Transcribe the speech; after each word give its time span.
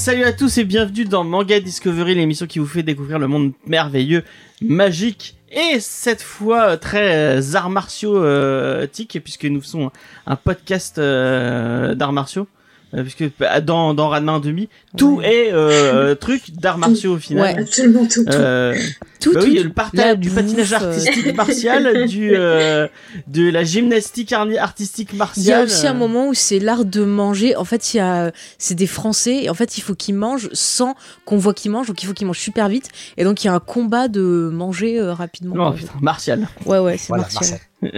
Salut 0.00 0.24
à 0.24 0.32
tous 0.32 0.56
et 0.56 0.64
bienvenue 0.64 1.04
dans 1.04 1.24
Manga 1.24 1.60
Discovery, 1.60 2.14
l'émission 2.14 2.46
qui 2.46 2.58
vous 2.58 2.64
fait 2.64 2.82
découvrir 2.82 3.18
le 3.18 3.28
monde 3.28 3.52
merveilleux, 3.66 4.24
magique 4.62 5.36
et 5.52 5.78
cette 5.78 6.22
fois 6.22 6.78
très 6.78 7.38
euh, 7.38 7.54
arts 7.54 7.68
martiaux 7.68 8.16
euh, 8.16 8.86
tic, 8.86 9.20
puisque 9.22 9.44
nous 9.44 9.60
faisons 9.60 9.90
un 10.26 10.36
podcast 10.36 10.96
euh, 10.96 11.94
d'arts 11.94 12.14
martiaux. 12.14 12.48
Euh, 12.94 13.02
puisque 13.02 13.24
bah, 13.38 13.60
dans 13.60 13.94
dans 13.94 14.08
Ranma 14.08 14.38
1.5 14.38 14.68
tout 14.96 15.16
Ouais. 15.18 15.46
est 15.46 15.52
euh, 15.52 16.14
truc 16.20 16.42
d'arts 16.60 16.78
martiaux 16.78 17.14
au 17.14 17.18
final. 17.18 17.42
Ouais. 17.56 17.62
Absolument 17.62 18.06
tout. 18.06 18.24
Euh, 18.28 18.74
Tout, 19.20 19.32
bah 19.34 19.40
tout, 19.40 19.46
oui, 19.48 19.56
tout. 19.58 19.64
le 19.64 19.70
partage 19.72 20.16
du 20.18 20.28
bouffe, 20.30 20.36
patinage 20.38 20.72
euh, 20.72 20.76
artistique 20.76 21.36
martial, 21.36 22.06
du 22.08 22.30
euh, 22.34 22.88
de 23.26 23.50
la 23.50 23.64
gymnastique 23.64 24.32
artistique 24.32 25.10
Il 25.12 25.16
y 25.16 25.16
a 25.16 25.24
martiale. 25.24 25.64
aussi 25.66 25.86
un 25.86 25.94
moment 25.94 26.28
où 26.28 26.34
c'est 26.34 26.58
l'art 26.58 26.84
de 26.86 27.04
manger. 27.04 27.54
En 27.56 27.64
fait, 27.64 27.92
il 27.94 27.98
y 27.98 28.00
a, 28.00 28.32
c'est 28.58 28.74
des 28.74 28.86
Français. 28.86 29.44
Et 29.44 29.50
en 29.50 29.54
fait, 29.54 29.76
il 29.76 29.82
faut 29.82 29.94
qu'ils 29.94 30.14
mangent 30.14 30.48
sans 30.54 30.94
qu'on 31.26 31.36
voit 31.36 31.52
qu'ils 31.54 31.70
mangent. 31.70 31.88
Donc, 31.88 32.02
il 32.02 32.06
faut 32.06 32.14
qu'ils 32.14 32.26
mangent 32.26 32.38
super 32.40 32.68
vite. 32.70 32.88
Et 33.18 33.24
donc, 33.24 33.44
il 33.44 33.48
y 33.48 33.50
a 33.50 33.54
un 33.54 33.60
combat 33.60 34.08
de 34.08 34.50
manger 34.52 34.98
euh, 34.98 35.12
rapidement. 35.12 35.54
Non, 35.54 35.66
quoi. 35.68 35.74
putain, 35.76 35.92
martial. 36.00 36.48
Ouais, 36.64 36.78
ouais, 36.78 36.96
c'est 36.96 37.08
Voilà, 37.08 37.24
martial. 37.24 37.60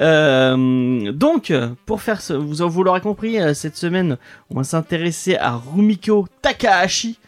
Euh, 0.00 1.12
donc, 1.12 1.52
pour 1.86 2.02
faire 2.02 2.20
ce, 2.20 2.32
vous, 2.32 2.68
vous 2.68 2.82
l'aurez 2.82 3.00
compris, 3.00 3.40
euh, 3.40 3.54
cette 3.54 3.76
semaine, 3.76 4.16
on 4.50 4.56
va 4.56 4.64
s'intéresser 4.64 5.36
à 5.36 5.52
Rumiko 5.56 6.26
Takahashi, 6.42 7.18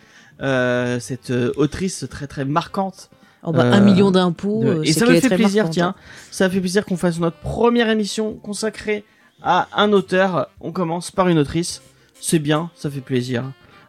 euh, 0.40 0.98
cette 1.00 1.30
autrice 1.56 2.06
très 2.10 2.26
très 2.26 2.44
marquante. 2.44 3.10
Oh, 3.44 3.52
bah, 3.52 3.64
Euh, 3.64 3.72
un 3.72 3.80
million 3.80 4.10
d'impôts. 4.10 4.64
de- 4.64 4.82
et 4.84 4.92
ça 4.92 5.06
me 5.06 5.18
fait 5.20 5.28
plaisir, 5.28 5.64
marquante, 5.64 5.72
tiens. 5.72 5.94
Ça 6.30 6.48
me 6.48 6.52
fait 6.52 6.60
plaisir 6.60 6.84
qu'on 6.84 6.96
fasse 6.96 7.18
notre 7.20 7.36
première 7.38 7.88
émission 7.88 8.34
consacrée 8.34 9.04
à 9.42 9.68
un 9.76 9.92
auteur. 9.92 10.48
On 10.60 10.72
commence 10.72 11.10
par 11.10 11.28
une 11.28 11.38
autrice. 11.38 11.80
C'est 12.20 12.40
bien, 12.40 12.70
ça 12.74 12.90
fait 12.90 13.00
plaisir. 13.00 13.44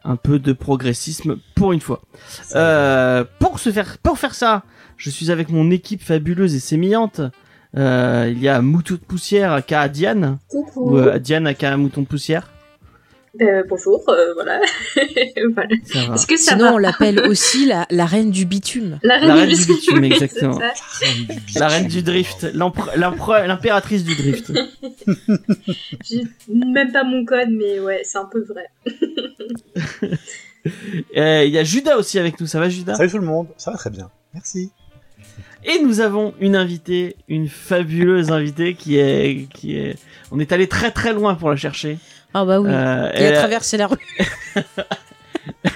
Un 0.05 0.15
peu 0.15 0.39
de 0.39 0.53
progressisme 0.53 1.37
pour 1.55 1.73
une 1.73 1.81
fois. 1.81 2.01
Euh, 2.55 3.25
pour 3.39 3.59
se 3.59 3.71
faire, 3.71 3.97
pour 3.97 4.17
faire 4.17 4.33
ça, 4.35 4.63
je 4.99 5.09
suis 5.09 5.31
avec 5.31 5.49
mon 5.49 5.71
équipe 5.71 6.03
fabuleuse 6.03 6.53
et 6.55 6.59
sémillante. 6.59 7.21
Euh, 7.77 8.27
il 8.31 8.39
y 8.39 8.49
a 8.49 8.61
Mouton 8.61 8.95
de 8.95 8.99
Poussière 8.99 9.53
aka 9.53 9.87
Diane, 9.87 10.39
Coucou. 10.49 10.91
ou 10.91 10.97
euh, 10.97 11.19
Diane 11.19 11.47
aka 11.47 11.77
Mouton 11.77 12.01
de 12.01 12.07
Poussière. 12.07 12.51
Euh, 13.39 13.63
bonjour, 13.69 14.03
euh, 14.09 14.33
voilà. 14.33 14.59
voilà. 15.53 15.69
Ça 15.85 16.05
va. 16.07 16.15
Est-ce 16.15 16.27
que 16.27 16.35
ça 16.35 16.53
Sinon, 16.53 16.65
va 16.65 16.73
on 16.73 16.77
l'appelle 16.79 17.19
aussi 17.27 17.65
la, 17.65 17.85
la 17.91 18.05
reine 18.07 18.31
du 18.31 18.45
bitume. 18.45 18.99
La 19.03 19.19
La 19.19 19.35
reine 19.35 19.49
du 19.49 19.55
du 19.55 19.65
bitume, 19.67 19.99
Oui, 19.99 20.07
exactement. 20.11 20.59
La 21.55 21.67
reine 21.67 21.87
du 21.87 22.01
drift, 22.01 22.47
l'impératrice 22.53 24.03
du 24.03 24.15
drift. 24.15 24.51
J'ai 26.09 26.23
même 26.53 26.91
pas 26.91 27.03
mon 27.05 27.23
code, 27.23 27.49
mais 27.51 27.79
ouais, 27.79 28.01
c'est 28.03 28.17
un 28.17 28.25
peu 28.25 28.43
vrai. 28.43 28.65
Euh, 31.15 31.45
Il 31.45 31.53
y 31.53 31.57
a 31.57 31.63
Judas 31.63 31.97
aussi 31.97 32.19
avec 32.19 32.41
nous, 32.41 32.47
ça 32.47 32.59
va 32.59 32.67
Judas? 32.67 32.95
Salut 32.95 33.11
tout 33.11 33.19
le 33.19 33.25
monde, 33.25 33.47
ça 33.57 33.71
va 33.71 33.77
très 33.77 33.91
bien. 33.91 34.09
Merci. 34.33 34.71
Et 35.65 35.81
nous 35.83 35.99
avons 35.99 36.33
une 36.39 36.55
invitée, 36.55 37.15
une 37.27 37.47
fabuleuse 37.49 38.31
invitée 38.31 38.73
qui 38.75 38.97
est, 38.97 39.47
qui 39.53 39.77
est, 39.77 39.95
on 40.31 40.39
est 40.39 40.51
allé 40.51 40.67
très 40.67 40.91
très 40.91 41.13
loin 41.13 41.35
pour 41.35 41.49
la 41.49 41.55
chercher. 41.57 41.97
Ah, 42.33 42.45
bah 42.45 42.59
oui. 42.61 42.69
Euh, 42.71 43.09
elle, 43.13 43.33
a, 43.35 43.37
traversé 43.39 43.75
la 43.77 43.87
rue. 43.87 43.97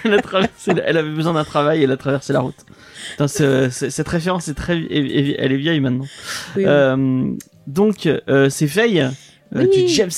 elle 0.06 0.14
a 0.14 0.22
traversé, 0.22 0.72
elle 0.86 0.98
avait 0.98 1.10
besoin 1.12 1.34
d'un 1.34 1.44
travail, 1.44 1.82
et 1.82 1.84
elle 1.84 1.92
a 1.92 1.98
traversé 1.98 2.32
la 2.34 2.40
route. 2.40 2.56
Putain, 3.12 3.28
ce- 3.28 3.70
ce- 3.70 3.90
cette 3.90 4.08
référence 4.08 4.48
est 4.48 4.54
très, 4.54 4.78
elle 4.78 5.52
est 5.52 5.58
vieille 5.58 5.80
maintenant. 5.80 6.06
Oui, 6.56 6.64
oui. 6.64 6.66
Euh, 6.68 7.32
donc 7.68 8.06
euh, 8.06 8.50
c'est 8.50 8.68
Faye 8.68 9.02
euh, 9.02 9.10
Oui. 9.56 9.70
du 9.70 9.88
James. 9.94 10.10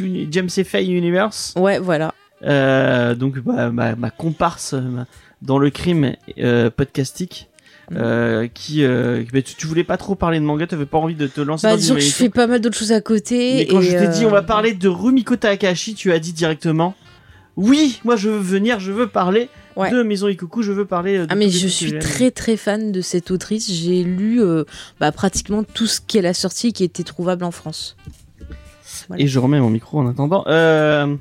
Uni- 0.00 0.28
James. 0.30 0.50
Faye 0.50 0.92
Universe. 0.92 1.54
Ouais, 1.56 1.78
voilà. 1.78 2.12
Euh, 2.42 3.14
donc 3.14 3.38
bah, 3.38 3.70
ma, 3.70 3.94
ma 3.96 4.10
comparse 4.10 4.74
euh, 4.74 4.80
ma- 4.80 5.06
dans 5.42 5.58
le 5.58 5.70
crime 5.70 6.14
euh, 6.38 6.68
podcastique. 6.70 7.48
Euh, 7.92 8.48
qui, 8.52 8.82
euh, 8.84 9.24
tu, 9.32 9.42
tu 9.42 9.66
voulais 9.66 9.84
pas 9.84 9.96
trop 9.96 10.14
parler 10.14 10.40
de 10.40 10.44
manga, 10.44 10.66
t'avais 10.66 10.86
pas 10.86 10.98
envie 10.98 11.14
de 11.14 11.26
te 11.26 11.40
lancer 11.40 11.66
Bah, 11.66 11.72
dans 11.72 11.76
disons 11.76 11.94
que 11.94 12.00
je 12.00 12.10
fais 12.10 12.30
pas 12.30 12.46
mal 12.46 12.60
d'autres 12.60 12.78
choses 12.78 12.92
à 12.92 13.00
côté. 13.00 13.54
Mais 13.56 13.66
quand 13.66 13.80
et, 13.80 13.84
je 13.84 13.90
t'ai 13.90 14.08
dit 14.08 14.24
euh, 14.24 14.28
on 14.28 14.30
va 14.30 14.42
parler 14.42 14.72
de 14.72 14.88
Rumiko 14.88 15.36
Takahashi, 15.36 15.94
tu 15.94 16.12
as 16.12 16.18
dit 16.18 16.32
directement 16.32 16.94
oui, 17.56 18.00
moi 18.04 18.16
je 18.16 18.30
veux 18.30 18.38
venir, 18.38 18.80
je 18.80 18.90
veux 18.90 19.06
parler 19.06 19.48
Ouais. 19.76 19.90
de 19.90 20.02
Maison 20.02 20.28
Ikuku, 20.28 20.62
je 20.62 20.72
veux 20.72 20.84
parler. 20.84 21.18
De 21.18 21.26
Ah 21.28 21.34
mais 21.34 21.50
je 21.50 21.66
suis 21.66 21.98
très 21.98 22.30
très 22.30 22.56
fan 22.56 22.92
de 22.92 23.00
cette 23.00 23.30
autrice. 23.32 23.72
J'ai 23.72 24.04
lu 24.04 24.40
euh, 24.40 24.64
bah, 25.00 25.10
pratiquement 25.12 25.64
tout 25.64 25.86
ce 25.86 26.00
qu'elle 26.00 26.26
a 26.26 26.34
sorti 26.34 26.68
et 26.68 26.72
qui 26.72 26.84
était 26.84 27.02
trouvable 27.02 27.44
en 27.44 27.50
France. 27.50 27.96
voilà. 29.08 29.22
Et 29.22 29.26
je 29.26 29.38
remets 29.38 29.60
mon 29.60 29.70
micro 29.70 29.98
en 29.98 30.08
attendant. 30.08 30.44
Euh... 30.46 31.14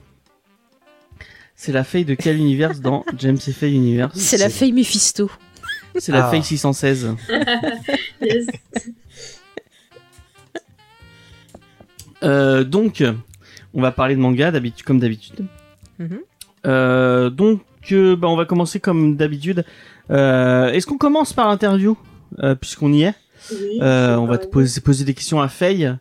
C'est 1.55 1.71
la 1.71 1.83
feuille 1.83 2.05
de 2.05 2.13
quel 2.13 2.37
univers 2.37 2.79
dans 2.79 3.03
James 3.17 3.37
F. 3.37 3.51
Faye 3.51 3.73
Universe? 3.75 4.17
C'est 4.17 4.37
la 4.37 4.49
feuille 4.49 4.71
Mephisto. 4.71 5.31
C'est 5.97 6.11
la 6.11 6.27
Ah. 6.27 6.29
feuille 6.31 6.43
616. 6.43 7.15
Yes. 8.21 8.47
Euh, 12.23 12.63
donc, 12.63 13.03
on 13.73 13.81
va 13.81 13.91
parler 13.91 14.15
de 14.15 14.19
manga 14.21 14.51
d'habitude, 14.51 14.85
comme 14.85 14.99
d'habitude. 14.99 15.45
Mhm. 15.99 16.19
Euh, 16.65 17.29
donc, 17.29 17.61
euh, 17.91 18.15
bah, 18.15 18.27
on 18.29 18.35
va 18.37 18.45
commencer 18.45 18.79
comme 18.79 19.17
d'habitude. 19.17 19.65
Euh, 20.09 20.69
Est-ce 20.69 20.87
qu'on 20.87 20.97
commence 20.97 21.33
par 21.33 21.47
l'interview 21.49 21.97
euh, 22.39 22.55
puisqu'on 22.55 22.93
y 22.93 23.03
est? 23.03 23.15
Oui, 23.51 23.79
Euh, 23.81 24.15
on 24.15 24.25
va 24.25 24.37
te 24.37 24.47
poser, 24.47 24.79
poser 24.79 25.03
des 25.03 25.13
questions 25.13 25.41
à 25.41 25.49
Faye. 25.49 25.93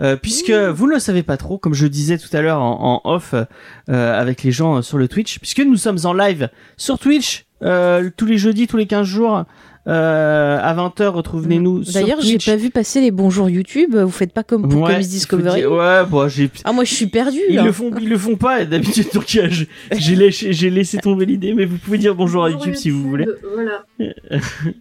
Euh, 0.00 0.14
puisque 0.16 0.50
vous 0.50 0.86
ne 0.86 0.92
le 0.94 0.98
savez 0.98 1.22
pas 1.22 1.38
trop, 1.38 1.56
comme 1.56 1.72
je 1.72 1.86
disais 1.86 2.18
tout 2.18 2.28
à 2.36 2.42
l'heure 2.42 2.60
en, 2.60 3.00
en 3.04 3.10
off 3.10 3.34
euh, 3.34 3.44
avec 3.88 4.42
les 4.42 4.52
gens 4.52 4.76
euh, 4.76 4.82
sur 4.82 4.98
le 4.98 5.08
Twitch, 5.08 5.38
puisque 5.38 5.60
nous 5.60 5.76
sommes 5.76 5.98
en 6.04 6.12
live 6.12 6.50
sur 6.76 6.98
Twitch 6.98 7.45
euh, 7.62 8.10
tous 8.16 8.26
les 8.26 8.38
jeudis, 8.38 8.66
tous 8.66 8.76
les 8.76 8.86
15 8.86 9.06
jours 9.06 9.44
euh, 9.88 10.58
à 10.60 10.74
20h, 10.74 11.06
retrouvez-nous 11.10 11.84
sur 11.84 11.92
D'ailleurs, 11.94 12.20
j'ai 12.20 12.38
pas 12.38 12.56
vu 12.56 12.70
passer 12.70 13.00
les 13.00 13.12
bonjours 13.12 13.48
YouTube. 13.48 13.94
Vous 13.94 14.10
faites 14.10 14.32
pas 14.32 14.42
comme 14.42 14.68
pour 14.68 14.82
Ouais, 14.82 14.94
Comics 14.94 15.06
Discovery. 15.08 15.60
dire- 15.60 15.70
Ouais, 15.70 16.04
bon, 16.04 16.26
j'ai 16.28 16.50
Ah 16.64 16.72
moi 16.72 16.82
je 16.82 16.92
suis 16.92 17.06
perdu 17.06 17.38
ils 17.48 17.54
là. 17.54 17.62
le 17.62 17.70
font, 17.70 17.92
ils 18.00 18.08
le 18.08 18.18
font 18.18 18.34
pas 18.34 18.64
d'habitude. 18.64 19.06
Donc 19.14 19.36
euh, 19.36 19.48
j'ai- 19.92 20.16
laissé, 20.16 20.52
j'ai 20.52 20.70
laissé 20.70 20.98
tomber 20.98 21.24
l'idée, 21.24 21.54
mais 21.54 21.66
vous 21.66 21.76
pouvez 21.78 21.98
dire 21.98 22.16
bonjour 22.16 22.44
à 22.44 22.50
YouTube 22.50 22.74
si 22.74 22.90
vous 22.90 23.08
voulez. 23.08 23.26
Voilà. 23.54 23.84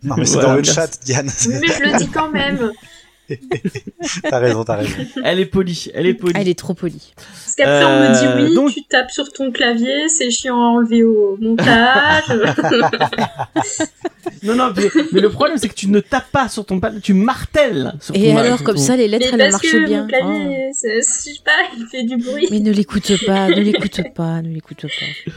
Non 0.03 0.15
mais 0.17 0.25
c'est 0.25 0.33
Voilà, 0.33 0.49
dans 0.49 0.55
le 0.55 0.63
chat, 0.63 0.89
Diane. 1.05 1.27
Mais 1.49 1.67
je 1.67 1.83
le 1.91 1.97
dis 1.99 2.07
quand 2.07 2.31
même. 2.31 2.71
T'as 4.29 4.39
raison, 4.39 4.63
t'as 4.63 4.75
raison. 4.77 4.93
Elle 5.23 5.39
est 5.39 5.45
polie, 5.45 5.91
elle 5.93 6.05
est 6.07 6.13
polie. 6.13 6.33
Elle 6.35 6.47
est 6.47 6.57
trop 6.57 6.73
polie. 6.73 7.13
Parce 7.15 7.55
qu'après, 7.55 7.85
on 7.85 7.99
me 8.01 8.19
dit 8.19 8.25
Euh, 8.25 8.47
oui, 8.49 8.55
donc- 8.55 8.71
tu 8.73 8.83
tapes 8.83 9.11
sur 9.11 9.31
ton 9.31 9.51
clavier, 9.51 10.09
c'est 10.09 10.29
chiant 10.31 10.55
à 10.61 10.65
enlever 10.67 11.03
au 11.03 11.37
montage. 11.39 12.23
Non, 14.43 14.55
non, 14.55 14.73
mais, 14.75 14.83
mais 15.11 15.21
le 15.21 15.29
problème 15.29 15.57
c'est 15.57 15.69
que 15.69 15.73
tu 15.75 15.87
ne 15.87 15.99
tapes 15.99 16.31
pas 16.31 16.49
sur 16.49 16.65
ton 16.65 16.79
pad, 16.79 17.01
tu 17.01 17.13
martelles. 17.13 17.93
Sur 17.99 18.15
Et 18.15 18.31
ton- 18.31 18.37
alors 18.37 18.63
comme 18.63 18.75
ton- 18.75 18.81
ça 18.81 18.95
les 18.95 19.07
lettres 19.07 19.27
Mais 19.35 19.43
elles 19.43 19.51
parce 19.51 19.63
marchent 19.63 19.71
que 19.73 19.85
bien. 19.85 20.01
mon 20.03 20.07
clavier, 20.07 20.69
c'est- 20.73 20.97
je 20.97 21.01
sais 21.01 21.31
pas, 21.43 21.51
il 21.77 21.85
fait 21.85 22.03
du 22.03 22.17
bruit. 22.17 22.45
Oh. 22.45 22.49
Mais 22.51 22.59
ne 22.59 22.71
l'écoute 22.71 23.11
pas, 23.25 23.47
ne 23.49 23.61
l'écoute 23.61 24.01
pas, 24.15 24.41
ne 24.41 24.49
l'écoute 24.49 24.81
pas. 24.83 25.31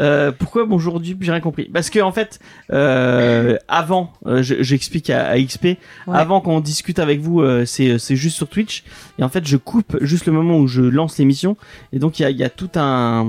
Euh, 0.00 0.32
pourquoi 0.32 0.64
bonjour 0.66 1.00
du 1.00 1.16
J'ai 1.20 1.30
rien 1.32 1.40
compris? 1.40 1.64
Parce 1.72 1.90
que 1.90 2.00
en 2.00 2.12
fait, 2.12 2.38
euh, 2.72 3.56
avant, 3.68 4.12
euh, 4.26 4.42
je- 4.42 4.62
j'explique 4.62 5.10
à, 5.10 5.26
à 5.28 5.38
XP, 5.38 5.76
avant 6.06 6.40
qu'on 6.40 6.60
discute 6.60 6.98
avec 6.98 7.20
vous, 7.20 7.40
euh, 7.40 7.64
c'est 7.66 7.98
c'est 7.98 8.16
juste 8.16 8.36
sur 8.36 8.48
Twitch. 8.48 8.84
Et 9.18 9.22
en 9.22 9.28
fait, 9.28 9.46
je 9.46 9.56
coupe 9.56 9.96
juste 10.00 10.26
le 10.26 10.32
moment 10.32 10.56
où 10.58 10.66
je 10.66 10.82
lance 10.82 11.18
l'émission. 11.18 11.56
Et 11.92 11.98
donc 11.98 12.18
il 12.18 12.22
y 12.22 12.24
a, 12.24 12.30
il 12.30 12.36
y 12.36 12.44
a 12.44 12.50
tout 12.50 12.70
un, 12.76 13.26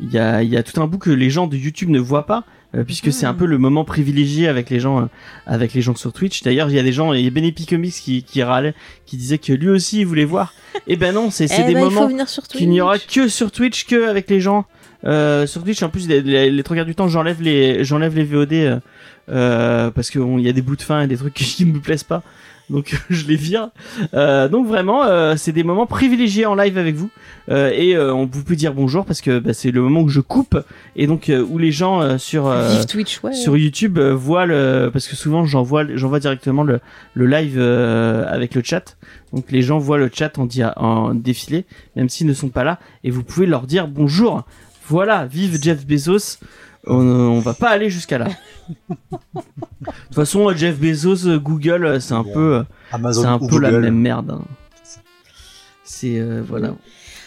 il 0.00 0.10
y 0.12 0.18
a, 0.18 0.42
il 0.42 0.48
y 0.48 0.56
a 0.56 0.62
tout 0.62 0.80
un 0.80 0.86
bout 0.86 0.98
que 0.98 1.10
les 1.10 1.30
gens 1.30 1.46
de 1.46 1.56
YouTube 1.56 1.88
ne 1.90 1.98
voient 1.98 2.26
pas. 2.26 2.44
euh, 2.74 2.84
puisque 2.84 3.10
c'est 3.12 3.24
un 3.26 3.32
peu 3.34 3.46
le 3.46 3.56
moment 3.58 3.84
privilégié 3.84 4.46
avec 4.46 4.68
les 4.70 4.78
gens 4.78 5.00
euh, 5.00 5.06
avec 5.46 5.72
les 5.72 5.80
gens 5.80 5.94
sur 5.96 6.12
Twitch. 6.12 6.42
D'ailleurs 6.42 6.68
il 6.68 6.76
y 6.76 6.78
a 6.78 6.82
des 6.82 6.92
gens 6.92 7.12
il 7.14 7.24
y 7.24 7.26
a 7.26 7.30
Benepi 7.30 7.64
Comics 7.66 7.94
qui 7.94 8.22
qui 8.22 8.42
râlait 8.42 8.74
qui 9.06 9.16
disait 9.16 9.38
que 9.38 9.52
lui 9.54 9.70
aussi 9.70 10.00
il 10.00 10.06
voulait 10.06 10.26
voir. 10.26 10.52
Et 10.86 10.96
ben 10.96 11.14
non 11.14 11.30
c'est 11.30 11.48
c'est 11.48 11.62
Eh 11.62 11.66
des 11.66 11.74
ben, 11.74 11.84
moments 11.88 12.08
qu'il 12.50 12.68
n'y 12.68 12.80
aura 12.82 12.98
que 12.98 13.26
sur 13.28 13.50
Twitch 13.50 13.86
que 13.86 14.08
avec 14.08 14.28
les 14.28 14.40
gens 14.40 14.66
euh, 15.04 15.46
sur 15.46 15.62
Twitch. 15.64 15.82
En 15.82 15.88
plus 15.88 16.06
les, 16.08 16.20
les, 16.20 16.50
les 16.50 16.62
trois 16.62 16.76
quarts 16.76 16.84
du 16.86 16.94
temps 16.94 17.08
j'enlève 17.08 17.40
les 17.40 17.84
j'enlève 17.84 18.14
les 18.14 18.24
VOD 18.24 18.82
parce 19.26 20.10
qu'il 20.10 20.40
y 20.40 20.48
a 20.48 20.52
des 20.52 20.62
bouts 20.62 20.76
de 20.76 20.82
fin 20.82 21.00
et 21.02 21.06
des 21.06 21.16
trucs 21.16 21.34
qui, 21.40 21.44
qui 21.44 21.64
me 21.64 21.80
plaisent 21.80 22.04
pas 22.04 22.22
donc 22.70 22.94
je 23.10 23.26
les 23.26 23.36
vire. 23.36 23.70
Euh, 24.14 24.48
donc 24.48 24.66
vraiment, 24.66 25.04
euh, 25.04 25.34
c'est 25.36 25.52
des 25.52 25.62
moments 25.64 25.86
privilégiés 25.86 26.46
en 26.46 26.54
live 26.54 26.76
avec 26.78 26.94
vous 26.96 27.10
Euh, 27.50 27.70
et 27.74 27.96
euh, 27.96 28.12
on 28.14 28.26
vous 28.26 28.44
peut 28.44 28.56
dire 28.56 28.74
bonjour 28.74 29.06
parce 29.06 29.22
que 29.22 29.38
bah, 29.38 29.54
c'est 29.54 29.70
le 29.70 29.80
moment 29.80 30.02
où 30.02 30.08
je 30.10 30.20
coupe 30.20 30.58
et 30.96 31.06
donc 31.06 31.30
euh, 31.30 31.42
où 31.48 31.56
les 31.56 31.72
gens 31.72 32.02
euh, 32.02 32.18
sur 32.18 32.46
euh, 32.46 32.68
Vive 32.68 32.84
Twitch, 32.84 33.22
ouais. 33.24 33.32
sur 33.32 33.56
YouTube 33.56 33.96
euh, 33.96 34.14
voient 34.14 34.44
le 34.44 34.90
parce 34.92 35.08
que 35.08 35.16
souvent 35.16 35.46
j'envoie 35.46 35.84
j'envoie 35.96 36.20
directement 36.20 36.62
le 36.62 36.80
le 37.14 37.26
live 37.26 37.56
euh, 37.56 38.26
avec 38.28 38.54
le 38.54 38.62
chat. 38.62 38.98
Donc 39.32 39.50
les 39.50 39.62
gens 39.62 39.78
voient 39.78 39.96
le 39.96 40.10
chat 40.12 40.38
en, 40.38 40.44
dia- 40.44 40.74
en 40.76 41.14
défilé 41.14 41.64
même 41.96 42.10
s'ils 42.10 42.26
ne 42.26 42.34
sont 42.34 42.50
pas 42.50 42.64
là 42.64 42.78
et 43.02 43.10
vous 43.10 43.22
pouvez 43.24 43.46
leur 43.46 43.62
dire 43.66 43.88
bonjour. 43.88 44.42
Voilà, 44.86 45.24
vive 45.26 45.58
Jeff 45.62 45.86
Bezos. 45.86 46.38
On, 46.86 46.96
on 47.06 47.40
va 47.40 47.54
pas 47.54 47.68
aller 47.70 47.90
jusqu'à 47.90 48.18
là. 48.18 48.28
De 48.68 48.74
toute 50.06 50.14
façon, 50.14 50.50
Jeff 50.54 50.78
Bezos, 50.78 51.26
euh, 51.26 51.38
Google, 51.38 51.84
euh, 51.86 52.00
c'est 52.00 52.14
un 52.14 52.24
peu, 52.24 52.56
euh, 52.56 52.62
Amazon 52.92 53.22
c'est 53.22 53.28
un 53.28 53.38
peu 53.38 53.58
la 53.58 53.70
même 53.72 53.98
merde. 53.98 54.30
hein. 54.32 54.44
C'est 55.84 56.18
euh, 56.18 56.42
voilà, 56.46 56.74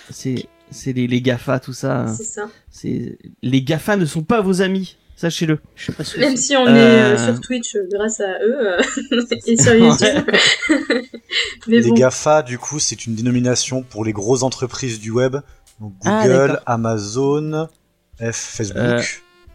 c'est 0.10 0.46
c'est 0.70 0.94
les, 0.94 1.08
les 1.08 1.22
Gafa, 1.22 1.60
tout 1.60 1.74
ça. 1.74 2.02
hein. 2.02 2.14
C'est 2.14 2.24
ça. 2.24 2.50
C'est 2.70 3.18
les 3.42 3.62
Gafa 3.64 3.98
ne 3.98 4.06
sont 4.06 4.24
pas 4.24 4.42
vos 4.42 4.62
amis, 4.62 4.98
sachez-le. 5.16 5.60
Même 6.20 6.38
si 6.38 6.56
on 6.56 6.68
Euh. 6.68 6.70
est 6.70 7.14
euh, 7.14 7.18
sur 7.34 7.42
Twitch 7.42 7.76
euh, 7.76 7.88
grâce 7.92 8.20
à 8.20 8.40
eux 8.44 8.78
euh, 8.78 8.82
et 9.48 9.58
sur 9.62 9.74
YouTube. 9.76 10.24
Mais 11.68 11.80
Les 11.80 11.90
bon, 11.90 11.96
GAFA, 11.96 12.42
du 12.44 12.58
coup, 12.58 12.80
c'est 12.80 13.06
une 13.06 13.16
dénomination 13.16 13.84
pour 13.84 14.06
les 14.06 14.14
grosses 14.14 14.44
entreprises 14.44 15.00
du 15.00 15.12
web. 15.12 15.38
Donc 15.80 15.94
Ah, 16.06 16.24
Google. 16.28 16.60
Amazon, 16.66 17.68
F, 18.20 18.36
Facebook 18.36 18.78
Euh, 18.78 19.02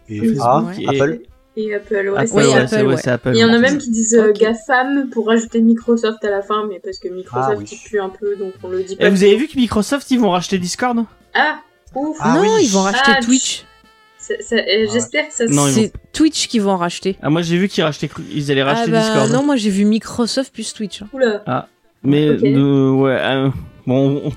et 0.09 0.19
Facebook 0.19 0.45
A, 0.45 0.65
et- 0.79 0.87
Apple. 0.87 1.19
et 1.57 1.73
Apple, 1.75 1.93
ouais. 1.95 2.17
Apple, 2.17 2.27
c'est 2.27 2.35
Oui. 2.35 2.53
Apple, 2.53 2.85
ouais, 2.87 3.07
Apple. 3.09 3.31
Il 3.33 3.39
y 3.39 3.43
en 3.45 3.53
a 3.53 3.57
même 3.59 3.77
qui 3.77 3.89
disent 3.89 4.15
euh. 4.15 4.31
GAFAM 4.33 5.09
pour 5.11 5.27
rajouter 5.27 5.61
Microsoft 5.61 6.23
à 6.23 6.29
la 6.29 6.41
fin, 6.41 6.65
mais 6.69 6.79
parce 6.83 6.99
que 6.99 7.07
Microsoft 7.09 7.49
Ah 7.53 7.57
oui. 7.57 7.65
il 7.71 7.89
pue 7.89 7.99
un 7.99 8.09
peu, 8.09 8.35
donc 8.35 8.53
on 8.63 8.69
le 8.69 8.83
dit 8.83 8.93
Et 8.93 8.97
pas. 8.97 9.09
vous 9.09 9.23
avez 9.23 9.35
vu 9.35 9.47
que 9.47 9.57
Microsoft 9.57 10.09
ils 10.11 10.19
vont 10.19 10.29
racheter 10.31 10.57
Discord 10.59 11.03
Ah, 11.33 11.59
ouf. 11.95 12.17
Ah 12.19 12.35
non, 12.35 12.41
oui. 12.55 12.63
ils 12.63 12.69
vont 12.71 12.81
racheter 12.81 13.11
Ah, 13.17 13.21
Twitch. 13.21 13.65
Ça- 14.19 14.33
ça- 14.41 14.55
euh, 14.57 14.87
J'espère 14.91 15.27
que 15.29 15.33
ça 15.33 15.45
C'est 15.69 15.93
Twitch 16.11 16.47
qui 16.49 16.59
vont 16.59 16.71
en 16.71 16.77
racheter. 16.77 17.17
Ah 17.21 17.29
moi 17.29 17.41
j'ai 17.41 17.57
vu 17.57 17.67
qu'ils 17.69 17.83
rachetaient, 17.83 18.09
ils 18.33 18.51
allaient 18.51 18.61
Ah 18.61 18.73
racheter 18.73 18.91
bah 18.91 18.99
Discord. 19.01 19.31
non, 19.31 19.43
moi 19.43 19.55
j'ai 19.55 19.69
vu 19.69 19.85
Microsoft 19.85 20.53
plus 20.53 20.73
Twitch. 20.73 21.01
hein. 21.01 21.07
Oula. 21.13 21.67
Mais 22.03 22.29
Ok. 22.31 22.43
euh, 22.43 22.91
ouais, 22.91 23.17
euh, 23.19 23.49
bon, 23.87 24.21
on- 24.25 24.31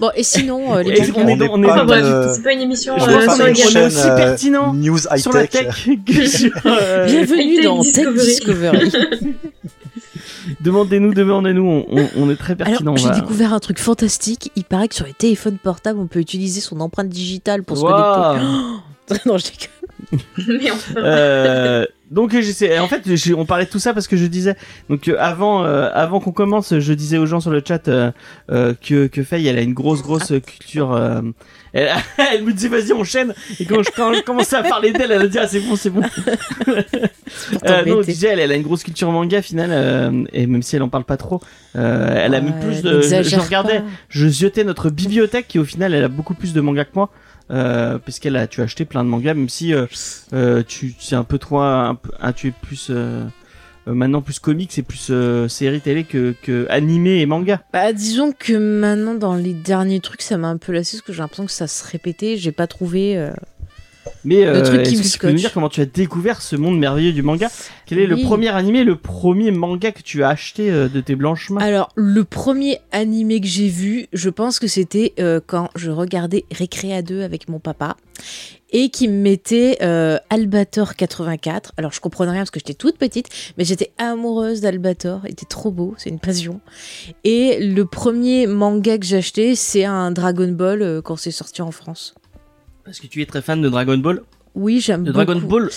Bon, 0.00 0.10
et 0.14 0.22
sinon, 0.22 0.74
euh, 0.76 0.82
les 0.82 1.08
Et 1.08 1.12
on 1.16 1.26
est 1.28 1.36
dans- 1.36 1.46
on 1.52 1.62
est 1.62 1.66
pas 1.66 1.86
euh, 1.88 2.34
c'est 2.34 2.42
pas 2.42 2.52
une 2.52 2.60
émission 2.60 2.98
je 2.98 3.04
euh, 3.04 3.26
on 3.28 3.46
est 3.46 3.86
aussi 3.86 4.06
euh, 4.06 4.16
pertinent 4.16 4.74
News 4.74 4.98
sur 5.16 5.32
la 5.32 5.46
tech 5.46 5.88
que 6.06 6.26
sur. 6.26 6.50
euh, 6.66 7.06
Bienvenue 7.06 7.62
dans 7.62 7.82
Tech 7.82 8.08
Discovery. 8.12 8.92
Demandez-nous, 10.60 11.12
demandez-nous, 11.12 11.64
on, 11.64 11.86
on, 11.90 12.08
on 12.16 12.30
est 12.30 12.36
très 12.36 12.52
Alors, 12.54 12.66
pertinent. 12.68 12.96
j'ai 12.96 13.06
on 13.06 13.08
va- 13.10 13.20
découvert 13.20 13.52
un 13.52 13.58
truc 13.58 13.78
fantastique. 13.80 14.52
Il 14.56 14.64
paraît 14.64 14.86
que 14.88 14.94
sur 14.94 15.06
les 15.06 15.12
téléphones 15.12 15.58
portables, 15.58 15.98
on 15.98 16.06
peut 16.06 16.20
utiliser 16.20 16.60
son 16.60 16.80
empreinte 16.80 17.08
digitale 17.08 17.62
pour 17.64 17.76
se 17.76 17.82
connecter. 17.82 19.22
non, 19.26 19.38
je 19.38 19.44
déconne. 19.44 20.58
Mais 20.60 20.70
enfin, 20.70 20.94
Euh, 21.00 21.86
donc 22.10 22.32
j'essaie. 22.32 22.78
En 22.78 22.86
fait, 22.88 23.02
on 23.36 23.46
parlait 23.46 23.64
de 23.64 23.70
tout 23.70 23.78
ça 23.78 23.92
parce 23.92 24.06
que 24.06 24.16
je 24.16 24.26
disais. 24.26 24.54
Donc 24.88 25.08
euh, 25.08 25.16
avant, 25.18 25.64
euh, 25.64 25.88
avant 25.92 26.20
qu'on 26.20 26.32
commence, 26.32 26.78
je 26.78 26.92
disais 26.92 27.18
aux 27.18 27.26
gens 27.26 27.40
sur 27.40 27.50
le 27.50 27.62
chat 27.66 27.88
euh, 27.88 28.12
euh, 28.50 28.74
que 28.80 29.06
que 29.06 29.22
Faye, 29.22 29.46
elle 29.48 29.58
a 29.58 29.62
une 29.62 29.74
grosse 29.74 30.02
grosse 30.02 30.32
culture. 30.46 30.92
euh, 30.94 31.20
elle, 31.72 31.90
elle 32.32 32.44
me 32.44 32.52
disait 32.52 32.68
vas-y 32.68 32.92
enchaîne. 32.92 33.34
Et 33.58 33.64
quand 33.64 33.82
je, 33.82 33.90
quand 33.94 34.14
je 34.14 34.20
commençais 34.22 34.56
à 34.56 34.62
parler 34.62 34.92
d'elle, 34.92 35.10
elle 35.10 35.22
a 35.22 35.26
dit 35.26 35.38
ah 35.38 35.48
c'est 35.48 35.60
bon 35.60 35.76
c'est 35.76 35.90
bon. 35.90 36.02
Euh, 37.64 37.84
non, 37.84 38.00
disais 38.00 38.28
elle, 38.28 38.40
elle 38.40 38.52
a 38.52 38.54
une 38.54 38.62
grosse 38.62 38.82
culture 38.84 39.10
manga 39.10 39.42
final 39.42 39.70
euh, 39.72 40.24
et 40.32 40.46
même 40.46 40.62
si 40.62 40.76
elle 40.76 40.82
en 40.82 40.88
parle 40.88 41.04
pas 41.04 41.16
trop, 41.16 41.40
euh, 41.74 42.14
elle 42.16 42.34
a 42.34 42.40
mis 42.40 42.50
Ouais, 42.50 42.60
plus 42.60 42.82
de. 42.82 43.02
Je, 43.02 43.38
regardais, 43.40 43.82
je 44.08 44.28
ziotais 44.28 44.64
notre 44.64 44.90
bibliothèque 44.90 45.46
qui 45.48 45.58
au 45.58 45.64
final 45.64 45.92
elle 45.92 46.04
a 46.04 46.08
beaucoup 46.08 46.34
plus 46.34 46.52
de 46.54 46.60
mangas 46.60 46.84
que 46.84 46.92
moi. 46.94 47.10
Euh, 47.50 47.98
puisqu'elle 47.98 48.34
a 48.36 48.48
tu 48.48 48.60
as 48.60 48.64
acheté 48.64 48.84
plein 48.84 49.04
de 49.04 49.08
mangas 49.08 49.34
même 49.34 49.48
si 49.48 49.72
euh, 49.72 49.86
euh, 50.32 50.64
tu 50.66 50.94
c'est 50.98 51.14
un 51.14 51.22
peu 51.22 51.38
toi 51.38 51.90
un, 51.90 51.98
un- 52.20 52.32
tu 52.32 52.48
es 52.48 52.50
plus 52.50 52.88
euh, 52.90 53.22
euh, 53.86 53.94
maintenant 53.94 54.20
plus 54.20 54.40
comics 54.40 54.76
et 54.76 54.82
plus 54.82 55.12
série 55.48 55.80
télé 55.80 56.02
que, 56.02 56.34
que 56.42 56.66
animé 56.70 57.20
et 57.20 57.26
manga 57.26 57.62
Bah, 57.72 57.92
disons 57.92 58.32
que 58.36 58.54
maintenant, 58.54 59.14
dans 59.14 59.36
les 59.36 59.54
derniers 59.54 60.00
trucs, 60.00 60.22
ça 60.22 60.36
m'a 60.36 60.48
un 60.48 60.56
peu 60.56 60.72
lassé 60.72 60.96
parce 60.96 61.06
que 61.06 61.12
j'ai 61.12 61.20
l'impression 61.20 61.46
que 61.46 61.52
ça 61.52 61.68
se 61.68 61.88
répétait. 61.88 62.36
J'ai 62.36 62.50
pas 62.50 62.66
trouvé. 62.66 63.16
Mais 64.24 64.46
euh, 64.46 64.62
est-ce 64.62 64.70
que 64.70 65.12
tu 65.12 65.18
peux 65.18 65.30
nous 65.30 65.36
dire 65.36 65.52
comment 65.52 65.68
tu 65.68 65.80
as 65.80 65.86
découvert 65.86 66.42
ce 66.42 66.56
monde 66.56 66.78
merveilleux 66.78 67.12
du 67.12 67.22
manga? 67.22 67.48
Quel 67.86 67.98
est 67.98 68.06
le 68.06 68.16
premier 68.16 68.48
animé 68.48 68.84
le 68.84 68.96
premier 68.96 69.50
manga 69.50 69.92
que 69.92 70.02
tu 70.02 70.22
as 70.22 70.28
acheté 70.28 70.70
euh, 70.70 70.88
de 70.88 71.00
tes 71.00 71.14
blanches 71.14 71.50
mains 71.50 71.60
Alors, 71.60 71.90
le 71.94 72.24
premier 72.24 72.78
animé 72.92 73.40
que 73.40 73.46
j'ai 73.46 73.68
vu, 73.68 74.06
je 74.12 74.30
pense 74.30 74.58
que 74.58 74.66
c'était 74.66 75.14
euh, 75.18 75.40
quand 75.44 75.70
je 75.76 75.90
regardais 75.90 76.44
Récréa 76.50 77.02
2 77.02 77.22
avec 77.22 77.48
mon 77.48 77.58
papa 77.58 77.96
et 78.70 78.90
qui 78.90 79.08
me 79.08 79.16
mettait 79.22 79.78
euh, 79.82 80.18
Albator 80.30 80.96
84. 80.96 81.72
Alors, 81.76 81.92
je 81.92 82.00
comprenais 82.00 82.32
rien 82.32 82.40
parce 82.40 82.50
que 82.50 82.60
j'étais 82.60 82.74
toute 82.74 82.98
petite, 82.98 83.28
mais 83.56 83.64
j'étais 83.64 83.92
amoureuse 83.98 84.60
d'Albator. 84.60 85.20
Il 85.24 85.32
était 85.32 85.46
trop 85.46 85.70
beau, 85.70 85.94
c'est 85.98 86.10
une 86.10 86.18
passion. 86.18 86.60
Et 87.24 87.58
le 87.60 87.84
premier 87.84 88.46
manga 88.46 88.98
que 88.98 89.06
j'ai 89.06 89.18
acheté, 89.18 89.54
c'est 89.54 89.84
un 89.84 90.10
Dragon 90.10 90.48
Ball 90.48 90.82
euh, 90.82 91.00
quand 91.02 91.16
c'est 91.16 91.30
sorti 91.30 91.62
en 91.62 91.70
France. 91.70 92.14
Parce 92.86 93.00
que 93.00 93.08
tu 93.08 93.20
es 93.20 93.26
très 93.26 93.42
fan 93.42 93.60
de 93.60 93.68
Dragon 93.68 93.98
Ball 93.98 94.22
Oui, 94.54 94.80
j'aime 94.80 95.02
beaucoup. 95.04 95.12
Dragon 95.12 95.40
Ball 95.40 95.68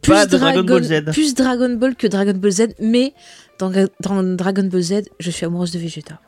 plus 0.00 0.12
pas 0.12 0.26
de 0.26 0.36
Dragon 0.36 0.64
Ball 0.64 0.82
Z. 0.82 1.04
Plus 1.12 1.34
Dragon 1.34 1.74
Ball 1.76 1.94
que 1.94 2.06
Dragon 2.06 2.34
Ball 2.34 2.50
Z, 2.52 2.60
mais 2.80 3.14
dans, 3.58 3.70
dans 4.00 4.22
Dragon 4.22 4.64
Ball 4.64 4.82
Z, 4.82 5.02
je 5.18 5.30
suis 5.30 5.46
amoureuse 5.46 5.70
de 5.72 5.78
Vegeta. 5.78 6.20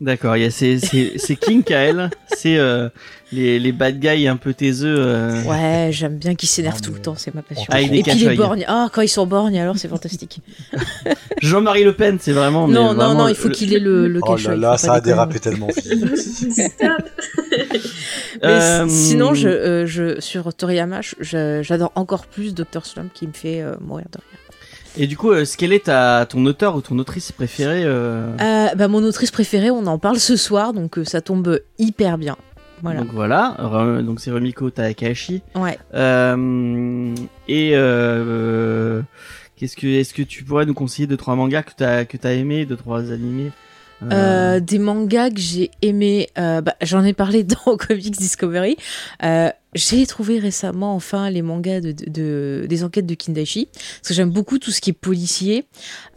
D'accord, 0.00 0.36
il 0.36 0.42
y 0.42 0.46
a 0.46 0.50
c'est 0.50 1.36
King 1.40 1.62
KL, 1.64 2.10
c'est 2.36 2.58
euh, 2.58 2.90
les 3.32 3.58
les 3.58 3.72
bad 3.72 3.98
guys 3.98 4.28
un 4.28 4.36
peu 4.36 4.52
taiseux. 4.52 4.94
euh, 4.98 5.42
Ouais, 5.44 5.88
j'aime 5.90 6.18
bien 6.18 6.34
qu'ils 6.34 6.50
s'énervent 6.50 6.82
tout 6.82 6.90
le 6.90 6.96
mais- 6.96 7.02
temps, 7.02 7.14
c'est 7.16 7.34
ma 7.34 7.40
passion. 7.40 7.64
Avec 7.70 7.90
des 7.90 7.98
Et 8.00 8.02
puis 8.02 8.14
les 8.28 8.34
borgnes. 8.36 8.66
Ah, 8.68 8.88
quand 8.92 9.00
ils 9.00 9.08
sont 9.08 9.26
borgnes, 9.26 9.58
alors 9.58 9.78
c'est 9.78 9.88
fantastique. 9.88 10.40
Jean-Marie 11.42 11.84
Le 11.84 11.94
Pen, 11.94 12.18
c'est 12.20 12.32
vraiment. 12.32 12.66
mais 12.66 12.74
non, 12.74 12.88
non, 12.88 12.94
vraiment 12.94 13.14
non, 13.14 13.28
il 13.28 13.34
faut 13.34 13.48
le- 13.48 13.54
qu'il 13.54 13.72
ait 13.72 13.78
le, 13.78 14.06
le 14.06 14.20
Oh 14.22 14.36
là 14.36 14.54
là, 14.54 14.76
ça 14.76 14.92
a 14.94 15.00
dérapé 15.00 15.40
tellement 15.40 15.68
vite. 15.68 16.16
stop. 16.16 17.02
Mais 18.42 18.48
Euh, 18.48 18.86
sinon, 18.88 19.32
je, 19.32 19.48
euh, 19.48 19.86
je, 19.86 20.20
sur 20.20 20.52
Toriyama, 20.52 21.00
j'adore 21.20 21.92
encore 21.94 22.26
plus 22.26 22.54
Dr. 22.54 22.84
Slump 22.84 23.10
qui 23.14 23.26
me 23.26 23.32
fait 23.32 23.62
euh, 23.62 23.74
mourir 23.80 24.04
de 24.12 24.18
rire. 24.18 24.38
Et 24.98 25.06
du 25.06 25.16
coup, 25.16 25.30
euh, 25.30 25.44
quel 25.58 25.72
est 25.72 25.84
ta 25.86 26.26
ton 26.26 26.44
auteur 26.46 26.74
ou 26.76 26.80
ton 26.80 26.98
autrice 26.98 27.30
préférée 27.32 27.82
euh, 27.84 28.30
Euh, 28.40 28.74
bah, 28.74 28.88
mon 28.88 29.02
autrice 29.04 29.30
préférée, 29.30 29.70
on 29.70 29.86
en 29.86 29.98
parle 29.98 30.18
ce 30.18 30.36
soir, 30.36 30.72
donc 30.72 30.98
euh, 30.98 31.04
ça 31.04 31.20
tombe 31.20 31.60
hyper 31.78 32.16
bien. 32.18 32.36
Voilà. 32.82 33.00
Donc 33.00 33.10
voilà, 33.12 33.56
Re- 33.58 34.02
donc 34.04 34.20
c'est 34.20 34.30
Rumiko 34.30 34.70
Takahashi. 34.70 35.42
Ouais. 35.54 35.78
Et 37.48 37.70
euh, 37.74 39.02
qu'est-ce 39.56 39.76
que 39.76 39.86
est-ce 39.86 40.12
que 40.14 40.22
tu 40.22 40.44
pourrais 40.44 40.66
nous 40.66 40.74
conseiller 40.74 41.06
deux 41.06 41.16
trois 41.16 41.36
mangas 41.36 41.62
que 41.62 41.72
t'as 41.76 42.04
que 42.04 42.16
t'as 42.16 42.32
aimé, 42.32 42.66
deux 42.66 42.76
trois 42.76 43.12
animés? 43.12 43.50
Euh, 44.02 44.56
Euh, 44.56 44.60
des 44.60 44.78
mangas 44.78 45.30
que 45.30 45.40
j'ai 45.40 45.70
aimé, 45.82 46.28
euh, 46.38 46.60
bah, 46.60 46.74
j'en 46.82 47.02
ai 47.04 47.12
parlé 47.14 47.44
dans 47.66 47.76
Comics 47.76 48.16
Discovery. 48.18 48.76
Euh, 49.22 49.48
j'ai 49.74 50.06
trouvé 50.06 50.38
récemment 50.38 50.94
enfin 50.94 51.28
les 51.30 51.42
mangas 51.42 51.80
de, 51.80 51.92
de- 51.92 52.04
de- 52.10 52.66
des 52.68 52.84
enquêtes 52.84 53.06
de 53.06 53.14
Kindaichi 53.14 53.68
parce 53.72 54.08
que 54.08 54.14
j'aime 54.14 54.30
beaucoup 54.30 54.58
tout 54.58 54.70
ce 54.70 54.80
qui 54.80 54.90
est 54.90 54.94
policier. 54.94 55.66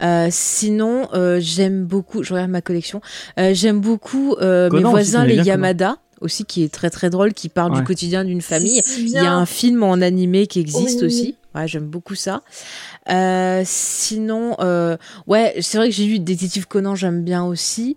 Euh, 0.02 0.28
sinon, 0.30 1.08
euh, 1.14 1.38
j'aime 1.40 1.84
beaucoup, 1.84 2.22
je 2.22 2.32
regarde 2.34 2.50
ma 2.50 2.62
collection, 2.62 3.00
euh, 3.38 3.52
j'aime 3.54 3.80
beaucoup 3.80 4.34
euh, 4.40 4.70
mes 4.70 4.82
voisins 4.82 5.24
les 5.24 5.34
Conan. 5.36 5.46
Yamada 5.46 5.96
aussi 6.20 6.44
qui 6.44 6.62
est 6.62 6.68
très 6.72 6.90
très 6.90 7.08
drôle, 7.08 7.32
qui 7.32 7.48
parle 7.48 7.72
Ouais. 7.72 7.78
du 7.78 7.84
quotidien 7.84 8.24
d'une 8.26 8.42
famille. 8.42 8.82
Il 8.98 9.08
y 9.08 9.16
a 9.18 9.32
un 9.32 9.46
film 9.46 9.82
en 9.82 9.94
animé 10.02 10.46
qui 10.46 10.60
existe 10.60 11.00
Oui. 11.00 11.06
aussi. 11.06 11.34
Ouais, 11.54 11.66
j'aime 11.66 11.86
beaucoup 11.86 12.14
ça. 12.14 12.42
Euh, 13.08 13.62
sinon, 13.64 14.56
euh, 14.60 14.96
ouais, 15.26 15.54
c'est 15.60 15.78
vrai 15.78 15.88
que 15.88 15.94
j'ai 15.94 16.04
lu 16.04 16.18
Détective 16.18 16.66
Conan, 16.66 16.94
j'aime 16.94 17.24
bien 17.24 17.44
aussi. 17.44 17.94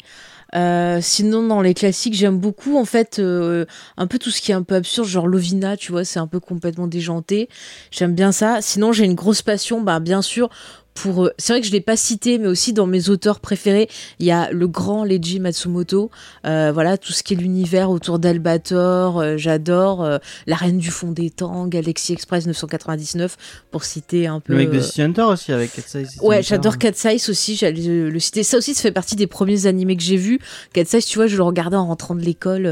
Euh, 0.56 1.00
sinon, 1.02 1.48
dans 1.48 1.62
les 1.62 1.74
classiques, 1.74 2.14
j'aime 2.14 2.38
beaucoup 2.38 2.78
en 2.78 2.86
fait 2.86 3.18
euh, 3.20 3.66
un 3.98 4.06
peu 4.08 4.20
tout 4.20 4.30
ce 4.30 4.40
qui 4.40 4.52
est 4.52 4.56
un 4.56 4.62
peu 4.64 4.76
absurde, 4.76 5.08
genre 5.08 5.28
Lovina, 5.28 5.78
tu 5.78 5.92
vois, 5.92 6.06
c'est 6.06 6.20
un 6.20 6.28
peu 6.28 6.40
complètement 6.40 6.88
déjanté. 6.88 7.50
J'aime 7.92 8.14
bien 8.14 8.32
ça. 8.32 8.62
Sinon, 8.62 8.92
j'ai 8.92 9.06
une 9.06 9.16
grosse 9.16 9.42
passion, 9.42 9.82
bah 9.82 10.00
bien 10.00 10.22
sûr. 10.22 10.50
Pour, 10.94 11.26
euh, 11.26 11.34
c'est 11.38 11.54
vrai 11.54 11.62
que 11.62 11.68
je 11.68 11.72
l'ai 11.72 11.82
pas 11.82 11.98
cité, 11.98 12.38
mais 12.38 12.48
aussi 12.48 12.72
dans 12.72 12.86
mes 12.86 13.10
auteurs 13.10 13.40
préférés, 13.40 13.90
il 14.20 14.26
y 14.26 14.32
a 14.32 14.52
le 14.52 14.68
grand 14.68 15.04
Leiji 15.04 15.40
Matsumoto. 15.40 16.12
Euh, 16.46 16.72
voilà, 16.74 16.98
tout 16.98 17.12
ce 17.14 17.24
qui 17.24 17.34
est 17.34 17.38
l'univers 17.38 17.90
autour 17.90 18.20
d'Albator, 18.20 19.20
euh, 19.20 19.38
j'adore. 19.38 20.04
euh, 20.04 20.18
La 20.48 20.56
Reine 20.56 20.78
du 20.78 20.92
Fond 20.92 21.12
des 21.12 21.30
Temps, 21.30 21.68
Galaxy 21.68 22.14
Express 22.14 22.46
999, 22.46 23.38
pour 23.72 23.84
citer 23.84 24.28
un 24.28 24.40
peu. 24.40 24.54
le 24.54 24.60
mec 24.60 24.72
de 24.72 24.80
City 24.82 25.02
Hunter 25.02 25.24
aussi 25.24 25.52
avec 25.52 25.74
Cat 25.74 25.82
Size. 25.86 26.20
Ouais, 26.22 26.44
j'adore 26.44 26.78
Cat 26.78 26.94
Size 26.94 27.30
aussi, 27.30 27.56
j'allais 27.56 27.82
le, 28.10 28.20
citer. 28.20 28.44
Ça 28.44 28.58
aussi, 28.58 28.74
ça 28.76 28.82
fait 28.84 28.92
partie 28.92 29.16
des 29.16 29.28
premiers 29.28 29.66
animés 29.66 29.96
que 29.98 30.04
j'ai 30.04 30.18
vus. 30.18 30.40
Cat 30.74 30.86
Size, 30.86 31.06
tu 31.06 31.18
vois, 31.18 31.28
je 31.28 31.38
le 31.38 31.44
regardais 31.44 31.78
en 31.78 31.88
rentrant 31.88 32.16
de 32.16 32.22
l'école. 32.22 32.66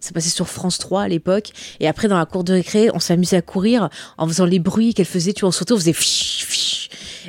ça 0.00 0.12
passait 0.12 0.30
sur 0.30 0.48
France 0.48 0.78
3 0.78 1.02
à 1.02 1.08
l'époque. 1.08 1.50
Et 1.80 1.86
après, 1.88 2.08
dans 2.08 2.18
la 2.18 2.26
cour 2.26 2.44
de 2.44 2.52
récré, 2.52 2.90
on 2.92 2.98
s'amusait 3.00 3.36
à 3.36 3.42
courir 3.42 3.88
en 4.18 4.26
faisant 4.26 4.46
les 4.46 4.58
bruits 4.58 4.94
qu'elle 4.94 5.06
faisait. 5.06 5.32
Tu 5.32 5.40
vois, 5.40 5.48
on 5.48 5.52
sautait, 5.52 5.72
on 5.72 5.78
faisait. 5.78 5.92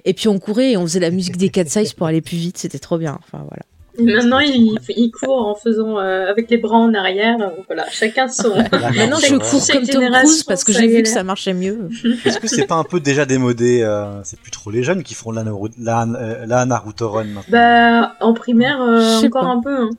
Et 0.06 0.14
puis 0.14 0.28
on 0.28 0.40
courait 0.40 0.72
et 0.72 0.78
on 0.78 0.84
faisait 0.84 1.00
la 1.00 1.12
musique 1.12 1.38
des 1.38 1.50
Cat 1.50 1.66
Size 1.66 1.94
pour 1.94 2.08
aller 2.08 2.22
plus 2.22 2.38
vite. 2.38 2.58
C'était 2.58 2.80
trop 2.80 2.98
bien. 2.98 3.18
Enfin 3.24 3.40
voilà. 3.50 3.64
Maintenant, 4.00 4.40
il, 4.40 4.76
il 4.98 5.12
court 5.12 5.48
en 5.48 5.54
faisant 5.54 6.00
euh, 6.00 6.26
avec 6.28 6.50
les 6.50 6.58
bras 6.58 6.78
en 6.80 6.96
arrière. 6.96 7.38
euh, 7.40 7.50
Voilà, 7.68 7.86
chacun 7.92 8.28
son. 8.28 8.50
Maintenant 8.72 9.20
je 9.20 9.36
cours 9.36 9.68
comme 9.72 9.86
Tom 9.88 10.10
Cruise 10.12 10.44
parce 10.46 10.64
que 10.64 10.74
j'ai 10.74 10.88
vu 10.88 11.04
que 11.04 11.08
ça 11.10 11.24
marchait 11.24 11.54
mieux. 11.54 11.90
Est-ce 12.26 12.40
que 12.40 12.48
c'est 12.48 12.66
pas 12.66 12.74
un 12.76 12.84
peu 12.86 13.00
déjà 13.00 13.26
démodé 13.28 13.82
euh, 13.84 14.24
C'est 14.24 14.40
plus 14.40 14.50
trop 14.50 14.72
les 14.72 14.82
jeunes 14.82 15.04
qui 15.04 15.14
font 15.14 15.32
la, 15.32 15.44
la, 15.80 16.08
la 16.48 16.66
Naruto 16.66 17.08
Run 17.10 17.26
maintenant? 17.26 17.44
Bah, 17.50 18.16
en 18.20 18.34
primaire, 18.34 18.82
euh, 18.82 19.00
Je 19.00 19.20
sais 19.20 19.26
encore 19.28 19.44
pas. 19.44 19.48
un 19.50 19.62
peu. 19.62 19.76
hein. 19.84 19.90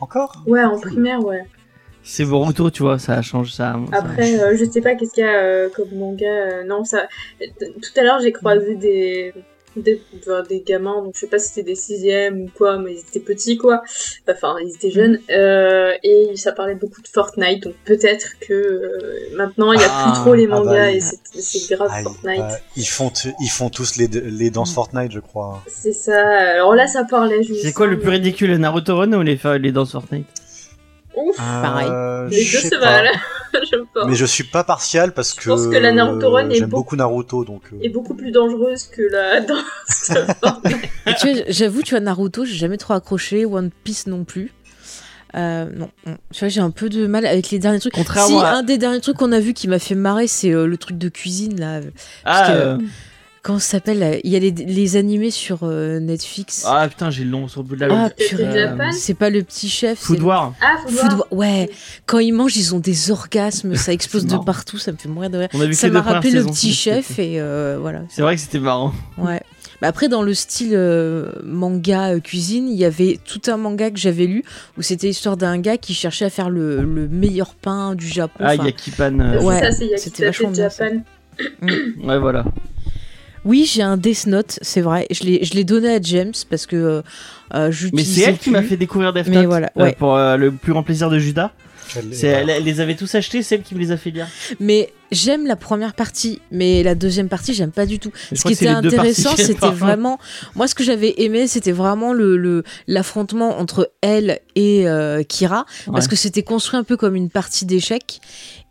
Encore? 0.00 0.42
Ouais, 0.48 0.64
en 0.64 0.80
primaire, 0.80 1.24
ouais. 1.24 1.44
C'est 2.04 2.24
Boruto, 2.26 2.70
tu 2.70 2.82
vois, 2.82 2.98
ça 2.98 3.22
change 3.22 3.50
ça. 3.52 3.74
ça- 3.90 3.96
Après, 3.98 4.38
euh, 4.38 4.56
je 4.56 4.64
sais 4.64 4.80
pas 4.82 4.94
qu'est-ce 4.94 5.12
qu'il 5.14 5.24
y 5.24 5.26
a 5.26 5.40
euh, 5.42 5.68
comme 5.74 5.88
manga. 5.94 6.26
euh, 6.26 6.64
non, 6.64 6.84
ça. 6.84 7.08
Tout 7.40 8.00
à 8.00 8.02
l'heure, 8.02 8.20
j'ai 8.22 8.32
croisé 8.32 8.76
des. 8.76 9.32
Des, 9.76 10.00
enfin, 10.20 10.44
des 10.48 10.60
gamins, 10.60 11.02
donc 11.02 11.14
je 11.16 11.18
sais 11.18 11.26
pas 11.26 11.40
si 11.40 11.48
c'était 11.48 11.64
des 11.70 11.74
sixièmes 11.74 12.42
ou 12.42 12.50
quoi, 12.56 12.78
mais 12.78 12.92
ils 12.92 12.98
étaient 13.00 13.18
petits 13.18 13.56
quoi. 13.56 13.82
Enfin, 14.30 14.54
ils 14.64 14.72
étaient 14.72 14.92
jeunes. 14.92 15.18
Euh, 15.30 15.90
et 16.04 16.36
ça 16.36 16.52
parlait 16.52 16.76
beaucoup 16.76 17.02
de 17.02 17.08
Fortnite, 17.08 17.64
donc 17.64 17.74
peut-être 17.84 18.38
que 18.38 18.52
euh, 18.52 19.36
maintenant 19.36 19.72
il 19.72 19.80
y 19.80 19.82
a 19.82 19.88
Ah, 19.90 20.04
plus 20.12 20.20
trop 20.20 20.34
les 20.34 20.44
ah 20.44 20.50
bah, 20.50 20.58
mangas 20.60 20.90
et 20.90 21.00
c'est 21.00 21.74
grave 21.74 21.90
Ah, 21.92 22.02
Fortnite. 22.04 22.40
euh, 22.40 22.56
ils, 22.76 22.86
font 22.86 23.10
ils 23.40 23.48
font 23.50 23.68
tous 23.68 23.96
les, 23.96 24.06
les 24.06 24.50
danses 24.50 24.72
Fortnite, 24.72 25.10
je 25.10 25.18
crois. 25.18 25.60
C'est 25.66 25.92
ça. 25.92 26.24
Alors 26.52 26.76
là, 26.76 26.86
ça 26.86 27.02
parlait. 27.02 27.40
C'est 27.60 27.72
quoi 27.72 27.88
le 27.88 27.98
plus 27.98 28.10
ridicule, 28.10 28.50
le 28.50 28.58
Naruto 28.58 28.94
Run 28.96 29.12
ou 29.14 29.22
les, 29.22 29.40
les 29.58 29.72
danses 29.72 29.90
Fortnite? 29.90 30.26
Ouf, 31.16 31.36
Pareil. 31.36 31.88
Euh, 31.90 32.28
les 32.28 32.42
je 32.42 32.62
deux 32.62 32.68
se 32.70 32.74
valent. 32.76 33.10
J'aime 33.70 33.84
pas. 33.94 34.04
Mais 34.06 34.16
je 34.16 34.24
suis 34.24 34.42
pas 34.44 34.64
partial 34.64 35.12
parce 35.14 35.32
que, 35.32 35.48
pense 35.48 35.66
que 35.68 35.76
la 35.76 35.92
Naruto 35.92 36.30
Run 36.30 36.50
est 36.50 36.56
j'aime 36.56 36.68
beaucoup- 36.70 36.96
Naruto, 36.96 37.44
donc 37.44 37.62
euh, 37.72 37.76
est 37.82 37.88
beaucoup 37.88 38.14
plus 38.14 38.32
dangereuse 38.32 38.84
que 38.84 39.02
la 39.02 39.40
danse 39.40 40.10
j'avoue, 41.48 41.82
tu 41.82 41.90
vois, 41.90 42.00
Naruto, 42.00 42.44
j'ai 42.44 42.56
jamais 42.56 42.76
trop 42.76 42.94
accroché, 42.94 43.44
One 43.46 43.70
Piece 43.84 44.06
non 44.06 44.24
plus. 44.24 44.52
Euh, 45.36 45.66
non, 45.74 45.88
tu 46.32 46.38
vois, 46.40 46.48
j'ai 46.48 46.60
un 46.60 46.70
peu 46.70 46.88
de 46.88 47.06
mal 47.08 47.26
avec 47.26 47.50
les 47.50 47.58
derniers 47.58 47.80
trucs. 47.80 47.92
Contrairement 47.94 48.38
si, 48.40 48.44
à- 48.44 48.54
un 48.54 48.62
des 48.62 48.78
derniers 48.78 49.00
trucs 49.00 49.16
qu'on 49.16 49.32
a 49.32 49.40
vu 49.40 49.52
qui 49.52 49.66
m'a 49.66 49.80
fait 49.80 49.96
marrer, 49.96 50.28
c'est 50.28 50.50
euh, 50.52 50.66
le 50.66 50.76
truc 50.76 50.96
de 50.96 51.08
cuisine, 51.08 51.58
là. 51.58 51.80
Ah, 52.24 52.46
que- 52.46 52.52
euh, 52.52 52.78
Comment 53.44 53.58
ça 53.58 53.72
s'appelle 53.72 54.20
Il 54.24 54.30
y 54.32 54.36
a 54.36 54.38
les, 54.38 54.50
les 54.50 54.96
animés 54.96 55.30
sur 55.30 55.58
euh, 55.64 56.00
Netflix. 56.00 56.64
ah 56.66 56.88
putain, 56.88 57.10
j'ai 57.10 57.24
le 57.24 57.30
nom 57.30 57.46
sur 57.46 57.62
le 57.62 57.68
bout 57.68 57.76
de 57.76 57.80
la 57.80 57.86
Ah, 57.86 57.88
langue. 57.90 58.10
C'était 58.16 58.36
purée. 58.36 58.52
Japan? 58.60 58.90
C'est 58.92 59.12
pas 59.14 59.28
le 59.28 59.42
petit 59.42 59.68
chef. 59.68 60.08
War. 60.20 60.54
Ah. 60.62 60.76
Wa- 60.90 61.26
Ouais, 61.30 61.70
quand 62.06 62.20
ils 62.20 62.32
mangent, 62.32 62.56
ils 62.56 62.74
ont 62.74 62.78
des 62.80 63.10
orgasmes, 63.10 63.74
ça 63.76 63.92
explose 63.98 64.24
de 64.26 64.38
partout, 64.38 64.78
ça 64.78 64.92
me 64.92 64.96
fait 64.96 65.08
mourir 65.10 65.28
de 65.28 65.36
rire. 65.38 65.48
On 65.52 65.60
a 65.60 65.66
vu 65.66 65.74
Ça 65.74 65.88
m'a 65.90 66.00
rappelé 66.00 66.30
le 66.32 66.44
petit 66.46 66.72
chef 66.72 67.18
et 67.18 67.38
euh, 67.38 67.76
voilà. 67.80 68.00
C'est 68.08 68.22
vrai 68.22 68.34
que 68.34 68.40
c'était 68.40 68.58
marrant. 68.58 68.92
Ouais. 69.18 69.42
Bah 69.82 69.88
après, 69.88 70.08
dans 70.08 70.22
le 70.22 70.32
style 70.32 70.70
euh, 70.72 71.30
manga 71.44 72.14
euh, 72.14 72.20
cuisine, 72.20 72.68
il 72.68 72.76
y 72.78 72.86
avait 72.86 73.18
tout 73.26 73.42
un 73.48 73.58
manga 73.58 73.90
que 73.90 73.98
j'avais 73.98 74.24
lu 74.26 74.42
où 74.78 74.82
c'était 74.82 75.08
l'histoire 75.08 75.36
d'un 75.36 75.58
gars 75.58 75.76
qui 75.76 75.92
cherchait 75.92 76.24
à 76.24 76.30
faire 76.30 76.48
le, 76.48 76.82
le 76.82 77.08
meilleur 77.08 77.54
pain 77.54 77.94
du 77.94 78.06
Japon. 78.08 78.38
Ah, 78.42 78.54
Yakipan. 78.54 79.18
euh, 79.20 79.42
Ouais, 79.42 79.60
ça, 79.60 79.72
c'est 79.72 79.94
c'était 79.98 80.24
vachement 80.26 80.50
bien, 80.50 80.70
ça. 80.70 80.86
Japan. 80.86 81.02
Ouais, 82.04 82.18
voilà. 82.18 82.44
Oui, 83.44 83.68
j'ai 83.70 83.82
un 83.82 83.96
Death 83.96 84.26
Note, 84.26 84.58
c'est 84.62 84.80
vrai. 84.80 85.06
Je 85.10 85.24
l'ai, 85.24 85.44
je 85.44 85.54
l'ai 85.54 85.64
donné 85.64 85.94
à 85.94 86.00
James 86.00 86.32
parce 86.48 86.66
que 86.66 86.76
euh, 86.76 87.02
euh, 87.54 87.70
Mais 87.92 88.04
c'est 88.04 88.22
elle 88.22 88.38
qui 88.38 88.50
m'a 88.50 88.62
fait 88.62 88.76
découvrir 88.76 89.12
Death 89.12 89.28
Mais 89.28 89.36
Note 89.36 89.46
voilà, 89.46 89.70
euh, 89.76 89.82
ouais. 89.84 89.94
pour 89.98 90.16
euh, 90.16 90.36
le 90.36 90.50
plus 90.52 90.72
grand 90.72 90.82
plaisir 90.82 91.10
de 91.10 91.18
Judas. 91.18 91.52
elle, 92.22 92.48
elle 92.50 92.64
les 92.64 92.80
avait 92.80 92.96
tous 92.96 93.14
achetés, 93.14 93.42
c'est 93.42 93.56
elle 93.56 93.62
qui 93.62 93.74
me 93.74 93.80
les 93.80 93.92
a 93.92 93.96
fait 93.96 94.10
lire. 94.10 94.26
Mais 94.58 94.92
j'aime 95.12 95.46
la 95.46 95.54
première 95.56 95.92
partie, 95.92 96.40
mais 96.50 96.82
la 96.82 96.94
deuxième 96.94 97.28
partie, 97.28 97.52
j'aime 97.54 97.70
pas 97.70 97.84
du 97.86 97.98
tout. 97.98 98.10
Je 98.32 98.36
Ce 98.36 98.42
qui 98.44 98.54
était 98.54 98.66
intéressant, 98.68 99.36
c'était 99.36 99.70
vraiment. 99.70 100.18
Moi, 100.54 100.66
ce 100.66 100.74
que 100.74 100.82
j'avais 100.82 101.14
aimé, 101.18 101.46
c'était 101.46 101.72
vraiment 101.72 102.12
le, 102.14 102.36
le- 102.38 102.64
l'affrontement 102.88 103.58
entre 103.58 103.92
elle 104.00 104.40
et 104.56 104.88
euh, 104.88 105.22
Kira, 105.22 105.66
parce 105.92 106.08
que 106.08 106.16
c'était 106.16 106.42
construit 106.42 106.78
un 106.80 106.84
peu 106.84 106.96
comme 106.96 107.14
une 107.14 107.28
partie 107.30 107.66
d'échecs. 107.66 108.20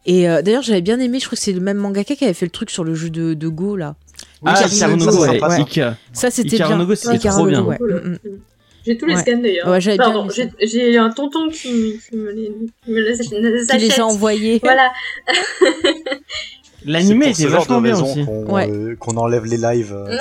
Et 0.06 0.28
euh, 0.28 0.42
d'ailleurs, 0.42 0.64
j'avais 0.64 0.82
bien 0.82 1.00
aimé, 1.00 1.20
je 1.20 1.26
crois 1.28 1.38
que 1.38 1.42
c'est 1.44 1.54
le 1.54 1.62
même 1.62 1.78
mangaka 1.78 2.16
qui 2.16 2.26
avait 2.26 2.34
fait 2.34 2.46
le 2.48 2.52
truc 2.52 2.70
sur 2.72 2.84
le 2.84 2.94
jeu 2.94 3.10
de, 3.10 3.36
de 3.36 3.48
Go, 3.48 3.78
là. 3.78 3.96
Ah, 4.46 4.54
Ikaru 4.66 4.76
Ikaru 4.76 4.92
no 4.98 5.06
no 5.06 5.12
Go, 5.12 5.18
Go, 5.18 5.22
ouais. 5.24 5.30
ouais. 5.42 5.48
Ouais. 5.48 5.62
Ika. 5.62 5.98
Ça, 6.12 6.32
c'était 6.32 6.58
bien. 6.58 6.86
trop 7.32 7.46
bien. 7.46 7.64
Ouais. 7.64 7.78
J'ai 8.86 8.98
tous 8.98 9.06
les 9.06 9.16
Ouais. 9.16 9.22
scans 9.22 9.38
d'ailleurs. 9.38 9.68
Ouais, 9.70 9.98
Pardon, 9.98 10.28
j'ai 10.62 10.98
un 10.98 11.10
tonton 11.10 11.48
qui, 11.50 12.00
qui 12.10 12.18
me 12.18 12.32
les, 12.32 12.52
qui 12.84 12.92
me 12.92 13.00
les, 13.00 13.18
Qui 13.18 13.78
les 13.78 13.86
achète. 13.90 14.00
a 14.00 14.06
envoyés. 14.06 14.60
Voilà. 14.62 14.92
L'animé 16.86 17.34
C'est 17.34 17.44
était 17.44 17.52
vachement 17.54 17.80
bien 17.80 17.98
aussi. 18.02 18.26
Qu'on, 18.26 18.44
Ouais. 18.54 18.70
euh, 18.70 18.96
qu'on 18.98 19.16
enlève 19.16 19.46
les 19.46 19.56
lives. 19.56 19.94
euh, 19.94 20.18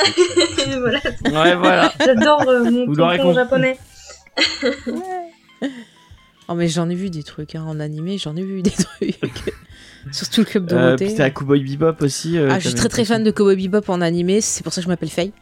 voilà. 0.78 1.00
Ouais, 1.24 1.56
voilà. 1.56 1.92
J'adore 1.98 2.42
euh, 2.48 2.62
mon 2.70 2.86
Vous 2.86 2.94
tonton 2.94 3.32
japonais. 3.34 3.76
Oh, 6.48 6.54
mais 6.54 6.68
j'en 6.68 6.88
ai 6.88 6.94
vu 6.94 7.10
des 7.10 7.22
trucs 7.22 7.54
hein, 7.54 7.64
en 7.66 7.80
animé, 7.80 8.18
j'en 8.18 8.36
ai 8.36 8.42
vu 8.42 8.62
des 8.62 8.70
trucs. 8.70 9.18
Surtout 10.10 10.40
le 10.40 10.44
club 10.46 10.72
Euh, 10.72 10.84
Dorothée. 10.86 11.06
puis 11.06 11.14
t'as 11.14 11.30
Cowboy 11.30 11.60
Bebop 11.62 12.02
aussi. 12.02 12.36
euh, 12.38 12.48
ah, 12.50 12.58
je 12.58 12.68
suis 12.68 12.74
très 12.76 12.88
très 12.88 13.04
fan 13.04 13.22
de 13.22 13.30
Cowboy 13.30 13.56
Bebop 13.56 13.88
en 13.90 14.00
animé, 14.00 14.40
c'est 14.40 14.62
pour 14.64 14.72
ça 14.72 14.80
que 14.80 14.84
je 14.84 14.88
m'appelle 14.88 15.10
Faye. 15.10 15.32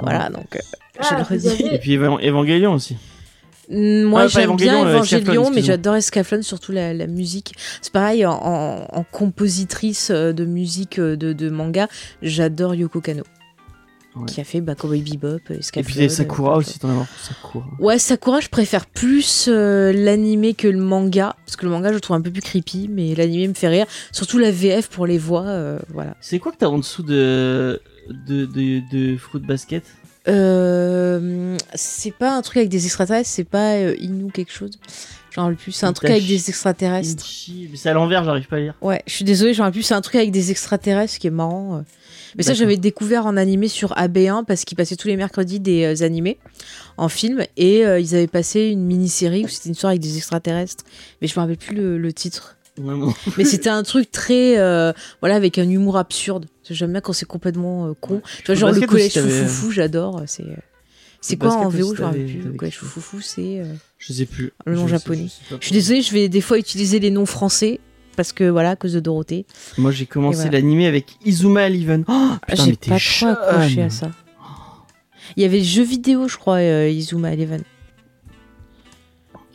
Voilà, 0.00 0.28
donc 0.30 0.56
euh, 0.56 0.58
je 1.00 1.06
Ah, 1.10 1.16
le 1.18 1.22
redis. 1.22 1.48
avez- 1.48 1.74
Et 1.74 1.78
puis 1.78 1.92
Evan- 1.96 2.18
Evangelion 2.20 2.74
aussi. 2.74 2.96
Mm, 3.70 4.02
Moi, 4.02 4.22
Ah, 4.22 4.26
j'aime 4.26 4.56
bien 4.56 4.80
Evangelion, 4.84 5.46
euh, 5.46 5.50
mais 5.54 5.62
j'adore 5.62 5.94
Escaflowne, 5.94 6.42
surtout 6.42 6.72
la, 6.72 6.92
la 6.92 7.06
musique. 7.06 7.52
C'est 7.80 7.92
pareil, 7.92 8.26
en, 8.26 8.32
en- 8.32 8.86
en 8.92 9.04
compositrice 9.04 10.10
euh, 10.10 10.32
de 10.32 10.44
musique 10.44 10.98
euh, 10.98 11.14
de, 11.16 11.32
de 11.32 11.50
manga, 11.50 11.86
j'adore 12.20 12.74
Yoko 12.74 13.00
Kano. 13.00 13.22
Ouais. 14.16 14.26
Qui 14.26 14.40
a 14.40 14.44
fait 14.44 14.60
bah, 14.60 14.74
Cowboy 14.74 15.02
Bebop, 15.02 15.40
euh, 15.50 15.60
Et 15.76 15.82
puis 15.84 16.10
Sakura 16.10 16.54
euh, 16.54 16.58
aussi, 16.58 16.80
t'en 16.80 16.90
as 16.90 16.94
marre. 16.94 17.06
Sakura. 17.22 17.64
Ouais, 17.78 17.98
Sakura, 17.98 18.40
je 18.40 18.48
préfère 18.48 18.86
plus 18.86 19.46
euh, 19.48 19.92
l'animé 19.92 20.54
que 20.54 20.66
le 20.66 20.80
manga, 20.80 21.36
parce 21.46 21.54
que 21.54 21.64
le 21.64 21.70
manga, 21.70 21.90
je 21.90 21.94
le 21.94 22.00
trouve 22.00 22.16
un 22.16 22.20
peu 22.20 22.32
plus 22.32 22.42
creepy, 22.42 22.88
mais 22.90 23.14
l'animé 23.14 23.46
me 23.46 23.54
fait 23.54 23.68
rire. 23.68 23.86
Surtout 24.10 24.38
la 24.38 24.50
VF 24.50 24.88
pour 24.88 25.06
les 25.06 25.18
voix, 25.18 25.46
euh, 25.46 25.78
voilà. 25.90 26.16
C'est 26.20 26.40
quoi 26.40 26.50
que 26.50 26.56
t'as 26.56 26.66
en 26.66 26.78
dessous 26.78 27.04
de, 27.04 27.80
de, 28.08 28.46
de, 28.46 28.82
de 28.90 29.16
Fruit 29.16 29.40
Basket? 29.42 29.84
Euh, 30.28 31.56
c'est 31.74 32.12
pas 32.12 32.36
un 32.36 32.42
truc 32.42 32.58
avec 32.58 32.68
des 32.68 32.86
extraterrestres, 32.86 33.28
c'est 33.28 33.44
pas 33.44 33.74
euh, 33.74 33.94
Inu 34.00 34.30
quelque 34.32 34.52
chose? 34.52 34.72
J'en 35.30 35.42
rappelle 35.42 35.56
plus. 35.56 35.70
C'est 35.70 35.86
un 35.86 35.92
truc 35.92 36.10
avec 36.10 36.26
des 36.26 36.48
extraterrestres. 36.48 37.24
Mais 37.70 37.76
c'est 37.76 37.88
à 37.88 37.92
l'envers, 37.92 38.24
j'arrive 38.24 38.48
pas 38.48 38.56
à 38.56 38.60
lire. 38.60 38.74
Ouais, 38.82 39.02
je 39.06 39.12
suis 39.12 39.24
désolée, 39.24 39.54
j'en 39.54 39.62
rappelle 39.62 39.74
plus. 39.74 39.84
C'est 39.84 39.94
un 39.94 40.00
truc 40.00 40.16
avec 40.16 40.32
des 40.32 40.50
extraterrestres 40.50 41.18
qui 41.18 41.28
est 41.28 41.30
marrant. 41.30 41.84
Mais 42.36 42.42
ça, 42.42 42.54
j'avais 42.54 42.76
découvert 42.76 43.26
en 43.26 43.36
animé 43.36 43.68
sur 43.68 43.92
AB1 43.92 44.44
parce 44.44 44.64
qu'ils 44.64 44.76
passaient 44.76 44.96
tous 44.96 45.08
les 45.08 45.16
mercredis 45.16 45.60
des 45.60 45.84
euh, 45.84 46.04
animés 46.04 46.38
en 46.96 47.08
film 47.08 47.44
et 47.56 47.84
euh, 47.84 47.98
ils 48.00 48.14
avaient 48.14 48.26
passé 48.26 48.68
une 48.68 48.84
mini-série 48.84 49.44
où 49.44 49.48
c'était 49.48 49.68
une 49.68 49.72
histoire 49.74 49.90
avec 49.90 50.00
des 50.02 50.16
extraterrestres. 50.16 50.84
Mais 51.20 51.28
je 51.28 51.34
me 51.34 51.40
rappelle 51.40 51.56
plus 51.56 51.74
le, 51.74 51.98
le 51.98 52.12
titre. 52.12 52.56
Mais 53.36 53.44
c'était 53.44 53.68
un 53.68 53.82
truc 53.82 54.10
très. 54.10 54.58
euh, 54.58 54.92
voilà, 55.20 55.34
avec 55.36 55.58
un 55.58 55.68
humour 55.68 55.96
absurde. 55.98 56.46
J'aime 56.70 56.92
bien 56.92 57.00
quand 57.00 57.12
c'est 57.12 57.26
complètement 57.26 57.88
euh, 57.88 57.92
con. 58.00 58.22
Tu 58.38 58.44
vois, 58.46 58.54
Le 58.54 58.60
genre 58.60 58.68
le 58.70 58.74
basket 58.74 58.88
collège 58.90 59.06
aussi, 59.08 59.14
t'avais- 59.14 59.44
foufou, 59.46 59.70
j'adore. 59.70 60.22
C'est. 60.26 60.44
C'est 61.20 61.36
quoi 61.36 61.52
en 61.52 61.68
VO 61.68 61.94
Je 61.94 62.00
me 62.00 62.06
rappelle 62.06 62.20
t'avais- 62.22 62.24
plus. 62.32 62.38
Le 62.38 62.44
t'avais 62.44 62.56
collège 62.56 62.74
kiffé. 62.78 62.86
foufou, 62.86 63.20
c'est. 63.20 63.58
euh, 63.60 63.64
Je 63.98 64.12
sais 64.14 64.24
plus. 64.24 64.52
Le 64.64 64.74
nom 64.76 64.86
Je 64.86 64.94
sais- 64.94 64.98
japonais. 64.98 65.24
je 65.26 65.28
sais 65.30 65.40
pas 65.50 65.56
Je 65.60 65.66
suis 65.66 65.74
désolée, 65.74 66.00
je 66.00 66.12
vais 66.14 66.28
des 66.30 66.40
fois 66.40 66.58
utiliser 66.58 66.98
les 67.00 67.10
noms 67.10 67.26
français 67.26 67.80
parce 68.20 68.34
que 68.34 68.44
voilà, 68.50 68.72
à 68.72 68.76
cause 68.76 68.92
de 68.92 69.00
Dorothée. 69.00 69.46
Moi 69.78 69.92
j'ai 69.92 70.04
commencé 70.04 70.42
voilà. 70.42 70.58
l'animé 70.58 70.86
avec 70.86 71.16
Izuma 71.24 71.62
Eleven. 71.68 72.04
Oh, 72.06 72.32
putain, 72.46 72.64
J'ai 72.66 72.76
pas 72.76 72.98
trop 72.98 73.26
accroché 73.28 73.80
à 73.80 73.88
ça. 73.88 74.10
Il 75.36 75.42
y 75.42 75.46
avait 75.46 75.60
le 75.60 75.64
jeu 75.64 75.82
vidéo, 75.82 76.28
je 76.28 76.36
crois, 76.36 76.56
euh, 76.56 76.90
Izuma 76.90 77.32
Eleven. 77.32 77.62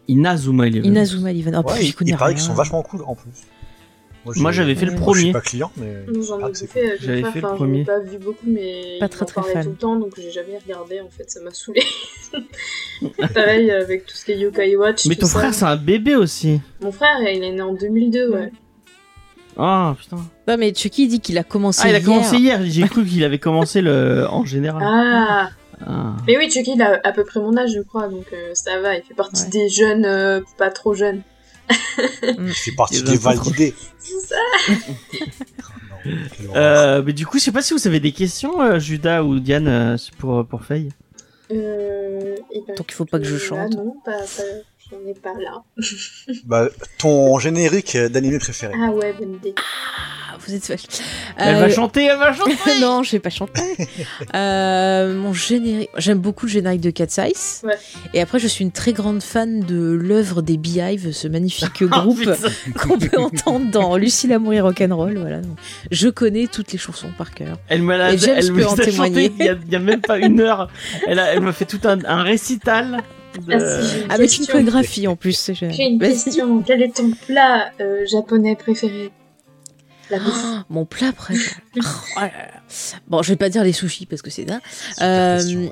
Inazuma 0.07 0.65
Eleven. 0.65 0.83
Inazuma 0.83 1.29
Eleven. 1.29 1.61
Oh, 1.63 1.69
Ouais, 1.69 1.79
j'y 1.79 1.93
il, 2.01 2.07
il 2.09 2.17
paraît 2.17 2.33
qu'ils 2.33 2.41
sont 2.41 2.55
vachement 2.55 2.81
cool 2.81 3.03
en 3.05 3.13
plus. 3.13 3.29
Moi, 4.37 4.51
j'avais 4.51 4.75
fait 4.75 4.85
le 4.85 4.91
moi, 4.93 5.13
Je 5.13 5.19
suis 5.19 5.31
premier. 5.31 5.31
pas 5.33 5.41
client, 5.41 5.71
mais. 5.77 6.05
J'en 6.23 6.39
Ah, 6.41 6.49
ai 6.49 6.67
fait, 6.67 6.97
J'avais 7.01 7.23
fait 7.23 7.41
le 7.41 7.47
premier. 7.55 7.85
J'en 7.85 7.93
ai 7.93 7.97
pas 7.97 7.99
vu 7.99 8.17
beaucoup, 8.17 8.45
mais 8.47 8.97
Pas 8.99 9.05
il 9.05 9.09
très, 9.09 9.25
très 9.25 9.35
parlait 9.41 9.53
fan. 9.53 9.63
tout 9.63 9.69
le 9.69 9.75
temps, 9.75 9.95
donc 9.97 10.13
j'ai 10.17 10.31
jamais 10.31 10.57
regardé. 10.57 10.99
En 11.01 11.09
fait, 11.09 11.29
ça 11.29 11.39
m'a 11.41 11.51
saoulé. 11.51 11.81
Pareil 13.33 13.69
avec 13.71 14.05
tout 14.05 14.15
ce 14.15 14.25
qui 14.25 14.31
est 14.31 14.37
Yokai 14.37 14.75
Watch. 14.75 15.05
Mais 15.05 15.15
ton 15.15 15.27
ça. 15.27 15.39
frère 15.39 15.53
c'est 15.53 15.65
un 15.65 15.75
bébé 15.75 16.15
aussi. 16.15 16.59
Mon 16.81 16.91
frère, 16.91 17.17
il 17.21 17.43
est 17.43 17.51
né 17.51 17.61
en 17.61 17.73
2002, 17.73 18.29
ouais. 18.31 18.51
Ah 19.57 19.95
putain. 19.99 20.17
Non, 20.47 20.57
mais 20.57 20.73
Chucky 20.73 21.07
dit 21.07 21.19
qu'il 21.21 21.37
a 21.37 21.43
commencé 21.43 21.81
Ah 21.85 21.89
il 21.89 21.95
a 21.95 21.99
hier. 21.99 22.05
commencé 22.07 22.35
hier. 22.37 22.59
J'ai 22.65 22.83
cru 22.87 23.05
qu'il 23.05 23.23
avait 23.23 23.39
commencé 23.39 23.81
le 23.81 24.25
en 24.29 24.43
général. 24.45 24.81
Ah, 24.85 25.49
Ah. 25.85 26.15
mais 26.27 26.37
oui, 26.37 26.49
Chucky, 26.49 26.73
il 26.75 26.81
a 26.81 26.99
à 27.03 27.11
peu 27.11 27.23
près 27.23 27.39
mon 27.39 27.55
âge, 27.57 27.71
je 27.75 27.81
crois, 27.81 28.07
donc 28.07 28.25
euh, 28.33 28.51
ça 28.53 28.79
va. 28.81 28.95
Il 28.95 29.03
fait 29.03 29.13
partie 29.13 29.43
Ouais. 29.43 29.49
des 29.49 29.69
jeunes, 29.69 30.05
euh, 30.05 30.41
pas 30.57 30.71
trop 30.71 30.93
jeunes. 30.93 31.21
Fait 32.53 32.71
partie 32.73 32.97
Il 32.97 33.03
des 33.03 33.17
validés. 33.17 33.73
C'est 33.97 34.19
ça. 34.27 34.35
Non, 36.39 36.49
horreur. 36.49 36.55
Euh, 36.55 37.03
mais 37.05 37.13
du 37.13 37.25
coup, 37.25 37.39
je 37.39 37.43
sais 37.43 37.51
pas 37.51 37.61
si 37.61 37.73
vous 37.73 37.87
avez 37.87 37.99
des 37.99 38.11
questions, 38.11 38.61
euh, 38.61 38.79
Judas 38.79 39.23
ou 39.23 39.39
Diane, 39.39 39.67
euh, 39.67 39.97
pour, 40.19 40.45
pour 40.45 40.63
Faye. 40.63 40.89
Euh, 41.51 42.35
et 42.51 42.61
ben, 42.67 42.75
Donc, 42.75 42.91
il 42.91 42.93
faut 42.93 43.05
pas 43.05 43.19
que 43.19 43.25
je 43.25 43.35
là, 43.35 43.39
chante. 43.39 43.75
non, 43.75 43.95
pas, 44.03 44.17
pas, 44.19 44.43
j'en 44.91 45.09
ai 45.09 45.13
pas 45.13 45.33
là. 45.33 45.63
Bah, 46.45 46.67
ton 46.97 47.37
générique 47.39 47.97
d'animé 47.97 48.39
préféré. 48.39 48.73
Ah 48.79 48.91
ouais, 48.91 49.13
bonne 49.13 49.35
idée. 49.35 49.53
Ah 49.57 50.37
vous 50.45 50.53
êtes 50.53 50.67
vache. 50.67 50.81
Elle 51.37 51.55
Euh, 51.55 51.59
va 51.61 51.69
chanter, 51.69 52.03
elle 52.05 52.17
va 52.19 52.31
chanter. 52.33 52.53
non, 52.81 53.01
je 53.03 53.11
vais 53.13 53.19
pas 53.19 53.29
chanter. 53.31 53.61
Euh, 54.35 55.15
mon 55.15 55.33
générique, 55.33 55.89
j'aime 55.97 56.19
beaucoup 56.19 56.45
le 56.45 56.51
générique 56.51 56.81
de 56.81 56.89
Cat's 56.89 57.17
Eyes. 57.17 57.33
Ouais. 57.63 57.77
Et 58.13 58.21
après, 58.21 58.37
je 58.39 58.47
suis 58.47 58.63
une 58.63 58.71
très 58.71 58.91
grande 58.93 59.23
fan 59.23 59.61
de 59.61 59.91
l'œuvre 59.91 60.41
des 60.41 60.57
Beehive, 60.57 61.11
ce 61.13 61.27
magnifique 61.27 61.81
Oh, 61.81 61.87
groupe 61.87 62.19
putain. 62.19 62.35
qu'on 62.79 62.97
peut 62.99 63.17
entendre 63.17 63.71
dans 63.71 63.95
Lucie 63.97 64.27
l'amour 64.27 64.53
et 64.53 64.61
rock'n'roll. 64.61 65.17
Voilà. 65.17 65.39
Donc, 65.41 65.57
je 65.91 66.09
connais 66.09 66.47
toutes 66.47 66.71
les 66.73 66.77
chansons 66.77 67.09
par 67.17 67.31
cœur. 67.33 67.57
Elle 67.69 67.81
me 67.83 67.95
l'a, 67.97 68.13
elle 68.13 68.51
me 68.51 68.59
peut 68.59 68.65
en 68.67 68.75
témoigner. 68.75 69.31
il 69.39 69.45
y, 69.45 69.49
a, 69.49 69.53
il 69.65 69.71
y 69.71 69.75
a 69.75 69.79
même 69.79 70.01
pas 70.01 70.17
une 70.19 70.39
heure. 70.41 70.69
Elle, 71.07 71.19
a, 71.19 71.33
elle 71.33 71.41
m'a 71.41 71.53
fait 71.53 71.65
tout 71.65 71.81
un, 71.85 72.03
un 72.05 72.23
récital. 72.23 73.01
De- 73.39 73.53
Ah, 73.53 74.05
une 74.05 74.11
Avec 74.11 74.37
une 74.37 74.45
chorégraphie 74.47 75.07
en 75.07 75.15
plus. 75.15 75.51
J'ai 75.53 75.83
une 75.85 75.99
question. 75.99 76.61
Quel 76.61 76.81
est 76.81 76.95
ton 76.95 77.11
plat 77.11 77.71
euh, 77.81 78.05
japonais 78.05 78.55
préféré? 78.55 79.11
La. 80.11 80.17
Oh, 80.19 80.31
mon 80.69 80.85
plat 80.85 81.11
préféré. 81.11 81.55
Oh 81.77 82.19
là 82.19 82.27
là. 82.27 82.61
Bon, 83.07 83.21
je 83.23 83.29
vais 83.29 83.35
pas 83.37 83.49
dire 83.49 83.63
les 83.63 83.73
sushis 83.73 84.05
parce 84.05 84.21
que 84.21 84.29
c'est 84.29 84.45
dingue. 84.45 84.61
Super 84.91 85.07
Euh, 85.07 85.43
ouais. 85.43 85.71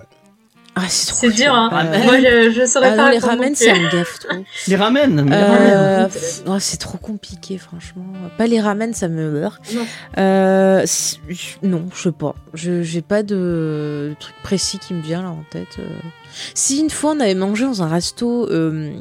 Ah, 0.75 0.85
c'est 0.89 1.07
trop 1.07 1.17
C'est 1.29 1.35
dur, 1.35 1.53
hein. 1.53 1.69
Euh, 1.71 2.03
Moi, 2.03 2.17
je, 2.19 2.51
je 2.51 2.65
saurais 2.65 2.89
ah 2.93 2.95
pas 2.95 3.05
non, 3.05 3.11
les 3.11 3.19
ramen, 3.19 3.53
ça 3.55 3.73
me 3.75 3.91
gaffe 3.91 4.19
trop. 4.19 4.37
Les 4.67 4.75
ramen. 4.75 5.31
Euh, 5.31 5.97
ramen. 5.97 6.09
oh, 6.47 6.57
c'est 6.59 6.77
trop 6.77 6.97
compliqué, 6.97 7.59
franchement. 7.59 8.05
Pas 8.39 8.47
les 8.47 8.59
ramen, 8.59 8.91
ça 8.93 9.07
me 9.07 9.29
meurt. 9.29 9.61
Non. 9.75 9.85
Euh, 10.17 10.83
non, 11.61 11.85
je 11.95 12.01
sais 12.01 12.11
pas. 12.11 12.33
Je 12.55 12.81
j'ai 12.81 13.01
pas 13.03 13.21
de, 13.21 13.35
de 14.09 14.15
truc 14.19 14.33
précis 14.41 14.79
qui 14.79 14.95
me 14.95 15.01
vient 15.01 15.21
là 15.21 15.29
en 15.29 15.43
tête. 15.51 15.67
euh. 15.77 15.83
Si 16.55 16.79
une 16.79 16.89
fois 16.89 17.11
on 17.15 17.19
avait 17.19 17.35
mangé 17.35 17.65
dans 17.65 17.83
un 17.83 17.87
resto 17.87 18.49
euh, 18.49 18.93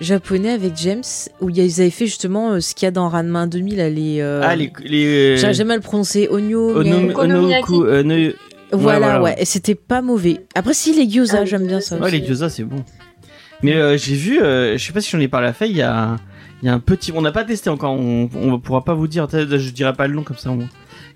japonais 0.00 0.50
avec 0.50 0.72
James 0.76 1.02
où 1.40 1.50
ils 1.50 1.80
avaient 1.80 1.90
fait 1.90 2.06
justement 2.06 2.50
euh, 2.52 2.60
ce 2.60 2.74
qu'il 2.74 2.86
y 2.86 2.88
a 2.88 2.90
dans 2.90 3.08
Ranma 3.08 3.46
2000 3.46 3.76
là, 3.76 3.88
les. 3.90 4.20
euh, 4.20 4.40
Ah, 4.42 4.56
les. 4.56 4.72
les 4.84 5.36
J'arrive 5.36 5.56
jamais 5.56 5.74
à 5.74 5.76
le 5.76 5.82
prononcer. 5.82 6.26
Onyo. 6.32 6.80
Ono-. 6.80 7.14
Onoku, 7.16 7.84
euh, 7.84 8.02
no- 8.02 8.32
Voilà, 8.76 9.22
ouais. 9.22 9.34
Et 9.38 9.44
c'était 9.44 9.74
pas 9.74 10.02
mauvais. 10.02 10.44
Après, 10.54 10.74
si 10.74 10.94
les 10.94 11.08
gyoza, 11.08 11.38
Ah, 11.40 11.44
j'aime 11.44 11.66
bien 11.66 11.80
ça. 11.80 11.96
Ouais, 11.96 12.02
aussi. 12.06 12.20
les 12.20 12.26
gyoza, 12.26 12.48
c'est 12.48 12.64
bon. 12.64 12.84
Mais 13.62 13.74
euh, 13.74 13.96
j'ai 13.96 14.14
vu, 14.14 14.40
euh, 14.42 14.76
je 14.76 14.84
sais 14.84 14.92
pas 14.92 15.00
si 15.00 15.10
j'en 15.10 15.20
ai 15.20 15.28
parlé 15.28 15.48
à 15.48 15.52
Faye, 15.52 15.70
il 15.70 15.76
y 15.76 15.82
a, 15.82 16.16
il 16.62 16.66
y 16.66 16.68
a 16.68 16.74
un 16.74 16.80
petit, 16.80 17.12
on 17.14 17.22
n'a 17.22 17.32
pas 17.32 17.44
testé 17.44 17.70
encore, 17.70 17.92
on, 17.92 18.28
on 18.34 18.58
pourra 18.58 18.84
pas 18.84 18.94
vous 18.94 19.06
dire, 19.08 19.26
je 19.30 19.70
dirai 19.70 19.92
pas 19.94 20.06
le 20.06 20.14
nom 20.14 20.22
comme 20.22 20.36
ça, 20.36 20.50
au 20.50 20.54
moins. 20.54 20.68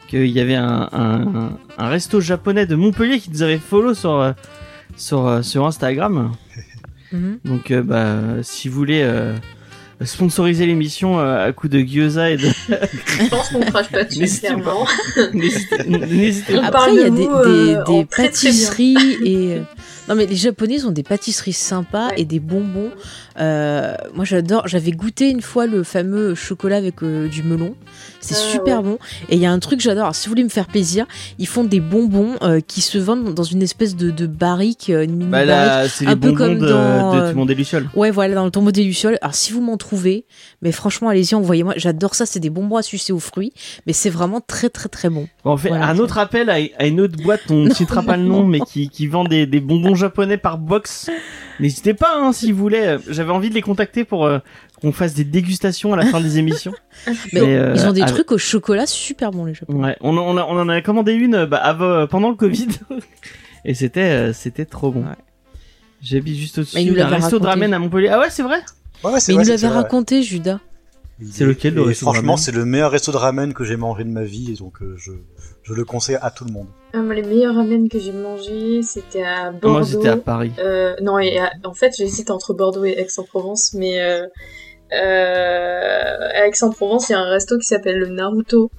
Qu'il 0.09 0.27
y 0.27 0.41
avait 0.41 0.55
un, 0.55 0.89
un, 0.93 1.51
un 1.77 1.89
resto 1.89 2.21
japonais 2.21 2.65
de 2.65 2.75
Montpellier 2.75 3.19
qui 3.21 3.31
nous 3.31 3.43
avait 3.43 3.59
follow 3.59 3.93
sur, 3.93 4.13
euh, 4.15 4.33
sur, 4.97 5.45
sur 5.45 5.67
Instagram. 5.67 6.33
Mhm. 7.13 7.39
Donc, 7.45 7.71
euh, 7.71 7.83
bah, 7.83 8.17
si 8.43 8.69
vous 8.71 8.77
voulez 8.77 9.07
sponsoriser 10.05 10.67
l'émission 10.67 11.19
euh, 11.19 11.47
à 11.49 11.53
coup 11.53 11.69
de 11.69 11.81
gyoza 11.81 12.31
et 12.31 12.37
de. 12.37 12.49
Je 12.69 13.29
pense 13.29 13.49
qu'on 13.49 13.61
crache 13.61 13.89
pas 13.91 14.05
dessus, 14.05 14.21
N'hésitez 14.21 14.47
clairement. 14.49 14.87
N'hésitez 15.35 16.55
pas. 16.55 16.67
Après, 16.67 16.71
parle 16.71 16.91
il 16.95 17.01
y 17.01 17.03
a 17.05 17.11
de 17.11 17.17
des, 17.17 17.27
vous, 17.27 17.33
euh, 17.35 17.85
des- 17.85 17.93
des 18.01 18.07
très, 18.07 18.29
très 18.29 18.47
pâtisseries 18.49 19.17
et. 19.25 19.59
Non, 20.09 20.15
mais 20.15 20.27
les 20.27 20.37
Japonais 20.37 20.85
ont 20.85 20.91
des 20.91 21.03
pâtisseries 21.03 21.53
sympas 21.53 22.09
Ouais. 22.09 22.15
et 22.21 22.25
des 22.25 22.41
bonbons. 22.41 22.91
Euh, 23.41 23.93
moi, 24.15 24.25
j'adore. 24.25 24.67
J'avais 24.67 24.91
goûté 24.93 25.31
une 25.31 25.43
fois 25.43 25.67
le 25.67 25.83
fameux 25.83 26.35
chocolat 26.35 26.77
avec 26.77 27.03
euh, 27.03 27.29
du 27.29 27.43
melon. 27.43 27.75
C'est 28.21 28.35
Ah, 28.35 28.39
super 28.53 28.79
ouais. 28.79 28.83
bon. 28.91 28.99
Et 29.29 29.37
il 29.37 29.41
y 29.41 29.47
a 29.47 29.53
un 29.53 29.59
truc 29.59 29.79
que 29.79 29.85
j'adore. 29.85 30.05
Alors, 30.05 30.15
si 30.15 30.27
vous 30.27 30.33
voulez 30.33 30.45
me 30.45 30.49
faire 30.49 30.67
plaisir, 30.67 31.07
ils 31.39 31.47
font 31.47 31.65
des 31.65 31.81
bonbons 31.81 32.35
euh, 32.43 32.61
qui 32.61 32.81
se 32.81 32.99
vendent 32.99 33.35
dans 33.35 33.43
une 33.43 33.63
espèce 33.63 33.97
de, 33.97 34.11
de 34.11 34.27
barrique, 34.27 34.89
une 34.89 35.13
mini 35.17 35.31
Bah 35.31 35.45
là, 35.45 35.89
c'est 35.89 36.05
les 36.07 36.13
un 36.13 36.17
peu 36.17 36.29
bonbons 36.33 36.37
comme 36.37 36.59
de, 36.59 36.69
dans, 36.69 37.15
de 37.27 37.31
Timon 37.31 37.47
des 37.47 37.55
Lucioles. 37.55 37.89
Ouais, 37.95 38.11
voilà, 38.11 38.35
dans 38.35 38.45
le 38.45 38.51
tombeau 38.51 38.73
des 38.73 38.85
Lucioles. 38.85 39.19
Alors, 39.23 39.35
si 39.35 39.53
vous 39.53 39.61
m'en 39.61 39.77
trouvez, 39.77 40.25
mais 40.63 40.73
franchement, 40.73 41.09
allez-y, 41.09 41.35
envoyez-moi. 41.35 41.75
J'adore 41.77 42.15
ça. 42.15 42.27
C'est 42.27 42.41
des 42.41 42.51
bonbons 42.51 42.77
à 42.77 42.83
sucer 42.83 43.13
aux 43.13 43.19
fruits. 43.21 43.53
Mais 43.87 43.93
c'est 43.93 44.11
vraiment 44.11 44.41
très, 44.41 44.69
très, 44.71 44.89
très 44.89 45.11
bon. 45.11 45.29
Bon, 45.45 45.53
on 45.53 45.57
fait 45.57 45.69
Voilà, 45.69 45.87
un 45.89 45.99
autre 45.99 46.19
appel 46.19 46.49
à, 46.51 46.57
à 46.79 46.87
une 46.87 47.01
autre 47.01 47.17
boîte, 47.23 47.43
on 47.51 47.55
ne 47.65 47.75
citera 47.75 48.03
pas 48.03 48.17
le 48.17 48.25
nom, 48.25 48.45
mais 48.45 48.61
qui, 48.61 48.89
qui 48.89 49.07
vend 49.07 49.25
des, 49.25 49.47
des 49.47 49.61
bonbons 49.61 49.95
japonais 49.99 50.39
par 50.39 50.57
box. 50.59 51.11
N'hésitez 51.61 51.93
pas, 51.95 52.17
hein, 52.17 52.33
si 52.33 52.53
vous 52.53 52.59
voulez. 52.59 52.97
J'avais 53.09 53.31
envie 53.33 53.51
de 53.51 53.55
les 53.55 53.63
contacter 53.63 54.05
pour 54.05 54.25
euh, 54.27 54.39
qu'on 54.81 54.93
fasse 54.93 55.13
des 55.15 55.25
dégustations 55.25 55.93
à 55.93 55.97
la 55.97 56.07
fin 56.07 56.21
des 56.21 56.39
émissions. 56.39 56.73
Mais 57.07 57.15
Mais, 57.35 57.57
euh, 57.57 57.75
ils 57.77 57.87
ont 57.87 57.93
des 57.93 58.03
avec- 58.03 58.15
trucs 58.15 58.33
au 58.33 58.39
chocolat 58.39 58.87
super 58.87 59.31
bons, 59.33 59.45
les 59.45 59.55
Japonais. 59.55 59.81
Ouais, 59.89 59.97
on, 60.01 60.17
on, 60.17 60.37
a- 60.39 60.45
on 60.45 60.59
en 60.59 60.69
a 60.69 60.81
commandé 60.81 61.13
une 61.13 61.35
euh, 61.35 61.47
bah, 61.47 61.59
avant, 61.59 62.07
pendant 62.07 62.31
le 62.31 62.37
Covid. 62.37 62.69
Et 63.65 63.75
c'était 63.75 64.01
euh, 64.03 64.33
c'était 64.33 64.65
trop 64.65 64.91
bon. 64.93 65.01
Ouais. 65.03 65.17
J'habite 66.01 66.37
juste 66.37 66.59
Mais 66.59 66.63
il 66.85 66.91
au-dessus 66.91 66.91
nous 66.91 66.97
d'un 66.97 67.07
resto 67.09 67.39
de 67.41 67.45
raconté. 67.45 67.49
ramen 67.65 67.75
à 67.75 67.79
Montpellier. 67.81 68.09
Ah 68.09 68.21
ouais, 68.21 68.31
c'est 68.31 68.45
vrai? 68.45 68.61
Ouais, 69.03 69.11
ouais, 69.13 69.21
c'est 69.21 69.33
Mais 69.35 69.43
il 69.43 69.47
nous 69.47 69.51
l'avait 69.51 69.69
raconté, 69.69 70.23
Judas. 70.23 70.61
C'est 71.33 71.45
lequel, 71.45 71.75
le 71.75 71.85
de 71.85 71.93
Franchement, 71.95 72.37
c'est 72.37 72.53
le 72.53 72.65
meilleur 72.65 72.93
resto 72.93 73.11
de 73.11 73.17
ramen 73.17 73.53
que 73.53 73.65
j'ai 73.65 73.77
mangé 73.77 74.05
de 74.05 74.09
ma 74.11 74.23
vie, 74.23 74.53
et 74.53 74.55
donc 74.55 74.81
euh, 74.81 74.95
je, 74.97 75.11
je 75.69 75.75
le 75.75 75.85
conseille 75.85 76.17
à 76.23 76.31
tout 76.31 76.45
le 76.45 76.53
monde. 76.53 76.67
Les 76.95 77.23
meilleurs 77.23 77.55
ramen 77.55 77.89
que 77.89 77.99
j'ai 77.99 78.13
mangés, 78.13 78.81
c'était 78.83 79.23
à 79.23 79.51
Bordeaux. 79.51 79.69
Moi, 79.79 79.85
c'était 79.85 80.09
à 80.09 80.17
Paris. 80.17 80.53
Euh, 80.59 80.97
non, 81.03 81.19
et 81.19 81.39
à- 81.39 81.53
en 81.65 81.75
fait, 81.75 81.93
j'hésite 81.97 82.31
entre 82.31 82.55
Bordeaux 82.55 82.85
et 82.87 82.93
Aix-en-Provence, 82.93 83.75
mais 83.75 84.01
euh, 84.01 84.27
euh, 84.93 86.29
à 86.35 86.47
Aix-en-Provence, 86.47 87.09
il 87.09 87.13
y 87.13 87.15
a 87.15 87.21
un 87.21 87.29
resto 87.31 87.59
qui 87.59 87.67
s'appelle 87.67 87.99
le 87.99 88.09
Naruto. 88.09 88.71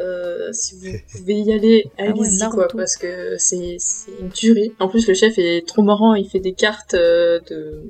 Euh, 0.00 0.52
si 0.52 0.76
vous 0.76 0.96
pouvez 1.18 1.34
y 1.34 1.52
aller, 1.52 1.90
Ah 1.98 2.04
ouais, 2.04 2.08
allez-y 2.10 2.48
quoi, 2.50 2.68
parce 2.68 2.96
que 2.96 3.34
c'est 3.38 3.76
une 4.20 4.30
tuerie. 4.30 4.72
En 4.78 4.88
plus, 4.88 5.06
le 5.08 5.14
chef 5.14 5.34
est 5.38 5.66
trop 5.66 5.82
marrant, 5.82 6.14
il 6.14 6.28
fait 6.28 6.40
des 6.40 6.52
cartes 6.54 6.94
euh, 6.94 7.40
de 7.50 7.82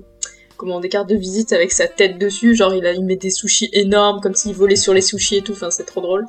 comment 0.56 0.80
des 0.80 0.88
cartes 0.88 1.08
de 1.08 1.14
visite 1.14 1.52
avec 1.52 1.70
sa 1.70 1.86
tête 1.86 2.18
dessus, 2.18 2.56
genre 2.56 2.74
il, 2.74 2.84
a, 2.86 2.92
il 2.92 3.04
met 3.04 3.14
des 3.16 3.30
sushis 3.30 3.68
énormes 3.72 4.20
comme 4.20 4.34
s'il 4.34 4.54
volait 4.56 4.74
sur 4.74 4.92
les 4.92 5.02
sushis 5.02 5.36
et 5.36 5.42
tout, 5.42 5.52
enfin 5.52 5.70
c'est 5.70 5.84
trop 5.84 6.00
drôle. 6.00 6.24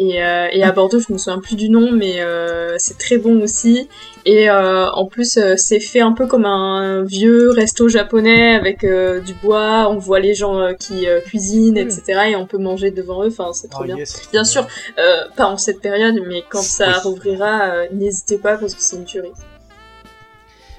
Et, 0.00 0.22
euh, 0.22 0.46
et 0.52 0.62
à 0.62 0.70
Bordeaux, 0.70 1.00
je 1.00 1.12
me 1.12 1.18
souviens 1.18 1.40
plus 1.40 1.56
du 1.56 1.68
nom, 1.68 1.90
mais 1.90 2.20
euh, 2.20 2.76
c'est 2.78 2.96
très 2.98 3.18
bon 3.18 3.42
aussi. 3.42 3.88
Et 4.24 4.48
euh, 4.48 4.88
en 4.92 5.06
plus, 5.06 5.36
euh, 5.38 5.54
c'est 5.56 5.80
fait 5.80 6.00
un 6.00 6.12
peu 6.12 6.28
comme 6.28 6.44
un 6.44 7.02
vieux 7.02 7.50
resto 7.50 7.88
japonais 7.88 8.54
avec 8.54 8.84
euh, 8.84 9.18
du 9.20 9.34
bois. 9.34 9.88
On 9.90 9.98
voit 9.98 10.20
les 10.20 10.34
gens 10.34 10.60
euh, 10.60 10.74
qui 10.74 11.08
euh, 11.08 11.20
cuisinent, 11.20 11.76
etc. 11.76 12.02
Et 12.30 12.36
on 12.36 12.46
peut 12.46 12.58
manger 12.58 12.92
devant 12.92 13.24
eux. 13.24 13.28
Enfin, 13.28 13.52
c'est 13.52 13.66
trop 13.68 13.82
Ah, 13.82 13.86
bien. 13.86 13.96
yes, 13.96 14.10
c'est 14.10 14.20
trop 14.22 14.30
Bien 14.30 14.44
sûr, 14.44 14.68
euh, 15.00 15.22
pas 15.36 15.46
en 15.46 15.56
cette 15.56 15.80
période, 15.80 16.14
mais 16.28 16.44
quand 16.48 16.62
ça 16.62 16.86
Oui. 16.88 16.94
rouvrira, 17.02 17.62
euh, 17.62 17.86
n'hésitez 17.92 18.38
pas 18.38 18.56
parce 18.56 18.74
que 18.74 18.80
c'est 18.80 18.96
une 18.96 19.04
tuerie. 19.04 19.32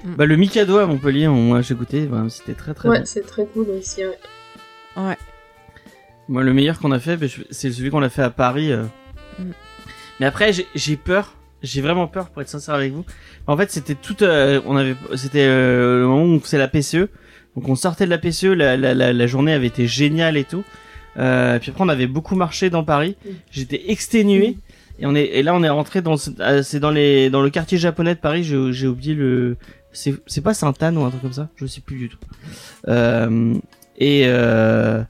Bah, 0.02 0.24
le 0.24 0.36
Mikado 0.36 0.78
à 0.78 0.86
Montpellier, 0.86 1.28
on- 1.28 1.34
moi 1.34 1.60
j'ai 1.60 1.74
goûté, 1.74 2.06
bah, 2.06 2.24
c'était 2.30 2.54
très 2.54 2.72
très 2.72 2.88
ouais, 2.88 3.00
bon. 3.00 3.04
c'est 3.04 3.26
très 3.26 3.44
cool 3.44 3.66
aussi. 3.78 4.02
ouais. 4.02 4.18
Ouais. 4.96 5.16
Moi, 6.26 6.42
le 6.42 6.54
meilleur 6.54 6.78
qu'on 6.78 6.92
a 6.92 6.98
fait, 6.98 7.18
bah, 7.18 7.26
je- 7.26 7.42
c'est 7.50 7.70
celui 7.70 7.90
qu'on 7.90 8.02
a 8.02 8.08
fait 8.08 8.22
à 8.22 8.30
Paris. 8.30 8.72
Mais 10.20 10.26
après, 10.26 10.52
j'ai- 10.52 10.96
peur. 10.96 11.34
J'ai 11.62 11.82
vraiment 11.82 12.06
peur 12.06 12.30
pour 12.30 12.40
être 12.40 12.48
sincère 12.48 12.74
avec 12.74 12.92
vous. 12.92 13.04
En 13.46 13.56
fait, 13.56 13.70
c'était 13.70 13.94
tout. 13.94 14.22
euh, 14.22 14.60
on 14.66 14.76
avait, 14.76 14.94
c'était 15.16 15.44
euh, 15.46 16.00
le 16.00 16.06
moment 16.06 16.24
où 16.36 16.40
c'est 16.44 16.56
la 16.56 16.68
PCE. 16.68 17.08
Donc, 17.56 17.68
on 17.68 17.74
sortait 17.74 18.04
de 18.06 18.10
la 18.10 18.16
PCE. 18.18 18.44
La, 18.54 18.76
la, 18.78 18.94
la, 18.94 19.12
la 19.12 19.26
journée 19.26 19.52
avait 19.52 19.66
été 19.66 19.86
géniale 19.86 20.36
et 20.38 20.44
tout. 20.44 20.64
Euh, 21.18 21.58
puis 21.58 21.70
après, 21.70 21.84
on 21.84 21.88
avait 21.90 22.06
beaucoup 22.06 22.34
marché 22.34 22.70
dans 22.70 22.82
Paris. 22.84 23.16
J'étais 23.50 23.90
exténué. 23.90 24.56
Et 25.00 25.06
on 25.06 25.14
est, 25.14 25.24
et 25.24 25.42
là, 25.42 25.54
on 25.54 25.62
est 25.62 25.68
rentré 25.68 26.00
dans, 26.02 26.16
euh, 26.40 26.62
c'est 26.62 26.80
dans 26.80 26.90
les, 26.90 27.28
dans 27.30 27.42
le 27.42 27.50
quartier 27.50 27.76
japonais 27.78 28.14
de 28.14 28.20
Paris. 28.20 28.44
J'ai, 28.44 28.72
j'ai 28.72 28.86
oublié 28.86 29.14
le, 29.14 29.56
c'est, 29.92 30.14
c'est 30.26 30.42
pas 30.42 30.54
Sainte-Anne 30.54 30.96
ou 30.98 31.04
un 31.04 31.10
truc 31.10 31.22
comme 31.22 31.32
ça. 31.32 31.48
Je 31.56 31.66
sais 31.66 31.80
plus 31.82 31.96
du 31.96 32.08
tout. 32.08 32.18
Euh, 32.88 33.54
et 33.98 34.22
euh, 34.26 35.02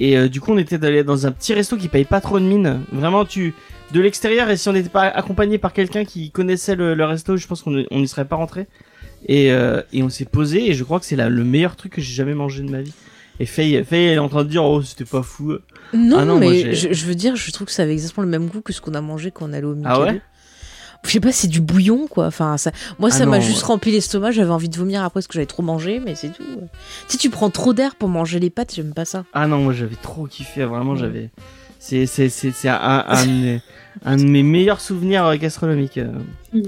et 0.00 0.16
euh, 0.16 0.28
du 0.28 0.40
coup, 0.40 0.52
on 0.52 0.58
était 0.58 0.84
allé 0.84 1.04
dans 1.04 1.26
un 1.26 1.30
petit 1.30 1.54
resto 1.54 1.76
qui 1.76 1.88
paye 1.88 2.04
pas 2.06 2.20
trop 2.20 2.40
de 2.40 2.44
mine. 2.44 2.80
Vraiment, 2.90 3.24
tu 3.24 3.54
de 3.92 4.00
l'extérieur 4.00 4.48
et 4.50 4.56
si 4.56 4.68
on 4.68 4.72
n'était 4.72 4.88
pas 4.88 5.02
accompagné 5.02 5.58
par 5.58 5.72
quelqu'un 5.72 6.04
qui 6.04 6.30
connaissait 6.30 6.74
le, 6.74 6.94
le 6.94 7.04
resto, 7.04 7.36
je 7.36 7.46
pense 7.46 7.62
qu'on 7.62 7.84
on 7.90 7.98
n'y 8.00 8.08
serait 8.08 8.24
pas 8.24 8.36
rentré. 8.36 8.66
Et 9.26 9.52
euh, 9.52 9.82
et 9.92 10.02
on 10.02 10.08
s'est 10.08 10.24
posé 10.24 10.70
et 10.70 10.74
je 10.74 10.82
crois 10.82 10.98
que 10.98 11.04
c'est 11.04 11.16
le 11.16 11.44
meilleur 11.44 11.76
truc 11.76 11.92
que 11.92 12.00
j'ai 12.00 12.14
jamais 12.14 12.34
mangé 12.34 12.62
de 12.62 12.70
ma 12.70 12.80
vie. 12.80 12.94
Et 13.38 13.46
Faye, 13.46 13.84
Faye 13.84 14.06
elle 14.06 14.14
est 14.14 14.18
en 14.18 14.28
train 14.28 14.44
de 14.44 14.48
dire 14.48 14.64
oh 14.64 14.80
c'était 14.82 15.04
pas 15.04 15.22
fou. 15.22 15.56
Non, 15.92 16.18
Ah 16.18 16.24
non, 16.24 16.38
mais 16.38 16.74
je, 16.74 16.92
je 16.92 17.06
veux 17.06 17.14
dire, 17.14 17.36
je 17.36 17.50
trouve 17.50 17.66
que 17.66 17.72
ça 17.72 17.82
avait 17.82 17.92
exactement 17.92 18.24
le 18.24 18.30
même 18.30 18.46
goût 18.46 18.62
que 18.62 18.72
ce 18.72 18.80
qu'on 18.80 18.94
a 18.94 19.00
mangé 19.02 19.30
quand 19.30 19.50
on 19.50 19.52
allait 19.52 19.66
au 19.66 19.74
Mikado. 19.74 20.02
Ah 20.02 20.04
ouais 20.04 20.22
Je 21.02 21.10
sais 21.12 21.20
pas, 21.20 21.32
c'est 21.32 21.48
du 21.48 21.60
bouillon, 21.60 22.06
quoi. 22.06 22.26
Enfin, 22.26 22.56
ça, 22.58 22.72
moi, 22.98 23.08
Ah 23.12 23.16
ça 23.16 23.26
m'a 23.26 23.38
non, 23.38 23.42
juste 23.42 23.62
rempli 23.62 23.90
l'estomac. 23.90 24.32
J'avais 24.32 24.50
envie 24.50 24.68
de 24.68 24.76
vomir 24.76 25.00
après 25.02 25.14
parce 25.14 25.26
que 25.26 25.32
j'avais 25.34 25.46
trop 25.46 25.62
mangé, 25.62 25.98
mais 25.98 26.14
c'est 26.14 26.28
tout. 26.28 26.42
ouais. 26.42 26.66
Si 27.08 27.16
tu 27.18 27.30
prends 27.30 27.48
trop 27.50 27.72
d'air 27.72 27.94
pour 27.96 28.08
manger 28.08 28.38
les 28.38 28.50
pâtes, 28.50 28.74
j'aime 28.74 28.92
pas 28.92 29.04
ça. 29.06 29.24
Ah 29.32 29.46
non, 29.46 29.58
moi 29.58 29.72
j'avais 29.72 29.96
trop 29.96 30.26
kiffé, 30.26 30.64
vraiment 30.64 30.96
j'avais. 30.96 31.30
C'est 31.78 32.04
c'est 32.04 32.28
c'est 32.28 32.50
c'est 32.52 32.68
un, 32.68 33.04
un, 33.08 33.24
de 33.24 33.30
mes- 33.30 33.62
un 34.04 34.16
de 34.18 34.24
mes 34.24 34.42
meilleurs 34.42 34.82
souvenirs 34.82 35.24
euh, 35.24 35.36
gastronomiques. 35.36 35.96
euh. 35.98 36.12
Mm. 36.52 36.62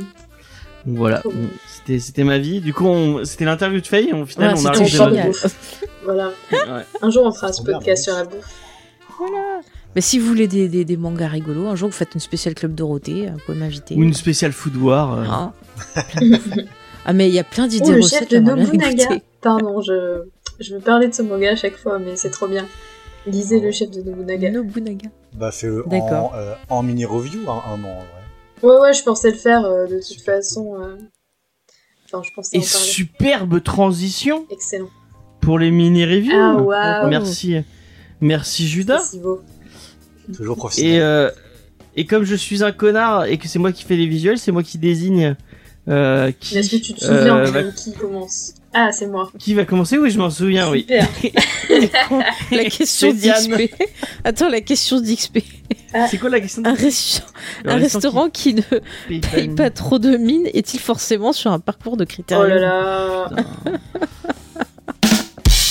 Donc 0.87 0.97
voilà, 0.97 1.23
c'était 1.69 1.99
c'était 2.01 2.25
ma 2.25 2.39
vie. 2.39 2.61
Du 2.61 2.73
coup, 2.73 2.87
on- 2.87 3.25
c'était 3.27 3.45
l'interview 3.45 3.81
de 3.83 3.87
Faye. 3.87 4.13
Au 4.15 4.25
final, 4.25 4.55
Ouais, 4.55 4.61
on 4.63 4.67
a 4.67 4.85
génial. 4.85 5.27
bouffe. 5.29 5.83
Voilà. 6.05 6.31
Ouais. 6.51 6.59
Un 7.03 7.11
jour, 7.11 7.25
on 7.27 7.33
fera 7.33 7.53
ce 7.53 7.63
podcast 7.63 8.05
sur 8.05 8.15
la 8.15 8.25
bouffe. 8.25 8.49
Mais 9.95 10.01
si 10.01 10.19
vous 10.19 10.27
voulez 10.27 10.49
des, 10.49 10.69
des, 10.69 10.85
des 10.85 10.97
mangas 10.97 11.29
rigolos, 11.29 11.67
un 11.67 11.77
jour 11.77 11.89
vous 11.91 11.95
faites 11.95 12.15
une 12.15 12.21
spéciale 12.21 12.55
Club 12.55 12.75
Dorothée, 12.75 13.29
vous 13.31 13.39
pouvez 13.45 13.59
m'inviter. 13.59 13.95
Ou 13.95 14.03
une 14.03 14.15
spéciale 14.15 14.53
food 14.53 14.77
war. 14.77 15.13
euh. 15.19 15.25
Ah. 15.29 15.53
Ah, 17.05 17.13
mais 17.13 17.29
il 17.29 17.35
y 17.35 17.41
a 17.41 17.45
plein 17.45 17.67
d'idées 17.67 17.91
le 17.91 17.97
recettes. 17.97 18.21
chef 18.21 18.29
de 18.29 18.39
Nobunaga. 18.39 19.09
Pardon, 19.41 19.81
je, 19.83 20.23
je 20.61 20.75
veux 20.77 20.81
parler 20.81 21.09
de 21.09 21.13
ce 21.13 21.23
manga 21.23 21.51
à 21.51 21.57
chaque 21.57 21.77
fois, 21.77 21.99
mais 21.99 22.15
c'est 22.15 22.31
trop 22.31 22.47
bien. 22.47 22.65
Lisez 23.27 23.59
le 23.59 23.73
chef 23.73 23.91
de 23.91 24.03
Nobunaga. 24.03 24.53
Nobunaga. 24.53 25.09
Bah, 25.35 25.51
fais-le 25.51 25.83
D'accord. 25.89 26.33
en, 26.33 26.37
euh, 26.37 26.55
en 26.69 26.85
mini-review, 26.85 27.41
un, 27.51 27.55
un 27.73 27.83
an, 27.85 27.89
en 27.89 28.05
vrai. 28.05 28.07
Ouais, 28.63 28.81
ouais, 28.83 28.93
je 28.93 29.03
pensais 29.03 29.33
le 29.33 29.37
faire 29.37 29.65
euh, 29.65 29.87
de 29.89 29.99
toute 29.99 30.23
façon. 30.23 30.77
euh. 30.81 30.97
Enfin, 32.05 32.23
je 32.23 32.33
pensais 32.37 32.57
Et 32.57 32.61
en 32.61 32.63
parler. 32.63 32.87
superbe 32.87 33.63
transition 33.65 34.47
Excellent. 34.51 34.89
pour 35.41 35.59
les 35.59 35.73
mini-reviews. 35.73 36.33
Ah, 36.41 36.55
waouh. 36.63 37.09
Merci. 37.11 37.57
Merci 38.21 38.69
Judas. 38.69 39.01
C'est 39.01 39.17
si 39.17 39.19
beau. 39.19 39.41
Toujours 40.35 40.57
professionnel. 40.57 40.95
Et, 40.95 41.01
euh, 41.01 41.31
et 41.97 42.07
comme 42.07 42.25
je 42.25 42.35
suis 42.35 42.63
un 42.65 42.73
connard 42.73 43.25
et 43.27 43.39
que 43.39 43.49
c'est 43.49 43.59
moi 43.59 43.73
qui 43.73 43.85
fais 43.85 43.97
les 43.97 44.07
visuels, 44.07 44.39
c'est 44.39 44.53
moi 44.53 44.63
qui 44.63 44.79
désigne 44.79 45.37
euh, 45.89 46.31
qui, 46.39 46.57
Est-ce 46.59 46.71
que 46.71 46.77
tu 46.77 46.95
te 46.95 47.01
souviens 47.01 47.39
euh, 47.39 47.45
de 47.47 47.51
va, 47.51 47.63
qui 47.65 47.93
commence 47.93 48.55
Ah, 48.73 48.91
c'est 48.93 49.09
moi. 49.09 49.31
qui 49.39 49.53
va 49.53 49.65
commencer 49.65 49.99
Oui, 49.99 50.11
je 50.13 50.19
m'en 50.19 50.31
souviens, 50.31 50.71
oui. 50.71 50.87
Super. 50.89 51.09
La 52.53 52.65
question 52.65 53.13
d'XP. 53.13 53.75
Attends, 54.25 54.49
la 54.49 54.61
question 54.61 55.01
d'XP. 55.01 55.39
C'est 56.09 56.19
quoi 56.19 56.31
la 56.31 56.41
question 56.41 56.63
Un, 56.65 56.75
resta- 56.75 57.23
un 57.65 57.77
restaurant 57.77 58.31
qui, 58.31 58.55
ne 58.55 58.63
paye 59.09 59.21
paye 59.21 59.45
une- 59.47 59.55
pas 59.57 59.71
trop 59.71 59.99
de 59.99 60.17
mine 60.17 60.47
est-il 60.55 60.79
forcément 60.81 61.33
sur 61.33 61.51
un 61.51 61.59
parcours 61.59 61.97
de 61.97 62.05
critères 62.05 62.41
Oh 62.43 62.47
là 62.47 62.59
là. 62.59 63.31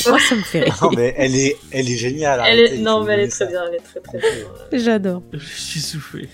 Moi, 0.09 0.19
ça 0.19 0.35
me 0.35 0.41
fait 0.41 0.59
rire. 0.65 0.77
Non, 0.81 0.89
mais 0.95 1.13
elle 1.17 1.35
est, 1.35 1.57
elle 1.71 1.89
est 1.89 1.95
géniale. 1.97 2.41
Elle 2.45 2.59
arrêtez, 2.59 2.73
est... 2.75 2.77
il 2.77 2.83
Non, 2.83 3.03
mais 3.03 3.13
elle 3.13 3.19
est 3.21 3.27
très 3.27 3.45
ça. 3.45 3.45
bien, 3.45 3.61
elle 3.69 3.75
est 3.75 3.79
très 3.79 3.99
très 3.99 4.17
bien. 4.19 4.29
J'adore. 4.73 5.21
Je 5.33 5.39
suis 5.45 5.79
soufflé. 5.79 6.29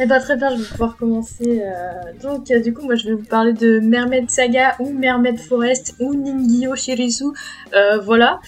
Eh 0.00 0.06
bah 0.06 0.18
très 0.20 0.36
bien, 0.36 0.56
je 0.56 0.62
vais 0.62 0.68
pouvoir 0.68 0.96
commencer. 0.96 1.60
euh, 1.62 2.12
Donc 2.22 2.50
euh, 2.50 2.60
du 2.60 2.72
coup, 2.72 2.82
moi 2.82 2.94
je 2.94 3.06
vais 3.08 3.12
vous 3.14 3.24
parler 3.24 3.52
de 3.52 3.80
Mermaid 3.80 4.30
Saga 4.30 4.74
ou 4.80 4.90
Mermaid 4.92 5.38
Forest 5.38 5.94
ou 6.00 6.14
Ningyo 6.14 6.74
Shirisu. 6.74 7.26
Euh, 7.74 7.98
voilà. 7.98 8.40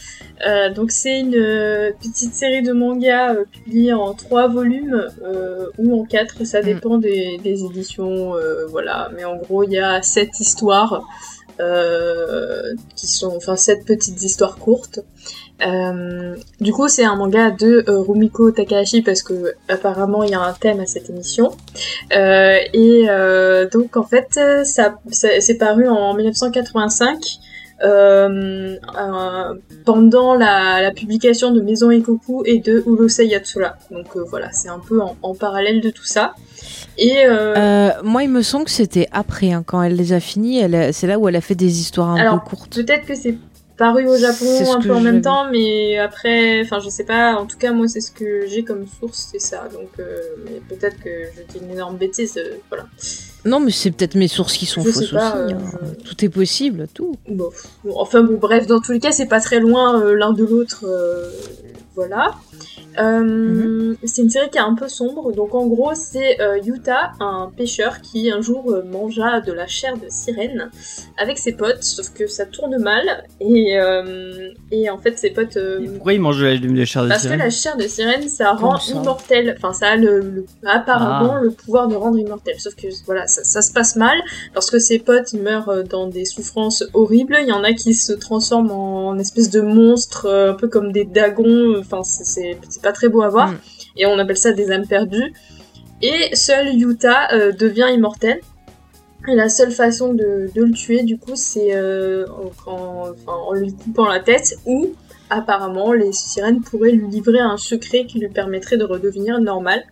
Euh, 0.47 0.71
donc 0.71 0.91
c'est 0.91 1.21
une 1.21 1.33
petite 2.01 2.35
série 2.35 2.63
de 2.63 2.73
mangas 2.73 3.35
euh, 3.35 3.45
publiée 3.45 3.93
en 3.93 4.15
trois 4.15 4.49
volumes 4.49 5.09
euh, 5.23 5.67
ou 5.77 6.01
en 6.01 6.05
quatre, 6.05 6.45
ça 6.45 6.63
dépend 6.63 6.97
des, 6.97 7.39
des 7.45 7.65
éditions. 7.65 8.35
euh, 8.37 8.67
voilà. 8.69 9.11
Mais 9.15 9.25
en 9.25 9.37
gros, 9.37 9.63
il 9.65 9.73
y 9.73 9.79
a 9.79 10.01
sept 10.01 10.41
histoires. 10.41 11.05
Euh, 11.61 12.75
qui 12.97 13.07
sont 13.07 13.35
enfin 13.37 13.57
sept 13.57 13.85
petites 13.85 14.23
histoires 14.23 14.57
courtes 14.57 15.01
euh, 15.67 16.35
du 16.59 16.73
coup, 16.73 16.89
c'est 16.89 17.05
un 17.05 17.17
manga 17.17 17.51
de 17.51 17.85
euh, 17.87 17.99
Rumiko 18.01 18.51
Takahashi 18.51 19.03
parce 19.03 19.23
que 19.23 19.55
apparemment 19.69 20.23
il 20.23 20.31
y 20.31 20.35
a 20.35 20.41
un 20.41 20.55
thème 20.55 20.81
à 20.81 20.87
cette 20.87 21.11
émission. 21.11 21.51
Et 22.11 23.07
donc 23.71 23.97
en 23.99 24.03
fait, 24.05 24.29
ça, 24.65 24.95
ça- 25.11 25.41
c'est 25.41 25.59
paru 25.59 25.87
en 25.87 26.15
1985. 26.15 27.19
Euh, 27.83 28.77
pendant 29.85 30.35
la, 30.35 30.83
la 30.83 30.91
publication 30.91 31.51
de 31.51 31.61
Maison 31.61 31.91
Ikoku 31.91 32.43
et 32.45 32.59
de 32.59 32.83
Urusei 32.87 33.27
Yatsura. 33.27 33.77
Donc 33.91 34.17
euh, 34.17 34.25
voilà, 34.29 34.53
c'est 34.53 34.69
un 34.69 34.79
peu 34.81 35.01
en, 35.01 35.17
en 35.23 35.35
parallèle 35.35 35.81
de 35.81 35.91
tout 35.91 36.05
ça. 36.05 36.35
Et 36.99 37.25
euh, 37.25 37.91
moi, 38.03 38.23
il 38.23 38.31
me 38.31 38.43
semble 38.43 38.67
que 38.67 38.71
c'était 38.71 39.09
après, 39.13 39.53
hein, 39.53 39.63
quand 39.65 39.83
elle 39.83 39.97
les 39.97 40.13
a 40.13 40.21
finis. 40.21 40.63
C'est 40.93 41.07
là 41.07 41.19
où 41.19 41.29
elle 41.29 41.37
a 41.37 41.41
fait 41.41 41.55
des 41.55 41.81
histoires 41.81 42.11
un 42.11 42.17
Alors, 42.17 42.43
peu 42.43 42.51
courtes. 42.51 42.75
Peut-être 42.75 43.07
que 43.07 43.15
c'est 43.15 43.37
paru 43.79 44.07
au 44.07 44.17
Japon 44.19 44.75
un 44.77 44.81
peu 44.83 44.93
en 44.93 45.01
même 45.01 45.23
temps, 45.23 45.51
mais 45.51 45.97
après, 45.97 46.61
enfin 46.61 46.81
je 46.81 46.91
sais 46.91 47.05
pas, 47.05 47.37
en 47.37 47.47
tout 47.47 47.57
cas 47.57 47.73
moi 47.73 47.89
c'est 47.89 48.03
ce 48.03 48.11
que 48.11 48.47
j'ai 48.47 48.63
comme 48.63 48.85
source, 48.87 49.31
c'est 49.33 49.41
ça, 49.41 49.69
donc 49.73 49.89
euh, 49.99 50.21
mais 50.45 50.61
peut-être 50.69 50.99
que 51.03 51.09
je 51.35 51.51
dis 51.51 51.65
une 51.65 51.71
énorme 51.71 51.97
bêtise, 51.97 52.37
euh, 52.37 52.57
voilà. 52.69 52.85
Non, 53.45 53.61
mais 53.61 53.71
c'est 53.71 53.91
peut-être 53.91 54.15
mes 54.17 54.29
sources 54.29 54.57
qui 54.57 54.67
sont 54.67 54.83
Je 54.83 54.91
fausses 54.91 55.11
pas, 55.13 55.35
aussi. 55.45 55.55
euh, 55.55 55.57
hein. 55.59 55.79
Tout 56.05 56.25
est 56.25 56.29
possible, 56.29 56.87
tout. 56.93 57.17
Bon, 57.29 57.51
bon, 57.85 57.93
enfin 57.97 58.23
bon 58.23 58.37
bref, 58.39 58.67
dans 58.67 58.81
tous 58.81 58.93
les 58.93 59.01
cas 59.01 59.13
c'est 59.13 59.27
pas 59.27 59.41
très 59.41 59.61
loin 59.61 60.01
euh, 60.01 60.15
l'un 60.15 60.33
de 60.33 60.45
l'autre, 60.45 60.85
euh, 60.87 61.31
voilà. 61.95 62.35
Euh, 62.99 63.21
Mhm. 63.21 63.97
C'est 64.05 64.23
une 64.23 64.31
série 64.31 64.49
qui 64.51 64.59
est 64.59 64.63
un 64.63 64.75
peu 64.75 64.89
sombre, 64.89 65.33
donc 65.33 65.55
en 65.55 65.67
gros 65.67 65.93
c'est 65.95 66.41
euh, 66.41 66.59
Yuta, 66.59 67.13
un 67.21 67.51
pêcheur 67.57 68.01
qui 68.01 68.31
un 68.31 68.41
jour 68.41 68.71
euh, 68.73 68.83
mangea 68.83 69.41
de 69.41 69.53
la 69.53 69.67
chair 69.67 69.95
de 69.97 70.07
sirène 70.09 70.71
avec 71.19 71.39
ses 71.39 71.53
potes, 71.53 71.83
sauf 71.83 72.11
que 72.13 72.27
ça 72.27 72.47
tourne 72.47 72.79
mal, 72.79 73.25
et, 73.41 73.77
et 74.73 74.91
en 74.91 74.99
fait 74.99 75.19
ses 75.19 75.31
potes... 75.31 75.57
Et 75.57 75.87
Pourquoi 75.89 76.13
il 76.15 76.21
mange 76.21 76.43
la, 76.43 76.55
la 76.55 76.85
chair 76.85 77.05
de 77.05 77.09
Parce 77.09 77.23
que 77.23 77.29
sirène? 77.29 77.39
la 77.39 77.51
chair 77.51 77.77
de 77.77 77.83
sirène, 77.83 78.29
ça 78.29 78.53
rend 78.53 78.79
ça? 78.79 78.93
immortel. 78.95 79.55
Enfin, 79.59 79.73
ça 79.73 79.89
a 79.89 79.97
le, 79.97 80.21
le- 80.21 80.47
apparemment 80.67 81.35
Ah. 81.37 81.41
le 81.43 81.51
pouvoir 81.51 81.89
de 81.89 81.95
rendre 81.97 82.19
immortel. 82.19 82.55
Sauf 82.59 82.75
que 82.75 82.87
voilà, 83.07 83.27
ça, 83.27 83.43
ça 83.45 83.63
se 83.63 83.73
passe 83.73 83.97
mal. 83.97 84.19
Lorsque 84.55 84.81
ses 84.81 84.99
potes 84.99 85.33
ils 85.33 85.43
meurent 85.43 85.85
dans 85.85 86.07
des 86.07 86.25
souffrances 86.25 86.85
horribles, 86.95 87.37
il 87.41 87.49
y 87.49 87.53
en 87.53 87.65
a 87.65 87.73
qui 87.73 87.95
se 87.95 88.13
transforment 88.13 88.71
en 88.73 89.19
espèce 89.19 89.51
de 89.51 89.61
monstres, 89.61 90.27
un 90.29 90.55
peu 90.55 90.69
comme 90.69 90.93
des 90.93 91.05
dagons. 91.05 91.79
Enfin, 91.79 92.03
c'est- 92.03 92.50
c'est 92.69 92.83
pas 92.83 92.93
très 92.93 93.09
beau 93.09 93.23
à 93.23 93.29
voir. 93.29 93.53
Mm. 93.53 93.59
Et 93.97 94.07
on 94.07 94.19
appelle 94.19 94.37
ça 94.39 94.53
des 94.53 94.71
âmes 94.71 94.87
perdues. 94.87 95.33
Et 96.03 96.35
seul 96.35 96.75
Yuta 96.75 97.33
euh, 97.35 97.53
devient 97.53 97.89
immortel. 97.93 98.41
Et 99.29 99.35
la 99.35 99.49
seule 99.51 99.71
façon 99.73 100.15
de, 100.15 100.51
de 100.55 100.65
le 100.65 100.73
tuer, 100.73 101.03
du 101.03 101.19
coup, 101.19 101.35
c'est 101.37 101.75
euh, 101.75 102.25
en, 102.67 102.71
en- 102.73 103.11
enfin, 103.11 103.33
en 103.49 103.53
lui 103.53 103.75
coupant 103.75 104.07
la 104.09 104.21
tête 104.21 104.55
ou 104.65 104.93
apparemment 105.29 105.93
les 105.93 106.13
sirènes 106.13 106.61
pourraient 106.63 106.91
lui 106.93 107.07
livrer 107.09 107.39
un 107.39 107.57
secret 107.59 108.07
qui 108.07 108.19
lui 108.19 108.29
permettrait 108.31 108.79
de 108.79 108.85
redevenir 108.85 109.39
normal. 109.41 109.83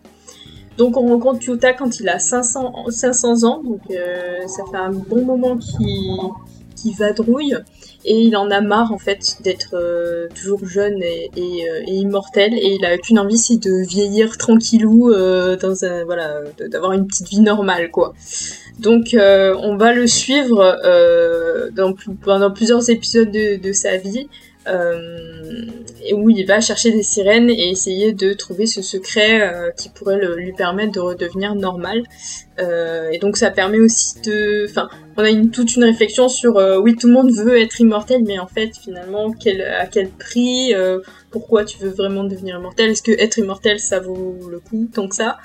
Donc 0.77 0.97
on 0.97 1.05
rencontre 1.07 1.45
Yuta 1.45 1.73
quand 1.73 1.99
il 1.99 2.09
a 2.09 2.19
500, 2.19 2.65
ans- 2.73 2.89
500 2.89 3.43
ans, 3.43 3.61
donc 3.63 3.81
euh, 3.91 4.39
ça 4.47 4.63
fait 4.71 4.77
un 4.77 4.89
bon 4.91 5.23
moment 5.25 5.57
qu'il 5.57 6.17
qu'il 6.79 6.95
vadrouille 6.95 7.55
et 8.05 8.21
il 8.21 8.35
en 8.37 8.49
a 8.49 8.61
marre 8.61 8.91
en 8.91 8.97
fait 8.97 9.37
d'être 9.43 9.73
euh, 9.73 10.27
toujours 10.33 10.65
jeune 10.65 11.01
euh, 11.03 11.27
et 11.35 11.91
immortel 11.91 12.53
et 12.53 12.77
il 12.79 12.85
a 12.85 12.97
qu'une 12.97 13.19
envie 13.19 13.37
c'est 13.37 13.57
de 13.57 13.85
vieillir 13.85 14.37
tranquillou 14.37 15.11
euh, 15.11 15.57
dans 15.57 15.83
un 15.83 16.05
voilà 16.05 16.41
d'avoir 16.69 16.93
une 16.93 17.07
petite 17.07 17.29
vie 17.29 17.41
normale 17.41 17.91
quoi. 17.91 18.13
Donc 18.79 19.13
on 19.13 19.75
va 19.75 19.91
le 19.91 20.07
suivre 20.07 20.79
dans, 21.75 21.93
pendant 22.21 22.49
plusieurs 22.49 22.89
épisodes 22.89 23.29
de, 23.29 23.71
sa 23.73 23.97
vie 23.97 24.29
où 26.13 26.29
il 26.29 26.45
va 26.45 26.61
chercher 26.61 26.91
des 26.91 27.03
sirènes 27.03 27.49
et 27.49 27.69
essayer 27.69 28.13
de 28.13 28.33
trouver 28.33 28.65
ce 28.65 28.81
secret 28.81 29.41
euh, 29.41 29.71
qui 29.71 29.89
pourrait 29.89 30.19
lui 30.37 30.53
permettre 30.53 30.91
de 30.93 30.99
redevenir 30.99 31.55
normal. 31.55 32.03
Euh, 32.59 33.09
et 33.09 33.19
donc 33.19 33.37
ça 33.37 33.51
permet 33.51 33.79
aussi 33.79 34.21
de... 34.21 34.65
Enfin, 34.69 34.89
on 35.17 35.23
a 35.23 35.47
toute 35.51 35.75
une 35.75 35.83
réflexion 35.83 36.29
sur... 36.29 36.57
euh, 36.57 36.79
oui, 36.79 36.95
tout 36.95 37.07
le 37.07 37.13
monde 37.13 37.31
veut 37.31 37.59
être 37.59 37.79
immortel, 37.79 38.23
mais 38.25 38.39
en 38.39 38.47
fait, 38.47 38.71
finalement, 38.77 39.31
quel, 39.31 39.61
à 39.61 39.85
quel 39.87 40.09
prix 40.09 40.73
euh, 40.73 40.99
Pourquoi 41.31 41.65
tu 41.65 41.77
veux 41.79 41.89
vraiment 41.89 42.23
devenir 42.23 42.57
immortel? 42.57 42.91
Est-ce 42.91 43.03
que 43.03 43.11
être 43.11 43.37
immortel, 43.37 43.79
ça 43.79 43.99
vaut 43.99 44.37
le 44.49 44.59
coup 44.59 44.89
tant 44.93 45.07
que 45.07 45.15
ça? 45.15 45.37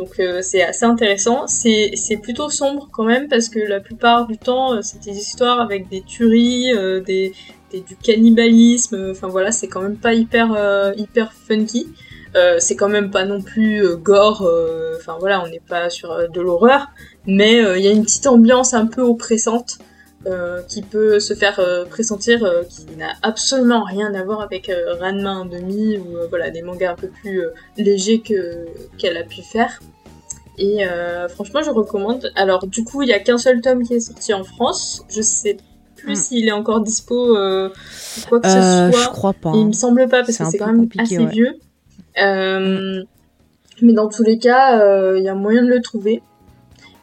Donc 0.00 0.18
euh, 0.18 0.40
c'est 0.40 0.62
assez 0.62 0.84
intéressant. 0.86 1.46
C'est 1.46 2.16
plutôt 2.22 2.48
sombre 2.48 2.88
quand 2.90 3.04
même 3.04 3.28
parce 3.28 3.50
que 3.50 3.58
la 3.58 3.80
plupart 3.80 4.26
du 4.26 4.38
temps 4.38 4.72
euh, 4.72 4.80
c'est 4.82 5.02
des 5.02 5.16
histoires 5.18 5.60
avec 5.60 5.88
des 5.90 6.00
tueries, 6.00 6.72
euh, 6.74 7.00
des, 7.00 7.32
du 7.72 7.96
cannibalisme. 7.96 9.10
Enfin 9.12 9.28
voilà, 9.28 9.52
c'est 9.52 9.68
quand 9.68 9.80
même 9.82 9.96
pas 9.96 10.14
hyper 10.14 10.52
euh, 10.56 10.92
funky. 11.46 11.88
Euh, 12.36 12.56
c'est 12.60 12.76
quand 12.76 12.88
même 12.88 13.10
pas 13.10 13.24
non 13.24 13.40
plus 13.42 13.84
euh, 13.84 13.96
gore. 13.96 14.42
euh, 14.42 14.96
Enfin 14.98 15.16
voilà, 15.18 15.42
on 15.42 15.48
n'est 15.48 15.62
pas 15.68 15.90
sur 15.90 16.12
euh, 16.12 16.28
de 16.28 16.40
l'horreur, 16.40 16.88
mais 17.26 17.64
euh, 17.64 17.76
il 17.78 17.84
y 17.84 17.88
a 17.88 17.90
une 17.90 18.04
petite 18.04 18.26
ambiance 18.26 18.74
un 18.74 18.86
peu 18.86 19.02
oppressante. 19.02 19.78
euh, 20.26 20.60
qui 20.68 20.82
peut 20.82 21.18
se 21.18 21.32
faire 21.34 21.58
euh, 21.60 21.86
pressentir, 21.86 22.44
euh, 22.44 22.62
qui 22.68 22.84
n'a 22.96 23.12
absolument 23.22 23.82
rien 23.84 24.12
à 24.14 24.22
voir 24.22 24.42
avec 24.42 24.68
euh, 24.68 24.94
Ranma 25.00 25.44
1.5 25.46 25.98
ou 26.00 26.16
euh, 26.18 26.26
voilà 26.28 26.50
des 26.50 26.60
mangas 26.62 26.92
un 26.92 26.94
peu 26.94 27.08
plus 27.08 27.40
euh, 27.40 27.54
légers 27.78 28.20
que 28.20 28.66
qu'elle 28.98 29.16
a 29.16 29.24
pu 29.24 29.40
faire. 29.42 29.80
Et 30.58 30.86
euh, 30.86 31.26
franchement, 31.28 31.62
je 31.62 31.70
recommande. 31.70 32.30
Alors, 32.36 32.66
du 32.66 32.84
coup, 32.84 33.00
il 33.02 33.08
y 33.08 33.14
a 33.14 33.18
qu'un 33.18 33.38
seul 33.38 33.62
tome 33.62 33.82
qui 33.82 33.94
est 33.94 34.00
sorti 34.00 34.34
en 34.34 34.44
France. 34.44 35.04
Je 35.08 35.22
sais 35.22 35.56
plus 36.02 36.12
Hmm. 36.12 36.16
s'il 36.16 36.48
est 36.48 36.52
encore 36.52 36.80
dispo 36.80 37.36
euh, 37.36 37.68
quoi 38.28 38.40
que 38.40 38.46
Euh, 38.46 38.90
ce 38.90 38.96
je 38.96 39.02
soit. 39.02 39.12
crois 39.12 39.32
pas. 39.32 39.52
Il 39.54 39.60
hein. 39.60 39.66
me 39.66 39.72
semble 39.72 40.08
pas 40.08 40.22
parce 40.24 40.36
que 40.38 40.44
c'est 40.50 40.58
quand 40.58 40.72
même 40.72 40.88
assez 40.98 41.18
ouais. 41.18 41.26
vieux. 41.26 41.54
Euh, 42.22 43.02
Mais 43.82 43.92
dans 43.94 44.08
tous 44.08 44.22
les 44.22 44.38
cas, 44.38 44.78
euh, 44.80 45.16
il 45.18 45.24
y 45.24 45.28
a 45.28 45.34
moyen 45.34 45.62
de 45.62 45.68
le 45.68 45.80
trouver. 45.80 46.22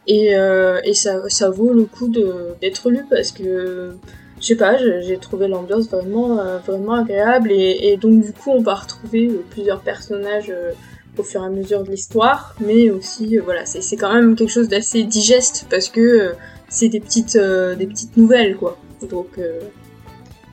Et, 0.05 0.35
euh, 0.37 0.79
et 0.83 0.93
ça, 0.93 1.27
ça 1.27 1.49
vaut 1.49 1.73
le 1.73 1.83
coup 1.85 2.07
de- 2.07 2.53
d'être 2.61 2.89
lu 2.89 3.03
parce 3.09 3.31
que, 3.31 3.91
je 4.39 4.45
sais 4.45 4.55
pas, 4.55 4.77
j'ai 4.77 5.17
trouvé 5.17 5.47
l'ambiance 5.47 5.89
vraiment, 5.89 6.39
euh, 6.39 6.59
vraiment 6.59 6.93
agréable. 6.93 7.51
Et, 7.51 7.89
et 7.89 7.97
donc, 7.97 8.21
du 8.23 8.31
coup, 8.31 8.51
on 8.51 8.61
va 8.61 8.75
retrouver 8.75 9.27
euh, 9.27 9.43
plusieurs 9.49 9.81
personnages 9.81 10.49
euh, 10.51 10.71
au 11.17 11.23
fur 11.23 11.41
et 11.41 11.45
à 11.47 11.49
mesure 11.49 11.83
de 11.83 11.89
l'histoire. 11.89 12.55
Mais 12.65 12.89
aussi, 12.91 13.37
euh, 13.37 13.41
voilà, 13.43 13.65
c'est 13.65 13.81
c'est 13.81 13.97
quand 13.97 14.13
même 14.13 14.35
quelque 14.35 14.51
chose 14.51 14.67
d'assez 14.69 15.03
digeste 15.03 15.65
parce 15.69 15.89
que 15.89 15.99
euh, 16.01 16.33
c'est 16.69 16.89
des 16.89 16.99
petites, 16.99 17.35
euh, 17.37 17.75
des 17.75 17.87
petites 17.87 18.15
nouvelles, 18.17 18.55
quoi. 18.55 18.77
Donc, 19.09 19.27
euh, 19.37 19.61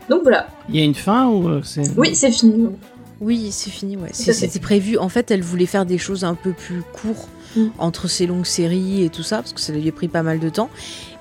donc 0.09 0.23
voilà. 0.23 0.49
Il 0.69 0.77
y 0.77 0.81
a 0.81 0.85
une 0.85 0.95
fin 0.95 1.29
ou 1.29 1.49
euh, 1.49 1.61
c'est 1.63 1.83
Oui, 1.97 2.15
c'est 2.15 2.31
fini. 2.31 2.69
Oui, 3.21 3.49
c'est 3.51 3.71
fini, 3.71 3.97
ouais. 3.97 4.11
C'est-. 4.13 4.33
C'était 4.33 4.59
prévu. 4.61 4.99
En 4.99 5.09
fait, 5.09 5.31
elle 5.31 5.43
voulait 5.43 5.67
faire 5.67 5.87
des 5.87 5.99
choses 5.99 6.25
un 6.25 6.35
peu 6.35 6.53
plus 6.53 6.83
courtes 6.93 7.29
Mm. 7.57 7.67
entre 7.79 8.09
ces 8.09 8.27
longues 8.27 8.47
séries 8.47 9.05
et 9.05 9.11
tout 9.11 9.23
ça, 9.23 9.37
parce 9.37 9.53
que 9.53 9.61
ça 9.61 9.73
lui 9.73 9.89
a 9.89 9.93
pris 9.93 10.09
pas 10.09 10.23
mal 10.23 10.39
de 10.41 10.49
temps. 10.49 10.71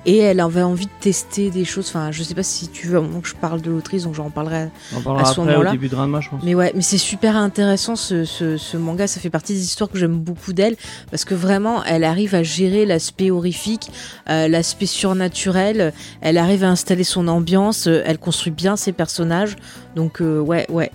Et 0.06 0.18
elle 0.18 0.40
avait 0.40 0.62
envie 0.62 0.86
de 0.86 0.90
tester 1.00 1.50
des 1.50 1.64
choses. 1.64 1.86
Enfin, 1.88 2.10
je 2.12 2.22
sais 2.22 2.34
pas 2.34 2.42
si 2.42 2.68
tu 2.68 2.86
veux, 2.88 2.96
à 2.96 3.00
un 3.00 3.02
moment 3.02 3.20
que 3.20 3.28
je 3.28 3.34
parle 3.34 3.60
de 3.62 3.70
l'autrice, 3.70 4.04
donc 4.04 4.14
j'en 4.14 4.30
parlerai. 4.30 4.68
On 4.94 4.98
en 4.98 5.00
parlera 5.00 5.22
à 5.22 5.26
ce 5.26 5.40
après 5.40 5.42
au 5.42 5.44
moment-là. 5.52 5.70
début 5.72 5.88
de 5.88 5.94
Ranma, 5.96 6.20
je 6.20 6.28
pense. 6.30 6.42
Mais 6.42 6.54
ouais, 6.54 6.72
mais 6.74 6.82
c'est 6.82 6.98
super 6.98 7.36
intéressant 7.36 7.96
ce, 7.96 8.24
ce, 8.24 8.56
ce 8.56 8.76
manga. 8.76 9.06
Ça 9.06 9.20
fait 9.20 9.30
partie 9.30 9.54
des 9.54 9.62
histoires 9.64 9.90
que 9.90 9.98
j'aime 9.98 10.16
beaucoup 10.18 10.52
d'elle 10.52 10.76
parce 11.10 11.24
que 11.24 11.34
vraiment, 11.34 11.82
elle 11.84 12.04
arrive 12.04 12.34
à 12.34 12.42
gérer 12.42 12.86
l'aspect 12.86 13.30
horrifique, 13.30 13.90
euh, 14.30 14.48
l'aspect 14.48 14.86
surnaturel. 14.86 15.92
Elle 16.20 16.38
arrive 16.38 16.64
à 16.64 16.68
installer 16.70 17.04
son 17.04 17.28
ambiance. 17.28 17.86
euh, 17.86 18.02
elle 18.04 18.18
construit 18.18 18.52
bien 18.52 18.76
ses 18.76 18.92
personnages. 18.92 19.56
Donc 19.96 20.20
euh, 20.20 20.40
ouais, 20.40 20.66
ouais. 20.70 20.90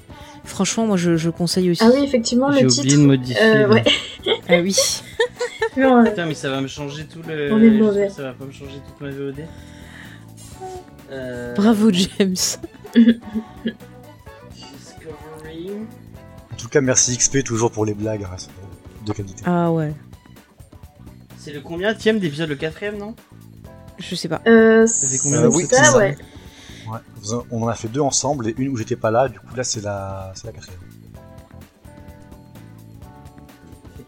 Franchement, 0.46 0.86
moi 0.88 0.98
je, 0.98 1.16
je 1.18 1.30
conseille 1.30 1.70
aussi. 1.70 1.84
Ah 1.84 1.90
oui, 1.94 2.04
effectivement, 2.04 2.52
J'ai 2.52 2.62
le 2.62 2.68
oublié 2.68 2.82
titre. 2.84 2.96
de 3.02 3.06
modifier. 3.06 3.42
Euh, 3.44 3.68
le- 3.68 3.74
ouais. 3.74 3.84
Ah 4.50 4.56
oui. 4.64 4.76
Non, 5.78 6.04
Putain, 6.04 6.26
mais 6.26 6.34
ça 6.34 6.50
va 6.50 6.62
me 6.62 6.68
changer 6.68 7.06
tout 7.06 7.22
le. 7.28 7.52
On 7.54 7.62
est 7.62 7.70
mauvais. 7.70 8.10
Ça 8.10 8.24
va 8.24 8.34
pas 8.34 8.46
me 8.46 8.52
changer 8.52 8.80
toute 8.88 9.02
ma 9.02 9.10
VOD. 9.12 9.46
Euh, 11.12 11.56
Bravo 11.56 11.92
James. 11.92 12.36
Discovery. 14.54 15.72
En 16.52 16.56
tout 16.56 16.68
cas, 16.70 16.82
merci 16.82 17.18
XP 17.18 17.44
toujours 17.44 17.72
pour 17.72 17.86
les 17.86 17.94
blagues 17.94 18.24
hein, 18.24 18.36
c'est 18.38 18.50
de 19.06 19.14
qualité. 19.14 19.44
Ah 19.46 19.72
ouais. 19.72 19.94
C'est 21.38 21.54
le 21.54 21.62
combien 21.62 21.94
d'épisode 21.94 22.20
d'épisode 22.20 22.50
Le 22.50 22.56
quatrième, 22.56 22.98
non? 22.98 23.16
Je 23.98 24.16
sais 24.16 24.28
pas. 24.28 24.42
euh, 24.48 24.86
fait 24.88 25.18
combien 25.24 25.44
Euh, 25.44 25.50
oui, 25.54 25.64
ça, 25.66 25.78
c'est 25.78 25.84
ça. 25.92 25.98
ouais. 25.98 26.18
On 27.52 27.64
en 27.64 27.68
a 27.68 27.76
fait 27.76 27.88
deux 27.88 28.02
ensemble 28.02 28.50
et 28.50 28.56
une 28.58 28.70
où 28.70 28.78
j'étais 28.78 28.96
pas 28.96 29.12
là, 29.12 29.28
du 29.30 29.40
coup 29.40 29.56
là 29.56 29.64
c'est 29.64 29.82
la, 29.82 30.32
c'est 30.36 30.48
la 30.48 30.54
quatrième. 30.54 30.80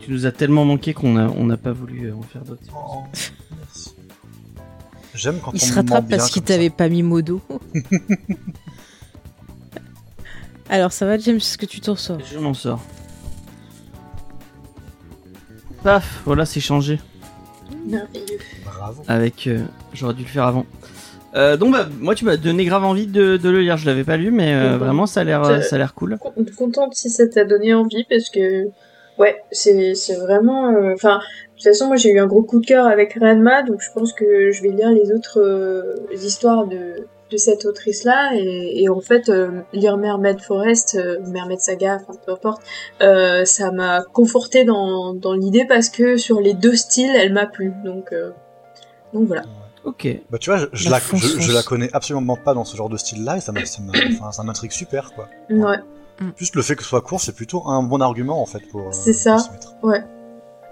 Tu 0.02 0.12
nous 0.12 0.26
as 0.26 0.32
tellement 0.32 0.66
manqué 0.66 0.94
qu'on 0.94 1.16
a, 1.18 1.28
on 1.28 1.46
n'a 1.46 1.58
pas 1.58 1.72
voulu 1.72 2.08
euh, 2.10 2.16
en 2.16 2.22
faire 2.24 2.42
d'autres. 2.44 2.62
Oh, 2.76 3.04
merci. 3.58 3.94
J'aime 5.14 5.40
quand 5.44 5.52
Il 5.54 5.58
on 5.62 5.66
se 5.66 5.74
rattrape 5.74 6.10
parce 6.10 6.30
qu'il 6.32 6.42
t'avait 6.42 6.70
pas 6.70 6.90
mis 6.90 7.04
modo. 7.04 7.42
Alors 10.70 10.92
ça 10.94 11.06
va 11.06 11.18
James, 11.18 11.36
est-ce 11.38 11.58
que 11.58 11.66
tu 11.66 11.82
t'en 11.82 11.96
sors 11.96 12.20
Je 12.32 12.38
m'en 12.40 12.54
sors. 12.54 12.82
Paf, 15.84 16.22
voilà, 16.26 16.46
c'est 16.46 16.60
changé. 16.62 17.00
Merveilleux. 17.86 18.38
Bravo. 18.64 19.04
Avec, 19.08 19.48
euh, 19.48 19.64
j'aurais 19.94 20.14
dû 20.14 20.22
le 20.24 20.28
faire 20.30 20.46
avant. 20.46 20.66
Euh, 21.34 21.58
donc 21.58 21.74
bah, 21.74 21.88
moi 22.00 22.14
tu 22.14 22.26
m'as 22.26 22.38
donné 22.38 22.66
grave 22.66 22.84
envie 22.84 23.08
de, 23.08 23.38
de 23.38 23.50
le 23.50 23.62
lire. 23.62 23.78
Je 23.78 23.86
l'avais 23.86 24.04
pas 24.04 24.18
lu, 24.18 24.32
mais 24.32 24.54
euh, 24.54 24.72
ben, 24.72 24.78
vraiment 24.78 25.06
ça 25.06 25.22
a 25.22 25.24
l'air, 25.24 25.44
je- 25.44 25.62
ça 25.62 25.76
a 25.76 25.80
l'air 25.80 25.94
cool. 25.94 26.18
Con- 26.20 26.34
contente 26.58 26.94
si 26.94 27.10
ça 27.10 27.28
t'a 27.28 27.44
donné 27.46 27.74
envie 27.74 28.06
parce 28.10 28.30
que 28.30 28.68
ouais 29.22 29.36
c'est 29.52 29.96
c'est 29.96 30.16
vraiment 30.16 30.62
euh, 30.70 30.94
enfin 30.94 31.18
de 31.20 31.56
toute 31.56 31.64
façon 31.72 31.88
moi 31.88 31.96
j'ai 31.96 32.10
eu 32.10 32.20
un 32.20 32.28
gros 32.28 32.44
coup 32.44 32.60
de 32.60 32.66
cœur 32.66 32.86
avec 32.88 33.18
Ranma 33.20 33.64
donc 33.64 33.80
je 33.82 33.92
pense 33.94 34.12
que 34.14 34.52
je 34.52 34.62
vais 34.64 34.70
lire 34.70 34.90
les 34.92 35.12
autres 35.12 35.40
euh, 35.40 35.96
histoires 36.14 36.66
de 36.68 37.08
de 37.34 37.38
cette 37.38 37.64
autrice 37.66 38.04
là 38.04 38.32
et, 38.36 38.84
et 38.84 38.90
en 38.90 39.00
fait 39.00 39.30
euh, 39.30 39.62
lire 39.72 39.96
Mermaid 39.98 40.40
Forest 40.42 40.96
euh, 40.96 41.18
Mermaid 41.28 41.60
Saga 41.62 42.00
enfin 42.02 42.20
peu 42.26 42.32
importe 42.34 42.62
euh, 43.02 43.46
ça 43.46 43.72
m'a 43.72 44.02
conforté 44.20 44.66
dans 44.66 45.14
dans 45.14 45.34
l'idée 45.34 45.66
parce 45.66 45.90
que 45.90 46.18
sur 46.18 46.42
les 46.42 46.54
deux 46.54 46.76
styles 46.76 47.16
elle 47.16 47.32
m'a 47.32 47.46
plu. 47.46 47.72
Donc 47.86 48.12
euh, 48.12 48.32
donc 49.14 49.28
voilà. 49.28 49.44
Ok. 49.84 50.08
Bah 50.30 50.38
tu 50.40 50.50
vois, 50.52 50.60
je, 50.60 50.66
je 50.74 50.86
La 50.86 50.92
la, 50.92 51.00
fonce, 51.00 51.22
je, 51.40 51.52
la 51.54 51.64
connais 51.64 51.90
absolument 51.94 52.36
pas 52.36 52.54
dans 52.54 52.66
ce 52.66 52.76
genre 52.78 52.90
de 52.90 52.98
style-là 52.98 53.38
et 53.38 53.42
ça 53.42 53.52
m'a- 53.52 53.66
ça 53.66 53.82
m'a- 53.82 53.94
enfin, 54.14 54.32
ça 54.32 54.44
m'intrigue 54.44 54.72
super 54.72 55.14
quoi. 55.16 55.28
ouais 55.50 55.78
Juste 56.38 56.56
le 56.56 56.62
fait 56.62 56.76
que 56.76 56.84
ce 56.84 56.90
soit 56.90 57.02
court, 57.02 57.20
c'est 57.22 57.36
plutôt 57.36 57.68
un 57.68 57.84
bon 57.84 58.02
argument 58.02 58.42
en 58.42 58.46
fait 58.46 58.62
pour. 58.70 58.82
euh, 58.82 58.92
C'est 58.92 59.14
ça. 59.14 59.38
mettre. 59.52 59.74
Ouais. 59.84 60.02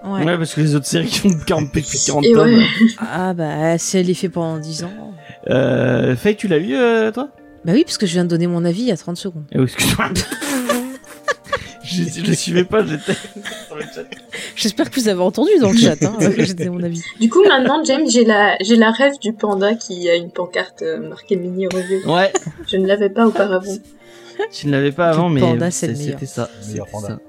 Ouais. 0.04 0.38
parce 0.38 0.54
que 0.54 0.62
les 0.62 0.76
autres 0.76 0.86
séries 0.86 1.08
qui 1.08 1.28
ont 1.28 1.38
40, 1.46 1.72
plus 1.72 1.82
de 1.82 2.06
40 2.06 2.26
et 2.26 2.32
tomes. 2.32 2.56
ouais 2.56 2.66
Ah 3.00 3.34
bah 3.34 3.78
si 3.78 3.98
elle 3.98 4.10
est 4.10 4.14
fait 4.14 4.30
pendant 4.30 4.58
10 4.58 4.84
ans. 4.86 4.92
Euh, 5.50 6.16
Faye, 6.16 6.36
tu 6.38 6.48
l'as 6.48 6.58
lu 6.60 6.76
euh, 6.76 7.12
toi? 7.12 7.30
Bah 7.66 7.74
oui, 7.74 7.84
parce 7.84 7.98
que 7.98 8.06
je 8.06 8.14
viens 8.14 8.24
de 8.24 8.30
donner 8.30 8.48
mon 8.48 8.64
avis 8.64 8.82
il 8.84 8.88
y 8.88 8.92
a 8.92 8.98
30 8.98 9.18
secondes. 9.18 9.44
Eh 9.52 9.58
oui, 9.58 9.66
excuse-moi. 9.66 10.10
je, 11.84 12.04
je 12.04 12.26
le 12.26 12.34
suivais 12.34 12.64
pas, 12.64 12.86
j'étais 12.86 13.14
sur 13.68 13.76
le 13.76 13.82
chat. 13.84 14.04
J'espère 14.56 14.90
que 14.90 15.00
vous 15.00 15.08
avez 15.08 15.22
entendu 15.22 15.52
dans 15.60 15.72
le 15.72 15.78
chat 15.78 16.02
hein, 16.04 16.18
j'ai 16.38 16.54
donné 16.54 16.70
mon 16.70 16.84
avis. 16.84 17.02
Du 17.20 17.30
coup, 17.30 17.44
maintenant, 17.48 17.84
James, 17.84 18.08
j'ai 18.10 18.26
la, 18.26 18.56
j'ai 18.62 18.76
la 18.76 18.92
rêve 18.92 19.14
du 19.22 19.34
panda 19.34 19.76
qui 19.76 20.10
a 20.10 20.16
une 20.16 20.32
pancarte 20.32 20.82
euh, 20.82 21.00
marquée 21.10 21.36
mini 21.36 21.68
review. 21.68 22.10
Ouais, 22.10 22.32
Je 22.68 22.78
ne 22.78 22.88
l'avais 22.88 23.10
pas 23.10 23.26
auparavant. 23.28 23.76
tu 24.52 24.68
ne 24.68 24.72
l'avais 24.72 24.92
pas 24.92 25.10
avant, 25.10 25.30
mais 25.30 25.42
c'était 25.72 26.26
ça. 26.26 26.50
Meilleur 26.68 26.86
c'était 26.88 26.92
panda. 26.92 27.08
ça. 27.08 27.20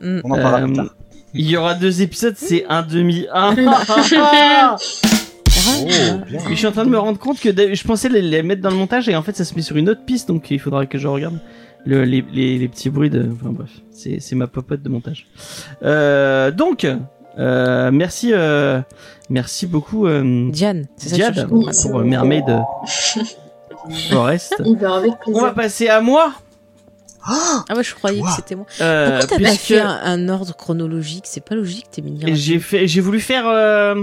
Mm. 0.00 0.20
On 0.24 0.30
en 0.30 0.34
parlera 0.34 0.60
Euh, 0.62 0.66
plus 0.66 0.74
tard. 0.74 0.94
Il 1.34 1.48
y 1.50 1.56
aura 1.56 1.74
deux 1.74 2.02
épisodes, 2.02 2.34
c'est 2.36 2.64
un 2.68 2.82
demi. 2.82 3.26
Ah, 3.34 3.54
Oh, 5.80 5.86
bien. 5.86 6.20
Et 6.48 6.50
je 6.50 6.54
suis 6.56 6.66
en 6.66 6.72
train 6.72 6.84
de 6.84 6.90
me 6.90 6.98
rendre 6.98 7.18
compte 7.18 7.38
que 7.38 7.50
je 7.74 7.84
pensais 7.84 8.08
les, 8.08 8.20
les 8.22 8.42
mettre 8.42 8.62
dans 8.62 8.70
le 8.70 8.76
montage 8.76 9.08
et 9.08 9.14
en 9.14 9.22
fait 9.22 9.36
ça 9.36 9.44
se 9.44 9.54
met 9.54 9.62
sur 9.62 9.76
une 9.76 9.88
autre 9.88 10.04
piste 10.04 10.26
donc 10.26 10.50
il 10.50 10.58
faudra 10.58 10.86
que 10.86 10.98
je 10.98 11.06
regarde 11.06 11.38
le, 11.84 12.04
les, 12.04 12.24
les, 12.32 12.58
les 12.58 12.68
petits 12.68 12.90
bruits 12.90 13.10
de. 13.10 13.28
Enfin 13.32 13.50
bref, 13.52 13.70
c'est 13.92 14.34
ma 14.34 14.46
popote 14.48 14.82
de 14.82 14.88
montage. 14.88 15.26
Euh, 15.84 16.50
donc, 16.50 16.86
euh, 17.38 17.90
merci, 17.92 18.30
euh, 18.32 18.80
merci 19.30 19.66
beaucoup 19.66 20.06
euh, 20.06 20.50
Diane, 20.50 20.86
c'est 20.96 21.10
ça 21.10 21.30
Diane 21.30 21.48
pour 21.48 21.98
euh, 21.98 22.04
Mermaid 22.04 22.44
euh, 22.48 22.58
Forest. 24.10 24.54
On 25.26 25.40
va 25.40 25.52
passer 25.52 25.88
à 25.88 26.00
moi. 26.00 26.32
Ah 27.24 27.62
ouais, 27.76 27.84
je 27.84 27.94
croyais 27.94 28.18
Toi. 28.18 28.28
que 28.30 28.34
c'était 28.36 28.56
moi. 28.56 28.66
Euh, 28.80 29.20
Pourquoi 29.20 29.38
t'as 29.38 29.44
pas 29.44 29.54
fait 29.56 29.78
un, 29.80 30.00
un 30.02 30.28
ordre 30.28 30.56
chronologique? 30.56 31.24
C'est 31.26 31.44
pas 31.44 31.54
logique, 31.54 31.86
t'es 31.90 32.02
mini. 32.02 32.20
j'ai 32.34 32.58
fait, 32.58 32.88
j'ai 32.88 33.00
voulu 33.00 33.20
faire. 33.20 33.44
euh, 33.46 33.94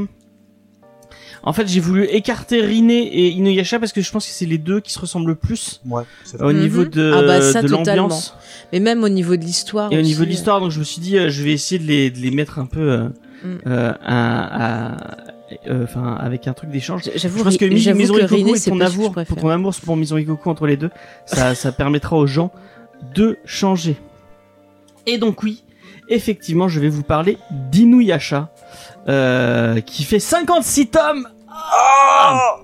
En 1.43 1.51
fait, 1.51 1.67
j'ai 1.67 1.81
voulu 1.81 2.05
écarter 2.05 2.61
Rinne 2.61 2.91
et 2.91 3.29
Inuyasha 3.29 3.77
parce 3.79 3.91
que 3.91 4.01
je 4.01 4.09
pense 4.11 4.25
que 4.25 4.31
c'est 4.31 4.45
les 4.45 4.57
deux 4.57 4.79
qui 4.79 4.93
se 4.93 4.99
ressemblent 4.99 5.27
le 5.29 5.35
plus 5.35 5.81
Ouais, 5.85 6.03
c'est 6.23 6.35
au 6.39 6.45
vrai. 6.45 6.53
Mhm. 6.53 6.59
niveau 6.61 6.85
de, 6.85 7.13
Ah 7.13 7.21
bah 7.23 7.41
ça, 7.41 7.61
de 7.61 7.67
totalement. 7.67 8.03
l'ambiance. 8.03 8.35
Mais 8.71 8.79
même 8.79 9.03
au 9.03 9.09
niveau 9.09 9.35
de 9.35 9.41
l'histoire. 9.43 9.91
Et 9.91 9.97
au 9.97 10.01
niveau 10.01 10.21
de 10.23 10.27
euh, 10.27 10.31
l'histoire, 10.31 10.61
donc 10.61 10.71
je 10.71 10.79
me 10.79 10.83
suis 10.85 11.01
dit, 11.01 11.17
euh, 11.17 11.29
je 11.29 11.43
vais 11.43 11.51
essayer 11.51 11.79
de 11.79 11.87
les, 11.87 12.09
de 12.11 12.19
les 12.19 12.31
mettre 12.31 12.57
un 12.59 12.65
peu, 12.67 12.79
euh, 12.91 13.09
Mm. 13.41 13.57
euh, 13.67 13.93
à- 14.05 14.97
euh, 15.67 15.83
enfin, 15.83 16.15
avec 16.19 16.47
un 16.47 16.53
truc 16.53 16.69
d'échange. 16.69 17.03
J'avoue, 17.15 17.39
Je 17.39 17.43
pense 17.43 17.57
que 17.57 17.65
Ri- 17.65 17.71
Mi- 17.73 17.79
j'avoue 17.79 17.97
Maison 17.99 18.13
que 18.15 18.19
Ikoku 18.21 18.35
Rinne, 18.35 18.47
et 18.55 18.57
c'est 18.57 18.69
ton 18.71 18.79
amour, 18.81 19.13
pour 19.27 19.37
ton 19.37 19.49
amour 19.49 19.73
pour 19.83 19.95
Ikoku 20.17 20.49
entre 20.49 20.67
les 20.67 20.77
deux, 20.77 20.89
ça, 21.25 21.55
ça 21.55 21.71
permettra 21.71 22.15
aux 22.17 22.27
gens 22.27 22.51
de 23.15 23.37
changer. 23.45 23.95
Et 25.05 25.17
donc 25.17 25.41
oui, 25.43 25.63
effectivement, 26.09 26.67
je 26.67 26.79
vais 26.79 26.89
vous 26.89 27.03
parler 27.03 27.37
d'Inuyasha, 27.71 28.49
euh, 29.07 29.79
qui 29.81 30.03
fait 30.03 30.19
56 30.19 30.87
tomes. 30.87 31.27
Ah 31.51 32.57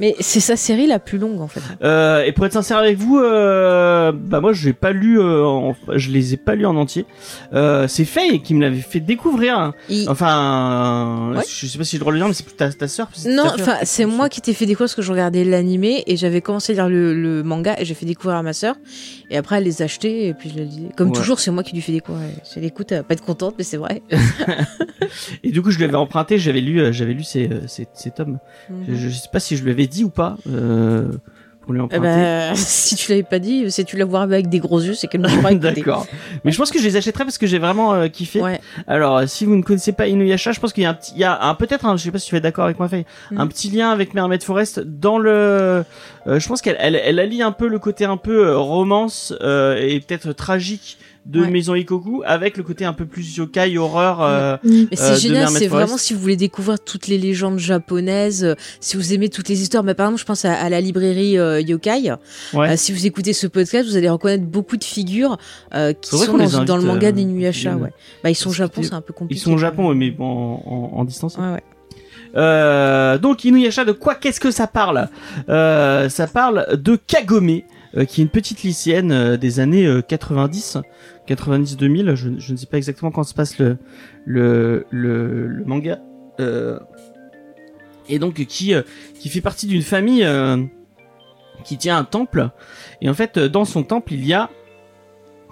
Mais 0.00 0.16
c'est 0.20 0.40
sa 0.40 0.56
série 0.56 0.86
la 0.86 0.98
plus 0.98 1.18
longue 1.18 1.40
en 1.40 1.46
fait. 1.48 1.60
Euh, 1.82 2.24
et 2.24 2.32
pour 2.32 2.46
être 2.46 2.52
sincère 2.54 2.78
avec 2.78 2.96
vous, 2.98 3.18
euh, 3.18 4.10
bah 4.12 4.40
moi 4.40 4.52
je 4.52 4.70
pas 4.70 4.92
lu, 4.92 5.20
euh, 5.20 5.44
en- 5.44 5.76
je 5.94 6.10
les 6.10 6.34
ai 6.34 6.36
pas 6.36 6.54
lus 6.54 6.64
en 6.66 6.74
entier. 6.76 7.04
Euh, 7.52 7.86
c'est 7.86 8.04
Faye 8.04 8.40
qui 8.42 8.54
me 8.54 8.62
l'avait 8.62 8.80
fait 8.80 9.00
découvrir. 9.00 9.58
hein. 9.58 9.74
Il- 9.88 10.08
Enfin, 10.08 11.32
Ouais. 11.36 11.42
je 11.48 11.66
sais 11.66 11.78
pas 11.78 11.84
si 11.84 11.92
j'ai 11.92 11.96
le 11.98 12.00
droit 12.00 12.12
de 12.12 12.16
le 12.16 12.20
dire, 12.20 12.28
mais 12.28 12.34
c'est 12.34 12.44
plus 12.46 12.54
ta, 12.56 12.72
ta 12.72 12.88
sœur. 12.88 13.08
c'est 13.12 13.30
Non, 13.34 13.44
enfin, 13.54 13.76
c'est 13.84 14.06
moi 14.06 14.28
qui 14.28 14.40
t'ai 14.40 14.54
fait 14.54 14.66
découvrir 14.66 14.86
parce 14.86 14.94
que 14.94 15.02
je 15.02 15.12
regardais 15.12 15.44
l'animé 15.44 16.02
et 16.06 16.16
j'avais 16.16 16.40
commencé 16.40 16.72
à 16.72 16.74
lire 16.74 16.88
le, 16.88 17.14
le 17.14 17.42
manga 17.42 17.76
et 17.78 17.84
j'ai 17.84 17.94
fait 17.94 18.06
découvrir 18.06 18.36
à 18.38 18.42
ma 18.42 18.52
sœur. 18.52 18.76
Et 19.30 19.36
après, 19.36 19.58
elle 19.58 19.64
les 19.64 19.80
achetait 19.82 20.26
et 20.26 20.34
puis 20.34 20.50
je 20.50 20.58
la 20.58 20.64
lisais. 20.64 20.88
Comme 20.96 21.08
Ouais. 21.10 21.14
toujours, 21.16 21.38
c'est 21.38 21.50
moi 21.52 21.62
qui 21.62 21.74
lui 21.74 21.80
fais 21.82 21.92
découvrir. 21.92 22.28
Si 22.42 22.58
elle 22.58 22.64
écoute, 22.64 22.90
elle 22.90 22.98
va 22.98 23.04
pas 23.04 23.14
être 23.14 23.24
contente, 23.24 23.54
mais 23.58 23.64
c'est 23.64 23.76
vrai. 23.76 24.02
Et 25.44 25.50
du 25.50 25.62
coup, 25.62 25.70
je 25.70 25.78
l'avais 25.78 25.94
emprunté, 25.96 26.38
j'avais 26.38 26.60
lu, 26.60 26.80
euh, 26.80 26.92
j'avais 26.92 27.14
lu 27.14 27.22
ces, 27.24 27.48
euh, 27.48 27.66
ces, 27.66 27.86
ces 27.94 28.10
tomes. 28.10 28.38
Je, 28.68 28.92
Mhm. 28.92 28.96
je 28.98 29.08
sais 29.10 29.28
pas 29.32 29.40
si 29.40 29.56
je 29.56 29.64
lui 29.64 29.70
avais 29.70 29.86
dit 29.86 30.04
ou 30.04 30.10
pas 30.10 30.36
euh, 30.48 31.12
pour 31.62 31.72
lui 31.72 31.80
Eh 31.92 31.98
ben, 31.98 32.52
si 32.54 32.96
tu 32.96 33.10
l'avais 33.10 33.22
pas 33.22 33.38
dit, 33.38 33.70
si 33.70 33.84
tu 33.84 33.96
la 33.96 34.04
vois 34.04 34.22
avec 34.22 34.48
des 34.48 34.58
gros 34.58 34.80
yeux, 34.80 34.94
c'est 34.94 35.06
qu'elle 35.08 35.20
m'a 35.20 35.28
pas. 35.42 35.54
D'accord. 35.54 36.06
Mais 36.44 36.52
je 36.52 36.58
pense 36.58 36.70
que 36.70 36.78
je 36.78 36.84
les 36.84 36.96
achèterai 36.96 37.24
parce 37.24 37.38
que 37.38 37.46
j'ai 37.46 37.58
vraiment 37.58 37.94
euh, 37.94 38.08
kiffé. 38.08 38.40
Ouais. 38.40 38.60
Alors, 38.86 39.18
euh, 39.18 39.26
si 39.26 39.44
vous 39.44 39.56
ne 39.56 39.62
connaissez 39.62 39.92
pas 39.92 40.06
Inuyasha, 40.08 40.52
je 40.52 40.60
pense 40.60 40.72
qu'il 40.72 40.82
y 40.82 40.86
a 40.86 40.90
un 40.90 40.94
petit, 40.94 41.12
il 41.14 41.20
y 41.20 41.24
a 41.24 41.42
un 41.42 41.54
peut-être, 41.54 41.84
un, 41.86 41.96
je 41.96 42.04
sais 42.04 42.10
pas 42.10 42.18
si 42.18 42.28
tu 42.28 42.36
es 42.36 42.40
d'accord 42.40 42.64
avec 42.64 42.78
moi, 42.78 42.88
Faye, 42.88 43.04
Mhm. 43.30 43.40
un 43.40 43.46
petit 43.46 43.70
lien 43.70 43.90
avec 43.90 44.14
Mermaid 44.14 44.42
Forest 44.42 44.80
dans 44.80 45.18
le. 45.18 45.30
euh, 45.30 45.84
je 46.26 46.48
pense 46.48 46.60
qu'elle, 46.62 46.76
elle, 46.80 46.96
elle 46.96 47.18
allie 47.18 47.42
un 47.42 47.52
peu 47.52 47.68
le 47.68 47.78
côté 47.78 48.04
un 48.04 48.16
peu 48.16 48.46
euh, 48.48 48.56
romance 48.58 49.32
euh, 49.40 49.76
et 49.80 50.00
peut-être 50.00 50.32
tragique 50.32 50.98
de 51.26 51.42
Ouais. 51.42 51.50
Maison 51.50 51.74
Ikoku 51.74 52.22
avec 52.24 52.56
le 52.56 52.62
côté 52.62 52.84
un 52.84 52.92
peu 52.94 53.04
plus 53.04 53.36
yokai 53.36 53.76
horreur. 53.78 54.22
euh, 54.22 54.56
Mm. 54.64 54.70
Mais 54.70 54.76
Euh, 54.82 54.86
c'est 54.92 55.12
de 55.12 55.16
génial, 55.18 55.48
c'est 55.50 55.66
vraiment 55.66 55.98
si 55.98 56.14
vous 56.14 56.20
voulez 56.20 56.36
découvrir 56.36 56.80
toutes 56.80 57.06
les 57.08 57.18
légendes 57.18 57.58
japonaises, 57.58 58.42
euh, 58.44 58.54
si 58.80 58.96
vous 58.96 59.12
aimez 59.12 59.28
toutes 59.28 59.48
les 59.48 59.60
histoires. 59.62 59.84
Mais 59.84 59.94
par 59.94 60.06
exemple, 60.06 60.20
je 60.20 60.24
pense 60.26 60.44
à, 60.44 60.54
à 60.54 60.68
la 60.70 60.80
librairie 60.80 61.38
euh, 61.38 61.60
Yokai. 61.60 62.12
Ouais. 62.54 62.70
Euh, 62.70 62.76
si 62.76 62.92
vous 62.92 63.06
écoutez 63.06 63.32
ce 63.34 63.46
podcast, 63.46 63.88
vous 63.88 63.96
allez 63.96 64.08
reconnaître 64.08 64.44
beaucoup 64.44 64.76
de 64.78 64.84
figures 64.84 65.36
euh, 65.74 65.92
qui 65.92 66.16
sont 66.16 66.36
dans, 66.38 66.64
dans 66.64 66.76
le 66.78 66.82
manga 66.84 67.08
euh, 67.08 67.12
d'Inuyasha. 67.12 67.72
ils- 67.72 67.82
Ouais. 67.82 67.92
Bah, 68.24 68.30
ils 68.30 68.34
sont 68.34 68.50
au 68.50 68.54
Japon, 68.54 68.82
c'est 68.82 68.94
un 68.94 69.00
peu 69.02 69.12
Ils 69.12 69.18
compliqué. 69.18 69.40
sont 69.42 69.52
au 69.52 69.58
Japon, 69.58 69.94
mais 69.94 70.10
bon, 70.10 70.24
en, 70.24 70.62
en, 70.94 70.98
en 71.00 71.04
distance. 71.04 71.36
Ouais, 71.36 71.52
ouais. 71.52 71.62
Euh, 72.36 73.18
donc 73.18 73.44
Inuyasha, 73.44 73.84
de 73.84 73.92
quoi 73.92 74.14
qu'est-ce 74.14 74.40
que 74.40 74.50
ça 74.50 74.66
parle? 74.66 75.08
Euh, 75.48 76.08
Ça 76.08 76.26
parle 76.26 76.66
de 76.80 76.96
Kagome, 76.96 77.60
euh, 77.96 78.04
qui 78.04 78.20
est 78.20 78.24
une 78.24 78.30
petite 78.30 78.62
lycéenne 78.62 79.10
euh, 79.10 79.36
des 79.36 79.58
années 79.58 79.84
euh, 79.86 80.00
90, 80.00 80.78
90-2000. 81.26 82.14
Je, 82.14 82.28
ne 82.28 82.56
sais 82.56 82.66
pas 82.66 82.76
exactement 82.76 83.10
quand 83.10 83.24
se 83.24 83.34
passe 83.34 83.58
le 83.58 83.78
le 84.90 85.64
manga. 85.66 85.98
Euh, 86.38 86.78
et 88.08 88.18
donc 88.18 88.34
qui 88.44 88.74
qui 89.18 89.28
fait 89.28 89.40
partie 89.40 89.66
d'une 89.66 89.82
famille 89.82 90.26
qui 91.64 91.76
tient 91.76 91.98
un 91.98 92.04
temple. 92.04 92.50
Et 93.00 93.08
en 93.08 93.14
fait, 93.14 93.38
dans 93.38 93.64
son 93.64 93.82
temple, 93.82 94.14
il 94.14 94.24
y 94.24 94.32
a 94.32 94.50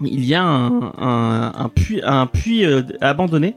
il 0.00 0.24
y 0.24 0.34
a 0.34 0.44
un, 0.44 0.92
un, 0.96 1.68
puits 1.68 2.00
un 2.04 2.26
puits 2.26 2.64
abandonné. 3.00 3.56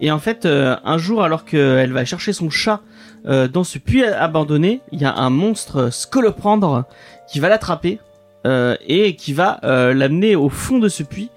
Et 0.00 0.10
en 0.10 0.18
fait, 0.18 0.46
un 0.46 0.98
jour, 0.98 1.22
alors 1.22 1.44
qu'elle 1.44 1.92
va 1.92 2.04
chercher 2.04 2.32
son 2.32 2.50
chat 2.50 2.80
dans 3.24 3.64
ce 3.64 3.78
puits 3.78 4.04
abandonné, 4.04 4.82
il 4.92 5.00
y 5.00 5.04
a 5.04 5.14
un 5.14 5.30
monstre 5.30 5.90
scoloprendre 5.90 6.84
qui 7.28 7.40
va 7.40 7.48
l'attraper 7.48 7.98
euh, 8.46 8.76
et 8.86 9.16
qui 9.16 9.32
va 9.32 9.60
euh, 9.64 9.94
l'amener 9.94 10.36
au 10.36 10.48
fond 10.48 10.78
de 10.78 10.88
ce 10.88 11.02
puits. 11.02 11.30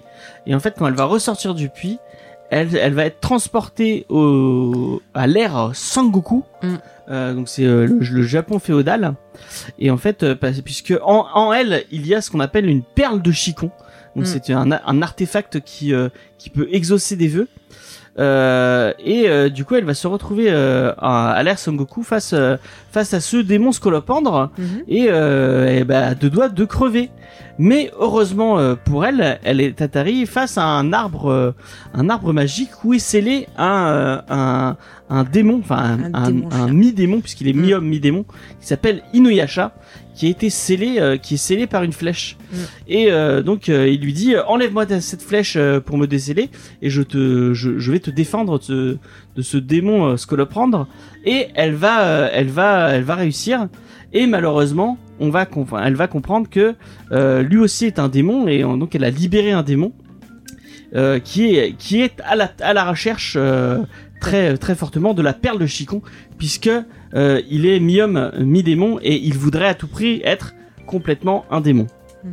Et 0.46 0.54
en 0.54 0.60
fait, 0.60 0.74
quand 0.78 0.86
elle 0.86 0.94
va 0.94 1.04
ressortir 1.04 1.54
du 1.54 1.68
puits, 1.68 1.98
elle, 2.50 2.74
elle 2.76 2.94
va 2.94 3.04
être 3.04 3.20
transportée 3.20 4.06
au, 4.08 5.02
à 5.14 5.26
l'ère 5.26 5.70
Sangoku. 5.74 6.44
Mm. 6.62 6.74
Euh, 7.10 7.34
donc 7.34 7.48
c'est 7.48 7.64
euh, 7.64 7.86
le, 7.86 7.98
le 8.00 8.22
Japon 8.22 8.58
féodal. 8.58 9.14
Et 9.78 9.90
en 9.90 9.96
fait, 9.96 10.22
euh, 10.22 10.34
puisque 10.64 10.94
en, 11.02 11.26
en 11.34 11.52
elle, 11.52 11.84
il 11.90 12.06
y 12.06 12.14
a 12.14 12.20
ce 12.20 12.30
qu'on 12.30 12.40
appelle 12.40 12.66
une 12.66 12.82
perle 12.82 13.22
de 13.22 13.32
Chicon. 13.32 13.70
Donc 14.16 14.24
Mm. 14.24 14.26
c'est 14.26 14.50
un, 14.50 14.72
un 14.72 15.02
artefact 15.02 15.60
qui, 15.60 15.92
euh, 15.92 16.08
qui 16.38 16.50
peut 16.50 16.68
exaucer 16.72 17.16
des 17.16 17.28
vœux. 17.28 17.48
Euh, 18.18 18.92
et 18.98 19.28
euh, 19.28 19.48
du 19.48 19.64
coup, 19.64 19.76
elle 19.76 19.84
va 19.84 19.94
se 19.94 20.06
retrouver 20.08 20.46
euh, 20.48 20.92
à, 20.98 21.30
à 21.30 21.42
l'ère 21.42 21.58
Sangoku 21.58 22.02
face 22.02 22.32
euh, 22.34 22.56
face 22.90 23.14
à 23.14 23.20
ce 23.20 23.36
démon 23.36 23.70
scolopendre 23.72 24.50
Mhm. 24.58 24.66
et, 24.88 25.06
euh, 25.10 25.68
et 25.78 25.84
bah, 25.84 26.14
deux 26.14 26.30
doigts 26.30 26.48
de 26.48 26.64
crever. 26.64 27.10
Mais 27.60 27.90
heureusement 27.98 28.58
euh, 28.58 28.74
pour 28.76 29.04
elle, 29.04 29.38
elle 29.44 29.60
est 29.60 29.80
atterrie 29.82 30.26
face 30.26 30.58
à 30.58 30.64
un 30.64 30.92
arbre, 30.92 31.54
un 31.94 32.08
arbre 32.08 32.32
magique 32.32 32.70
où 32.84 32.94
est 32.94 32.98
scellé 33.00 33.46
un 33.56 34.22
un, 34.28 34.76
un 35.10 35.24
démon, 35.24 35.60
enfin 35.62 35.98
un, 36.12 36.14
Un 36.14 36.50
un- 36.52 36.68
mi-démon 36.68 37.20
puisqu'il 37.20 37.48
est 37.48 37.52
Mm. 37.52 37.60
mi-homme 37.60 37.86
mi-démon, 37.86 38.24
qui 38.60 38.66
s'appelle 38.66 39.02
Inuyasha, 39.12 39.72
qui 40.18 40.26
a 40.26 40.30
été 40.30 40.50
scellé, 40.50 40.96
euh, 40.98 41.16
qui 41.16 41.34
est 41.34 41.38
scellé 41.38 41.68
par 41.68 41.84
une 41.84 41.92
flèche. 41.92 42.36
Mm. 42.50 42.56
Et 42.88 43.12
euh, 43.12 43.40
donc 43.40 43.68
euh, 43.68 43.88
il 43.88 44.00
lui 44.00 44.12
dit 44.12 44.34
enlève-moi 44.36 44.84
cette 45.00 45.22
flèche 45.22 45.56
pour 45.86 45.96
me 45.96 46.06
déceler 46.08 46.50
et 46.82 46.90
je 46.90 47.02
te, 47.02 47.54
je, 47.54 47.78
je 47.78 47.92
vais 47.92 48.00
te 48.00 48.10
défendre 48.10 48.58
de 48.58 48.64
ce, 48.64 48.96
de 49.36 49.42
ce 49.42 49.56
démon 49.56 50.16
scoloprendre. 50.16 50.88
Et 51.24 51.46
elle 51.54 51.74
va, 51.74 52.26
elle 52.32 52.48
va, 52.48 52.90
elle 52.90 53.04
va 53.04 53.14
réussir. 53.14 53.68
Et 54.12 54.26
malheureusement, 54.26 54.98
on 55.20 55.30
va, 55.30 55.46
elle 55.84 55.94
va 55.94 56.08
comprendre 56.08 56.48
que 56.50 56.74
lui 57.42 57.58
aussi 57.58 57.84
est 57.84 58.00
un 58.00 58.08
démon 58.08 58.48
et 58.48 58.62
donc 58.62 58.96
elle 58.96 59.04
a 59.04 59.10
libéré 59.10 59.52
un 59.52 59.62
démon 59.62 59.92
euh, 60.94 61.18
qui 61.18 61.54
est, 61.54 61.74
qui 61.74 62.00
est 62.00 62.18
à 62.24 62.34
la, 62.34 62.50
à 62.60 62.72
la 62.72 62.88
recherche 62.88 63.34
euh, 63.36 63.80
très, 64.20 64.56
très 64.56 64.74
fortement 64.74 65.14
de 65.14 65.22
la 65.22 65.32
perle 65.32 65.58
de 65.58 65.66
Chicon 65.66 66.02
puisque 66.38 66.70
euh, 67.14 67.40
il 67.50 67.66
est 67.66 67.80
mi-homme, 67.80 68.30
mi-démon 68.38 68.98
et 69.02 69.16
il 69.16 69.34
voudrait 69.34 69.66
à 69.68 69.74
tout 69.74 69.88
prix 69.88 70.20
être 70.24 70.54
complètement 70.86 71.44
un 71.50 71.60
démon. 71.60 71.86
Mhm. 72.24 72.32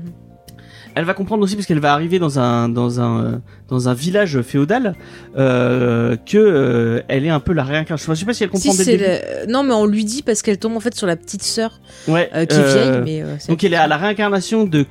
Elle 0.97 1.03
va 1.03 1.13
comprendre 1.13 1.43
aussi 1.43 1.55
parce 1.55 1.67
qu'elle 1.67 1.79
va 1.81 1.91
arriver 1.91 2.19
dans 2.19 2.39
un 2.39 2.69
dans 2.69 3.01
un 3.01 3.23
euh, 3.25 3.37
dans 3.67 3.89
un 3.89 3.93
village 3.93 4.41
féodal 4.43 4.95
euh, 5.37 6.15
que 6.15 6.37
euh, 6.37 7.01
elle 7.09 7.25
est 7.25 7.29
un 7.29 7.41
peu 7.41 7.51
la 7.51 7.65
réincarnation. 7.65 8.13
Je 8.13 8.19
sais 8.21 8.25
pas 8.25 8.33
si 8.33 8.43
elle 8.43 8.49
comprend 8.49 8.71
Si, 8.71 8.85
dès 8.85 8.97
le 9.45 9.51
Non, 9.51 9.63
mais 9.63 9.73
on 9.73 9.85
lui 9.85 10.05
dit 10.05 10.21
parce 10.23 10.41
qu'elle 10.41 10.57
tombe 10.57 10.77
en 10.77 10.79
fait 10.79 10.95
sur 10.95 11.05
la 11.05 11.17
petite 11.17 11.43
sœur 11.43 11.81
Ouais, 12.07 12.29
qui 12.47 12.55
vieille, 12.55 13.01
mais. 13.03 13.23
Donc 13.49 13.61
elle 13.65 13.73
est 13.73 13.77
à 13.77 13.87
la 13.87 13.97
réincarnation 13.97 14.63
de 14.63 14.85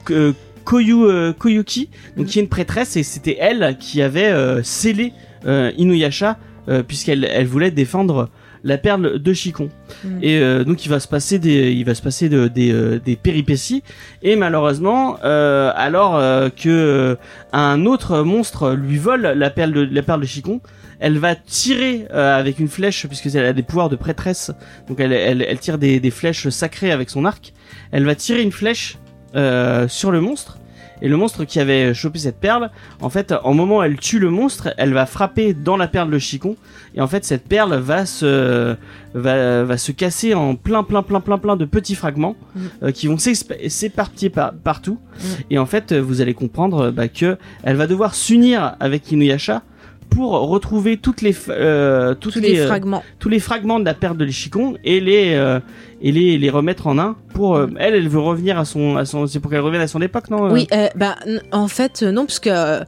Koyu, 0.64 1.32
Koyuki, 1.38 1.88
donc 2.18 2.26
Mhm. 2.26 2.30
qui 2.30 2.38
est 2.38 2.42
une 2.42 2.48
prêtresse 2.48 2.96
et 2.96 3.02
c'était 3.02 3.38
elle 3.40 3.78
qui 3.80 4.02
avait 4.02 4.62
scellé 4.62 5.14
Inuyasha 5.46 6.36
puisqu'elle 6.86 7.24
elle 7.24 7.46
voulait 7.46 7.70
défendre 7.70 8.28
la 8.66 8.78
perle 8.78 9.18
de 9.18 9.32
Chicon. 9.34 9.68
Mhm. 10.04 10.18
Et 10.22 10.38
euh, 10.38 10.64
donc 10.64 10.86
il 10.86 10.88
va 10.88 10.98
se 10.98 11.06
passer 11.08 11.38
des 11.38 11.72
il 11.72 11.84
va 11.84 11.94
se 11.94 12.00
passer 12.00 12.28
de- 12.30 12.48
des 12.48 12.72
euh, 12.72 12.98
des 12.98 13.14
péripéties 13.16 13.82
et 14.22 14.36
malheureusement 14.36 15.18
euh, 15.22 15.70
alors 15.76 16.16
euh, 16.16 16.48
que 16.48 16.68
euh, 16.70 17.16
un 17.52 17.84
autre 17.84 18.22
monstre 18.22 18.72
lui 18.72 18.96
vole 18.96 19.20
la 19.22 19.50
perle 19.50 19.72
de 19.72 19.88
la 19.94 20.02
perle 20.02 20.22
de 20.22 20.26
Chicon, 20.26 20.60
elle 20.98 21.18
va 21.18 21.34
tirer 21.34 22.06
euh, 22.14 22.38
avec 22.38 22.58
une 22.58 22.68
flèche 22.68 23.06
puisque 23.06 23.26
elle 23.34 23.44
a 23.44 23.52
des 23.52 23.62
pouvoirs 23.62 23.90
de 23.90 23.96
prêtresse. 23.96 24.50
Donc 24.88 24.98
elle 24.98 25.12
elle, 25.12 25.42
elle 25.46 25.58
tire 25.58 25.76
des 25.76 26.00
des 26.00 26.10
flèches 26.10 26.48
sacrées 26.48 26.90
avec 26.90 27.10
son 27.10 27.26
arc. 27.26 27.52
Elle 27.92 28.04
va 28.06 28.14
tirer 28.14 28.40
une 28.42 28.52
flèche 28.52 28.96
euh, 29.36 29.88
sur 29.88 30.10
le 30.10 30.22
monstre. 30.22 30.56
Et 31.04 31.08
le 31.08 31.16
monstre 31.16 31.44
qui 31.44 31.60
avait 31.60 31.94
chopé 31.94 32.18
cette 32.18 32.40
perle, 32.40 32.70
en 33.00 33.10
fait, 33.10 33.32
au 33.44 33.52
moment 33.52 33.78
où 33.78 33.82
elle 33.82 33.98
tue 33.98 34.18
le 34.18 34.30
monstre, 34.30 34.74
elle 34.78 34.92
va 34.92 35.06
frapper 35.06 35.54
dans 35.54 35.76
la 35.76 35.86
perle 35.86 36.10
de 36.10 36.18
Chicon. 36.18 36.56
Et 36.96 37.00
en 37.00 37.06
fait, 37.06 37.24
cette 37.24 37.46
perle 37.46 37.76
va 37.76 38.06
se, 38.06 38.74
va, 39.14 39.64
va 39.64 39.76
se 39.76 39.92
casser 39.92 40.34
en 40.34 40.56
plein, 40.56 40.82
plein, 40.82 41.02
plein, 41.02 41.20
plein, 41.20 41.38
plein 41.38 41.56
de 41.56 41.64
petits 41.64 41.94
fragments 41.94 42.24
Mm. 42.54 42.60
euh, 42.84 42.92
qui 42.92 43.06
vont 43.06 43.18
s'éparpiller 43.18 44.30
par, 44.30 44.52
partout. 44.54 44.98
Mm. 45.18 45.24
Et 45.50 45.58
en 45.58 45.66
fait, 45.66 45.92
vous 45.92 46.20
allez 46.20 46.34
comprendre 46.34 46.90
bah, 46.90 47.08
que 47.08 47.36
elle 47.62 47.76
va 47.76 47.86
devoir 47.86 48.14
s'unir 48.14 48.76
avec 48.80 49.10
Inuyasha 49.10 49.62
pour 50.14 50.32
retrouver 50.48 50.96
toutes 50.96 51.20
les, 51.22 51.34
euh, 51.48 52.14
toutes 52.14 52.34
tous 52.34 52.40
les 52.40 52.60
euh, 52.60 52.66
fragments. 52.66 53.02
tous 53.18 53.28
les 53.28 53.40
fragments 53.40 53.80
de 53.80 53.84
la 53.84 53.94
perle 53.94 54.16
de 54.16 54.26
Chicon 54.28 54.76
et 54.84 55.00
les 55.00 55.34
euh, 55.34 55.60
et 56.00 56.12
les 56.12 56.38
les 56.38 56.50
remettre 56.50 56.86
en 56.86 56.98
un 56.98 57.16
pour 57.34 57.56
euh, 57.56 57.66
elle 57.78 57.94
elle 57.94 58.08
veut 58.08 58.20
revenir 58.20 58.58
à 58.58 58.64
son 58.64 58.96
à 58.96 59.04
son 59.04 59.26
c'est 59.26 59.40
pour 59.40 59.50
qu'elle 59.50 59.60
revienne 59.60 59.82
à 59.82 59.88
son 59.88 60.00
époque 60.02 60.30
non 60.30 60.52
Oui, 60.52 60.66
bah 60.96 61.16
en 61.52 61.68
fait 61.68 62.02
non 62.02 62.26
parce 62.26 62.38
que 62.38 62.84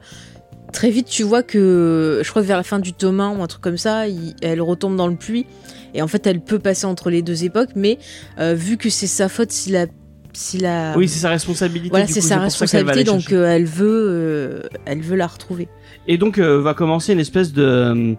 très 0.73 0.91
vite 0.91 1.07
tu 1.09 1.23
vois 1.23 1.43
que 1.43 2.21
je 2.25 2.31
crois 2.31 2.43
que 2.43 2.47
vers 2.49 2.57
la 2.59 2.63
fin 2.63 2.79
du 2.79 2.93
tome 2.93 3.21
1 3.21 3.37
ou 3.39 3.43
un 3.43 3.47
truc 3.47 3.63
comme 3.63 3.79
ça, 3.79 4.09
il- 4.09 4.35
elle 4.43 4.61
retombe 4.61 4.97
dans 4.97 5.09
le 5.09 5.17
puits 5.17 5.47
et 5.95 6.03
en 6.03 6.09
fait 6.09 6.27
elle 6.27 6.41
peut 6.41 6.59
passer 6.59 6.87
entre 6.87 7.11
les 7.11 7.23
deux 7.23 7.45
époques, 7.45 7.71
mais 7.75 7.99
vu 8.39 8.77
que 8.77 8.91
c'est 8.91 9.07
sa 9.07 9.29
faute 9.29 9.53
si 9.53 9.71
la 9.71 9.87
si 10.33 10.59
la 10.59 10.93
oui 10.99 11.09
c'est 11.09 11.21
sa 11.21 11.31
responsabilité 11.31 11.89
voilà 11.89 12.07
c'est 12.07 12.21
sa 12.21 12.39
responsabilité 12.39 13.05
donc 13.05 13.33
euh, 13.33 13.47
elle 13.47 13.65
veut 13.65 14.07
euh, 14.11 14.63
elle 14.85 15.01
veut 15.01 15.17
la 15.17 15.27
retrouver. 15.27 15.67
Et 16.09 16.19
donc 16.19 16.39
euh, 16.39 16.61
va 16.61 16.75
commencer 16.75 17.13
une 17.13 17.21
espèce 17.21 17.53
de 17.53 18.17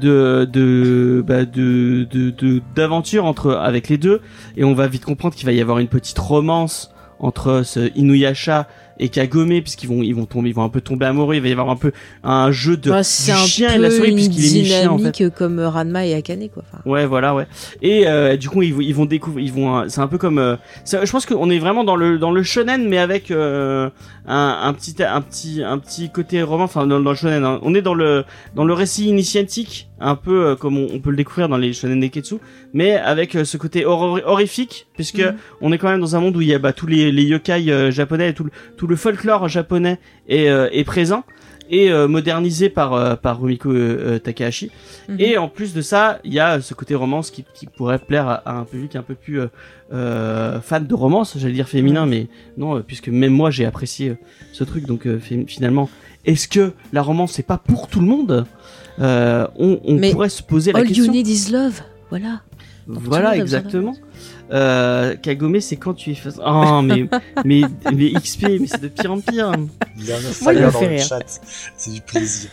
de 0.00 0.44
de 0.44 1.24
bah, 1.26 1.44
de 1.44 2.06
d'aventure 2.74 3.24
entre 3.24 3.52
avec 3.52 3.88
les 3.88 3.98
deux. 3.98 4.20
Et 4.56 4.64
on 4.64 4.74
va 4.74 4.86
vite 4.88 5.04
comprendre 5.04 5.34
qu'il 5.34 5.46
va 5.46 5.52
y 5.52 5.60
avoir 5.60 5.78
une 5.78 5.88
petite 5.88 6.18
romance 6.18 6.90
entre 7.20 7.62
ce 7.64 7.90
Inuyasha 7.96 8.68
et 8.98 9.08
Kagome 9.08 9.60
puisqu'ils 9.60 9.86
vont 9.88 10.02
ils 10.02 10.14
vont 10.14 10.26
tomber 10.26 10.48
ils 10.50 10.54
vont 10.54 10.64
un 10.64 10.68
peu 10.68 10.80
tomber 10.80 11.06
amoureux 11.06 11.34
il 11.36 11.40
va 11.42 11.48
y 11.48 11.52
avoir 11.52 11.70
un 11.70 11.76
peu 11.76 11.92
un 12.24 12.50
jeu 12.50 12.76
de 12.76 12.90
du 12.90 12.96
c'est 13.02 13.32
un 13.32 13.36
chien 13.36 13.68
peu 13.68 13.74
et 13.74 13.78
la 13.78 13.90
souris 13.90 14.12
puisqu'il 14.12 14.44
est 14.44 14.60
mi-chien 14.62 14.90
en 14.90 14.98
fait 14.98 15.30
comme 15.34 15.60
Ranma 15.60 16.04
et 16.06 16.14
Akane 16.14 16.48
quoi. 16.48 16.62
Enfin, 16.70 16.82
Ouais, 16.84 17.06
voilà, 17.06 17.34
ouais. 17.34 17.46
Et 17.82 18.06
euh, 18.08 18.36
du 18.36 18.48
coup, 18.48 18.62
ils, 18.62 18.74
vont- 18.74 18.80
ils 18.80 18.94
vont 18.94 19.04
découvrir, 19.04 19.44
ils 19.44 19.52
vont, 19.52 19.78
euh, 19.78 19.84
c'est 19.88 20.00
un 20.00 20.06
peu 20.08 20.18
comme, 20.18 20.38
euh, 20.38 20.56
je 20.86 21.10
pense 21.10 21.26
qu'on 21.26 21.50
est 21.50 21.58
vraiment 21.58 21.84
dans 21.84 21.96
le 21.96 22.18
dans 22.18 22.30
le 22.30 22.42
shonen, 22.42 22.88
mais 22.88 22.98
avec 22.98 23.30
euh, 23.30 23.88
un, 24.26 24.60
un 24.64 24.72
petit 24.72 24.96
un 25.02 25.20
petit 25.20 25.62
un 25.62 25.78
petit 25.78 26.10
côté 26.10 26.42
roman, 26.42 26.64
enfin 26.64 26.86
dans, 26.86 27.00
dans 27.00 27.10
le 27.10 27.16
shonen. 27.16 27.44
hein. 27.44 27.58
On 27.62 27.74
est 27.74 27.82
dans 27.82 27.94
le 27.94 28.24
dans 28.56 28.64
le 28.64 28.72
récit 28.74 29.06
initiatique, 29.06 29.88
un 30.00 30.16
peu 30.16 30.46
euh, 30.46 30.56
comme 30.56 30.76
on, 30.78 30.86
on 30.92 30.98
peut 31.00 31.10
le 31.10 31.16
découvrir 31.16 31.48
dans 31.48 31.56
les 31.56 31.72
shonen 31.72 31.98
neketsu, 32.00 32.36
mais 32.72 32.96
avec 32.96 33.34
euh, 33.36 33.44
ce 33.44 33.56
côté 33.56 33.84
horrifique, 33.86 34.86
puisque 34.94 35.18
Mhm. 35.20 35.36
on 35.60 35.72
est 35.72 35.78
quand 35.78 35.88
même 35.90 36.00
dans 36.00 36.16
un 36.16 36.20
monde 36.20 36.36
où 36.36 36.40
il 36.40 36.48
y 36.48 36.54
a 36.54 36.58
bah, 36.58 36.72
tous 36.72 36.86
les 36.86 37.12
les 37.12 37.24
yokai 37.24 37.90
japonais, 37.92 38.30
et 38.30 38.34
tout 38.34 38.44
le 38.44 38.50
tout 38.76 38.86
le 38.88 38.96
folklore 38.96 39.48
japonais 39.48 39.98
est 40.28 40.48
euh, 40.48 40.68
est 40.72 40.84
présent 40.84 41.24
et 41.70 41.90
euh, 41.92 42.08
modernisé 42.08 42.70
par 42.70 42.94
euh, 42.94 43.14
par 43.14 43.40
Rumiko 43.40 43.70
euh, 43.70 44.18
Takahashi. 44.18 44.70
mhm. 45.08 45.16
Et 45.20 45.36
en 45.36 45.48
plus 45.48 45.74
de 45.74 45.82
ça, 45.82 46.18
il 46.24 46.32
y 46.32 46.40
a 46.40 46.60
ce 46.62 46.72
côté 46.74 46.94
romance 46.94 47.30
qui, 47.30 47.44
qui 47.54 47.66
pourrait 47.66 47.98
plaire 47.98 48.26
à, 48.26 48.34
à 48.46 48.52
un 48.54 48.64
public 48.64 48.96
un 48.96 49.02
peu 49.02 49.14
plus 49.14 49.40
fan 49.90 50.86
de 50.86 50.94
romance, 50.94 51.36
j'allais 51.38 51.54
dire 51.54 51.68
féminin, 51.68 52.06
mais 52.06 52.28
non, 52.56 52.80
puisque 52.82 53.08
même 53.08 53.32
moi 53.32 53.50
j'ai 53.50 53.66
apprécié 53.66 54.16
ce 54.52 54.64
truc. 54.64 54.86
Donc 54.86 55.06
fi- 55.18 55.44
finalement, 55.46 55.88
est-ce 56.24 56.48
que 56.48 56.72
la 56.92 57.02
romance 57.02 57.32
c'est 57.32 57.46
pas 57.46 57.58
pour 57.58 57.88
tout 57.88 58.00
le 58.00 58.06
monde? 58.06 58.46
On, 58.98 59.98
pourrait 60.12 60.28
se 60.30 60.42
poser 60.42 60.72
la 60.72 60.80
All 60.80 60.86
question. 60.86 61.04
you 61.04 61.12
need 61.12 61.26
is 61.28 61.50
love. 61.52 61.82
Voilà. 62.10 62.40
Voilà, 62.86 63.36
exactement. 63.36 63.94
Euh, 64.50 65.14
Kagome, 65.16 65.60
c'est 65.60 65.76
quand 65.76 65.94
tu 65.94 66.10
es 66.10 66.14
face. 66.14 66.40
Oh, 66.44 66.80
mais, 66.82 67.06
mais, 67.44 67.62
mais 67.94 68.12
XP, 68.12 68.42
mais 68.60 68.66
c'est 68.66 68.80
de 68.80 68.88
pire 68.88 69.12
en 69.12 69.20
pire. 69.20 69.52
Il 69.98 70.06
y 70.06 70.12
a 70.12 70.16
un 70.16 70.20
Moi, 70.42 70.54
il 70.54 70.60
dans 70.62 70.70
fait 70.70 70.88
le 70.88 70.96
rire. 70.96 71.04
chat. 71.06 71.40
C'est 71.76 71.92
du 71.92 72.00
plaisir. 72.00 72.50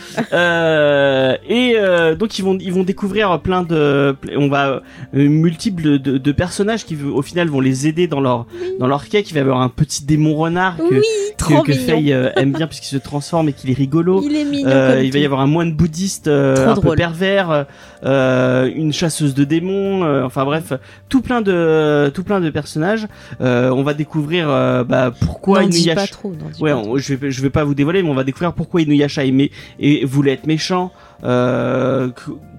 Euh, 0.32 1.36
et 1.48 1.74
euh, 1.76 2.14
donc 2.14 2.38
ils 2.38 2.42
vont 2.44 2.56
ils 2.60 2.72
vont 2.72 2.82
découvrir 2.82 3.40
plein 3.40 3.62
de 3.62 4.14
on 4.36 4.48
va 4.48 4.82
euh, 5.14 5.28
multiples 5.28 5.98
de, 5.98 6.18
de 6.18 6.32
personnages 6.32 6.84
qui 6.84 6.96
au 7.02 7.22
final 7.22 7.48
vont 7.48 7.60
les 7.60 7.86
aider 7.88 8.06
dans 8.06 8.20
leur 8.20 8.46
dans 8.78 8.86
leur 8.86 9.08
quête. 9.08 9.30
Il 9.30 9.34
va 9.34 9.40
y 9.40 9.42
avoir 9.42 9.60
un 9.60 9.68
petit 9.68 10.04
démon 10.04 10.34
renard 10.36 10.76
que 10.76 10.94
Oui, 10.94 11.00
que, 11.38 11.66
que. 11.66 11.72
Faye 11.72 12.12
euh, 12.12 12.30
aime 12.36 12.52
bien 12.52 12.66
puisqu'il 12.66 12.88
se 12.88 12.96
transforme 12.96 13.48
et 13.48 13.52
qu'il 13.52 13.70
est 13.70 13.74
rigolo. 13.74 14.22
Il 14.24 14.36
est 14.36 14.44
mignon 14.44 14.68
Euh, 14.68 14.94
comme 14.96 15.04
il 15.04 15.12
va 15.12 15.18
y 15.18 15.24
avoir 15.24 15.40
un 15.40 15.46
moine 15.46 15.72
bouddhiste 15.72 16.28
euh, 16.28 16.68
un 16.68 16.74
peu 16.74 16.80
drôle. 16.82 16.96
pervers, 16.96 17.66
euh, 18.04 18.70
une 18.74 18.92
chasseuse 18.92 19.34
de 19.34 19.44
démons, 19.44 20.04
euh, 20.04 20.24
enfin 20.24 20.44
bref, 20.44 20.72
tout 21.08 21.22
plein 21.22 21.40
de 21.42 22.10
tout 22.14 22.22
plein 22.24 22.40
de 22.40 22.50
personnages. 22.50 23.06
Euh, 23.40 23.70
on 23.70 23.82
va 23.82 23.94
découvrir 23.94 24.46
euh, 24.48 24.84
bah, 24.84 25.12
pourquoi 25.20 25.64
Inuyasha 25.64 25.94
pas 25.94 26.28
Ouais, 26.60 26.72
on- 26.72 26.82
trop. 26.82 26.98
je 26.98 27.14
vais 27.14 27.30
je 27.30 27.42
vais 27.42 27.50
pas 27.50 27.64
vous 27.64 27.74
dévoiler, 27.74 28.02
mais 28.02 28.10
on 28.10 28.14
va 28.14 28.24
découvrir 28.24 28.52
pourquoi 28.52 28.82
Inuyasha 28.82 29.24
aimait 29.24 29.50
et 29.78 29.89
voulait 30.04 30.32
être 30.32 30.46
méchant, 30.46 30.92
euh, 31.24 32.10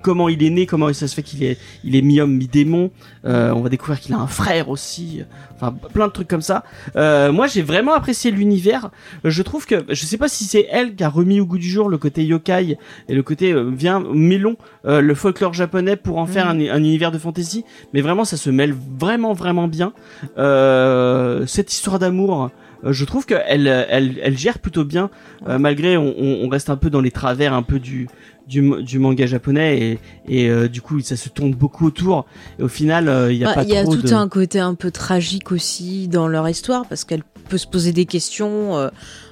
comment 0.04 0.30
il 0.30 0.44
est 0.44 0.50
né, 0.50 0.66
comment 0.66 0.92
ça 0.94 1.08
se 1.08 1.16
fait 1.16 1.24
qu'il 1.24 1.44
est, 1.44 1.58
il 1.84 1.96
est 1.96 2.02
mi-homme, 2.02 2.36
mi-démon. 2.36 2.92
Euh, 3.26 3.52
on 3.52 3.62
va 3.62 3.70
découvrir 3.70 4.00
qu'il 4.00 4.14
a 4.14 4.18
un 4.18 4.28
frère 4.28 4.70
aussi. 4.70 5.24
Enfin, 5.56 5.76
plein 5.94 6.08
de 6.08 6.12
trucs 6.12 6.28
comme 6.28 6.42
ça. 6.42 6.64
Euh, 6.96 7.32
moi, 7.32 7.48
j'ai 7.48 7.62
vraiment 7.62 7.94
apprécié 7.94 8.32
l'univers. 8.32 8.90
Je 9.24 9.42
trouve 9.44 9.66
que, 9.66 9.86
je 9.90 10.06
sais 10.06 10.18
pas 10.18 10.28
si 10.28 10.44
c'est 10.44 10.68
elle 10.72 10.96
qui 10.96 11.04
a 11.04 11.10
remis 11.10 11.40
au 11.40 11.46
goût 11.46 11.60
du 11.60 11.70
jour 11.70 11.90
le 11.90 11.98
côté 11.98 12.26
yokai 12.26 12.78
et 13.10 13.14
le 13.14 13.24
côté 13.24 13.54
viens 13.72 14.00
mêlons 14.14 14.56
le 14.84 15.14
folklore 15.14 15.54
japonais 15.54 15.96
pour 15.96 16.18
en 16.18 16.26
faire 16.26 16.48
un, 16.48 16.60
un 16.60 16.80
univers 16.80 17.12
de 17.12 17.18
fantasy. 17.18 17.64
Mais 17.94 18.02
vraiment, 18.02 18.26
ça 18.26 18.38
se 18.38 18.50
mêle 18.50 18.76
vraiment, 19.00 19.34
vraiment 19.34 19.68
bien. 19.68 19.94
Cette 20.36 21.72
histoire 21.72 22.00
d'amour. 22.00 22.50
Euh, 22.84 22.92
Je 22.94 23.06
trouve 23.06 23.26
qu'elle 23.26 23.68
elle, 23.68 24.20
elle 24.22 24.38
gère 24.38 24.60
plutôt 24.60 24.84
bien 24.84 25.10
euh, 25.48 25.58
malgré 25.60 25.98
on, 25.98 26.14
on 26.18 26.48
reste 26.50 26.70
un 26.70 26.78
peu 26.78 26.90
dans 26.90 27.02
les 27.02 27.12
travers 27.12 27.54
un 27.54 27.64
peu 27.64 27.80
du 27.80 28.08
du, 28.48 28.70
du 28.84 29.00
manga 29.00 29.26
japonais 29.28 29.80
et, 29.80 30.00
et 30.28 30.50
euh, 30.50 30.68
du 30.68 30.82
coup 30.82 31.00
ça 31.00 31.16
se 31.16 31.30
tourne 31.30 31.54
beaucoup 31.54 31.86
autour 31.86 32.26
et 32.60 32.64
au 32.64 32.68
final 32.68 33.08
euh, 33.08 33.32
il 33.32 33.38
y 33.38 33.44
a 33.44 33.48
Bah, 33.48 33.54
pas 33.56 33.64
Il 33.64 33.70
y 33.70 33.78
a 33.78 33.84
trop 33.84 33.96
tout 33.96 34.02
de 34.02 34.14
un 34.14 34.28
côté 34.28 34.60
un 34.60 34.74
peu 34.76 34.92
tragique 34.92 35.52
aussi 35.52 36.08
dans 36.08 36.28
leur 36.28 36.48
histoire 36.50 36.86
parce 36.88 37.04
qu'elle 37.06 37.24
peut 37.50 37.58
se 37.58 37.68
poser 37.68 37.94
des 37.94 38.06
questions. 38.06 38.90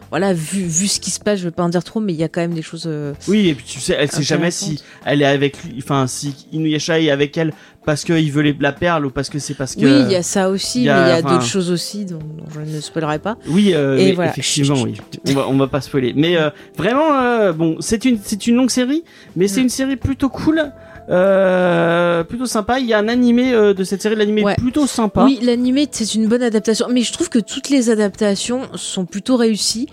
Voilà, 0.10 0.34
vu, 0.34 0.62
vu 0.64 0.88
ce 0.88 1.00
qui 1.00 1.12
se 1.12 1.20
passe, 1.20 1.40
je 1.40 1.46
vais 1.46 1.52
pas 1.52 1.64
en 1.64 1.70
dire 1.70 1.84
trop, 1.84 2.00
mais 2.00 2.14
il 2.14 2.20
y 2.20 2.24
a 2.24 2.28
quand 2.28 2.42
même 2.42 2.54
des 2.54 2.62
choses. 2.62 2.86
euh, 2.88 3.14
oui 3.28 3.50
et 3.50 3.54
puis 3.56 3.66
tu 3.66 3.80
sais 3.80 3.96
elle 4.00 4.12
sait 4.12 4.24
jamais 4.24 4.52
si 4.52 4.82
elle 5.06 5.22
est 5.22 5.26
avec 5.26 5.64
lui 5.64 5.76
enfin 5.78 6.08
si 6.08 6.34
Inuyasha 6.52 7.00
est 7.00 7.10
avec 7.12 7.38
elle 7.38 7.54
parce 7.86 8.04
qu'il 8.04 8.32
veut 8.32 8.42
les, 8.44 8.56
la 8.60 8.72
perle 8.72 9.06
ou 9.06 9.10
parce 9.10 9.30
que 9.30 9.40
c'est 9.40 9.54
parce 9.56 9.76
que 9.76 9.82
Oui, 9.82 10.04
il 10.06 10.12
y 10.12 10.16
a 10.16 10.22
ça 10.24 10.50
aussi, 10.50 10.80
il 10.82 10.86
y 10.86 10.90
a- 10.90 10.96
mais 11.02 11.08
il 11.08 11.10
y 11.10 11.18
a 11.18 11.22
d'autres 11.22 11.46
choses 11.46 11.72
aussi 11.72 12.06
dont, 12.06 12.20
dont 12.20 12.46
je 12.54 12.60
ne 12.60 12.82
spoilerai 12.82 13.18
pas. 13.20 13.38
Oui, 13.48 13.72
euh, 13.74 13.98
Et 13.98 14.06
mais 14.06 14.12
voilà. 14.14 14.32
effectivement, 14.32 14.82
oui. 14.82 14.96
On 15.28 15.34
va, 15.34 15.48
on 15.48 15.58
va 15.58 15.68
pas 15.68 15.82
spoiler. 15.82 16.14
Mais 16.16 16.36
euh, 16.38 16.50
vraiment, 16.78 17.12
euh, 17.14 17.52
bon, 17.54 17.78
c'est 17.80 18.06
une, 18.06 18.20
c'est 18.24 18.46
une 18.48 18.56
longue 18.58 18.70
série, 18.70 19.04
mais 19.36 19.48
c'est 19.48 19.62
Mm. 19.62 19.64
une 19.64 19.70
série 19.70 19.96
plutôt 19.96 20.30
cool, 20.30 20.72
euh, 21.10 22.24
plutôt 22.24 22.46
sympa. 22.46 22.80
Il 22.80 22.86
y 22.86 22.94
a 22.94 23.00
un 23.00 23.08
animé 23.08 23.54
euh, 23.54 23.74
de 23.74 23.84
cette 23.84 24.02
série, 24.02 24.16
l'animé 24.16 24.44
Ouais. 24.44 24.56
plutôt 24.56 24.86
sympa. 24.88 25.24
Oui, 25.26 25.40
l'animé, 25.42 25.88
c'est 25.92 26.14
une 26.16 26.28
bonne 26.28 26.44
adaptation. 26.44 26.88
Mais 26.92 27.02
je 27.02 27.12
trouve 27.14 27.30
que 27.30 27.40
toutes 27.40 27.70
les 27.70 27.90
adaptations 27.90 28.62
sont 28.76 29.06
plutôt 29.06 29.36
réussies. 29.38 29.88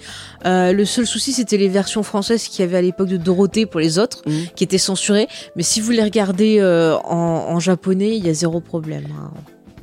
Euh, 0.44 0.72
le 0.72 0.84
seul 0.84 1.06
souci, 1.06 1.32
c'était 1.32 1.56
les 1.56 1.68
versions 1.68 2.02
françaises 2.02 2.48
qu'il 2.48 2.64
y 2.64 2.68
avait 2.68 2.76
à 2.78 2.82
l'époque 2.82 3.08
de 3.08 3.16
Dorothée 3.16 3.66
pour 3.66 3.80
les 3.80 3.98
autres, 3.98 4.22
Mhm. 4.26 4.32
qui 4.54 4.64
étaient 4.64 4.78
censurées. 4.78 5.28
Mais 5.56 5.62
si 5.62 5.80
vous 5.80 5.90
les 5.92 6.02
regardez 6.02 6.60
en, 6.62 7.16
en 7.48 7.60
japonais, 7.60 8.16
il 8.16 8.26
y 8.26 8.30
a 8.30 8.34
zéro 8.34 8.60
problème. 8.60 9.04
hein. 9.18 9.30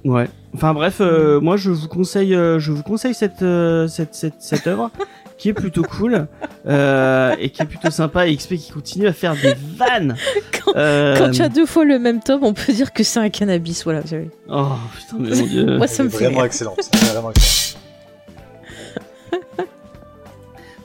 Ouais. 0.05 0.29
Enfin 0.53 0.73
bref, 0.73 0.99
moi 1.41 1.55
je 1.57 1.71
vous 1.71 1.87
conseille, 1.87 2.33
je 2.33 2.71
vous 2.71 2.83
conseille 2.83 3.13
cette, 3.13 3.43
cette, 3.87 4.13
cette, 4.13 4.35
cette 4.39 4.67
œuvre 4.67 4.91
qui 5.37 5.49
est 5.49 5.53
plutôt 5.53 5.83
cool 5.83 6.27
euh, 6.67 7.35
et 7.39 7.49
qui 7.49 7.61
est 7.61 7.65
plutôt 7.65 7.91
sympa 7.91 8.27
et 8.27 8.35
XP 8.35 8.55
qui 8.55 8.71
continue 8.71 9.07
à 9.07 9.13
faire 9.13 9.35
des 9.35 9.55
vannes. 9.77 10.15
Quand- 10.51 10.73
Euh, 10.75 11.17
Quand 11.17 11.31
tu 11.31 11.41
as 11.41 11.49
deux 11.49 11.65
fois 11.65 11.85
le 11.85 11.99
même 11.99 12.21
tome, 12.21 12.43
on 12.43 12.53
peut 12.53 12.73
dire 12.73 12.93
que 12.93 13.03
c'est 13.03 13.19
un 13.19 13.29
cannabis. 13.29 13.83
Voilà, 13.83 14.01
vous 14.01 14.07
savez. 14.07 14.29
Oh 14.49 14.67
putain, 14.95 15.17
mais 15.19 15.35
mon 15.35 15.45
dieu. 15.45 15.77
Moi, 15.77 15.87
ça 15.87 16.03
Elle 16.03 16.09
me 16.09 16.13
est 16.13 16.17
fait 16.17 16.25
vraiment 16.25 16.45
excellente. 16.45 16.89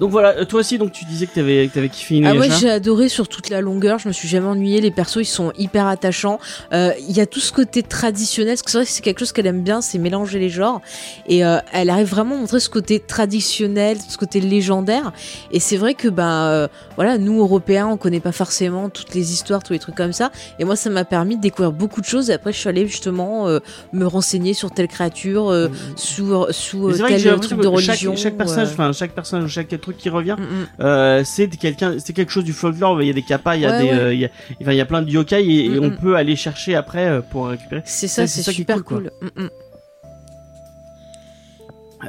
Donc 0.00 0.10
voilà, 0.10 0.36
euh, 0.36 0.44
toi 0.44 0.60
aussi, 0.60 0.78
donc 0.78 0.92
tu 0.92 1.04
disais 1.04 1.26
que 1.26 1.34
t'avais, 1.34 1.68
que 1.68 1.74
t'avais 1.74 1.88
kiffé 1.88 2.22
Ah 2.24 2.30
Inuyasha. 2.34 2.40
ouais, 2.54 2.60
j'ai 2.60 2.70
adoré 2.70 3.08
sur 3.08 3.28
toute 3.28 3.50
la 3.50 3.60
longueur. 3.60 3.98
Je 3.98 4.08
me 4.08 4.12
suis 4.12 4.28
jamais 4.28 4.46
ennuyée. 4.46 4.80
Les 4.80 4.90
persos, 4.90 5.16
ils 5.22 5.24
sont 5.24 5.52
hyper 5.58 5.86
attachants. 5.86 6.38
Euh, 6.72 6.92
Il 7.08 7.16
y 7.16 7.20
a 7.20 7.26
tout 7.26 7.40
ce 7.40 7.52
côté 7.52 7.82
traditionnel. 7.82 8.54
Parce 8.54 8.62
que 8.62 8.70
c'est 8.70 8.78
vrai 8.78 8.84
que 8.86 8.90
c'est 8.92 9.02
quelque 9.02 9.18
chose 9.20 9.32
qu'elle 9.32 9.46
aime 9.46 9.62
bien, 9.62 9.80
c'est 9.80 9.98
mélanger 9.98 10.38
les 10.38 10.50
genres. 10.50 10.80
Et 11.26 11.44
euh, 11.44 11.58
elle 11.72 11.90
arrive 11.90 12.08
vraiment 12.08 12.36
à 12.36 12.38
montrer 12.38 12.60
ce 12.60 12.68
côté 12.70 13.00
traditionnel, 13.00 13.98
ce 14.08 14.16
côté 14.16 14.40
légendaire. 14.40 15.12
Et 15.52 15.60
c'est 15.60 15.76
vrai 15.76 15.94
que 15.94 16.08
ben 16.08 16.28
euh, 16.46 16.68
voilà, 16.96 17.18
nous 17.18 17.40
Européens, 17.40 17.88
on 17.88 17.96
connaît 17.96 18.20
pas 18.20 18.32
forcément 18.32 18.88
toutes 18.90 19.14
les 19.14 19.32
histoires, 19.32 19.62
tous 19.62 19.72
les 19.72 19.78
trucs 19.78 19.96
comme 19.96 20.12
ça. 20.12 20.30
Et 20.58 20.64
moi, 20.64 20.76
ça 20.76 20.90
m'a 20.90 21.04
permis 21.04 21.36
de 21.36 21.42
découvrir 21.42 21.72
beaucoup 21.72 22.00
de 22.00 22.06
choses. 22.06 22.30
Et 22.30 22.32
après, 22.32 22.52
je 22.52 22.58
suis 22.58 22.68
allée 22.68 22.86
justement 22.86 23.46
me 23.92 24.06
renseigner 24.06 24.54
sur 24.54 24.70
telle 24.70 24.88
créature, 24.88 25.50
euh, 25.50 25.68
sous 25.96 26.46
sous 26.50 26.92
tel 26.92 27.40
truc 27.40 27.58
de 27.60 27.68
que 27.68 27.80
chaque, 27.80 27.96
religion. 27.96 28.16
chaque 28.16 28.36
personnage, 28.36 28.68
enfin 28.72 28.92
chaque 28.92 29.12
personnage, 29.12 29.50
chaque 29.50 29.68
truc 29.88 29.96
qui 29.96 30.08
revient, 30.10 30.36
mm, 30.38 30.42
mm. 30.42 30.66
euh, 30.84 31.22
c'est 31.24 31.48
quelqu'un, 31.48 31.96
c'est 31.98 32.12
quelque 32.12 32.30
chose 32.32 32.44
du 32.44 32.52
folklore. 32.52 33.00
Il 33.02 33.06
y 33.06 33.10
a 33.10 33.14
des 33.14 33.22
kappas, 33.22 33.56
il 33.56 33.62
y 33.62 33.66
a 33.66 33.70
Ouais, 33.70 33.78
des, 33.82 33.90
ouais. 33.90 33.98
euh, 33.98 34.14
il 34.14 34.20
y 34.20 34.24
a, 34.24 34.28
enfin 34.60 34.72
il 34.72 34.76
y 34.76 34.80
a 34.80 34.84
plein 34.86 35.02
de 35.02 35.10
yokai 35.10 35.42
et, 35.44 35.64
et 35.66 35.80
Mm, 35.80 35.84
on 35.84 35.90
peut 35.90 36.16
aller 36.16 36.36
chercher 36.36 36.74
après 36.74 37.06
euh, 37.06 37.20
pour 37.20 37.46
récupérer. 37.48 37.82
C'est 37.84 38.08
ça, 38.08 38.26
c'est 38.26 38.42
qui 38.42 38.50
est 38.50 38.52
super 38.52 38.84
cool, 38.84 39.10
cool. 39.20 39.30
Mm. 39.44 39.48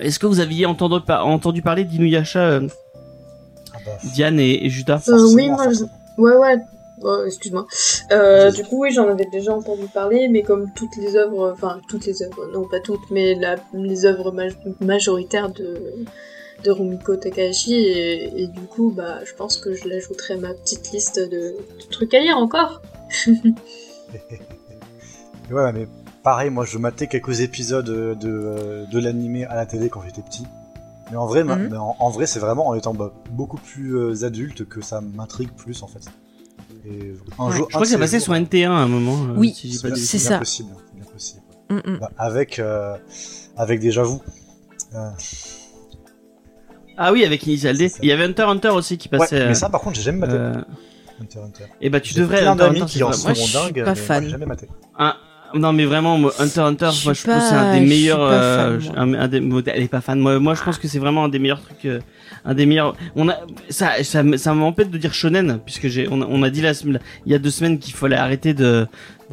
Est-ce 0.02 0.20
que 0.20 0.28
vous 0.28 0.40
aviez 0.40 0.66
entendu, 0.66 1.04
par- 1.06 1.26
entendu 1.26 1.62
parler 1.62 1.84
d'Inuyasha, 1.84 2.40
euh, 2.40 2.68
Ah 3.74 3.78
bah, 3.86 3.92
Diane 4.14 4.40
et, 4.40 4.66
et 4.66 4.70
Judas? 4.70 5.04
Euh, 5.08 5.28
oui, 5.34 5.50
moi, 5.50 5.68
je-. 5.72 5.84
Ouais, 6.22 6.36
ouais. 6.36 6.58
Oh, 7.02 7.24
excuse-moi. 7.26 7.66
Euh, 8.12 8.52
du 8.52 8.64
coup, 8.66 8.82
oui, 8.84 8.92
j'en 8.92 9.08
avais 9.10 9.26
déjà 9.32 9.54
entendu 9.54 9.86
parler, 9.94 10.28
mais 10.28 10.44
comme 10.44 10.68
toutes 10.76 10.96
les 10.98 11.16
œuvres, 11.16 11.52
enfin 11.54 11.80
toutes 11.88 12.06
les 12.06 12.22
œuvres, 12.24 12.50
non 12.54 12.68
pas 12.68 12.82
toutes, 12.82 13.10
mais 13.10 13.36
la, 13.36 13.56
les 13.74 14.06
œuvres 14.06 14.32
ma- 14.34 14.44
majoritaires 14.86 15.50
de, 15.50 15.82
de 16.64 16.72
Rumiko 16.72 17.16
Takahashi, 17.16 17.74
et, 17.76 18.42
et 18.44 18.48
du 18.48 18.62
coup, 18.62 18.92
bah, 18.96 19.24
je 19.26 19.34
pense 19.34 19.58
que 19.58 19.74
je 19.74 19.88
l'ajouterai 19.88 20.34
à 20.36 20.38
ma 20.38 20.54
petite 20.54 20.92
liste 20.92 21.20
de, 21.20 21.28
de 21.30 21.90
trucs 21.92 22.14
à 22.14 22.20
lire 22.20 22.38
encore. 22.38 22.82
Ouais, 25.52 25.72
mais 25.74 25.88
pareil, 26.24 26.52
moi 26.52 26.64
je 26.66 26.78
matais 26.78 27.08
quelques 27.08 27.42
épisodes 27.42 27.86
de, 27.86 28.14
de, 28.14 28.86
de 28.92 29.00
l'animé 29.00 29.46
à 29.46 29.56
la 29.56 29.66
télé 29.66 29.90
quand 29.90 30.02
j'étais 30.06 30.22
petit. 30.22 30.44
Mais 31.10 31.18
en 31.18 31.26
vrai, 31.26 31.44
Mhm. 31.44 31.70
mais 31.72 31.78
en, 31.78 31.96
en 31.98 32.10
vrai, 32.12 32.28
c'est 32.28 32.40
vraiment 32.40 32.68
en 32.68 32.76
étant 32.76 32.94
bah, 32.94 33.12
beaucoup 33.32 33.58
plus 33.58 33.98
euh, 33.98 34.26
adulte 34.26 34.68
que 34.68 34.82
ça 34.82 35.02
m'intrigue 35.02 35.50
plus 35.52 35.82
en 35.82 35.88
fait. 35.88 36.02
Et 36.86 37.14
un 37.40 37.48
Ouais. 37.48 37.52
jour, 37.58 37.66
Je 37.68 37.74
crois 37.74 37.82
que 37.82 37.88
ça 37.88 37.98
passait 37.98 38.20
sur 38.20 38.34
NT1 38.34 38.68
à 38.70 38.74
un 38.74 38.88
moment. 38.88 39.16
euh, 39.26 39.38
Oui, 39.38 39.54
si 39.56 39.74
c'est 39.74 40.20
ça. 40.20 40.30
bien 40.30 40.40
possible, 40.40 40.70
bien 40.94 41.06
possible. 41.06 41.42
Mm, 41.72 41.76
mm. 41.94 41.98
Bah, 42.00 42.12
avec 42.20 42.60
euh, 42.60 42.96
avec 43.58 43.80
déjà 43.80 44.04
vous. 44.04 44.22
Euh, 44.94 45.10
Ah 47.02 47.12
oui, 47.14 47.24
avec 47.24 47.46
Initial 47.48 47.78
D. 47.78 47.90
Il 48.02 48.10
y 48.10 48.12
avait 48.12 48.26
Hunter 48.26 48.44
Hunter 48.44 48.70
aussi 48.70 48.98
qui 48.98 49.08
ouais, 49.12 49.18
passait. 49.18 49.48
mais 49.48 49.54
ça 49.56 49.70
par 49.70 49.80
contre, 49.82 49.96
j'ai 49.96 50.02
jamais 50.04 50.20
maté. 50.20 50.34
euh, 50.34 50.54
Hunter 51.22 51.40
Hunter. 51.40 51.64
et 51.82 51.90
bah 51.90 52.00
tu 52.02 52.14
devrais. 52.14 52.42
plein 52.42 52.56
d'amis 52.56 52.86
qui 52.86 53.02
en 53.04 53.12
sont 53.14 53.30
Moi, 53.30 53.34
dingues, 53.54 53.74
pas 53.74 53.80
mais 53.80 53.84
moi, 53.84 53.96
fan. 53.96 54.24
j'ai 54.26 54.30
jamais 54.30 54.46
maté. 54.46 54.68
Un- 54.98 55.16
non 55.56 55.74
mais 55.74 55.86
vraiment 55.86 56.18
moi, 56.20 56.32
Hunter 56.38 56.60
Hunter 56.62 56.90
Je 56.94 57.06
moi 57.06 57.14
je 57.14 57.24
trouve 57.24 57.34
que 57.34 57.40
c'est 57.42 57.56
un 57.56 57.72
pas- 57.72 57.74
des 57.80 57.86
meilleurs 57.86 58.20
pas 58.20 58.34
euh, 58.34 58.80
fan, 58.80 58.94
moi. 58.94 59.00
un, 59.00 59.14
un 59.24 59.28
des 59.28 59.40
moi, 59.40 59.62
elle 59.66 59.82
est 59.82 59.88
pas 59.88 60.00
fan 60.02 60.20
moi 60.20 60.38
moi 60.40 60.54
je 60.54 60.62
pense 60.64 60.78
que 60.78 60.88
c'est 60.88 61.00
vraiment 61.00 61.24
un 61.24 61.30
des 61.30 61.40
meilleurs 61.40 61.62
trucs 61.64 61.86
euh, 61.86 62.00
un 62.46 62.54
des 62.54 62.68
meilleurs 62.68 62.96
on 63.16 63.28
a 63.30 63.38
ça 63.70 64.04
ça 64.04 64.22
ça 64.38 64.54
m'empêche 64.54 64.90
de 64.90 64.98
dire 65.00 65.12
shonen 65.12 65.60
puisque 65.66 65.88
j'ai 65.88 66.08
on 66.12 66.22
a, 66.22 66.26
on 66.30 66.44
a 66.44 66.52
dit 66.52 66.62
la 66.62 66.76
semaine 66.76 67.00
il 67.26 67.32
y 67.32 67.36
a 67.36 67.40
deux 67.40 67.50
semaines 67.50 67.80
qu'il 67.80 67.96
fallait 67.96 68.16
arrêter 68.16 68.54
de 68.54 68.86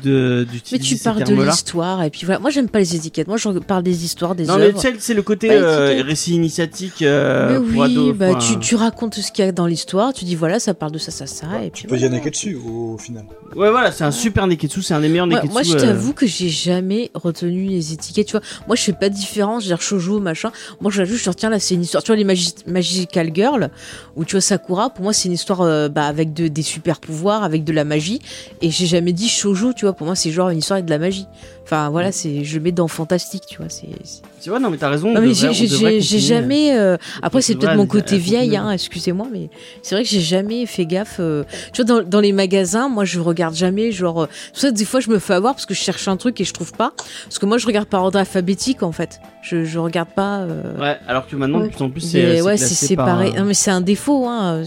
de 0.02 0.46
Mais 0.72 0.78
tu 0.78 0.96
ces 0.96 1.04
parles 1.04 1.24
de 1.24 1.34
l'histoire 1.34 2.02
et 2.02 2.10
puis 2.10 2.24
voilà. 2.24 2.38
Moi, 2.38 2.50
j'aime 2.50 2.68
pas 2.68 2.78
les 2.78 2.96
étiquettes. 2.96 3.28
Moi, 3.28 3.36
je 3.36 3.48
parle 3.60 3.82
des 3.82 4.04
histoires, 4.04 4.34
des 4.34 4.44
non 4.44 4.58
mais 4.58 4.72
c'est 4.98 5.14
le 5.14 5.22
côté 5.22 5.50
euh, 5.50 6.02
récit 6.02 6.34
initiatique 6.34 7.02
euh, 7.02 7.58
mais 7.60 7.72
pour 7.72 7.82
oui, 7.82 7.92
ados, 7.92 8.16
bah, 8.16 8.34
tu, 8.36 8.58
tu 8.58 8.74
racontes 8.74 9.14
ce 9.16 9.32
qu'il 9.32 9.44
y 9.44 9.48
a 9.48 9.52
dans 9.52 9.66
l'histoire. 9.66 10.12
Tu 10.12 10.24
dis 10.24 10.34
voilà, 10.34 10.58
ça 10.60 10.74
parle 10.74 10.92
de 10.92 10.98
ça, 10.98 11.10
ça, 11.10 11.26
ça. 11.26 11.46
et 11.64 11.70
puis 11.70 11.82
Tu 11.82 11.86
peux 11.88 11.96
voilà. 11.96 12.16
y 12.16 12.30
dessus 12.30 12.56
au, 12.56 12.94
au 12.94 12.98
final. 12.98 13.24
ouais 13.54 13.70
voilà 13.70 13.92
c'est 13.92 14.04
un 14.04 14.10
super 14.10 14.46
neketsu 14.46 14.82
c'est 14.82 14.94
un 14.94 15.00
des 15.00 15.08
meilleurs 15.08 15.26
Moi, 15.26 15.36
neketsu 15.36 15.52
moi, 15.52 15.62
je 15.62 15.74
euh, 15.74 15.80
t'avoue 15.80 16.12
que 16.12 16.26
j'ai 16.26 16.48
jamais 16.48 17.10
retenu 17.14 17.64
les 17.64 17.92
étiquettes. 17.92 18.26
Tu 18.26 18.32
vois, 18.32 18.42
moi, 18.66 18.76
je 18.76 18.82
fais 18.82 18.92
pas 18.92 19.08
de 19.08 19.14
différence. 19.14 19.62
Je 19.64 19.68
veux 19.68 19.74
dire 19.74 19.82
shoujo, 19.82 20.20
machin. 20.20 20.50
Moi, 20.80 20.90
je 20.90 21.04
juste, 21.04 21.24
je 21.24 21.30
retiens 21.30 21.50
là, 21.50 21.58
c'est 21.58 21.74
une 21.74 21.82
histoire. 21.82 22.02
Tu 22.02 22.08
vois, 22.08 22.16
les 22.16 22.24
Magi- 22.24 22.54
Magical 22.66 23.30
Girl, 23.34 23.70
ou 24.16 24.24
tu 24.24 24.32
vois 24.36 24.40
Sakura. 24.40 24.90
Pour 24.90 25.04
moi, 25.04 25.12
c'est 25.12 25.28
une 25.28 25.34
histoire 25.34 25.62
euh, 25.62 25.88
bah, 25.88 26.06
avec 26.06 26.32
de, 26.32 26.48
des 26.48 26.62
super 26.62 27.00
pouvoirs, 27.00 27.42
avec 27.44 27.64
de 27.64 27.72
la 27.72 27.84
magie. 27.84 28.20
Et 28.62 28.70
j'ai 28.70 28.86
jamais 28.86 29.12
dit 29.12 29.28
shoujo. 29.28 29.72
Tu 29.72 29.84
vois, 29.84 29.85
pour 29.92 30.06
moi, 30.06 30.14
c'est 30.16 30.30
genre 30.30 30.50
une 30.50 30.58
histoire 30.58 30.82
de 30.82 30.90
la 30.90 30.98
magie. 30.98 31.26
Enfin, 31.64 31.90
voilà, 31.90 32.12
c'est, 32.12 32.44
je 32.44 32.58
mets 32.60 32.70
dans 32.72 32.86
fantastique. 32.88 33.42
Tu 33.48 33.58
vois, 33.58 33.68
c'est. 33.68 33.88
c'est- 34.04 34.50
vois 34.50 34.60
non 34.60 34.70
mais 34.70 34.76
t'as 34.76 34.88
raison 34.88 35.12
Non, 35.12 35.20
mais 35.20 35.34
j'ai- 35.34 36.18
jamais. 36.20 36.76
euh, 36.78 36.96
Après, 37.22 37.42
c'est 37.42 37.56
peut-être 37.56 37.74
mon 37.76 37.86
côté 37.86 38.16
vieille, 38.18 38.56
hein, 38.56 38.70
excusez-moi, 38.70 39.26
mais 39.32 39.50
c'est 39.82 39.94
vrai 39.96 40.04
que 40.04 40.08
j'ai 40.10 40.20
jamais 40.20 40.64
fait 40.66 40.86
gaffe. 40.86 41.16
euh, 41.18 41.42
Tu 41.72 41.82
vois, 41.82 42.02
dans, 42.02 42.08
dans 42.08 42.20
les 42.20 42.32
magasins, 42.32 42.88
moi, 42.88 43.04
je 43.04 43.18
regarde 43.20 43.54
jamais, 43.56 43.90
genre. 43.92 44.22
euh, 44.22 44.26
ça 44.52 44.70
des 44.70 44.84
fois, 44.84 45.00
je 45.00 45.10
me 45.10 45.18
fais 45.18 45.34
avoir 45.34 45.54
parce 45.54 45.66
que 45.66 45.74
je 45.74 45.80
cherche 45.80 46.06
un 46.08 46.16
truc 46.16 46.40
et 46.40 46.44
je 46.44 46.52
trouve 46.52 46.72
pas. 46.72 46.92
Parce 47.24 47.38
que 47.40 47.46
moi, 47.46 47.58
je 47.58 47.66
regarde 47.66 47.88
par 47.88 48.04
ordre 48.04 48.18
alphabétique, 48.18 48.82
en 48.84 48.92
fait. 48.92 49.20
Je, 49.42 49.64
je 49.64 49.78
regarde 49.78 50.08
pas. 50.14 50.40
euh, 50.40 50.78
ouais 50.78 50.96
alors 51.08 51.26
que 51.26 51.34
maintenant 51.36 51.58
de 51.58 51.64
Ouais. 51.64 51.70
plus 51.70 51.82
en 51.84 51.90
plus 51.90 52.00
c'est 52.00 52.40
ouais, 52.42 52.56
c'est 52.56 52.94
par, 52.96 53.06
séparé. 53.06 53.28
euh, 53.34 53.40
Non, 53.40 53.44
mais 53.44 53.54
c'est 53.54 53.70
un 53.72 53.80
défaut, 53.80 54.26
hein. 54.28 54.62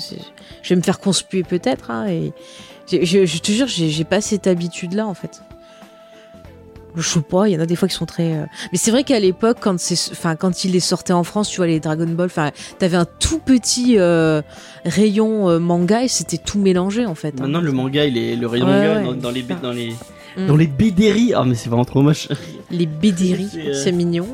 Je 0.62 0.70
vais 0.70 0.76
me 0.76 0.82
faire 0.82 1.00
conspuer 1.00 1.44
peut-être, 1.44 1.90
hein, 1.92 2.08
et. 2.08 2.34
Je, 2.92 3.26
je 3.26 3.38
te 3.40 3.52
jure, 3.52 3.68
j'ai 3.68 4.04
pas 4.04 4.22
cette 4.22 4.48
habitude-là, 4.48 5.06
en 5.08 5.14
fait. 5.14 5.42
Je 6.96 7.08
sais 7.08 7.22
pas, 7.22 7.48
il 7.48 7.54
y 7.54 7.58
en 7.58 7.60
a 7.60 7.68
des 7.68 7.76
fois 7.76 7.88
qui 7.88 7.94
sont 7.94 8.08
très. 8.08 8.34
euh, 8.34 8.46
Mais 8.72 8.78
c'est 8.80 8.90
vrai 8.90 9.04
qu'à 9.04 9.20
l'époque, 9.20 9.58
quand 9.62 9.76
enfin, 10.12 10.36
quand 10.36 10.66
il 10.66 10.72
les 10.72 10.80
sortait 10.80 11.14
en 11.14 11.24
France, 11.24 11.48
tu 11.50 11.58
vois 11.58 11.68
les 11.68 11.80
Dragon 11.80 12.08
Ball, 12.08 12.30
t'avais 12.80 12.98
un 12.98 13.06
tout 13.06 13.38
petit 13.40 14.00
euh, 14.00 14.42
rayon 14.86 15.50
euh, 15.50 15.60
manga 15.60 16.04
et 16.04 16.08
c'était 16.08 16.38
tout 16.40 16.58
mélangé 16.58 17.06
en 17.06 17.14
fait. 17.14 17.30
hein. 17.40 17.44
Maintenant, 17.44 17.62
le 17.62 17.72
manga, 17.72 18.06
il 18.06 18.18
est 18.18 18.36
le 18.36 18.48
rayon 18.48 18.66
Ouais, 18.66 18.72
manga 18.74 18.96
ouais, 18.98 19.04
dans, 19.06 19.14
dans 19.14 19.32
les 19.32 19.42
super. 19.42 19.60
dans 19.62 19.72
les 19.72 19.94
Mm. 20.38 20.46
dans 20.46 20.56
les 20.58 20.68
BDRI. 20.68 21.34
Ah 21.36 21.44
mais 21.44 21.56
c'est 21.56 21.70
vraiment 21.70 21.86
trop 21.86 22.04
moche. 22.04 22.28
Les 22.70 22.86
BDRI, 22.86 23.50
C'est, 23.74 23.92
mignon. 23.92 24.28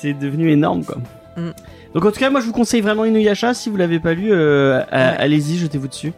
c'est 0.00 0.14
devenu 0.14 0.50
énorme 0.50 0.82
quoi. 0.82 0.96
Mm. 1.36 1.50
Donc 1.94 2.04
en 2.06 2.10
tout 2.10 2.18
cas, 2.18 2.30
moi 2.30 2.40
je 2.40 2.46
vous 2.46 2.52
conseille 2.52 2.80
vraiment 2.80 3.04
Inuyasha 3.04 3.52
si 3.52 3.68
vous 3.68 3.76
l'avez 3.76 4.00
pas 4.00 4.14
lu, 4.14 4.32
Ouais. 4.32 4.82
allez-y, 4.90 5.58
jetez-vous 5.58 5.88
dessus. 5.88 6.12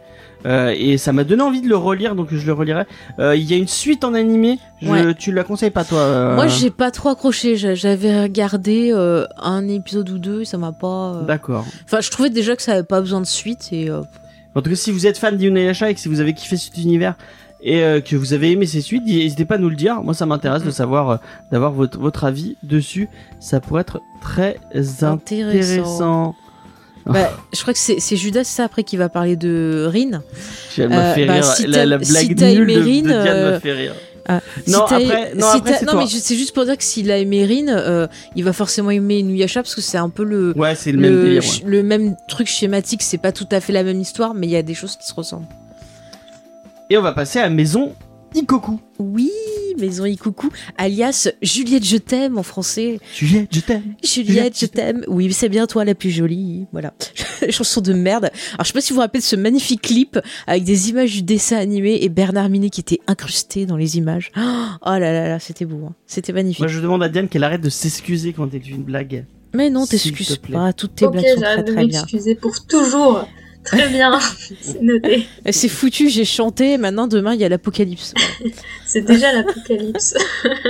Euh, 0.45 0.73
et 0.77 0.97
ça 0.99 1.11
m'a 1.11 1.23
donné 1.23 1.41
envie 1.41 1.61
de 1.61 1.67
le 1.67 1.75
relire, 1.75 2.13
donc 2.15 2.27
je 2.31 2.45
le 2.45 2.53
relirai. 2.53 2.83
Euh, 3.19 3.35
Il 3.35 3.43
y 3.49 3.53
a 3.53 3.57
une 3.57 3.67
suite 3.67 4.03
en 4.03 4.13
animé. 4.13 4.59
Je, 4.81 4.89
Ouais. 4.89 5.13
Tu 5.15 5.31
la 5.31 5.43
conseilles 5.43 5.71
pas 5.71 5.83
toi 5.83 5.99
euh, 5.99 6.35
Moi, 6.35 6.47
j'ai 6.47 6.69
pas 6.69 6.91
trop 6.91 7.09
accroché. 7.09 7.55
J'a- 7.55 7.73
J'avais 7.75 8.21
regardé 8.21 8.91
euh, 8.93 9.25
un 9.41 9.67
épisode 9.67 10.09
ou 10.11 10.19
deux, 10.19 10.41
et 10.41 10.45
ça 10.45 10.57
m'a 10.57 10.71
pas. 10.71 11.15
euh, 11.15 11.25
D'accord. 11.25 11.65
Enfin, 11.85 11.99
je 12.01 12.11
trouvais 12.11 12.29
déjà 12.29 12.55
que 12.55 12.61
ça 12.61 12.73
avait 12.73 12.83
pas 12.83 13.01
besoin 13.01 13.21
de 13.21 13.25
suite 13.25 13.69
et. 13.71 13.89
euh, 13.89 14.01
En 14.53 14.61
tout 14.61 14.69
cas, 14.69 14.75
si 14.75 14.91
vous 14.91 15.07
êtes 15.07 15.17
fan 15.17 15.35
d'Inuyasha 15.35 15.89
et 15.89 15.93
que 15.95 15.99
si 15.99 16.07
vous 16.09 16.19
avez 16.21 16.33
kiffé 16.33 16.55
cet 16.57 16.77
univers 16.77 17.15
et 17.61 17.81
euh, 17.83 17.99
que 17.99 18.15
vous 18.15 18.33
avez 18.33 18.51
aimé 18.51 18.67
ces 18.67 18.81
suites, 18.81 19.03
n'hésitez 19.05 19.45
pas 19.45 19.55
à 19.55 19.57
nous 19.57 19.69
le 19.69 19.75
dire. 19.75 20.03
Moi, 20.03 20.13
ça 20.13 20.25
m'intéresse 20.27 20.63
de 20.63 20.69
savoir, 20.71 21.09
euh, 21.09 21.17
d'avoir 21.51 21.71
votre, 21.71 21.97
votre 21.99 22.23
avis 22.23 22.55
dessus. 22.61 23.09
Ça 23.39 23.59
pourrait 23.59 23.81
être 23.81 23.99
très 24.21 24.57
intéressant. 25.13 26.35
Bah, 27.05 27.31
je 27.53 27.61
crois 27.61 27.73
que 27.73 27.79
c'est 27.79 28.15
Judas, 28.15 28.43
c'est 28.43 28.55
ça, 28.57 28.63
après, 28.63 28.83
qui 28.83 28.97
va 28.97 29.09
parler 29.09 29.35
de 29.35 29.87
Rin. 29.91 30.21
Elle 30.77 30.89
m'a 30.89 31.11
Euh, 31.11 31.13
fait 31.13 31.25
bah, 31.27 31.33
rire. 31.33 31.43
si 31.45 31.67
la, 31.67 31.85
la 31.85 31.97
blague 31.99 32.07
si 32.07 32.27
nulle 32.55 32.67
de, 32.67 32.73
de 32.73 32.79
Rin, 32.79 33.01
Diane 33.01 33.11
euh, 33.11 33.51
m'a 33.51 33.59
fait 33.59 33.73
rire. 33.73 33.93
Ah, 34.27 34.41
Non, 34.67 34.87
si 34.87 34.93
après- 34.95 35.35
non, 35.35 35.51
si 35.51 35.57
après, 35.57 35.81
non, 35.85 35.91
toi. 35.91 36.01
mais 36.01 36.07
c'est 36.09 36.35
juste 36.35 36.55
pour 36.55 36.65
dire 36.65 36.75
que 36.75 36.83
s'il 36.83 37.11
a 37.11 37.19
aimé 37.19 37.45
Rin, 37.45 37.67
euh, 37.67 38.07
il 38.35 38.43
va 38.43 38.53
forcément 38.53 38.89
aimer 38.89 39.19
Inuyasha 39.19 39.61
parce 39.61 39.75
que 39.75 39.81
c'est 39.81 39.99
un 39.99 40.09
peu 40.09 40.23
le, 40.23 40.51
Ouais, 40.57 40.73
le, 40.87 40.91
même 40.93 41.11
le, 41.13 41.23
délire. 41.25 41.43
ch- 41.43 41.61
ouais. 41.63 41.69
le 41.69 41.83
même 41.83 42.15
truc 42.27 42.47
schématique. 42.47 43.03
C'est 43.03 43.19
pas 43.19 43.31
tout 43.31 43.47
à 43.51 43.59
fait 43.59 43.71
la 43.71 43.83
même 43.83 44.01
histoire, 44.01 44.33
mais 44.33 44.47
il 44.47 44.49
y 44.49 44.55
a 44.55 44.63
des 44.63 44.73
choses 44.73 44.95
qui 44.97 45.05
se 45.05 45.13
ressemblent. 45.13 45.45
Et 46.89 46.97
on 46.97 47.03
va 47.03 47.11
passer 47.11 47.37
à 47.37 47.49
Maison 47.49 47.93
Ikoku. 48.33 48.79
Oui, 48.97 49.29
Maison 49.77 50.05
Ikuku, 50.05 50.49
alias 50.77 51.29
Juliette 51.41 51.85
Je 51.85 51.97
t'aime 51.97 52.37
en 52.37 52.43
français. 52.43 52.99
Juliette, 53.15 53.49
je 53.53 53.59
t'aime. 53.59 53.83
Juliette, 54.03 54.59
je 54.59 54.65
t'aime. 54.65 55.03
Oui, 55.07 55.31
c'est 55.33 55.49
bien 55.49 55.67
toi 55.67 55.85
la 55.85 55.95
plus 55.95 56.11
jolie. 56.11 56.65
Voilà. 56.71 56.93
Chanson 57.49 57.81
de 57.81 57.93
merde. 57.93 58.25
Alors, 58.53 58.63
je 58.63 58.67
sais 58.67 58.73
pas 58.73 58.81
si 58.81 58.89
vous 58.91 58.95
vous 58.95 59.01
rappelez 59.01 59.19
de 59.19 59.25
ce 59.25 59.35
magnifique 59.35 59.81
clip 59.81 60.19
avec 60.47 60.63
des 60.63 60.89
images 60.89 61.11
du 61.13 61.21
dessin 61.21 61.57
animé 61.57 61.99
et 62.01 62.09
Bernard 62.09 62.49
Minet 62.49 62.69
qui 62.69 62.81
était 62.81 62.99
incrusté 63.07 63.65
dans 63.65 63.77
les 63.77 63.97
images. 63.97 64.31
Oh 64.87 64.89
là 64.89 64.99
là 64.99 65.27
là, 65.27 65.39
c'était 65.39 65.65
beau. 65.65 65.85
hein. 65.87 65.93
C'était 66.05 66.31
magnifique. 66.33 66.59
Moi, 66.59 66.67
je 66.67 66.79
demande 66.79 67.01
à 67.01 67.09
Diane 67.09 67.27
qu'elle 67.27 67.43
arrête 67.43 67.61
de 67.61 67.69
s'excuser 67.69 68.33
quand 68.33 68.53
elle 68.53 68.61
fait 68.61 68.69
une 68.69 68.83
blague. 68.83 69.25
Mais 69.53 69.69
non, 69.69 69.85
t'excuses 69.85 70.37
pas. 70.51 70.73
Toutes 70.73 70.95
tes 70.95 71.07
blagues 71.07 71.25
sont 71.25 71.35
très 71.35 71.39
j'arrête 71.41 71.67
de 71.67 71.73
très 71.73 71.85
bien. 71.85 72.01
m'excuser 72.01 72.35
pour 72.35 72.53
toujours. 72.67 73.27
Très 73.65 73.89
bien, 73.89 74.19
c'est 74.61 74.81
noté. 74.81 75.27
Eh, 75.45 75.51
C'est 75.51 75.69
foutu, 75.69 76.09
j'ai 76.09 76.25
chanté. 76.25 76.77
Maintenant, 76.77 77.07
demain, 77.07 77.33
il 77.33 77.39
y 77.41 77.43
a 77.43 77.49
l'apocalypse. 77.49 78.13
C'est 78.85 79.01
déjà 79.01 79.33
l'apocalypse. 79.33 80.15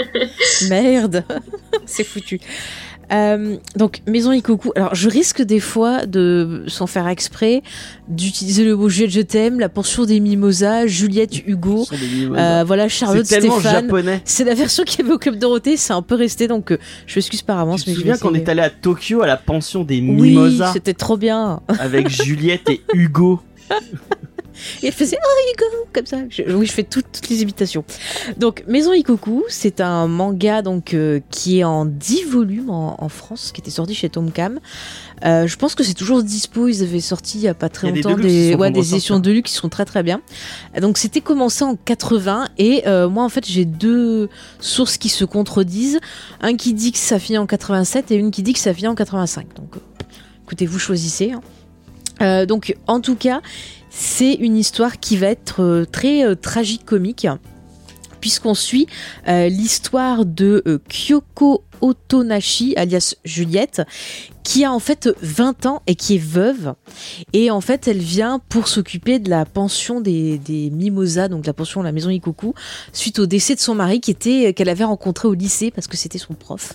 Merde, 0.70 1.24
c'est 1.86 2.04
foutu. 2.04 2.40
Euh, 3.12 3.58
donc 3.76 4.02
Maison 4.08 4.32
Ikoku. 4.32 4.72
Alors 4.76 4.96
je 4.96 5.10
risque 5.10 5.42
des 5.42 5.60
fois 5.60 6.06
de, 6.06 6.64
sans 6.68 6.88
faire 6.88 7.08
exprès, 7.08 7.62
d'utiliser 8.08 8.64
le 8.64 8.76
mot 8.76 8.90
Juliette 8.90 9.12
je 9.12 9.22
t'aime, 9.22 9.60
la 9.60 9.70
pension 9.70 10.06
des 10.06 10.20
mimosas, 10.20 10.88
Juliette 10.88 11.46
Hugo, 11.48 11.86
euh, 12.36 12.64
voilà 12.66 12.88
Charlotte 12.90 13.26
c'est 13.26 13.40
tellement 13.40 13.60
Stéphane. 13.60 13.86
japonais. 13.86 14.22
C'est 14.26 14.44
la 14.44 14.54
version 14.56 14.84
qu'il 14.84 15.02
y 15.02 15.04
avait 15.04 15.14
au 15.14 15.20
Club 15.20 15.38
Dorothée, 15.38 15.78
c'est 15.78 15.94
un 15.94 16.02
peu 16.02 16.16
resté 16.16 16.48
donc 16.48 16.72
euh, 16.72 16.78
je 17.06 17.16
m'excuse 17.20 17.42
par 17.42 17.60
avance. 17.60 17.82
Tu 17.84 17.86
te 17.86 17.90
mais 17.92 17.96
souviens 17.98 18.18
qu'on 18.18 18.34
est 18.34 18.50
allé 18.50 18.62
à 18.62 18.70
Tokyo 18.70 19.22
à 19.22 19.28
la 19.28 19.38
pension 19.38 19.84
des 19.84 19.98
Oui, 20.02 20.32
mimosas 20.32 20.74
c'était 20.74 20.94
trop 20.94 21.18
bien. 21.18 21.62
avec 21.80 22.10
Juliette 22.10 22.70
et 22.70 22.82
Hugo 22.94 23.42
Et 24.84 24.88
elle 24.88 24.94
faisait 24.94 25.18
Oh 25.22 25.52
Hugo 25.54 25.86
comme 25.94 26.06
ça. 26.06 26.18
Je- 26.30 26.44
oui, 26.44 26.66
je 26.66 26.72
fais 26.72 26.84
toutes, 26.84 27.12
toutes 27.12 27.30
les 27.30 27.42
imitations. 27.42 27.84
Donc 28.38 28.64
Maison 28.68 28.94
Ikoku, 28.94 29.44
c'est 29.50 29.82
un 29.82 30.08
manga 30.08 30.62
donc 30.62 30.94
euh, 30.94 31.20
qui 31.30 31.60
est 31.60 31.64
en 31.64 31.86
10 31.86 32.24
volumes 32.26 32.70
en, 32.70 32.96
en 33.04 33.10
France, 33.10 33.52
qui 33.54 33.62
était 33.62 33.72
sorti 33.72 33.94
chez 33.96 34.10
Tomcam. 34.10 34.60
Euh, 35.24 35.48
je 35.48 35.56
pense 35.56 35.76
que 35.76 35.84
c'est 35.84 35.94
toujours 35.94 36.24
dispo. 36.24 36.68
Ils 36.68 36.84
avaient 36.84 37.00
sorti 37.00 37.38
il 37.38 37.44
y 37.44 37.48
a 37.48 37.54
pas 37.54 37.70
très 37.70 37.88
a 37.88 37.92
longtemps 37.92 38.16
des, 38.16 38.56
ouais, 38.56 38.72
des 38.72 38.82
de 39.20 39.32
luxe 39.32 39.52
qui 39.52 39.58
sont 39.58 39.70
très 39.70 39.86
très 39.86 40.04
bien. 40.04 40.22
Donc 40.82 40.98
c'était 40.98 41.22
commencé 41.22 41.64
en 41.64 41.76
80 41.76 42.50
et 42.58 42.88
euh, 42.88 43.08
moi 43.10 43.24
en 43.24 43.30
fait 43.30 43.46
j'ai 43.46 43.66
deux 43.66 44.30
sources 44.60 44.98
qui 44.98 45.10
se 45.10 45.26
contredisent. 45.26 46.00
Un 46.42 46.56
qui 46.56 46.74
dit 46.74 46.92
que 46.92 46.98
ça 46.98 47.20
finit 47.20 47.38
en 47.38 47.46
87 47.46 48.12
et 48.12 48.16
une 48.16 48.32
qui 48.32 48.44
dit 48.44 48.54
que 48.54 48.60
ça 48.60 48.74
finit 48.74 48.88
en 48.88 48.96
85. 48.96 49.48
Donc 49.56 49.76
euh, 49.76 49.80
écoutez, 50.46 50.66
vous 50.66 50.80
choisissez. 50.80 51.32
hein. 51.32 51.42
Euh, 52.22 52.46
donc 52.46 52.76
en 52.88 53.02
tout 53.02 53.16
cas, 53.16 53.42
c'est 53.98 54.34
une 54.34 54.58
histoire 54.58 55.00
qui 55.00 55.16
va 55.16 55.28
être 55.28 55.64
euh, 55.64 55.86
très 55.86 56.26
euh, 56.26 56.36
tragique 56.36 56.86
comique 56.86 57.28
puisqu'on 58.20 58.54
suit 58.54 58.88
euh, 59.28 59.48
l'histoire 59.48 60.26
de 60.26 60.82
Kyoko 60.90 61.64
Otonashi 61.82 62.76
alias 62.76 63.16
Juliette 63.24 63.82
qui 64.44 64.64
a 64.64 64.72
en 64.72 64.80
fait 64.80 65.10
20 65.22 65.66
ans 65.66 65.82
et 65.88 65.96
qui 65.96 66.16
est 66.16 66.24
veuve 66.24 66.74
et 67.34 67.50
en 67.50 67.62
fait 67.62 67.88
elle 67.88 67.98
vient 67.98 68.40
pour 68.50 68.68
s'occuper 68.68 69.18
de 69.18 69.30
la 69.30 69.44
pension 69.46 70.02
des, 70.02 70.38
des 70.38 70.70
mimosas 70.70 71.28
donc 71.30 71.46
la 71.48 71.54
pension 71.54 71.82
de 71.82 71.86
la 71.86 71.92
maison 71.92 72.10
Ikoku 72.10 72.54
suite 72.94 73.18
au 73.20 73.26
décès 73.26 73.56
de 73.56 73.60
son 73.60 73.74
mari 73.76 74.02
qui 74.02 74.12
était 74.12 74.54
qu'elle 74.54 74.70
avait 74.70 74.84
rencontré 74.84 75.28
au 75.28 75.34
lycée 75.34 75.72
parce 75.72 75.88
que 75.88 75.98
c'était 75.98 76.20
son 76.20 76.34
prof 76.36 76.74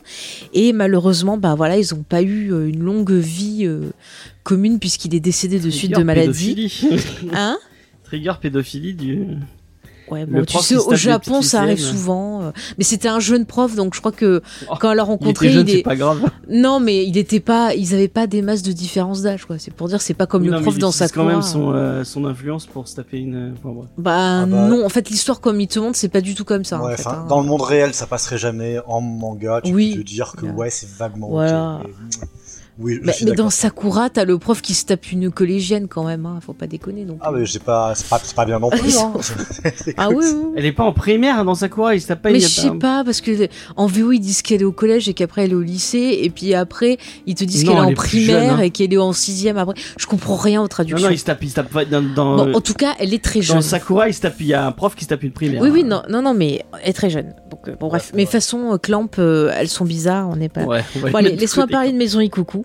et 0.52 0.72
malheureusement 0.72 1.36
bah 1.38 1.54
voilà 1.54 1.78
ils 1.78 1.94
ont 1.94 2.02
pas 2.02 2.22
eu 2.22 2.52
euh, 2.52 2.68
une 2.68 2.80
longue 2.80 3.12
vie 3.12 3.66
euh, 3.66 3.90
commune 4.42 4.78
puisqu'il 4.80 5.14
est 5.14 5.20
décédé 5.20 5.60
de 5.60 5.70
suite 5.70 5.94
de 5.96 6.02
maladie 6.02 6.54
pédophilie. 6.54 7.30
hein? 7.34 7.58
Trigger 8.04 8.32
pédophilie 8.42 8.94
du. 8.94 9.26
Ouais, 10.10 10.26
bon, 10.26 10.44
tu 10.44 10.58
sais, 10.58 10.76
au 10.76 10.94
Japon, 10.94 11.42
ça 11.42 11.60
arrive 11.62 11.78
souvent. 11.80 12.42
euh, 12.42 12.50
Mais 12.78 12.84
c'était 12.84 13.08
un 13.08 13.20
jeune 13.20 13.46
prof, 13.46 13.74
donc 13.76 13.94
je 13.94 14.00
crois 14.00 14.12
que 14.12 14.42
Oh, 14.68 14.74
quand 14.80 14.90
elle 14.90 14.96
l'a 14.96 15.02
Il 15.04 15.06
rencontré, 15.06 15.46
était 15.46 15.54
jeune, 15.54 15.68
il 15.68 15.76
est... 15.78 15.82
pas 15.82 15.96
grave. 15.96 16.20
non, 16.48 16.80
mais 16.80 17.04
il 17.06 17.16
était 17.16 17.40
pas, 17.40 17.74
ils 17.74 17.94
avaient 17.94 18.08
pas 18.08 18.26
des 18.26 18.42
masses 18.42 18.62
de 18.62 18.72
différence 18.72 19.22
d'âge, 19.22 19.44
quoi. 19.44 19.56
C'est 19.58 19.72
pour 19.72 19.88
dire, 19.88 20.00
c'est 20.00 20.14
pas 20.14 20.26
comme 20.26 20.44
le 20.44 20.60
prof 20.60 20.78
dans 20.78 20.90
sa 20.92 21.08
quand 21.08 21.24
même 21.24 21.36
cour. 21.40 21.44
son, 21.44 21.72
euh, 21.72 22.04
son 22.04 22.24
influence 22.24 22.66
pour 22.66 22.88
se 22.88 22.96
taper 22.96 23.18
une. 23.18 23.54
enfin, 23.58 23.74
bref. 23.74 23.88
Bah, 23.98 24.40
Ah 24.42 24.46
bah. 24.46 24.66
non, 24.68 24.84
en 24.84 24.88
fait, 24.88 25.08
l'histoire 25.10 25.40
comme 25.40 25.60
il 25.60 25.68
te 25.68 25.78
montre, 25.78 25.96
c'est 25.96 26.08
pas 26.08 26.20
du 26.20 26.34
tout 26.34 26.44
comme 26.44 26.64
ça. 26.64 26.80
en 26.82 26.88
fait, 26.90 27.06
hein. 27.06 27.26
Dans 27.28 27.40
le 27.40 27.46
monde 27.46 27.62
réel, 27.62 27.94
ça 27.94 28.06
passerait 28.06 28.38
jamais. 28.38 28.78
En 28.86 29.00
manga, 29.00 29.60
tu 29.62 29.72
Oui. 29.72 29.94
peux 29.94 30.00
te 30.02 30.06
dire 30.06 30.32
que 30.36 30.46
ouais, 30.46 30.70
c'est 30.70 30.88
vaguement 30.88 31.28
Voilà. 31.28 31.80
ok. 31.84 31.90
mais- 32.20 32.28
Oui, 32.80 32.98
je 33.00 33.06
Mais, 33.06 33.12
suis 33.12 33.24
mais 33.26 33.32
d'accord. 33.32 33.44
dans 33.46 33.50
Sakura, 33.50 34.08
t'as 34.10 34.24
le 34.24 34.38
prof 34.38 34.62
qui 34.62 34.72
se 34.74 34.86
tape 34.86 35.12
une 35.12 35.30
collégienne 35.30 35.86
quand 35.86 36.04
même, 36.04 36.24
hein. 36.24 36.38
Faut 36.44 36.54
pas 36.54 36.66
déconner 36.66 37.04
non 37.04 37.14
plus. 37.14 37.22
Ah, 37.24 37.30
mais 37.30 37.44
j'ai 37.44 37.58
pas, 37.58 37.94
c'est 37.94 38.08
pas, 38.08 38.18
c'est 38.22 38.34
pas 38.34 38.46
bien 38.46 38.58
non 38.58 38.70
plus. 38.70 38.96
hein. 38.98 39.12
Ah 39.96 40.08
oui, 40.10 40.24
oui. 40.24 40.52
Elle 40.56 40.64
est 40.66 40.72
pas 40.72 40.84
en 40.84 40.92
primaire 40.92 41.44
dans 41.44 41.54
Sakura, 41.54 41.94
il 41.94 42.00
se 42.00 42.08
tape 42.08 42.22
pas. 42.22 42.30
Mais 42.30 42.38
il 42.38 42.42
y 42.44 42.48
je 42.48 42.60
a 42.60 42.62
sais 42.72 42.78
pas, 42.78 43.04
parce 43.04 43.20
que 43.20 43.48
en 43.76 43.86
VO, 43.86 44.12
ils 44.12 44.20
disent 44.20 44.42
qu'elle 44.42 44.62
est 44.62 44.64
au 44.64 44.72
collège 44.72 45.08
et 45.08 45.14
qu'après 45.14 45.44
elle 45.44 45.52
est 45.52 45.54
au 45.54 45.60
lycée, 45.60 46.20
et 46.22 46.30
puis 46.30 46.54
après, 46.54 46.96
ils 47.26 47.34
te 47.34 47.44
disent 47.44 47.64
Non, 47.64 47.72
qu'elle 47.74 47.82
est 47.82 47.86
en 47.86 47.94
primaire 47.94 48.40
jeune, 48.40 48.50
hein. 48.50 48.62
et 48.62 48.70
qu'elle 48.70 48.92
est 48.94 48.98
en 48.98 49.12
sixième 49.12 49.58
après. 49.58 49.74
Je 49.98 50.06
comprends 50.06 50.36
rien 50.36 50.60
aux 50.60 50.64
Non, 50.64 50.68
traductions. 50.68 51.06
non, 51.08 51.12
il 51.12 51.18
se 51.18 51.24
tape, 51.24 51.42
il 51.42 51.50
se 51.50 51.54
tape 51.56 51.70
pas 51.70 51.84
dans. 51.84 52.02
dans, 52.02 52.36
Bon, 52.46 52.54
en 52.54 52.60
tout 52.60 52.74
cas, 52.74 52.94
elle 52.98 53.12
est 53.12 53.22
très 53.22 53.40
dans 53.40 53.44
jeune. 53.46 53.62
Sakura, 53.62 54.08
il 54.08 54.14
se 54.14 54.20
tape, 54.22 54.36
il 54.40 54.46
y 54.46 54.54
a 54.54 54.64
un 54.66 54.72
prof 54.72 54.94
qui 54.94 55.04
se 55.04 55.10
tape 55.10 55.22
une 55.22 55.32
primaire. 55.32 55.60
Oui, 55.60 55.68
oui, 55.70 55.84
non, 55.84 56.02
non, 56.08 56.22
non, 56.22 56.32
mais 56.34 56.62
elle 56.82 56.90
est 56.90 56.92
très 56.94 57.10
jeune. 57.10 57.34
Donc, 57.50 57.68
euh, 57.68 57.74
bon, 57.78 57.88
bref. 57.88 58.06
Ouais, 58.06 58.10
Mais 58.16 58.22
ouais. 58.22 58.26
façon, 58.30 58.72
euh, 58.72 58.78
Clamp, 58.78 59.10
euh, 59.18 59.50
elles 59.54 59.68
sont 59.68 59.84
bizarres, 59.84 60.28
on 60.30 60.36
n'est 60.36 60.48
pas. 60.48 60.64
Ouais, 60.64 60.82
Bon, 61.00 61.14
allez, 61.14 61.36
côté. 61.36 61.72
parler 61.72 61.92
de 61.92 61.96
Maison 61.98 62.20
Ikuku, 62.20 62.64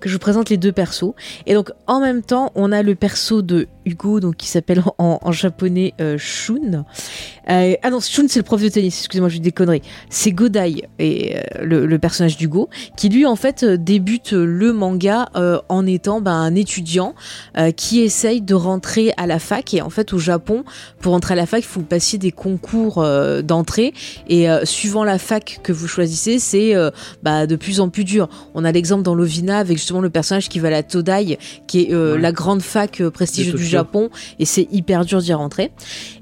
que 0.00 0.08
je 0.08 0.14
vous 0.14 0.20
présente 0.20 0.50
les 0.50 0.56
deux 0.56 0.72
persos. 0.72 1.14
Et 1.46 1.54
donc, 1.54 1.70
en 1.86 2.00
même 2.00 2.22
temps, 2.22 2.52
on 2.54 2.72
a 2.72 2.82
le 2.82 2.94
perso 2.94 3.42
de 3.42 3.68
Hugo, 3.84 4.20
donc 4.20 4.36
qui 4.36 4.48
s'appelle 4.48 4.82
en, 4.98 5.32
japonais 5.32 5.94
euh, 6.00 6.16
Shun. 6.18 6.84
Euh, 7.50 7.74
ah 7.82 7.90
non, 7.90 8.00
Shun, 8.00 8.26
c'est 8.28 8.38
le 8.38 8.44
prof 8.44 8.62
de 8.62 8.68
tennis, 8.68 8.98
excusez-moi, 9.00 9.28
je 9.28 9.38
conneries. 9.50 9.82
C'est 10.08 10.32
Godai, 10.32 10.84
euh, 11.00 11.40
le, 11.62 11.98
personnage 11.98 12.36
d'Hugo, 12.36 12.68
qui 12.96 13.08
lui, 13.08 13.26
en 13.26 13.36
fait, 13.36 13.64
débute 13.64 14.32
le 14.32 14.72
manga 14.72 15.28
en 15.68 15.86
étant 15.86 16.20
ben, 16.20 16.32
un 16.32 16.54
étudiant 16.54 17.14
qui 17.76 18.00
essaye 18.00 18.40
de 18.40 18.54
rentrer 18.54 19.12
à 19.16 19.26
la 19.26 19.38
fac. 19.38 19.74
Et 19.74 19.82
en 19.82 19.90
fait, 19.90 20.12
au 20.12 20.18
Japon, 20.18 20.64
pour 21.00 21.12
rentrer 21.12 21.34
à 21.34 21.36
la 21.36 21.46
fac, 21.46 21.62
il 21.62 21.66
faut 21.66 21.80
passer 21.80 22.18
des 22.18 22.32
concours 22.32 23.04
d'entrée. 23.42 23.92
Et 24.28 24.46
suivant 24.64 25.04
la 25.04 25.18
fac 25.18 25.60
que 25.62 25.72
vous 25.72 25.86
choisissez, 25.86 26.38
c'est 26.38 26.74
bah, 27.22 27.46
de 27.46 27.56
plus 27.56 27.80
en 27.80 27.88
plus 27.88 28.04
dur. 28.04 28.28
On 28.54 28.64
a 28.64 28.72
l'exemple 28.72 29.02
dans 29.02 29.14
Lovina 29.14 29.51
avec 29.58 29.76
justement 29.78 30.00
le 30.00 30.10
personnage 30.10 30.48
qui 30.48 30.58
va 30.58 30.68
à 30.68 30.70
la 30.70 30.82
Todai, 30.82 31.38
qui 31.66 31.82
est 31.82 31.92
euh, 31.92 32.14
Ouais. 32.14 32.20
la 32.20 32.32
grande 32.32 32.62
fac 32.62 33.00
euh, 33.00 33.10
prestigieuse 33.10 33.54
du. 33.54 33.64
Japon, 33.64 34.10
et 34.38 34.44
c'est 34.44 34.68
hyper 34.72 35.04
dur 35.04 35.20
d'y 35.20 35.32
rentrer. 35.32 35.70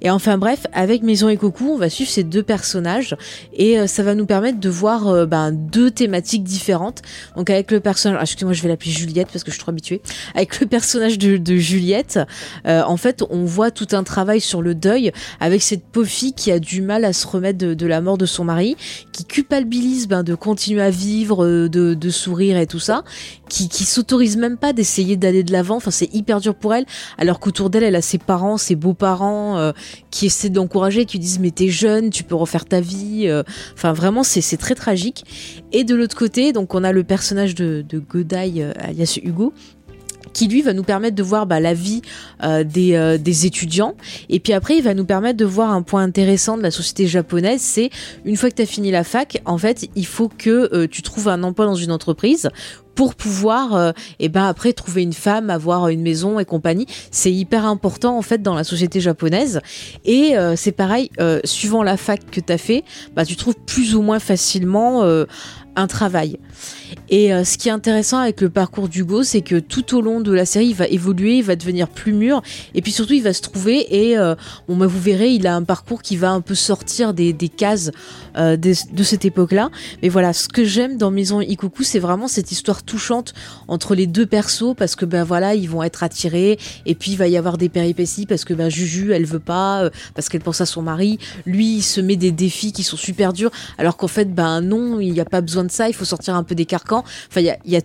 Et 0.03 0.11
enfin 0.11 0.39
bref, 0.39 0.67
avec 0.73 1.03
Maison 1.03 1.29
Ikoku, 1.29 1.71
on 1.73 1.77
va 1.77 1.89
suivre 1.91 2.11
ces 2.11 2.23
deux 2.23 2.43
personnages, 2.43 3.17
et 3.55 3.79
euh, 3.79 3.87
ça 3.87 4.03
va 4.03 4.15
nous 4.15 4.27
permettre 4.27 4.61
de 4.61 4.69
voir 4.69 5.09
euh, 5.09 5.27
ben, 5.27 5.51
deux 5.53 5.91
thématiques 5.91 6.45
différentes. 6.45 7.03
Donc 7.37 7.51
avec 7.51 7.71
le 7.71 7.81
personnage, 7.81 8.19
ah, 8.21 8.23
excusez-moi, 8.23 8.53
je 8.53 8.63
vais 8.63 8.69
l'appeler 8.69 8.91
Juliette 8.93 9.29
parce 9.33 9.43
que 9.45 9.51
je 9.51 9.57
suis 9.57 9.61
trop 9.63 9.71
habituée. 9.71 10.01
Avec 10.35 10.61
le 10.61 10.67
personnage 10.67 11.19
de, 11.19 11.37
de 11.37 11.57
Juliette, 11.57 12.19
en 12.67 12.97
fait, 12.97 13.23
on 13.31 13.45
voit 13.45 13.71
tout 13.71 13.89
un 13.93 14.03
travail 14.05 14.41
sur 14.41 14.63
le 14.63 14.75
deuil 14.75 15.13
avec 15.41 15.63
cette 15.63 15.85
pauvre 15.85 16.07
fille 16.09 16.33
qui 16.33 16.51
a 16.53 16.59
du 16.59 16.83
mal 16.83 17.05
à 17.05 17.13
se 17.13 17.27
remettre 17.27 17.59
de, 17.59 17.75
de 17.75 17.87
la 17.87 18.01
mort 18.01 18.19
de 18.19 18.27
son 18.27 18.45
mari, 18.45 18.77
qui 19.13 19.25
culpabilise 19.25 20.09
ben, 20.09 20.23
de 20.23 20.35
continuer 20.35 20.83
à 20.83 20.91
vivre, 20.91 21.47
de, 21.47 21.95
de 21.95 22.11
sourire 22.11 22.57
et 22.59 22.67
tout 22.67 22.79
ça, 22.79 23.03
qui, 23.51 23.85
s'autorise 23.85 24.37
même 24.37 24.57
pas 24.57 24.73
d'essayer 24.73 25.17
d'aller 25.17 25.43
de 25.43 25.53
l'avant. 25.53 25.77
Enfin, 25.77 25.91
c'est 25.91 26.13
hyper 26.15 26.41
dur 26.41 26.55
pour 26.55 26.75
elle, 26.75 26.87
alors 27.19 27.41
qu'autour 27.41 27.69
d'elle, 27.69 27.83
elle 27.83 27.97
a 27.97 28.03
ses 28.03 28.19
parents, 28.19 28.57
ses 28.57 28.77
beaux-parents 28.77 29.59
euh, 29.59 29.73
qui 30.11 30.27
essaient 30.27 30.51
d'encourager, 30.51 31.05
qui 31.05 31.19
disent 31.19 31.41
mais 31.41 31.51
t'es 31.51 31.69
jeune, 31.69 32.11
tu 32.11 32.23
peux 32.23 32.37
refaire 32.37 32.65
ta 32.65 32.81
vie. 32.81 33.25
euh. 33.27 33.43
Enfin, 33.75 33.93
vraiment, 33.93 34.23
c'est 34.23 34.57
très 34.57 34.75
tragique. 34.75 35.25
Et 35.73 35.85
de 35.85 35.95
l'autre 35.95 36.17
côté, 36.17 36.53
donc 36.53 36.75
on 36.75 36.85
a 36.85 36.93
le 36.93 37.05
personnage 37.05 37.55
de, 37.55 37.85
Godai, 37.93 38.55
euh, 38.59 38.73
alias 38.79 39.19
Hugo 39.23 39.53
qui 40.33 40.47
lui 40.47 40.63
va 40.63 40.75
nous 40.75 40.85
permettre 40.85 41.17
de 41.17 41.23
voir 41.25 41.47
bah, 41.47 41.59
la 41.59 41.75
vie 41.75 42.03
des, 42.41 43.47
étudiants 43.47 43.97
et 44.29 44.39
puis 44.39 44.53
après 44.53 44.77
il 44.77 44.83
va 44.83 44.95
nous 44.95 45.05
permettre 45.05 45.37
de 45.37 45.45
voir 45.45 45.73
un 45.73 45.83
point 45.83 46.05
intéressant 46.05 46.57
de 46.57 46.63
la 46.63 46.71
société 46.71 47.09
japonaise 47.09 47.61
c'est 47.61 47.91
une 48.25 48.37
fois 48.37 48.49
que 48.49 48.55
tu 48.55 48.63
as 48.63 48.67
fini 48.67 48.93
la 48.93 49.03
fac 49.03 49.43
en 49.45 49.59
fait 49.59 49.89
il 49.97 50.07
faut 50.07 50.29
que 50.29 50.87
tu 50.87 51.03
trouves 51.03 51.27
un 51.27 51.43
emploi 51.43 51.67
dans 51.67 51.75
une 51.75 51.91
entreprise 51.91 52.49
pour 52.95 53.15
pouvoir 53.15 53.75
euh, 53.75 53.93
et 54.19 54.29
ben 54.29 54.47
après 54.47 54.73
trouver 54.73 55.03
une 55.03 55.13
femme 55.13 55.51
avoir 55.51 55.89
une 55.89 56.03
maison 56.03 56.39
et 56.39 56.45
compagnie 56.45 56.87
c'est 57.11 57.33
hyper 57.33 57.65
important 57.65 58.17
en 58.17 58.23
fait 58.23 58.43
dans 58.43 58.55
la 58.55 58.65
société 58.65 59.01
japonaise 59.01 59.61
et 60.05 60.37
euh, 60.37 60.55
c'est 60.57 60.73
pareil 60.73 61.11
euh, 61.21 61.41
suivant 61.45 61.83
la 61.83 61.97
fac 61.97 62.21
que 62.31 62.41
tu 62.41 62.53
as 62.53 62.59
fait 62.59 62.85
bah 63.15 63.25
tu 63.25 63.37
trouves 63.37 63.57
plus 63.67 63.95
ou 63.95 64.03
moins 64.03 64.19
facilement 64.19 65.05
un 65.77 65.87
travail. 65.87 66.39
Et 67.09 67.31
ce 67.45 67.57
qui 67.57 67.69
est 67.69 67.73
intéressant 67.73 68.19
avec 68.19 68.41
le 68.41 68.51
parcours 68.51 68.89
d'Hugo, 68.89 69.23
c'est 69.23 69.41
que 69.41 69.59
tout 69.59 69.97
au 69.97 70.01
long 70.01 70.21
de 70.21 70.33
la 70.33 70.45
série, 70.45 70.67
il 70.67 70.75
va 70.75 70.87
évoluer, 70.87 71.39
il 71.39 71.45
va 71.45 71.57
devenir 71.57 71.89
plus 71.89 72.13
mûr, 72.13 72.43
et 72.75 72.83
puis 72.83 72.93
surtout, 72.93 73.13
il 73.13 73.23
va 73.23 73.33
se 73.33 73.41
trouver. 73.41 74.11
Et 74.11 74.17
bon, 74.69 74.77
bah, 74.77 74.87
vous 74.87 75.01
verrez, 75.01 75.31
il 75.31 75.47
a 75.47 75.55
un 75.55 75.63
parcours 75.63 76.03
qui 76.03 76.17
va 76.17 76.31
un 76.31 76.41
peu 76.41 76.55
sortir 76.55 77.15
des, 77.15 77.35
cases 77.57 77.93
de 78.37 79.03
cette 79.03 79.25
époque-là. 79.25 79.71
Mais 80.03 80.09
voilà, 80.09 80.33
ce 80.33 80.49
que 80.49 80.65
j'aime 80.65 80.97
dans 80.97 81.11
Maison 81.11 81.41
Ikuku, 81.41 81.85
c'est 81.85 82.01
vraiment 82.01 82.29
cette 82.29 82.53
histoire 82.53 82.80
touchante 82.85 83.35
entre 83.69 83.95
les 83.95 84.07
deux 84.07 84.27
persos, 84.27 84.75
parce 84.77 84.97
que 84.97 85.05
ben 85.05 85.25
voilà, 85.25 85.55
ils 85.55 85.69
vont 85.69 85.83
être 85.83 86.03
attirés, 86.03 86.59
et 86.87 86.95
puis 86.95 87.13
il 87.13 87.17
va 87.17 87.29
y 87.29 87.37
avoir 87.37 87.59
des 87.59 87.69
péripéties 87.69 88.27
parce 88.27 88.45
que 88.45 88.55
ben 88.55 88.69
Juju, 88.69 89.13
elle 89.13 89.25
veut 89.25 89.39
pas, 89.39 89.85
euh, 89.85 89.91
parce 90.15 90.29
qu'elle 90.29 90.41
pense 90.41 90.61
à 90.61 90.67
son 90.67 90.83
mari. 90.83 91.19
Lui, 91.47 91.77
il 91.77 91.83
se 91.83 92.01
met 92.01 92.17
des 92.17 92.33
défis 92.33 92.73
qui 92.73 92.83
sont 92.83 92.97
super 92.97 93.33
durs, 93.33 93.51
alors 93.79 93.97
qu'en 93.97 94.09
fait, 94.09 94.35
ben 94.35 94.61
non, 94.61 95.01
il 95.01 95.13
n'y 95.13 95.21
a 95.21 95.25
pas 95.25 95.41
besoin 95.41 95.65
de 95.65 95.71
ça, 95.71 95.89
il 95.89 95.95
faut 95.95 96.05
sortir 96.05 96.35
un 96.35 96.43
peu 96.43 96.55
des 96.55 96.67
carcans. 96.67 97.05
Enfin, 97.29 97.41
il 97.41 97.47
y 97.47 97.51
a, 97.51 97.59
il 97.65 97.73
y 97.73 97.77
a 97.77 97.83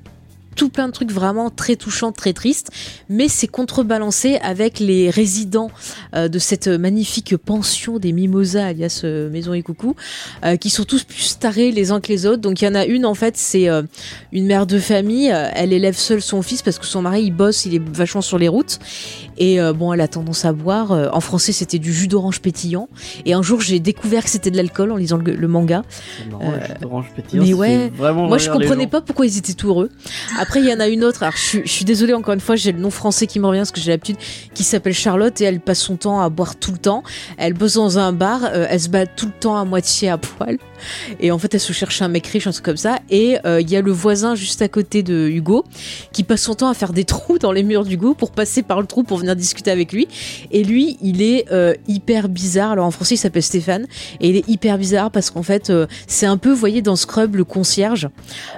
tout 0.55 0.69
plein 0.69 0.87
de 0.87 0.93
trucs 0.93 1.11
vraiment 1.11 1.49
très 1.49 1.75
touchants, 1.75 2.11
très 2.11 2.33
tristes, 2.33 2.71
mais 3.09 3.27
c'est 3.27 3.47
contrebalancé 3.47 4.37
avec 4.41 4.79
les 4.79 5.09
résidents 5.09 5.69
euh, 6.15 6.27
de 6.27 6.39
cette 6.39 6.67
magnifique 6.67 7.37
pension 7.37 7.99
des 7.99 8.11
Mimosas, 8.11 8.67
alias 8.67 9.01
euh, 9.03 9.29
Maison 9.29 9.53
et 9.53 9.61
Coucou, 9.61 9.95
euh, 10.43 10.55
qui 10.55 10.69
sont 10.69 10.85
tous 10.85 11.03
plus 11.03 11.37
tarés 11.37 11.71
les 11.71 11.91
uns 11.91 11.99
que 11.99 12.07
les 12.07 12.25
autres. 12.25 12.41
Donc 12.41 12.61
il 12.61 12.65
y 12.65 12.67
en 12.67 12.75
a 12.75 12.85
une, 12.85 13.05
en 13.05 13.13
fait, 13.13 13.37
c'est 13.37 13.67
une 14.31 14.45
mère 14.45 14.65
de 14.65 14.79
famille, 14.79 15.27
elle 15.27 15.73
élève 15.73 15.95
seule 15.95 16.21
son 16.21 16.41
fils 16.41 16.61
parce 16.61 16.79
que 16.79 16.85
son 16.85 17.01
mari, 17.01 17.23
il 17.23 17.31
bosse, 17.31 17.65
il 17.65 17.75
est 17.75 17.89
vachement 17.89 18.21
sur 18.21 18.37
les 18.37 18.47
routes, 18.47 18.79
et 19.37 19.59
euh, 19.61 19.73
bon, 19.73 19.93
elle 19.93 20.01
a 20.01 20.07
tendance 20.07 20.45
à 20.45 20.53
boire. 20.53 20.91
Euh, 20.91 21.09
en 21.11 21.19
français, 21.19 21.51
c'était 21.51 21.79
du 21.79 21.93
jus 21.93 22.07
d'orange 22.07 22.41
pétillant, 22.41 22.87
et 23.25 23.33
un 23.33 23.41
jour, 23.41 23.61
j'ai 23.61 23.79
découvert 23.79 24.23
que 24.23 24.29
c'était 24.29 24.51
de 24.51 24.57
l'alcool 24.57 24.91
en 24.91 24.95
lisant 24.97 25.17
le, 25.17 25.35
le 25.35 25.47
manga. 25.47 25.83
Marrant, 26.31 26.43
Euh, 26.43 26.57
le 26.59 26.65
jus 26.65 26.73
d'orange 26.81 27.05
pétillant, 27.15 27.43
mais 27.43 27.53
ouais, 27.53 27.91
Moi, 28.29 28.37
je 28.37 28.49
comprenais 28.49 28.87
pas 28.87 29.01
pourquoi 29.01 29.25
ils 29.25 29.37
étaient 29.37 29.53
tout 29.53 29.67
heureux. 29.69 29.89
Après, 30.39 30.59
il 30.59 30.65
y 30.67 30.73
en 30.73 30.79
a 30.79 30.87
une 30.87 31.03
autre. 31.03 31.23
Alors, 31.23 31.35
je, 31.35 31.41
suis- 31.43 31.61
je 31.65 31.71
suis 31.71 31.85
désolée 31.85 32.13
encore 32.13 32.33
une 32.33 32.39
fois, 32.39 32.55
j'ai 32.55 32.71
le 32.71 32.79
nom 32.79 32.89
français 32.89 33.27
qui 33.27 33.39
me 33.39 33.47
revient 33.47 33.59
parce 33.59 33.71
que 33.71 33.79
j'ai 33.81 33.91
l'habitude, 33.91 34.17
qui 34.53 34.63
s'appelle 34.63 34.93
Charlotte 34.93 35.39
et 35.41 35.45
elle 35.45 35.59
passe 35.59 35.79
son 35.79 35.95
temps 35.97 36.21
à 36.21 36.29
boire 36.29 36.55
tout 36.55 36.71
le 36.71 36.77
temps. 36.77 37.03
Elle 37.37 37.53
bosse 37.53 37.73
dans 37.75 37.97
un 37.99 38.11
bar, 38.13 38.41
euh, 38.45 38.67
elle 38.69 38.79
se 38.79 38.89
bat 38.89 39.05
tout 39.05 39.25
le 39.27 39.31
temps 39.39 39.57
à 39.57 39.65
moitié 39.65 40.09
à 40.09 40.17
poil. 40.17 40.57
Et 41.19 41.31
en 41.31 41.37
fait, 41.39 41.53
elle 41.53 41.59
se 41.59 41.73
cherche 41.73 42.01
un 42.01 42.07
mec 42.09 42.27
riche, 42.27 42.47
un 42.47 42.51
truc 42.51 42.65
comme 42.65 42.77
ça. 42.77 42.99
Et 43.09 43.37
euh, 43.45 43.61
il 43.61 43.69
y 43.69 43.75
a 43.75 43.81
le 43.81 43.91
voisin 43.91 44.35
juste 44.35 44.61
à 44.61 44.67
côté 44.67 45.03
de 45.03 45.27
Hugo 45.27 45.63
qui 46.11 46.23
passe 46.23 46.41
son 46.41 46.53
temps 46.53 46.69
à 46.69 46.73
faire 46.73 46.93
des 46.93 47.05
trous 47.05 47.39
dans 47.39 47.51
les 47.51 47.63
murs 47.63 47.85
d'Hugo 47.85 48.13
pour 48.13 48.31
passer 48.31 48.61
par 48.61 48.81
le 48.81 48.87
trou 48.87 49.03
pour 49.03 49.17
venir 49.17 49.24
discuter 49.33 49.71
avec 49.71 49.91
lui. 49.91 50.07
Et 50.51 50.63
lui, 50.63 50.97
il 51.01 51.23
est 51.23 51.51
euh, 51.51 51.73
hyper 51.87 52.29
bizarre. 52.29 52.73
Alors 52.73 52.85
en 52.85 52.91
français, 52.91 53.15
il 53.15 53.17
s'appelle 53.17 53.41
Stéphane. 53.41 53.87
Et 54.19 54.29
il 54.29 54.35
est 54.35 54.47
hyper 54.47 54.77
bizarre 54.77 55.09
parce 55.09 55.31
qu'en 55.31 55.41
fait, 55.41 55.71
euh, 55.71 55.87
c'est 56.05 56.27
un 56.27 56.37
peu, 56.37 56.51
vous 56.51 56.55
voyez, 56.57 56.83
dans 56.83 56.95
Scrub, 56.95 57.35
le 57.35 57.43
concierge. 57.43 58.09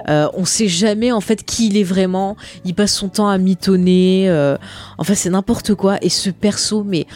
Euh, 0.08 0.28
on 0.34 0.44
sait 0.44 0.68
jamais 0.68 1.12
en 1.12 1.20
fait 1.20 1.44
qui 1.44 1.68
il 1.68 1.76
est 1.76 1.84
vraiment. 1.84 2.36
Il 2.64 2.74
passe 2.74 2.92
son 2.92 3.08
temps 3.08 3.28
à 3.28 3.38
mitonner. 3.38 4.28
euh, 4.28 4.58
enfin, 4.98 5.14
c'est 5.14 5.30
n'importe 5.30 5.74
quoi. 5.74 5.96
Et 6.02 6.08
ce 6.08 6.30
perso, 6.30 6.84
mais 6.84 7.06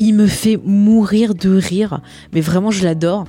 il 0.00 0.14
me 0.14 0.26
fait 0.26 0.58
mourir 0.64 1.34
de 1.34 1.56
rire. 1.56 2.00
Mais 2.32 2.40
vraiment, 2.40 2.70
je 2.70 2.84
l'adore. 2.84 3.24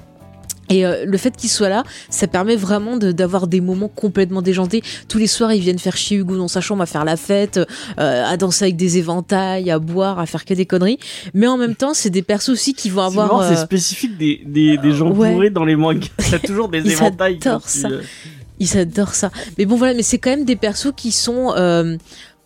Et 0.70 0.86
euh, 0.86 1.04
le 1.06 1.18
fait 1.18 1.36
qu'il 1.36 1.50
soit 1.50 1.70
là, 1.70 1.84
ça 2.10 2.28
permet 2.28 2.56
vraiment 2.56 2.98
de- 2.98 3.12
d'avoir 3.12 3.48
des 3.48 3.60
moments 3.62 3.88
complètement 3.88 4.42
déjantés. 4.42 4.84
Tous 5.08 5.18
les 5.18 5.28
soirs, 5.28 5.52
ils 5.54 5.62
viennent 5.62 5.80
faire 5.80 5.98
chier 5.98 6.18
Hugo 6.18 6.38
dans 6.38 6.48
sa 6.48 6.62
chambre 6.62 6.82
à 6.84 6.86
faire 6.86 7.06
la 7.06 7.18
fête, 7.18 7.58
euh, 8.00 8.24
à 8.26 8.38
danser 8.38 8.66
avec 8.66 8.76
des 8.76 8.98
éventails, 9.00 9.72
à 9.72 9.80
boire, 9.80 10.20
à 10.20 10.26
faire 10.26 10.46
que 10.46 10.54
des 10.54 10.66
conneries. 10.66 11.00
Mais 11.34 11.48
en 11.48 11.58
même 11.58 11.76
temps, 11.76 11.94
c'est 11.94 12.10
des 12.12 12.22
persos 12.22 12.50
aussi 12.50 12.74
qui 12.74 12.90
vont 12.90 13.02
avoir. 13.02 13.44
c'est 13.48 13.58
euh, 13.60 13.64
spécifique 13.64 14.18
des, 14.18 14.42
des, 14.46 14.78
des 14.78 14.92
gens 14.92 15.12
ouais. 15.12 15.32
bourrés 15.34 15.50
dans 15.50 15.66
les 15.66 15.76
mangas. 15.76 16.08
T'as 16.30 16.40
toujours 16.40 16.70
des 16.70 16.80
Ils 16.80 16.92
éventails. 16.92 17.40
adorent 17.42 17.62
quand 17.62 17.68
tu, 17.72 17.80
ça. 17.80 17.90
Ils 18.62 18.78
adorent 18.78 19.16
ça. 19.16 19.32
Mais 19.58 19.66
bon 19.66 19.78
voilà, 19.78 19.94
mais 19.94 20.04
c'est 20.04 20.18
quand 20.18 20.32
même 20.32 20.44
des 20.46 20.58
persos 20.58 20.92
qui 20.96 21.12
sont 21.14 21.54
euh, 21.56 21.96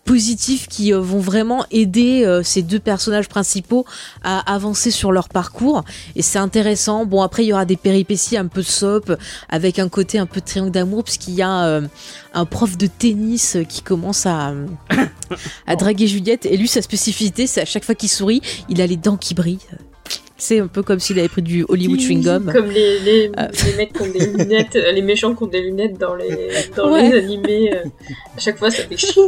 positifs, 0.05 0.67
qui 0.67 0.93
euh, 0.93 0.99
vont 0.99 1.19
vraiment 1.19 1.65
aider 1.71 2.25
euh, 2.25 2.43
ces 2.43 2.61
deux 2.61 2.79
personnages 2.79 3.29
principaux 3.29 3.85
à 4.23 4.39
avancer 4.53 4.91
sur 4.91 5.11
leur 5.11 5.29
parcours. 5.29 5.83
Et 6.15 6.21
c'est 6.21 6.39
intéressant. 6.39 7.05
Bon 7.05 7.21
après 7.21 7.43
il 7.43 7.47
y 7.47 7.53
aura 7.53 7.65
des 7.65 7.77
péripéties 7.77 8.37
un 8.37 8.47
peu 8.47 8.63
soap, 8.63 9.17
avec 9.49 9.79
un 9.79 9.89
côté 9.89 10.19
un 10.19 10.25
peu 10.25 10.39
de 10.39 10.45
triangle 10.45 10.71
d'amour, 10.71 11.03
puisqu'il 11.03 11.35
y 11.35 11.41
a 11.41 11.65
euh, 11.65 11.81
un 12.33 12.45
prof 12.45 12.77
de 12.77 12.87
tennis 12.87 13.57
qui 13.69 13.81
commence 13.81 14.25
à 14.25 14.53
à 15.67 15.75
draguer 15.75 16.07
Juliette. 16.07 16.45
Et 16.45 16.57
lui 16.57 16.67
sa 16.67 16.81
spécificité, 16.81 17.47
c'est 17.47 17.61
à 17.61 17.65
chaque 17.65 17.85
fois 17.85 17.95
qu'il 17.95 18.09
sourit, 18.09 18.41
il 18.69 18.81
a 18.81 18.87
les 18.87 18.97
dents 18.97 19.17
qui 19.17 19.33
brillent. 19.33 19.59
C'est 20.45 20.59
un 20.59 20.67
peu 20.67 20.83
comme 20.83 20.99
s'il 20.99 21.17
avait 21.19 21.29
pris 21.29 21.41
du 21.41 21.63
Hollywood 21.69 22.01
chewing 22.01 22.21
gum. 22.21 22.51
Comme 22.51 22.69
les, 22.69 22.99
les, 22.99 23.31
Euh. 23.39 23.47
les 23.65 23.75
mecs 23.77 23.93
qui 23.93 24.01
ont 24.01 24.11
des 24.11 24.25
lunettes, 24.25 24.75
euh, 24.75 24.91
les 24.91 25.01
méchants 25.01 25.33
qui 25.35 25.43
ont 25.43 25.47
des 25.47 25.61
lunettes 25.61 25.97
dans 25.97 26.15
les, 26.15 26.49
dans 26.75 26.91
Ouais. 26.91 27.09
les 27.09 27.17
animés. 27.19 27.73
euh, 27.73 27.85
à 28.35 28.39
chaque 28.39 28.57
fois, 28.57 28.69
ça 28.69 28.83
fait 28.83 28.97
ching. 28.97 29.23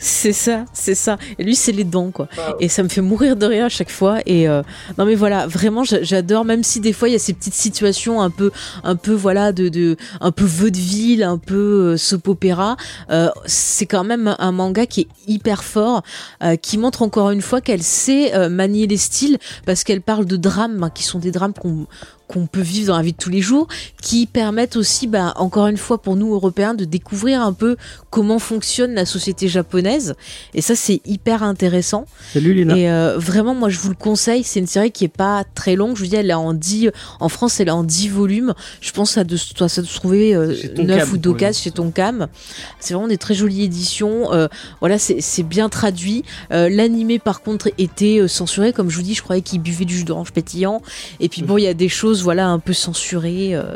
C'est 0.00 0.32
ça, 0.32 0.64
c'est 0.72 0.94
ça. 0.94 1.16
Et 1.38 1.44
lui, 1.44 1.54
c'est 1.54 1.72
les 1.72 1.84
dents, 1.84 2.10
quoi. 2.10 2.28
Et 2.60 2.68
ça 2.68 2.82
me 2.82 2.88
fait 2.88 3.00
mourir 3.00 3.36
de 3.36 3.46
rire 3.46 3.64
à 3.64 3.68
chaque 3.68 3.90
fois. 3.90 4.18
Et 4.26 4.48
euh, 4.48 4.62
non, 4.98 5.04
mais 5.06 5.14
voilà, 5.14 5.46
vraiment, 5.46 5.84
j'a- 5.84 6.02
j'adore. 6.02 6.44
Même 6.44 6.62
si 6.62 6.80
des 6.80 6.92
fois 6.92 7.08
il 7.08 7.12
y 7.12 7.14
a 7.14 7.18
ces 7.18 7.32
petites 7.32 7.54
situations 7.54 8.20
un 8.20 8.30
peu, 8.30 8.50
un 8.84 8.96
peu 8.96 9.12
voilà, 9.12 9.52
de, 9.52 9.68
de 9.68 9.96
un 10.20 10.30
peu 10.32 10.44
vaudeville, 10.44 11.22
un 11.22 11.38
peu 11.38 11.96
soap 11.96 12.28
opéra. 12.28 12.76
euh, 13.10 13.28
c'est 13.46 13.86
quand 13.86 14.04
même 14.04 14.34
un 14.38 14.52
manga 14.52 14.86
qui 14.86 15.02
est 15.02 15.08
hyper 15.26 15.64
fort, 15.64 16.02
euh, 16.42 16.56
qui 16.56 16.78
montre 16.78 17.02
encore 17.02 17.30
une 17.30 17.42
fois 17.42 17.60
qu'elle 17.60 17.82
sait 17.82 18.48
manier 18.48 18.86
les 18.86 18.96
styles 18.96 19.38
parce 19.66 19.77
qu'elle 19.84 20.02
parle 20.02 20.26
de 20.26 20.36
drames 20.36 20.82
hein, 20.82 20.90
qui 20.90 21.02
sont 21.02 21.18
des 21.18 21.30
drames 21.30 21.54
qu'on 21.54 21.86
qu'on 22.28 22.46
peut 22.46 22.60
vivre 22.60 22.88
dans 22.88 22.96
la 22.96 23.02
vie 23.02 23.12
de 23.12 23.18
tous 23.18 23.30
les 23.30 23.40
jours, 23.40 23.66
qui 24.00 24.26
permettent 24.26 24.76
aussi, 24.76 25.06
bah, 25.06 25.32
encore 25.36 25.66
une 25.66 25.76
fois 25.76 26.00
pour 26.00 26.16
nous 26.16 26.32
Européens, 26.32 26.74
de 26.74 26.84
découvrir 26.84 27.42
un 27.42 27.52
peu 27.52 27.76
comment 28.10 28.38
fonctionne 28.38 28.94
la 28.94 29.06
société 29.06 29.48
japonaise. 29.48 30.14
Et 30.54 30.60
ça, 30.60 30.76
c'est 30.76 31.00
hyper 31.04 31.42
intéressant. 31.42 32.06
Salut 32.32 32.54
Léna. 32.54 32.76
Et 32.76 32.90
euh, 32.90 33.18
vraiment, 33.18 33.54
moi, 33.54 33.68
je 33.68 33.78
vous 33.78 33.90
le 33.90 33.96
conseille. 33.96 34.44
C'est 34.44 34.60
une 34.60 34.66
série 34.66 34.92
qui 34.92 35.04
est 35.04 35.08
pas 35.08 35.44
très 35.54 35.74
longue. 35.74 35.96
Je 35.96 36.02
vous 36.02 36.08
dis, 36.08 36.16
elle 36.16 36.30
est 36.30 36.34
en 36.34 36.54
10, 36.54 36.90
en 37.20 37.28
France, 37.28 37.60
elle 37.60 37.68
est 37.68 37.72
en 37.72 37.84
10 37.84 38.08
volumes. 38.08 38.54
Je 38.80 38.92
pense 38.92 39.12
ça 39.12 39.24
doit, 39.24 39.38
ça 39.38 39.68
se 39.68 39.94
trouver 39.94 40.34
euh, 40.34 40.54
Chez 40.54 40.68
Tonkam, 40.68 40.96
9 40.96 41.08
ou 41.08 41.10
pour 41.12 41.18
12 41.18 41.32
les 41.32 41.38
cases 41.38 41.60
chez 41.60 41.70
Tonkam. 41.70 42.28
C'est 42.78 42.94
vraiment 42.94 43.08
des 43.08 43.18
très 43.18 43.34
jolies 43.34 43.64
éditions. 43.64 44.32
Euh, 44.32 44.48
voilà, 44.80 44.98
c'est 44.98 45.20
c'est 45.20 45.42
bien 45.42 45.68
traduit. 45.68 46.24
Euh, 46.52 46.68
L'animé, 46.68 47.18
par 47.18 47.42
contre, 47.42 47.70
était 47.78 48.20
euh, 48.20 48.28
censuré. 48.28 48.72
Comme 48.72 48.90
je 48.90 48.96
vous 48.96 49.02
dis, 49.02 49.14
je 49.14 49.22
croyais 49.22 49.42
qu'il 49.42 49.60
buvait 49.60 49.84
du 49.84 49.96
jus 49.96 50.04
d'orange 50.04 50.32
pétillant. 50.32 50.82
Et 51.20 51.28
puis 51.28 51.42
bon, 51.42 51.58
il 51.58 51.64
y 51.64 51.68
a 51.68 51.74
des 51.74 51.88
choses, 51.88 52.17
voilà, 52.22 52.48
un 52.48 52.58
peu 52.58 52.72
censurées. 52.72 53.54
euh, 53.54 53.74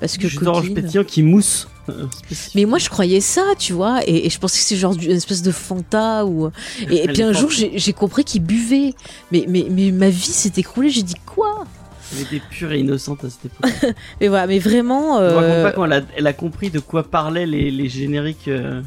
parce 0.00 0.16
que 0.18 0.42
d'orange 0.42 0.72
pétillant 0.74 1.04
qui 1.04 1.22
mousse. 1.22 1.68
euh. 1.88 2.06
Mais 2.54 2.64
moi, 2.64 2.78
je 2.78 2.88
croyais 2.88 3.20
ça, 3.20 3.42
tu 3.58 3.72
vois, 3.72 4.00
et, 4.06 4.26
et 4.26 4.30
je 4.30 4.38
pensais 4.38 4.58
que 4.58 4.64
c'est 4.64 4.76
genre 4.76 4.94
une 4.94 5.10
espèce 5.10 5.42
de 5.42 5.50
Fanta 5.50 6.24
ou. 6.24 6.50
Et, 6.90 7.06
puis 7.08 7.22
un 7.22 7.32
jour, 7.32 7.50
j'ai 7.50 7.92
compris 7.92 8.24
qu'il 8.24 8.42
buvait. 8.42 8.94
Mais, 9.30 9.44
mais, 9.48 9.66
mais 9.70 9.90
ma 9.90 10.08
vie 10.08 10.20
s'est 10.20 10.52
écroulée. 10.56 10.90
J'ai 10.90 11.02
dit 11.02 11.14
quoi? 11.26 11.64
Elle 12.14 12.22
était 12.22 12.42
pure 12.50 12.72
et 12.72 12.80
innocente 12.80 13.24
à 13.24 13.30
cette 13.30 13.46
époque. 13.46 13.94
Mais 14.20 14.28
voilà, 14.28 14.46
mais 14.46 14.58
vraiment. 14.58 15.18
Je 15.18 15.22
me 15.24 15.34
raconte 15.34 15.44
euh, 15.50 15.62
pas 15.62 15.72
quand 15.72 15.84
elle 15.86 15.92
a, 15.94 16.00
elle 16.14 16.26
a 16.26 16.32
compris 16.34 16.68
de 16.68 16.78
quoi 16.78 17.04
parlaient 17.04 17.46
les, 17.46 17.70
les 17.70 17.88
génériques 17.88 18.48
euh, 18.48 18.82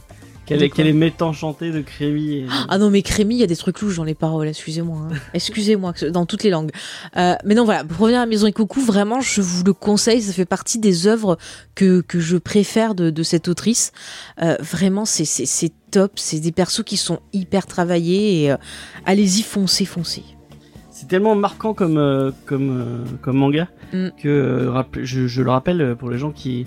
qu'elle 0.45 0.87
aimait 0.87 1.11
tant 1.11 1.33
chanter 1.33 1.71
de 1.71 1.81
Crémy. 1.81 2.33
et- 2.33 2.45
Ah 2.69 2.77
non, 2.77 2.89
mais 2.89 3.01
Crémy, 3.01 3.35
il 3.35 3.39
y 3.39 3.43
a 3.43 3.47
des 3.47 3.55
trucs 3.55 3.81
louches 3.81 3.97
dans 3.97 4.03
les 4.03 4.15
paroles, 4.15 4.47
excusez-moi. 4.47 5.07
hein. 5.11 5.15
Excusez-moi, 5.33 5.93
dans 6.11 6.25
toutes 6.25 6.43
les 6.43 6.49
langues. 6.49 6.71
Euh, 7.17 7.35
mais 7.45 7.55
non, 7.55 7.65
voilà, 7.65 7.83
pour 7.83 7.97
revenir 7.99 8.21
à 8.21 8.25
Maison 8.25 8.47
et 8.47 8.51
Coucou, 8.53 8.79
vraiment, 8.81 9.21
je 9.21 9.41
vous 9.41 9.63
le 9.63 9.73
conseille, 9.73 10.21
ça 10.21 10.33
fait 10.33 10.45
partie 10.45 10.79
des 10.79 11.07
œuvres 11.07 11.37
que, 11.75 12.01
que 12.01 12.19
je 12.19 12.37
préfère 12.37 12.95
de, 12.95 13.09
de 13.09 13.23
cette 13.23 13.47
autrice. 13.47 13.91
Euh, 14.41 14.55
vraiment, 14.59 15.05
c'est- 15.05 15.25
top, 15.91 16.13
c'est 16.15 16.39
des 16.41 16.51
persos 16.51 16.83
qui 16.83 16.97
sont 16.97 17.19
hyper 17.31 17.65
travaillés, 17.67 18.43
et 18.43 18.51
euh, 18.51 18.57
allez-y, 19.05 19.41
foncez, 19.43 19.85
foncez. 19.85 20.23
C'est 20.91 21.07
tellement 21.07 21.35
marquant 21.35 21.73
comme, 21.73 22.33
comme, 22.45 23.05
comme 23.21 23.37
manga 23.37 23.67
Mm. 23.93 24.07
que 24.21 24.71
je, 25.03 25.27
je 25.27 25.41
le 25.43 25.51
rappelle 25.51 25.95
pour 25.97 26.09
les 26.09 26.17
gens 26.17 26.31
qui, 26.31 26.65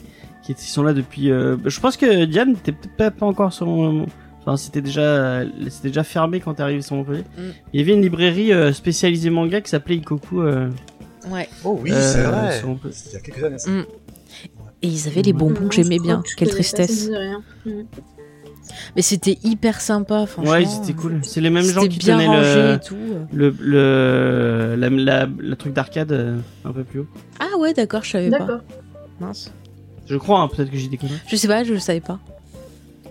qui 0.54 0.70
sont 0.70 0.82
là 0.82 0.92
depuis. 0.92 1.30
euh, 1.30 1.56
je 1.64 1.80
pense 1.80 1.96
que 1.96 2.24
Diane 2.24 2.50
n'était 2.50 2.72
peut-être 2.72 3.16
pas, 3.16 3.26
encore 3.26 3.52
sur 3.52 3.66
mon. 3.66 4.06
Enfin, 4.40 4.56
c'était 4.56 4.80
déjà, 4.80 5.42
c'était 5.68 5.88
déjà 5.88 6.04
fermé 6.04 6.40
quand 6.40 6.54
t'es 6.54 6.62
arrivé 6.62 6.80
sur 6.82 6.96
Montpellier. 6.96 7.24
Mm. 7.36 7.42
Il 7.72 7.80
y 7.80 7.82
avait 7.82 7.92
une 7.94 8.02
librairie 8.02 8.52
euh, 8.52 8.72
spécialisée 8.72 9.30
manga 9.30 9.60
qui 9.60 9.68
s'appelait 9.70 9.96
Ikoku. 9.96 10.42
euh, 10.42 10.68
Ouais. 11.30 11.48
Oh 11.64 11.78
oui, 11.82 11.90
Euh, 11.92 12.12
c'est 12.12 12.22
vrai. 12.22 12.62
C'était 12.92 13.10
il 13.10 13.12
y 13.12 13.16
a 13.16 13.20
quelques 13.20 13.44
années. 13.44 13.58
ça. 13.58 13.70
Mm. 13.70 13.84
Et 14.82 14.86
ils 14.88 15.08
avaient 15.08 15.22
les 15.22 15.32
bonbons 15.32 15.68
que 15.68 15.74
j'aimais 15.74 15.98
bien. 15.98 16.22
que 16.22 16.34
Quelle 16.36 16.48
tristesse. 16.50 17.10
Mm. 17.66 17.70
Mais 18.96 19.02
c'était 19.02 19.38
hyper 19.42 19.80
sympa, 19.80 20.26
franchement. 20.26 20.52
Ouais, 20.52 20.64
c'était 20.66 20.92
cool. 20.92 21.20
C'est 21.22 21.40
les 21.40 21.50
mêmes 21.50 21.64
gens 21.64 21.86
qui 21.86 21.98
bien 21.98 22.16
tenaient 22.18 22.26
rangé 22.26 22.54
le, 22.62 22.74
et 22.74 22.80
tout. 22.80 22.96
le, 23.32 23.54
le, 23.60 24.74
la, 24.78 24.88
la- 24.90 25.26
le 25.38 25.56
truc 25.56 25.72
d'arcade 25.72 26.12
euh, 26.12 26.38
un 26.64 26.72
peu 26.72 26.84
plus 26.84 27.00
haut. 27.00 27.06
Ah 27.40 27.56
ouais, 27.58 27.72
d'accord, 27.74 28.04
je 28.04 28.10
savais 28.10 28.30
pas. 28.30 28.38
D'accord. 28.40 28.60
Mince. 29.20 29.52
Je 30.08 30.16
crois, 30.16 30.40
hein, 30.40 30.48
peut-être 30.48 30.70
que 30.70 30.76
j'ai 30.78 30.88
conneries. 30.96 31.18
Je 31.28 31.36
sais 31.36 31.48
pas, 31.48 31.64
je 31.64 31.72
le 31.72 31.78
savais 31.78 32.00
pas. 32.00 32.18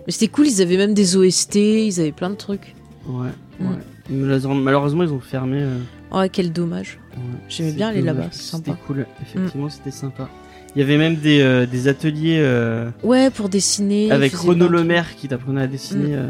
Mais 0.06 0.12
c'était 0.12 0.28
cool, 0.28 0.46
ils 0.48 0.62
avaient 0.62 0.76
même 0.76 0.94
des 0.94 1.16
OST, 1.16 1.56
ils 1.56 2.00
avaient 2.00 2.12
plein 2.12 2.30
de 2.30 2.34
trucs. 2.36 2.74
Ouais, 3.06 3.28
Mm. 3.60 3.66
ouais. 3.70 4.54
Malheureusement, 4.54 5.02
ils 5.04 5.12
ont 5.12 5.20
fermé. 5.20 5.58
euh, 5.60 5.78
Oh, 6.12 6.22
quel 6.32 6.52
dommage. 6.52 6.98
ouais. 7.14 7.22
J'aimais 7.48 7.72
bien 7.72 7.88
aller 7.88 8.00
là-bas, 8.02 8.28
C'était 8.30 8.72
cool, 8.86 9.06
effectivement, 9.22 9.68
c'était 9.68 9.90
sympa. 9.90 10.28
Il 10.74 10.80
y 10.80 10.82
avait 10.82 10.96
même 10.98 11.16
des, 11.16 11.40
euh, 11.40 11.66
des 11.66 11.88
ateliers 11.88 12.38
euh, 12.40 12.90
Ouais, 13.02 13.30
pour 13.30 13.48
dessiner. 13.48 14.10
avec 14.12 14.32
Renaud 14.34 14.54
plein 14.54 14.66
de 14.66 14.70
Le 14.72 14.78
trucs. 14.78 14.88
Maire 14.88 15.16
qui 15.16 15.28
t'apprenait 15.28 15.62
à 15.62 15.66
dessiner 15.66 16.14
euh, 16.14 16.28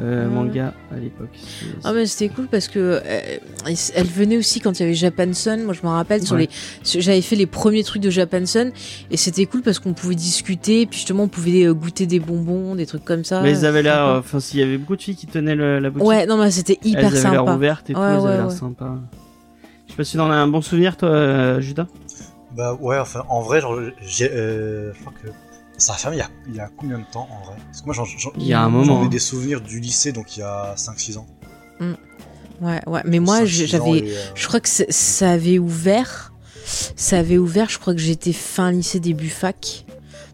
euh, 0.00 0.24
Ouais. 0.28 0.34
manga 0.34 0.74
à 0.92 0.96
l'époque. 0.98 1.28
Ah 1.84 1.92
mais 1.92 2.06
c'était 2.06 2.32
cool 2.34 2.46
parce 2.48 2.68
que 2.68 3.00
euh, 3.04 3.20
elle 3.94 4.06
venait 4.06 4.36
aussi 4.36 4.60
quand 4.60 4.78
il 4.78 4.82
y 4.82 4.86
avait 4.86 4.94
Japan 4.94 5.32
Sun. 5.32 5.62
Moi 5.64 5.74
je 5.74 5.82
me 5.82 5.88
rappelle 5.92 6.22
sur 6.26 6.34
Ouais. 6.36 6.42
les 6.42 6.48
sur- 6.82 7.00
j'avais 7.00 7.20
fait 7.20 7.36
les 7.36 7.46
premiers 7.46 7.84
trucs 7.84 8.02
de 8.02 8.10
Japan 8.10 8.44
Sun 8.46 8.72
et 9.10 9.16
c'était 9.16 9.46
cool 9.46 9.62
parce 9.62 9.78
qu'on 9.78 9.92
pouvait 9.92 10.14
discuter 10.14 10.86
puis 10.86 10.98
justement 10.98 11.24
on 11.24 11.28
pouvait 11.28 11.64
euh, 11.66 11.74
goûter 11.74 12.06
des 12.06 12.20
bonbons, 12.20 12.74
des 12.74 12.86
trucs 12.86 13.04
comme 13.04 13.24
ça. 13.24 13.40
Mais 13.42 13.52
ils 13.52 13.64
avaient 13.66 13.82
l'air. 13.82 13.94
Sympa. 13.94 14.10
euh, 14.14 14.18
Enfin, 14.18 14.40
s'il 14.40 14.60
y 14.60 14.62
avait 14.62 14.78
beaucoup 14.78 14.96
de 14.96 15.02
filles 15.02 15.16
qui 15.16 15.26
tenaient 15.26 15.54
le- 15.54 15.78
la 15.78 15.90
boutique. 15.90 16.08
Ouais, 16.08 16.26
non 16.26 16.36
mais 16.36 16.50
c'était 16.50 16.78
elles 16.82 16.88
hyper 16.90 17.06
avaient 17.06 17.22
l'air 17.22 17.32
sympa. 17.34 17.54
ouvertes 17.54 17.90
et 17.90 17.92
tout, 17.92 18.00
Ouais, 18.00 18.06
elles 18.06 18.18
ouais, 18.20 18.28
avaient 18.30 18.36
l'air 18.38 18.52
sympa. 18.52 18.96
Je 19.86 19.92
sais 19.92 19.96
pas 19.96 20.04
si 20.04 20.16
t'en 20.16 20.30
as 20.30 20.34
un 20.34 20.48
bon 20.48 20.60
souvenir, 20.62 20.96
toi, 20.96 21.08
euh, 21.10 21.60
Judas? 21.60 21.86
Bah 22.56 22.76
ouais, 22.80 22.98
enfin, 22.98 23.22
en 23.28 23.42
vrai, 23.42 23.60
genre, 23.60 23.78
j'ai, 24.00 24.30
euh, 24.32 24.92
je 24.94 25.00
crois 25.00 25.12
que 25.22 25.28
ça 25.78 25.94
a 25.94 25.96
fermé 25.96 26.16
il 26.16 26.20
y 26.20 26.22
a, 26.22 26.28
il 26.48 26.54
y 26.56 26.60
a 26.60 26.70
combien 26.76 26.98
de 26.98 27.04
temps, 27.12 27.28
en 27.30 27.44
vrai? 27.46 27.56
Parce 27.66 27.80
que 27.80 27.86
moi, 27.86 27.94
j'en, 27.94 28.04
j'en- 28.04 28.32
Il 28.38 28.46
y 28.46 28.52
a 28.52 28.60
un 28.62 28.64
j'en 28.66 28.70
moment. 28.70 29.02
ai 29.02 29.06
hein. 29.06 29.08
des 29.08 29.18
souvenirs 29.18 29.60
du 29.60 29.80
lycée, 29.80 30.12
donc 30.12 30.36
il 30.36 30.40
y 30.40 30.42
a 30.42 30.74
5-6 30.76 31.18
ans. 31.18 31.26
Ouais, 32.60 32.80
ouais. 32.86 33.00
Mais 33.04 33.18
moi 33.18 33.40
5-6 33.42 33.46
je- 33.46 33.64
ans, 33.64 33.66
j'avais 33.94 34.02
euh, 34.10 34.14
je 34.34 34.46
crois 34.48 34.60
que 34.60 34.68
ça 34.68 35.30
avait 35.30 35.58
ouvert 35.58 36.30
ça 36.96 37.18
avait 37.18 37.36
ouvert, 37.36 37.68
je 37.68 37.78
crois 37.78 37.92
que 37.92 38.00
j'étais 38.00 38.32
fin 38.32 38.70
lycée 38.72 38.98
début 38.98 39.28
fac. 39.28 39.84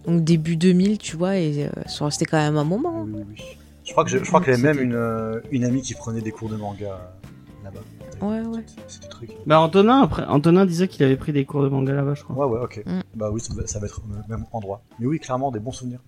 Donc 0.07 0.22
début 0.22 0.57
2000, 0.57 0.99
tu 0.99 1.16
vois 1.16 1.36
et 1.38 1.64
euh, 1.66 1.70
ça 1.88 2.05
restait 2.05 2.24
quand 2.24 2.36
même 2.36 2.57
un 2.57 2.62
moment. 2.64 3.03
oui, 3.05 3.11
oui, 3.16 3.24
oui. 3.30 3.43
Je 3.84 3.91
crois 3.93 4.05
que 4.05 4.11
je 4.11 4.18
crois 4.18 4.41
qu'il 4.41 4.51
y 4.51 4.55
avait 4.55 4.62
même 4.62 4.78
une, 4.80 4.95
euh, 4.95 5.41
une 5.51 5.64
amie 5.64 5.82
qui 5.82 5.95
prenait 5.95 6.20
des 6.20 6.30
cours 6.30 6.49
de 6.49 6.57
manga. 6.57 7.12
Ouais, 8.22 8.40
ouais. 8.40 8.64
C'était 8.88 9.04
des 9.06 9.08
trucs. 9.10 9.30
Bah, 9.46 9.60
Antonin, 9.60 10.02
après, 10.02 10.24
Antonin 10.26 10.66
disait 10.66 10.88
qu'il 10.88 11.04
avait 11.04 11.16
pris 11.16 11.32
des 11.32 11.44
cours 11.44 11.62
de 11.62 11.68
manga 11.68 11.92
là-bas, 11.92 12.14
je 12.14 12.22
crois. 12.24 12.46
Ouais, 12.46 12.58
ouais, 12.58 12.64
ok. 12.64 12.82
Mm. 12.86 13.00
Bah 13.14 13.30
oui, 13.30 13.40
ça 13.40 13.54
va, 13.54 13.66
ça 13.66 13.78
va 13.78 13.86
être 13.86 14.00
au 14.00 14.28
même 14.30 14.44
endroit. 14.52 14.82
Mais 14.98 15.06
oui, 15.06 15.18
clairement, 15.18 15.50
des 15.50 15.60
bons 15.60 15.72
souvenirs. 15.72 16.00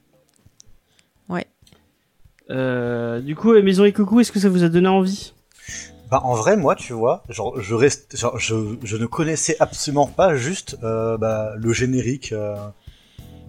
Euh, 2.51 3.21
du 3.21 3.37
coup, 3.37 3.53
euh, 3.53 3.63
Maison 3.63 3.85
et 3.85 3.93
Coucou, 3.93 4.21
est-ce 4.21 4.33
que 4.33 4.41
ça 4.41 4.49
vous 4.49 4.65
a 4.65 4.69
donné 4.69 4.89
envie? 4.89 5.33
Bah 6.11 6.21
en 6.25 6.35
vrai, 6.35 6.57
moi, 6.57 6.75
tu 6.75 6.93
vois, 6.93 7.23
genre, 7.31 7.59
je 7.61 7.75
reste, 7.75 8.17
genre, 8.19 8.39
je, 8.39 8.77
je 8.83 8.97
ne 8.99 9.07
connaissais 9.07 9.57
absolument 9.61 10.07
pas 10.07 10.37
juste 10.37 10.77
euh, 10.83 11.17
bah, 11.17 11.53
le 11.57 11.73
générique 11.73 12.33
euh, 12.33 12.57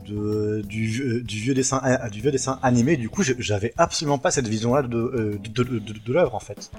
de, 0.07 0.61
du, 0.61 0.86
vieux- 0.86 1.22
du 1.22 1.38
vieux 1.38 1.53
dessin, 1.53 1.82
du 2.11 2.22
vieux 2.22 2.32
dessin 2.32 2.59
animé. 2.61 2.95
Du 2.95 3.09
coup, 3.09 3.24
je- 3.24 3.34
j'avais 3.39 3.74
absolument 3.78 4.20
pas 4.20 4.32
cette 4.32 4.47
vision-là 4.47 4.84
de, 4.84 4.88
de, 4.88 5.64
de, 5.64 5.64
de- 5.80 5.99
de 5.99 6.14
l'œuvre 6.14 6.36
en 6.36 6.39
fait. 6.39 6.72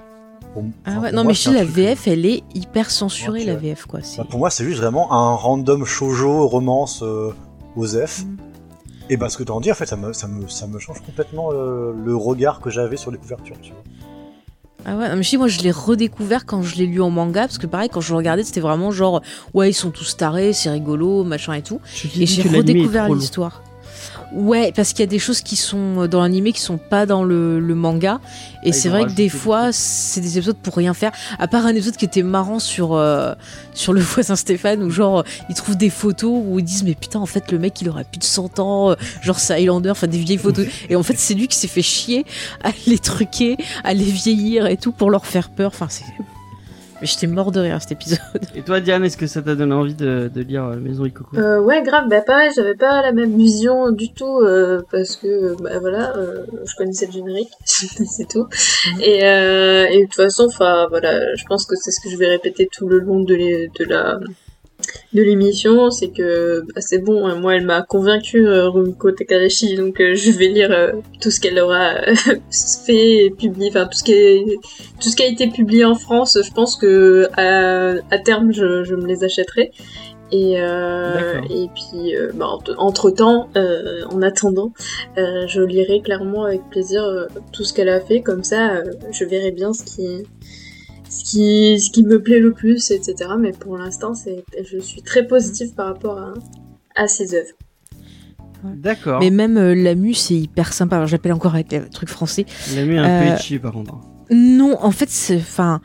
Pour- 0.55 0.63
Ah 0.85 0.91
enfin, 0.91 1.01
ouais, 1.01 1.09
pour 1.09 1.17
non 1.17 1.23
moi, 1.23 1.33
mais 1.33 1.33
dis 1.33 1.53
la 1.53 1.65
truc, 1.65 1.77
euh, 1.77 1.81
VF 1.81 2.07
elle 2.07 2.25
est 2.25 2.43
hyper 2.53 2.89
censurée 2.89 3.43
la. 3.43 3.55
VF 3.55 3.85
quoi. 3.87 3.99
bah, 4.17 4.25
pour 4.29 4.39
moi, 4.39 4.49
c'est 4.49 4.63
juste 4.63 4.79
vraiment 4.79 5.11
un 5.11 5.35
random 5.35 5.83
shoujo 5.83 6.47
romance 6.47 7.01
euh, 7.03 7.33
OSEF. 7.75 8.23
Mm. 8.23 8.37
Et 9.09 9.17
bah, 9.17 9.27
ce 9.27 9.37
que 9.37 9.43
tu 9.43 9.51
en 9.51 9.59
dis, 9.59 9.69
en 9.69 9.75
fait, 9.75 9.85
ça 9.85 9.97
me, 9.97 10.13
ça 10.13 10.27
me, 10.27 10.47
ça 10.47 10.65
me 10.65 10.79
change 10.79 11.01
complètement 11.01 11.49
euh, 11.51 11.93
le 11.93 12.15
regard 12.15 12.61
que 12.61 12.69
j'avais 12.69 12.95
sur 12.95 13.11
les 13.11 13.17
couvertures, 13.17 13.57
tu 13.61 13.71
vois. 13.73 13.83
Ah 14.87 14.95
ouais, 14.97 15.09
non, 15.09 15.15
mais 15.17 15.23
je 15.23 15.29
dis, 15.31 15.37
moi 15.37 15.47
je 15.47 15.59
l'ai 15.61 15.71
redécouvert 15.71 16.45
quand 16.45 16.61
je 16.61 16.75
l'ai 16.75 16.85
lu 16.85 17.01
en 17.01 17.09
manga, 17.09 17.41
parce 17.41 17.57
que 17.57 17.67
pareil, 17.67 17.89
quand 17.89 18.01
je 18.01 18.11
le 18.11 18.17
regardais, 18.17 18.43
c'était 18.43 18.61
vraiment 18.61 18.91
genre, 18.91 19.21
ouais, 19.55 19.71
ils 19.71 19.73
sont 19.73 19.89
tous 19.89 20.15
tarés, 20.15 20.53
c'est 20.53 20.69
rigolo, 20.69 21.23
machin 21.23 21.53
et 21.53 21.63
tout. 21.63 21.81
Et 22.15 22.25
j'ai 22.25 22.43
redécouvert 22.47 23.09
l'histoire. 23.09 23.61
Ouais, 24.33 24.71
parce 24.75 24.91
qu'il 24.91 24.99
y 25.01 25.03
a 25.03 25.07
des 25.07 25.19
choses 25.19 25.41
qui 25.41 25.55
sont 25.55 26.01
euh, 26.01 26.07
dans 26.07 26.21
l'animé 26.21 26.51
qui 26.51 26.61
sont 26.61 26.77
pas 26.77 27.05
dans 27.05 27.23
le, 27.23 27.59
le 27.59 27.75
manga. 27.75 28.19
Et 28.63 28.69
Ah, 28.69 28.73
c'est 28.73 28.89
vrai 28.89 29.05
que 29.05 29.11
des 29.11 29.29
fois, 29.29 29.71
c'est 29.71 30.21
des 30.21 30.37
épisodes 30.37 30.57
pour 30.57 30.75
rien 30.75 30.93
faire. 30.93 31.11
À 31.39 31.47
part 31.47 31.65
un 31.65 31.69
épisode 31.69 31.95
qui 31.95 32.05
était 32.05 32.23
marrant 32.23 32.59
sur, 32.59 32.93
euh, 32.93 33.33
sur 33.73 33.93
le 33.93 34.01
voisin 34.01 34.35
Stéphane, 34.35 34.83
où 34.83 34.89
genre, 34.89 35.19
euh, 35.19 35.23
ils 35.49 35.55
trouvent 35.55 35.77
des 35.77 35.89
photos 35.89 36.41
où 36.45 36.59
ils 36.59 36.65
disent, 36.65 36.83
mais 36.83 36.95
putain, 36.95 37.19
en 37.19 37.25
fait, 37.25 37.51
le 37.51 37.59
mec, 37.59 37.79
il 37.81 37.89
aurait 37.89 38.03
plus 38.03 38.19
de 38.19 38.23
100 38.23 38.59
ans, 38.59 38.95
genre 39.21 39.39
c'est 39.39 39.53
Highlander, 39.53 39.91
enfin 39.91 40.07
des 40.07 40.17
vieilles 40.17 40.37
photos. 40.37 40.65
Et 40.89 40.95
en 40.95 41.03
fait, 41.03 41.17
c'est 41.17 41.33
lui 41.33 41.47
qui 41.47 41.57
s'est 41.57 41.67
fait 41.67 41.81
chier 41.81 42.25
à 42.63 42.71
les 42.87 42.99
truquer, 42.99 43.57
à 43.83 43.93
les 43.93 44.05
vieillir 44.05 44.65
et 44.67 44.77
tout 44.77 44.91
pour 44.91 45.09
leur 45.09 45.25
faire 45.25 45.49
peur. 45.49 45.71
Enfin, 45.73 45.87
c'est. 45.89 46.05
Mais 47.05 47.09
j'étais 47.11 47.27
mort 47.27 47.51
de 47.51 47.59
rire 47.59 47.79
cet 47.79 47.91
épisode. 47.91 48.17
Et 48.55 48.63
toi, 48.63 48.79
Diane, 48.79 49.05
est-ce 49.05 49.15
que 49.15 49.27
ça 49.27 49.43
t'a 49.43 49.53
donné 49.53 49.75
envie 49.75 49.93
de, 49.93 50.27
de 50.33 50.41
lire 50.41 50.63
euh, 50.63 50.77
Maison 50.77 51.05
et 51.05 51.11
Coucou 51.11 51.37
Euh, 51.37 51.59
ouais, 51.61 51.83
grave, 51.83 52.09
bah 52.09 52.21
pareil, 52.21 52.49
j'avais 52.55 52.73
pas 52.73 53.03
la 53.03 53.11
même 53.11 53.37
vision 53.37 53.91
du 53.91 54.11
tout, 54.11 54.39
euh, 54.39 54.81
parce 54.91 55.15
que, 55.15 55.55
bah 55.61 55.77
voilà, 55.79 56.17
euh, 56.17 56.45
je 56.65 56.75
connaissais 56.75 57.05
le 57.05 57.11
générique, 57.11 57.51
c'est 57.63 58.27
tout. 58.27 58.47
Et, 59.03 59.23
euh, 59.23 59.85
et 59.91 59.99
de 59.99 60.03
toute 60.05 60.15
façon, 60.15 60.45
enfin, 60.47 60.87
voilà, 60.89 61.35
je 61.35 61.45
pense 61.45 61.67
que 61.67 61.75
c'est 61.75 61.91
ce 61.91 62.01
que 62.01 62.09
je 62.09 62.17
vais 62.17 62.25
répéter 62.27 62.67
tout 62.71 62.87
le 62.89 62.97
long 62.97 63.21
de, 63.23 63.35
les- 63.35 63.67
de 63.79 63.85
la 63.85 64.17
de 65.13 65.21
l'émission, 65.21 65.91
c'est 65.91 66.09
que 66.09 66.61
bah, 66.73 66.81
c'est 66.81 66.99
bon, 66.99 67.25
hein, 67.25 67.35
moi 67.35 67.55
elle 67.55 67.65
m'a 67.65 67.81
convaincu 67.81 68.47
euh, 68.47 68.69
Rumiko 68.69 69.11
Takahashi, 69.11 69.75
donc 69.75 69.99
euh, 70.01 70.15
je 70.15 70.31
vais 70.31 70.47
lire 70.47 70.71
euh, 70.71 70.93
tout 71.21 71.31
ce 71.31 71.39
qu'elle 71.39 71.59
aura 71.59 71.95
fait 72.85 73.25
et 73.25 73.31
publié, 73.31 73.69
enfin 73.69 73.85
tout 73.85 73.97
ce 73.97 74.03
qui 74.03 74.13
est, 74.13 74.45
tout 74.99 75.09
ce 75.09 75.15
qui 75.15 75.23
a 75.23 75.27
été 75.27 75.47
publié 75.47 75.85
en 75.85 75.95
France, 75.95 76.37
je 76.43 76.51
pense 76.51 76.75
que 76.75 77.27
à, 77.37 77.95
à 78.11 78.19
terme 78.19 78.51
je, 78.51 78.83
je 78.83 78.95
me 78.95 79.05
les 79.05 79.23
achèterai. 79.23 79.71
Et, 80.31 80.55
euh, 80.57 81.39
et 81.51 81.69
puis, 81.75 82.15
bah, 82.33 82.47
entre 82.77 83.11
temps, 83.11 83.47
en 84.09 84.21
attendant, 84.23 84.73
euh, 85.19 85.45
je 85.47 85.61
lirai 85.61 86.01
clairement 86.01 86.45
avec 86.45 86.67
plaisir 86.71 87.27
tout 87.53 87.63
ce 87.63 87.73
qu'elle 87.73 87.89
a 87.89 88.01
fait. 88.01 88.21
Comme 88.21 88.43
ça, 88.43 88.81
je 89.11 89.23
verrai 89.23 89.51
bien 89.51 89.71
ce 89.71 89.83
qui, 89.83 90.25
ce 91.19 91.23
qui, 91.23 91.79
ce 91.79 91.89
qui 91.91 92.03
me 92.03 92.21
plaît 92.21 92.39
le 92.39 92.51
plus, 92.53 92.91
etc. 92.91 93.15
Mais 93.39 93.51
pour 93.51 93.77
l'instant, 93.77 94.13
c'est, 94.13 94.43
je 94.69 94.77
suis 94.79 95.01
très 95.01 95.25
positive 95.27 95.73
par 95.75 95.87
rapport 95.87 96.17
à, 96.17 96.33
à 96.95 97.07
ses 97.07 97.33
œuvres. 97.35 97.53
D'accord. 98.63 99.19
Mais 99.19 99.29
même 99.29 99.57
euh, 99.57 99.75
Lamu, 99.75 100.13
c'est 100.13 100.33
hyper 100.35 100.73
sympa. 100.73 100.95
Alors, 100.95 101.07
j'appelle 101.07 101.33
encore 101.33 101.53
avec 101.53 101.71
le 101.71 101.87
truc 101.89 102.09
français. 102.09 102.45
L'ami 102.75 102.95
est 102.95 102.97
un 102.97 103.21
peu 103.23 103.29
Euh, 103.31 103.35
itchy, 103.35 103.59
par 103.59 103.73
contre. 103.73 103.95
Non, 104.31 104.77
en 104.81 104.91
fait, 104.91 105.09
c'est. 105.09 105.35
Enfin. 105.37 105.81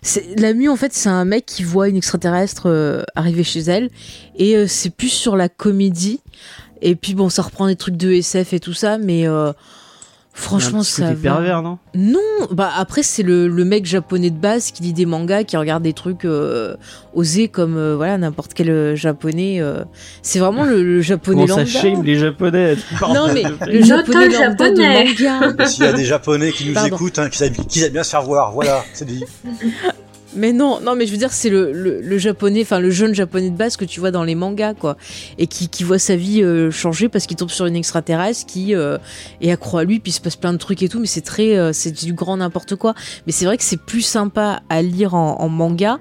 c'est- 0.00 0.38
Lamu, 0.40 0.68
en 0.70 0.76
fait, 0.76 0.92
c'est 0.94 1.10
un 1.10 1.26
mec 1.26 1.44
qui 1.44 1.62
voit 1.62 1.88
une 1.88 1.96
extraterrestre 1.96 2.66
euh, 2.70 3.02
arriver 3.14 3.44
chez 3.44 3.60
elle. 3.60 3.90
Et 4.36 4.56
euh, 4.56 4.66
c'est 4.66 4.90
plus 4.90 5.10
sur 5.10 5.36
la 5.36 5.48
comédie. 5.50 6.20
Et 6.80 6.96
puis, 6.96 7.14
bon, 7.14 7.28
ça 7.28 7.42
reprend 7.42 7.66
des 7.66 7.76
trucs 7.76 7.96
de 7.98 8.10
SF 8.12 8.54
et 8.54 8.60
tout 8.60 8.72
ça. 8.72 8.96
Mais 8.96 9.28
euh, 9.28 9.52
franchement, 10.34 10.80
un 10.80 10.82
ça. 10.82 11.08
va. 11.14 11.14
pervers, 11.14 11.62
non? 11.62 11.78
Non, 11.94 12.18
bah 12.50 12.70
après 12.76 13.02
c'est 13.02 13.22
le, 13.22 13.48
le 13.48 13.64
mec 13.64 13.84
japonais 13.86 14.30
de 14.30 14.36
base 14.38 14.70
qui 14.70 14.82
lit 14.82 14.92
des 14.92 15.06
mangas, 15.06 15.44
qui 15.44 15.56
regarde 15.56 15.82
des 15.82 15.92
trucs 15.92 16.24
euh, 16.24 16.76
osés 17.14 17.48
comme 17.48 17.76
euh, 17.76 17.94
voilà 17.96 18.16
n'importe 18.18 18.54
quel 18.54 18.70
euh, 18.70 18.96
japonais. 18.96 19.58
euh. 19.60 19.84
C'est 20.22 20.38
vraiment 20.38 20.64
le, 20.64 20.82
le 20.82 21.00
japonais 21.02 21.42
Comment 21.46 21.64
ça 21.64 21.64
lambda. 21.64 21.80
shame 21.80 22.02
les 22.02 22.18
japonais 22.18 22.76
Non 23.02 23.26
mais 23.32 23.42
le 23.66 23.82
japonais 23.84 24.28
lambda 24.28 24.48
japonais. 24.48 25.04
de 25.14 25.46
manga. 25.46 25.66
S'il 25.66 25.84
y 25.84 25.86
a 25.88 25.92
des 25.92 26.04
japonais 26.04 26.52
qui 26.52 26.66
nous 26.68 26.74
Pardon. 26.74 26.96
écoutent, 26.96 27.18
hein, 27.18 27.28
qui, 27.28 27.44
aiment, 27.44 27.54
qui 27.54 27.82
aiment 27.84 27.92
bien 27.92 28.02
se 28.02 28.10
faire 28.10 28.22
voir, 28.22 28.52
voilà, 28.52 28.84
c'est 28.94 29.04
dit. 29.06 29.24
Mais 30.34 30.52
non, 30.52 30.80
non 30.80 30.94
mais 30.94 31.06
je 31.06 31.12
veux 31.12 31.18
dire 31.18 31.32
c'est 31.32 31.50
le, 31.50 31.72
le, 31.72 32.18
japonais, 32.18 32.62
enfin 32.62 32.80
le 32.80 32.90
jeune 32.90 33.14
japonais 33.14 33.50
de 33.50 33.56
base 33.56 33.76
que 33.76 33.84
tu 33.84 34.00
vois 34.00 34.10
dans 34.10 34.24
les 34.24 34.34
mangas 34.34 34.74
quoi, 34.74 34.96
et 35.38 35.46
qui, 35.46 35.84
voit 35.84 35.98
sa 35.98 36.16
vie 36.16 36.42
euh, 36.42 36.70
changer 36.70 37.08
parce 37.08 37.26
qu'il 37.26 37.36
tombe 37.36 37.50
sur 37.50 37.66
une 37.66 37.76
extraterrestre 37.76 38.46
qui 38.46 38.74
euh, 38.74 38.98
est 39.40 39.50
accro 39.50 39.78
à 39.78 39.84
lui, 39.84 40.00
puis 40.00 40.10
il 40.10 40.14
se 40.14 40.20
passe 40.20 40.36
plein 40.36 40.52
de 40.52 40.58
trucs 40.58 40.82
et 40.82 40.88
tout, 40.88 41.00
mais 41.00 41.06
c'est 41.06 41.22
très, 41.22 41.56
euh, 41.56 41.72
c'est 41.72 42.04
du 42.04 42.14
grand 42.14 42.36
n'importe 42.36 42.76
quoi. 42.76 42.94
Mais 43.26 43.32
c'est 43.32 43.44
vrai 43.44 43.56
que 43.56 43.64
c'est 43.64 43.80
plus 43.80 44.02
sympa 44.02 44.62
à 44.68 44.82
lire 44.82 45.14
en, 45.14 45.48
manga 45.48 45.98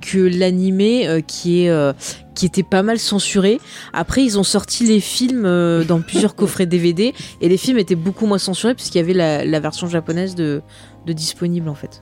que 0.00 0.18
l'animé 0.18 1.22
qui 1.26 1.66
est 1.66 1.94
qui 2.34 2.46
était 2.46 2.62
pas 2.62 2.82
mal 2.82 2.98
censuré. 2.98 3.60
Après, 3.92 4.24
ils 4.24 4.38
ont 4.38 4.42
sorti 4.42 4.86
les 4.86 5.00
films 5.00 5.42
dans 5.86 6.00
plusieurs 6.00 6.34
coffrets 6.34 6.66
DVD 6.66 7.12
et 7.40 7.48
les 7.48 7.56
films 7.56 7.78
étaient 7.78 7.94
beaucoup 7.94 8.26
moins 8.26 8.38
censurés 8.38 8.74
puisqu'il 8.74 8.98
y 8.98 9.00
avait 9.02 9.12
la, 9.12 9.44
la 9.44 9.60
version 9.60 9.86
japonaise 9.88 10.34
de, 10.34 10.62
de 11.06 11.12
disponible 11.12 11.68
en 11.68 11.74
fait. 11.74 12.00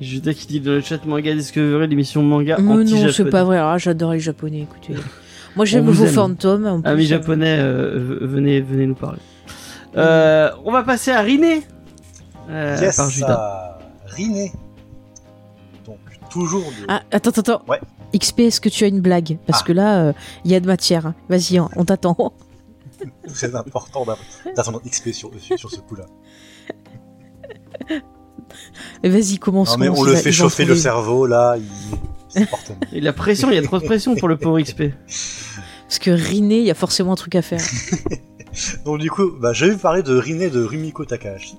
Judas 0.00 0.32
qui 0.34 0.46
dit 0.46 0.60
dans 0.60 0.72
le 0.72 0.80
chat 0.80 1.04
manga 1.06 1.32
Discovery, 1.34 1.86
l'émission 1.88 2.22
manga 2.22 2.56
Mais 2.60 2.72
anti 2.72 2.94
non, 3.02 3.12
c'est 3.12 3.24
pas 3.30 3.44
vrai. 3.44 3.58
Ah, 3.58 3.78
j'adore 3.78 4.12
les 4.12 4.20
japonais, 4.20 4.60
écoutez. 4.62 4.94
Moi, 5.56 5.64
j'aime 5.66 5.84
vos 5.88 6.04
aime. 6.04 6.10
fantômes. 6.12 6.66
en 6.66 6.80
plus, 6.80 6.90
Amis 6.90 7.04
euh, 7.04 7.08
japonais, 7.08 7.56
euh, 7.60 8.18
venez, 8.22 8.60
venez 8.60 8.86
nous 8.86 8.96
parler. 8.96 9.20
Euh, 9.96 10.50
on 10.64 10.72
va 10.72 10.82
passer 10.82 11.12
à 11.12 11.20
Riné. 11.20 11.62
Euh, 12.50 12.76
yes, 12.80 12.96
par 12.96 13.08
Judas. 13.08 13.34
à 13.34 13.78
Riné. 14.06 14.52
Donc, 15.86 15.98
toujours 16.28 16.64
de... 16.64 16.86
Ah, 16.88 17.02
attends, 17.12 17.30
attends, 17.30 17.40
attends. 17.54 17.62
Ouais. 17.68 17.80
XP, 18.18 18.40
est-ce 18.40 18.60
que 18.60 18.68
tu 18.68 18.82
as 18.84 18.88
une 18.88 19.00
blague? 19.00 19.38
Parce 19.46 19.60
Ah. 19.62 19.66
que 19.66 19.72
là, 19.72 20.12
il 20.44 20.50
y 20.50 20.54
a 20.56 20.60
de 20.60 20.66
matière. 20.66 21.06
hein. 21.06 21.14
Vas-y, 21.28 21.56
hein, 21.58 21.68
on 21.76 21.84
t'attend. 21.84 22.16
Très 23.32 23.54
important 23.54 24.04
d'a- 24.04 24.16
d'attendre 24.56 24.80
XP 24.84 25.12
sur, 25.12 25.30
sur 25.56 25.70
ce 25.70 25.80
coup-là. 25.80 26.06
Mais 29.02 29.08
Vas-y, 29.10 29.38
commence. 29.38 29.72
Non 29.72 29.78
mais 29.78 29.88
on 29.88 30.02
le 30.02 30.12
va- 30.12 30.18
fait 30.18 30.32
chauffer 30.32 30.64
le 30.64 30.76
cerveau 30.76 31.26
là, 31.26 31.56
il... 31.58 32.46
Et 32.92 33.00
la 33.00 33.12
pression, 33.12 33.50
il 33.50 33.54
y 33.54 33.58
a 33.58 33.62
trop 33.62 33.78
de 33.78 33.84
pression 33.84 34.16
pour 34.16 34.26
le 34.28 34.36
pauvre 34.36 34.60
XP. 34.60 34.84
Parce 35.86 35.98
que 36.00 36.10
Riné, 36.10 36.58
il 36.58 36.64
y 36.64 36.70
a 36.70 36.74
forcément 36.74 37.12
un 37.12 37.16
truc 37.16 37.34
à 37.36 37.42
faire. 37.42 37.60
Donc 38.84 38.98
du 38.98 39.10
coup, 39.10 39.30
bah, 39.40 39.52
j'ai 39.52 39.68
vu 39.70 39.76
parler 39.76 40.02
de 40.02 40.16
Rine 40.16 40.48
de 40.48 40.62
Rumiko 40.64 41.04
Takahashi, 41.04 41.56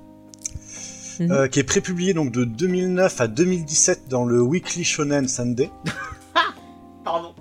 Mhm. 1.20 1.30
euh, 1.32 1.48
qui 1.48 1.60
est 1.60 1.64
prépublié 1.64 2.12
donc 2.12 2.30
de 2.30 2.44
2009 2.44 3.20
à 3.22 3.26
2017 3.26 4.02
dans 4.10 4.26
le 4.26 4.42
Weekly 4.42 4.84
Shonen 4.84 5.26
Sunday. 5.28 5.70
Pardon. 7.04 7.34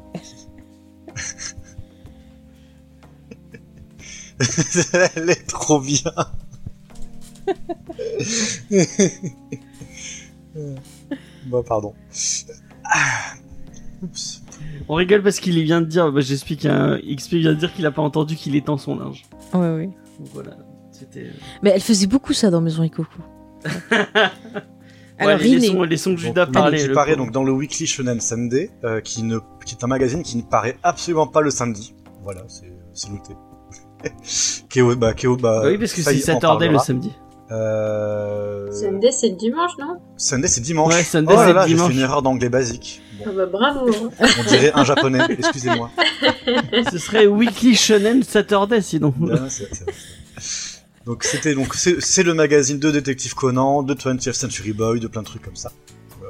Elle 5.16 5.30
est 5.30 5.48
trop 5.48 5.80
bien. 5.80 6.12
bon, 11.48 11.64
pardon. 11.64 11.94
Ah. 12.86 13.34
Oups. 14.02 14.42
On 14.88 14.96
rigole 14.96 15.24
parce 15.24 15.40
qu'il 15.40 15.62
vient 15.64 15.82
de 15.82 15.86
dire, 15.88 16.12
bah, 16.12 16.22
j'explique, 16.22 16.66
hein, 16.66 17.00
XP 17.04 17.34
vient 17.36 17.54
de 17.54 17.60
dire 17.60 17.74
qu'il 17.74 17.86
a 17.86 17.92
pas 17.92 18.02
entendu 18.02 18.36
qu'il 18.36 18.56
étend 18.56 18.78
son 18.78 18.98
linge. 18.98 19.24
Ouais, 19.54 19.60
ouais. 19.74 19.86
Donc 20.20 20.28
voilà, 20.34 20.58
c'était. 20.92 21.28
Mais 21.64 21.72
elle 21.72 21.82
faisait 21.82 22.08
beaucoup 22.08 22.34
ça 22.34 22.50
dans 22.50 22.62
Maison 22.62 22.84
Ikoku. 22.84 23.22
Alors, 25.18 25.38
Ouais, 25.38 25.38
les, 25.38 25.56
Riné. 25.56 25.68
sons, 25.68 25.84
les 25.84 25.96
sons 25.98 26.14
que 26.16 26.20
Judas 26.20 26.46
Donc, 26.46 26.54
parlait. 26.56 26.78
qui 26.78 26.90
paraît 26.90 27.16
donc 27.16 27.32
dans 27.32 27.46
le 27.46 27.54
Weekly 27.54 27.88
Shonen 27.88 28.20
Sunday, 28.20 28.70
euh, 28.84 29.00
qui, 29.00 29.24
ne, 29.24 29.40
qui 29.66 29.76
est 29.76 29.84
un 29.84 29.88
magazine 29.88 30.24
qui 30.24 30.36
ne 30.36 30.42
paraît 30.42 30.78
absolument 30.84 31.26
pas 31.26 31.40
le 31.40 31.52
samedi. 31.52 31.96
Voilà, 32.22 32.42
c'est 32.50 33.10
noté. 33.10 33.34
Keo, 34.70 34.94
bah, 34.98 35.14
Keo, 35.14 35.38
bah, 35.38 35.62
Bah 35.64 35.70
oui, 35.70 35.78
parce 35.78 35.94
que 35.94 36.02
ça, 36.02 36.12
c'est 36.12 36.18
il 36.18 36.22
en 36.24 36.26
Saturday 36.26 36.66
le 36.66 36.72
parlera. 36.74 36.84
samedi. 36.84 37.14
Euh... 37.52 38.72
Sunday, 38.72 39.12
c'est 39.12 39.30
dimanche, 39.30 39.72
non? 39.80 39.98
Sunday, 40.18 40.48
c'est 40.48 40.62
dimanche. 40.62 40.94
Ouais, 40.94 41.04
Sunday, 41.04 41.34
oh 41.36 41.40
là 41.42 41.54
là, 41.54 41.68
j'ai 41.68 41.78
fait 41.78 41.92
une 41.92 42.00
erreur 42.00 42.22
d'anglais 42.22 42.50
basique. 42.50 43.02
Bon, 43.20 43.26
Ah 43.28 43.32
bah 43.36 43.46
bravo 43.46 43.90
hein. 44.20 44.26
on 44.40 44.44
dirait 44.50 44.72
un 44.74 44.84
japonais, 44.84 45.20
excusez-moi. 45.30 45.90
Ce 46.92 46.98
serait 46.98 47.28
Weekly 47.28 47.76
Shonen 47.76 48.24
Saturday 48.24 48.82
sinon. 48.82 49.14
Non, 49.20 49.48
c'est- 49.50 49.70
c'est- 49.74 49.86
c'est- 50.40 50.82
Donc 51.06 51.24
c'était 51.24 51.54
donc 51.54 51.76
c'est 51.76 52.02
c'est 52.02 52.24
le 52.24 52.34
magazine 52.34 52.80
de 52.80 52.90
Détective 52.92 53.36
Conan, 53.36 53.84
de 53.84 53.94
20th 53.94 54.34
Century 54.34 54.74
Boy, 54.74 55.00
de 55.00 55.08
plein 55.08 55.22
de 55.22 55.28
trucs 55.28 55.44
comme 55.44 55.56
ça. 55.56 55.72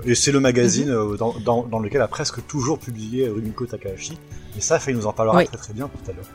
Et 0.04 0.14
c'est 0.16 0.34
le 0.34 0.42
magazine 0.42 0.90
Mhm. 0.90 1.14
euh, 1.14 1.18
dans, 1.18 1.34
dans, 1.40 1.64
dans 1.64 1.80
lequel 1.80 2.02
a 2.02 2.08
presque 2.10 2.46
toujours 2.46 2.78
publié 2.78 3.30
Rumiko 3.30 3.66
Takahashi. 3.66 4.18
Et 4.58 4.62
ça, 4.62 4.78
il 4.88 4.96
nous 4.96 5.08
en 5.08 5.14
parlera 5.14 5.38
Oui. 5.38 5.46
très 5.48 5.58
très 5.58 5.74
bien 5.74 5.88
tout 5.88 6.12
à 6.12 6.14
l'heure. 6.14 6.26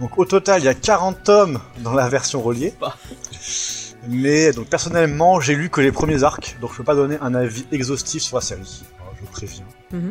Donc 0.00 0.18
au 0.18 0.24
total, 0.26 0.60
il 0.60 0.64
y 0.64 0.68
a 0.68 0.74
40 0.74 1.22
tomes 1.24 1.58
dans 1.82 1.94
la 1.94 2.08
version 2.08 2.42
reliée. 2.42 2.74
Mais 4.08 4.52
donc 4.52 4.66
personnellement, 4.68 5.40
j'ai 5.40 5.54
lu 5.54 5.68
que 5.70 5.80
les 5.80 5.92
premiers 5.92 6.22
arcs, 6.22 6.56
donc 6.60 6.72
je 6.72 6.76
peux 6.76 6.84
pas 6.84 6.94
donner 6.94 7.16
un 7.20 7.34
avis 7.34 7.66
exhaustif 7.72 8.22
sur 8.22 8.36
la 8.36 8.40
série. 8.42 8.84
Je 9.20 9.26
préviens. 9.30 9.64
Mhm. 9.92 10.10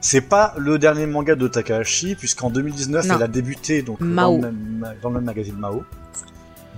C'est 0.00 0.22
pas 0.22 0.54
le 0.56 0.78
dernier 0.78 1.06
manga 1.06 1.34
de 1.34 1.46
Takahashi, 1.48 2.14
puisqu'en 2.16 2.50
2019, 2.50 3.06
Non. 3.06 3.16
elle 3.16 3.22
a 3.22 3.28
débuté 3.28 3.82
donc, 3.82 4.00
Mao. 4.00 4.38
Dans, 4.38 4.46
le 4.48 4.52
même, 4.52 4.76
ma- 4.78 4.94
dans 4.94 5.08
le 5.10 5.14
même 5.16 5.24
magazine 5.24 5.56
Mao. 5.56 5.84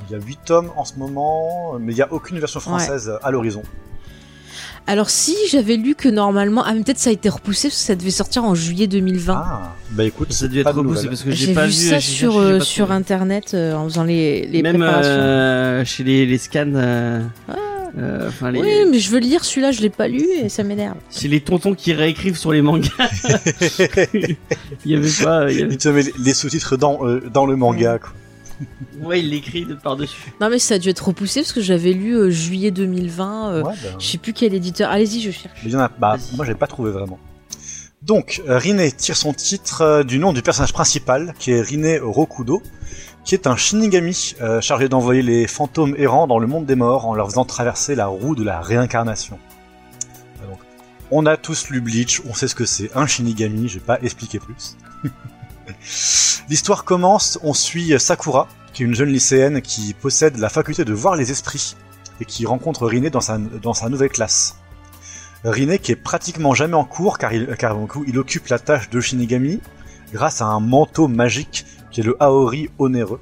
Il 0.08 0.12
y 0.12 0.14
a 0.16 0.22
8 0.22 0.38
tomes 0.44 0.70
en 0.76 0.84
ce 0.84 0.96
moment, 0.96 1.78
mais 1.78 1.92
il 1.92 1.96
n'y 1.96 2.02
a 2.02 2.12
aucune 2.12 2.38
version 2.38 2.60
française 2.60 3.12
à 3.22 3.30
l'horizon. 3.30 3.62
Alors, 4.86 5.08
si 5.08 5.34
j'avais 5.50 5.76
lu 5.76 5.94
que 5.94 6.08
normalement. 6.10 6.62
Ah, 6.64 6.74
mais 6.74 6.82
peut-être 6.82 6.98
ça 6.98 7.08
a 7.10 7.12
été 7.14 7.28
repoussé 7.30 7.68
parce 7.68 7.78
que 7.80 7.86
ça 7.86 7.94
devait 7.94 8.10
sortir 8.10 8.44
en 8.44 8.54
juillet 8.54 8.86
2020. 8.86 9.32
Ah, 9.34 9.74
bah 9.92 10.04
écoute, 10.04 10.30
Ça 10.32 10.46
devait 10.46 10.60
être 10.60 10.72
repoussé 10.74 11.06
parce 11.08 11.22
que 11.22 11.30
j'ai 11.30 11.54
pas 11.54 11.62
vu 11.64 11.68
vu 11.68 11.72
ça 11.88 12.00
sur, 12.00 12.32
cherché, 12.34 12.46
euh, 12.46 12.58
pas 12.58 12.64
sur 12.64 12.92
internet 12.92 13.52
euh, 13.54 13.74
en 13.74 13.84
faisant 13.84 14.04
les, 14.04 14.46
les 14.46 14.62
Même 14.62 14.76
préparations. 14.76 15.10
euh, 15.10 15.84
chez 15.86 16.04
les, 16.04 16.26
les 16.26 16.36
scans. 16.38 16.72
euh, 16.74 17.22
euh, 17.98 18.28
les, 18.52 18.60
Oui, 18.60 18.68
mais 18.90 18.98
je 18.98 19.10
veux 19.10 19.20
le 19.20 19.26
lire 19.26 19.42
celui-là, 19.44 19.70
je 19.72 19.80
l'ai 19.80 19.88
pas 19.88 20.06
lu 20.08 20.22
et 20.42 20.48
ça 20.50 20.62
m'énerve. 20.64 20.96
chez 21.10 21.28
les 21.28 21.40
tontons 21.40 21.74
qui 21.74 21.92
réécrivent 21.94 22.36
sur 22.36 22.52
les 22.52 22.60
mangas. 22.60 22.88
il 24.14 24.36
y 24.84 24.94
avait 24.94 25.24
pas. 25.24 25.50
il 25.50 25.60
y 25.60 25.62
avait- 25.62 25.76
te 25.76 25.88
les- 25.88 26.12
les 26.18 26.34
sous-titres 26.34 26.76
dans, 26.76 27.06
euh, 27.06 27.22
dans 27.32 27.46
le 27.46 27.56
manga. 27.56 27.98
Quoi. 27.98 28.10
Ouais, 29.02 29.20
il 29.20 29.30
l'écrit 29.30 29.64
de 29.66 29.74
par-dessus. 29.74 30.32
Non, 30.40 30.48
mais 30.48 30.58
ça 30.58 30.74
a 30.74 30.78
dû 30.78 30.88
être 30.88 31.06
repoussé 31.08 31.40
parce 31.40 31.52
que 31.52 31.60
j'avais 31.60 31.92
lu 31.92 32.14
euh, 32.16 32.30
juillet 32.30 32.70
2020. 32.70 33.50
euh, 33.52 33.62
Ouais, 33.62 33.72
bah, 33.82 33.88
Je 33.98 34.06
sais 34.06 34.18
plus 34.18 34.32
quel 34.32 34.54
éditeur. 34.54 34.90
Allez-y, 34.90 35.20
je 35.20 35.30
cherche. 35.30 35.58
mais 35.64 35.70
il 35.70 35.72
y 35.72 35.76
en 35.76 35.80
a, 35.80 35.88
bah, 35.88 36.16
Vas-y. 36.16 36.36
moi 36.36 36.44
j'ai 36.46 36.54
pas 36.54 36.66
trouvé 36.66 36.90
vraiment. 36.92 37.18
Donc, 38.02 38.42
euh, 38.48 38.58
Rine 38.58 38.82
tire 38.96 39.16
son 39.16 39.32
titre 39.32 39.80
euh, 39.82 40.02
du 40.04 40.18
nom 40.18 40.32
du 40.32 40.42
personnage 40.42 40.72
principal, 40.72 41.34
qui 41.38 41.52
est 41.52 41.60
Rine 41.62 41.98
Rokudo, 42.02 42.62
qui 43.24 43.34
est 43.34 43.46
un 43.46 43.56
Shinigami 43.56 44.34
euh, 44.42 44.60
chargé 44.60 44.88
d'envoyer 44.90 45.22
les 45.22 45.46
fantômes 45.46 45.94
errants 45.98 46.26
dans 46.26 46.38
le 46.38 46.46
monde 46.46 46.66
des 46.66 46.74
morts 46.76 47.06
en 47.06 47.14
leur 47.14 47.28
faisant 47.30 47.44
traverser 47.46 47.94
la 47.94 48.06
roue 48.06 48.34
de 48.34 48.44
la 48.44 48.60
réincarnation. 48.60 49.38
Donc, 50.46 50.58
on 51.10 51.24
a 51.26 51.36
tous 51.38 51.70
lu 51.70 51.80
Bleach, 51.80 52.20
on 52.28 52.34
sait 52.34 52.46
ce 52.48 52.54
que 52.54 52.66
c'est, 52.66 52.90
un 52.94 53.06
Shinigami, 53.06 53.68
je 53.68 53.74
vais 53.78 53.84
pas 53.84 53.98
expliquer 54.02 54.38
plus. 54.38 54.76
L'histoire 56.48 56.84
commence, 56.84 57.38
on 57.42 57.54
suit 57.54 57.98
Sakura, 57.98 58.48
qui 58.72 58.82
est 58.82 58.86
une 58.86 58.94
jeune 58.94 59.10
lycéenne 59.10 59.62
qui 59.62 59.94
possède 59.94 60.36
la 60.38 60.48
faculté 60.48 60.84
de 60.84 60.92
voir 60.92 61.16
les 61.16 61.30
esprits, 61.30 61.76
et 62.20 62.24
qui 62.24 62.46
rencontre 62.46 62.86
Rine 62.86 63.08
dans 63.08 63.20
sa, 63.20 63.88
nouvelle 63.88 64.08
classe. 64.08 64.56
Rine 65.44 65.78
qui 65.78 65.92
est 65.92 65.96
pratiquement 65.96 66.54
jamais 66.54 66.74
en 66.74 66.84
cours 66.84 67.18
car 67.18 67.32
il, 67.32 67.54
car 67.58 67.76
il 68.06 68.18
occupe 68.18 68.48
la 68.48 68.58
tâche 68.58 68.88
de 68.88 69.00
Shinigami 69.00 69.60
grâce 70.12 70.40
à 70.40 70.46
un 70.46 70.60
manteau 70.60 71.08
magique 71.08 71.66
qui 71.90 72.00
est 72.00 72.04
le 72.04 72.16
Aori 72.22 72.70
onéreux, 72.78 73.20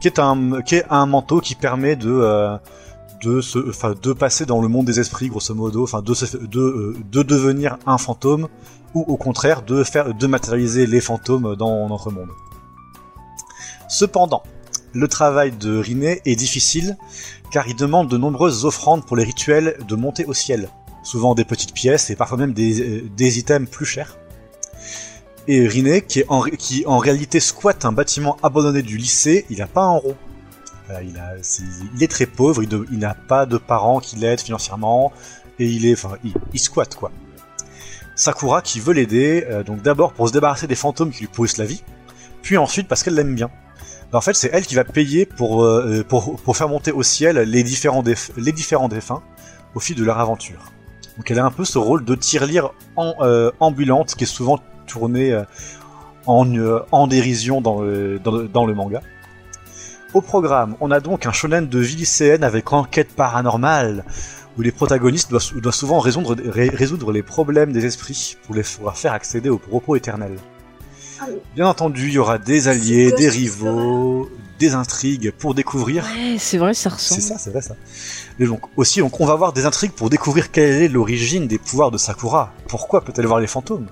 qui 0.00 0.08
est 0.08 0.18
un, 0.18 1.06
manteau 1.06 1.40
qui 1.40 1.54
permet 1.54 1.96
de, 1.96 2.10
euh, 2.10 2.56
de, 3.22 4.12
passer 4.12 4.46
dans 4.46 4.62
le 4.62 4.68
monde 4.68 4.86
des 4.86 5.00
esprits 5.00 5.28
grosso 5.28 5.54
modo, 5.54 5.86
de, 5.86 6.46
de, 6.46 6.60
euh, 6.60 6.96
de 7.10 7.22
devenir 7.22 7.78
un 7.86 7.98
fantôme 7.98 8.48
ou 8.94 9.00
au 9.02 9.16
contraire 9.16 9.62
de 9.62 9.84
faire 9.84 10.14
de 10.14 10.26
matérialiser 10.26 10.86
les 10.86 11.00
fantômes 11.00 11.56
dans 11.56 11.88
notre 11.88 12.10
monde. 12.10 12.30
Cependant, 13.88 14.42
le 14.92 15.08
travail 15.08 15.52
de 15.52 15.76
Rine 15.78 16.16
est 16.24 16.36
difficile 16.36 16.96
car 17.50 17.68
il 17.68 17.76
demande 17.76 18.08
de 18.08 18.16
nombreuses 18.16 18.64
offrandes 18.64 19.04
pour 19.04 19.16
les 19.16 19.24
rituels 19.24 19.76
de 19.86 19.94
montée 19.96 20.24
au 20.24 20.34
ciel 20.34 20.68
souvent 21.02 21.34
des 21.34 21.44
petites 21.44 21.72
pièces 21.72 22.10
et 22.10 22.16
parfois 22.16 22.38
même 22.38 22.52
des, 22.52 22.80
euh, 22.80 23.08
items 23.18 23.68
plus 23.68 23.86
chers. 23.86 24.16
Et 25.48 25.66
Rine, 25.66 26.02
qui, 26.02 26.22
en, 26.28 26.42
qui 26.42 26.84
en 26.86 26.98
réalité 26.98 27.40
squatte 27.40 27.84
un 27.84 27.92
bâtiment 27.92 28.36
abandonné 28.42 28.82
du 28.82 28.96
lycée, 28.96 29.46
il 29.50 29.58
n'a 29.58 29.66
pas 29.66 29.82
un 29.82 29.96
rond. 29.96 30.16
Il, 31.02 32.02
est 32.02 32.08
très 32.08 32.26
pauvre, 32.26 32.64
il, 32.64 32.98
n'a 32.98 33.14
pas 33.14 33.46
de 33.46 33.58
parents 33.58 34.00
qui 34.00 34.16
l'aident 34.16 34.40
financièrement, 34.40 35.12
et 35.60 35.66
il 35.66 35.86
est, 35.86 35.96
il 36.52 36.58
squatte 36.58 36.96
quoi. 36.96 37.12
Sakura 38.20 38.62
qui 38.62 38.80
veut 38.80 38.92
l'aider, 38.92 39.46
euh, 39.48 39.62
donc 39.62 39.82
d'abord 39.82 40.12
pour 40.12 40.28
se 40.28 40.32
débarrasser 40.32 40.66
des 40.66 40.74
fantômes 40.74 41.10
qui 41.10 41.20
lui 41.20 41.26
pourrissent 41.26 41.58
la 41.58 41.64
vie, 41.64 41.82
puis 42.42 42.56
ensuite 42.56 42.86
parce 42.86 43.02
qu'elle 43.02 43.14
l'aime 43.14 43.34
bien. 43.34 43.50
Ben, 44.12 44.18
en 44.18 44.20
fait, 44.20 44.34
c'est 44.34 44.50
elle 44.52 44.66
qui 44.66 44.74
va 44.74 44.84
payer 44.84 45.24
pour, 45.24 45.64
euh, 45.64 46.04
pour 46.04 46.56
faire 46.56 46.68
monter 46.68 46.92
au 46.92 47.02
ciel 47.02 47.38
les 47.38 47.62
différents, 47.62 48.02
défunts 48.02 49.22
au 49.74 49.80
fil 49.80 49.96
de 49.96 50.04
leur 50.04 50.18
aventure. 50.18 50.72
Donc 51.16 51.30
elle 51.30 51.38
a 51.38 51.44
un 51.44 51.50
peu 51.50 51.64
ce 51.64 51.78
rôle 51.78 52.04
de 52.04 52.14
tirelire 52.14 52.70
en, 52.96 53.14
euh, 53.20 53.50
ambulante 53.60 54.14
qui 54.14 54.24
est 54.24 54.26
souvent 54.26 54.58
tournée 54.86 55.32
euh, 55.32 55.44
en, 56.26 56.46
euh, 56.56 57.06
dérision 57.06 57.60
dans 57.60 57.80
le 57.82 58.74
manga. 58.74 59.02
Au 60.12 60.20
programme, 60.20 60.76
on 60.80 60.90
a 60.90 60.98
donc 60.98 61.26
un 61.26 61.32
shonen 61.32 61.68
de 61.68 61.78
vie 61.78 61.96
lycéenne 61.96 62.42
avec 62.42 62.72
enquête 62.72 63.14
paranormale, 63.14 64.04
où 64.60 64.62
les 64.62 64.72
protagonistes 64.72 65.30
doivent, 65.30 65.54
doivent 65.56 65.74
souvent 65.74 66.00
résoudre, 66.00 66.36
ré- 66.44 66.68
résoudre 66.68 67.12
les 67.12 67.22
problèmes 67.22 67.72
des 67.72 67.86
esprits 67.86 68.36
pour 68.44 68.54
les 68.54 68.62
pour 68.62 68.84
leur 68.84 68.98
faire 68.98 69.14
accéder 69.14 69.48
au 69.48 69.58
repos 69.72 69.96
éternel. 69.96 70.32
Ah. 71.18 71.24
Bien 71.56 71.66
entendu, 71.66 72.08
il 72.08 72.12
y 72.12 72.18
aura 72.18 72.36
des 72.38 72.68
alliés, 72.68 73.10
des 73.12 73.28
rivaux, 73.30 74.28
des 74.58 74.74
intrigues 74.74 75.32
pour 75.32 75.54
découvrir 75.54 76.04
Ouais, 76.14 76.36
c'est 76.38 76.58
vrai, 76.58 76.74
ça 76.74 76.90
ressemble. 76.90 77.22
c'est 77.22 77.26
ça, 77.28 77.38
c'est 77.38 77.50
vrai 77.50 77.62
ça. 77.62 77.74
Et 78.38 78.44
donc 78.44 78.60
aussi, 78.76 79.00
donc 79.00 79.18
on 79.18 79.24
va 79.24 79.32
avoir 79.32 79.54
des 79.54 79.64
intrigues 79.64 79.92
pour 79.92 80.10
découvrir 80.10 80.50
quelle 80.50 80.82
est 80.82 80.88
l'origine 80.88 81.46
des 81.46 81.58
pouvoirs 81.58 81.90
de 81.90 81.96
Sakura. 81.96 82.52
Pourquoi 82.68 83.00
peut-elle 83.02 83.26
voir 83.26 83.40
les 83.40 83.46
fantômes? 83.46 83.86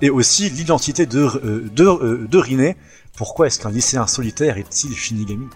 Et 0.00 0.10
aussi 0.10 0.50
l'identité 0.50 1.06
de 1.06 1.20
euh, 1.20 1.70
de, 1.72 1.84
euh, 1.86 2.26
de 2.28 2.38
Rine. 2.38 2.74
Pourquoi 3.16 3.46
est-ce 3.46 3.60
qu'un 3.60 3.70
lycéen 3.70 4.06
solitaire 4.08 4.56
est-il 4.58 4.92
Shinigami? 4.96 5.46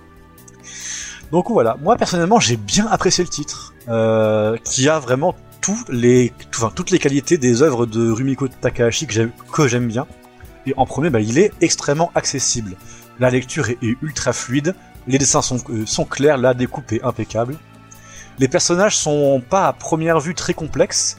Donc 1.32 1.50
voilà, 1.50 1.76
moi 1.82 1.96
personnellement, 1.96 2.38
j'ai 2.40 2.56
bien 2.56 2.86
apprécié 2.86 3.24
le 3.24 3.30
titre, 3.30 3.74
euh, 3.88 4.56
qui 4.64 4.88
a 4.88 4.98
vraiment 4.98 5.34
toutes 5.60 5.88
les 5.90 6.32
qualités 7.00 7.38
des 7.38 7.62
œuvres 7.62 7.86
de 7.86 8.10
Rumiko 8.12 8.46
Takahashi 8.46 9.06
que 9.08 9.66
j'aime, 9.66 9.88
bien. 9.88 10.06
Et 10.66 10.74
en 10.76 10.86
premier, 10.86 11.10
bah, 11.10 11.20
il 11.20 11.38
est 11.38 11.52
extrêmement 11.60 12.12
accessible. 12.14 12.76
La 13.18 13.30
lecture 13.30 13.68
est, 13.70 13.78
ultra 14.02 14.32
fluide, 14.32 14.74
les 15.08 15.18
dessins 15.18 15.42
sont, 15.42 15.58
euh, 15.70 15.84
sont 15.86 16.04
clairs, 16.04 16.38
la 16.38 16.54
découpe 16.54 16.92
est 16.92 17.02
impeccable. 17.02 17.56
Les 18.38 18.46
personnages 18.48 18.96
sont 18.96 19.42
pas 19.48 19.66
à 19.66 19.72
première 19.72 20.20
vue 20.20 20.34
très 20.34 20.54
complexes, 20.54 21.18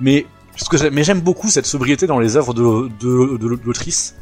mais, 0.00 0.26
j'aime- 0.72 1.20
beaucoup 1.20 1.48
cette 1.48 1.66
sobriété 1.66 2.06
dans 2.06 2.18
les 2.18 2.36
œuvres 2.36 2.52
de 2.52 3.56
l'autrice. 3.64 4.16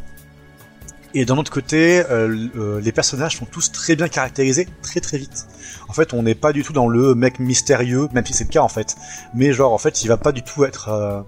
Et 1.17 1.25
d'un 1.25 1.37
autre 1.39 1.53
côté, 1.53 2.03
euh, 2.11 2.49
euh, 2.57 2.81
les 2.81 2.91
personnages 2.91 3.37
sont 3.37 3.45
tous 3.47 3.71
très 3.71 3.95
bien 3.95 4.09
caractérisés, 4.09 4.67
très 4.83 5.01
très 5.01 5.17
vite. 5.17 5.47
En 5.89 5.93
fait, 5.93 6.13
on 6.13 6.23
n'est 6.25 6.35
pas 6.35 6.53
du 6.53 6.65
tout 6.65 6.73
dans 6.73 6.89
le 6.89 7.15
mec 7.15 7.39
mystérieux, 7.39 8.09
même 8.13 8.27
si 8.27 8.33
c'est 8.35 8.45
le 8.45 8.51
cas 8.51 8.63
en 8.63 8.69
fait. 8.69 8.97
Mais 9.35 9.53
genre, 9.53 9.73
en 9.73 9.79
fait, 9.79 10.03
il 10.03 10.09
va 10.09 10.17
pas 10.17 10.33
du 10.33 10.43
tout 10.43 10.65
être 10.65 10.89
euh, 10.89 11.21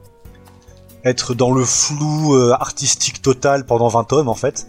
être 1.04 1.34
dans 1.34 1.52
le 1.52 1.64
flou 1.64 2.34
euh, 2.34 2.52
artistique 2.58 3.22
total 3.22 3.64
pendant 3.64 3.86
20 3.86 4.04
tomes 4.04 4.28
en 4.28 4.34
fait. 4.34 4.66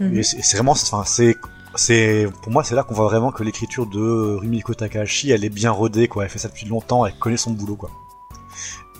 Mhm. 0.00 0.18
Et 0.18 0.22
c'est 0.22 0.42
c'est 0.42 0.56
vraiment, 0.58 0.72
enfin, 0.72 1.02
c'est 1.06 1.36
c'est 1.76 2.26
pour 2.42 2.52
moi 2.52 2.62
c'est 2.62 2.74
là 2.74 2.82
qu'on 2.82 2.94
voit 2.94 3.06
vraiment 3.06 3.30
que 3.32 3.42
l'écriture 3.42 3.86
de 3.86 4.36
Rumiko 4.38 4.74
Takahashi 4.74 5.30
elle 5.30 5.44
est 5.44 5.48
bien 5.50 5.70
rodée 5.70 6.08
quoi. 6.08 6.24
Elle 6.24 6.30
fait 6.30 6.38
ça 6.38 6.48
depuis 6.48 6.66
longtemps, 6.66 7.06
elle 7.06 7.14
connaît 7.18 7.38
son 7.38 7.52
boulot 7.52 7.76
quoi. 7.76 7.90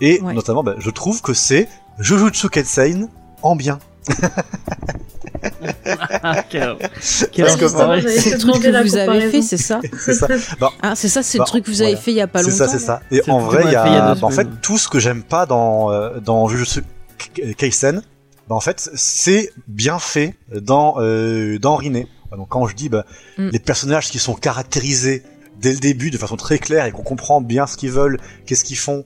Et 0.00 0.18
Ouais. 0.22 0.32
notamment, 0.32 0.62
bah, 0.62 0.76
je 0.78 0.88
trouve 0.88 1.20
que 1.20 1.34
c'est 1.34 1.68
Jujutsu 1.98 2.48
Kaisen 2.48 3.10
en 3.42 3.54
bien. 3.54 3.78
Ah, 6.22 6.42
quel- 6.50 6.76
quel 7.32 7.44
Parce 7.46 7.56
que 7.56 7.68
C'est 7.68 8.30
le 8.32 8.38
truc 8.38 8.62
que 8.62 8.82
vous 8.82 8.96
avez 8.96 9.30
fait, 9.30 9.42
c'est 9.42 9.56
ça 9.56 9.80
C'est 9.98 10.14
ça. 10.14 10.28
Ah, 10.82 10.94
c'est 10.94 11.08
ça, 11.08 11.22
c'est 11.22 11.38
Bah, 11.38 11.44
le 11.44 11.48
truc 11.48 11.64
que 11.64 11.70
vous 11.70 11.82
avez 11.82 11.96
fait 11.96 12.10
il 12.12 12.16
y 12.16 12.20
a 12.20 12.26
pas 12.26 12.42
C'est 12.42 12.50
longtemps. 12.50 12.64
ça, 12.64 12.68
c'est 12.68 12.78
ça. 12.84 13.00
Et 13.10 13.22
C'est 13.24 13.30
en 13.30 13.38
vrai, 13.40 13.62
il 13.66 13.72
y 13.72 13.76
a 13.76 13.84
fait 13.84 13.90
y 13.90 13.98
bah, 13.98 14.16
en 14.22 14.30
fait, 14.30 14.46
tout 14.62 14.78
ce 14.78 14.88
que 14.88 14.98
j'aime 14.98 15.22
pas 15.22 15.46
dans 15.46 15.90
euh, 15.92 16.20
dans 16.20 16.48
Jujutsu 16.48 16.82
Kaisen, 17.56 18.02
bah, 18.48 18.54
en 18.56 18.60
fait, 18.60 18.90
c'est 18.94 19.52
bien 19.68 19.98
fait 19.98 20.34
dans 20.52 20.96
euh, 20.98 21.58
dans 21.58 21.76
Rinne. 21.76 22.04
Donc 22.36 22.48
quand 22.48 22.66
je 22.66 22.74
dis 22.76 22.88
bah, 22.88 23.04
Mm. 23.38 23.48
les 23.52 23.58
personnages 23.58 24.10
qui 24.10 24.18
sont 24.18 24.34
caractérisés 24.34 25.22
dès 25.60 25.72
le 25.72 25.78
début 25.78 26.10
de 26.10 26.16
façon 26.18 26.36
très 26.36 26.58
claire 26.58 26.84
et 26.86 26.92
qu'on 26.92 27.02
comprend 27.02 27.40
bien 27.40 27.66
ce 27.66 27.76
qu'ils 27.76 27.90
veulent, 27.90 28.18
qu'est-ce 28.46 28.64
qu'ils 28.64 28.78
font, 28.78 29.04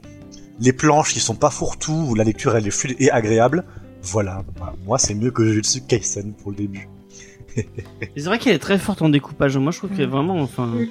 les 0.61 0.73
planches 0.73 1.13
qui 1.13 1.21
sont 1.21 1.35
pas 1.35 1.51
fourre-tout 1.51 2.07
où 2.11 2.15
la 2.15 2.23
lecture 2.25 2.57
elle 2.57 2.67
est 2.67 2.71
fluide 2.71 2.97
et 3.01 3.11
agréable. 3.11 3.65
Voilà, 4.05 4.43
bah, 4.59 4.75
moi 4.87 4.99
c'est 4.99 5.15
mieux 5.15 5.31
que 5.31 5.45
Jujutsu 5.45 5.81
Kaisen 5.83 6.33
pour 6.35 6.51
le 6.51 6.57
début. 6.59 6.89
C'est 8.17 8.25
vrai 8.25 8.39
qu'elle 8.39 8.55
est 8.55 8.59
très 8.59 8.79
forte 8.79 9.03
en 9.03 9.09
découpage. 9.09 9.57
Moi, 9.57 9.71
je 9.71 9.79
trouve 9.79 9.91
qu'elle 9.91 10.03
est 10.03 10.07
vraiment, 10.07 10.41
enfin, 10.41 10.67
Mm. 10.67 10.87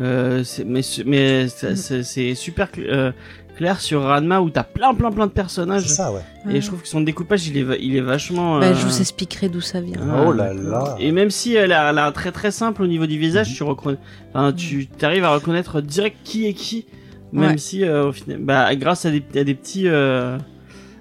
euh, 0.00 0.42
c'est- 0.44 0.64
mais 0.64 0.80
mais 1.04 1.48
ça- 1.48 1.76
c'est 1.76 2.34
super 2.34 2.68
cl- 2.68 2.86
euh, 2.88 3.12
clair 3.58 3.78
sur 3.80 4.02
Ranma 4.04 4.40
où 4.40 4.48
t'as 4.48 4.62
plein 4.62 4.94
plein 4.94 5.10
plein 5.10 5.26
de 5.26 5.32
personnages. 5.32 5.82
C'est 5.86 5.94
ça, 5.96 6.12
ouais. 6.12 6.22
Et 6.50 6.60
je 6.62 6.66
trouve 6.66 6.80
que 6.80 6.88
son 6.88 7.02
découpage, 7.02 7.46
il 7.48 7.58
est 7.58 7.66
il 7.80 7.94
est 7.96 8.00
vachement. 8.00 8.58
Bah, 8.58 8.66
euh, 8.68 8.74
je 8.74 8.86
vous 8.86 9.00
expliquerai 9.00 9.48
d'où 9.50 9.60
ça 9.60 9.80
vient. 9.82 9.98
Ah, 10.00 10.24
oh 10.26 10.32
là 10.32 10.54
là. 10.54 10.96
Et 10.98 11.12
même 11.12 11.30
si 11.30 11.54
elle 11.54 11.72
a, 11.72 11.90
elle 11.90 11.98
a 11.98 12.06
un 12.06 12.12
trait 12.12 12.32
très 12.32 12.52
simple 12.52 12.82
au 12.82 12.86
niveau 12.86 13.06
du 13.06 13.18
visage, 13.18 13.50
Mhm. 13.50 13.54
tu 13.56 13.62
reconnais, 13.64 13.98
enfin, 14.32 14.52
tu 14.54 14.88
arrives 15.02 15.24
à 15.24 15.34
reconnaître 15.34 15.80
direct 15.82 16.16
qui 16.24 16.46
est 16.46 16.54
qui, 16.54 16.86
même 17.32 17.50
Ouais. 17.52 17.58
si 17.58 17.84
euh, 17.84 18.08
au 18.08 18.12
final, 18.12 18.38
bah, 18.38 18.74
grâce 18.76 19.04
à 19.04 19.10
des, 19.10 19.22
à 19.38 19.44
des 19.44 19.54
petits, 19.54 19.88
euh, 19.88 20.38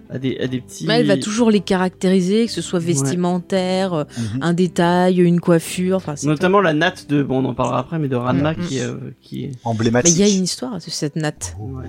à 0.09 0.19
des, 0.19 0.37
à 0.39 0.47
des 0.47 0.61
petits. 0.61 0.85
Mais 0.87 0.99
elle 1.01 1.07
va 1.07 1.17
toujours 1.17 1.51
les 1.51 1.59
caractériser, 1.59 2.45
que 2.45 2.51
ce 2.51 2.61
soit 2.61 2.79
Ouais. 2.79 2.85
vestimentaire, 2.85 3.93
euh, 3.93 4.03
Mhm. 4.17 4.39
un 4.43 4.53
détail, 4.53 5.17
une 5.19 5.39
coiffure. 5.41 6.01
Notamment 6.23 6.61
la 6.61 6.73
natte 6.73 7.09
de, 7.09 7.23
bon, 7.23 7.43
on 7.43 7.49
en 7.49 7.53
parlera 7.53 7.79
après, 7.79 7.99
mais 7.99 8.07
de 8.07 8.15
Ranma 8.15 8.53
Mhm. 8.53 8.65
qui, 8.67 8.77
est, 8.77 8.83
euh, 8.85 8.95
qui 9.21 9.43
est. 9.43 9.47
Mais 9.47 9.55
Emblématique. 9.65 10.15
il 10.15 10.19
y 10.19 10.23
a 10.23 10.33
une 10.33 10.43
histoire 10.43 10.73
à 10.75 10.79
cette 10.79 11.15
natte. 11.15 11.55
Oh, 11.59 11.77
Ouais. 11.77 11.85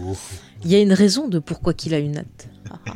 Il 0.64 0.72
y 0.72 0.74
a 0.74 0.80
une 0.80 0.92
raison 0.92 1.28
de 1.28 1.38
pourquoi 1.38 1.72
qu'il 1.74 1.94
a 1.94 1.98
une 1.98 2.12
natte. 2.12 2.48
Ah, 2.70 2.78
ah. 2.88 2.92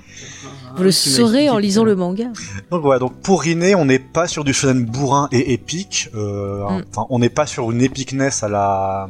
Vous 0.76 0.82
le 0.82 0.90
saurez 0.90 1.48
en 1.48 1.58
lisant 1.58 1.84
le 1.84 1.94
manga. 1.94 2.26
Donc 2.70 2.82
voilà, 2.82 2.98
donc 2.98 3.14
pour 3.20 3.42
Rinne, 3.42 3.74
on 3.76 3.84
n'est 3.84 3.98
pas 4.00 4.26
sur 4.26 4.42
du 4.42 4.52
shonen 4.52 4.84
bourrin 4.84 5.28
et 5.30 5.52
épique. 5.52 6.08
euh, 6.14 6.64
Mm. 6.68 6.82
Enfin, 6.90 7.06
on 7.10 7.18
n'est 7.20 7.28
pas 7.30 7.46
sur 7.46 7.70
une 7.70 7.80
épicness 7.82 8.42
à 8.42 8.48
la 8.48 9.08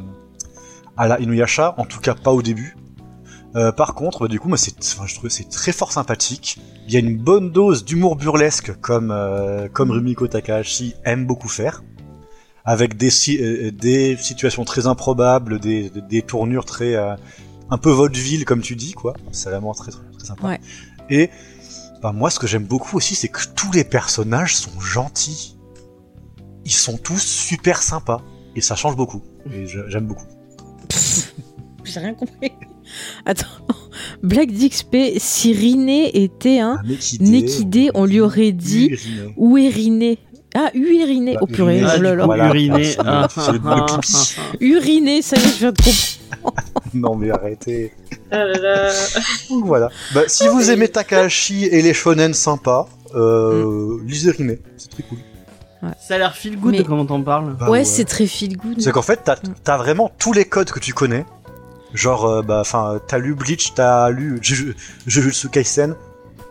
à 0.95 1.07
la 1.07 1.19
Inuyasha, 1.19 1.73
en 1.79 1.85
tout 1.85 1.99
cas 1.99 2.13
pas 2.13 2.31
au 2.31 2.43
début. 2.43 2.75
Euh, 3.55 3.71
par 3.71 3.93
contre, 3.93 4.21
bah, 4.21 4.27
du 4.27 4.39
coup, 4.39 4.47
moi, 4.49 4.57
c'est, 4.57 4.73
enfin, 4.79 5.05
je 5.05 5.13
trouve 5.13 5.29
que 5.29 5.33
c'est 5.35 5.47
très 5.49 5.71
fort 5.71 5.91
sympathique. 5.91 6.59
Il 6.87 6.93
y 6.93 6.97
a 6.97 6.99
une 6.99 7.17
bonne 7.17 7.51
dose 7.51 7.85
d'humour 7.85 8.15
burlesque, 8.15 8.73
comme 8.81 9.11
euh, 9.11 9.67
comme 9.69 9.91
Rumiko 9.91 10.27
Takahashi 10.27 10.95
aime 11.05 11.25
beaucoup 11.27 11.49
faire, 11.49 11.83
avec 12.65 12.97
des 12.97 13.09
si- 13.11 13.37
euh, 13.41 13.71
des 13.71 14.17
situations 14.17 14.65
très 14.65 14.87
improbables, 14.87 15.59
des 15.59 15.89
des, 15.89 16.01
des 16.01 16.21
tournures 16.23 16.65
très 16.65 16.95
euh, 16.95 17.15
un 17.69 17.77
peu 17.77 17.91
vaudeville, 17.91 18.43
comme 18.45 18.61
tu 18.61 18.75
dis, 18.75 18.93
quoi. 18.93 19.13
C'est 19.31 19.49
vraiment 19.49 19.73
très 19.73 19.91
très, 19.91 20.03
très 20.17 20.25
sympa. 20.25 20.47
Ouais. 20.47 20.59
Et 21.09 21.29
bah, 22.01 22.11
moi, 22.11 22.29
ce 22.31 22.39
que 22.39 22.47
j'aime 22.47 22.65
beaucoup 22.65 22.97
aussi, 22.97 23.13
c'est 23.13 23.27
que 23.29 23.41
tous 23.55 23.71
les 23.71 23.83
personnages 23.83 24.55
sont 24.55 24.79
gentils. 24.79 25.57
Ils 26.65 26.71
sont 26.71 26.97
tous 26.97 27.19
super 27.21 27.83
sympas. 27.83 28.21
Et 28.55 28.61
ça 28.61 28.75
change 28.75 28.95
beaucoup. 28.95 29.21
Et 29.51 29.65
j'aime 29.67 30.05
beaucoup. 30.07 30.25
J'ai 31.83 31.99
rien 31.99 32.13
compris. 32.13 32.51
Attends, 33.25 33.47
Black 34.21 34.51
d'XP, 34.51 34.95
si 35.17 35.53
Riné 35.53 36.23
était 36.23 36.59
un 36.59 36.79
Un 36.83 36.89
équidé, 36.89 37.23
Néquidé, 37.25 37.91
on 37.93 38.05
lui 38.05 38.19
aurait 38.21 38.51
dit 38.51 38.87
uriné. 38.87 39.33
où 39.37 39.57
est 39.57 39.69
Riné? 39.69 40.17
Ah, 40.55 40.69
uriné. 40.75 41.33
Bah, 41.33 41.39
Oh 41.41 41.47
purée, 41.47 41.79
uriné, 41.79 42.15
oh 42.21 42.31
Ah, 42.31 42.37
là 42.37 42.47
uriné. 42.49 42.83
C'est 42.83 42.97
le- 43.01 43.09
Ah, 43.09 43.27
ah, 43.35 43.85
ah, 43.97 43.99
Uriné, 44.59 45.21
ça 45.23 45.35
y 45.35 45.39
est, 45.39 45.43
je 45.47 45.57
viens 45.59 45.71
de 45.71 45.77
comprendre. 45.77 46.55
Non 46.95 47.15
mais 47.15 47.31
arrêtez. 47.31 47.91
Ah. 48.31 48.45
Donc 49.49 49.65
voilà. 49.65 49.89
Bah, 50.13 50.21
si 50.27 50.47
vous 50.47 50.69
aimez 50.69 50.87
Takahashi 50.89 51.65
et 51.65 51.81
les 51.81 51.93
shonen 51.93 52.33
sympas, 52.35 52.87
euh, 53.15 53.97
lisez 54.05 54.31
Rinne. 54.31 54.57
C'est 54.77 54.89
très 54.91 55.03
cool. 55.03 55.17
ah. 55.81 55.93
Ça 55.99 56.15
a 56.15 56.17
l'air 56.19 56.35
feel 56.35 56.57
good 56.59 56.71
Mais- 56.71 56.83
comment 56.83 57.05
t'en 57.05 57.21
parles. 57.21 57.55
Bah, 57.59 57.69
ouais, 57.71 57.83
c'est 57.83 58.05
très 58.05 58.27
feel 58.27 58.57
good. 58.57 58.79
C'est 58.79 58.91
qu'en 58.91 59.01
fait, 59.01 59.21
t'as 59.23 59.37
as 59.73 59.77
vraiment 59.77 60.11
tous 60.19 60.33
les 60.33 60.45
codes 60.45 60.69
que 60.71 60.79
tu 60.79 60.93
connais. 60.93 61.25
Genre, 61.93 62.25
euh, 62.25 62.41
bah, 62.41 62.59
enfin, 62.61 62.99
t'as 63.07 63.17
lu 63.19 63.35
Bleach, 63.35 63.73
t'as 63.75 64.09
lu 64.09 64.39
Juju- 64.41 64.75
Jujutsu 65.05 65.49
Kaisen, 65.49 65.95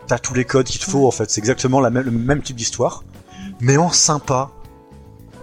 t'as 0.06 0.18
tous 0.18 0.34
les 0.34 0.44
codes 0.44 0.66
qu'il 0.66 0.80
te 0.80 0.88
faut, 0.88 1.06
en 1.06 1.10
fait. 1.10 1.30
C'est 1.30 1.40
exactement 1.40 1.80
la 1.80 1.90
même, 1.90 2.04
le 2.04 2.10
même 2.10 2.42
type 2.42 2.56
d'histoire. 2.56 3.04
Mais 3.60 3.76
en 3.76 3.90
sympa, 3.90 4.50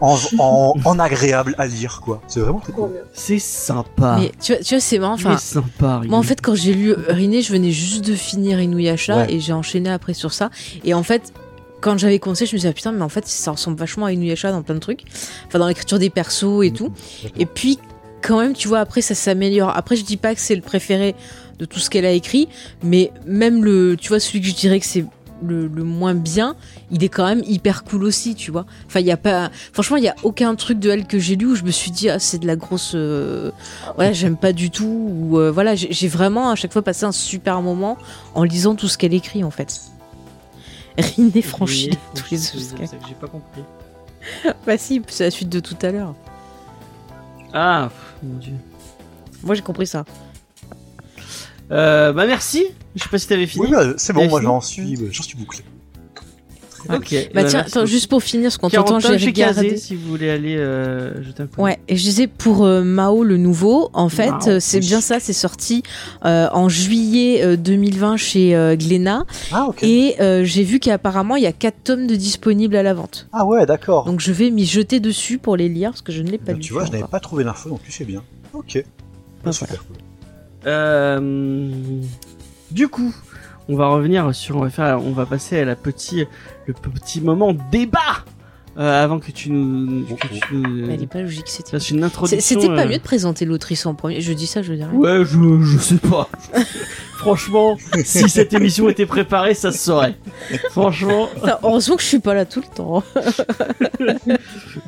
en, 0.02 0.18
en, 0.38 0.74
en 0.86 1.00
agréable 1.00 1.56
à 1.58 1.68
lire, 1.68 2.02
quoi. 2.04 2.22
C'est 2.28 2.40
vraiment 2.40 2.60
très 2.60 2.72
cool. 2.74 2.90
bien. 2.92 3.02
C'est 3.14 3.40
sympa. 3.40 4.18
Mais 4.20 4.32
tu 4.42 4.54
vois, 4.54 4.62
tu 4.64 4.76
vois 4.76 4.82
c'est 4.82 5.00
marrant. 5.00 5.14
Enfin, 5.16 5.38
sympa. 5.38 6.02
moi, 6.08 6.18
en 6.18 6.24
fait, 6.24 6.40
quand 6.42 6.56
j'ai 6.56 6.74
lu 6.74 6.94
Riné, 7.08 7.42
je 7.42 7.52
venais 7.52 7.72
juste 7.72 8.06
de 8.06 8.16
finir 8.16 8.60
Inuyasha 8.62 9.18
Ouais. 9.18 9.34
et 9.34 9.40
j'ai 9.40 9.54
enchaîné 9.54 9.90
après 9.90 10.14
sur 10.14 10.32
ça. 10.34 10.50
Et 10.86 10.94
en 10.94 11.04
fait, 11.04 11.34
quand 11.82 11.98
j'avais 11.98 12.20
commencé, 12.20 12.46
je 12.46 12.54
me 12.54 12.58
disais, 12.58 12.70
ah, 12.70 12.74
putain, 12.74 12.92
mais 12.94 13.02
en 13.04 13.10
fait, 13.10 13.28
ça 13.28 13.52
ressemble 13.52 13.78
vachement 13.78 14.06
à 14.06 14.12
Inuyasha 14.14 14.52
dans 14.52 14.62
plein 14.64 14.76
de 14.76 14.80
trucs. 14.80 15.04
Enfin, 15.48 15.60
dans 15.60 15.68
l'écriture 15.68 16.00
des 16.00 16.10
persos 16.10 16.64
et 16.64 16.72
tout. 16.72 16.92
Et 17.38 17.46
puis, 17.46 17.80
quand 18.22 18.40
même, 18.40 18.54
tu 18.54 18.68
vois, 18.68 18.80
après, 18.80 19.02
ça 19.02 19.16
s'améliore. 19.16 19.70
Après, 19.76 19.96
je 19.96 20.04
dis 20.04 20.18
pas 20.18 20.34
que 20.36 20.42
c'est 20.42 20.56
le 20.56 20.62
préféré 20.62 21.16
de 21.58 21.66
tout 21.66 21.80
ce 21.80 21.90
qu'elle 21.90 22.06
a 22.06 22.12
écrit, 22.12 22.48
mais 22.84 23.12
même 23.26 23.64
le, 23.64 23.98
tu 23.98 24.10
vois, 24.10 24.20
celui 24.20 24.42
que 24.42 24.48
je 24.48 24.56
dirais 24.56 24.80
que 24.80 24.86
c'est 24.86 25.06
le, 25.42 25.68
le 25.68 25.84
moins 25.84 26.16
bien, 26.16 26.56
il 26.92 27.04
est 27.04 27.10
quand 27.10 27.26
même 27.26 27.44
hyper 27.46 27.84
cool 27.84 28.04
aussi, 28.04 28.36
tu 28.36 28.52
vois. 28.52 28.66
Enfin, 28.88 29.00
il 29.00 29.06
y 29.06 29.12
a 29.12 29.18
pas, 29.18 29.52
franchement, 29.74 29.98
il 29.98 30.04
y 30.04 30.08
a 30.08 30.16
aucun 30.24 30.56
truc 30.56 30.80
de 30.80 30.90
elle 30.90 31.06
que 31.06 31.20
j'ai 31.20 31.36
lu 31.36 31.48
où 31.48 31.56
je 31.56 31.64
me 31.64 31.72
suis 31.72 31.92
dit, 31.92 32.10
ah, 32.10 32.20
c'est 32.20 32.40
de 32.40 32.48
la 32.48 32.56
grosse, 32.56 32.92
euh, 32.96 33.52
ouais, 33.98 34.14
j'aime 34.14 34.38
pas 34.38 34.54
du 34.54 34.70
tout, 34.70 35.10
ou 35.12 35.40
euh, 35.40 35.52
voilà, 35.52 35.76
j'ai 35.76 36.08
vraiment 36.08 36.50
à 36.50 36.56
chaque 36.56 36.74
fois 36.74 36.82
passé 36.82 37.06
un 37.06 37.12
super 37.12 37.62
moment 37.62 37.98
en 38.36 38.44
lisant 38.44 38.76
tout 38.76 38.88
ce 38.88 38.98
qu'elle 38.98 39.14
écrit, 39.14 39.44
en 39.44 39.52
fait. 39.52 39.82
Riné 40.98 41.42
franchit 41.42 41.92
tous 42.16 42.32
les 42.32 42.56
obstacles. 42.56 42.98
J'ai 43.08 43.16
pas 43.16 43.28
compris. 43.28 43.62
Bah 44.68 44.78
si, 44.78 45.02
c'est 45.08 45.24
la 45.24 45.32
suite 45.32 45.48
de 45.48 45.62
tout 45.62 45.78
à 45.82 45.92
l'heure. 45.92 46.14
Ah, 47.54 47.90
pff, 47.90 48.24
mon 48.24 48.38
dieu. 48.38 48.54
Moi, 49.44 49.56
j'ai 49.56 49.62
compris 49.62 49.88
ça. 49.88 50.06
Euh, 51.72 52.14
bah 52.14 52.26
merci. 52.26 52.66
Je 52.96 53.04
sais 53.04 53.10
pas 53.10 53.20
si 53.20 53.28
t'avais 53.28 53.46
fini. 53.48 53.66
Oui, 53.66 53.72
bah, 53.72 53.94
c'est 53.98 54.12
bon, 54.14 54.28
moi 54.28 54.42
j'en 54.42 54.60
suis, 54.60 54.98
j'en 55.12 55.24
suis 55.24 55.38
bouclé. 55.38 55.64
Ok. 56.88 57.30
Bah 57.34 57.42
euh, 57.42 57.48
tiens, 57.48 57.60
attends, 57.60 57.86
juste 57.86 58.08
pour 58.10 58.24
finir, 58.24 58.52
ce 58.52 58.58
qu'on 58.58 58.70
40 58.70 58.88
t'entend, 58.88 59.18
j'ai 59.18 59.26
regardé. 59.26 59.78
si 59.78 59.96
vous 59.96 60.08
voulez 60.08 60.30
aller 60.30 60.56
euh, 60.58 61.22
jeter 61.24 61.44
un 61.44 61.48
coup. 61.48 61.62
Ouais, 61.62 61.80
et 61.88 61.96
je 61.98 62.04
disais 62.04 62.28
pour 62.28 62.64
euh, 62.66 62.84
Mao 62.84 63.24
le 63.24 63.38
nouveau, 63.38 63.90
en 63.94 64.10
fait, 64.10 64.32
euh, 64.48 64.60
c'est 64.60 64.80
oui. 64.80 64.86
bien 64.88 65.02
ça, 65.02 65.20
c'est 65.20 65.34
sorti 65.34 65.84
euh, 66.26 66.48
en 66.52 66.70
juillet 66.70 67.44
euh, 67.44 67.56
2020 67.58 68.18
chez 68.18 68.56
euh, 68.56 68.76
Glénat, 68.76 69.26
Ah, 69.52 69.66
ok. 69.68 69.84
et 69.84 70.16
euh, 70.22 70.44
j'ai 70.44 70.64
vu 70.64 70.80
qu'apparemment 70.80 71.36
il 71.36 71.44
y 71.44 71.48
a 71.48 71.52
4 71.52 71.76
tomes 71.84 72.08
de 72.08 72.16
disponibles 72.16 72.76
à 72.76 72.84
la 72.84 72.94
vente. 72.94 73.28
Ah, 73.34 73.46
ouais, 73.46 73.66
d'accord. 73.66 74.06
Donc 74.06 74.20
je 74.20 74.32
vais 74.32 74.50
m'y 74.52 74.66
jeter 74.66 75.00
dessus 75.00 75.38
pour 75.38 75.58
les 75.58 75.70
lire, 75.70 75.92
parce 75.92 76.02
que 76.02 76.12
je 76.12 76.22
ne 76.22 76.30
l'ai 76.30 76.38
pas 76.38 76.52
Bah, 76.52 76.54
lu. 76.54 76.60
tu 76.60 76.74
vois, 76.74 76.86
je 76.86 76.92
n'avais 76.92 77.04
pas 77.04 77.20
trouvé 77.20 77.44
l'info, 77.44 77.70
donc 77.70 77.82
tu 77.84 77.92
fais 77.92 78.06
bien. 78.06 78.24
Ok. 78.54 78.84
Ah, 79.46 79.52
super 79.52 79.84
cool. 79.86 79.98
Euh, 80.66 82.02
du 82.72 82.88
coup, 82.88 83.14
on 83.70 83.76
va 83.76 83.88
revenir 83.88 84.34
sur, 84.36 84.58
on 84.58 84.62
va 84.62 84.70
faire, 84.70 85.00
on 85.06 85.12
va 85.12 85.26
passer 85.26 85.60
à 85.60 85.66
la 85.66 85.76
petit, 85.76 86.26
le 86.66 86.74
petit 86.74 87.22
moment 87.22 87.54
débat. 87.72 88.26
Euh, 88.78 89.04
avant 89.04 89.20
que 89.20 89.32
tu 89.32 89.52
nous, 89.52 90.06
que 90.06 90.28
tu 90.28 90.56
nous 90.56 90.86
Mais 90.88 90.94
elle 90.94 91.04
est 91.04 91.08
pas 91.08 91.22
logique, 91.22 91.48
c'était. 91.50 91.78
une 91.80 92.02
introduction. 92.04 92.40
C'était 92.62 92.68
pas 92.74 92.86
euh, 92.86 92.88
mieux 92.88 92.98
de 92.98 93.04
présenter 93.04 93.44
l'autrice 93.44 93.86
en 93.86 93.94
premier. 93.94 94.22
Je 94.22 94.32
dis 94.32 94.48
ça, 94.48 94.62
je 94.62 94.72
dis 94.74 94.84
rien. 94.84 94.94
Ouais, 94.94 95.26
je, 95.26 95.62
je 95.62 95.78
sais 95.78 95.98
pas. 95.98 96.30
Franchement, 97.18 97.78
si 98.06 98.30
cette 98.30 98.54
émission 98.54 98.88
était 98.88 99.06
préparée, 99.08 99.54
ça 99.54 99.74
se 99.74 99.80
saurait. 99.80 100.16
Franchement, 100.72 101.28
Putain, 101.36 101.58
heureusement 101.64 101.98
que 101.98 102.02
je 102.04 102.08
suis 102.08 102.20
pas 102.20 102.34
là 102.34 102.46
tout 102.46 102.62
le 102.62 102.74
temps. 102.74 103.04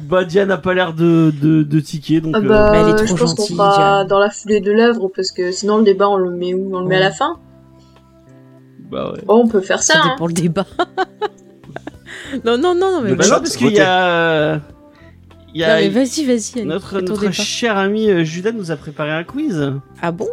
bah 0.04 0.24
Diane 0.24 0.52
a 0.52 0.58
pas 0.58 0.74
l'air 0.74 0.94
de, 0.94 1.34
de, 1.42 1.64
de 1.64 1.80
ticker, 1.82 2.22
donc 2.22 2.34
Ah 2.38 2.40
euh, 2.40 2.48
bah, 2.48 2.70
Mais 2.72 2.78
elle 2.80 2.90
est 2.90 3.06
trop 3.06 3.18
je 3.18 3.22
pense 3.24 3.34
qu'on 3.34 3.46
Diane. 3.56 4.08
dans 4.08 4.20
la 4.20 4.30
foulée 4.30 4.62
de 4.62 4.72
l'œuvre 4.72 5.10
parce 5.14 5.32
que 5.34 5.52
sinon 5.52 5.80
le 5.80 5.84
débat 5.84 6.08
on 6.08 6.16
le 6.16 6.32
met 6.32 6.54
où? 6.54 6.74
On 6.74 6.80
le 6.80 6.88
met 6.88 6.96
à 6.96 7.02
la 7.02 7.12
fin? 7.12 7.38
Bah 8.92 9.12
ouais. 9.14 9.22
Oh, 9.28 9.42
on 9.44 9.48
peut 9.48 9.62
faire 9.62 9.82
ça. 9.82 9.94
Ça 9.94 10.00
hein. 10.04 10.10
dépend 10.14 10.28
le 10.28 10.34
débat. 10.34 10.66
Non, 12.46 12.58
non, 12.58 12.74
non, 12.76 12.92
non, 12.92 13.02
mais 13.02 13.10
Le 13.10 13.16
Bah 13.16 13.26
non, 13.28 13.36
parce 13.40 13.58
qu'il 13.58 13.72
y 13.74 13.80
a, 13.82 14.56
il 15.54 15.60
y 15.62 15.66
Non, 15.66 15.70
a 15.70 15.76
mais 15.76 15.90
vas-y, 15.90 16.26
vas-y. 16.26 16.64
Notre 16.66 17.02
notre 17.02 17.30
cher 17.32 17.78
ami 17.78 18.10
euh, 18.10 18.24
Judas 18.24 18.54
nous 18.54 18.72
a 18.72 18.78
préparé 18.78 19.12
un 19.12 19.26
quiz. 19.26 19.74
Ah 20.02 20.12
bon 20.14 20.30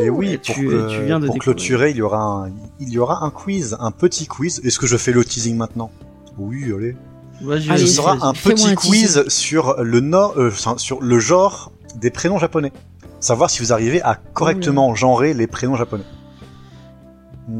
Et 0.00 0.10
oui, 0.10 0.38
tu- 0.42 0.52
pour, 0.52 0.72
que- 0.72 0.90
tu 0.98 1.04
viens 1.04 1.20
de 1.20 1.26
pour 1.26 1.38
clôturer, 1.38 1.90
il 1.90 1.96
y 1.96 2.02
aura 2.02 2.18
un, 2.46 2.52
il 2.80 2.88
y 2.88 2.98
aura 2.98 3.24
un 3.24 3.30
quiz, 3.30 3.76
un 3.78 3.92
petit 3.92 4.26
quiz. 4.26 4.60
Est-ce 4.64 4.80
que 4.80 4.86
je 4.88 4.96
fais 4.96 5.12
le 5.12 5.24
teasing 5.24 5.56
maintenant? 5.56 5.92
Oui, 6.38 6.72
allez. 6.76 6.96
Vas-y, 7.40 7.70
Allez, 7.70 7.86
Ce 7.86 7.94
sera 7.94 8.16
un 8.26 8.32
petit 8.32 8.68
un 8.70 8.74
quiz 8.74 9.24
sur 9.28 9.76
le 9.80 10.00
nord, 10.00 10.34
euh, 10.38 10.50
sur 10.76 11.00
le 11.00 11.18
genre 11.20 11.70
des 11.96 12.10
prénoms 12.10 12.38
japonais. 12.38 12.72
Savoir 13.20 13.50
si 13.50 13.60
vous 13.62 13.72
arrivez 13.72 14.02
à 14.02 14.16
correctement 14.34 14.92
genrer 14.96 15.34
les 15.34 15.46
prénoms 15.46 15.76
japonais. 15.76 16.04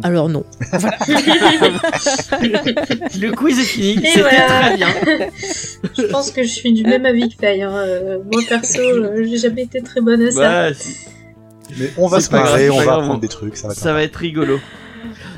Alors 0.03 0.29
non. 0.29 0.45
Le 2.43 3.31
quiz 3.35 3.59
est 3.59 3.63
fini. 3.63 3.93
Et 4.05 4.07
C'était 4.09 4.21
voilà. 4.21 4.47
très 4.47 4.77
bien. 4.77 4.89
Je 5.97 6.03
pense 6.07 6.31
que 6.31 6.43
je 6.43 6.49
suis 6.49 6.73
du 6.73 6.83
même 6.85 7.07
avis 7.07 7.29
que 7.29 7.37
Faye. 7.41 7.63
hein. 7.63 7.73
Euh, 7.75 8.19
Moi 8.31 8.43
perso, 8.49 8.81
euh, 8.81 9.25
j'ai 9.29 9.39
jamais 9.39 9.63
été 9.63 9.83
très 9.83 10.01
bonne 10.01 10.23
à 10.23 10.31
ça. 10.31 10.71
Bah, 10.71 10.77
Mais 11.79 11.91
on 11.97 12.07
va 12.07 12.21
se 12.21 12.31
marrer, 12.31 12.71
on 12.71 12.81
va 12.83 12.95
apprendre 12.97 13.21
des 13.21 13.29
trucs, 13.29 13.57
ça 13.57 13.69
va 13.69 13.73
être 13.73 13.79
ça 13.81 13.93
va 13.93 14.03
être 14.03 14.17
rigolo. 14.17 14.59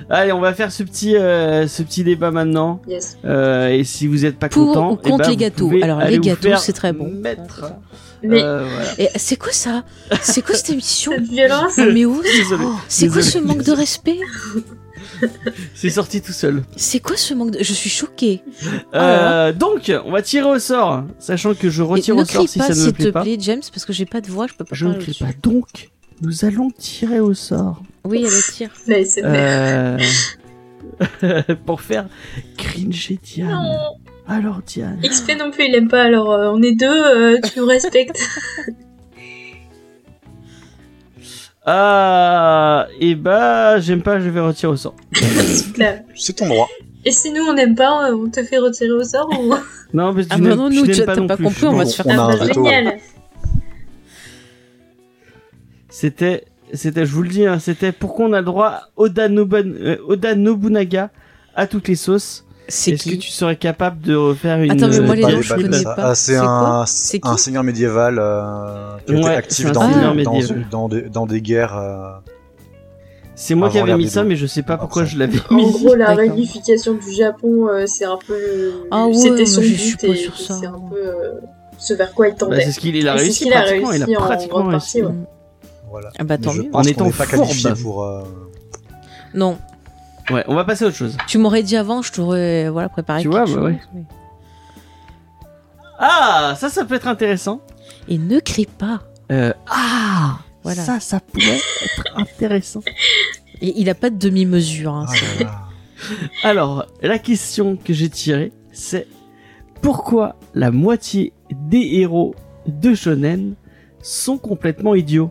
Allez, 0.08 0.32
on 0.32 0.40
va 0.40 0.52
faire 0.54 0.72
ce 0.72 0.82
petit, 0.82 1.16
euh, 1.16 1.68
ce 1.68 1.82
petit 1.84 2.02
débat 2.02 2.32
maintenant. 2.32 2.82
Yes. 2.88 3.16
Euh, 3.24 3.68
et 3.68 3.84
si 3.84 4.08
vous 4.08 4.24
êtes 4.24 4.36
pas 4.38 4.48
Pour 4.48 4.66
content, 4.66 4.92
ou 4.94 4.98
eh 5.04 5.10
contre 5.10 5.24
ben, 5.24 5.30
les 5.30 5.36
gâteaux 5.36 5.70
Alors, 5.80 6.00
les 6.00 6.18
gâteaux, 6.18 6.56
c'est 6.56 6.72
très 6.72 6.92
bon. 6.92 7.08
Mettre. 7.08 7.72
Mais 8.22 8.42
Euh, 8.42 8.66
voilà. 8.68 9.10
C'est 9.16 9.36
quoi 9.36 9.52
ça? 9.52 9.84
C'est 10.22 10.42
quoi 10.42 10.54
cette 10.54 10.70
émission? 10.70 11.12
Cette 11.12 11.28
violence, 11.28 11.76
Mais 11.78 12.04
où. 12.04 12.22
Oh, 12.52 12.74
C'est 12.88 13.08
quoi 13.08 13.22
ce 13.22 13.38
manque 13.38 13.62
de 13.62 13.72
respect? 13.72 14.18
C'est 15.74 15.90
sorti 15.90 16.22
tout 16.22 16.32
seul. 16.32 16.62
C'est 16.76 17.00
quoi 17.00 17.16
ce 17.16 17.34
manque 17.34 17.50
de... 17.50 17.62
Je 17.62 17.72
suis 17.72 17.90
choquée. 17.90 18.42
Euh, 18.94 19.52
donc, 19.52 19.92
on 20.06 20.10
va 20.12 20.22
tirer 20.22 20.48
au 20.48 20.58
sort, 20.58 21.04
sachant 21.18 21.54
que 21.54 21.68
je 21.68 21.82
Et 21.82 21.86
retire 21.86 22.16
au 22.16 22.24
sort 22.24 22.48
si 22.48 22.58
pas, 22.58 22.68
ça 22.68 22.74
ne 22.74 22.78
me 22.78 22.84
s'il 22.84 22.92
plaît 22.94 23.04
te 23.06 23.10
pas. 23.10 23.22
plaît, 23.22 23.36
James, 23.40 23.60
parce 23.72 23.84
que 23.84 23.92
j'ai 23.92 24.06
pas 24.06 24.20
de 24.20 24.28
voix, 24.28 24.46
je 24.46 24.54
peux 24.54 24.64
pas 24.64 24.74
Je 24.74 24.86
ne 24.86 24.94
crie 24.94 25.16
pas. 25.18 25.26
Donc, 25.42 25.90
nous 26.22 26.44
allons 26.44 26.70
tirer 26.70 27.20
au 27.20 27.34
sort. 27.34 27.82
Oui, 28.04 28.24
elle 28.26 28.54
tire. 28.54 28.70
mais 28.86 29.04
c'est 29.04 29.22
Euh... 29.24 29.98
pour 31.66 31.80
faire 31.80 32.06
cringer 32.56 33.18
Diane. 33.22 33.50
Non. 33.50 33.96
Alors 34.30 34.60
Diane. 34.64 35.00
XP 35.02 35.36
non 35.38 35.50
plus, 35.50 35.64
il 35.66 35.74
aime 35.74 35.88
pas. 35.88 36.02
Alors 36.04 36.32
euh, 36.32 36.50
on 36.54 36.62
est 36.62 36.74
deux, 36.76 36.86
euh, 36.88 37.38
tu 37.42 37.58
nous 37.58 37.66
respectes. 37.66 38.18
Ah, 41.66 42.88
et 42.98 43.14
bah, 43.14 43.78
j'aime 43.80 44.02
pas, 44.02 44.18
je 44.18 44.30
vais 44.30 44.40
retirer 44.40 44.72
au 44.72 44.76
sort. 44.76 44.94
C'est 46.16 46.32
ton 46.32 46.48
droit. 46.48 46.68
Et 47.04 47.10
si 47.12 47.30
nous 47.32 47.42
on 47.42 47.52
n'aime 47.52 47.74
pas, 47.74 48.08
euh, 48.10 48.16
on 48.16 48.30
te 48.30 48.42
fait 48.42 48.58
retirer 48.58 48.90
au 48.90 49.04
sort 49.04 49.28
ou? 49.38 49.54
Non, 49.92 50.14
parce 50.14 50.26
que 50.26 50.32
Ah 50.32 50.36
tu 50.36 50.42
n'aimes- 50.42 50.54
non, 50.56 50.70
tu 50.70 50.76
nous, 50.76 50.86
n'aimes 50.86 50.94
tu- 50.96 51.04
pas 51.04 51.14
t'as 51.14 51.20
non 51.20 51.26
pas 51.26 51.36
plus. 51.36 51.44
compris, 51.44 51.66
on 51.66 51.72
va 51.74 51.84
se 51.84 51.96
faire 51.96 52.06
On 52.06 52.10
a 52.10 52.14
Ah 52.14 52.24
un 52.24 52.28
bah, 52.38 52.44
veto. 52.46 52.64
génial. 52.64 52.98
C'était, 55.90 56.44
c'était, 56.72 57.04
je 57.06 57.12
vous 57.12 57.22
le 57.22 57.28
dis, 57.28 57.46
hein, 57.46 57.58
c'était 57.58 57.92
pourquoi 57.92 58.26
on 58.26 58.32
a 58.32 58.38
le 58.38 58.44
droit 58.46 58.80
Oda, 58.96 59.28
Noban- 59.28 59.74
euh, 59.80 59.96
Oda 60.06 60.34
Nobunaga 60.36 61.10
à 61.54 61.66
toutes 61.66 61.88
les 61.88 61.94
sauces? 61.96 62.46
C'est 62.70 62.92
Est-ce 62.92 63.10
que 63.10 63.14
tu 63.16 63.30
serais 63.30 63.56
capable 63.56 64.00
de 64.00 64.14
refaire 64.14 64.62
une 64.62 64.70
Attends, 64.70 64.88
mais 64.88 65.00
moi, 65.00 65.14
les 65.16 65.22
noms, 65.22 65.42
je 65.42 65.54
connais 65.54 65.82
pas. 65.82 65.94
Ah, 65.98 66.14
c'est 66.14 66.36
un, 66.36 67.36
seigneur 67.36 67.64
médiéval 67.64 68.18
euh, 68.18 68.96
qui 69.06 69.12
Ouais, 69.12 69.18
était 69.20 69.28
actif 69.30 69.72
dans, 69.72 69.88
dans, 70.70 70.88
des, 70.88 71.02
dans 71.02 71.26
des 71.26 71.40
guerres. 71.42 71.76
euh, 71.76 72.10
C'est 73.34 73.54
moi 73.54 73.70
qui 73.70 73.78
avais 73.78 73.96
mis 73.96 74.08
ça, 74.08 74.22
mais 74.22 74.36
je 74.36 74.46
sais 74.46 74.62
pas 74.62 74.76
pourquoi 74.76 75.04
je 75.04 75.18
l'avais 75.18 75.38
mis. 75.50 75.64
En 75.64 75.70
gros, 75.70 75.94
la 75.96 76.14
réunification 76.14 76.94
du 76.94 77.12
Japon, 77.12 77.68
euh, 77.68 77.86
c'est 77.86 78.04
un 78.04 78.18
peu. 78.24 78.36
Ah 78.90 79.06
ouais, 79.06 79.14
C'était 79.14 79.46
son 79.46 79.60
but 79.62 80.04
et 80.04 80.30
c'est 80.36 80.66
un 80.66 80.72
peu 80.90 80.96
euh, 80.96 81.32
ce 81.76 81.94
vers 81.94 82.14
quoi 82.14 82.28
il 82.28 82.32
Bah, 82.32 82.36
tendait. 82.38 82.60
c'est 82.64 82.72
ce 82.72 82.78
qu'il 82.80 82.94
il 82.94 83.08
a 83.08 83.14
réussi 83.14 83.32
ce 83.32 83.44
qu'il 83.44 83.52
a 83.52 83.62
pratiquement. 83.62 83.92
il 83.92 83.98
réussi 84.02 84.14
a 84.14 84.20
en 84.20 84.22
pratiquement 84.26 84.58
grande 84.60 84.70
réussi. 84.70 85.02
voilà. 85.90 86.10
Ah 86.18 86.24
bah 86.24 86.38
tant 86.38 86.54
mieux. 86.54 86.68
En 86.72 86.82
qu'on 86.82 86.88
étant 86.88 87.10
pas 87.10 87.26
qualifié 87.26 87.70
pour. 87.82 88.06
Non, 89.34 89.58
Ouais, 90.30 90.44
on 90.48 90.54
va 90.54 90.64
passer 90.64 90.84
à 90.84 90.88
autre 90.88 90.96
chose. 90.96 91.16
tu 91.26 91.38
m'aurais 91.38 91.62
dit 91.62 91.76
avant, 91.76 92.02
je 92.02 92.12
t'aurais 92.12 92.68
voilà, 92.68 92.88
préparé 92.88 93.22
Tu 93.22 93.28
quelque 93.28 93.36
vois, 93.38 93.46
chose. 93.46 93.56
bah 93.56 93.62
ouais. 93.62 93.80
mais- 93.94 94.04
Ah, 95.98 96.54
ça, 96.56 96.68
ça 96.68 96.84
peut 96.84 96.94
être 96.94 97.08
intéressant. 97.08 97.60
Et 98.08 98.18
ne 98.18 98.38
crie 98.40 98.66
pas. 98.66 99.00
Euh, 99.30 99.52
ah, 99.68 100.38
Voilà. 100.62 100.82
ça, 100.82 101.00
ça 101.00 101.20
pourrait 101.20 101.56
être 101.56 102.16
intéressant. 102.18 102.80
Et 103.62 103.78
il 103.78 103.90
a 103.90 103.94
pas 103.94 104.08
de 104.10 104.16
demi-mesure. 104.16 104.94
hein, 104.94 105.06
ah 105.08 105.12
c'est- 105.14 105.44
là 105.44 105.50
là. 105.50 105.60
Alors, 106.48 106.86
la 107.02 107.18
question 107.18 107.76
que 107.76 107.92
j'ai 107.92 108.08
tirée, 108.08 108.52
c'est 108.72 109.06
pourquoi 109.82 110.36
la 110.54 110.70
moitié 110.70 111.32
des 111.50 111.96
héros 112.00 112.34
de 112.66 112.94
shonen 112.94 113.54
sont 114.02 114.38
complètement 114.38 114.94
idiots? 114.94 115.30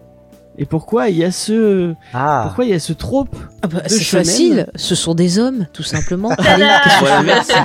Et 0.59 0.65
pourquoi 0.65 1.09
il 1.09 1.17
y 1.17 1.23
a 1.23 1.31
ce, 1.31 1.93
Ah, 2.13 2.41
pourquoi 2.43 2.65
il 2.65 2.71
y 2.71 2.73
a 2.73 2.79
ce 2.79 2.93
trope 2.93 3.35
Ah 3.61 3.67
bah, 3.67 3.81
c'est 3.87 4.03
facile, 4.03 4.67
ce 4.75 4.93
sont 4.93 5.15
des 5.15 5.39
hommes, 5.39 5.67
tout 5.73 5.83
simplement. 5.83 6.31
Merci. 7.25 7.53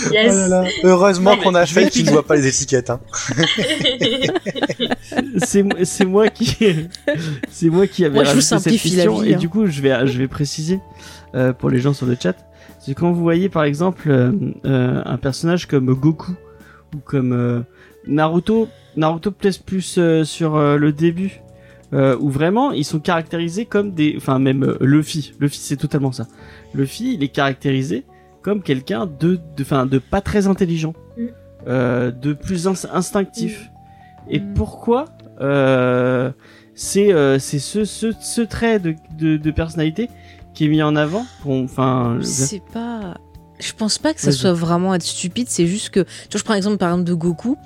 Oh 0.00 0.12
yes. 0.12 0.34
là 0.34 0.48
là. 0.48 0.64
Heureusement 0.84 1.36
qu'on 1.36 1.54
a 1.54 1.66
fait 1.66 1.90
qui 1.90 2.04
ne 2.04 2.10
voit 2.10 2.24
pas 2.24 2.36
les 2.36 2.46
étiquettes. 2.46 2.90
Hein. 2.90 3.00
c'est 5.44 5.64
c'est 5.84 6.04
moi 6.04 6.28
qui 6.28 6.56
c'est 7.50 7.68
moi 7.68 7.86
qui 7.86 8.04
avais 8.04 8.14
Moi, 8.14 8.24
je 8.24 8.30
vous 8.30 8.36
rajouté 8.36 8.58
cette 8.70 8.80
question 8.80 9.18
vie, 9.18 9.30
et 9.30 9.34
hein. 9.34 9.38
du 9.38 9.48
coup 9.48 9.66
je 9.66 9.82
vais 9.82 10.06
je 10.06 10.18
vais 10.18 10.28
préciser 10.28 10.80
euh, 11.34 11.52
pour 11.52 11.68
les 11.68 11.80
gens 11.80 11.92
sur 11.92 12.06
le 12.06 12.16
chat 12.20 12.36
c'est 12.78 12.94
quand 12.94 13.12
vous 13.12 13.22
voyez 13.22 13.48
par 13.48 13.64
exemple 13.64 14.10
euh, 14.10 14.32
euh, 14.64 15.02
un 15.04 15.16
personnage 15.18 15.66
comme 15.66 15.92
Goku 15.92 16.32
ou 16.94 16.98
comme 17.04 17.32
euh, 17.32 17.60
Naruto 18.08 18.68
Naruto 18.96 19.30
peut-être 19.30 19.62
plus 19.62 19.96
euh, 19.98 20.24
sur 20.24 20.56
euh, 20.56 20.76
le 20.76 20.92
début 20.92 21.40
euh, 21.92 22.16
où 22.20 22.28
vraiment 22.30 22.72
ils 22.72 22.84
sont 22.84 22.98
caractérisés 23.00 23.64
comme 23.64 23.92
des 23.92 24.14
enfin 24.16 24.38
même 24.38 24.62
euh, 24.64 24.76
Luffy 24.80 25.32
Luffy 25.40 25.58
c'est 25.60 25.76
totalement 25.76 26.12
ça 26.12 26.26
Luffy 26.74 27.14
il 27.14 27.22
est 27.22 27.28
caractérisé 27.28 28.04
comme 28.42 28.62
quelqu'un 28.62 29.06
de 29.06 29.38
de 29.56 29.62
enfin 29.62 29.86
de 29.86 29.98
pas 29.98 30.20
très 30.20 30.46
intelligent 30.46 30.94
Mm. 31.16 31.22
euh, 31.68 32.10
de 32.10 32.32
plus 32.32 32.66
ins- 32.68 32.88
instinctif 32.92 33.70
et 34.30 34.40
Mm. 34.40 34.54
pourquoi 34.54 35.04
euh, 35.40 36.30
c'est 36.74 37.12
euh, 37.12 37.38
c'est 37.38 37.58
ce, 37.58 37.84
ce 37.84 38.12
ce 38.20 38.40
trait 38.42 38.78
de, 38.78 38.94
de 39.18 39.36
de 39.36 39.50
personnalité 39.50 40.08
qui 40.54 40.64
est 40.66 40.68
mis 40.68 40.82
en 40.82 40.94
avant 40.96 41.24
pour 41.42 41.52
enfin 41.54 42.18
C'est 42.22 42.62
pas. 42.72 43.16
Je 43.60 43.72
pense 43.72 43.98
pas 43.98 44.14
que 44.14 44.20
ça 44.20 44.30
Vas-y. 44.30 44.38
soit 44.38 44.52
vraiment 44.52 44.94
être 44.94 45.02
stupide, 45.02 45.48
c'est 45.50 45.66
juste 45.66 45.90
que. 45.90 46.00
Tu 46.00 46.06
vois, 46.32 46.38
je 46.38 46.44
prends 46.44 46.54
l'exemple 46.54 46.76
par 46.78 46.90
exemple 46.90 47.08
de 47.08 47.14
Goku. 47.14 47.56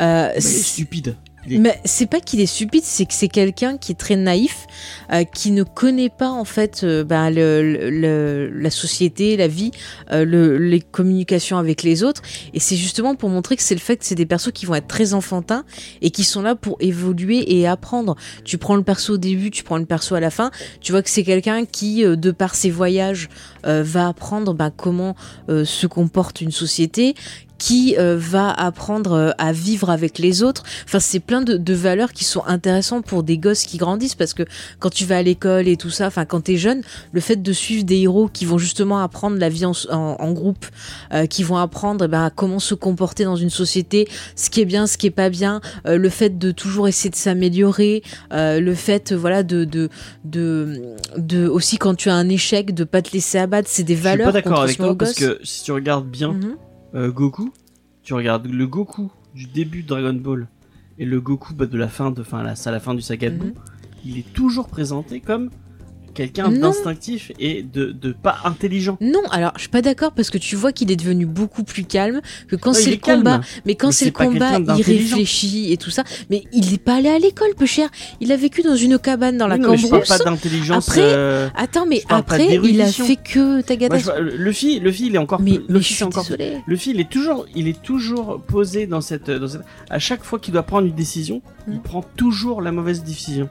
Euh, 0.00 0.26
Bah, 0.28 0.32
c'est- 0.40 0.62
stupide 0.62 1.16
Mais 1.48 1.80
c'est 1.84 2.06
pas 2.06 2.20
qu'il 2.20 2.40
est 2.40 2.46
stupide, 2.46 2.82
c'est 2.84 3.06
que 3.06 3.14
c'est 3.14 3.28
quelqu'un 3.28 3.76
qui 3.78 3.92
est 3.92 3.96
très 3.96 4.16
naïf, 4.16 4.66
euh, 5.12 5.24
qui 5.24 5.50
ne 5.50 5.62
connaît 5.62 6.08
pas 6.10 6.30
en 6.30 6.44
fait 6.44 6.82
euh, 6.84 7.04
bah, 7.04 7.30
le- 7.30 7.90
le- 7.90 8.50
la 8.50 8.70
société, 8.70 9.36
la 9.36 9.48
vie, 9.48 9.70
euh, 10.12 10.24
le, 10.24 10.58
les 10.58 10.80
communications 10.80 11.58
avec 11.58 11.82
les 11.82 12.02
autres. 12.02 12.22
Et 12.54 12.60
c'est 12.60 12.76
justement 12.76 13.14
pour 13.14 13.28
montrer 13.28 13.56
que 13.56 13.62
c'est 13.62 13.74
le 13.74 13.80
fait 13.80 13.96
que 13.96 14.04
c'est 14.04 14.14
des 14.14 14.26
persos 14.26 14.52
qui 14.52 14.66
vont 14.66 14.74
être 14.74 14.88
très 14.88 15.14
enfantins 15.14 15.64
et 16.02 16.10
qui 16.10 16.24
sont 16.24 16.42
là 16.42 16.54
pour 16.54 16.76
évoluer 16.80 17.58
et 17.58 17.66
apprendre. 17.66 18.16
Tu 18.44 18.58
prends 18.58 18.76
le 18.76 18.82
perso 18.82 19.14
au 19.14 19.18
début, 19.18 19.50
tu 19.50 19.62
prends 19.62 19.78
le 19.78 19.86
perso 19.86 20.14
à 20.14 20.20
la 20.20 20.30
fin, 20.30 20.50
tu 20.80 20.92
vois 20.92 21.02
que 21.02 21.10
c'est 21.10 21.24
quelqu'un 21.24 21.64
qui, 21.64 22.04
euh, 22.04 22.16
de 22.16 22.30
par 22.30 22.54
ses 22.54 22.70
voyages, 22.70 23.28
euh, 23.66 23.82
va 23.84 24.08
apprendre 24.08 24.54
bah, 24.54 24.70
comment 24.74 25.14
euh, 25.48 25.64
se 25.64 25.86
comporte 25.86 26.40
une 26.40 26.50
société, 26.52 27.14
qui 27.58 27.96
euh, 27.98 28.16
va 28.18 28.50
apprendre 28.50 29.12
euh, 29.12 29.30
à 29.38 29.52
vivre 29.52 29.90
avec 29.90 30.18
les 30.18 30.42
autres. 30.42 30.62
Enfin, 30.84 31.00
c'est 31.00 31.20
plein 31.20 31.40
de, 31.42 31.56
de 31.56 31.74
valeurs 31.74 32.12
qui 32.12 32.24
sont 32.24 32.44
intéressantes 32.46 33.06
pour 33.06 33.22
des 33.22 33.38
gosses 33.38 33.64
qui 33.64 33.78
grandissent 33.78 34.14
parce 34.14 34.34
que 34.34 34.42
quand 34.78 34.90
tu 34.90 35.04
vas 35.04 35.16
à 35.18 35.22
l'école 35.22 35.66
et 35.68 35.76
tout 35.76 35.90
ça, 35.90 36.06
enfin, 36.08 36.24
quand 36.24 36.42
t'es 36.42 36.56
jeune, 36.56 36.82
le 37.12 37.20
fait 37.20 37.36
de 37.42 37.52
suivre 37.52 37.84
des 37.84 37.96
héros 37.98 38.28
qui 38.32 38.44
vont 38.44 38.58
justement 38.58 38.98
apprendre 38.98 39.38
la 39.38 39.48
vie 39.48 39.64
en, 39.64 39.72
en- 39.90 40.16
en 40.18 40.32
groupe, 40.32 40.66
euh, 41.14 41.26
qui 41.26 41.42
vont 41.42 41.56
apprendre 41.56 42.04
eh 42.04 42.08
ben, 42.08 42.30
comment 42.34 42.58
se 42.58 42.74
comporter 42.74 43.24
dans 43.24 43.36
une 43.36 43.50
société, 43.50 44.08
ce 44.34 44.50
qui 44.50 44.60
est 44.60 44.64
bien, 44.66 44.86
ce 44.86 44.98
qui 44.98 45.06
est 45.06 45.10
pas 45.10 45.30
bien, 45.30 45.60
euh, 45.86 45.96
le 45.96 46.08
fait 46.10 46.38
de 46.38 46.50
toujours 46.50 46.88
essayer 46.88 47.10
de 47.10 47.16
s'améliorer, 47.16 48.02
le 48.32 48.74
fait, 48.74 49.12
voilà, 49.12 49.42
de, 49.42 49.64
de, 49.64 49.88
de, 50.24 50.94
de, 51.16 51.46
aussi 51.48 51.78
quand 51.78 51.94
tu 51.94 52.10
as 52.10 52.14
un 52.14 52.28
échec, 52.28 52.74
de 52.74 52.84
pas 52.84 53.02
te 53.02 53.12
laisser 53.12 53.38
abattre, 53.38 53.68
c'est 53.70 53.82
des 53.82 53.94
je 53.94 53.98
suis 54.00 54.04
valeurs 54.04 54.26
pas 54.26 54.32
d'accord 54.32 54.62
avec 54.62 54.76
toi 54.76 54.94
parce 54.98 55.14
que 55.14 55.38
si 55.44 55.62
tu 55.64 55.72
regardes 55.72 56.06
bien 56.06 56.32
Mhm. 56.32 56.56
Euh, 56.96 57.10
Goku 57.12 57.52
tu 58.02 58.14
regardes 58.14 58.46
le 58.46 58.66
Goku 58.66 59.10
du 59.34 59.46
début 59.46 59.82
de 59.82 59.88
Dragon 59.88 60.14
Ball 60.14 60.48
et 60.98 61.04
le 61.04 61.20
Goku 61.20 61.54
bah, 61.54 61.66
de 61.66 61.76
la 61.76 61.88
fin 61.88 62.10
de 62.10 62.22
la, 62.32 62.54
à 62.64 62.70
la 62.70 62.80
fin 62.80 62.94
du 62.94 63.02
saga 63.02 63.30
Mhm. 63.30 63.54
il 64.04 64.18
est 64.18 64.32
toujours 64.32 64.68
présenté 64.68 65.20
comme 65.20 65.50
quelqu'un 66.16 66.48
d'instinctif 66.50 67.30
et 67.38 67.62
de, 67.62 67.92
de 67.92 68.12
pas 68.12 68.38
intelligent. 68.44 68.96
Non, 69.00 69.22
alors 69.30 69.52
je 69.56 69.60
suis 69.60 69.68
pas 69.68 69.82
d'accord 69.82 70.12
parce 70.12 70.30
que 70.30 70.38
tu 70.38 70.56
vois 70.56 70.72
qu'il 70.72 70.90
est 70.90 70.96
devenu 70.96 71.26
beaucoup 71.26 71.62
plus 71.62 71.84
calme 71.84 72.20
que 72.48 72.56
quand 72.56 72.72
Ouais, 72.72 72.80
il 72.80 72.82
c'est 72.84 72.90
est 72.90 72.94
le 72.94 73.00
combat. 73.16 73.30
calme. 73.32 73.44
Mais 73.66 73.74
quand 73.74 73.92
c'est 73.92 74.06
le 74.06 74.10
combat, 74.10 74.58
il 74.58 74.82
réfléchit 74.82 75.72
et 75.72 75.76
tout 75.76 75.90
ça. 75.90 76.02
Mais 76.30 76.44
il 76.52 76.72
est 76.74 76.78
pas 76.82 76.96
allé 76.96 77.08
à 77.08 77.18
l'école, 77.18 77.54
peu 77.56 77.66
cher. 77.66 77.88
Il 78.20 78.32
a 78.32 78.36
vécu 78.36 78.62
dans 78.62 78.76
une 78.76 78.98
cabane 78.98 79.36
dans 79.36 79.46
la 79.46 79.56
Oui, 79.56 79.60
non, 79.60 79.70
mais 79.72 79.76
je 79.76 79.88
parle 79.88 80.02
Cambrousse. 80.02 80.18
pas 80.18 80.24
d'intelligence. 80.30 80.88
Après, 80.88 81.02
euh, 81.02 81.48
Attends, 81.56 81.86
mais 81.86 82.02
après, 82.08 82.56
il 82.62 82.80
a 82.80 82.86
fait 82.86 83.16
que 83.16 83.60
Tagada. 83.60 83.98
le 84.20 84.52
fil, 84.52 84.82
le 84.82 84.92
fil 84.92 85.14
est 85.14 85.18
encore. 85.18 85.40
Mais, 85.40 85.60
le 85.68 85.78
je 85.78 85.84
fil, 85.84 85.84
suis 85.84 85.94
c'est 85.96 86.04
encore. 86.04 86.24
désolée. 86.24 86.58
Le 86.66 86.76
fil 86.76 86.98
est 87.00 87.08
toujours, 87.10 87.46
il 87.54 87.68
est 87.68 87.82
toujours 87.82 88.40
posé 88.40 88.86
dans 88.86 89.00
cette, 89.00 89.30
dans 89.30 89.48
cette. 89.48 89.62
À 89.90 89.98
chaque 89.98 90.24
fois 90.24 90.38
qu'il 90.38 90.52
doit 90.54 90.62
prendre 90.62 90.86
une 90.86 90.94
décision, 90.94 91.42
il 91.68 91.74
Mm. 91.76 91.82
prend 91.82 92.02
toujours 92.16 92.62
la 92.62 92.72
mauvaise 92.72 93.02
décision. 93.02 93.48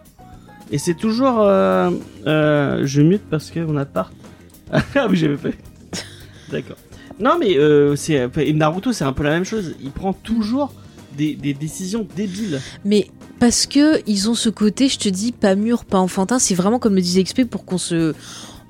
Et 0.72 0.78
c'est 0.78 0.94
toujours. 0.94 1.42
Euh, 1.42 1.92
euh, 2.26 2.82
je 2.86 3.02
mute 3.02 3.24
parce 3.30 3.52
que 3.52 3.60
on 3.60 3.78
a 3.78 3.86
part. 3.86 4.12
ah 4.72 5.08
oui, 5.10 5.18
j'avais 5.18 5.38
fait. 5.38 5.56
D'accord. 6.52 6.78
Non, 7.20 7.38
mais 7.40 7.58
euh, 7.58 7.96
c'est 7.96 8.30
Naruto, 8.54 8.92
c'est 8.92 9.06
un 9.06 9.14
peu 9.14 9.24
la 9.24 9.32
même 9.32 9.46
chose. 9.46 9.76
Il 9.82 9.92
prend 9.92 10.14
toujours 10.14 10.74
des, 11.18 11.36
des 11.36 11.54
décisions 11.54 12.06
débiles. 12.16 12.60
Mais 12.84 13.08
parce 13.40 13.68
que 13.68 14.02
ils 14.08 14.30
ont 14.30 14.34
ce 14.34 14.50
côté, 14.50 14.90
je 14.90 15.00
te 15.00 15.10
dis, 15.10 15.32
pas 15.32 15.56
mûr, 15.56 15.86
pas 15.86 16.00
enfantin. 16.00 16.40
C'est 16.40 16.56
vraiment 16.56 16.80
comme 16.80 16.96
le 16.96 17.02
disait 17.02 17.24
XP 17.24 17.46
pour 17.46 17.66
qu'on 17.66 17.78
se 17.78 18.14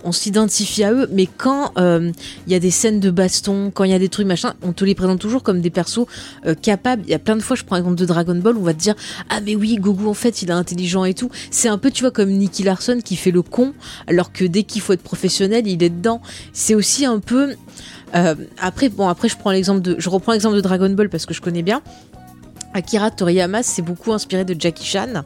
on 0.05 0.11
s'identifie 0.11 0.83
à 0.83 0.93
eux, 0.93 1.09
mais 1.11 1.25
quand 1.25 1.71
euh, 1.77 2.11
il 2.47 2.53
y 2.53 2.55
a 2.55 2.59
des 2.59 2.71
scènes 2.71 2.99
de 2.99 3.09
baston, 3.11 3.71
quand 3.73 3.83
il 3.83 3.91
y 3.91 3.93
a 3.93 3.99
des 3.99 4.07
trucs 4.07 4.27
machin, 4.27 4.53
on 4.61 4.71
te 4.71 4.85
les 4.85 4.95
présente 4.95 5.19
toujours 5.19 5.43
comme 5.43 5.61
des 5.61 5.71
persos 5.71 6.05
euh, 6.45 6.53
capables. 6.53 7.01
Il 7.05 7.09
y 7.09 7.15
a 7.15 7.19
plein 7.19 7.35
de 7.35 7.41
fois, 7.41 7.55
je 7.55 7.63
prends 7.63 7.75
l'exemple 7.75 7.97
de 7.97 8.05
Dragon 8.05 8.35
Ball, 8.35 8.55
on 8.57 8.61
va 8.61 8.73
te 8.73 8.79
dire 8.79 8.95
ah 9.29 9.41
mais 9.41 9.55
oui, 9.55 9.75
Goku 9.75 10.07
en 10.07 10.13
fait 10.13 10.41
il 10.43 10.49
est 10.49 10.53
intelligent 10.53 11.03
et 11.03 11.15
tout. 11.15 11.29
C'est 11.49 11.67
un 11.67 11.77
peu 11.77 11.91
tu 11.91 12.03
vois 12.03 12.11
comme 12.11 12.29
Nicky 12.29 12.63
Larson 12.63 12.99
qui 13.03 13.15
fait 13.15 13.31
le 13.31 13.41
con, 13.41 13.73
alors 14.07 14.31
que 14.31 14.45
dès 14.45 14.63
qu'il 14.63 14.81
faut 14.81 14.93
être 14.93 15.01
professionnel, 15.03 15.67
il 15.67 15.81
est 15.83 15.89
dedans. 15.89 16.21
C'est 16.53 16.75
aussi 16.75 17.05
un 17.05 17.19
peu 17.19 17.55
euh, 18.15 18.35
après 18.61 18.89
bon 18.89 19.07
après 19.07 19.27
je 19.27 19.37
prends 19.37 19.51
l'exemple 19.51 19.81
de 19.81 19.95
je 19.97 20.09
reprends 20.09 20.31
l'exemple 20.31 20.55
de 20.55 20.61
Dragon 20.61 20.89
Ball 20.89 21.09
parce 21.09 21.25
que 21.25 21.33
je 21.33 21.41
connais 21.41 21.63
bien. 21.63 21.81
Akira 22.75 23.09
Toriyama 23.09 23.63
s'est 23.63 23.81
beaucoup 23.81 24.11
inspiré 24.11 24.43
de 24.43 24.53
Jackie 24.59 24.85
Chan. 24.85 25.23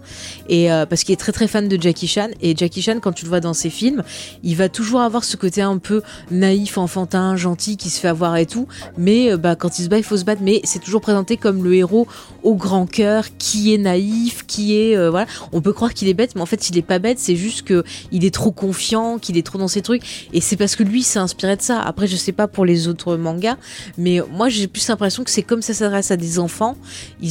Et 0.50 0.72
euh, 0.72 0.86
parce 0.86 1.04
qu'il 1.04 1.14
est 1.14 1.18
très 1.18 1.32
très 1.32 1.48
fan 1.48 1.68
de 1.68 1.82
Jackie 1.82 2.08
Chan. 2.08 2.28
Et 2.42 2.56
Jackie 2.56 2.84
Chan 2.84 3.00
quand 3.02 3.12
tu 3.12 3.26
le 3.26 3.30
vois 3.30 3.40
dans 3.40 3.56
ses 3.56 3.72
films 3.72 4.04
il 4.44 4.56
va 4.56 4.70
toujours 4.70 5.02
avoir 5.02 5.24
ce 5.24 5.36
côté 5.36 5.64
un 5.64 5.80
peu 5.80 6.04
naïf 6.30 6.78
enfantin 6.78 7.36
gentil 7.36 7.76
qui 7.76 7.90
se 7.90 8.00
fait 8.00 8.08
avoir 8.08 8.38
et 8.38 8.46
tout. 8.46 8.68
Mais 9.00 9.32
euh, 9.32 9.38
bah 9.38 9.56
quand 9.56 9.80
il 9.80 9.84
se 9.84 9.90
bat 9.90 9.98
il 9.98 10.04
faut 10.04 10.18
se 10.18 10.26
battre. 10.26 10.44
Mais 10.44 10.62
c'est 10.64 10.78
toujours 10.78 11.02
présenté 11.02 11.38
comme 11.38 11.64
le 11.64 11.74
héros 11.74 12.08
au 12.44 12.54
grand 12.54 12.86
cœur 12.86 13.26
qui 13.40 13.74
est 13.74 13.80
naïf 13.80 14.46
qui 14.46 14.78
est 14.78 14.96
euh, 14.96 15.10
voilà. 15.10 15.26
On 15.52 15.62
peut 15.62 15.74
croire 15.74 15.96
qu'il 15.96 16.08
est 16.08 16.14
bête 16.14 16.36
mais 16.36 16.42
en 16.42 16.46
fait 16.46 16.70
il 16.70 16.78
est 16.78 16.84
pas 16.84 17.00
bête. 17.00 17.18
C'est 17.18 17.36
juste 17.36 17.64
que 17.64 17.84
il 18.12 18.26
est 18.26 18.34
trop 18.34 18.52
confiant 18.52 19.18
qu'il 19.18 19.38
est 19.38 19.46
trop 19.46 19.58
dans 19.58 19.68
ses 19.68 19.82
trucs. 19.82 20.30
Et 20.34 20.40
c'est 20.40 20.56
parce 20.56 20.76
que 20.76 20.84
lui 20.84 21.02
s'est 21.02 21.20
inspiré 21.20 21.56
de 21.56 21.64
ça. 21.64 21.82
Après 21.82 22.06
je 22.06 22.16
sais 22.16 22.32
pas 22.32 22.48
pour 22.48 22.64
les 22.64 22.88
autres 22.88 23.16
mangas 23.16 23.58
mais 23.98 24.20
moi 24.32 24.50
j'ai 24.50 24.68
plus 24.68 24.88
l'impression 24.88 25.24
que 25.24 25.32
c'est 25.32 25.42
comme 25.42 25.64
ça 25.64 25.74
s'adresse 25.74 26.12
à 26.12 26.18
des 26.18 26.38
enfants 26.38 26.76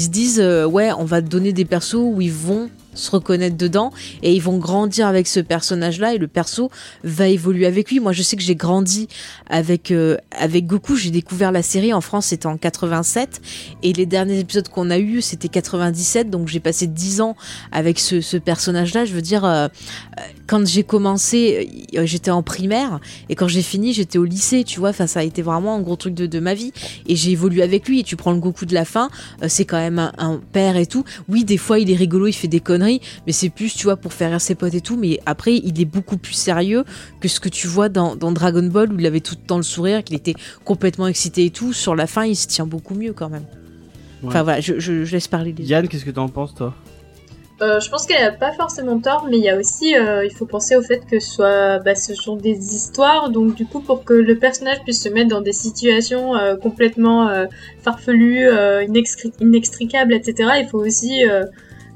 se 0.08 0.12
disent 0.12 0.40
euh, 0.40 0.64
ouais 0.64 0.90
on 0.92 1.04
va 1.04 1.20
donner 1.20 1.52
des 1.52 1.66
persos 1.66 1.94
où 1.96 2.20
ils 2.20 2.32
vont 2.32 2.70
se 2.98 3.10
reconnaître 3.10 3.56
dedans 3.56 3.92
et 4.22 4.34
ils 4.34 4.42
vont 4.42 4.58
grandir 4.58 5.06
avec 5.06 5.26
ce 5.26 5.40
personnage 5.40 6.00
là 6.00 6.14
et 6.14 6.18
le 6.18 6.28
perso 6.28 6.70
va 7.04 7.28
évoluer 7.28 7.66
avec 7.66 7.90
lui. 7.90 8.00
Moi 8.00 8.12
je 8.12 8.22
sais 8.22 8.36
que 8.36 8.42
j'ai 8.42 8.56
grandi 8.56 9.08
avec 9.48 9.90
euh, 9.90 10.16
avec 10.30 10.66
Goku. 10.66 10.96
J'ai 10.96 11.10
découvert 11.10 11.52
la 11.52 11.62
série 11.62 11.92
en 11.92 12.00
France 12.00 12.26
c'était 12.26 12.46
en 12.46 12.56
87 12.56 13.40
et 13.82 13.92
les 13.92 14.06
derniers 14.06 14.38
épisodes 14.38 14.68
qu'on 14.68 14.90
a 14.90 14.98
eu 14.98 15.22
c'était 15.22 15.48
97 15.48 16.30
donc 16.30 16.48
j'ai 16.48 16.60
passé 16.60 16.86
10 16.86 17.20
ans 17.20 17.36
avec 17.72 17.98
ce, 17.98 18.20
ce 18.20 18.36
personnage 18.36 18.94
là 18.94 19.04
je 19.04 19.12
veux 19.12 19.22
dire 19.22 19.44
euh, 19.44 19.68
euh, 20.18 20.22
quand 20.46 20.66
j'ai 20.66 20.82
commencé 20.82 21.86
j'étais 21.92 22.30
en 22.30 22.42
primaire. 22.42 23.00
Et 23.28 23.34
quand 23.34 23.48
j'ai 23.48 23.62
fini 23.62 23.92
j'étais 23.92 24.18
au 24.18 24.24
lycée 24.24 24.64
tu 24.64 24.80
vois. 24.80 24.92
Ça 24.92 25.20
a 25.20 25.22
été 25.22 25.42
vraiment 25.42 25.76
un 25.76 25.80
gros 25.80 25.96
truc 25.96 26.14
de, 26.14 26.40
ma 26.40 26.54
vie. 26.54 26.72
Et 27.06 27.16
j'ai 27.16 27.32
évolué 27.32 27.62
avec 27.62 27.88
lui. 27.88 28.00
Et 28.00 28.02
tu 28.02 28.16
prends 28.16 28.32
le 28.32 28.38
Goku 28.38 28.66
de 28.66 28.74
la 28.74 28.84
fin 28.84 29.08
c'est 29.46 29.64
quand 29.64 29.78
même 29.78 30.10
un 30.18 30.40
père 30.52 30.76
et 30.76 30.86
tout. 30.86 31.04
Oui 31.28 31.44
des 31.44 31.58
fois 31.58 31.78
il 31.78 31.90
est 31.90 31.96
rigolo 31.96 32.26
il 32.26 32.32
fait 32.32 32.48
des 32.48 32.60
conneries 32.60 32.87
mais 33.26 33.32
c'est 33.32 33.48
plus 33.50 33.74
tu 33.74 33.84
vois 33.84 33.96
pour 33.96 34.12
faire 34.12 34.30
rire 34.30 34.40
ses 34.40 34.54
potes 34.54 34.74
et 34.74 34.80
tout 34.80 34.96
mais 34.96 35.20
après 35.26 35.54
il 35.54 35.80
est 35.80 35.84
beaucoup 35.84 36.16
plus 36.16 36.34
sérieux 36.34 36.84
que 37.20 37.28
ce 37.28 37.40
que 37.40 37.48
tu 37.48 37.66
vois 37.66 37.88
dans, 37.88 38.16
dans 38.16 38.32
Dragon 38.32 38.62
Ball 38.62 38.92
où 38.92 38.98
il 38.98 39.06
avait 39.06 39.20
tout 39.20 39.36
le 39.40 39.46
temps 39.46 39.58
le 39.58 39.62
sourire 39.62 40.02
qu'il 40.04 40.16
était 40.16 40.34
complètement 40.64 41.06
excité 41.06 41.44
et 41.44 41.50
tout 41.50 41.72
sur 41.72 41.94
la 41.94 42.06
fin 42.06 42.24
il 42.24 42.36
se 42.36 42.46
tient 42.46 42.66
beaucoup 42.66 42.94
mieux 42.94 43.12
quand 43.12 43.28
même 43.28 43.44
enfin 44.24 44.42
voilà 44.42 44.60
je, 44.60 44.78
je, 44.78 45.04
je 45.04 45.12
laisse 45.12 45.28
parler 45.28 45.54
les. 45.56 45.64
Yann, 45.64 45.86
qu'est-ce 45.86 46.04
que 46.04 46.10
t'en 46.10 46.28
penses, 46.28 46.54
toi? 46.54 46.74
Euh, 47.60 47.80
je 47.80 47.90
pense 47.90 48.06
qu'elle 48.06 48.24
a 48.24 48.30
pas 48.30 48.52
forcément 48.52 49.00
tort, 49.00 49.26
mais 49.28 49.36
il 49.36 49.42
y 49.42 49.48
a 49.48 49.56
aussi, 49.58 49.96
euh, 49.96 50.24
il 50.24 50.32
faut 50.32 50.46
penser 50.46 50.76
au 50.76 50.82
fait 50.82 51.02
que 51.10 51.18
ce 51.18 51.28
soit, 51.28 51.78
bah, 51.80 51.96
ce 51.96 52.14
sont 52.14 52.36
des 52.36 52.56
histoires, 52.76 53.30
donc 53.30 53.56
du 53.56 53.66
coup 53.66 53.80
pour 53.80 54.04
que 54.04 54.12
le 54.14 54.38
personnage 54.38 54.78
puisse 54.84 55.02
se 55.02 55.08
mettre 55.08 55.30
dans 55.30 55.40
des 55.40 55.52
situations 55.52 56.36
euh, 56.36 56.54
complètement 56.56 57.28
euh, 57.28 57.46
farfelues, 57.82 58.46
euh, 58.46 58.84
inextri- 58.84 59.32
inextricables, 59.40 60.14
etc. 60.14 60.50
Il 60.62 60.68
faut 60.68 60.78
aussi 60.78 61.28
euh, 61.28 61.44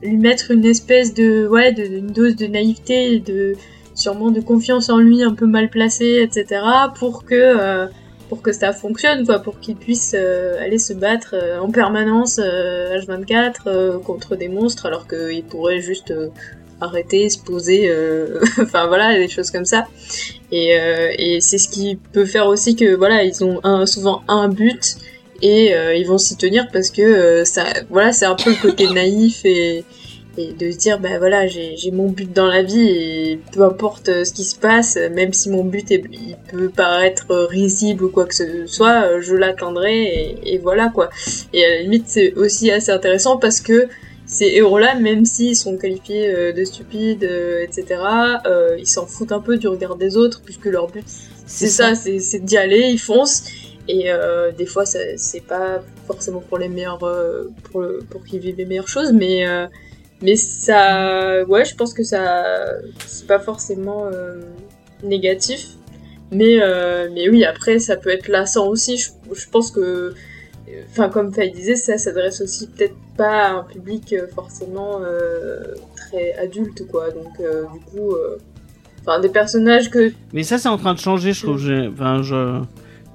lui 0.03 0.17
mettre 0.17 0.51
une 0.51 0.65
espèce 0.65 1.15
de, 1.15 1.47
ouais, 1.47 1.73
de, 1.73 1.85
une 1.85 2.09
dose 2.09 2.37
de 2.37 2.47
naïveté, 2.47 3.15
et 3.15 3.21
de 3.21 3.55
sûrement 3.95 4.31
de 4.31 4.41
confiance 4.41 4.89
en 4.89 4.99
lui 4.99 5.23
un 5.23 5.35
peu 5.35 5.47
mal 5.47 5.69
placée, 5.69 6.21
etc. 6.23 6.63
pour 6.99 7.25
que 7.25 7.35
euh, 7.35 7.87
pour 8.29 8.41
que 8.41 8.53
ça 8.53 8.73
fonctionne, 8.73 9.27
quoi, 9.27 9.41
pour 9.41 9.61
qu'il 9.61 9.77
puisse 9.77 10.15
euh, 10.17 10.59
aller 10.59 10.79
se 10.79 10.95
battre 10.95 11.35
euh, 11.35 11.59
en 11.59 11.71
permanence 11.71 12.41
euh, 12.43 12.97
H24 12.97 13.55
euh, 13.67 13.99
contre 13.99 14.37
des 14.37 14.49
monstres, 14.49 14.87
alors 14.87 15.07
qu'il 15.07 15.45
pourrait 15.45 15.81
juste 15.81 16.13
euh, 16.13 16.29
arrêter, 16.81 17.29
se 17.29 17.39
poser, 17.39 17.91
euh, 17.91 18.41
enfin 18.59 18.87
voilà, 18.87 19.19
des 19.19 19.29
choses 19.29 19.51
comme 19.51 19.67
ça. 19.67 19.87
Et, 20.51 20.79
euh, 20.79 21.13
et 21.19 21.43
c'est 21.43 21.59
ce 21.59 21.69
qui 21.69 21.99
peut 22.13 22.25
faire 22.25 22.47
aussi 22.47 22.75
que 22.75 22.95
voilà, 22.95 23.23
ils 23.23 23.45
ont 23.45 23.61
un, 23.65 23.85
souvent 23.85 24.23
un 24.29 24.49
but 24.49 24.97
et 25.43 25.75
euh, 25.75 25.95
ils 25.95 26.07
vont 26.07 26.19
s'y 26.19 26.37
tenir 26.37 26.69
parce 26.73 26.91
que 26.91 27.03
euh, 27.03 27.45
ça, 27.45 27.65
voilà, 27.91 28.13
c'est 28.13 28.27
un 28.27 28.37
peu 28.37 28.51
le 28.51 28.57
côté 28.57 28.87
naïf 28.95 29.45
et 29.45 29.85
et 30.39 30.53
de 30.53 30.71
se 30.71 30.79
dire 30.79 30.99
bah 30.99 31.19
voilà 31.19 31.47
j'ai 31.47 31.91
mon 31.93 32.09
but 32.09 32.33
dans 32.33 32.47
la 32.47 32.63
vie 32.63 32.89
et 32.89 33.41
peu 33.53 33.63
importe 33.63 34.09
euh, 34.09 34.25
ce 34.25 34.33
qui 34.33 34.45
se 34.45 34.57
passe 34.57 34.97
même 35.13 35.33
si 35.33 35.51
mon 35.51 35.65
but 35.65 35.91
est, 35.91 36.05
il 36.11 36.37
peut 36.51 36.71
paraître 36.71 37.27
risible 37.51 38.05
ou 38.05 38.09
quoi 38.09 38.25
que 38.25 38.35
ce 38.35 38.67
soit 38.67 39.05
euh, 39.05 39.21
je 39.21 39.35
l'atteindrai 39.35 40.03
et, 40.03 40.55
et 40.55 40.59
voilà 40.59 40.89
quoi. 40.89 41.11
Et 41.53 41.65
à 41.65 41.69
la 41.69 41.83
limite 41.83 42.05
c'est 42.07 42.35
aussi 42.35 42.71
assez 42.71 42.91
intéressant 42.91 43.37
parce 43.37 43.61
que 43.61 43.89
ces 44.25 44.47
héros 44.47 44.79
là 44.79 44.95
même 44.95 45.25
s'ils 45.25 45.57
sont 45.57 45.77
qualifiés 45.77 46.33
euh, 46.35 46.53
de 46.53 46.65
stupides 46.65 47.25
etc 47.25 48.01
euh, 48.47 48.77
ils 48.79 48.87
s'en 48.87 49.07
foutent 49.07 49.33
un 49.33 49.41
peu 49.41 49.59
du 49.59 49.69
regard 49.69 49.97
des 49.97 50.17
autres 50.17 50.41
puisque 50.43 50.67
leur 50.67 50.89
but 50.89 51.05
c'est 51.47 51.67
ça, 51.67 51.95
c'est 51.95 52.19
c'est 52.21 52.39
d'y 52.39 52.57
aller 52.57 52.89
ils 52.89 52.99
foncent 53.01 53.45
et 53.89 54.11
euh, 54.13 54.53
des 54.53 54.67
fois 54.67 54.85
c'est 54.87 55.47
pas 55.47 55.83
forcément 56.07 56.41
pour 56.41 56.59
les 56.59 56.69
meilleurs 56.69 57.03
euh, 57.05 57.51
pour, 57.65 57.81
le- 57.81 57.99
pour 58.09 58.25
qu'ils 58.25 58.41
vivent 58.41 58.57
les 58.57 58.65
meilleures 58.65 58.89
choses 58.89 59.13
mais 59.13 59.47
euh, 59.47 59.67
mais 60.25 60.37
ça, 60.37 61.43
ouais, 61.47 61.65
je 61.65 61.75
pense 61.75 61.93
que 61.93 62.05
ça, 62.05 62.45
c'est 63.05 63.27
pas 63.27 63.41
forcément 63.41 64.09
négatif. 65.03 65.67
Mais, 66.31 66.59
mais 67.13 67.29
oui, 67.29 67.45
après, 67.45 67.81
ça 67.81 67.97
peut 67.97 68.11
être 68.11 68.29
lassant 68.29 68.69
aussi. 68.69 68.97
Je, 68.99 69.11
je 69.35 69.49
pense 69.51 69.73
que, 69.73 70.15
enfin, 70.91 71.09
comme 71.09 71.33
Faye 71.35 71.51
disait, 71.51 71.75
ça 71.75 71.99
s'adresse 71.99 72.41
aussi 72.41 72.69
peut-être 72.69 72.95
pas 73.17 73.47
à 73.47 73.51
un 73.51 73.65
public 73.65 74.15
forcément 74.33 75.01
très 75.97 76.35
adulte, 76.35 76.87
quoi. 76.87 77.11
Donc, 77.11 77.37
du 77.39 77.81
coup, 77.91 78.15
enfin, 79.01 79.19
des 79.19 79.29
personnages 79.29 79.91
que. 79.91 80.13
Mais 80.33 80.45
ça, 80.45 80.57
c'est 80.59 80.69
en 80.69 80.79
train 80.79 80.95
de 80.95 81.01
changer, 81.01 81.33
je 81.33 81.43
trouve. 81.43 81.61
Enfin, 81.93 82.23
je. 82.23 82.61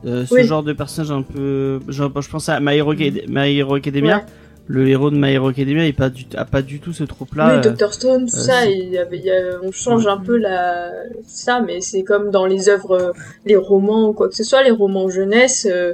Euh, 0.06 0.26
ce 0.26 0.34
Oui. 0.34 0.44
genre 0.44 0.64
de 0.64 0.74
personnage 0.74 1.12
un 1.12 1.22
peu. 1.24 1.80
Je, 1.88 2.04
je 2.04 2.30
pense 2.30 2.50
à 2.50 2.60
My 2.60 2.76
Hero, 2.78 2.94
My 2.94 3.58
Hero 3.58 3.76
Academia. 3.76 4.18
Ouais. 4.18 4.24
Le 4.70 4.86
héros 4.90 5.10
de 5.12 5.16
My 5.16 5.30
Hero 5.32 5.48
Academia, 5.48 5.86
il 5.88 5.94
pas 5.94 6.10
du, 6.10 6.26
a 6.36 6.44
pas 6.44 6.62
du 6.62 6.82
tout 6.82 6.92
ce 6.92 7.04
oui, 7.04 7.08
trope-là. 7.08 7.62
euh, 7.66 7.72
Dr 7.74 7.94
Stone, 7.94 8.28
tout 8.30 8.36
euh, 8.36 8.40
ça, 8.42 8.66
il 8.66 8.90
y 8.90 8.98
avait, 8.98 9.18
il 9.18 9.24
y 9.24 9.32
a- 9.32 9.62
on 9.64 9.72
change 9.72 10.08
un 10.08 10.18
peu 10.18 10.36
la, 10.36 10.92
ça, 11.26 11.62
mais 11.66 11.80
c'est 11.80 12.04
comme 12.04 12.32
dans 12.32 12.46
les 12.46 12.68
œuvres, 12.68 12.92
euh, 13.02 13.12
les 13.46 13.56
romans 13.56 14.10
ou 14.10 14.14
quoi 14.14 14.28
que 14.28 14.36
ce 14.36 14.44
soit, 14.44 14.64
les 14.64 14.72
romans 14.72 15.08
jeunesse, 15.08 15.66
euh, 15.72 15.94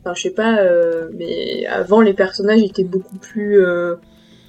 enfin, 0.00 0.14
je 0.16 0.22
sais 0.22 0.30
pas, 0.30 0.56
euh, 0.60 1.10
mais 1.18 1.66
avant, 1.66 2.00
les 2.00 2.14
personnages 2.14 2.62
étaient 2.62 2.82
beaucoup 2.82 3.16
plus, 3.18 3.62
euh, 3.62 3.96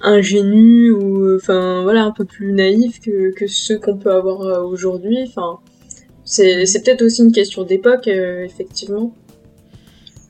ingénus 0.00 0.92
ou, 0.94 1.34
enfin, 1.36 1.82
voilà, 1.82 2.04
un 2.04 2.12
peu 2.12 2.24
plus 2.24 2.52
naïfs 2.52 3.00
que, 3.00 3.34
que 3.34 3.46
ceux 3.46 3.78
qu'on 3.78 3.98
peut 3.98 4.12
avoir 4.12 4.64
aujourd'hui, 4.66 5.18
enfin, 5.28 5.58
c'est, 6.26 6.66
c'est 6.66 6.82
peut-être 6.82 7.00
aussi 7.02 7.22
une 7.22 7.32
question 7.32 7.62
d'époque, 7.64 8.06
euh, 8.08 8.44
effectivement. 8.44 9.12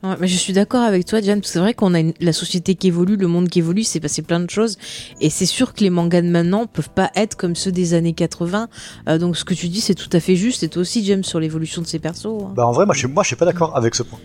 Ouais, 0.03 0.13
mais 0.19 0.27
je 0.27 0.37
suis 0.37 0.53
d'accord 0.53 0.83
avec 0.83 1.05
toi, 1.05 1.19
Diane, 1.21 1.39
parce 1.41 1.49
que 1.49 1.53
c'est 1.53 1.59
vrai 1.59 1.73
qu'on 1.73 1.95
a 1.95 1.99
une- 1.99 2.13
la 2.21 2.31
société 2.31 2.75
qui 2.75 2.87
évolue, 2.87 3.17
le 3.17 3.27
monde 3.27 3.49
qui 3.49 3.59
évolue, 3.59 3.83
c'est 3.83 3.99
passé 3.99 4.21
plein 4.21 4.39
de 4.39 4.49
choses, 4.49 4.77
et 5.21 5.31
c'est 5.31 5.47
sûr 5.47 5.73
que 5.73 5.83
les 5.83 5.89
mangas 5.89 6.21
de 6.21 6.27
maintenant 6.29 6.67
peuvent 6.67 6.91
pas 6.91 7.09
être 7.15 7.35
comme 7.35 7.55
ceux 7.55 7.71
des 7.71 7.95
années 7.95 8.13
80. 8.13 8.69
Euh, 9.09 9.17
donc 9.17 9.35
ce 9.35 9.43
que 9.43 9.55
tu 9.55 9.67
dis, 9.69 9.81
c'est 9.81 9.95
tout 9.95 10.09
à 10.13 10.19
fait 10.19 10.35
juste, 10.35 10.61
et 10.61 10.69
toi 10.69 10.83
aussi, 10.83 11.03
James, 11.03 11.23
sur 11.23 11.39
l'évolution 11.39 11.81
de 11.81 11.87
ces 11.87 11.97
persos. 11.97 12.27
hein. 12.27 12.53
Bah 12.55 12.67
en 12.67 12.71
vrai, 12.71 12.85
moi 12.85 12.93
je 12.93 12.99
suis, 12.99 13.07
moi, 13.07 13.23
je 13.23 13.27
suis 13.27 13.35
pas 13.35 13.45
d'accord 13.45 13.75
avec 13.75 13.95
ce 13.95 14.03
point. 14.03 14.19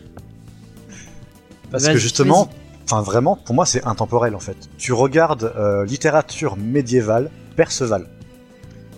Parce 1.70 1.85
Vas-y, 1.85 1.94
que 1.94 1.99
justement, 1.99 2.51
enfin 2.85 3.01
vraiment, 3.01 3.36
pour 3.36 3.55
moi 3.55 3.65
c'est 3.65 3.82
intemporel 3.86 4.35
en 4.35 4.40
fait. 4.40 4.57
Tu 4.77 4.93
regardes 4.93 5.51
euh, 5.57 5.86
littérature 5.86 6.59
médiévale, 6.59 7.31
Perceval. 7.57 8.07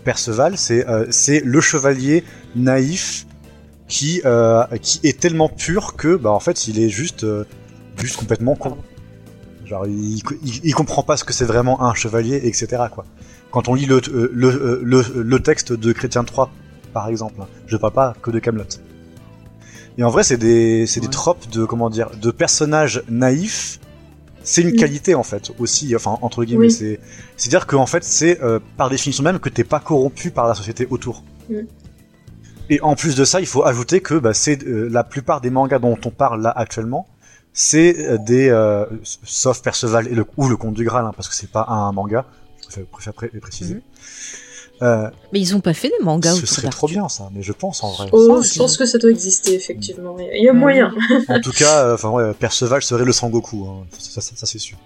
Perceval, 0.05 0.57
c'est 0.59 0.87
euh, 0.89 1.07
c'est 1.11 1.41
le 1.41 1.61
chevalier 1.61 2.25
naïf 2.55 3.27
qui 3.89 4.21
euh, 4.25 4.65
qui 4.81 5.01
est 5.03 5.19
tellement 5.19 5.49
pur 5.49 5.97
que 5.97 6.17
bah 6.17 6.31
en 6.31 6.41
fait 6.41 6.69
il 6.69 6.79
est 6.79 6.89
juste 6.89 7.25
euh, 7.25 7.45
juste 7.97 8.17
complètement 8.17 8.55
con. 8.55 8.77
Genre 9.65 9.87
il, 9.87 10.23
il, 10.45 10.61
il 10.63 10.75
comprend 10.75 11.03
pas 11.03 11.17
ce 11.17 11.25
que 11.25 11.33
c'est 11.33 11.47
vraiment 11.47 11.83
un 11.83 11.95
chevalier, 11.95 12.37
etc. 12.45 12.85
Quoi. 12.93 13.07
Quand 13.51 13.69
on 13.69 13.75
lit 13.75 13.87
le 13.87 14.01
le, 14.33 14.81
le, 14.83 15.05
le 15.15 15.41
texte 15.41 15.73
de 15.73 15.93
Chrétien 15.93 16.25
3 16.25 16.51
par 16.93 17.09
exemple, 17.09 17.41
hein, 17.41 17.49
je 17.67 17.77
parle 17.77 17.93
pas 17.93 18.15
que 18.23 18.31
de 18.31 18.39
Camelot. 18.39 18.65
Et 19.97 20.05
en 20.05 20.11
vrai 20.11 20.23
c'est 20.23 20.37
des 20.37 20.87
c'est 20.87 21.01
des 21.01 21.09
tropes 21.09 21.49
de 21.51 21.65
comment 21.65 21.89
dire 21.89 22.11
de 22.21 22.31
personnages 22.31 23.03
naïfs. 23.09 23.81
C'est 24.45 24.63
une 24.63 24.71
Mm. 24.73 24.77
qualité 24.77 25.15
en 25.15 25.23
fait 25.23 25.51
aussi, 25.59 25.95
enfin 25.97 26.19
entre 26.23 26.45
guillemets. 26.45 26.67
Oui. 26.67 26.71
C'est 26.73 27.01
c'est-à-dire 27.37 27.67
qu'en 27.67 27.87
fait 27.87 28.05
c'est 28.05 28.41
euh, 28.43 28.61
par 28.77 28.91
définition 28.91 29.25
même 29.25 29.39
que 29.41 29.49
t'es 29.49 29.65
pas 29.65 29.81
corrompu 29.81 30.31
par 30.31 30.47
la 30.47 30.55
société 30.55 30.87
autour. 30.91 31.25
Mm. 31.51 31.55
Et 32.71 32.81
en 32.81 32.95
plus 32.95 33.15
de 33.15 33.25
ça, 33.25 33.41
il 33.41 33.47
faut 33.47 33.65
ajouter 33.65 34.01
que 34.01 34.15
bah, 34.15 34.33
c'est 34.33 34.63
euh, 34.67 34.89
la 34.91 35.05
plupart 35.05 35.41
des 35.43 35.51
mangas 35.51 35.79
dont 35.81 35.99
on 36.05 36.11
parle 36.11 36.41
là 36.43 36.51
actuellement, 36.51 37.07
c'est 37.53 38.07
euh, 38.09 38.17
des 38.19 38.49
euh, 38.49 38.87
sauf 39.03 39.61
Perceval 39.61 40.09
et 40.09 40.15
le, 40.15 40.25
ou 40.39 40.49
le 40.49 40.57
Conte 40.57 40.75
du 40.75 40.85
Graal, 40.85 41.05
hein, 41.05 41.13
parce 41.15 41.29
que 41.29 41.35
c'est 41.35 41.51
pas 41.51 41.67
un 41.69 41.93
manga. 41.93 42.25
Je 42.75 42.81
préfère, 42.81 43.13
pré- 43.13 43.29
préciser. 43.29 43.75
Mhm. 43.75 43.81
Euh, 44.83 45.09
Mais 45.33 45.41
ils 45.41 45.55
ont 45.55 45.61
pas 45.61 45.73
fait 45.73 45.89
des 45.89 46.05
mangas 46.05 46.35
ce 46.35 46.47
serait 46.47 46.69
trop 46.69 46.89
bien 46.89 47.09
ça, 47.09 47.31
mais 47.33 47.43
je 47.43 47.53
pense 47.53 47.83
en 47.85 47.93
vrai. 47.93 48.09
Oh, 48.13 48.43
Ça, 48.43 48.49
je 48.55 48.59
pense 48.59 48.77
que 48.77 48.87
ça 48.87 48.99
doit 48.99 49.11
exister, 49.11 49.55
effectivement. 49.55 50.17
Il 50.19 50.43
y 50.45 50.49
a 50.49 50.53
moyen. 50.53 50.93
En 51.29 51.41
tout 51.41 51.53
cas, 51.53 51.85
euh, 51.85 51.95
enfin 51.95 52.11
ouais, 52.11 52.33
Perceval 52.35 52.83
serait 52.83 53.05
le 53.05 53.13
Sangoku, 53.13 53.67
hein. 53.69 53.87
ça, 53.99 54.21
ça- 54.21 54.33
ça, 54.35 54.47
c'est 54.47 54.59
sûr. 54.59 54.77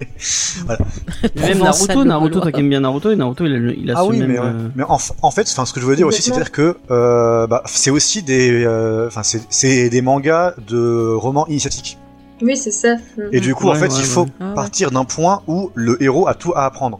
voilà. 0.66 0.80
Même 1.36 1.58
Naruto, 1.58 2.04
Naruto, 2.04 2.28
Gaulois. 2.28 2.42
toi 2.42 2.52
qui 2.52 2.60
aimes 2.60 2.68
bien 2.70 2.80
Naruto, 2.80 3.10
et 3.10 3.16
Naruto 3.16 3.44
il 3.46 3.52
a, 3.54 3.72
il 3.72 3.90
a 3.90 3.94
Ah 3.98 4.02
ce 4.04 4.08
oui, 4.10 4.18
même. 4.18 4.28
mais, 4.32 4.38
ouais. 4.38 4.46
euh, 4.46 4.68
mais 4.74 4.84
en, 4.86 4.98
fait, 5.30 5.46
enfin, 5.50 5.66
ce 5.66 5.72
que 5.72 5.80
je 5.80 5.86
veux 5.86 5.96
dire 5.96 6.06
aussi, 6.06 6.22
c'est-à-dire 6.22 6.52
que 6.52 6.76
euh, 6.90 7.46
bah, 7.46 7.62
c'est 7.66 7.90
aussi 7.90 8.22
des, 8.22 8.66
enfin, 9.06 9.22
c'est- 9.22 9.46
c'est 9.50 9.88
des 9.90 10.02
mangas 10.02 10.54
de 10.68 11.12
romans 11.14 11.46
initiatiques. 11.48 11.98
Oui, 12.42 12.56
c'est 12.56 12.70
ça. 12.70 12.96
Et 13.32 13.40
du 13.40 13.54
coup, 13.54 13.68
en 13.68 13.74
fait, 13.74 13.88
ouais, 13.88 13.98
il 13.98 14.04
faut. 14.04 14.26
Ah 14.40 14.48
ouais. 14.48 14.54
partir 14.54 14.90
d'un 14.90 15.04
point 15.04 15.42
où 15.46 15.70
le 15.74 16.02
héros 16.02 16.26
a 16.28 16.34
tout 16.34 16.52
à 16.54 16.64
apprendre. 16.64 16.98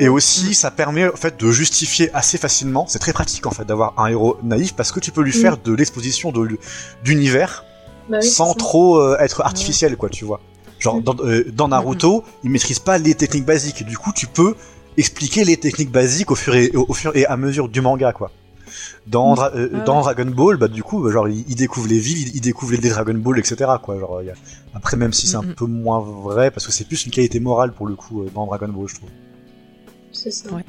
Et 0.00 0.08
aussi, 0.08 0.54
ça 0.54 0.70
permet 0.70 1.08
en 1.08 1.16
fait 1.16 1.38
de 1.40 1.50
justifier 1.50 2.10
assez 2.14 2.38
facilement. 2.38 2.86
C'est 2.88 2.98
très 2.98 3.12
pratique 3.12 3.46
en 3.46 3.50
fait 3.50 3.64
d'avoir 3.64 3.98
un 3.98 4.06
héros 4.06 4.36
naïf 4.42 4.74
parce 4.74 4.92
que 4.92 5.00
tu 5.00 5.10
peux 5.10 5.22
lui 5.22 5.36
Mm. 5.36 5.40
faire 5.42 5.56
de 5.58 5.72
l'exposition 5.72 6.30
de 6.32 6.58
d'univers 7.04 7.64
Bah 8.08 8.18
oui, 8.22 8.26
sans 8.26 8.54
trop 8.54 8.98
euh, 9.00 9.16
être 9.20 9.42
artificiel, 9.42 9.96
quoi, 9.96 10.08
tu 10.08 10.24
vois. 10.24 10.40
Genre 10.78 10.96
Mm. 10.98 11.02
dans, 11.02 11.16
euh, 11.24 11.44
dans 11.52 11.68
Naruto, 11.68 12.24
il 12.44 12.50
maîtrise 12.50 12.78
pas 12.78 12.98
les 12.98 13.14
techniques 13.14 13.44
basiques. 13.44 13.84
Du 13.84 13.98
coup, 13.98 14.12
tu 14.14 14.26
peux 14.26 14.54
expliquer 14.96 15.44
les 15.44 15.56
techniques 15.56 15.90
basiques 15.90 16.30
au 16.30 16.34
fur 16.36 16.54
et 16.54 16.70
au, 16.74 16.86
au 16.88 16.94
fur 16.94 17.14
et 17.16 17.26
à 17.26 17.36
mesure 17.36 17.68
du 17.68 17.80
manga, 17.80 18.12
quoi. 18.12 18.30
Dans, 19.06 19.34
Dra- 19.34 19.52
euh, 19.56 19.70
Ah 19.74 19.78
dans. 19.84 20.00
Dragon 20.02 20.26
Ball, 20.30 20.56
bah 20.58 20.68
du 20.68 20.82
coup, 20.82 21.10
genre 21.10 21.28
il, 21.28 21.44
il 21.48 21.54
découvre 21.56 21.88
les 21.88 21.98
villes, 21.98 22.28
il, 22.28 22.36
il 22.36 22.40
découvre 22.40 22.72
les 22.72 22.88
Dragon 22.90 23.14
Ball, 23.14 23.38
etc. 23.38 23.56
Quoi. 23.82 23.98
Genre, 23.98 24.20
il 24.22 24.26
y 24.26 24.30
a- 24.30 24.34
Après, 24.74 24.96
même 24.96 25.12
si 25.12 25.26
c'est 25.26 25.36
un 25.36 25.42
peu 25.42 25.64
moins 25.66 26.00
vrai, 26.00 26.50
parce 26.50 26.66
que 26.66 26.72
c'est 26.72 26.84
plus 26.84 27.04
une 27.06 27.10
qualité 27.12 27.40
morale 27.40 27.72
pour 27.72 27.86
le 27.86 27.94
coup 27.96 28.24
dans 28.34 28.44
Dragon 28.46 28.68
Ball, 28.68 28.86
je 28.88 28.94
trouve. 28.96 29.08
C'est 30.22 30.30
ça. 30.30 30.50
Ouais. 30.52 30.64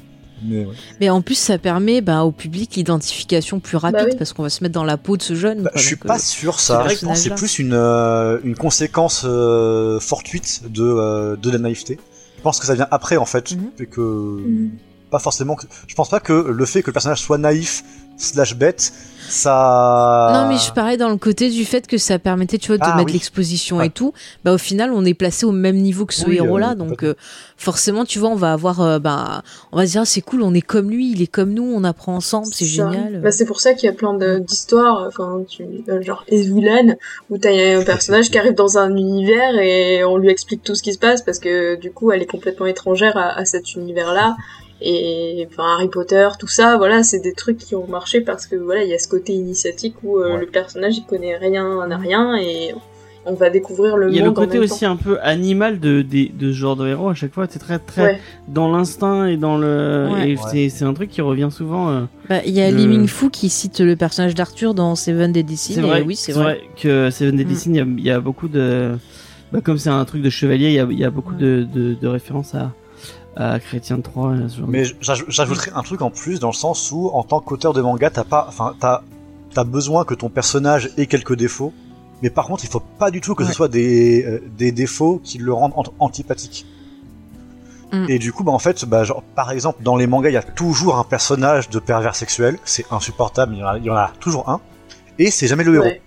Mais 0.46 0.66
ouais. 0.66 0.74
Mais 1.02 1.10
en 1.10 1.22
plus, 1.22 1.36
ça 1.36 1.58
permet 1.58 2.00
bah, 2.02 2.24
au 2.24 2.32
public 2.32 2.76
l'identification 2.76 3.60
plus 3.60 3.76
rapide 3.78 4.00
Bah 4.00 4.06
oui. 4.12 4.16
parce 4.18 4.32
qu'on 4.34 4.44
va 4.44 4.50
se 4.50 4.64
mettre 4.64 4.74
dans 4.76 4.86
la 4.86 4.96
peau 4.98 5.18
de 5.18 5.22
ce 5.22 5.36
jeune. 5.36 5.64
Bah, 5.64 5.70
quoi, 5.72 5.82
je 5.82 5.86
suis 5.88 5.96
donc, 5.98 6.06
pas 6.06 6.16
euh, 6.16 6.20
sûr 6.20 6.60
ça. 6.60 6.86
ce 6.88 6.96
Je 6.96 7.06
pense 7.06 7.18
que 7.18 7.24
c'est 7.30 7.36
plus 7.36 7.60
une 7.60 7.74
euh, 7.74 8.40
une 8.46 8.56
conséquence 8.56 9.24
euh, 9.26 10.00
fortuite 10.00 10.62
de 10.70 10.84
euh, 10.84 11.36
de 11.36 11.50
la 11.52 11.58
naïveté. 11.58 12.00
Je 12.38 12.42
pense 12.42 12.60
que 12.60 12.66
ça 12.66 12.74
vient 12.76 12.88
après 12.90 13.18
en 13.18 13.26
fait, 13.26 13.52
Mhm. 13.52 13.72
et 13.80 13.86
que 13.86 14.00
Mm. 14.02 14.72
pas 15.12 15.20
forcément. 15.20 15.56
Que... 15.56 15.66
Je 15.88 15.94
pense 15.96 16.10
pas 16.10 16.22
que 16.22 16.32
le 16.34 16.66
fait 16.66 16.84
que 16.84 16.88
le 16.88 16.94
personnage 16.94 17.20
soit 17.22 17.38
naïf 17.38 17.84
slash 18.18 18.56
bête, 18.56 18.94
ça. 19.30 20.32
Non, 20.34 20.48
mais 20.48 20.58
je 20.58 20.72
parlais 20.74 20.98
dans 20.98 21.10
le 21.10 21.18
côté 21.18 21.50
du 21.50 21.66
fait 21.66 21.88
que 21.88 21.98
ça 21.98 22.20
permettait, 22.20 22.58
tu 22.58 22.68
vois, 22.68 22.78
de 22.78 22.84
Ah, 22.86 22.96
mettre 22.96 23.08
oui. 23.08 23.14
l'exposition 23.14 23.82
et 23.82 23.90
tout. 23.90 24.14
Bah, 24.44 24.54
au 24.54 24.58
final, 24.58 24.92
on 24.94 25.06
est 25.06 25.14
placé 25.14 25.46
au 25.46 25.52
même 25.52 25.78
niveau 25.78 26.06
que 26.06 26.14
ce 26.14 26.26
Oui, 26.26 26.36
héros-là. 26.36 26.72
euh, 26.72 26.76
donc, 26.76 27.04
euh, 27.04 27.16
forcément, 27.58 28.06
tu 28.06 28.20
vois, 28.20 28.30
on 28.30 28.36
va 28.36 28.54
avoir, 28.54 28.82
euh, 28.82 29.00
bah, 29.00 29.44
on 29.72 29.78
va 29.78 29.86
se 29.88 29.92
dire, 29.94 30.06
c'est 30.06 30.22
cool, 30.22 30.42
on 30.44 30.54
est 30.54 30.62
comme 30.62 30.90
lui, 30.90 31.12
il 31.12 31.22
est 31.22 31.28
comme 31.28 31.54
nous, 31.54 31.64
on 31.64 31.84
apprend 31.84 32.16
ensemble, 32.16 32.48
c'est 32.52 32.66
génial. 32.66 33.22
Bah, 33.22 33.32
c'est 33.32 33.46
pour 33.46 33.60
ça 33.62 33.74
qu'il 33.74 33.88
y 33.88 33.92
a 33.92 33.96
plein 33.96 34.14
de- 34.14 34.40
d'histoires, 34.40 35.06
enfin, 35.08 35.44
tu, 35.48 35.64
euh, 35.90 36.02
genre 36.02 36.24
Ezulan, 36.32 36.96
où 37.30 37.38
t'as 37.38 37.78
un 37.80 37.84
personnage 37.84 38.30
qui 38.30 38.38
arrive 38.38 38.56
dans 38.56 38.78
un 38.78 38.96
univers 38.96 39.58
et 39.60 40.04
on 40.04 40.18
lui 40.18 40.30
explique 40.30 40.64
tout 40.64 40.76
ce 40.76 40.84
qui 40.84 40.94
se 40.94 41.00
passe 41.00 41.22
parce 41.22 41.40
que 41.40 41.76
du 41.76 41.92
coup, 41.92 42.12
elle 42.12 42.22
est 42.22 42.26
complètement 42.28 42.66
étrangère 42.66 43.18
à, 43.18 43.38
à 43.38 43.46
cet 43.46 43.74
univers-là. 43.76 44.36
Et 44.82 45.46
enfin, 45.52 45.64
Harry 45.76 45.90
Potter, 45.90 46.28
tout 46.40 46.48
ça, 46.48 46.78
voilà, 46.78 47.04
c'est 47.04 47.20
des 47.20 47.34
trucs 47.34 47.58
qui 47.58 47.76
ont 47.76 47.88
marché 47.88 48.22
parce 48.22 48.46
que 48.48 48.56
voilà, 48.56 48.84
il 48.84 48.90
y 48.90 48.94
a 48.94 49.00
ce 49.00 49.08
côté 49.08 49.34
initiatique 49.34 49.96
où 50.04 50.18
euh, 50.20 50.34
Ouais. 50.36 50.40
le 50.40 50.46
personnage 50.48 50.98
il 50.98 51.06
connaît 51.06 51.36
rien, 51.38 51.86
n'a 51.88 51.98
rien 51.98 52.38
et 52.38 52.74
on 53.26 53.34
va 53.34 53.50
découvrir 53.50 53.98
le 53.98 54.10
Il 54.10 54.16
y 54.16 54.20
a 54.22 54.26
monde 54.26 54.30
le 54.40 54.46
côté 54.46 54.58
aussi 54.58 54.86
un 54.86 54.96
peu 54.96 55.20
animal 55.22 55.82
de, 55.82 56.02
de, 56.02 56.30
de 56.34 56.52
ce 56.54 56.58
genre 56.58 56.78
de 56.78 56.88
héros 56.88 57.10
à 57.10 57.14
chaque 57.14 57.34
fois. 57.34 57.46
C'est 57.50 57.60
très 57.60 57.78
très 57.78 58.02
Ouais. 58.04 58.20
dans 58.48 58.72
l'instinct 58.72 59.26
et 59.28 59.36
dans 59.36 59.58
le. 59.58 60.08
Ouais. 60.14 60.36
c'est- 60.50 60.70
C'est 60.70 60.86
un 60.86 60.94
truc 60.94 61.10
qui 61.10 61.20
revient 61.22 61.50
souvent. 61.52 61.90
euh, 61.90 62.02
Bah, 62.30 62.40
il 62.46 62.54
y 62.54 62.62
a 62.62 62.72
Le- 62.72 62.78
Lee 62.78 62.88
Ming-Fu 62.88 63.30
qui 63.30 63.50
cite 63.50 63.82
le 63.82 63.98
personnage 63.98 64.34
d'Arthur 64.34 64.74
dans 64.74 64.96
Seven 64.96 65.34
Deadly 65.34 65.58
Sins. 65.58 65.74
C'est 65.76 65.82
vrai, 65.82 66.02
oui, 66.02 66.16
c'est 66.16 66.32
vrai. 66.32 66.62
que 66.82 67.10
Seven 67.10 67.36
Deadly 67.36 67.54
Mm. 67.54 67.58
Sins, 67.58 67.70
il 67.72 67.76
y 67.76 67.82
a- 67.82 67.86
il 67.98 68.06
y, 68.06 68.12
a 68.12 68.20
beaucoup 68.22 68.48
de. 68.48 68.92
Bah, 69.52 69.60
comme 69.62 69.78
c'est 69.78 69.90
un 69.90 70.06
truc 70.06 70.22
de 70.22 70.30
chevalier, 70.30 70.68
il 70.68 70.74
y 70.74 70.80
a, 70.80 70.88
il 70.90 70.98
y 70.98 71.04
a 71.04 71.10
beaucoup 71.10 71.34
Ouais. 71.34 71.42
de, 71.42 71.68
de, 71.76 71.96
de 71.96 72.08
références 72.08 72.56
à, 72.56 72.72
à 73.40 73.60
Chrétien 73.60 74.00
3. 74.02 74.34
ce 74.50 74.58
genre 74.60 74.68
Mais 74.70 74.84
j'aj- 75.02 75.26
j'ajouterais 75.28 75.72
un 75.74 75.82
truc 75.82 76.02
en 76.02 76.12
plus 76.12 76.40
dans 76.40 76.50
le 76.50 76.54
sens 76.54 76.92
où, 76.92 77.10
en 77.14 77.24
tant 77.24 77.40
qu'auteur 77.40 77.74
de 77.74 77.82
manga, 77.82 78.10
t'as 78.10 78.24
pas, 78.26 78.46
enfin, 78.48 78.76
t'as, 78.80 79.02
t'as 79.54 79.64
besoin 79.64 80.04
que 80.06 80.14
ton 80.14 80.30
personnage 80.30 80.92
ait 80.98 81.08
quelques 81.08 81.36
défauts. 81.36 81.74
Mais 82.22 82.30
par 82.30 82.46
contre, 82.48 82.66
il 82.66 82.70
faut 82.70 82.82
pas 83.00 83.12
du 83.12 83.22
tout 83.22 83.34
que 83.34 83.44
Ouais. 83.44 83.50
ce 83.50 83.56
soit 83.56 83.70
des, 83.70 84.24
euh, 84.26 84.44
des 84.58 84.72
défauts 84.74 85.22
qui 85.24 85.38
le 85.38 85.54
rendent 85.54 85.72
ant- 85.76 85.84
antipathique. 86.00 86.66
Mm. 87.94 88.06
Et 88.10 88.20
du 88.20 88.32
coup, 88.34 88.44
bah 88.44 88.52
en 88.52 88.60
fait, 88.60 88.84
bah, 88.86 89.04
genre, 89.06 89.24
par 89.36 89.52
exemple, 89.52 89.82
dans 89.84 89.96
les 89.96 90.06
mangas, 90.06 90.30
il 90.30 90.34
y 90.34 90.38
a 90.38 90.44
toujours 90.44 90.98
un 91.00 91.04
personnage 91.06 91.70
de 91.70 91.80
pervers 91.80 92.16
sexuel. 92.16 92.60
C'est 92.66 92.86
insupportable, 92.92 93.54
il 93.56 93.60
y, 93.60 93.64
en 93.64 93.68
a, 93.68 93.78
il 93.78 93.86
y 93.86 93.90
en 93.90 93.96
a 93.96 94.12
toujours 94.20 94.50
un. 94.50 94.60
Et 95.18 95.32
c'est 95.32 95.48
jamais 95.48 95.64
le 95.64 95.76
héros. 95.76 95.98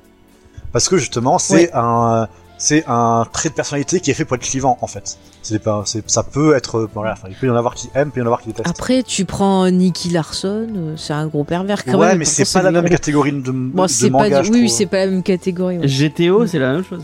Parce 0.71 0.89
que 0.89 0.97
justement, 0.97 1.39
c'est 1.39 1.71
un, 1.75 2.29
c'est 2.63 2.85
un 2.87 3.27
trait 3.33 3.49
de 3.49 3.55
personnalité 3.55 3.99
qui 3.99 4.13
est 4.13 4.15
fait 4.15 4.25
pour 4.25 4.37
être 4.37 4.43
clivant, 4.43 4.79
en 4.83 4.87
fait. 4.87 5.19
C'est 5.43 5.59
pas, 5.59 5.83
c'est, 5.85 6.09
ça 6.09 6.23
peut 6.23 6.55
être, 6.55 6.89
voilà, 6.95 7.17
il 7.29 7.35
peut 7.35 7.49
y 7.49 7.51
en 7.51 7.57
avoir 7.57 7.75
qui 7.75 7.91
aiment, 7.97 8.11
il 8.11 8.11
peut 8.13 8.21
y 8.21 8.23
en 8.23 8.27
avoir 8.27 8.41
qui 8.41 8.47
détestent. 8.51 8.69
Après, 8.69 9.03
tu 9.03 9.25
prends 9.25 9.69
Nicky 9.69 10.11
Larson, 10.11 10.69
euh, 10.77 10.95
c'est 10.97 11.13
un 11.13 11.27
gros 11.27 11.43
pervers 11.43 11.85
quand 11.85 11.99
ouais, 11.99 12.11
même. 12.11 12.19
mais 12.19 12.25
c'est 12.25 12.51
pas 12.53 12.63
la 12.63 12.71
le 12.71 12.81
même 12.81 12.89
catégorie 12.89 13.33
de, 13.33 13.51
Bon, 13.51 13.83
de 13.83 13.89
c'est 13.89 14.11
pas 14.11 14.19
manga, 14.19 14.43
oui, 14.49 14.69
c'est 14.71 14.87
pas 14.87 14.99
la 14.99 15.11
même 15.11 15.25
catégorie. 15.25 15.79
Ouais, 15.79 15.89
GTO, 15.89 16.47
c'est 16.47 16.61
la 16.61 16.75
même 16.75 16.85
chose. 16.85 17.03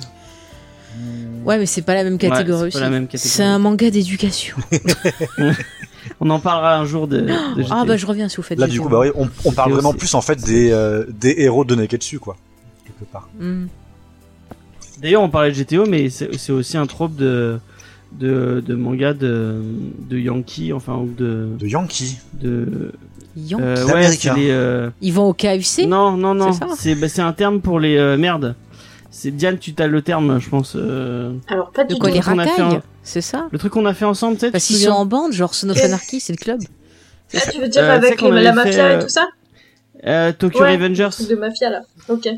Ouais, 1.44 1.58
mais 1.58 1.66
c'est 1.66 1.82
pas 1.82 1.94
la 1.94 2.04
même 2.04 2.18
catégorie 2.18 2.62
Ouais, 2.66 2.70
c'est 2.70 2.78
pas 2.78 2.78
aussi. 2.78 2.80
la 2.80 2.90
même 2.90 3.08
catégorie. 3.08 3.28
C'est 3.28 3.42
un 3.42 3.58
manga 3.58 3.90
d'éducation. 3.90 4.56
On 6.20 6.30
en 6.30 6.38
parlera 6.38 6.76
un 6.76 6.84
jour 6.84 7.08
de, 7.08 7.18
de 7.20 7.62
GTO. 7.62 7.72
ah 7.72 7.84
bah 7.84 7.96
je 7.96 8.06
reviens 8.06 8.28
si 8.28 8.36
vous 8.36 8.42
faites 8.44 8.60
Là, 8.60 8.68
du 8.68 8.80
coup, 8.80 8.88
bah 8.88 9.00
oui, 9.00 9.08
on, 9.16 9.28
on 9.44 9.50
parle 9.50 9.72
vraiment 9.72 9.92
plus 9.92 10.14
en 10.14 10.20
fait 10.20 10.40
des, 10.40 10.70
euh, 10.70 11.04
des 11.08 11.34
héros 11.38 11.64
de 11.64 11.74
Neketsu, 11.74 12.20
quoi. 12.20 12.36
Quelque 12.84 13.10
part. 13.10 13.28
Hmm. 13.40 13.66
D'ailleurs, 15.02 15.22
on 15.22 15.28
parlait 15.30 15.50
de 15.52 15.56
GTO, 15.56 15.86
mais 15.86 16.10
c'est 16.10 16.50
aussi 16.52 16.76
un 16.76 16.86
trope 16.86 17.14
de, 17.16 17.58
de, 18.12 18.62
de 18.66 18.74
manga 18.74 19.14
de, 19.14 19.60
de 20.08 20.18
Yankee, 20.18 20.72
enfin, 20.72 20.94
ou 20.96 21.12
de. 21.16 21.48
De 21.58 21.66
Yankee. 21.66 22.18
de 22.34 22.92
Yankee. 23.36 23.62
euh, 23.62 23.74
ouais, 23.74 23.86
c'est 23.86 23.92
L'américain. 23.94 24.34
les. 24.36 24.50
euh, 24.50 24.90
Ils 25.00 25.12
vont 25.12 25.28
au 25.28 25.32
KFC 25.34 25.86
Non, 25.86 26.12
non, 26.16 26.34
non. 26.34 26.50
C'est 26.76 26.94
bah, 26.94 27.06
un 27.18 27.32
terme 27.32 27.60
pour 27.60 27.78
les 27.80 27.96
euh, 27.96 28.16
merdes. 28.16 28.54
C'est 29.10 29.30
Diane, 29.30 29.58
tu 29.58 29.74
as 29.78 29.86
le 29.86 30.02
terme, 30.02 30.38
je 30.40 30.48
pense. 30.48 30.74
euh, 30.76 31.32
Alors, 31.48 31.70
pas 31.70 31.84
De 31.84 31.94
du 31.94 31.98
tout. 31.98 32.06
les 32.06 32.20
racailles 32.20 32.80
C'est 33.02 33.20
ça? 33.22 33.48
Le 33.50 33.58
truc 33.58 33.72
qu'on 33.72 33.86
a 33.86 33.94
fait 33.94 34.04
ensemble, 34.04 34.38
sais. 34.38 34.50
Parce 34.50 34.66
qu'ils 34.66 34.76
sont 34.76 34.90
en 34.90 35.06
bande, 35.06 35.32
genre 35.32 35.54
Son 35.54 35.70
of 35.70 35.82
Anarchy, 35.82 36.20
c'est 36.20 36.32
le 36.32 36.38
club. 36.38 36.60
Ah, 37.34 37.38
tu 37.52 37.60
veux 37.60 37.68
dire 37.68 37.82
Euh, 37.82 37.92
avec 37.96 38.20
la 38.20 38.52
mafia 38.52 38.72
fait, 38.88 38.96
et 38.96 39.02
tout 39.02 39.08
ça? 39.08 39.28
Euh, 40.06 40.32
Tokyo 40.32 40.60
Ouais. 40.60 40.76
Revengers. 40.76 41.08
De 41.28 41.34
mafia 41.36 41.70
là. 41.70 41.80
Ok. 42.08 42.28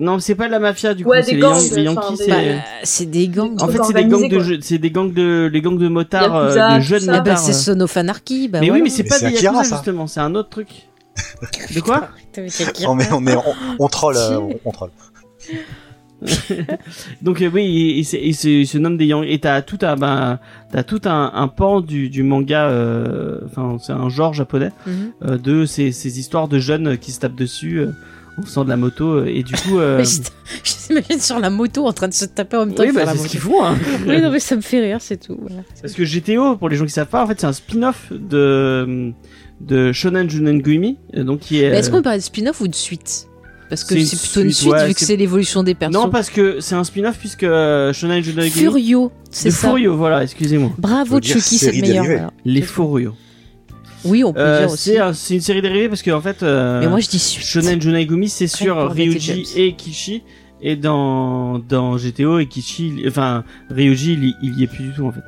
Non, 0.00 0.18
c'est 0.18 0.34
pas 0.34 0.46
de 0.46 0.50
la 0.52 0.58
mafia 0.58 0.94
du 0.94 1.04
coup. 1.04 1.10
Ouais, 1.10 1.22
c'est 1.22 1.32
des 1.32 1.36
les, 1.36 1.42
gangs, 1.42 1.60
les 1.76 1.82
Yankees. 1.82 2.16
des- 2.16 2.24
c'est- 2.24 2.30
Bah, 2.30 2.36
c'est 2.84 3.06
des 3.10 3.28
gangs. 3.28 3.62
En 3.62 3.68
fait, 3.68 3.78
c'est 3.84 3.92
des 3.92 4.04
gangs 4.06 4.28
de 4.28 4.58
c'est 4.62 4.78
des 4.78 4.90
gangs 4.90 5.12
de 5.12 5.48
les 5.52 5.60
gangs 5.60 5.78
de 5.78 5.88
motards, 5.88 6.34
euh, 6.34 6.48
Yakuza, 6.56 6.76
de 6.76 6.80
jeunes. 6.82 7.02
Ah 7.10 7.12
bah, 7.12 7.18
motards. 7.18 7.38
c'est 7.38 7.50
euh. 7.70 7.74
Son 7.74 7.80
of 7.82 7.96
Anarchy. 7.96 8.48
Bah, 8.48 8.58
mais 8.60 8.68
voilà. 8.68 8.82
oui, 8.82 8.84
mais 8.84 8.90
c'est 8.90 9.04
pas 9.04 9.16
c'est 9.18 9.30
des 9.30 9.42
Yakuza 9.42 9.62
ça. 9.64 9.76
justement, 9.76 10.06
c'est 10.06 10.20
un 10.20 10.34
autre 10.34 10.48
truc. 10.48 10.68
De 11.74 11.80
quoi. 11.80 12.08
Non, 12.82 12.94
mais 12.94 13.04
on, 13.12 13.26
est, 13.26 13.36
on, 13.36 13.42
on 13.78 13.88
troll, 13.88 14.16
euh, 14.16 14.38
on, 14.38 14.54
on 14.64 14.70
troll. 14.72 14.90
Donc 17.22 17.40
euh, 17.40 17.50
oui, 17.52 17.64
il, 17.64 17.98
il, 17.98 18.04
se- 18.04 18.16
il 18.16 18.34
se, 18.34 18.48
il 18.48 18.66
se 18.66 18.78
nomme 18.78 18.96
des 18.96 19.06
Yankees. 19.06 19.32
Et 19.32 19.38
t'as 19.40 19.62
tout 19.62 19.78
un, 19.82 19.96
bah, 19.96 20.38
t'as 20.72 20.82
tout 20.82 21.00
un, 21.06 21.30
un 21.34 21.48
pan 21.48 21.80
du, 21.80 22.08
du 22.10 22.22
manga. 22.22 22.68
euh, 22.68 23.38
Enfin, 23.46 23.76
c'est 23.82 23.92
un 23.92 24.08
genre 24.08 24.34
japonais 24.34 24.70
Mhm. 24.86 25.12
euh, 25.24 25.38
de 25.38 25.64
ces, 25.64 25.92
ces 25.92 26.18
histoires 26.18 26.48
de 26.48 26.58
jeunes 26.58 26.98
qui 26.98 27.12
se 27.12 27.20
tapent 27.20 27.34
dessus 27.36 27.82
euh, 28.42 28.46
faisant 28.46 28.64
de 28.64 28.68
la 28.70 28.76
moto 28.76 29.04
euh, 29.18 29.26
et 29.26 29.42
du 29.42 29.54
coup. 29.54 29.78
euh, 29.78 29.98
Mais 29.98 30.04
je 30.64 30.72
t'imagine 30.86 31.20
sur 31.20 31.38
la 31.38 31.50
moto 31.50 31.86
en 31.86 31.92
train 31.92 32.08
de 32.08 32.14
se 32.14 32.24
taper 32.24 32.56
en 32.56 32.66
même 32.66 32.74
temps. 32.74 32.82
oui, 32.82 32.92
bah, 32.92 33.04
c'est 33.12 33.18
ce 33.18 33.28
qu'ils 33.28 33.40
font. 33.40 33.64
Hein. 33.64 33.76
Oui, 34.06 34.20
non, 34.20 34.30
mais 34.30 34.40
ça 34.40 34.56
me 34.56 34.60
fait 34.60 34.80
rire, 34.80 34.98
c'est 35.00 35.16
tout. 35.18 35.36
voilà. 35.40 35.62
Parce 35.80 35.94
que 35.94 36.02
GTO, 36.04 36.56
pour 36.56 36.68
les 36.68 36.76
gens 36.76 36.84
qui 36.86 36.92
savent 36.92 37.06
pas, 37.08 37.22
en 37.24 37.26
fait, 37.26 37.40
c'est 37.40 37.46
un 37.46 37.52
spin-off 37.52 38.12
de 38.12 39.12
de 39.60 39.92
Shonen 39.92 40.28
Junen 40.30 40.62
Gumi, 40.62 40.96
euh, 41.14 41.22
donc 41.24 41.40
qui 41.40 41.60
est. 41.62 41.70
Mais 41.70 41.78
est-ce 41.78 41.90
euh, 41.90 41.92
qu'on 41.92 42.02
parle 42.02 42.16
de 42.16 42.22
spin-off 42.22 42.60
ou 42.60 42.68
de 42.68 42.74
suite? 42.74 43.26
Parce 43.68 43.84
que 43.84 43.96
C'est 44.00 44.18
plutôt 44.18 44.40
une 44.40 44.50
suite, 44.50 44.56
suite 44.62 44.72
ouais, 44.72 44.88
vu 44.88 44.94
que 44.94 45.00
c'est- 45.00 45.14
l'évolution 45.16 45.62
des 45.62 45.74
persos. 45.76 45.92
Non, 45.94 46.10
parce 46.10 46.28
que 46.28 46.58
c'est 46.60 46.74
un 46.74 46.82
spin-off 46.82 47.16
puisque 47.18 47.44
euh, 47.44 47.92
Shonen. 47.92 48.20
Furio, 48.50 49.12
c'est 49.30 49.50
ça. 49.52 49.68
Furio, 49.68 49.96
voilà, 49.96 50.22
excusez-moi. 50.24 50.72
Bravo 50.78 51.20
Chucky, 51.22 51.58
c'est 51.58 51.72
le 51.72 51.80
meilleur. 51.82 52.04
voilà. 52.04 52.30
Les. 52.44 52.62
Furio. 52.62 53.14
Oui, 54.04 54.24
on 54.24 54.32
peut 54.32 54.40
Euh, 54.40 54.60
dire 54.60 54.70
aussi. 54.72 54.90
c'est 54.90 54.98
un- 54.98 55.12
c'est 55.12 55.34
une 55.34 55.40
série 55.40 55.62
dérivée 55.62 55.88
parce 55.88 56.02
que 56.02 56.10
en 56.10 56.20
fait. 56.20 56.42
euh, 56.42 56.80
Mais 56.80 56.88
moi 56.88 57.00
je 57.00 57.08
dis 57.08 57.18
suite. 57.18 57.44
Shonen 57.44 57.80
Junaigumi, 57.80 58.28
c'est 58.28 58.46
sur 58.46 58.90
Ryuji 58.90 59.46
et 59.56 59.72
Kishi. 59.74 60.22
Et 60.62 60.76
dans, 60.76 61.58
dans 61.58 61.96
GTO 61.96 62.38
et 62.38 62.46
Kishi, 62.46 62.92
il- 62.98 63.08
enfin, 63.08 63.44
Ryuji, 63.70 64.12
il, 64.12 64.24
y- 64.24 64.36
il 64.42 64.58
y 64.58 64.64
est 64.64 64.66
plus 64.66 64.84
du 64.84 64.92
tout, 64.92 65.06
en 65.06 65.10
fait. 65.12 65.20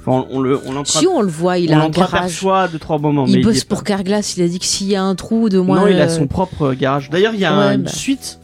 Enfin, 0.00 0.26
on, 0.30 0.38
on 0.38 0.40
le, 0.40 0.58
on 0.66 0.82
Si 0.86 1.06
on 1.06 1.20
le 1.20 1.28
voit, 1.28 1.58
il 1.58 1.70
on 1.74 1.78
a 1.78 1.84
un 1.84 1.88
garage. 1.90 2.40
de 2.72 2.78
trois 2.78 2.98
moments. 2.98 3.26
mais 3.26 3.32
Il 3.32 3.38
y 3.40 3.42
bosse 3.42 3.64
pour 3.64 3.80
pas. 3.80 3.84
Carglass, 3.96 4.36
il 4.38 4.42
a 4.44 4.48
dit 4.48 4.58
que 4.58 4.64
s'il 4.64 4.86
y 4.88 4.96
a 4.96 5.02
un 5.02 5.14
trou 5.14 5.50
de 5.50 5.58
moins. 5.58 5.80
Non, 5.80 5.86
il 5.88 6.00
a 6.00 6.04
euh, 6.04 6.08
son 6.08 6.26
propre 6.26 6.72
garage. 6.72 7.10
D'ailleurs, 7.10 7.34
il 7.34 7.40
y 7.40 7.44
a 7.44 7.68
Ouais, 7.68 7.74
une 7.74 7.82
bah. 7.82 7.90
suite 7.90 8.38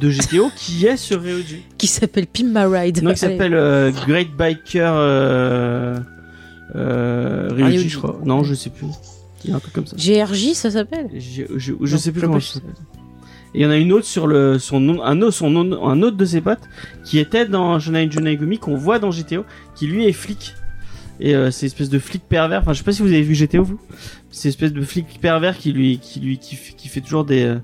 de 0.00 0.08
GTO 0.10 0.50
qui 0.56 0.86
est 0.86 0.96
sur 0.96 1.20
Ryuji. 1.20 1.62
qui 1.76 1.86
s'appelle 1.86 2.26
Pimp 2.26 2.46
My 2.48 2.64
Ride. 2.64 3.02
Non, 3.02 3.12
qui 3.12 3.18
s'appelle 3.18 3.52
euh, 3.54 3.90
Great 4.06 4.34
Biker 4.34 4.90
euh, 4.96 5.98
euh, 6.74 7.48
Ryuji, 7.50 7.64
Ryuji. 7.78 7.88
je 7.90 7.98
crois. 7.98 8.20
Non, 8.24 8.42
je 8.44 8.54
sais 8.54 8.70
plus. 8.70 8.86
Il 9.44 9.50
y 9.50 9.52
a 9.52 9.56
un 9.56 9.60
truc 9.60 9.74
comme 9.74 9.86
ça. 9.86 9.96
GRJ, 9.96 10.52
ça 10.54 10.70
s'appelle? 10.70 11.08
Je, 11.14 11.42
je, 11.56 11.72
je 11.80 11.92
Non, 11.92 11.98
sais 11.98 12.12
plus 12.12 12.20
comment 12.22 12.40
ça 12.40 12.54
s'appelle. 12.54 12.74
Et 13.54 13.60
il 13.60 13.62
y 13.62 13.66
en 13.66 13.70
a 13.70 13.76
une 13.76 13.92
autre 13.92 14.06
sur 14.06 14.26
le 14.26 14.58
son 14.58 14.80
nom, 14.80 15.02
un 15.04 15.20
autre, 15.22 15.36
son 15.36 15.50
nom- 15.50 15.86
un 15.86 16.02
autre 16.02 16.16
de 16.16 16.24
ses 16.24 16.40
potes 16.40 16.62
qui 17.04 17.18
était 17.20 17.46
dans 17.46 17.78
Shonen 17.78 18.10
Junaigumi 18.10 18.58
qu'on 18.58 18.74
voit 18.74 18.98
dans 18.98 19.10
GTO, 19.10 19.44
qui 19.76 19.86
lui 19.86 20.06
est 20.06 20.12
flic. 20.12 20.54
Et 21.20 21.36
euh, 21.36 21.52
c'est 21.52 21.66
une 21.66 21.66
espèce 21.68 21.90
de 21.90 22.00
flic 22.00 22.24
pervers. 22.28 22.62
Enfin, 22.62 22.72
je 22.72 22.78
sais 22.78 22.84
pas 22.84 22.90
si 22.92 23.02
vous 23.02 23.08
avez 23.12 23.22
vu 23.22 23.34
GTO 23.34 23.62
vous. 23.62 23.78
C'est 24.32 24.48
une 24.48 24.50
espèce 24.50 24.72
de 24.72 24.82
flic 24.82 25.20
pervers 25.20 25.56
qui 25.56 25.72
lui, 25.72 25.98
qui 25.98 26.18
lui, 26.18 26.38
qui, 26.38 26.56
fait 26.56 27.00
toujours 27.00 27.24
des, 27.24 27.44
euh, 27.44 27.58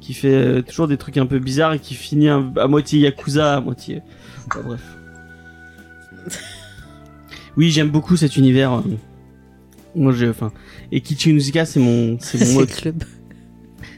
qui 0.00 0.14
fait 0.14 0.34
euh, 0.34 0.62
toujours 0.62 0.88
des 0.88 0.96
trucs 0.96 1.16
un 1.18 1.26
peu 1.26 1.38
bizarres 1.38 1.74
et 1.74 1.78
qui 1.78 1.94
finit 1.94 2.28
un- 2.28 2.52
à 2.56 2.66
moitié 2.66 2.98
yakuza, 2.98 3.58
à 3.58 3.60
moitié. 3.60 4.00
Enfin, 4.48 4.62
bref. 4.64 4.80
Oui, 7.58 7.70
j'aime 7.70 7.90
beaucoup 7.90 8.16
cet 8.16 8.36
univers. 8.36 8.72
euh. 8.72 8.82
Moi, 9.96 10.12
j'ai, 10.12 10.28
enfin, 10.28 10.52
et 10.92 11.00
Kichi 11.00 11.30
Inuzuka, 11.30 11.64
c'est 11.66 11.80
mon, 11.80 12.16
c'est 12.20 12.54
mon, 12.54 12.64
club. 12.66 13.02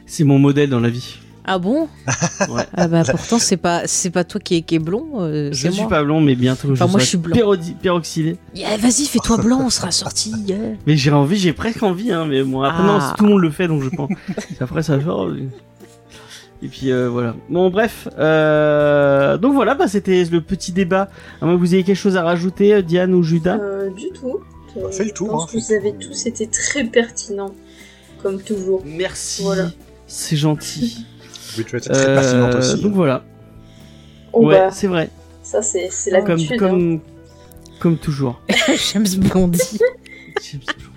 c'est 0.07 0.25
mon 0.25 0.39
modèle 0.39 0.71
dans 0.71 0.81
la 0.81 0.89
vie. 0.89 1.19
Ah 1.45 1.59
bon? 1.59 1.89
Ouais. 2.51 2.63
Ah 2.75 2.89
bah 2.89 3.03
pourtant 3.05 3.39
c'est 3.39 3.57
pas 3.59 3.83
c'est 3.87 4.09
pas 4.11 4.25
toi 4.25 4.41
qui 4.41 4.57
est, 4.57 4.63
qui 4.63 4.77
est 4.77 4.79
blond, 4.79 5.07
euh, 5.21 5.51
Je 5.53 5.63
c'est 5.63 5.71
suis 5.71 5.81
moi. 5.83 5.91
pas 5.91 6.03
blond, 6.05 6.21
mais 6.23 6.35
bientôt 6.37 6.73
Enfin, 6.73 6.87
je 6.87 6.91
moi, 6.91 7.01
je 7.01 7.05
suis 7.05 7.19
pérodi- 7.19 7.75
peroxydé. 7.77 8.37
Yeah, 8.55 8.77
vas-y, 8.79 9.05
fais-toi 9.07 9.37
blanc, 9.43 9.61
on 9.67 9.71
sera 9.71 9.91
sorti. 9.91 10.33
yeah. 10.47 10.57
Mais 10.87 10.97
j'ai 10.97 11.11
envie, 11.13 11.37
j'ai 11.37 11.53
presque 11.53 11.83
envie, 11.83 12.13
hein, 12.13 12.25
mais 12.27 12.43
bon, 12.43 12.63
après, 12.63 12.83
Ah. 12.83 12.87
non, 12.87 13.15
tout 13.17 13.25
le 13.25 13.31
monde 13.33 13.43
le 13.43 13.51
fait, 13.51 13.69
donc 13.69 13.83
je 13.83 13.91
pense. 13.91 14.11
après, 14.61 14.83
ça 14.83 14.97
va 14.97 15.03
faire. 15.05 15.27
Et 16.63 16.69
puis 16.69 16.93
euh, 16.93 17.09
voilà. 17.09 17.35
Bon, 17.49 17.71
bref. 17.71 18.07
Euh... 18.19 19.39
Donc 19.39 19.55
voilà, 19.55 19.75
bah, 19.75 19.89
c'était 19.89 20.25
le 20.25 20.41
petit 20.41 20.73
débat. 20.73 21.09
À 21.41 21.47
moins 21.47 21.55
que 21.55 21.61
vous 21.61 21.75
ayez 21.75 21.85
quelque 21.85 21.97
chose 21.97 22.17
à 22.17 22.23
rajouter, 22.23 22.75
euh, 22.75 22.83
Diane 22.83 23.15
ou 23.15 23.23
Judas 23.23 23.59
Euh, 23.61 23.91
du 23.91 24.11
tout. 24.11 24.41
On 24.77 24.87
a 24.87 24.93
fait 24.93 25.05
le 25.05 25.11
tour, 25.11 25.27
Je 25.27 25.33
pense 25.33 25.43
hein, 25.43 25.47
que 25.53 25.59
vous 25.59 25.73
avez 25.73 25.95
tous 25.95 26.27
été 26.27 26.47
très 26.47 26.85
pertinents, 26.85 27.55
comme 28.23 28.41
toujours. 28.41 28.83
Merci. 28.87 29.43
Voilà. 29.43 29.71
C'est 30.07 30.37
gentil. 30.37 31.07
Oui, 31.59 31.65
tu 31.65 31.75
as 31.75 31.79
été 31.79 31.91
très 31.91 32.15
pertinente 32.15 32.55
Euh, 32.55 32.59
aussi. 32.59 32.81
donc 32.81 32.93
voilà. 32.95 33.25
Oh 34.33 34.47
ouais, 34.47 34.55
bah, 34.57 34.71
c'est 34.71 34.87
vrai. 34.87 35.11
ça 35.43 35.63
c'est 35.63 35.89
c'est 35.91 36.13
Comme, 36.13 36.29
l'habitude. 36.29 36.53
hein. 36.53 36.59
comme, 36.69 37.01
comme 37.81 37.97
toujours. 37.99 38.41
James 38.93 39.05
Blondie. 39.19 39.59
James 40.41 40.61
Blondie. 40.79 40.90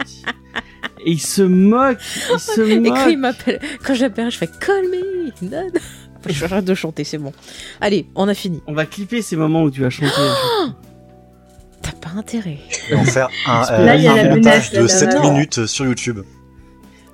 Et 1.06 1.12
il 1.12 1.22
se 1.22 1.42
moque. 1.42 1.98
Il 2.34 2.40
se 2.40 2.62
Et 2.70 2.82
quand 2.82 3.08
il 3.08 3.18
moque. 3.18 3.38
m'appelle, 3.38 3.60
quand 3.86 3.94
j'appelle, 3.94 4.32
je 4.32 4.38
fais 4.38 4.48
Call 4.48 4.84
me. 4.84 5.26
Non, 5.50 5.68
non. 5.74 5.82
Je 6.30 6.46
arrête 6.46 6.64
de 6.64 6.74
chanter, 6.74 7.04
c'est 7.04 7.18
bon. 7.18 7.34
Allez, 7.82 8.08
on 8.16 8.28
a 8.30 8.34
fini. 8.34 8.62
On 8.68 8.74
va 8.74 8.86
clipper 8.86 9.22
ces 9.22 9.36
moments 9.36 9.64
où 9.64 9.72
tu 9.72 9.82
vas 9.82 9.90
chanter. 9.90 10.08
T'as 11.82 11.92
pas 11.92 12.12
intérêt. 12.18 12.60
Et 12.90 12.96
en 12.96 13.04
faire 13.04 13.30
un, 13.46 13.62
Là, 13.84 13.96
il 13.98 14.04
y 14.04 14.08
a 14.08 14.14
un 14.14 14.16
la 14.16 14.36
montage 14.36 14.72
menace, 14.72 14.74
là, 14.74 14.80
de 14.80 14.84
là, 14.84 14.88
7 14.90 15.14
là. 15.16 15.20
minutes 15.20 15.66
sur 15.66 15.86
YouTube. 15.86 16.20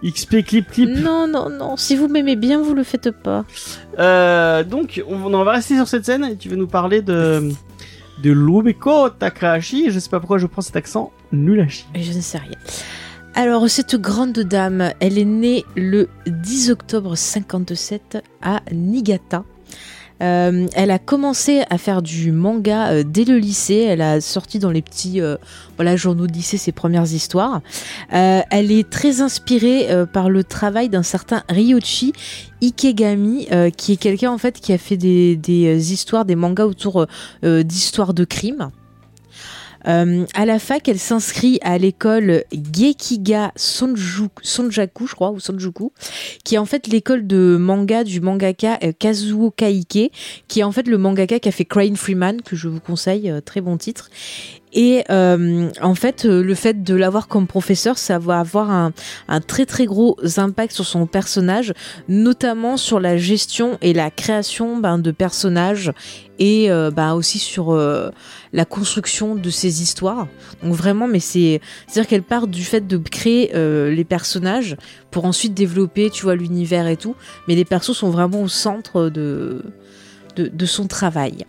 XP 0.06 0.46
clip 0.46 0.70
clip. 0.70 0.90
Non, 0.90 1.28
non, 1.28 1.50
non. 1.50 1.76
Si 1.76 1.96
vous 1.96 2.08
m'aimez 2.08 2.36
bien, 2.36 2.62
vous 2.62 2.76
le 2.76 2.84
faites 2.84 3.10
pas. 3.10 3.46
Euh, 3.98 4.64
donc, 4.64 5.02
on, 5.10 5.34
on 5.34 5.44
va 5.44 5.54
rester 5.54 5.76
sur 5.76 5.88
cette 5.88 6.06
scène 6.06 6.24
et 6.24 6.38
tu 6.38 6.48
vas 6.50 6.56
nous 6.56 6.68
parler 6.68 7.02
de 7.02 7.50
de 8.22 8.32
Lumeko 8.32 9.10
Takahashi? 9.10 9.92
Je 9.92 10.00
sais 10.00 10.10
pas 10.10 10.20
pourquoi 10.20 10.38
je 10.38 10.46
prends 10.46 10.62
cet 10.62 10.76
accent 10.76 11.12
nulashi. 11.32 11.86
Et 11.96 12.04
je 12.04 12.14
ne 12.14 12.22
sais 12.22 12.38
rien. 12.38 12.58
Alors, 13.40 13.70
cette 13.70 13.96
grande 13.96 14.38
dame, 14.40 14.92
elle 15.00 15.18
est 15.18 15.24
née 15.24 15.64
le 15.78 16.10
10 16.28 16.72
octobre 16.72 17.16
57 17.16 18.18
à 18.42 18.60
Niigata. 18.74 19.46
Euh, 20.22 20.68
elle 20.74 20.92
a 20.92 21.00
commencé 21.00 21.64
à 21.70 21.78
faire 21.78 22.02
du 22.02 22.34
manga 22.34 22.90
euh, 22.90 23.04
dès 23.08 23.24
le 23.24 23.38
lycée. 23.38 23.78
Elle 23.88 24.02
a 24.02 24.20
sorti 24.20 24.60
dans 24.60 24.72
les 24.72 24.82
petits 24.82 25.22
euh, 25.22 25.38
voilà, 25.78 25.96
journaux 25.96 26.28
de 26.28 26.34
lycée 26.34 26.58
ses 26.58 26.74
premières 26.74 27.14
histoires. 27.14 27.62
Elle 28.10 28.74
est 28.74 28.90
très 28.90 29.22
inspirée 29.22 29.88
par 30.12 30.30
le 30.30 30.44
travail 30.44 30.90
d'un 30.90 31.04
certain 31.04 31.44
Ryochi 31.48 32.12
Ikegami, 32.62 33.48
qui 33.78 33.94
est 33.94 33.98
quelqu'un 33.98 34.32
en 34.32 34.38
fait 34.38 34.60
qui 34.60 34.74
a 34.74 34.78
fait 34.78 34.98
des, 34.98 35.38
des 35.38 35.94
histoires, 35.94 36.26
des 36.26 36.36
mangas 36.36 36.66
autour 36.66 37.08
d'histoires 37.42 38.14
de 38.14 38.26
crimes. 38.26 38.70
Euh, 39.90 40.26
à 40.36 40.46
la 40.46 40.60
fac, 40.60 40.88
elle 40.88 41.00
s'inscrit 41.00 41.60
à 41.64 41.78
l'école 41.78 42.44
Gekiga 42.52 43.52
Sonjaku, 43.56 45.08
je 45.08 45.16
crois, 45.16 45.32
ou 45.32 45.40
Sonjuku, 45.40 45.92
qui 46.44 46.56
est 46.56 46.58
en 46.60 46.66
fait 46.66 46.88
l'école 46.88 47.26
de 47.26 47.58
manga 47.60 48.04
du 48.04 48.22
mangaka 48.22 48.78
euh, 48.84 48.92
Kazuo 48.98 49.52
Kaike, 49.52 50.12
qui 50.48 50.60
est 50.60 50.64
en 50.64 50.72
fait 50.72 50.88
le 50.88 50.98
mangaka 50.98 51.40
qui 51.40 51.50
a 51.50 51.52
fait 51.52 51.66
Crying 51.66 51.96
Freeman, 51.96 52.42
que 52.42 52.56
je 52.56 52.68
vous 52.68 52.80
conseille, 52.80 53.32
euh, 53.32 53.42
très 53.42 53.62
bon 53.62 53.78
titre. 53.78 54.10
Et 54.72 55.04
euh, 55.10 55.72
en 55.82 55.96
fait, 55.96 56.26
le 56.26 56.54
fait 56.54 56.84
de 56.84 56.94
l'avoir 56.94 57.28
comme 57.28 57.48
professeur, 57.48 57.98
ça 57.98 58.20
va 58.20 58.40
avoir 58.40 58.70
un, 58.70 58.92
très 59.48 59.66
très 59.66 59.88
gros 59.88 60.16
impact 60.38 60.74
sur 60.74 60.86
son 60.86 61.08
personnage, 61.08 61.74
notamment 62.08 62.78
sur 62.78 63.00
la 63.00 63.18
gestion 63.18 63.80
et 63.82 63.94
la 63.94 64.12
création 64.12 64.78
ben, 64.78 65.00
de 65.00 65.10
personnages 65.10 65.92
et 66.38 66.70
ben, 66.70 67.16
aussi 67.16 67.40
sur 67.40 67.76
la 68.54 68.66
construction 68.66 69.36
de 69.36 69.50
ces 69.50 69.82
histoires. 69.82 70.28
Donc 70.64 70.74
vraiment, 70.74 71.08
mais 71.08 71.20
c'est 71.20 71.62
c'est-à-dire 71.88 72.10
qu'elle 72.10 72.24
part 72.24 72.48
du 72.48 72.64
fait 72.64 72.88
de 72.88 72.98
créer 72.98 73.52
euh, 73.56 73.92
les 73.92 74.04
personnages 74.04 74.76
pour 75.12 75.26
ensuite 75.26 75.54
développer, 75.54 76.10
tu 76.10 76.24
vois, 76.24 76.36
l'univers 76.36 76.88
et 76.88 76.98
tout. 76.98 77.16
Mais 77.48 77.56
les 77.56 77.66
persos 77.66 77.96
sont 77.96 78.10
vraiment 78.10 78.42
au 78.42 78.48
centre 78.48 79.10
de 79.10 79.64
de, 80.36 80.48
de 80.48 80.66
son 80.66 80.88
travail. 80.88 81.46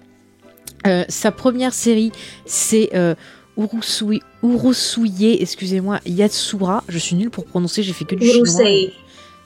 Euh, 0.86 1.04
sa 1.08 1.30
première 1.30 1.74
série, 1.74 2.12
c'est 2.46 2.90
euh, 2.94 3.14
Urusui, 3.56 4.22
excusez-moi, 5.40 6.00
Yatsura. 6.06 6.84
Je 6.88 6.98
suis 6.98 7.16
nulle 7.16 7.30
pour 7.30 7.44
prononcer, 7.44 7.82
j'ai 7.82 7.92
fait 7.92 8.04
que 8.04 8.14
du 8.14 8.26
chinois. 8.26 8.38
Urusei. 8.38 8.92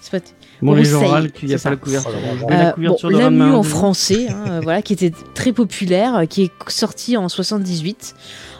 C'est 0.01 0.11
pas 0.11 0.21
Bon, 0.65 0.75
les 0.75 0.85
gens 0.85 0.97
Urusei, 0.99 1.13
râlent 1.13 1.33
qu'il 1.33 1.49
n'y 1.49 1.55
a 1.55 1.59
c'est 1.59 1.65
pas 1.65 1.69
ça. 1.69 1.71
la 1.71 1.77
couverture. 1.77 2.13
Oh 2.43 2.47
la 2.49 2.69
Euh, 2.69 2.73
couverture 2.73 3.11
bon, 3.11 3.15
de 3.17 3.21
La 3.21 3.25
Ranma 3.29 3.47
Mue 3.47 3.53
en 3.55 3.63
français, 3.63 4.29
hein, 4.31 4.45
euh, 4.49 4.61
voilà, 4.63 4.83
qui 4.83 4.93
était 4.95 5.13
très 5.35 5.53
populaire, 5.53 6.17
euh, 6.17 6.25
qui 6.27 6.43
est 6.45 6.51
sortie 6.69 7.17
en 7.17 7.29
78. 7.29 8.15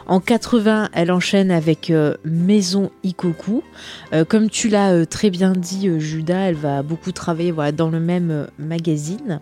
En 0.07 0.19
80, 0.19 0.89
elle 0.93 1.11
enchaîne 1.11 1.49
avec 1.49 1.89
euh, 1.89 2.13
Maison 2.23 2.91
Ikoku. 3.03 3.63
Euh, 4.13 4.23
comme 4.23 4.49
tu 4.51 4.69
l'as 4.69 4.91
euh, 4.91 5.05
très 5.05 5.31
bien 5.31 5.53
dit, 5.53 5.89
euh, 5.89 5.97
Judas, 5.99 6.49
elle 6.49 6.55
va 6.55 6.83
beaucoup 6.83 7.11
travailler 7.11 7.51
voilà, 7.51 7.71
dans 7.71 7.89
le 7.89 7.99
même 7.99 8.29
euh, 8.29 8.45
magazine. 8.59 9.39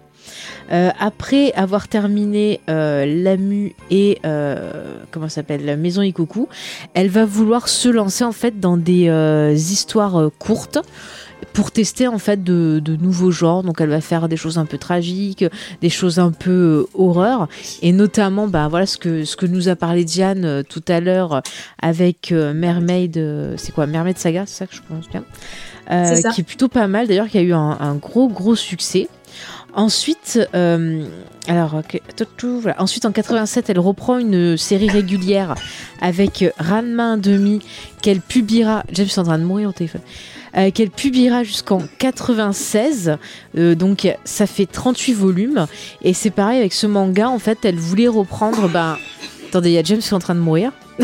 Euh, 0.72 0.90
après 1.02 1.52
avoir 1.52 1.90
terminé 1.90 2.62
euh, 2.70 3.06
Lamu 3.06 3.76
et 3.92 4.20
euh, 4.26 4.96
comment 5.12 5.28
ça 5.28 5.36
s'appelle 5.36 5.66
la 5.66 5.76
maison 5.76 6.02
Ikoku, 6.02 6.48
elle 6.94 7.10
va 7.10 7.26
vouloir 7.26 7.68
se 7.68 7.90
lancer 7.90 8.24
en 8.24 8.32
fait 8.32 8.62
dans 8.62 8.78
des 8.78 9.10
euh, 9.10 9.52
histoires 9.52 10.16
euh, 10.18 10.30
courtes 10.40 10.80
pour 11.52 11.72
tester 11.72 12.08
en 12.08 12.18
fait 12.20 12.44
de, 12.44 12.80
de 12.84 12.96
nouveaux 12.96 13.32
genres. 13.32 13.64
Donc 13.64 13.82
elle 13.82 13.90
va 13.90 14.02
faire 14.02 14.30
des 14.30 14.38
choses 14.38 14.58
un 14.58 14.66
peu 14.66 14.78
tragiques, 14.78 15.46
des 15.82 15.90
choses 15.90 16.20
un 16.20 16.32
peu 16.32 16.52
euh, 16.52 16.88
horreur, 16.94 17.48
et 17.82 17.92
notamment 17.92 18.48
bah 18.48 18.68
voilà 18.70 18.86
ce 18.86 18.98
que 18.98 19.26
ce 19.26 19.36
que 19.36 19.46
nous 19.46 19.70
a 19.70 19.76
parlé 19.76 20.06
Diane 20.06 20.46
euh, 20.46 20.64
tout 20.64 20.84
à 20.88 21.00
l'heure 21.00 21.42
avec 21.82 22.32
euh, 22.32 22.54
Mermaid. 22.54 23.18
euh, 23.18 23.56
c'est 23.58 23.72
quoi 23.74 23.88
Mermaid 23.88 24.18
Saga, 24.18 24.46
c'est 24.46 24.56
ça 24.60 24.68
que 24.68 24.76
je 24.76 24.82
prononce 24.82 25.10
bien, 25.10 25.24
ça. 25.90 26.30
qui 26.30 26.42
est 26.42 26.44
plutôt 26.46 26.68
pas 26.70 26.88
mal 26.88 27.08
d'ailleurs, 27.08 27.28
qui 27.28 27.38
a 27.38 27.42
eu 27.42 27.54
un, 27.54 27.78
un 27.80 27.96
gros 27.96 28.28
gros 28.30 28.56
succès. 28.56 29.08
Ensuite, 29.76 30.40
euh, 30.54 31.04
alors, 31.48 31.82
voilà. 32.62 32.80
Ensuite, 32.80 33.06
en 33.06 33.12
87, 33.12 33.72
elle 33.72 33.80
reprend 33.80 34.20
une 34.20 34.56
série 34.56 34.88
régulière 34.90 35.56
avec 36.00 36.46
Ranma 36.60 37.18
1,5 37.18 37.62
qu'elle 38.02 38.22
publiera. 38.22 38.84
James 38.92 39.08
est 39.08 39.18
en 39.18 39.24
train 39.24 39.40
de 39.40 39.44
mourir 39.44 39.70
au 39.70 39.72
téléphone. 39.72 40.02
Euh, 40.58 40.72
qu'elle 40.72 40.90
publiera 40.92 41.44
jusqu'en 41.44 41.82
96. 42.00 43.18
Euh, 43.58 43.76
donc 43.76 44.08
ça 44.24 44.46
fait 44.48 44.66
38 44.66 45.14
volumes. 45.14 45.66
Et 46.02 46.14
c'est 46.14 46.30
pareil 46.32 46.60
avec 46.60 46.74
ce 46.74 46.88
manga, 46.88 47.30
en 47.30 47.40
fait, 47.40 47.60
elle 47.64 47.78
voulait 47.78 48.08
reprendre. 48.08 48.68
Ben... 48.70 48.98
Attendez, 49.50 49.70
il 49.70 49.74
y 49.74 49.78
a 49.78 49.84
James 49.84 50.00
qui 50.00 50.10
est 50.10 50.14
en 50.14 50.20
train 50.20 50.36
de 50.36 50.40
mourir. 50.40 50.72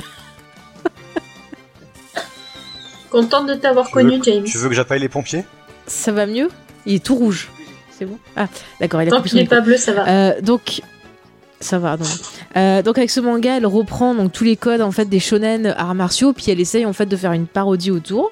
Contente 3.10 3.48
de 3.48 3.56
t'avoir 3.56 3.90
connu, 3.90 4.18
veux- 4.18 4.24
James. 4.24 4.44
Tu 4.44 4.58
veux 4.58 4.70
que 4.70 4.76
j'appelle 4.76 5.02
les 5.02 5.10
pompiers? 5.10 5.44
Ça 5.88 6.12
va 6.12 6.26
mieux? 6.26 6.50
Il 6.86 6.96
est 6.96 7.04
tout 7.04 7.16
rouge. 7.16 7.50
C'est 7.98 8.06
bon? 8.06 8.18
Ah, 8.36 8.48
d'accord, 8.80 9.02
il 9.02 9.08
a 9.08 9.12
Tant 9.12 9.22
qu'il 9.22 9.38
n'est 9.38 9.46
pas 9.46 9.62
bleu, 9.62 9.78
ça 9.78 9.94
va. 9.94 10.08
Euh, 10.08 10.42
donc 10.42 10.82
ça 11.60 11.78
va 11.80 11.98
non. 11.98 12.06
Euh, 12.56 12.82
donc 12.82 12.98
avec 12.98 13.10
ce 13.10 13.20
manga, 13.20 13.58
elle 13.58 13.66
reprend 13.66 14.16
donc 14.16 14.32
tous 14.32 14.46
les 14.46 14.56
codes 14.56 14.82
en 14.82 14.92
fait 14.92 15.06
des 15.06 15.20
shonen 15.20 15.68
arts 15.78 15.96
martiaux, 15.96 16.32
puis 16.32 16.46
elle 16.50 16.60
essaye 16.60 16.86
en 16.86 16.94
fait 16.94 17.06
de 17.08 17.18
faire 17.18 17.34
une 17.34 17.48
parodie 17.48 17.92
autour. 17.92 18.32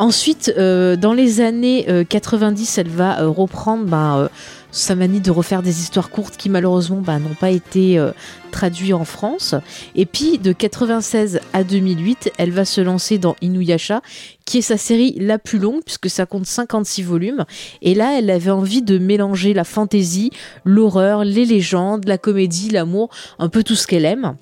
Ensuite, 0.00 0.50
euh, 0.56 0.96
dans 0.96 1.12
les 1.12 1.42
années 1.42 1.84
euh, 1.90 2.04
90, 2.04 2.78
elle 2.78 2.88
va 2.88 3.20
euh, 3.20 3.28
reprendre 3.28 3.94
euh, 3.94 4.28
sa 4.70 4.94
manie 4.94 5.20
de 5.20 5.30
refaire 5.30 5.62
des 5.62 5.80
histoires 5.80 6.08
courtes 6.08 6.38
qui 6.38 6.48
malheureusement 6.48 7.02
ben, 7.02 7.18
n'ont 7.18 7.34
pas 7.34 7.50
été 7.50 7.98
euh, 7.98 8.12
traduites 8.50 8.94
en 8.94 9.04
France. 9.04 9.54
Et 9.94 10.06
puis 10.06 10.38
de 10.38 10.52
96 10.52 11.40
à 11.52 11.64
2008, 11.64 12.32
elle 12.38 12.50
va 12.50 12.64
se 12.64 12.80
lancer 12.80 13.18
dans 13.18 13.36
Inuyasha, 13.42 14.00
qui 14.46 14.56
est 14.56 14.62
sa 14.62 14.78
série 14.78 15.16
la 15.18 15.38
plus 15.38 15.58
longue 15.58 15.82
puisque 15.84 16.08
ça 16.08 16.24
compte 16.24 16.46
56 16.46 17.02
volumes. 17.02 17.44
Et 17.82 17.94
là, 17.94 18.18
elle 18.18 18.30
avait 18.30 18.50
envie 18.50 18.80
de 18.80 18.96
mélanger 18.96 19.52
la 19.52 19.64
fantaisie, 19.64 20.30
l'horreur, 20.64 21.24
les 21.24 21.44
légendes, 21.44 22.08
la 22.08 22.16
comédie, 22.16 22.70
l'amour, 22.70 23.10
un 23.38 23.50
peu 23.50 23.62
tout 23.62 23.74
ce 23.74 23.86
qu'elle 23.86 24.06
aime. 24.06 24.34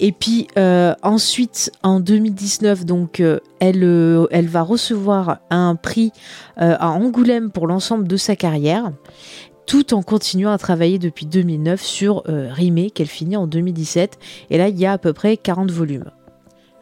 Et 0.00 0.12
puis 0.12 0.48
euh, 0.58 0.94
ensuite, 1.02 1.72
en 1.82 2.00
2019, 2.00 2.84
donc, 2.84 3.20
euh, 3.20 3.40
elle, 3.60 3.84
euh, 3.84 4.26
elle 4.30 4.48
va 4.48 4.62
recevoir 4.62 5.38
un 5.50 5.76
prix 5.76 6.12
à 6.56 6.88
Angoulême 6.90 7.50
pour 7.50 7.66
l'ensemble 7.66 8.08
de 8.08 8.16
sa 8.16 8.34
carrière, 8.34 8.92
tout 9.66 9.92
en 9.92 10.02
continuant 10.02 10.52
à 10.52 10.58
travailler 10.58 10.98
depuis 10.98 11.26
2009 11.26 11.82
sur 11.82 12.22
Rimé, 12.26 12.90
qu'elle 12.90 13.08
finit 13.08 13.36
en 13.36 13.46
2017. 13.46 14.18
Et 14.48 14.56
là, 14.56 14.68
il 14.68 14.78
y 14.78 14.86
a 14.86 14.92
à 14.92 14.98
peu 14.98 15.12
près 15.12 15.36
40 15.36 15.70
volumes. 15.70 16.10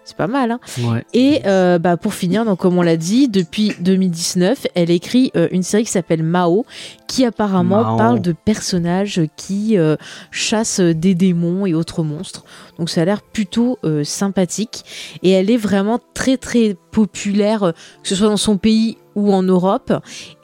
C'est 0.05 0.17
pas 0.17 0.27
mal, 0.27 0.51
hein 0.51 0.61
Ouais. 0.83 1.03
et 1.15 1.41
euh, 1.47 1.79
bah, 1.79 1.97
pour 1.97 2.13
finir, 2.15 2.45
donc, 2.45 2.59
comme 2.59 2.77
on 2.77 2.83
l'a 2.83 2.97
dit, 2.99 3.29
depuis 3.29 3.73
2019, 3.81 4.67
elle 4.75 4.91
écrit 4.91 5.31
euh, 5.37 5.49
une 5.51 5.63
série 5.63 5.85
qui 5.85 5.91
s'appelle 5.91 6.23
Mao, 6.23 6.67
qui 7.07 7.25
apparemment 7.25 7.83
Mao. 7.83 7.97
parle 7.97 8.21
de 8.21 8.33
personnages 8.33 9.23
qui 9.37 9.79
euh, 9.79 9.97
chassent 10.31 10.81
des 10.81 11.15
démons 11.15 11.65
et 11.67 11.75
autres 11.75 12.03
monstres. 12.03 12.45
Donc 12.79 12.91
ça 12.91 13.03
a 13.03 13.05
l'air 13.05 13.23
plutôt 13.23 13.79
sympathique. 14.03 14.85
Et 15.23 15.31
elle 15.31 15.51
est 15.51 15.57
vraiment 15.57 15.99
très 16.13 16.37
très 16.37 16.77
populaire, 16.91 17.73
que 18.03 18.09
ce 18.09 18.15
soit 18.17 18.29
dans 18.29 18.37
son 18.37 18.57
pays 18.57 18.99
ou 19.15 19.32
en 19.32 19.43
Europe. 19.43 19.93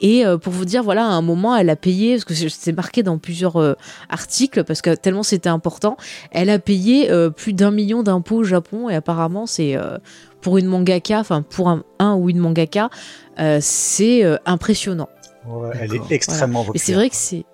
Et 0.01 0.25
euh, 0.25 0.37
pour 0.37 0.53
vous 0.53 0.65
dire, 0.65 0.83
voilà, 0.83 1.03
à 1.05 1.09
un 1.09 1.21
moment, 1.21 1.55
elle 1.55 1.69
a 1.69 1.75
payé, 1.75 2.13
parce 2.15 2.25
que 2.25 2.33
c'est- 2.33 2.71
marqué 2.71 3.03
dans 3.03 3.17
plusieurs 3.17 3.57
euh, 3.57 3.73
articles, 4.09 4.63
parce 4.63 4.81
que 4.81 4.95
tellement 4.95 5.23
c'était 5.23 5.49
important, 5.49 5.97
elle 6.31 6.49
a 6.49 6.59
payé 6.59 7.11
euh, 7.11 7.29
plus 7.29 7.53
d'un 7.53 7.71
million 7.71 8.03
d'impôts 8.03 8.37
au 8.37 8.43
Japon. 8.43 8.89
Et 8.89 8.95
apparemment, 8.95 9.45
c'est 9.45 9.77
pour 10.41 10.57
une 10.57 10.65
mangaka, 10.67 11.19
enfin 11.19 11.41
pour 11.41 11.69
un, 11.69 11.83
un 11.99 12.15
ou 12.15 12.29
une 12.29 12.39
mangaka, 12.39 12.89
c'est 13.59 14.23
impressionnant. 14.45 15.09
Ouais, 15.47 15.69
Elle 15.79 15.95
est 15.95 16.11
extrêmement 16.11 16.65
Mais 16.73 16.79
c'est 16.79 16.93
vrai 16.93 17.09
que 17.09 17.15
c'est. 17.15 17.45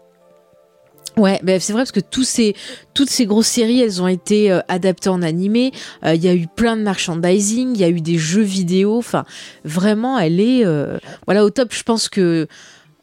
Ouais, 1.18 1.40
ben 1.42 1.60
c'est 1.60 1.74
vrai 1.74 1.82
parce 1.82 1.92
que 1.92 2.00
tous 2.00 2.24
ces, 2.24 2.56
toutes 2.94 3.10
ces 3.10 3.26
grosses 3.26 3.48
séries, 3.48 3.82
elles 3.82 4.02
ont 4.04 4.08
été 4.08 4.52
euh, 4.52 4.60
adaptées 4.68 5.10
en 5.10 5.24
animé. 5.24 5.72
Euh, 6.06 6.14
Il 6.14 6.24
y 6.24 6.28
a 6.28 6.36
eu 6.36 6.46
plein 6.48 6.78
de 6.78 6.84
merchandising, 6.84 7.72
il 7.74 7.82
y 7.82 7.84
a 7.84 7.90
eu 7.90 8.02
des 8.02 8.20
jeux 8.20 8.44
vidéo. 8.44 8.98
Enfin, 8.98 9.26
vraiment, 9.66 10.20
elle 10.20 10.40
est 10.40 10.64
euh, 10.64 11.00
voilà 11.26 11.44
au 11.44 11.50
top. 11.50 11.74
Je 11.74 11.82
pense 11.82 12.08
que 12.08 12.48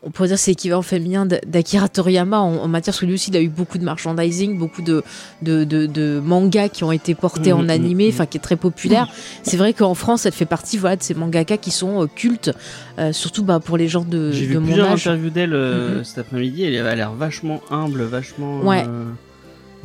on 0.06 0.10
pourrait 0.10 0.28
dire 0.28 0.38
c'est 0.38 0.50
l'équivalent 0.50 0.82
féminin 0.82 1.26
d'Akira 1.26 1.88
Toriyama 1.88 2.40
en, 2.40 2.56
en 2.56 2.68
matière 2.68 2.92
parce 2.92 3.00
que 3.00 3.06
lui 3.06 3.14
aussi 3.14 3.30
il 3.30 3.36
a 3.36 3.40
eu 3.40 3.48
beaucoup 3.48 3.78
de 3.78 3.84
merchandising, 3.84 4.58
beaucoup 4.58 4.82
de 4.82 5.02
de, 5.42 5.64
de, 5.64 5.86
de 5.86 6.20
mangas 6.24 6.68
qui 6.68 6.84
ont 6.84 6.92
été 6.92 7.14
portés 7.14 7.52
Mhm, 7.52 7.60
en 7.60 7.68
animé, 7.68 8.04
mhm. 8.08 8.10
enfin 8.14 8.26
qui 8.26 8.36
est 8.38 8.40
très 8.40 8.56
populaire. 8.56 9.08
C'est 9.42 9.56
vrai 9.56 9.72
qu'en 9.72 9.94
France, 9.94 10.26
elle 10.26 10.32
fait 10.32 10.46
partie 10.46 10.76
voilà 10.78 10.96
de 10.96 11.02
ces 11.02 11.14
mangaka 11.14 11.56
qui 11.56 11.70
sont 11.70 12.02
euh, 12.02 12.06
cultes, 12.06 12.50
euh, 12.98 13.12
surtout 13.12 13.42
bah, 13.44 13.60
pour 13.60 13.76
les 13.76 13.88
gens 13.88 14.04
de, 14.04 14.30
J'ai 14.32 14.46
vu 14.46 14.58
mon 14.58 14.66
plusieurs 14.66 14.88
âge. 14.92 15.06
interviews 15.06 15.30
d'elle 15.30 15.54
euh, 15.54 16.04
cet 16.04 16.18
après-midi. 16.18 16.62
Elle 16.64 16.86
a 16.86 16.94
l'air 16.94 17.12
vachement 17.12 17.60
humble, 17.70 18.02
vachement, 18.02 18.60
Ouais. 18.60 18.84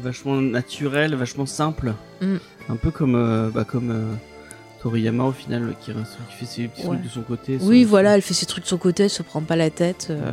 vachement 0.02 0.36
naturelle, 0.41 1.16
vachement 1.16 1.46
simple. 1.46 1.94
Mm. 2.22 2.36
Un 2.70 2.76
peu 2.76 2.91
comme, 2.91 3.52
bah, 3.54 3.64
comme 3.66 3.94
Toriyama 4.81 5.26
au 5.26 5.31
final, 5.31 5.76
qui, 5.81 5.91
reste- 5.91 6.18
qui 6.30 6.35
fait 6.38 6.45
ses 6.45 6.68
petits 6.68 6.81
Ouais. 6.84 6.95
trucs 6.95 7.03
de 7.03 7.10
son 7.10 7.22
côté. 7.22 7.57
Oui, 7.61 7.84
voilà, 7.84 8.15
elle 8.15 8.22
fait 8.22 8.34
ses 8.34 8.45
trucs 8.45 8.64
de 8.64 8.69
son 8.69 8.77
côté, 8.77 9.03
elle 9.03 9.10
se 9.10 9.23
prend 9.23 9.41
pas 9.41 9.56
la 9.56 9.69
tête. 9.69 10.07
euh, 10.10 10.31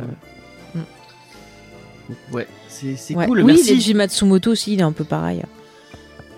Donc, 2.09 2.17
ouais, 2.33 2.47
c'est 2.69 3.15
ouais. 3.15 3.25
cool. 3.27 3.41
Oui, 3.41 3.61
Merci. 3.65 3.93
Matsumoto 3.93 4.51
aussi, 4.51 4.73
il 4.73 4.79
est 4.79 4.83
un 4.83 4.91
peu 4.93 5.03
pareil. 5.03 5.43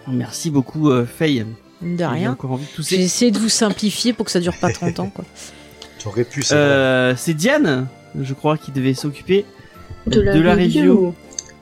Merci 0.08 0.50
beaucoup, 0.50 0.90
euh, 0.90 1.06
Faye. 1.06 1.46
De 1.82 2.04
rien. 2.04 2.36
de 2.42 2.84
J'ai 2.84 3.00
essayé 3.02 3.32
de 3.32 3.38
vous 3.40 3.48
simplifier 3.50 4.12
pour 4.14 4.26
que 4.26 4.32
ça 4.32 4.40
dure 4.40 4.58
pas 4.60 4.72
30 4.72 5.00
ans. 5.00 5.10
Quoi. 5.14 5.24
T'aurais 6.04 6.24
pu, 6.24 6.42
c'est. 6.42 6.56
Euh, 6.56 7.16
c'est 7.16 7.34
Diane, 7.34 7.88
je 8.20 8.34
crois, 8.34 8.58
qui 8.58 8.72
devait 8.72 8.94
s'occuper 8.96 9.46
De 10.08 10.20
la, 10.22 10.56
review. 10.56 11.14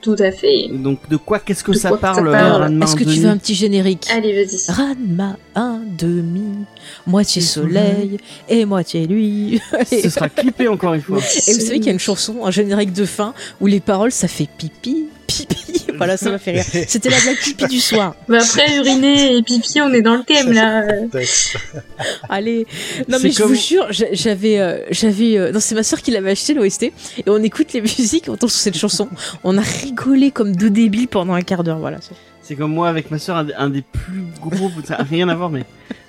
Tout 0.07 0.23
à 0.23 0.31
fait. 0.31 0.69
Donc, 0.71 1.09
de 1.09 1.17
quoi 1.17 1.39
qu'est-ce 1.39 1.65
que 1.65 1.73
De 1.73 1.75
ça 1.75 1.89
quoi 1.89 1.97
que 1.97 2.01
ça 2.01 2.13
parle, 2.13 2.31
parle 2.31 2.81
Est-ce 2.81 2.95
que 2.95 3.03
tu 3.03 3.19
veux 3.19 3.27
un 3.27 3.35
petit 3.35 3.55
générique 3.55 4.07
Allez, 4.09 4.45
vas-y. 4.45 4.71
Ranma, 4.71 5.35
un 5.53 5.81
demi, 5.97 6.63
moitié 7.05 7.41
soleil 7.41 8.17
et 8.47 8.63
moitié 8.63 9.05
lui. 9.05 9.61
Ce 9.85 10.09
sera 10.09 10.29
clippé 10.29 10.69
encore 10.69 10.93
une 10.93 11.01
fois. 11.01 11.17
Et 11.17 11.53
vous 11.53 11.59
savez 11.59 11.79
qu'il 11.79 11.87
y 11.87 11.89
a 11.89 11.91
une 11.91 11.99
chanson, 11.99 12.45
un 12.45 12.51
générique 12.51 12.93
de 12.93 13.03
fin, 13.03 13.33
où 13.59 13.67
les 13.67 13.81
paroles, 13.81 14.13
ça 14.13 14.29
fait 14.29 14.47
pipi, 14.57 15.07
pipi. 15.27 15.57
Voilà, 15.97 16.15
ça 16.15 16.29
m'a 16.29 16.37
fait 16.37 16.51
rire. 16.51 16.63
C'était 16.87 17.09
la 17.09 17.19
blague 17.19 17.37
pipi 17.37 17.65
du 17.65 17.79
soir. 17.79 18.13
Bah 18.27 18.37
après, 18.39 18.77
uriner 18.77 19.35
et 19.37 19.41
pipi, 19.41 19.81
on 19.81 19.91
est 19.93 20.03
dans 20.03 20.15
le 20.15 20.23
thème 20.23 20.51
là. 20.51 20.83
Allez. 22.29 22.67
Non, 23.07 23.17
mais 23.21 23.31
je 23.31 23.37
comme- 23.41 23.49
vous 23.49 23.55
jure, 23.55 23.87
j'a- 23.89 24.11
j'avais, 24.13 24.59
euh, 24.59 24.79
j'avais, 24.91 25.37
euh, 25.37 25.51
non, 25.51 25.59
c'est 25.59 25.75
ma 25.75 25.83
soeur 25.83 26.01
qui 26.01 26.11
l'avait 26.11 26.31
acheté 26.31 26.53
l'OST, 26.53 26.83
et 26.83 26.93
on 27.27 27.41
écoute 27.41 27.73
les 27.73 27.81
musiques, 27.81 28.25
on 28.29 28.35
tombe 28.37 28.49
sur 28.49 28.59
cette 28.59 28.77
chanson. 28.77 29.09
On 29.43 29.57
a 29.57 29.61
rigolé 29.61 30.31
comme 30.31 30.55
deux 30.55 30.69
débiles 30.69 31.07
pendant 31.07 31.33
un 31.33 31.41
quart 31.41 31.63
d'heure, 31.63 31.79
voilà. 31.79 31.97
C'est 32.41 32.55
comme 32.55 32.73
moi 32.73 32.89
avec 32.89 33.09
ma 33.11 33.17
soeur, 33.19 33.37
un, 33.37 33.43
des- 33.45 33.53
un 33.55 33.69
des 33.69 33.81
plus 33.81 34.23
gros, 34.41 34.69
ça 34.85 34.95
a 34.99 35.03
rien 35.03 35.27
à 35.29 35.35
voir, 35.35 35.49
mais 35.49 35.65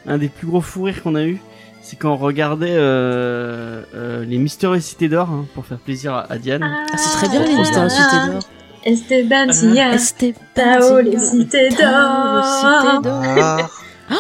un 0.07 0.19
des 0.19 0.29
plus 0.29 0.47
gros 0.47 0.61
fous 0.61 0.83
rires 0.85 1.03
qu'on 1.03 1.15
a 1.15 1.25
eu, 1.25 1.39
c'est 1.83 1.97
quand 1.97 2.13
on 2.13 2.17
regardait 2.17 2.67
euh, 2.77 3.83
euh, 3.95 4.25
les 4.25 4.37
Mystérieuses 4.39 4.85
Cités 4.85 5.09
d'Or 5.09 5.31
hein, 5.31 5.47
pour 5.55 5.65
faire 5.65 5.79
plaisir 5.79 6.13
à, 6.15 6.31
à 6.31 6.37
Diane. 6.39 6.63
Ah, 6.63 6.97
c'est 6.99 7.17
très 7.17 7.29
bien, 7.29 7.43
les 7.43 7.55
Ah. 7.55 7.59
mystères 7.59 7.91
Cité 7.91 8.17
d'or. 8.33 8.43
Esteban 8.85 9.53
Sia. 9.53 9.93
Esteban 9.95 10.39
Tao, 10.55 11.01
les 11.01 11.19
cités 11.19 11.69
Tao, 11.71 12.37
les 12.39 12.43
cités 12.43 13.03
d'or. 13.03 13.71
Ah, 14.11 14.17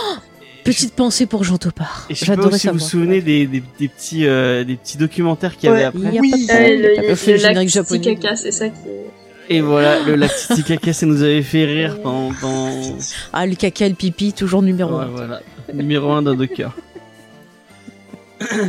Petite 0.65 0.95
pensée 0.95 1.25
pour 1.25 1.45
Jean 1.45 1.57
Topard. 1.57 2.05
Et 2.11 2.15
je 2.15 2.27
sais 2.27 2.37
pas 2.37 2.59
si 2.59 2.67
vous 2.67 2.75
vous 2.75 2.79
souvenez 2.79 3.23
des, 3.23 3.47
des, 3.47 3.63
des 3.79 3.89
petits, 3.89 4.27
euh, 4.27 4.65
des 4.65 4.77
petits 4.77 4.99
documentaires 4.99 5.57
qu'il 5.57 5.71
y 5.71 5.73
avait 5.73 5.79
Ouais. 5.79 5.85
après. 5.87 6.15
Y 6.15 6.19
a 6.19 6.21
Oui. 6.21 6.31
pas 6.31 6.37
de 6.37 6.43
Euh, 6.43 6.47
problème, 6.47 6.81
le, 6.83 6.89
le, 6.89 7.37
le 7.39 7.43
lac. 7.55 7.67
Titicaca, 7.69 8.37
c'est 8.37 8.51
ça 8.53 8.69
qui. 8.69 8.75
Et 9.49 9.63
voilà, 9.63 10.01
le 10.01 10.15
lac 10.17 10.31
Titicaca, 10.37 10.93
ça 10.93 11.07
nous 11.07 11.23
avait 11.23 11.41
fait 11.41 11.65
rire 11.65 12.03
pendant... 12.03 12.69
Ah, 13.33 13.47
le 13.47 13.55
caca 13.55 13.87
et 13.87 13.89
le 13.89 13.95
pipi, 13.95 14.35
toujours 14.35 14.61
numéro 14.61 14.95
Ouais, 14.99 15.05
un. 15.05 15.09
voilà, 15.09 15.41
numéro 15.73 16.13
un 16.13 16.21
dans 16.21 16.35
nos 16.35 16.47
cœurs. 16.47 16.77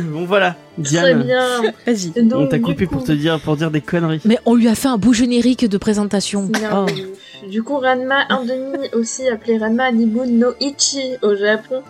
bon 0.04 0.24
voilà, 0.24 0.56
Très 0.82 1.14
Diane, 1.14 1.22
bien. 1.24 1.62
Vas-y. 1.86 2.12
on 2.16 2.22
Donc, 2.24 2.48
t'a 2.50 2.58
coupé 2.58 2.86
coup- 2.86 2.94
pour 2.96 3.04
te 3.04 3.12
dire, 3.12 3.40
pour 3.40 3.56
dire 3.56 3.70
des 3.70 3.80
conneries. 3.80 4.20
Mais 4.24 4.38
on 4.46 4.54
lui 4.54 4.68
a 4.68 4.74
fait 4.74 4.88
un 4.88 4.96
beau 4.98 5.12
générique 5.12 5.68
de 5.68 5.78
présentation. 5.78 6.44
Bien, 6.44 6.86
Oh. 6.86 7.46
Du 7.48 7.62
coup, 7.62 7.78
Ranma 7.78 8.26
1,5, 8.28 8.94
aussi 8.94 9.26
appelé 9.26 9.56
Ranma 9.56 9.90
Nibun 9.92 10.26
no 10.26 10.48
Ichi 10.60 11.14
au 11.22 11.34
Japon. 11.34 11.82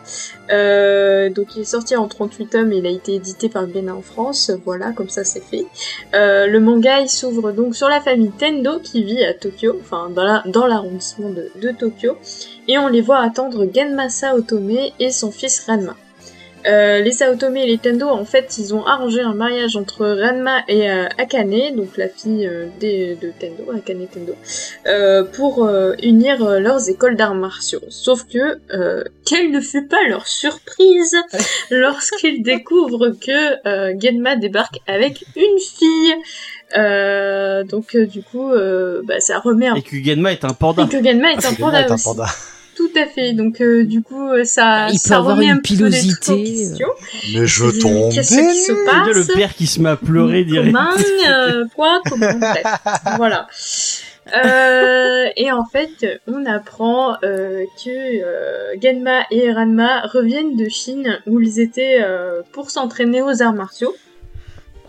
Euh, 0.53 1.29
donc, 1.29 1.57
il 1.57 1.63
est 1.63 1.65
sorti 1.65 1.97
en 1.97 2.07
38 2.07 2.47
tomes 2.47 2.73
et 2.73 2.77
il 2.79 2.87
a 2.87 2.91
été 2.91 3.15
édité 3.17 3.49
par 3.49 3.67
Glénat 3.67 3.95
en 3.97 4.01
France. 4.03 4.53
Voilà, 4.65 4.93
comme 4.93 5.09
ça 5.09 5.25
c'est 5.25 5.43
fait. 5.43 5.67
Euh, 6.15 6.47
le 6.47 6.61
manga, 6.61 7.01
il 7.01 7.09
s'ouvre 7.09 7.51
donc 7.53 7.75
sur 7.75 7.89
la 7.89 8.01
famille 8.01 8.31
Tendo 8.39 8.79
qui 8.79 9.03
vit 9.03 9.25
à 9.25 9.35
Tokyo, 9.35 9.77
enfin 9.81 10.09
dans 10.15 10.23
la- 10.25 10.43
dans 10.47 10.67
l'arrondissement 10.67 11.31
de, 11.31 11.51
de 11.61 11.71
Tokyo. 11.73 12.17
Et 12.69 12.79
on 12.79 12.87
les 12.87 13.01
voit 13.01 13.19
attendre 13.19 13.67
Genmasa 13.75 14.37
Otome 14.37 14.71
et 15.01 15.11
son 15.11 15.33
fils 15.33 15.65
Ranma. 15.67 15.97
Euh, 16.67 17.01
les 17.01 17.13
Saotome 17.13 17.57
et 17.57 17.67
les 17.67 17.79
Tendo, 17.79 18.09
en 18.09 18.25
fait, 18.25 18.57
ils 18.59 18.75
ont 18.75 18.85
arrangé 18.87 19.21
un 19.21 19.35
mariage 19.35 19.77
entre 19.77 20.07
Ranma 20.07 20.63
et 20.69 20.91
euh, 20.91 21.07
Akane, 21.19 21.75
donc 21.75 21.97
la 21.97 22.09
fille 22.09 22.47
euh, 22.47 22.67
des, 22.79 23.17
de 23.17 23.33
Tendo, 23.39 23.71
Akane 23.77 24.07
Tendo, 24.07 24.35
euh, 24.87 25.25
pour 25.25 25.69
unir 26.03 26.61
leurs 26.61 26.89
écoles 26.89 27.17
d'arts 27.17 27.35
martiaux. 27.35 27.81
Sauf 27.89 28.27
que, 28.27 28.59
euh, 28.73 29.05
quelle 29.25 29.51
ne 29.51 29.61
fut 29.61 29.87
pas 29.87 30.07
leur 30.09 30.27
surprise 30.27 31.17
lorsqu'ils 31.71 32.43
découvrent 32.43 33.11
que 33.11 33.99
Genma 33.99 34.37
débarque 34.37 34.81
avec 34.87 35.25
une 35.37 35.59
fille. 35.59 36.15
Euh, 36.77 37.65
donc 37.65 37.95
euh, 37.95 38.07
du 38.07 38.23
coup, 38.23 38.51
euh, 38.53 39.03
bah, 39.05 39.21
ça 39.21 39.39
remet 39.41 39.69
un... 39.69 39.75
Et 39.75 39.83
que 39.83 39.97
Genma 39.97 40.33
est 40.33 40.45
un 40.45 40.53
panda. 40.55 40.85
Et 40.85 40.89
que 40.89 41.03
Genma 41.03 41.33
est 41.33 41.37
un 41.37 41.41
c'est 41.41 41.59
panda 41.59 41.81
est 41.81 41.91
un 41.91 41.95
aussi. 41.95 42.05
panda. 42.05 42.27
Tout 42.81 42.99
à 42.99 43.07
fait. 43.07 43.33
Donc 43.35 43.61
euh, 43.61 43.85
du 43.85 44.03
coup, 44.03 44.29
euh, 44.29 44.45
ça, 44.45 44.89
Il 44.89 44.95
peut 44.95 44.99
ça 44.99 45.19
avoir 45.19 45.37
remet 45.37 45.47
une 45.47 45.53
un 45.53 45.57
petit 45.59 45.77
peu 45.77 45.85
les 45.89 45.99
trucs 45.99 46.29
en 46.29 46.35
pilosité, 46.35 46.69
question. 46.69 46.89
Mais 47.35 47.47
je 47.47 47.65
Qu'est-ce 47.67 47.81
tombe 47.81 48.11
qui 48.11 48.25
se 48.25 48.73
passe 48.87 49.29
le 49.29 49.35
père 49.35 49.55
qui 49.55 49.67
se 49.67 49.81
met 49.81 49.91
à 49.91 49.97
pleurer 49.97 50.45
direct. 50.45 50.75
Comment 50.75 50.91
euh, 51.29 51.65
Quoi 51.75 52.01
Comment 52.09 52.41
voilà. 53.19 53.47
Euh, 54.45 55.27
et 55.37 55.51
en 55.53 55.65
fait, 55.65 56.21
on 56.27 56.47
apprend 56.47 57.17
euh, 57.23 57.65
que 57.85 57.91
euh, 57.91 58.75
Genma 58.81 59.25
et 59.31 59.53
Ranma 59.53 60.03
reviennent 60.07 60.57
de 60.57 60.69
Chine 60.69 61.19
où 61.27 61.41
ils 61.41 61.59
étaient 61.61 62.01
euh, 62.03 62.43
pour 62.53 62.71
s'entraîner 62.71 63.23
aux 63.23 63.43
arts 63.43 63.55
martiaux. 63.55 63.95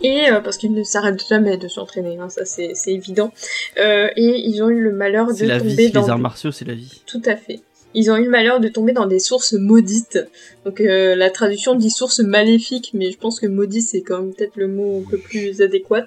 Et 0.02 0.30
euh, 0.30 0.40
parce 0.40 0.56
qu'ils 0.56 0.72
ne 0.72 0.82
s'arrêtent 0.82 1.24
jamais 1.28 1.56
de 1.56 1.68
s'entraîner, 1.68 2.18
hein, 2.18 2.28
ça 2.28 2.44
c'est 2.44 2.72
évident. 2.86 3.32
Euh, 3.78 4.08
et 4.16 4.40
ils 4.48 4.62
ont 4.62 4.68
eu 4.68 4.80
le 4.80 4.92
malheur 4.92 5.28
de 5.28 5.32
C'est 5.32 5.46
la 5.46 5.58
tomber 5.58 5.86
vie, 5.86 5.90
dans 5.92 6.02
les 6.02 6.10
arts 6.10 6.18
martiaux, 6.18 6.50
c'est 6.50 6.64
la 6.64 6.74
vie. 6.74 7.02
tout 7.06 7.22
à 7.24 7.36
fait. 7.36 7.60
Ils 7.94 8.10
ont 8.10 8.16
eu 8.16 8.24
le 8.24 8.30
malheur 8.30 8.58
de 8.60 8.68
tomber 8.68 8.92
dans 8.92 9.06
des 9.06 9.18
sources 9.18 9.52
maudites. 9.52 10.18
Donc 10.64 10.80
euh, 10.80 11.14
la 11.14 11.30
traduction 11.30 11.74
dit 11.74 11.90
source 11.90 12.20
maléfique, 12.20 12.90
mais 12.94 13.10
je 13.10 13.18
pense 13.18 13.38
que 13.40 13.46
maudit 13.46 13.82
c'est 13.82 14.00
quand 14.02 14.18
même 14.20 14.32
peut-être 14.34 14.56
le 14.56 14.68
mot 14.68 15.02
un 15.06 15.10
peu 15.10 15.18
plus 15.18 15.60
adéquat. 15.60 16.06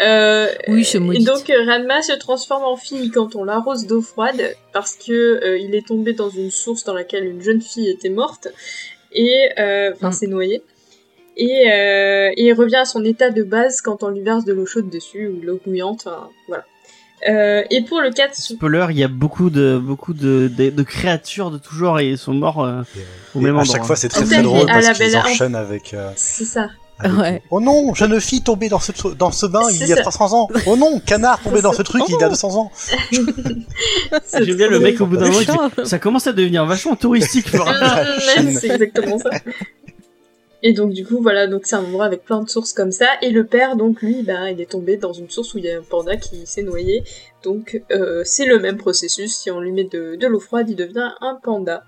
Euh, 0.00 0.48
Oui, 0.68 0.84
c'est 0.84 0.98
Et 0.98 1.00
maudite. 1.00 1.26
donc 1.26 1.50
euh, 1.50 1.64
Ranma 1.64 2.02
se 2.02 2.12
transforme 2.12 2.64
en 2.64 2.76
fille 2.76 3.10
quand 3.10 3.36
on 3.36 3.44
l'arrose 3.44 3.86
d'eau 3.86 4.00
froide 4.00 4.54
parce 4.72 4.94
que 4.94 5.12
euh, 5.12 5.58
il 5.58 5.74
est 5.74 5.86
tombé 5.86 6.12
dans 6.12 6.30
une 6.30 6.50
source 6.50 6.84
dans 6.84 6.94
laquelle 6.94 7.24
une 7.26 7.42
jeune 7.42 7.60
fille 7.60 7.88
était 7.88 8.08
morte 8.10 8.48
et 9.12 9.48
enfin 9.94 10.08
Mm. 10.10 10.12
s'est 10.12 10.26
noyée. 10.26 10.62
Et, 11.40 11.66
et 11.68 12.44
il 12.46 12.52
revient 12.52 12.76
à 12.76 12.84
son 12.84 13.04
état 13.04 13.30
de 13.30 13.42
base 13.44 13.80
quand 13.80 14.02
on 14.02 14.08
lui 14.08 14.22
verse 14.22 14.44
de 14.44 14.52
l'eau 14.52 14.66
chaude 14.66 14.90
dessus 14.90 15.28
ou 15.28 15.40
de 15.40 15.46
l'eau 15.46 15.60
bouillante. 15.64 16.02
Enfin, 16.06 16.30
voilà. 16.48 16.64
Euh, 17.28 17.62
et 17.70 17.82
pour 17.82 18.00
le 18.00 18.10
4 18.10 18.34
Spoiler, 18.34 18.86
il 18.90 18.98
y 18.98 19.02
a 19.04 19.08
beaucoup 19.08 19.50
de 19.50 19.76
beaucoup 19.82 20.12
de, 20.14 20.50
de, 20.56 20.70
de 20.70 20.82
créatures 20.82 21.50
de 21.50 21.58
tout 21.58 21.74
genre 21.74 21.98
et 21.98 22.10
ils 22.10 22.18
sont 22.18 22.34
morts 22.34 22.62
euh, 22.64 22.82
au 23.34 23.40
Et 23.40 23.42
même 23.42 23.56
à 23.56 23.60
endroit. 23.60 23.74
chaque 23.74 23.84
fois, 23.84 23.96
c'est 23.96 24.08
très 24.08 24.24
très 24.24 24.36
à 24.36 24.42
drôle 24.42 24.70
à 24.70 24.74
parce 24.74 24.90
qu'ils 24.98 25.16
enchaînent 25.16 25.56
avec. 25.56 25.94
euh, 25.94 26.10
c'est 26.16 26.44
ça. 26.44 26.62
avec- 27.00 27.18
Ouais. 27.18 27.42
Oh 27.50 27.60
non, 27.60 27.94
jeune 27.94 28.20
fille 28.20 28.42
tombée 28.42 28.68
dans 28.68 28.80
ce 28.80 28.90
dans 29.16 29.30
ce 29.30 29.46
bain 29.46 29.62
il 29.70 29.86
y 29.86 29.92
a 29.92 29.96
ça. 29.96 30.02
300 30.02 30.32
ans. 30.32 30.48
Oh 30.66 30.76
non, 30.76 31.00
canard 31.00 31.40
tombé 31.40 31.60
dans 31.62 31.72
ce 31.72 31.82
truc 31.82 32.02
il 32.08 32.16
y 32.20 32.24
a 32.24 32.28
200 32.28 32.56
ans. 32.56 32.70
C'est 32.74 32.96
J'aime 34.44 34.56
bien 34.56 34.68
le 34.68 34.80
mec 34.80 35.00
au 35.00 35.06
bout 35.06 35.16
d'un 35.16 35.28
moment, 35.30 35.70
ça 35.84 35.98
commence 35.98 36.26
à 36.26 36.32
devenir 36.32 36.64
vachement 36.66 36.96
touristique. 36.96 37.46
c'est 38.60 38.70
exactement 38.70 39.18
ça. 39.18 39.30
Et 40.62 40.72
donc 40.72 40.92
du 40.92 41.06
coup 41.06 41.20
voilà 41.22 41.46
donc 41.46 41.62
c'est 41.66 41.76
un 41.76 41.84
endroit 41.84 42.04
avec 42.04 42.24
plein 42.24 42.42
de 42.42 42.48
sources 42.48 42.72
comme 42.72 42.90
ça. 42.90 43.06
Et 43.22 43.30
le 43.30 43.44
père 43.44 43.76
donc 43.76 44.02
lui 44.02 44.22
bah 44.22 44.50
il 44.50 44.60
est 44.60 44.70
tombé 44.70 44.96
dans 44.96 45.12
une 45.12 45.30
source 45.30 45.54
où 45.54 45.58
il 45.58 45.64
y 45.64 45.70
a 45.70 45.78
un 45.78 45.82
panda 45.82 46.16
qui 46.16 46.46
s'est 46.46 46.62
noyé. 46.62 47.04
Donc 47.44 47.80
euh, 47.92 48.22
c'est 48.24 48.46
le 48.46 48.58
même 48.58 48.76
processus. 48.76 49.36
Si 49.36 49.50
on 49.50 49.60
lui 49.60 49.72
met 49.72 49.84
de, 49.84 50.18
l'eau 50.26 50.40
froide 50.40 50.68
il 50.68 50.76
devient 50.76 51.12
un 51.20 51.36
panda. 51.36 51.84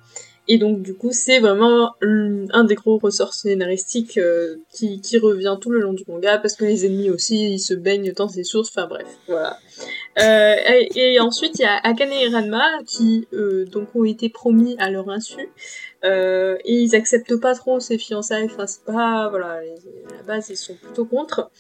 Et 0.47 0.59
donc 0.59 0.83
du 0.83 0.95
coup 0.95 1.11
c'est 1.13 1.41
vraiment 1.41 1.95
un 2.01 2.65
des 2.65 2.77
gros 2.77 2.99
ressorts 2.99 3.35
scénaristiques 3.35 4.19
euh, 4.19 4.57
qui, 4.73 5.01
revient 5.19 5.57
tout 5.61 5.71
le 5.71 5.81
long 5.81 5.93
du 5.93 6.05
manga 6.07 6.39
parce 6.39 6.55
que 6.55 6.65
les 6.65 6.87
ennemis 6.87 7.11
aussi 7.11 7.55
ils 7.55 7.61
se 7.61 7.75
baignent 7.75 8.13
dans 8.13 8.29
ces 8.29 8.45
sources. 8.45 8.71
Enfin 8.71 8.87
bref 8.87 9.07
voilà. 9.27 9.59
Euh, 10.21 10.55
et, 10.95 11.19
ensuite 11.19 11.59
il 11.59 11.63
y 11.63 11.65
a 11.65 11.77
Akane 11.83 12.13
et 12.13 12.29
Ranma 12.29 12.65
qui 12.87 13.27
donc 13.73 13.97
ont 13.97 14.05
été 14.05 14.29
promis 14.29 14.77
à 14.79 14.91
leur 14.91 15.09
insu 15.09 15.49
euh, 16.05 16.57
et 16.65 16.75
ils 16.75 16.95
acceptent 16.97 17.39
pas 17.41 17.55
trop 17.55 17.79
ces 17.81 17.99
fiançailles. 17.99 18.47
Enfin, 18.47 18.67
c'est 18.67 18.85
pas 18.85 19.29
voilà, 19.31 19.61
les- 19.61 20.13
à 20.13 20.17
la 20.17 20.23
base 20.27 20.49
ils 20.51 20.57
sont 20.57 20.75
plutôt 20.75 21.05
contre. 21.05 21.51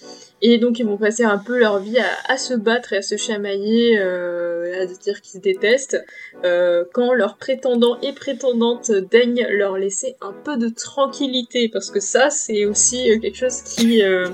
Et 0.42 0.58
donc 0.58 0.78
ils 0.78 0.86
vont 0.86 0.96
passer 0.96 1.24
un 1.24 1.38
peu 1.38 1.58
leur 1.58 1.78
vie 1.80 1.98
à, 1.98 2.32
à 2.32 2.38
se 2.38 2.54
battre 2.54 2.92
et 2.94 2.98
à 2.98 3.02
se 3.02 3.16
chamailler, 3.16 3.98
euh, 3.98 4.82
à 4.82 4.88
se 4.88 4.98
dire 4.98 5.20
qu'ils 5.20 5.32
se 5.32 5.38
détestent, 5.38 6.02
euh, 6.44 6.84
quand 6.94 7.12
leurs 7.12 7.36
prétendants 7.36 7.98
et 8.00 8.12
prétendantes 8.14 8.90
daignent 8.90 9.46
leur 9.50 9.76
laisser 9.76 10.16
un 10.22 10.32
peu 10.32 10.56
de 10.56 10.68
tranquillité, 10.68 11.68
parce 11.68 11.90
que 11.90 12.00
ça 12.00 12.30
c'est 12.30 12.64
aussi 12.64 13.04
quelque 13.20 13.36
chose 13.36 13.60
qui 13.62 14.02
euh, 14.02 14.28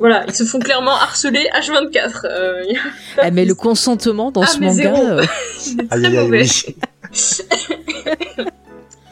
voilà, 0.00 0.24
ils 0.28 0.34
se 0.34 0.44
font 0.44 0.58
clairement 0.60 0.92
harceler 0.92 1.48
H24. 1.54 2.20
Euh, 2.24 2.62
il 2.68 2.74
y 2.74 2.76
a 2.76 2.80
pas 3.16 3.28
Eh, 3.28 3.30
mais 3.30 3.44
le 3.44 3.54
consentement 3.54 4.30
dans 4.30 4.42
Ah, 4.42 4.46
ce 4.46 4.58
manga, 4.60 4.94
euh, 5.18 5.24
Il 5.66 5.80
est 5.82 5.86
très 5.88 5.96
Aïe 5.98 6.06
aïe 6.06 6.16
aïe. 6.18 6.24
mauvais. 6.24 6.44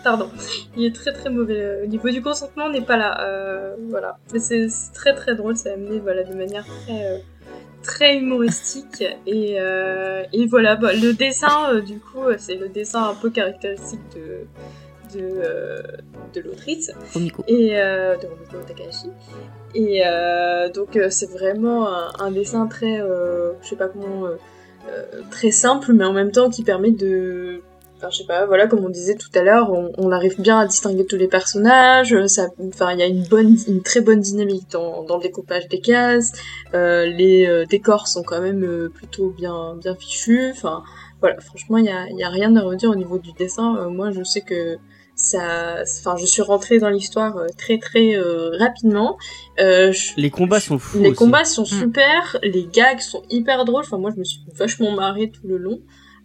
Pardon, 0.06 0.28
il 0.76 0.84
est 0.84 0.94
très 0.94 1.12
très 1.12 1.30
mauvais. 1.30 1.60
euh, 1.60 1.82
Au 1.84 1.86
niveau 1.86 2.08
du 2.10 2.22
consentement, 2.22 2.66
on 2.66 2.70
n'est 2.70 2.88
pas 2.92 2.96
là. 2.96 3.10
euh, 3.26 3.74
voilà, 3.90 4.18
mais 4.32 4.38
c'est 4.38 4.68
très 4.94 5.14
très 5.14 5.34
drôle. 5.34 5.56
C'est 5.56 5.72
amené 5.72 5.98
voilà 5.98 6.22
de 6.22 6.32
manière 6.34 6.64
très 6.84 7.00
euh, 7.06 7.18
très 7.82 8.16
humoristique 8.16 9.02
et 9.26 9.56
euh, 9.60 10.22
et 10.32 10.46
voilà. 10.46 10.76
bah, 10.76 10.92
le 10.92 11.12
dessin 11.12 11.80
du 11.80 11.98
coup, 11.98 12.22
c'est 12.38 12.54
le 12.54 12.68
dessin 12.68 13.02
un 13.12 13.14
peu 13.14 13.30
caractéristique 13.30 14.00
de 14.14 15.18
de 15.18 15.24
euh, 15.24 15.82
de 16.34 16.40
l'autrice 16.40 16.92
et 17.48 17.70
euh, 17.80 18.16
de 18.16 18.26
Rumiko 18.28 18.58
Takahashi. 18.66 19.10
Et 19.74 20.02
euh, 20.06 20.68
donc 20.70 20.90
c'est 21.10 21.30
vraiment 21.30 21.88
un, 21.88 22.12
un 22.20 22.30
dessin 22.30 22.68
très, 22.68 22.98
je 22.98 23.66
sais 23.68 23.76
pas 23.76 23.88
comment, 23.88 24.28
très 25.32 25.50
simple, 25.50 25.92
mais 25.92 26.04
en 26.04 26.12
même 26.12 26.30
temps 26.30 26.48
qui 26.48 26.62
permet 26.62 26.92
de, 26.92 27.60
enfin 27.96 28.08
je 28.10 28.18
sais 28.18 28.24
pas, 28.26 28.46
voilà 28.46 28.66
comme 28.66 28.84
on 28.84 28.88
disait 28.88 29.14
tout 29.16 29.30
à 29.34 29.42
l'heure, 29.42 29.72
on, 29.72 29.90
on 29.98 30.12
arrive 30.12 30.40
bien 30.40 30.58
à 30.58 30.66
distinguer 30.66 31.06
tous 31.06 31.16
les 31.16 31.28
personnages. 31.28 32.12
euh, 32.12 32.26
Ça, 32.26 32.48
enfin 32.68 32.92
il 32.92 32.98
y 32.98 33.02
a 33.02 33.06
une 33.06 33.24
bonne, 33.24 33.56
une 33.68 33.82
très 33.82 34.00
bonne 34.00 34.20
dynamique 34.20 34.70
dans, 34.70 35.02
dans 35.04 35.16
le 35.16 35.22
découpage 35.22 35.68
des 35.68 35.80
cases. 35.80 36.32
Euh, 36.74 37.06
les 37.06 37.46
euh, 37.46 37.64
décors 37.64 38.08
sont 38.08 38.22
quand 38.22 38.40
même 38.40 38.62
euh, 38.64 38.88
plutôt 38.88 39.30
bien, 39.30 39.74
bien 39.76 39.94
fichus. 39.94 40.50
Enfin 40.50 40.82
voilà, 41.20 41.40
franchement 41.40 41.78
il 41.78 41.86
y 41.86 41.90
a, 41.90 42.06
il 42.10 42.18
y 42.18 42.24
a 42.24 42.28
rien 42.28 42.54
à 42.56 42.62
redire 42.62 42.90
au 42.90 42.94
niveau 42.96 43.18
du 43.18 43.32
dessin. 43.32 43.76
Euh, 43.76 43.88
moi 43.88 44.10
je 44.10 44.22
sais 44.22 44.42
que 44.42 44.76
ça, 45.18 45.76
enfin, 45.80 46.16
je 46.18 46.26
suis 46.26 46.42
rentrée 46.42 46.78
dans 46.78 46.90
l'histoire 46.90 47.38
euh, 47.38 47.46
très 47.56 47.78
très 47.78 48.16
euh, 48.16 48.50
rapidement. 48.58 49.16
Euh, 49.58 49.90
je- 49.90 50.12
Les 50.18 50.28
combats 50.28 50.60
sont 50.60 50.78
fous. 50.78 50.98
les 50.98 51.08
aussi. 51.08 51.16
combats 51.16 51.44
sont 51.46 51.64
super, 51.64 52.36
les 52.42 52.68
gags 52.70 53.00
sont 53.00 53.22
hyper 53.30 53.64
drôles. 53.64 53.84
Enfin, 53.86 53.96
moi, 53.96 54.10
je 54.14 54.18
me 54.20 54.24
suis 54.24 54.40
vachement 54.54 54.90
marrée 54.92 55.30
tout 55.30 55.48
le 55.48 55.56
long. 55.56 55.80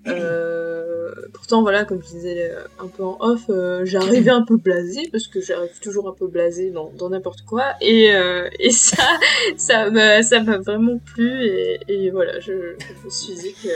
Euh, 0.07 1.11
pourtant, 1.33 1.61
voilà, 1.61 1.85
comme 1.85 2.01
je 2.01 2.07
disais 2.07 2.51
euh, 2.51 2.61
un 2.79 2.87
peu 2.87 3.03
en 3.03 3.17
off, 3.19 3.41
euh, 3.49 3.81
j'arrivais 3.85 4.31
un 4.31 4.43
peu 4.43 4.57
blasée 4.57 5.07
parce 5.11 5.27
que 5.27 5.41
j'arrive 5.41 5.79
toujours 5.81 6.07
un 6.07 6.13
peu 6.13 6.27
blasée 6.27 6.71
dans 6.71 6.91
dans 6.97 7.09
n'importe 7.09 7.41
quoi. 7.43 7.73
Et 7.81 8.13
euh, 8.13 8.49
et 8.59 8.71
ça, 8.71 9.03
ça 9.57 9.89
m'a 9.89 10.23
ça 10.23 10.41
m'a 10.41 10.57
vraiment 10.57 10.97
plu 10.97 11.45
et, 11.45 11.79
et 11.87 12.09
voilà, 12.09 12.39
je, 12.39 12.51
je 12.79 13.05
me 13.05 13.09
suis 13.09 13.33
dit 13.35 13.53
que 13.63 13.69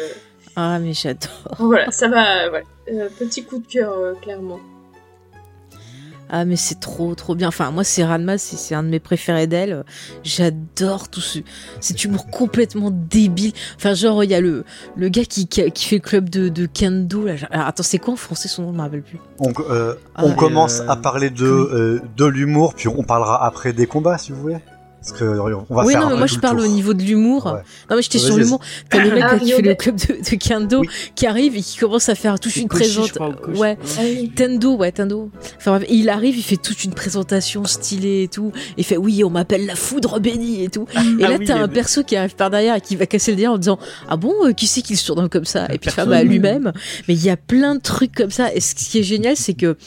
Ah, 0.56 0.80
mais 0.80 0.93
j'adore. 0.93 1.56
voilà, 1.60 1.91
ça 1.91 2.07
va. 2.07 2.49
Voilà, 2.49 2.65
Euh, 2.91 3.10
petit 3.19 3.43
coup 3.43 3.60
de 3.60 3.68
cœur 3.68 3.93
euh, 3.97 4.14
clairement. 4.22 4.60
Ah, 6.30 6.45
mais 6.45 6.56
c'est 6.56 6.80
trop, 6.80 7.14
trop 7.15 7.35
bien. 7.35 7.47
Enfin, 7.47 7.72
moi, 7.72 7.84
c'est 7.84 8.03
Ranma, 8.03 8.38
c'est 8.38 8.76
un 8.76 8.84
de 8.84 8.89
mes 8.89 8.99
préférés 8.99 9.47
d'elle. 9.47 9.84
J'adore 10.23 11.10
tout 11.10 11.22
ce, 11.22 11.39
cet 11.80 12.03
humour 12.03 12.27
complètement 12.31 12.91
débile. 12.91 13.53
Enfin, 13.76 13.93
genre, 13.93 14.23
il 14.23 14.31
y 14.31 14.35
a 14.35 14.41
le, 14.41 14.65
le 14.95 15.10
gars 15.10 15.26
qui, 15.26 15.47
qui, 15.47 15.85
fait 15.85 15.97
le 15.97 16.02
club 16.02 16.30
de, 16.30 16.49
de 16.49 16.65
kendo, 16.65 17.26
là. 17.26 17.34
Alors, 17.52 17.68
attends, 17.68 17.84
c'est 17.84 17.99
quoi 17.99 18.14
en 18.14 18.18
français 18.18 18.47
son 18.47 18.64
nom? 18.64 18.72
Je 18.72 18.77
me 18.77 18.81
rappelle 18.81 19.03
plus. 19.03 19.19
On, 19.39 19.52
euh, 19.69 19.95
Ah, 20.15 20.23
on 20.26 20.34
commence 20.34 20.80
euh, 20.80 20.89
à 20.89 20.95
parler 20.95 21.30
de 21.30 21.45
euh, 21.45 22.02
de 22.18 22.26
l'humour 22.26 22.73
puis 22.73 22.88
on 22.88 23.03
parlera 23.03 23.45
après 23.45 23.73
des 23.73 23.88
combats 23.88 24.18
si 24.18 24.31
vous 24.31 24.41
voulez. 24.41 24.57
Parce 25.07 25.19
que 25.19 25.23
euh, 25.26 25.56
on 25.69 25.76
va 25.76 25.86
oui, 25.86 25.94
faire 25.94 26.02
non, 26.02 26.10
mais 26.10 26.18
moi, 26.18 26.26
je 26.27 26.36
le 26.36 26.41
parle 26.41 26.57
tour. 26.57 26.65
au 26.65 26.69
niveau 26.69 26.94
de 26.95 27.03
l'humour. 27.03 27.45
Ouais. 27.45 27.61
Non, 27.90 27.95
mais 27.95 28.02
j'étais 28.02 28.18
sur 28.18 28.36
l'humour. 28.38 28.60
T'as 28.90 29.03
le 29.03 29.11
mec 29.11 29.23
Ah, 29.23 29.34
là, 29.34 29.40
qui 29.40 29.52
fait 29.52 29.61
le 29.61 29.76
club 29.76 29.95
de, 29.98 30.14
de 30.30 30.36
kendo, 30.36 30.80
Oui. 30.80 30.88
qui 31.14 31.27
arrive 31.27 31.56
et 31.56 31.61
qui 31.61 31.77
commence 31.77 32.10
à 32.10 32.15
faire 32.15 32.40
toute 32.40 32.56
une 32.56 32.68
présentation. 32.68 33.36
Ouais. 33.56 33.77
Tendo, 34.36 34.76
ouais, 34.77 34.91
Tendo. 34.91 35.30
Enfin 35.57 35.77
bref, 35.77 35.88
il 35.90 36.10
arrive, 36.10 36.38
il 36.38 36.44
fait 36.44 36.57
toute 36.57 36.84
une 36.84 36.94
présentation 36.94 37.65
stylée 37.65 38.23
et 38.23 38.27
tout. 38.27 38.52
Il 38.77 38.84
fait 38.84 38.98
oui, 38.98 39.23
on 39.23 39.30
m'appelle 39.30 39.65
la 39.68 39.76
foudre 39.76 40.19
bénie 40.19 40.64
et 40.64 40.69
tout. 40.69 40.88
Et 41.19 41.23
Ah 41.23 41.30
là, 41.30 41.36
oui, 41.40 41.45
t'as 41.45 41.60
un 41.60 41.68
perso 41.68 42.03
qui 42.03 42.15
arrive 42.15 42.36
par 42.36 42.49
derrière 42.49 42.76
et 42.76 42.82
qui 42.82 42.95
va 42.95 43.06
casser 43.06 43.32
le 43.32 43.36
délire 43.38 43.52
en 43.52 43.57
disant 43.57 43.77
ah 44.10 44.18
bon, 44.18 44.34
euh, 44.45 44.53
qui 44.53 44.65
c'est 44.68 44.82
qui 44.82 44.94
le 44.94 44.98
surnomme 44.98 45.30
comme 45.30 45.45
ça? 45.45 45.68
Et 45.72 45.77
puis 45.77 45.90
enfin, 45.91 46.06
bah, 46.07 46.23
lui-même. 46.23 46.73
Mais 47.07 47.14
il 47.14 47.23
y 47.23 47.30
a 47.30 47.38
plein 47.38 47.76
de 47.76 47.82
trucs 47.82 48.14
comme 48.15 48.32
ça. 48.32 48.53
Et 48.53 48.60
ce 48.60 48.73
qui 48.73 48.98
est 48.99 49.03
génial, 49.03 49.36
c'est 49.36 49.53
que 49.53 49.77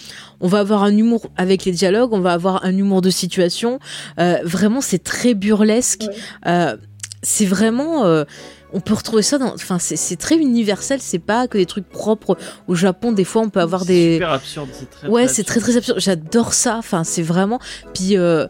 on 0.40 0.48
va 0.48 0.60
avoir 0.60 0.82
un 0.82 0.97
humour 0.97 1.27
avec 1.36 1.65
les 1.65 1.73
dialogues, 1.73 2.12
on 2.12 2.20
va 2.20 2.32
avoir 2.32 2.65
un 2.65 2.77
humour 2.77 3.01
de 3.02 3.10
situation. 3.10 3.78
Euh, 4.19 4.39
vraiment, 4.44 4.81
c'est 4.81 5.02
très 5.02 5.35
burlesque. 5.35 6.05
Ouais. 6.09 6.15
Euh, 6.47 6.77
c'est 7.23 7.47
vraiment. 7.47 8.05
euh, 8.06 8.24
on 8.73 8.81
peut 8.81 8.94
retrouver 8.94 9.23
ça 9.23 9.39
dans. 9.39 9.55
Enfin, 9.55 9.78
c'est 9.78 9.97
c'est 9.97 10.16
très 10.16 10.36
universel. 10.36 11.01
C'est 11.01 11.19
pas 11.19 11.48
que 11.48 11.56
des 11.59 11.66
trucs 11.66 11.89
propres 11.89 12.36
au 12.69 12.74
Japon. 12.74 13.12
Des 13.12 13.24
fois, 13.24 13.43
on 13.43 13.48
peut 13.48 13.60
avoir 13.60 13.82
C'est 13.82 13.89
des. 13.89 14.12
super 14.15 14.32
absurde. 14.32 14.69
C'est 14.73 14.90
très. 14.90 15.09
Ouais, 15.09 15.27
c'est 15.27 15.44
très 15.44 15.60
très 15.60 15.77
absurde. 15.77 15.98
J'adore 16.01 16.52
ça. 16.52 16.77
Enfin, 16.77 17.02
c'est 17.02 17.23
vraiment. 17.23 17.59
Puis, 17.94 18.16
euh, 18.16 18.47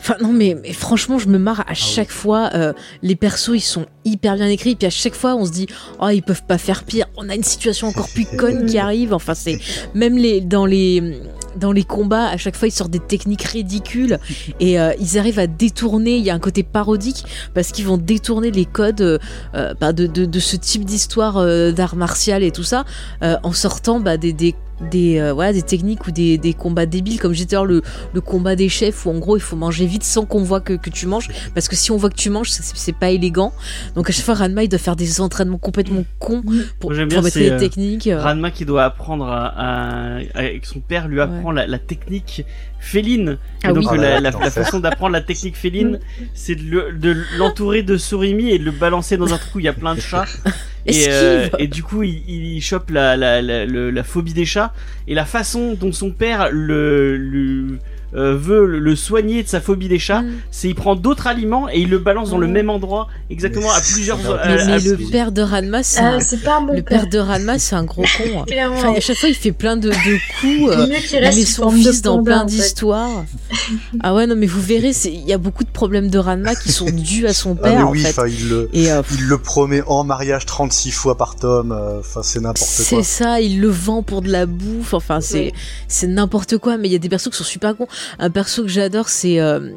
Enfin 0.00 0.16
non 0.20 0.32
mais, 0.32 0.56
mais 0.62 0.72
franchement 0.72 1.18
je 1.18 1.28
me 1.28 1.38
marre 1.38 1.64
à 1.66 1.74
chaque 1.74 2.10
fois 2.10 2.50
euh, 2.54 2.72
les 3.02 3.16
persos 3.16 3.54
ils 3.54 3.60
sont 3.60 3.86
hyper 4.04 4.36
bien 4.36 4.48
écrits. 4.48 4.76
Puis 4.76 4.86
à 4.86 4.90
chaque 4.90 5.14
fois 5.14 5.34
on 5.34 5.44
se 5.44 5.50
dit 5.50 5.66
oh 6.00 6.08
ils 6.08 6.22
peuvent 6.22 6.44
pas 6.44 6.58
faire 6.58 6.84
pire. 6.84 7.06
On 7.16 7.28
a 7.28 7.34
une 7.34 7.44
situation 7.44 7.88
encore 7.88 8.08
plus 8.08 8.24
conne 8.36 8.66
qui 8.66 8.78
arrive. 8.78 9.12
Enfin 9.12 9.34
c'est 9.34 9.58
même 9.94 10.16
les 10.16 10.40
dans 10.40 10.66
les 10.66 11.20
dans 11.56 11.72
les 11.72 11.84
combats 11.84 12.26
à 12.26 12.36
chaque 12.36 12.56
fois 12.56 12.68
ils 12.68 12.72
sortent 12.72 12.90
des 12.90 13.00
techniques 13.00 13.42
ridicules. 13.42 14.18
Et 14.60 14.78
euh, 14.78 14.92
ils 15.00 15.18
arrivent 15.18 15.40
à 15.40 15.46
détourner. 15.46 16.16
Il 16.16 16.24
y 16.24 16.30
a 16.30 16.34
un 16.34 16.38
côté 16.38 16.62
parodique 16.62 17.24
parce 17.54 17.72
qu'ils 17.72 17.86
vont 17.86 17.98
détourner 17.98 18.50
les 18.50 18.64
codes 18.66 19.00
euh, 19.00 19.74
bah, 19.80 19.92
de, 19.92 20.06
de, 20.06 20.24
de 20.24 20.40
ce 20.40 20.56
type 20.56 20.84
d'histoire 20.84 21.44
d'art 21.72 21.96
martial 21.96 22.42
et 22.42 22.50
tout 22.50 22.62
ça 22.62 22.84
en 23.20 23.52
sortant 23.52 24.00
bah, 24.00 24.16
des, 24.16 24.32
des 24.32 24.54
des 24.80 25.18
euh, 25.18 25.32
voilà 25.32 25.52
des 25.52 25.62
techniques 25.62 26.06
ou 26.06 26.10
des, 26.12 26.38
des 26.38 26.54
combats 26.54 26.86
débiles 26.86 27.18
comme 27.18 27.32
j'étais 27.32 27.56
le, 27.64 27.82
le 28.14 28.20
combat 28.20 28.54
des 28.56 28.68
chefs 28.68 29.06
où 29.06 29.10
en 29.10 29.18
gros 29.18 29.36
il 29.36 29.40
faut 29.42 29.56
manger 29.56 29.86
vite 29.86 30.04
sans 30.04 30.24
qu'on 30.24 30.42
voit 30.42 30.60
que, 30.60 30.74
que 30.74 30.88
tu 30.90 31.06
manges 31.06 31.28
parce 31.54 31.66
que 31.68 31.74
si 31.74 31.90
on 31.90 31.96
voit 31.96 32.10
que 32.10 32.16
tu 32.16 32.30
manges 32.30 32.50
c'est- 32.50 32.62
c'est 32.76 32.92
pas 32.96 33.10
élégant 33.10 33.52
donc 33.96 34.08
à 34.08 34.12
chaque 34.12 34.24
fois 34.24 34.34
Ranma 34.34 34.62
il 34.62 34.68
doit 34.68 34.78
faire 34.78 34.94
des 34.96 35.20
entraînements 35.20 35.58
complètement 35.58 36.04
cons 36.20 36.42
pour, 36.78 36.90
bien, 36.92 37.06
mettre 37.06 37.38
les 37.38 37.50
euh, 37.50 37.58
techniques 37.58 38.06
euh. 38.06 38.22
Ranma 38.22 38.50
qui 38.52 38.64
doit 38.64 38.84
apprendre 38.84 39.26
à, 39.26 39.46
à- 39.46 40.20
avec 40.34 40.64
son 40.66 40.80
père 40.80 41.08
lui 41.08 41.20
apprend 41.20 41.50
la, 41.50 41.66
la 41.66 41.78
technique 41.78 42.44
féline. 42.80 43.38
Et 43.64 43.66
Ah 43.66 43.72
donc 43.72 43.90
oui. 43.90 43.98
la, 43.98 44.20
la- 44.20 44.30
Ah, 44.40 44.44
la 44.44 44.50
façon 44.52 44.78
d'apprendre 44.78 45.12
la 45.12 45.20
technique 45.20 45.56
féline, 45.56 45.98
c'est 46.34 46.54
de 46.54 46.62
le- 46.62 46.92
de 46.92 47.16
l'entourer 47.36 47.82
de 47.82 47.96
surimi 47.96 48.50
et 48.50 48.58
de 48.60 48.64
le 48.64 48.70
balancer 48.70 49.16
dans 49.16 49.34
un 49.34 49.38
truc 49.38 49.56
où 49.56 49.58
il 49.58 49.64
y 49.64 49.68
a 49.68 49.72
plein 49.72 49.96
de 49.96 50.00
chats. 50.00 50.26
Et, 50.88 51.06
euh, 51.08 51.48
et 51.58 51.68
du 51.68 51.82
coup, 51.82 52.02
il, 52.02 52.22
il 52.28 52.60
chope 52.62 52.90
la, 52.90 53.16
la, 53.16 53.42
la, 53.42 53.66
la 53.66 54.02
phobie 54.04 54.32
des 54.34 54.46
chats. 54.46 54.72
Et 55.06 55.14
la 55.14 55.24
façon 55.24 55.74
dont 55.74 55.92
son 55.92 56.10
père 56.10 56.48
le, 56.50 57.16
le- 57.16 57.78
euh, 58.14 58.36
veut 58.36 58.64
le- 58.66 58.78
le 58.78 58.96
soigner 58.96 59.42
de 59.42 59.48
sa 59.48 59.60
phobie 59.60 59.88
des 59.88 59.98
chats, 59.98 60.22
Mm. 60.22 60.32
c'est 60.50 60.68
il 60.68 60.74
prend 60.74 60.94
d'autres 60.96 61.26
aliments 61.26 61.68
et 61.68 61.80
il 61.80 61.88
le 61.90 61.98
balance 61.98 62.30
dans 62.30 62.38
le 62.38 62.46
Mm. 62.46 62.52
même 62.52 62.70
endroit, 62.70 63.08
exactement 63.30 63.70
à 63.70 63.80
plusieurs. 63.80 64.18
c'est- 64.18 64.26
à- 64.28 64.46
mais, 64.46 64.60
à- 64.62 64.66
mais 64.66 64.72
à- 64.72 64.78
le 64.78 64.96
père 65.10 65.32
de 65.32 65.42
Ranma 65.42 65.82
c'est 65.82 66.00
un- 66.00 66.16
Ah, 66.18 66.20
c'est 66.20 66.42
pas 66.42 66.56
un 66.58 66.62
bon 66.62 66.72
le 66.74 66.82
père 66.82 67.06
de 67.08 67.18
Ranma 67.18 67.58
c'est 67.58 67.74
un 67.76 67.84
gros 67.84 68.02
con 68.02 68.44
Clairement. 68.46 68.76
Enfin, 68.76 68.94
à 68.96 69.00
chaque 69.00 69.16
fois 69.18 69.28
il 69.28 69.34
fait 69.34 69.52
plein 69.52 69.76
de, 69.76 69.90
de 69.90 69.94
coups 69.94 70.22
Il 70.42 70.68
euh, 70.70 70.86
met 71.20 71.32
son 71.44 71.70
fils 71.70 72.02
dans 72.02 72.22
plein 72.22 72.44
d'histoires. 72.44 73.24
ah 74.02 74.14
ouais, 74.14 74.26
non, 74.26 74.36
mais 74.36 74.46
vous 74.46 74.60
verrez, 74.60 74.92
c'est- 74.92 75.12
il 75.12 75.26
y 75.26 75.32
a 75.32 75.38
beaucoup 75.38 75.64
de 75.64 75.70
problèmes 75.70 76.08
de 76.10 76.18
Ranma 76.18 76.54
qui 76.54 76.72
sont 76.72 76.86
dus 76.90 77.26
à 77.26 77.32
son 77.34 77.56
Ah, 77.62 77.68
mais 77.68 77.74
père, 77.76 77.90
oui, 77.90 78.06
en 78.06 78.10
fait. 78.10 78.30
il 78.30 78.48
le, 78.48 78.68
Et 78.72 78.90
euh, 78.90 79.02
il 79.18 79.24
le 79.26 79.38
promet 79.38 79.82
en 79.86 80.04
mariage 80.04 80.46
36 80.46 80.90
fois 80.90 81.16
par 81.16 81.36
tome. 81.36 81.72
euh, 81.72 81.98
Enfin, 82.00 82.20
c'est 82.22 82.40
n'importe 82.40 82.68
c'est 82.70 82.94
quoi. 82.96 83.04
ça, 83.04 83.40
il 83.40 83.60
le 83.60 83.68
vend 83.68 84.02
pour 84.02 84.22
de 84.22 84.30
la 84.30 84.46
bouffe. 84.46 84.94
Enfin, 84.94 85.20
c'est 85.20 85.52
c'est 85.88 86.06
n'importe 86.06 86.58
quoi. 86.58 86.76
Mais 86.78 86.88
il 86.88 86.92
y 86.92 86.96
a 86.96 86.98
des 86.98 87.08
persos 87.08 87.30
qui 87.30 87.36
sont 87.36 87.44
super 87.44 87.76
cons. 87.76 87.86
Un 88.18 88.30
perso 88.30 88.62
que 88.62 88.68
j'adore, 88.68 89.08
c'est 89.08 89.40
euh, 89.40 89.70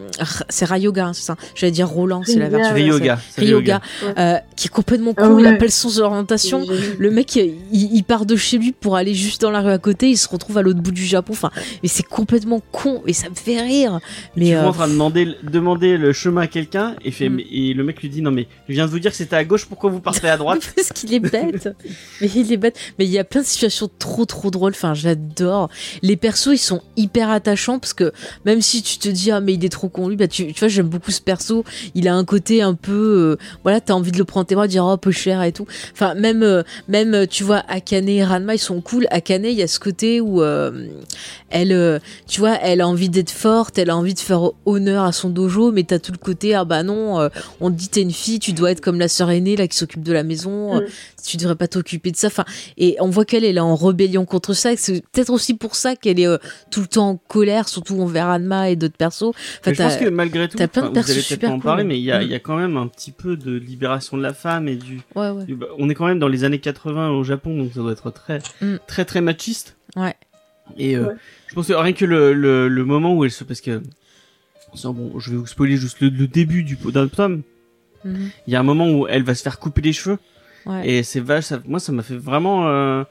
c'est 0.49 0.65
Ryoga, 0.65 1.11
c'est 1.14 1.23
ça. 1.23 1.35
J'allais 1.56 1.72
dire 1.72 1.88
Roland, 1.88 2.22
c'est 2.26 2.39
la 2.39 2.49
version. 2.49 2.76
Ryoga. 2.76 3.19
Ryoga, 3.38 3.81
euh, 4.18 4.38
qui 4.56 4.68
est 4.68 4.72
complètement 4.72 5.14
con. 5.14 5.39
Il 5.39 5.45
a 5.48 5.52
ouais. 5.52 5.57
pas 5.57 5.65
le 5.65 5.72
sens 5.72 5.95
de 5.95 6.02
l'orientation. 6.02 6.64
J'ai 6.65 6.73
vu. 6.76 6.95
Le 6.99 7.11
mec, 7.11 7.35
il, 7.35 7.56
il 7.72 8.03
part 8.03 8.26
de 8.26 8.35
chez 8.35 8.57
lui 8.57 8.72
pour 8.72 8.95
aller 8.95 9.14
juste 9.14 9.41
dans 9.41 9.52
la 9.52 9.61
rue 9.61 9.72
à 9.72 9.77
côté. 9.77 10.10
Il 10.10 10.18
se 10.18 10.27
retrouve 10.30 10.57
à 10.57 10.61
l'autre 10.61 10.80
bout 10.80 10.91
du 10.91 11.06
Japon. 11.06 11.34
Enfin, 11.34 11.52
mais 11.81 11.89
c'est 11.89 12.03
complètement 12.03 12.61
con 12.72 13.02
et 13.07 13.14
ça 13.14 13.30
me 13.30 13.35
fait 13.35 13.61
rire. 13.61 13.99
Mais 14.35 14.48
tu 14.48 14.53
euh, 14.56 14.68
en 14.68 14.73
train 14.73 14.88
de 14.88 14.93
demander, 14.93 15.35
demander 15.43 15.98
le 15.98 16.14
chemin 16.14 16.41
à 16.41 16.48
quelqu'un 16.48 16.95
et, 17.03 17.11
fait, 17.11 17.30
Mm. 17.30 17.39
et 17.52 17.73
le 17.73 17.84
mec 17.84 18.02
lui 18.02 18.10
dit 18.10 18.22
non 18.22 18.31
mais 18.31 18.48
je 18.68 18.73
viens 18.73 18.85
de 18.85 18.91
vous 18.91 18.99
dire 18.99 19.11
que 19.11 19.18
c'était 19.18 19.35
à 19.35 19.43
gauche 19.43 19.65
pourquoi 19.65 19.89
vous 19.89 19.99
partez 19.99 20.27
à 20.30 20.38
droite? 20.41 20.72
Parce 20.76 20.89
qu'il 20.89 21.14
est 21.14 21.19
bête. 21.19 21.69
mais 22.19 22.30
il 22.35 22.52
est 22.52 22.57
bête. 22.57 22.77
Mais 22.99 23.06
il 23.06 23.11
y 23.11 23.19
a 23.19 23.23
plein 23.23 23.41
de 23.41 23.45
situations 23.45 23.89
trop 23.99 24.26
trop 24.26 24.52
drôles. 24.52 24.73
Enfin, 24.73 24.93
j'adore. 24.93 25.69
Les 26.02 26.15
persos, 26.15 26.53
ils 26.53 26.57
sont 26.57 26.81
hyper 26.98 27.30
attachants 27.30 27.80
parce 27.80 27.93
que 27.93 28.11
même 28.46 28.62
si 28.62 28.82
tu 28.82 28.98
te 28.98 29.10
dis 29.10 29.32
ah 29.32 29.40
mais 29.42 29.54
il 29.54 29.66
est 29.66 29.70
trop 29.70 29.90
con 29.90 30.10
lui, 30.10 30.16
bah 30.16 30.28
tu, 30.28 30.54
tu 30.54 30.60
vois 30.60 30.68
j'aime 30.68 30.88
beaucoup 30.88 31.12
ce 31.12 31.22
perso. 31.22 31.64
Il 31.96 32.08
a 32.08 32.16
un 32.16 32.26
côté 32.26 32.62
un 32.62 32.74
peu 32.74 33.38
euh, 33.40 33.44
voilà 33.64 33.82
t'as 33.82 33.94
envie 33.94 34.12
de 34.12 34.18
le 34.18 34.26
prendre 34.26 34.46
tes 34.46 34.56
bras, 34.56 34.68
de 34.68 34.72
dire 34.72 34.86
oh 34.86 34.98
peu 34.98 35.12
cher 35.12 35.42
et 35.44 35.52
tout. 35.52 35.68
Enfin 35.94 36.14
même 36.16 36.44
euh, 36.44 36.64
même 36.88 37.14
euh, 37.14 37.26
tu 37.26 37.44
vois 37.44 37.64
Akane 37.68 38.10
et 38.10 38.24
Ranma 38.24 38.56
ils 38.56 38.60
sont 38.60 38.82
cool. 38.82 39.08
Akane 39.12 39.46
il 39.46 39.54
y 39.54 39.64
a 39.64 39.68
ce 39.68 39.80
côté 39.80 40.22
où 40.22 40.42
elle 41.50 42.02
tu 42.28 42.40
vois 42.40 42.58
elle 42.62 42.82
a 42.82 42.88
envie 42.88 43.10
d'être 43.10 43.32
forte, 43.32 43.78
elle 43.78 43.90
a 43.90 43.98
envie 43.98 44.14
de 44.14 44.20
faire 44.20 44.52
honneur 44.66 45.04
à 45.04 45.12
son 45.12 45.30
dojo, 45.30 45.72
mais 45.72 45.84
t'as 45.84 46.00
tout 46.00 46.12
le 46.12 46.18
côté 46.18 46.54
ah 46.54 46.66
bah 46.66 46.84
non 46.84 47.30
on 47.60 47.72
te 47.72 47.76
dit 47.76 47.90
t'es 47.90 48.02
une 48.02 48.12
fille, 48.12 48.40
tu 48.40 48.54
dois 48.54 48.72
être 48.72 48.82
comme 48.82 49.00
la 49.00 49.08
sœur 49.08 49.30
aînée 49.30 49.56
là 49.56 49.68
qui 49.68 49.78
s'occupe 49.78 50.04
de 50.04 50.14
la 50.14 50.24
maison, 50.24 50.82
Mm. 50.82 50.86
tu 51.26 51.38
devrais 51.38 51.56
pas 51.56 51.68
t'occuper 51.68 52.12
de 52.12 52.18
ça. 52.18 52.28
Enfin, 52.28 52.46
et 52.78 52.98
on 53.00 53.10
voit 53.10 53.26
qu'elle 53.26 53.44
elle 53.46 53.58
est 53.58 53.62
en 53.62 53.76
rébellion 53.76 54.26
contre 54.26 54.54
ça. 54.54 54.76
C'est 54.76 55.02
peut-être 55.12 55.30
aussi 55.32 55.54
pour 55.54 55.76
ça 55.76 55.96
qu'elle 55.96 56.20
est 56.20 56.28
tout 56.70 56.82
le 56.82 56.88
temps 56.88 57.10
en 57.10 57.18
colère, 57.18 57.68
surtout 57.68 57.96
envers 58.02 58.28
Anma 58.28 58.69
et 58.69 58.76
d'autres 58.76 58.98
persos. 58.98 59.30
Enfin, 59.61 59.73
je 59.73 59.82
pense 59.82 59.98
que 59.98 60.10
malgré 60.10 60.48
tout 60.49 60.57
t'as 60.57 60.68
plein 60.68 60.90
de 60.90 60.99
vous 60.99 61.11
allez 61.11 61.22
peut-être 61.22 61.44
en 61.45 61.53
cool. 61.56 61.61
parler 61.64 61.84
mais 61.84 61.98
il 61.99 62.03
y, 62.03 62.11
a, 62.11 62.19
Mm. 62.19 62.23
il 62.23 62.30
y 62.30 62.34
a 62.36 62.40
quand 62.40 62.57
même 62.57 62.78
un 62.78 62.88
petit 62.88 63.11
peu 63.11 63.38
de 63.38 63.52
libération 63.57 64.18
de 64.18 64.22
la 64.23 64.34
femme 64.34 64.68
et 64.68 64.76
du, 64.76 65.02
ouais, 65.15 65.30
ouais. 65.30 65.45
du- 65.45 65.56
bah, 65.56 65.68
on 65.80 65.90
est 65.90 65.95
quand 65.95 66.06
même 66.07 66.19
dans 66.19 66.28
les 66.28 66.44
années 66.44 66.60
80 66.60 67.10
au 67.11 67.23
Japon 67.23 67.56
donc 67.57 67.73
ça 67.73 67.80
doit 67.82 67.91
être 67.91 68.11
très 68.11 68.40
Mm. 68.61 68.76
très 68.88 69.06
très 69.06 69.22
machiste 69.22 69.78
Ouais. 69.95 70.15
et 70.78 70.95
euh, 70.98 71.07
Ouais. 71.07 71.14
je 71.48 71.56
pense 71.56 71.68
que 71.68 71.73
rien 71.73 71.94
que 71.94 72.06
le, 72.06 72.34
le, 72.34 72.68
le 72.68 72.86
moment 72.86 73.15
où 73.15 73.23
elle 73.26 73.32
se 73.32 73.44
parce 73.44 73.61
que 73.61 73.82
bon 74.86 75.19
je 75.19 75.32
vais 75.32 75.38
vous 75.38 75.48
spoiler 75.48 75.76
juste 75.78 75.99
le, 76.02 76.10
le 76.10 76.28
début 76.28 76.64
du 76.64 76.76
d'un 76.91 77.07
tome 77.07 77.41
Mhm. 78.03 78.30
il 78.48 78.53
y 78.53 78.56
a 78.56 78.60
un 78.60 78.64
moment 78.64 78.90
où 78.90 79.06
elle 79.07 79.22
va 79.23 79.36
se 79.36 79.44
faire 79.44 79.60
couper 79.60 79.82
les 79.82 79.94
cheveux 79.94 80.18
Ouais. 80.68 80.88
Et 80.88 81.02
c'est 81.03 81.19
vache, 81.19 81.45
ça, 81.45 81.60
moi 81.68 81.80
ça 81.80 81.91
m'a 81.91 82.03
fait 82.03 82.15
vraiment 82.18 82.68
euh, 82.68 83.03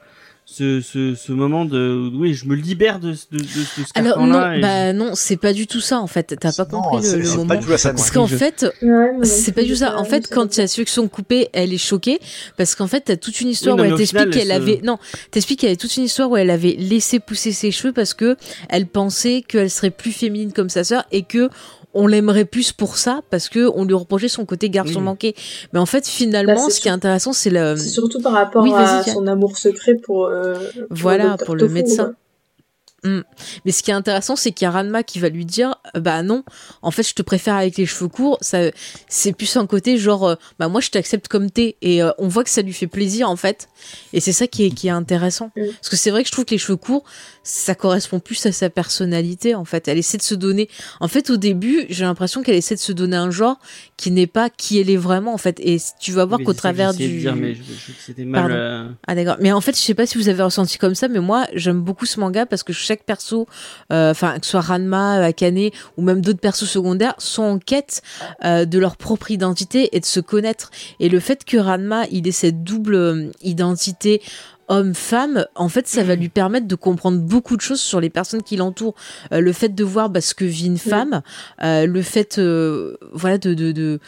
ce, 0.53 0.81
ce, 0.81 1.15
ce 1.15 1.31
moment 1.31 1.63
de 1.63 2.11
oui, 2.13 2.33
je 2.33 2.45
me 2.45 2.55
libère 2.55 2.99
de, 2.99 3.11
de, 3.11 3.15
de, 3.31 3.37
de 3.39 3.45
ce 3.45 3.83
Alors 3.95 4.19
non, 4.25 4.51
et 4.51 4.59
bah 4.59 4.91
non, 4.91 5.11
c'est 5.13 5.37
pas 5.37 5.53
du 5.53 5.65
tout 5.67 5.79
ça 5.79 5.99
en 5.99 6.07
fait. 6.07 6.35
T'as 6.39 6.51
pas 6.51 6.67
Non, 6.71 6.81
compris 6.81 7.09
le, 7.09 7.19
le 7.19 7.23
c'est 7.25 7.35
moment. 7.37 7.47
pas 7.47 7.55
du 7.57 7.65
tout 7.65 7.71
la 7.71 7.77
scène. 7.77 7.95
Parce 7.95 8.11
qu'en 8.11 8.27
Je- 8.27 8.35
fait, 8.35 8.65
Ouais, 8.81 9.11
c'est 9.23 9.53
pas 9.53 9.63
du 9.63 9.69
tout 9.69 9.75
ça. 9.77 9.97
En 9.97 10.03
fait, 10.03 10.27
quand 10.29 10.47
pas 10.47 10.53
il 10.55 10.59
y 10.59 10.61
a 10.63 10.67
ceux 10.67 10.83
qui 10.83 10.91
sont 10.91 11.07
coupés, 11.07 11.47
elle 11.53 11.73
est 11.73 11.77
choquée 11.77 12.19
parce 12.57 12.75
qu'en 12.75 12.87
fait, 12.87 13.01
t'as 13.01 13.15
toute 13.15 13.39
une 13.39 13.47
histoire 13.49 13.75
Oui, 13.77 13.83
non, 13.83 13.87
où 13.89 13.91
elle 13.93 13.97
t'explique 13.97 14.29
qu'elle 14.31 14.51
avait 14.51 14.81
non, 14.83 14.97
t'expliques 15.31 15.59
qu'elle 15.61 15.69
avait 15.69 15.77
toute 15.77 15.95
une 15.95 16.03
histoire 16.03 16.29
où 16.29 16.35
elle 16.37 16.49
avait 16.49 16.75
laissé 16.77 17.19
pousser 17.19 17.51
ses 17.53 17.71
cheveux 17.71 17.93
parce 17.93 18.13
que 18.13 18.35
elle 18.69 18.87
pensait 18.87 19.43
qu'elle 19.47 19.69
serait 19.69 19.89
plus 19.91 20.11
féminine 20.11 20.51
comme 20.51 20.69
sa 20.69 20.83
sœur 20.83 21.05
et 21.11 21.23
que 21.23 21.49
on 21.93 22.07
l'aimerait 22.07 22.45
plus 22.45 22.71
pour 22.71 22.97
ça 22.97 23.21
parce 23.29 23.49
que 23.49 23.69
on 23.75 23.85
lui 23.85 23.93
reprochait 23.93 24.27
son 24.29 24.45
côté 24.45 24.69
garçon 24.69 25.01
manqué. 25.01 25.35
Mais 25.73 25.79
en 25.79 25.85
fait, 25.85 26.07
finalement, 26.07 26.65
Bah, 26.67 26.69
ce 26.69 26.79
qui 26.79 26.87
est 26.87 26.91
intéressant, 26.91 27.33
c'est 27.33 27.49
le 27.49 27.75
C'est 27.77 27.89
surtout 27.89 28.21
par 28.21 28.33
rapport 28.33 28.63
Oui, 28.63 28.71
à 28.73 29.03
son 29.03 29.27
amour 29.27 29.57
secret 29.57 29.95
pour. 29.95 30.25
euh, 30.25 30.53
pour 30.53 30.83
Voilà, 30.89 31.37
pour 31.37 31.55
le 31.55 31.61
Tofu, 31.61 31.73
médecin. 31.73 32.03
quoi. 32.05 32.15
Mais 33.65 33.71
ce 33.71 33.81
qui 33.81 33.89
est 33.89 33.95
intéressant, 33.95 34.35
c'est 34.35 34.51
qu'il 34.51 34.65
y 34.65 34.67
a 34.67 34.71
Ranma 34.71 35.01
qui 35.01 35.17
va 35.17 35.29
lui 35.29 35.43
dire, 35.43 35.73
euh, 35.95 35.99
bah 35.99 36.21
non, 36.21 36.43
en 36.83 36.91
fait, 36.91 37.01
je 37.01 37.15
te 37.15 37.23
préfère 37.23 37.55
avec 37.55 37.75
les 37.77 37.87
cheveux 37.87 38.07
courts. 38.09 38.37
Ça, 38.41 38.59
c'est 39.07 39.33
plus 39.33 39.57
un 39.57 39.65
côté 39.65 39.97
genre, 39.97 40.27
euh, 40.27 40.35
bah 40.59 40.67
moi, 40.67 40.81
je 40.81 40.91
t'accepte 40.91 41.27
comme 41.27 41.49
t'es. 41.49 41.77
Et 41.81 42.03
euh, 42.03 42.11
on 42.19 42.27
voit 42.27 42.43
que 42.43 42.51
ça 42.51 42.61
lui 42.61 42.73
fait 42.73 42.85
plaisir 42.85 43.27
en 43.27 43.35
fait. 43.35 43.69
Et 44.13 44.19
c'est 44.19 44.33
ça 44.33 44.45
qui 44.45 44.65
est, 44.65 44.69
qui 44.69 44.85
est 44.87 44.91
intéressant. 44.91 45.49
Parce 45.55 45.89
que 45.89 45.95
c'est 45.95 46.11
vrai 46.11 46.21
que 46.21 46.27
je 46.27 46.31
trouve 46.31 46.45
que 46.45 46.51
les 46.51 46.59
cheveux 46.59 46.77
courts, 46.77 47.03
ça 47.43 47.73
correspond 47.75 48.19
plus 48.19 48.45
à 48.45 48.51
sa 48.51 48.69
personnalité 48.69 49.55
en 49.55 49.65
fait. 49.65 49.87
Elle 49.87 49.97
essaie 49.97 50.17
de 50.17 50.21
se 50.23 50.35
donner. 50.35 50.69
En 50.99 51.07
fait, 51.07 51.29
au 51.29 51.37
début, 51.37 51.85
j'ai 51.89 52.03
l'impression 52.03 52.43
qu'elle 52.43 52.55
essaie 52.55 52.75
de 52.75 52.79
se 52.79 52.91
donner 52.91 53.15
un 53.17 53.31
genre 53.31 53.57
qui 53.97 54.11
n'est 54.11 54.27
pas 54.27 54.49
qui 54.49 54.79
elle 54.79 54.89
est 54.89 54.97
vraiment 54.97 55.33
en 55.33 55.37
fait. 55.37 55.59
Et 55.59 55.77
tu 55.99 56.11
vas 56.11 56.25
voir 56.25 56.39
qu'au 56.45 56.53
travers 56.53 56.91
j'essayais 56.91 57.07
de 57.09 57.13
du. 57.13 57.19
dire, 57.21 57.35
mais 57.35 57.55
je, 57.55 57.61
je- 58.17 58.23
mal. 58.23 58.51
Euh, 58.51 58.87
Ah 59.07 59.15
d'accord. 59.15 59.37
Mais 59.39 59.51
en 59.51 59.61
fait, 59.61 59.75
je 59.75 59.81
sais 59.81 59.93
pas 59.95 60.05
si 60.05 60.17
vous 60.17 60.29
avez 60.29 60.43
ressenti 60.43 60.77
comme 60.77 60.93
ça, 60.95 61.07
mais 61.07 61.19
moi, 61.19 61.47
j'aime 61.53 61.81
beaucoup 61.81 62.05
ce 62.05 62.19
manga 62.19 62.45
parce 62.45 62.63
que 62.63 62.73
chaque 62.73 63.03
perso, 63.05 63.47
euh, 63.91 64.11
enfin 64.11 64.37
que 64.39 64.45
ce 64.45 64.51
soit 64.51 64.61
Ranma, 64.61 65.13
Akane 65.23 65.69
ou 65.97 66.01
même 66.03 66.21
d'autres 66.21 66.39
persos 66.39 66.69
secondaires, 66.69 67.15
sont 67.17 67.43
en 67.43 67.57
quête 67.59 68.01
euh, 68.45 68.65
de 68.65 68.77
leur 68.77 68.97
propre 68.97 69.31
identité 69.31 69.89
et 69.95 69.99
de 69.99 70.05
se 70.05 70.19
connaître. 70.19 70.69
Et 70.99 71.09
le 71.09 71.19
fait 71.19 71.43
que 71.43 71.57
Ranma, 71.57 72.05
il 72.11 72.27
ait 72.27 72.31
cette 72.31 72.63
double 72.63 72.95
euh, 72.95 73.31
identité 73.41 74.21
homme-femme, 74.71 75.45
en 75.55 75.69
fait, 75.69 75.87
ça 75.87 76.03
va 76.03 76.15
lui 76.15 76.29
permettre 76.29 76.67
de 76.67 76.75
comprendre 76.75 77.19
beaucoup 77.19 77.55
de 77.55 77.61
choses 77.61 77.81
sur 77.81 77.99
les 77.99 78.09
personnes 78.09 78.41
qui 78.43 78.55
l'entourent. 78.55 78.95
Euh, 79.33 79.39
le 79.41 79.53
fait 79.53 79.69
de 79.75 79.83
voir 79.83 80.09
bah, 80.09 80.21
ce 80.21 80.33
que 80.33 80.45
vit 80.45 80.65
une 80.67 80.77
femme, 80.77 81.21
euh, 81.63 81.85
le 81.85 82.01
fait, 82.01 82.37
euh, 82.39 82.95
voilà, 83.13 83.37
de, 83.37 83.53
de, 83.53 83.71
de 83.71 83.99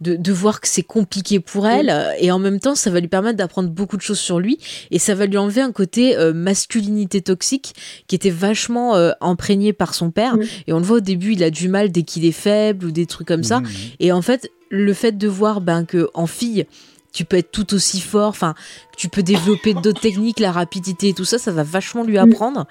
de, 0.00 0.16
de 0.16 0.32
voir 0.32 0.60
que 0.60 0.66
c'est 0.66 0.82
compliqué 0.82 1.38
pour 1.38 1.68
elle 1.68 1.94
et 2.18 2.32
en 2.32 2.40
même 2.40 2.58
temps 2.58 2.74
ça 2.74 2.90
va 2.90 2.98
lui 2.98 3.06
permettre 3.06 3.36
d'apprendre 3.36 3.68
beaucoup 3.70 3.96
de 3.96 4.02
choses 4.02 4.18
sur 4.18 4.40
lui 4.40 4.58
et 4.90 4.98
ça 4.98 5.14
va 5.14 5.26
lui 5.26 5.36
enlever 5.38 5.60
un 5.60 5.70
côté 5.70 6.16
euh, 6.16 6.32
masculinité 6.32 7.22
toxique 7.22 7.74
qui 8.08 8.16
était 8.16 8.28
vachement 8.30 8.96
euh, 8.96 9.12
imprégné 9.20 9.72
par 9.72 9.94
son 9.94 10.10
père 10.10 10.36
et 10.66 10.72
on 10.72 10.78
le 10.80 10.84
voit 10.84 10.96
au 10.96 11.00
début 11.00 11.34
il 11.34 11.44
a 11.44 11.50
du 11.50 11.68
mal 11.68 11.92
dès 11.92 12.02
qu'il 12.02 12.24
est 12.24 12.32
faible 12.32 12.86
ou 12.86 12.90
des 12.90 13.06
trucs 13.06 13.28
comme 13.28 13.44
ça 13.44 13.60
Mhm. 13.60 13.66
et 14.00 14.10
en 14.10 14.22
fait 14.22 14.50
le 14.70 14.92
fait 14.92 15.16
de 15.16 15.28
voir 15.28 15.60
ben 15.60 15.84
que 15.84 16.08
en 16.14 16.26
fille 16.26 16.66
tu 17.12 17.24
peux 17.24 17.36
être 17.36 17.50
tout 17.52 17.74
aussi 17.74 18.00
fort, 18.00 18.28
enfin, 18.28 18.54
tu 18.96 19.08
peux 19.08 19.22
développer 19.22 19.74
d'autres 19.74 20.00
techniques, 20.00 20.40
la 20.40 20.50
rapidité 20.52 21.08
et 21.08 21.12
tout 21.12 21.24
ça, 21.24 21.38
ça 21.38 21.50
va 21.50 21.62
vachement 21.62 22.04
lui 22.04 22.16
apprendre. 22.18 22.66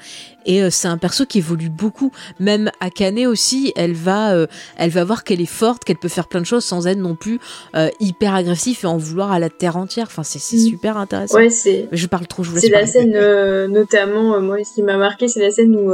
Et 0.45 0.63
euh, 0.63 0.69
c'est 0.71 0.87
un 0.87 0.97
perso 0.97 1.25
qui 1.25 1.37
évolue 1.39 1.69
beaucoup. 1.69 2.11
Même 2.39 2.71
Akane 2.79 3.25
aussi, 3.27 3.71
elle 3.75 3.93
va, 3.93 4.33
euh, 4.33 4.47
elle 4.77 4.89
va 4.89 5.03
voir 5.03 5.23
qu'elle 5.23 5.41
est 5.41 5.45
forte, 5.45 5.83
qu'elle 5.83 5.97
peut 5.97 6.07
faire 6.09 6.27
plein 6.27 6.41
de 6.41 6.45
choses 6.45 6.63
sans 6.65 6.87
être 6.87 6.97
non 6.97 7.15
plus 7.15 7.39
euh, 7.75 7.89
hyper 7.99 8.33
agressif 8.33 8.83
et 8.83 8.87
en 8.87 8.97
vouloir 8.97 9.31
à 9.31 9.37
la 9.39 9.49
terre 9.49 9.77
entière. 9.77 10.07
Enfin, 10.07 10.23
c'est 10.23 10.39
Mm. 10.55 10.59
super 10.59 10.97
intéressant. 10.97 11.37
Ouais, 11.37 11.49
c'est. 11.49 11.87
Je 11.91 12.07
parle 12.07 12.25
trop, 12.27 12.43
je 12.43 12.49
vous 12.49 12.55
laisse 12.55 12.65
C'est 12.65 12.71
la 12.71 12.87
scène, 12.87 13.67
notamment, 13.67 14.39
moi, 14.41 14.57
ce 14.63 14.73
qui 14.73 14.81
m'a 14.83 14.97
marqué, 14.97 15.27
c'est 15.27 15.41
la 15.41 15.51
scène 15.51 15.75
où, 15.75 15.91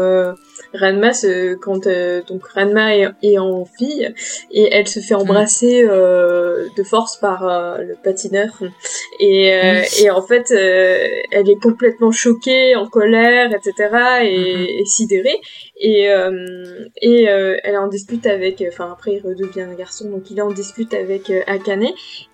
Ranma, 0.73 1.14
se, 1.14 1.56
quand 1.56 1.88
euh, 1.88 2.22
donc 2.27 2.45
Ranma 2.48 2.95
est, 2.95 3.07
est, 3.23 3.38
en 3.38 3.65
fille 3.65 4.14
et 4.52 4.69
elle 4.72 4.88
se 4.88 4.99
fait 4.99 5.15
embrasser 5.15 5.84
euh, 5.84 6.68
de 6.76 6.84
force 6.84 7.18
par 7.18 7.48
euh, 7.48 7.77
le 7.80 7.95
patineur 7.95 8.49
et, 9.19 9.53
euh, 9.53 9.81
oui. 9.81 10.03
et 10.03 10.10
en 10.10 10.22
fait 10.22 10.52
elle 10.52 11.49
est 11.49 11.61
complètement 11.61 12.11
choquée, 12.11 12.76
en 12.76 12.88
colère, 12.88 13.52
etc. 13.53 13.73
et, 14.23 14.38
mm-hmm. 14.38 14.81
et 14.81 14.85
sidérée 14.85 15.41
et 15.80 16.07
et 17.02 17.23
elle 17.23 17.73
est 17.73 17.77
en 17.77 17.88
dispute 17.88 18.26
avec, 18.26 18.64
enfin 18.68 18.89
après 18.91 19.14
il 19.14 19.22
redevient 19.22 19.61
un 19.61 19.73
garçon 19.76 20.10
donc 20.10 20.30
il 20.31 20.39
est 20.39 20.41
en 20.41 20.52
dispute 20.52 20.94
avec 20.94 21.31
Akane 21.48 21.88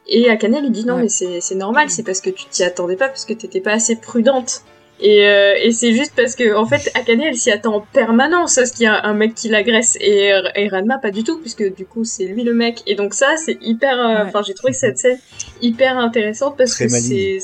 et 0.07 0.30
Akane 0.30 0.61
lui 0.61 0.69
dit 0.69 0.85
non 0.85 0.95
ouais. 0.95 1.03
mais 1.03 1.41
c'est 1.41 1.55
normal, 1.55 1.89
c'est 1.89 2.03
parce 2.03 2.22
que 2.22 2.30
tu 2.30 2.45
t'y 2.49 2.64
attendais 2.64 2.95
pas 2.95 3.07
parce 3.07 3.26
que 3.26 3.34
t'étais 3.34 3.61
pas 3.61 3.73
assez 3.73 3.95
prudente. 3.95 4.64
Et, 5.06 5.28
euh, 5.28 5.56
et 5.62 5.74
c'est 5.74 5.92
juste 5.92 6.14
parce 6.16 6.34
que 6.34 6.56
en 6.56 6.66
fait 6.66 6.90
Akane 6.96 7.22
elle 7.22 7.36
s'y 7.36 7.52
attend 7.52 7.76
en 7.76 7.82
permanence 7.82 8.58
à 8.58 8.66
ce 8.66 8.72
qu'il 8.72 8.84
y 8.84 8.88
a 8.88 9.06
un 9.06 9.14
mec 9.14 9.36
qui 9.36 9.50
l'agresse 9.50 9.98
et, 10.00 10.32
et 10.56 10.70
Ranma 10.70 10.98
pas 10.98 11.12
du 11.12 11.26
tout 11.26 11.40
puisque 11.40 11.76
du 11.76 11.86
coup 11.86 12.06
c'est 12.06 12.24
lui 12.24 12.44
le 12.44 12.54
mec 12.54 12.84
et 12.88 12.96
donc 12.96 13.14
ça 13.14 13.36
c'est 13.36 13.58
hyper 13.62 13.98
enfin 14.00 14.40
ouais. 14.40 14.46
j'ai 14.48 14.54
trouvé 14.54 14.72
cette 14.72 14.98
scène 14.98 15.20
hyper 15.62 15.98
intéressante 15.98 16.56
parce 16.58 16.72
Très 16.72 16.86
que 16.86 16.92
c'est 16.92 17.40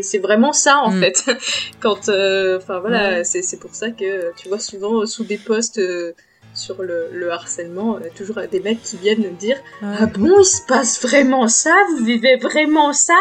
c'est 0.00 0.18
vraiment 0.18 0.52
ça 0.52 0.78
en 0.78 0.92
mm. 0.92 1.00
fait 1.00 1.24
quand 1.80 1.98
enfin 1.98 2.12
euh, 2.12 2.58
voilà 2.80 3.18
ouais. 3.18 3.24
c'est 3.24 3.58
pour 3.58 3.74
ça 3.74 3.90
que 3.90 4.32
tu 4.36 4.48
vois 4.48 4.60
souvent 4.60 5.04
sous 5.04 5.24
des 5.24 5.38
postes 5.38 5.78
euh, 5.78 6.12
sur 6.54 6.82
le, 6.82 7.08
le 7.12 7.30
harcèlement, 7.32 7.96
euh, 7.96 8.00
toujours 8.16 8.36
des 8.50 8.60
mecs 8.60 8.82
qui 8.82 8.96
viennent 8.96 9.22
nous 9.22 9.36
dire 9.36 9.56
ah. 9.82 9.96
ah 10.00 10.06
bon 10.06 10.40
il 10.40 10.44
se 10.44 10.60
passe 10.66 11.02
vraiment 11.02 11.48
ça, 11.48 11.74
vous 11.90 12.04
vivez 12.04 12.36
vraiment 12.36 12.92
ça? 12.92 13.14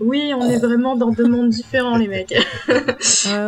Oui, 0.00 0.32
on 0.34 0.48
est 0.48 0.58
vraiment 0.58 0.96
dans 0.96 1.10
deux 1.10 1.28
mondes 1.28 1.50
différents 1.50 1.96
les 1.96 2.08
mecs. 2.08 2.32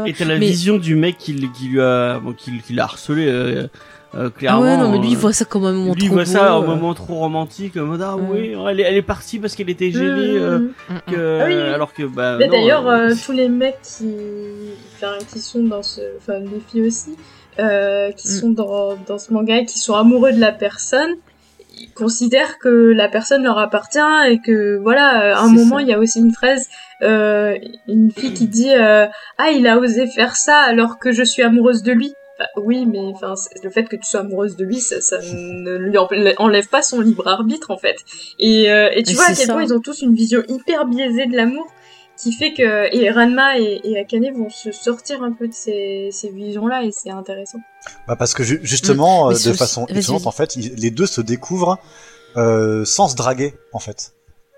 Et 0.06 0.12
t'as 0.12 0.24
la 0.24 0.38
mais... 0.38 0.46
vision 0.46 0.76
du 0.76 0.94
mec 0.96 1.16
qui, 1.18 1.34
qui 1.52 1.68
lui 1.68 1.80
a 1.80 2.18
bon, 2.18 2.32
qui, 2.32 2.58
qui 2.60 2.74
l'a 2.74 2.84
harcelé. 2.84 3.26
Euh... 3.26 3.66
Euh, 4.14 4.28
clairement, 4.28 4.60
ah 4.60 4.64
ouais, 4.64 4.76
non, 4.76 4.90
mais 4.90 4.98
lui, 4.98 5.12
il 5.12 5.16
voit 5.16 5.32
ça 5.32 5.46
comme 5.46 5.64
un 5.64 5.72
moment 5.72 5.94
lui, 5.94 6.00
trop 6.00 6.06
il 6.06 6.10
voit 6.10 6.24
beau, 6.24 6.30
ça 6.30 6.54
euh... 6.54 6.58
un 6.58 6.66
moment 6.66 6.92
trop 6.92 7.14
romantique, 7.14 7.78
en 7.78 7.86
mode, 7.86 8.02
ah 8.02 8.16
mmh. 8.18 8.30
oui, 8.30 8.54
elle 8.68 8.80
est, 8.80 8.82
elle 8.82 8.96
est 8.96 9.02
partie 9.02 9.38
parce 9.38 9.54
qu'elle 9.54 9.70
était 9.70 9.90
gênée, 9.90 10.04
euh, 10.04 10.58
Mmh. 10.58 10.94
que, 11.10 11.40
Ah 11.40 11.44
oui, 11.46 11.54
oui. 11.54 11.60
alors 11.60 11.94
que, 11.94 12.02
bah, 12.02 12.36
d'ailleurs, 12.36 12.86
euh, 12.88 13.08
euh, 13.08 13.14
tous 13.24 13.32
les 13.32 13.48
mecs 13.48 13.80
qui, 13.82 14.04
enfin, 15.02 15.18
qui 15.32 15.40
sont 15.40 15.62
dans 15.64 15.82
ce, 15.82 16.00
enfin, 16.18 16.38
les 16.38 16.60
filles 16.70 16.86
aussi, 16.86 17.16
euh, 17.58 18.10
qui 18.12 18.28
Mm. 18.28 18.40
sont 18.40 18.50
dans, 18.50 18.96
dans 19.06 19.18
ce 19.18 19.32
manga 19.32 19.56
et 19.58 19.64
qui 19.66 19.78
sont 19.78 19.94
amoureux 19.94 20.32
de 20.32 20.40
la 20.40 20.52
personne, 20.52 21.10
ils 21.78 21.90
considèrent 21.92 22.58
que 22.58 22.68
la 22.68 23.08
personne 23.08 23.42
leur 23.44 23.58
appartient 23.58 23.98
et 24.28 24.38
que 24.40 24.76
voilà, 24.78 25.36
à 25.36 25.40
un 25.40 25.48
moment 25.48 25.78
il 25.78 25.88
y 25.88 25.92
a 25.92 25.98
aussi 25.98 26.18
une 26.20 26.32
phrase, 26.32 26.68
euh, 27.02 27.56
une 27.88 28.10
fille 28.12 28.34
qui 28.34 28.46
dit 28.46 28.70
euh, 28.72 29.06
ah 29.38 29.50
il 29.50 29.66
a 29.66 29.78
osé 29.78 30.06
faire 30.06 30.36
ça 30.36 30.58
alors 30.58 30.98
que 30.98 31.12
je 31.12 31.22
suis 31.22 31.42
amoureuse 31.42 31.82
de 31.82 31.92
lui. 31.92 32.12
Enfin, 32.38 32.48
oui, 32.62 32.86
mais 32.86 32.98
enfin 32.98 33.34
le 33.64 33.70
fait 33.70 33.84
que 33.84 33.96
tu 33.96 34.04
sois 34.04 34.20
amoureuse 34.20 34.56
de 34.56 34.64
lui, 34.64 34.80
ça, 34.80 35.00
ça 35.00 35.18
ne 35.22 35.76
lui 35.76 35.96
enlève- 36.38 36.68
pas 36.68 36.82
son 36.82 37.00
libre 37.00 37.26
arbitre 37.26 37.70
en 37.70 37.78
fait. 37.78 37.96
Et, 38.38 38.64
et 38.64 39.02
tu 39.02 39.10
Mais 39.10 39.14
vois 39.16 39.24
à 39.24 39.34
quel 39.34 39.46
ça. 39.46 39.52
point 39.54 39.64
ils 39.64 39.74
ont 39.74 39.80
tous 39.80 40.02
une 40.02 40.14
vision 40.14 40.42
hyper 40.48 40.86
biaisée 40.86 41.26
de 41.26 41.36
l'amour 41.36 41.66
qui 42.22 42.32
fait 42.32 42.52
que 42.54 42.94
et 42.94 43.10
Ranma 43.10 43.58
et, 43.58 43.80
et 43.84 43.98
Akane 43.98 44.30
vont 44.32 44.48
se 44.50 44.70
sortir 44.72 45.22
un 45.22 45.32
peu 45.32 45.48
de 45.48 45.52
ces, 45.52 46.10
ces 46.12 46.30
visions-là 46.30 46.84
et 46.84 46.92
c'est 46.92 47.10
intéressant. 47.10 47.58
Bah 48.06 48.16
parce 48.16 48.32
que 48.34 48.44
ju- 48.44 48.60
justement, 48.62 49.28
Mm. 49.30 49.32
Euh, 49.32 49.50
de 49.50 49.52
façon 49.54 49.86
étonnante, 49.88 50.26
en 50.26 50.32
fait, 50.32 50.54
ils- 50.56 50.74
les 50.76 50.90
deux 50.90 51.06
se 51.06 51.20
découvrent 51.20 51.78
euh, 52.36 52.84
sans 52.84 53.08
se 53.08 53.16
draguer, 53.16 53.54
en 53.72 53.78
fait. 53.78 54.12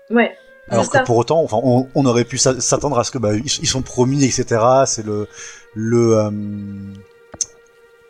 Ouais. 0.09 0.31
Alors 0.69 0.89
que 0.89 0.97
ça. 0.97 1.03
pour 1.03 1.17
autant, 1.17 1.41
enfin, 1.43 1.59
on, 1.63 1.87
on 1.93 2.05
aurait 2.05 2.23
pu 2.25 2.37
s'a- 2.37 2.59
s'attendre 2.61 2.97
à 2.97 3.03
ce 3.03 3.11
que 3.11 3.17
bah, 3.17 3.33
ils, 3.35 3.43
ils 3.45 3.67
sont 3.67 3.81
promis, 3.81 4.23
etc. 4.23 4.61
C'est 4.85 5.05
le 5.05 5.27
le, 5.75 6.17
euh, 6.17 6.31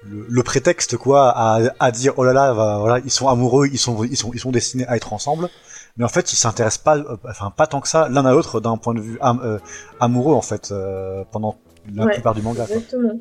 le 0.04 0.26
le 0.30 0.44
prétexte 0.44 0.98
quoi 0.98 1.32
à, 1.36 1.60
à 1.80 1.92
dire 1.92 2.14
oh 2.18 2.24
là 2.24 2.34
là, 2.34 2.54
va- 2.54 2.78
voilà, 2.80 3.02
ils 3.04 3.12
sont 3.12 3.28
amoureux, 3.28 3.68
ils 3.72 3.80
sont 3.80 4.04
ils 4.04 4.16
sont 4.18 4.32
ils 4.34 4.40
sont 4.40 4.52
destinés 4.52 4.86
à 4.88 4.96
être 4.96 5.14
ensemble. 5.14 5.50
Mais 5.98 6.04
en 6.04 6.10
fait, 6.10 6.34
ils 6.34 6.36
s'intéressent 6.36 6.84
pas, 6.84 6.98
euh, 6.98 7.16
enfin 7.30 7.52
pas 7.56 7.68
tant 7.68 7.80
que 7.82 7.88
ça 7.88 8.10
l'un 8.10 8.26
à 8.26 8.32
l'autre 8.34 8.60
d'un 8.60 8.78
point 8.78 8.94
de 8.94 9.00
vue 9.02 9.18
am- 9.22 9.40
euh, 9.44 9.60
amoureux 10.00 10.34
en 10.36 10.42
fait 10.42 10.72
euh, 10.72 11.24
pendant 11.32 11.58
la 11.94 12.06
Ouais, 12.06 12.14
plupart 12.14 12.34
du 12.36 12.42
manga. 12.42 12.66
Quoi. 12.66 12.76
Exactement. 12.76 13.20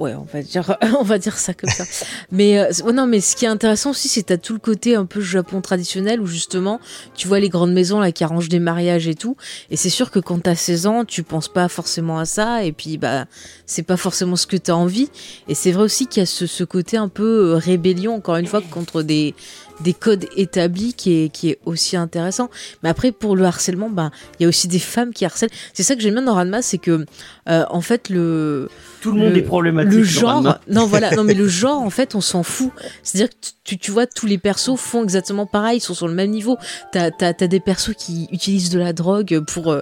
Ouais, 0.00 0.14
on 0.14 0.22
va 0.32 0.42
dire, 0.42 0.76
on 1.00 1.02
va 1.02 1.18
dire 1.18 1.36
ça 1.36 1.54
comme 1.54 1.70
ça. 1.70 1.82
mais 2.30 2.60
euh, 2.60 2.92
non, 2.92 3.08
mais 3.08 3.20
ce 3.20 3.34
qui 3.34 3.46
est 3.46 3.48
intéressant 3.48 3.90
aussi, 3.90 4.06
c'est 4.08 4.22
t'as 4.22 4.36
tout 4.36 4.52
le 4.52 4.60
côté 4.60 4.94
un 4.94 5.06
peu 5.06 5.20
Japon 5.20 5.60
traditionnel 5.60 6.20
où 6.20 6.26
justement, 6.26 6.78
tu 7.16 7.26
vois 7.26 7.40
les 7.40 7.48
grandes 7.48 7.72
maisons 7.72 7.98
là 7.98 8.12
qui 8.12 8.22
arrangent 8.22 8.48
des 8.48 8.60
mariages 8.60 9.08
et 9.08 9.16
tout. 9.16 9.36
Et 9.70 9.76
c'est 9.76 9.90
sûr 9.90 10.12
que 10.12 10.20
quand 10.20 10.38
t'as 10.40 10.54
16 10.54 10.86
ans, 10.86 11.04
tu 11.04 11.24
penses 11.24 11.48
pas 11.48 11.66
forcément 11.68 12.20
à 12.20 12.26
ça. 12.26 12.62
Et 12.62 12.70
puis 12.70 12.96
bah, 12.96 13.24
c'est 13.66 13.82
pas 13.82 13.96
forcément 13.96 14.36
ce 14.36 14.46
que 14.46 14.56
t'as 14.56 14.74
envie. 14.74 15.10
Et 15.48 15.56
c'est 15.56 15.72
vrai 15.72 15.82
aussi 15.82 16.06
qu'il 16.06 16.20
y 16.20 16.22
a 16.22 16.26
ce, 16.26 16.46
ce 16.46 16.62
côté 16.62 16.96
un 16.96 17.08
peu 17.08 17.54
rébellion, 17.54 18.14
encore 18.14 18.36
une 18.36 18.46
fois, 18.46 18.62
contre 18.70 19.02
des 19.02 19.34
des 19.80 19.94
codes 19.94 20.26
établis 20.36 20.94
qui 20.94 21.24
est 21.24 21.28
qui 21.28 21.50
est 21.50 21.58
aussi 21.64 21.96
intéressant. 21.96 22.50
Mais 22.82 22.88
après 22.88 23.12
pour 23.12 23.36
le 23.36 23.44
harcèlement, 23.44 23.90
bah 23.90 24.10
il 24.38 24.42
y 24.42 24.46
a 24.46 24.48
aussi 24.48 24.68
des 24.68 24.78
femmes 24.78 25.12
qui 25.12 25.24
harcèlent. 25.24 25.50
C'est 25.72 25.82
ça 25.82 25.94
que 25.94 26.00
j'aime 26.00 26.14
bien 26.14 26.22
dans 26.22 26.34
Ranma, 26.34 26.62
c'est 26.62 26.78
que 26.78 27.04
euh, 27.48 27.64
en 27.70 27.80
fait 27.80 28.08
le 28.08 28.68
tout 29.00 29.12
le 29.12 29.20
monde 29.20 29.36
est 29.36 29.42
problématique. 29.42 29.92
le 29.92 30.02
genre, 30.02 30.58
non 30.68 30.86
voilà, 30.86 31.14
non 31.14 31.24
mais 31.24 31.34
le 31.34 31.48
genre 31.48 31.80
en 31.80 31.90
fait 31.90 32.14
on 32.14 32.20
s'en 32.20 32.42
fout. 32.42 32.70
C'est-à-dire 33.02 33.30
que 33.30 33.36
tu, 33.64 33.78
tu 33.78 33.90
vois 33.90 34.06
tous 34.06 34.26
les 34.26 34.38
persos 34.38 34.76
font 34.76 35.02
exactement 35.02 35.46
pareil, 35.46 35.78
ils 35.78 35.82
sont 35.82 35.94
sur 35.94 36.08
le 36.08 36.14
même 36.14 36.30
niveau. 36.30 36.56
T'as 36.92 37.10
t'as 37.10 37.32
t'as 37.32 37.46
des 37.46 37.60
persos 37.60 37.94
qui 37.96 38.28
utilisent 38.32 38.70
de 38.70 38.78
la 38.78 38.92
drogue 38.92 39.40
pour 39.46 39.70
euh, 39.72 39.80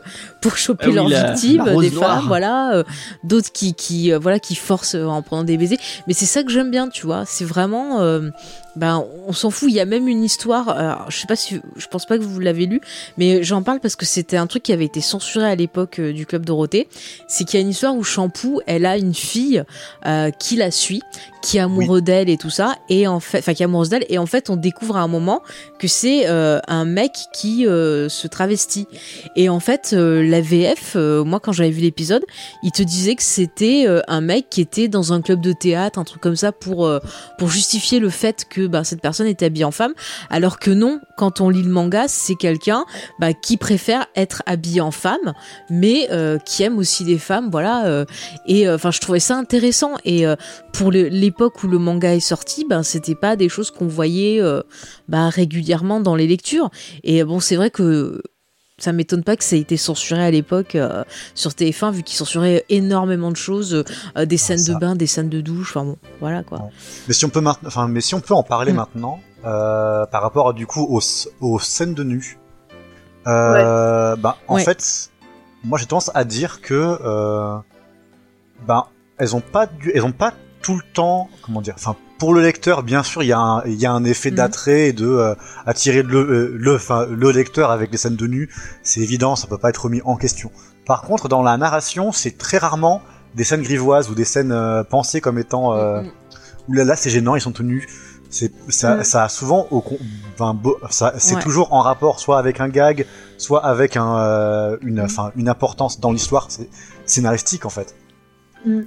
pour 0.48 0.56
choper 0.56 0.84
Ah 0.86 0.88
oui, 0.90 0.94
leurs 0.94 1.08
la- 1.08 1.32
victimes, 1.32 1.64
la 1.64 1.74
des 1.76 1.90
noire. 1.90 2.18
femmes, 2.18 2.26
voilà, 2.28 2.72
euh, 2.74 2.84
d'autres 3.24 3.50
qui 3.52 3.74
qui 3.74 4.12
euh, 4.12 4.18
voilà 4.18 4.38
qui 4.38 4.54
forcent 4.54 4.94
euh, 4.94 5.04
en 5.06 5.22
prenant 5.22 5.42
des 5.44 5.56
baisers. 5.56 5.78
Mais 6.06 6.14
c'est 6.14 6.26
ça 6.26 6.42
que 6.44 6.50
j'aime 6.52 6.70
bien, 6.70 6.88
tu 6.88 7.04
vois. 7.06 7.24
C'est 7.26 7.44
vraiment, 7.44 8.00
euh, 8.00 8.30
ben 8.76 9.04
on 9.26 9.32
s'en 9.32 9.50
fout. 9.50 9.68
Il 9.70 9.74
y 9.74 9.80
a 9.80 9.84
même 9.86 10.06
une 10.06 10.22
histoire. 10.22 10.68
alors, 10.68 11.10
je 11.10 11.16
sais 11.18 11.26
pas 11.26 11.34
si, 11.36 11.60
je 11.76 11.86
pense 11.88 12.06
pas 12.06 12.16
que 12.18 12.22
vous 12.22 12.38
l'avez 12.40 12.66
lu, 12.66 12.80
mais 13.18 13.42
j'en 13.42 13.62
parle 13.62 13.80
parce 13.80 13.96
que 13.96 14.06
c'était 14.06 14.36
un 14.36 14.46
truc 14.46 14.62
qui 14.62 14.72
avait 14.72 14.84
été 14.84 15.00
censuré 15.00 15.46
à 15.46 15.54
l'époque 15.56 16.00
du 16.00 16.26
club 16.26 16.44
Dorothée. 16.44 16.86
C'est 17.26 17.44
qu'il 17.44 17.58
y 17.58 17.62
a 17.62 17.64
une 17.64 17.70
histoire 17.70 17.94
où 17.96 18.04
Shampoo, 18.04 18.60
elle 18.66 18.86
a 18.86 18.96
une 18.98 19.14
fille 19.14 19.64
qui 20.38 20.56
la 20.56 20.70
suit, 20.70 21.02
qui 21.42 21.56
est 21.56 21.60
amoureux 21.60 22.00
d'elle 22.02 22.28
et 22.28 22.36
tout 22.36 22.50
ça, 22.50 22.74
et 22.88 23.06
en 23.08 23.20
fait, 23.20 23.38
enfin 23.38 23.54
qui 23.54 23.62
est 23.62 23.66
amoureuse 23.66 23.88
d'elle, 23.88 24.04
et 24.08 24.18
en 24.18 24.26
fait 24.26 24.50
on 24.50 24.56
découvre 24.56 24.96
à 24.96 25.00
un 25.00 25.08
moment 25.08 25.42
que 25.78 25.88
c'est 25.88 26.26
un 26.26 26.84
mec 26.84 27.12
qui 27.32 27.64
se 27.64 28.26
travestit. 28.28 28.86
Et 29.36 29.48
en 29.48 29.60
fait, 29.60 29.90
euh, 29.92 30.22
la 30.36 30.42
VF, 30.42 30.92
euh, 30.96 31.24
moi 31.24 31.40
quand 31.40 31.52
j'avais 31.52 31.70
vu 31.70 31.80
l'épisode, 31.80 32.22
il 32.62 32.70
te 32.70 32.82
disait 32.82 33.14
que 33.14 33.22
c'était 33.22 33.84
euh, 33.86 34.02
un 34.06 34.20
mec 34.20 34.50
qui 34.50 34.60
était 34.60 34.86
dans 34.86 35.14
un 35.14 35.22
club 35.22 35.40
de 35.40 35.52
théâtre, 35.52 35.98
un 35.98 36.04
truc 36.04 36.20
comme 36.20 36.36
ça, 36.36 36.52
pour 36.52 36.86
euh, 36.86 36.98
pour 37.38 37.48
justifier 37.48 38.00
le 38.00 38.10
fait 38.10 38.44
que 38.48 38.66
bah, 38.66 38.84
cette 38.84 39.00
personne 39.00 39.26
était 39.26 39.46
habillée 39.46 39.64
en 39.64 39.70
femme, 39.70 39.94
alors 40.28 40.58
que 40.58 40.70
non, 40.70 41.00
quand 41.16 41.40
on 41.40 41.48
lit 41.48 41.62
le 41.62 41.70
manga, 41.70 42.06
c'est 42.06 42.34
quelqu'un 42.34 42.84
bah, 43.18 43.32
qui 43.32 43.56
préfère 43.56 44.06
être 44.14 44.42
habillé 44.44 44.82
en 44.82 44.90
femme, 44.90 45.32
mais 45.70 46.08
qui 46.44 46.62
aime 46.62 46.78
aussi 46.78 47.04
les 47.04 47.18
femmes, 47.18 47.48
voilà. 47.50 48.04
et 48.46 48.68
enfin, 48.68 48.90
je 48.90 49.00
trouvais 49.00 49.20
ça 49.20 49.36
intéressant. 49.36 49.94
Et 50.04 50.24
pour 50.72 50.90
l'époque 50.90 51.62
où 51.62 51.68
le 51.68 51.78
manga 51.78 52.14
est 52.14 52.20
sorti, 52.20 52.66
ben 52.68 52.82
c'était 52.82 53.14
pas 53.14 53.36
des 53.36 53.48
choses 53.48 53.70
qu'on 53.70 53.86
voyait 53.86 54.40
bah, 55.08 55.28
régulièrement 55.28 56.00
dans 56.00 56.14
les 56.14 56.26
lectures. 56.26 56.70
Et 57.04 57.24
bon, 57.24 57.40
c'est 57.40 57.56
vrai 57.56 57.70
que 57.70 58.22
ça 58.78 58.92
m'étonne 58.92 59.24
pas 59.24 59.36
que 59.36 59.44
ça 59.44 59.56
ait 59.56 59.60
été 59.60 59.76
censuré 59.78 60.22
à 60.22 60.30
l'époque 60.30 60.74
euh, 60.74 61.02
sur 61.34 61.50
TF1 61.52 61.92
vu 61.92 62.02
qu'ils 62.02 62.16
censuraient 62.18 62.64
énormément 62.68 63.30
de 63.30 63.36
choses, 63.36 63.84
euh, 64.18 64.26
des 64.26 64.36
scènes 64.36 64.58
ça. 64.58 64.74
de 64.74 64.78
bain, 64.78 64.94
des 64.96 65.06
scènes 65.06 65.30
de 65.30 65.40
douche, 65.40 65.70
enfin 65.74 65.84
bon, 65.86 65.96
voilà 66.20 66.42
quoi. 66.42 66.68
Mais 67.08 67.14
si 67.14 67.24
on 67.24 67.30
peut 67.30 67.40
maintenant, 67.40 67.68
enfin, 67.68 67.88
mais 67.88 68.02
si 68.02 68.14
on 68.14 68.20
peut 68.20 68.34
en 68.34 68.42
parler 68.42 68.72
Mm. 68.72 68.76
maintenant, 68.76 69.20
euh, 69.46 70.04
par 70.06 70.20
rapport 70.22 70.52
du 70.52 70.66
coup 70.66 70.86
aux, 70.90 71.00
aux 71.40 71.58
scènes 71.58 71.94
de 71.94 72.02
nu. 72.04 72.38
Euh, 73.26 74.14
bah, 74.16 74.36
en 74.46 74.56
Ouais. 74.56 74.64
fait, 74.64 75.10
moi 75.64 75.78
j'ai 75.78 75.86
tendance 75.86 76.10
à 76.14 76.24
dire 76.24 76.60
que, 76.60 76.98
euh, 77.02 77.56
bah, 78.66 78.88
elles 79.18 79.34
ont 79.34 79.40
pas 79.40 79.66
dû, 79.66 79.90
elles 79.94 80.04
ont 80.04 80.12
pas 80.12 80.34
tout 80.60 80.74
le 80.76 80.82
temps, 80.92 81.30
comment 81.42 81.62
dire, 81.62 81.74
enfin, 81.76 81.96
pour 82.18 82.32
le 82.34 82.40
lecteur, 82.42 82.82
bien 82.82 83.02
sûr, 83.02 83.22
il 83.22 83.26
y 83.26 83.32
a 83.32 83.38
un, 83.38 83.62
il 83.66 83.74
y 83.74 83.86
a 83.86 83.92
un 83.92 84.04
effet 84.04 84.30
Mm. 84.30 84.34
d'attrait 84.34 84.88
et 84.88 84.92
de 84.92 85.06
euh, 85.06 85.34
attirer 85.66 86.02
le, 86.02 86.18
euh, 86.18 86.56
le, 86.58 86.74
enfin, 86.76 87.06
le 87.10 87.30
lecteur 87.30 87.70
avec 87.70 87.90
les 87.92 87.98
scènes 87.98 88.16
de 88.16 88.26
nu. 88.26 88.50
C'est 88.82 89.00
évident, 89.00 89.36
ça 89.36 89.46
peut 89.46 89.58
pas 89.58 89.68
être 89.70 89.84
remis 89.84 90.00
en 90.04 90.16
question. 90.16 90.50
Par 90.86 91.02
contre, 91.02 91.28
dans 91.28 91.42
la 91.42 91.56
narration, 91.56 92.12
c'est 92.12 92.38
très 92.38 92.58
rarement 92.58 93.02
des 93.34 93.44
scènes 93.44 93.62
grivoises 93.62 94.08
ou 94.08 94.14
des 94.14 94.24
scènes 94.24 94.52
euh, 94.52 94.82
pensées 94.84 95.20
comme 95.20 95.38
étant 95.38 95.74
euh, 95.74 96.02
mm. 96.02 96.10
Ouh 96.68 96.72
là 96.72 96.84
là, 96.84 96.96
c'est 96.96 97.10
gênant, 97.10 97.36
ils 97.36 97.40
sont 97.40 97.52
tenus. 97.52 97.86
C'est 98.28 98.52
ça, 98.68 98.96
Mm. 98.96 99.04
ça 99.04 99.24
a 99.24 99.28
souvent 99.28 99.68
au 99.70 99.84
ça 100.90 101.14
c'est 101.18 101.36
Ouais. 101.36 101.40
toujours 101.42 101.72
en 101.72 101.80
rapport 101.80 102.18
soit 102.18 102.38
avec 102.38 102.60
un 102.60 102.68
gag, 102.68 103.06
soit 103.38 103.64
avec 103.64 103.96
un 103.96 104.18
euh, 104.18 104.76
une 104.82 105.00
enfin 105.00 105.30
une 105.36 105.48
importance 105.48 106.00
dans 106.00 106.10
l'histoire 106.10 106.46
c'est 106.50 106.68
scénaristique 107.04 107.64
en 107.66 107.70
fait. 107.70 107.94
Mm. 108.66 108.80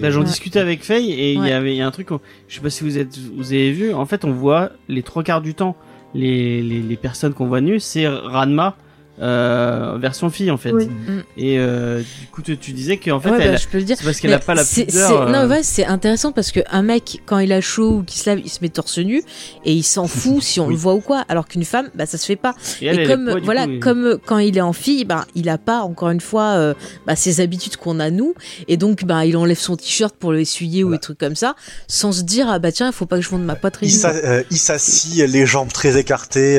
Bah, 0.00 0.10
j'en 0.10 0.20
Ouais. 0.20 0.26
discutais 0.26 0.58
avec 0.60 0.82
Faye 0.84 1.12
et 1.12 1.32
il 1.32 1.44
y 1.46 1.50
avait 1.52 1.74
il 1.74 1.76
y 1.78 1.82
a 1.82 1.86
un 1.86 1.90
truc, 1.90 2.08
je 2.48 2.54
sais 2.54 2.60
pas 2.60 2.70
si 2.70 2.84
vous 2.84 2.98
êtes 2.98 3.18
vous 3.18 3.52
avez 3.52 3.72
vu, 3.72 3.92
en 3.94 4.06
fait 4.06 4.24
on 4.24 4.32
voit 4.32 4.70
les 4.88 5.02
trois 5.02 5.22
quarts 5.22 5.42
du 5.42 5.54
temps 5.54 5.76
les 6.14 6.62
les, 6.62 6.80
les 6.80 6.96
personnes 6.96 7.34
qu'on 7.34 7.46
voit 7.46 7.60
nues, 7.60 7.80
c'est 7.80 8.06
Ranma 8.08 8.76
euh, 9.20 9.96
version 10.00 10.30
fille 10.30 10.50
en 10.50 10.56
fait. 10.56 10.72
Oui. 10.72 10.86
Mm. 10.86 11.22
Et 11.36 11.58
euh, 11.58 12.00
du 12.00 12.26
coup, 12.28 12.42
tu, 12.42 12.56
tu 12.58 12.72
disais 12.72 12.96
qu'en 12.98 13.20
fait, 13.20 13.30
Ouais, 13.30 13.38
bah, 13.38 13.44
elle, 13.44 13.58
je 13.58 13.68
peux 13.68 13.78
le 13.78 13.84
dire. 13.84 13.96
c'est 13.98 14.04
parce 14.04 14.20
qu'elle 14.20 14.30
Mais 14.30 14.36
a 14.36 14.40
pas 14.40 14.54
la 14.54 14.64
pudeur. 14.64 14.86
c'est- 14.88 14.96
euh, 15.12 15.26
Non, 15.30 15.48
ouais, 15.48 15.62
c'est 15.62 15.84
intéressant 15.86 16.32
parce 16.32 16.52
que 16.52 16.60
un 16.70 16.82
mec, 16.82 17.20
quand 17.26 17.38
il 17.38 17.52
a 17.52 17.60
chaud 17.60 17.98
ou 17.98 18.02
qu'il 18.02 18.20
se 18.20 18.28
lave, 18.30 18.40
il 18.44 18.48
se 18.50 18.58
met 18.62 18.68
torse 18.68 18.98
nu 18.98 19.22
et 19.64 19.72
il 19.72 19.82
s'en 19.82 20.06
fout 20.06 20.42
si 20.42 20.60
on 20.60 20.66
Oui. 20.66 20.74
le 20.74 20.78
voit 20.78 20.94
ou 20.94 21.00
quoi. 21.00 21.24
Alors 21.28 21.46
qu'une 21.48 21.64
femme, 21.64 21.88
bah, 21.94 22.06
ça 22.06 22.18
se 22.18 22.26
fait 22.26 22.36
pas. 22.36 22.54
et 22.80 22.86
elle, 22.86 23.00
elle 23.00 23.08
comme, 23.08 23.26
pas, 23.26 23.40
voilà, 23.42 23.66
coup, 23.66 23.78
comme 23.80 24.04
euh, 24.06 24.18
quand 24.24 24.38
il 24.38 24.56
est 24.56 24.60
en 24.62 24.72
fille, 24.72 25.04
bah, 25.04 25.26
il 25.34 25.48
a 25.48 25.58
pas, 25.58 25.80
encore 25.80 26.10
une 26.10 26.20
fois, 26.20 26.50
euh, 26.56 26.74
bah, 27.06 27.16
ces 27.16 27.40
habitudes 27.40 27.76
qu'on 27.76 28.00
a 28.00 28.10
nous. 28.10 28.34
Et 28.68 28.76
donc, 28.76 29.04
bah, 29.04 29.24
il 29.26 29.36
enlève 29.36 29.58
son 29.58 29.76
t-shirt 29.76 30.14
pour 30.16 30.32
l'essuyer 30.32 30.84
ou 30.84 30.88
Voilà. 30.88 30.98
des 30.98 31.02
trucs 31.02 31.18
comme 31.18 31.36
ça, 31.36 31.54
sans 31.88 32.12
se 32.12 32.22
dire, 32.22 32.48
ah 32.48 32.58
bah 32.58 32.72
tiens, 32.72 32.86
il 32.88 32.92
faut 32.92 33.06
pas 33.06 33.16
que 33.16 33.22
je 33.22 33.30
monte 33.30 33.42
ma 33.42 33.56
poitrine. 33.56 33.90
Euh, 34.04 34.42
il 34.50 34.56
s'assit, 34.58 35.16
les 35.28 35.46
jambes 35.46 35.72
très 35.72 35.96
écartées. 35.98 36.58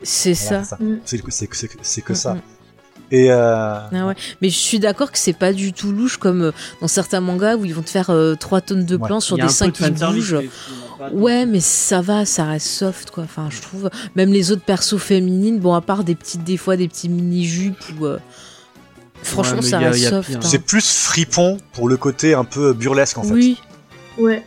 Euh, 0.00 0.04
C'est 0.04 0.32
voilà, 0.32 0.64
ça. 0.64 0.76
Mm. 0.80 0.98
C'est 1.04 1.22
c'est- 1.30 1.48
c'est- 1.54 1.70
c'est 1.82 2.00
que 2.02 2.14
ça. 2.14 2.36
Et 3.12 3.32
euh, 3.32 3.74
Ah 3.92 4.06
ouais. 4.06 4.14
Mais 4.40 4.50
je 4.50 4.56
suis 4.56 4.78
d'accord 4.78 5.10
que 5.10 5.18
c'est 5.18 5.32
pas 5.32 5.52
du 5.52 5.72
tout 5.72 5.90
louche 5.90 6.16
comme 6.16 6.42
euh, 6.42 6.52
dans 6.80 6.86
certains 6.86 7.20
mangas 7.20 7.56
où 7.56 7.64
ils 7.64 7.74
vont 7.74 7.82
te 7.82 7.90
faire 7.90 8.10
euh, 8.10 8.36
3 8.36 8.60
tonnes 8.60 8.84
de 8.84 8.96
Ouais. 8.96 9.04
plans 9.06 9.18
sur 9.18 9.36
des 9.36 9.42
un 9.42 9.48
seins 9.48 9.66
peu 9.66 9.72
de 9.72 9.76
qui 9.78 9.82
fanservice, 9.84 10.30
bougent. 10.30 10.44
Ouais, 11.12 11.44
mais 11.44 11.58
ça 11.60 12.02
va, 12.02 12.24
ça 12.24 12.44
reste 12.44 12.68
soft, 12.68 13.10
quoi. 13.10 13.24
Enfin, 13.24 13.48
je 13.50 13.60
trouve. 13.62 13.90
Même 14.14 14.32
les 14.32 14.52
autres 14.52 14.62
persos 14.62 14.98
féminines, 15.00 15.58
bon, 15.58 15.74
à 15.74 15.80
part 15.80 16.04
des 16.04 16.14
petites, 16.14 16.44
des 16.44 16.56
fois, 16.56 16.76
des 16.76 16.86
petits 16.88 17.08
mini-jupes 17.08 17.82
ou. 18.00 18.06
euh, 18.06 18.18
Franchement, 19.22 19.56
Ouais, 19.60 19.62
ça 19.62 19.76
a- 19.78 19.90
reste 19.90 20.08
soft. 20.08 20.28
pire. 20.30 20.38
hein. 20.38 20.46
c'est 20.48 20.58
plus 20.64 20.86
fripon 21.04 21.58
pour 21.72 21.88
le 21.88 21.96
côté 21.98 22.32
un 22.34 22.44
peu 22.44 22.72
burlesque 22.72 23.18
en 23.18 23.22
fait. 23.22 23.32
Oui, 23.32 23.58
Ouais. 24.18 24.44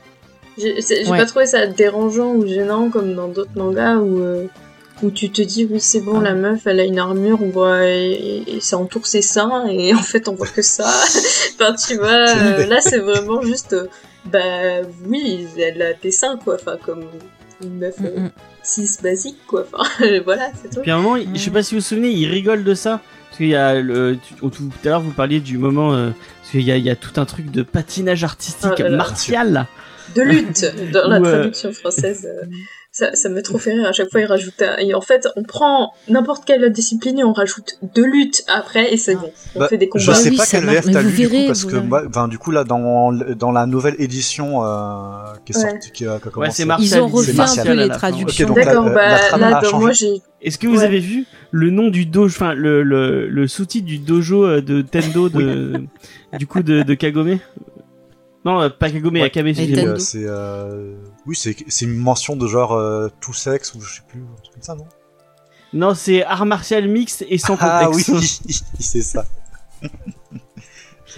J'ai 0.57 0.81
c'est- 0.81 1.03
j'ai 1.03 1.11
Ouais. 1.11 1.17
pas 1.17 1.25
trouvé 1.25 1.45
ça 1.47 1.65
dérangeant 1.67 2.31
ou 2.33 2.45
gênant 2.47 2.89
comme 2.89 3.13
dans 3.15 3.27
d'autres 3.27 3.51
mangas 3.55 3.97
où, 3.97 4.19
euh, 4.19 4.45
où 5.03 5.11
tu 5.11 5.29
te 5.31 5.41
dis 5.41 5.67
oui 5.69 5.79
c'est 5.79 5.99
bon 6.01 6.19
Ah. 6.19 6.23
la 6.23 6.33
meuf 6.33 6.65
elle 6.65 6.79
a 6.79 6.83
une 6.85 6.99
armure 6.99 7.39
on 7.41 7.49
voit 7.49 7.85
et, 7.87 8.43
et 8.47 8.59
ça 8.61 8.77
entoure 8.77 9.05
ses 9.05 9.21
seins 9.21 9.65
et 9.67 9.93
en 10.01 10.01
fait 10.01 10.27
on 10.27 10.33
voit 10.35 10.47
que 10.47 10.61
ça. 10.61 10.85
enfin 11.55 11.73
tu 11.75 11.95
vois 11.97 12.27
euh, 12.29 12.65
là 12.65 12.79
c'est 12.81 12.99
vraiment 12.99 13.41
juste 13.41 13.73
euh, 13.73 13.87
bah 14.25 14.39
oui 15.07 15.47
elle 15.57 15.81
a 15.81 15.93
tes 15.93 16.11
seins 16.11 16.37
quoi 16.37 16.55
enfin 16.55 16.77
comme 16.83 17.05
une 17.63 17.77
meuf 17.77 17.95
euh, 18.03 18.17
Mm, 18.17 18.23
mm. 18.25 18.31
cis 18.63 18.97
basique 19.03 19.37
quoi 19.47 19.65
enfin 19.71 19.83
voilà 20.25 20.49
c'est 20.61 20.69
tout. 20.69 20.81
Puis 20.81 20.91
à 20.91 20.95
un 20.95 21.01
moment, 21.01 21.21
je 21.33 21.39
sais 21.39 21.51
pas 21.51 21.63
si 21.63 21.75
vous 21.75 21.81
vous 21.81 21.85
souvenez, 21.85 22.09
il 22.09 22.27
rigole 22.29 22.63
de 22.63 22.73
ça. 22.73 23.01
Parce 23.33 23.37
qu'il 23.39 23.47
y 23.47 23.55
a 23.55 23.81
le, 23.81 24.17
tout 24.39 24.51
à 24.85 24.87
l'heure 24.89 25.01
vous 25.01 25.09
parliez 25.09 25.39
du 25.39 25.57
moment, 25.57 25.93
euh, 25.95 26.11
parce 26.41 26.51
qu'il 26.51 26.61
y 26.61 26.71
a, 26.71 26.77
il 26.77 26.85
y 26.85 26.91
a 26.91 26.95
tout 26.95 27.19
un 27.19 27.25
truc 27.25 27.49
de 27.49 27.63
patinage 27.63 28.23
artistique 28.23 28.69
Ah 28.77 28.83
là 28.83 28.89
là. 28.89 28.97
martial. 28.97 29.65
de 30.15 30.21
lutte 30.21 30.65
dans 30.93 31.07
la 31.09 31.15
euh, 31.17 31.21
traduction 31.21 31.73
française. 31.73 32.27
euh, 32.29 32.45
ça, 32.91 33.15
ça 33.15 33.27
me 33.29 33.41
trop 33.41 33.57
fait 33.57 33.71
rire. 33.73 33.87
À 33.87 33.91
chaque 33.91 34.11
fois, 34.11 34.21
il 34.21 34.25
rajoute. 34.27 34.61
un- 34.61 34.77
Et 34.77 34.93
en 34.93 35.01
fait, 35.01 35.27
on 35.35 35.41
prend 35.41 35.93
n'importe 36.09 36.45
quelle 36.45 36.71
discipline 36.71 37.17
et 37.17 37.23
on 37.23 37.33
rajoute 37.33 37.79
de 37.95 38.03
lutte 38.03 38.43
après 38.47 38.93
et 38.93 38.97
c'est 38.97 39.15
bon. 39.15 39.31
On 39.55 39.61
Bah, 39.61 39.67
fait 39.67 39.79
des 39.79 39.87
Je 39.87 39.89
combats. 39.89 40.05
Bah 40.05 40.13
sais 40.13 40.29
oui, 40.29 40.37
pas 40.37 40.45
quelle 40.45 40.65
VF 40.65 40.85
mais 40.85 40.93
t'as 40.93 41.01
vous 41.01 41.09
lu 41.09 41.15
du 41.15 41.25
verrez, 41.25 41.41
coup 41.41 41.47
parce 41.47 41.65
que 41.65 41.75
moi, 41.77 42.03
enfin 42.07 42.27
du 42.27 42.37
coup 42.37 42.51
là 42.51 42.63
dans 42.63 43.11
dans 43.11 43.51
la 43.51 43.65
nouvelle 43.65 43.95
édition 43.97 44.63
euh, 44.63 45.07
qui 45.43 45.53
est 45.53 45.57
Ouais. 45.57 45.71
sortie, 45.71 45.91
qui 45.91 46.05
a, 46.05 46.19
qui 46.19 46.23
a 46.23 46.27
Ouais, 46.27 46.31
commencé. 46.31 46.51
c'est 46.57 46.65
Martial. 46.65 46.87
Ils 46.99 47.01
ont 47.01 47.07
c'est 47.07 47.13
refait 47.15 47.31
un 47.31 47.35
Martial 47.37 47.65
peu 47.67 47.73
les 47.73 47.89
traductions. 47.89 48.47
Ok, 48.49 48.55
donc 48.57 48.63
D'accord, 48.63 48.85
la- 48.89 48.91
la 49.31 49.37
bah 49.39 49.49
là, 49.49 49.61
changé. 49.63 49.77
moi, 49.79 49.91
j'ai. 49.91 50.21
Est-ce 50.43 50.57
que 50.57 50.67
vous 50.67 50.77
Ouais. 50.79 50.83
avez 50.85 50.99
vu 50.99 51.25
le 51.51 51.69
nom 51.69 51.89
du 51.89 52.05
dojo, 52.05 52.27
enfin 52.35 52.53
le, 52.53 52.83
le, 52.83 53.27
le 53.29 53.47
sous-titre 53.47 53.85
du 53.85 53.97
dojo 53.99 54.45
euh, 54.45 54.61
de 54.61 54.81
Tendo 54.81 55.29
de, 55.29 55.85
du 56.37 56.45
coup 56.47 56.61
de, 56.61 56.83
de 56.83 56.93
Kagome? 56.93 57.39
Non, 58.45 58.59
euh, 58.61 58.69
pas 58.69 58.89
Kagome, 58.91 59.13
Ouais. 59.13 59.21
Akame, 59.23 59.53
si 59.53 59.73
euh, 59.79 59.97
c'est 59.97 60.25
euh, 60.25 60.95
oui 61.25 61.35
c'est 61.35 61.55
c'est 61.69 61.85
une 61.85 61.95
mention 61.95 62.35
de 62.35 62.45
genre 62.45 62.73
euh, 62.73 63.07
tout 63.21 63.31
sexe 63.33 63.73
ou 63.73 63.79
je 63.81 63.95
sais 63.95 64.01
plus 64.07 64.19
un 64.19 64.41
truc 64.41 64.53
comme 64.55 64.63
ça 64.63 64.75
non? 64.75 64.85
Non, 65.71 65.95
c'est 65.95 66.23
art 66.23 66.45
martial 66.45 66.87
mixte 66.87 67.25
et 67.29 67.37
sans 67.37 67.55
Ah 67.59 67.89
oui 67.89 68.03
contexte. 68.03 68.43
c'est 68.79 69.01
ça. 69.01 69.25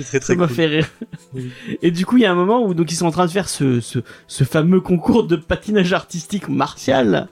C'est 0.04 0.20
très 0.20 0.34
Ça 0.34 0.36
m'a 0.36 0.48
cool. 0.48 0.56
fait 0.56 0.66
rire. 0.68 0.88
Oui. 1.34 1.52
Et 1.82 1.92
du 1.92 2.06
coup, 2.06 2.18
il 2.18 2.24
y 2.24 2.26
a 2.26 2.32
un 2.32 2.36
moment 2.36 2.64
où 2.66 2.74
donc 2.74 2.92
ils 2.92 2.96
sont 2.96 3.06
en 3.06 3.12
train 3.12 3.26
de 3.26 3.32
faire 3.32 3.50
ce, 3.50 3.80
ce, 3.80 4.00
ce 4.28 4.44
fameux 4.44 4.82
concours 4.82 5.26
de 5.26 5.36
patinage 5.36 5.94
artistique 5.94 6.50
martial. 6.50 7.28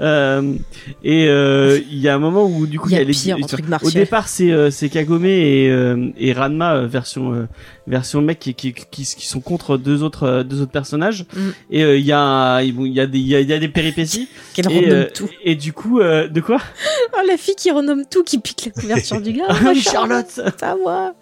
Euh, 0.00 0.54
et 1.02 1.28
euh, 1.28 1.78
il 1.90 1.98
y 1.98 2.08
a 2.08 2.14
un 2.14 2.18
moment 2.18 2.44
où 2.46 2.66
du 2.66 2.78
coup 2.78 2.88
Il 2.88 2.94
y 2.96 2.98
a 2.98 3.04
les 3.04 3.12
pire 3.12 3.36
en 3.36 3.46
truc 3.46 3.64
au 3.82 3.90
départ 3.90 4.28
c'est 4.28 4.50
euh, 4.52 4.70
c'est 4.70 4.88
Kagome 4.88 5.24
et, 5.24 5.68
euh, 5.70 6.10
et 6.16 6.32
Ranma 6.32 6.74
euh, 6.76 6.86
version 6.86 7.32
euh, 7.32 7.46
version 7.88 8.20
mec 8.20 8.38
qui, 8.38 8.54
qui, 8.54 8.72
qui, 8.72 8.84
qui 9.04 9.26
sont 9.26 9.40
contre 9.40 9.76
deux 9.76 10.02
autres 10.02 10.24
euh, 10.24 10.42
deux 10.44 10.60
autres 10.62 10.70
personnages 10.72 11.24
Mm. 11.34 11.40
et 11.70 11.82
euh, 11.84 11.96
il 11.98 12.04
y 12.06 12.12
a 12.12 12.60
il 12.62 12.86
y 12.92 13.00
a 13.00 13.06
des 13.06 13.18
il 13.18 13.26
y 13.28 13.34
a, 13.34 13.40
il 13.40 13.48
y 13.48 13.52
a 13.52 13.58
des 13.58 13.68
péripéties 13.68 14.28
Qu'elle 14.54 14.70
et, 14.70 14.76
renomme 14.78 14.90
euh, 14.92 15.06
tout. 15.12 15.28
et 15.44 15.54
du 15.54 15.72
coup 15.72 16.00
euh, 16.00 16.28
de 16.28 16.40
quoi 16.40 16.58
Oh, 17.14 17.20
la 17.26 17.36
fille 17.36 17.54
qui 17.56 17.70
renomme 17.70 18.04
tout, 18.08 18.22
qui 18.22 18.38
pique 18.38 18.66
la 18.66 18.80
couverture 18.82 19.20
du 19.20 19.32
gars. 19.32 19.44
Oh, 19.50 19.54
moi, 19.62 19.74
Charlotte 19.74 20.40
Pas 20.60 20.76
moi. 20.76 21.14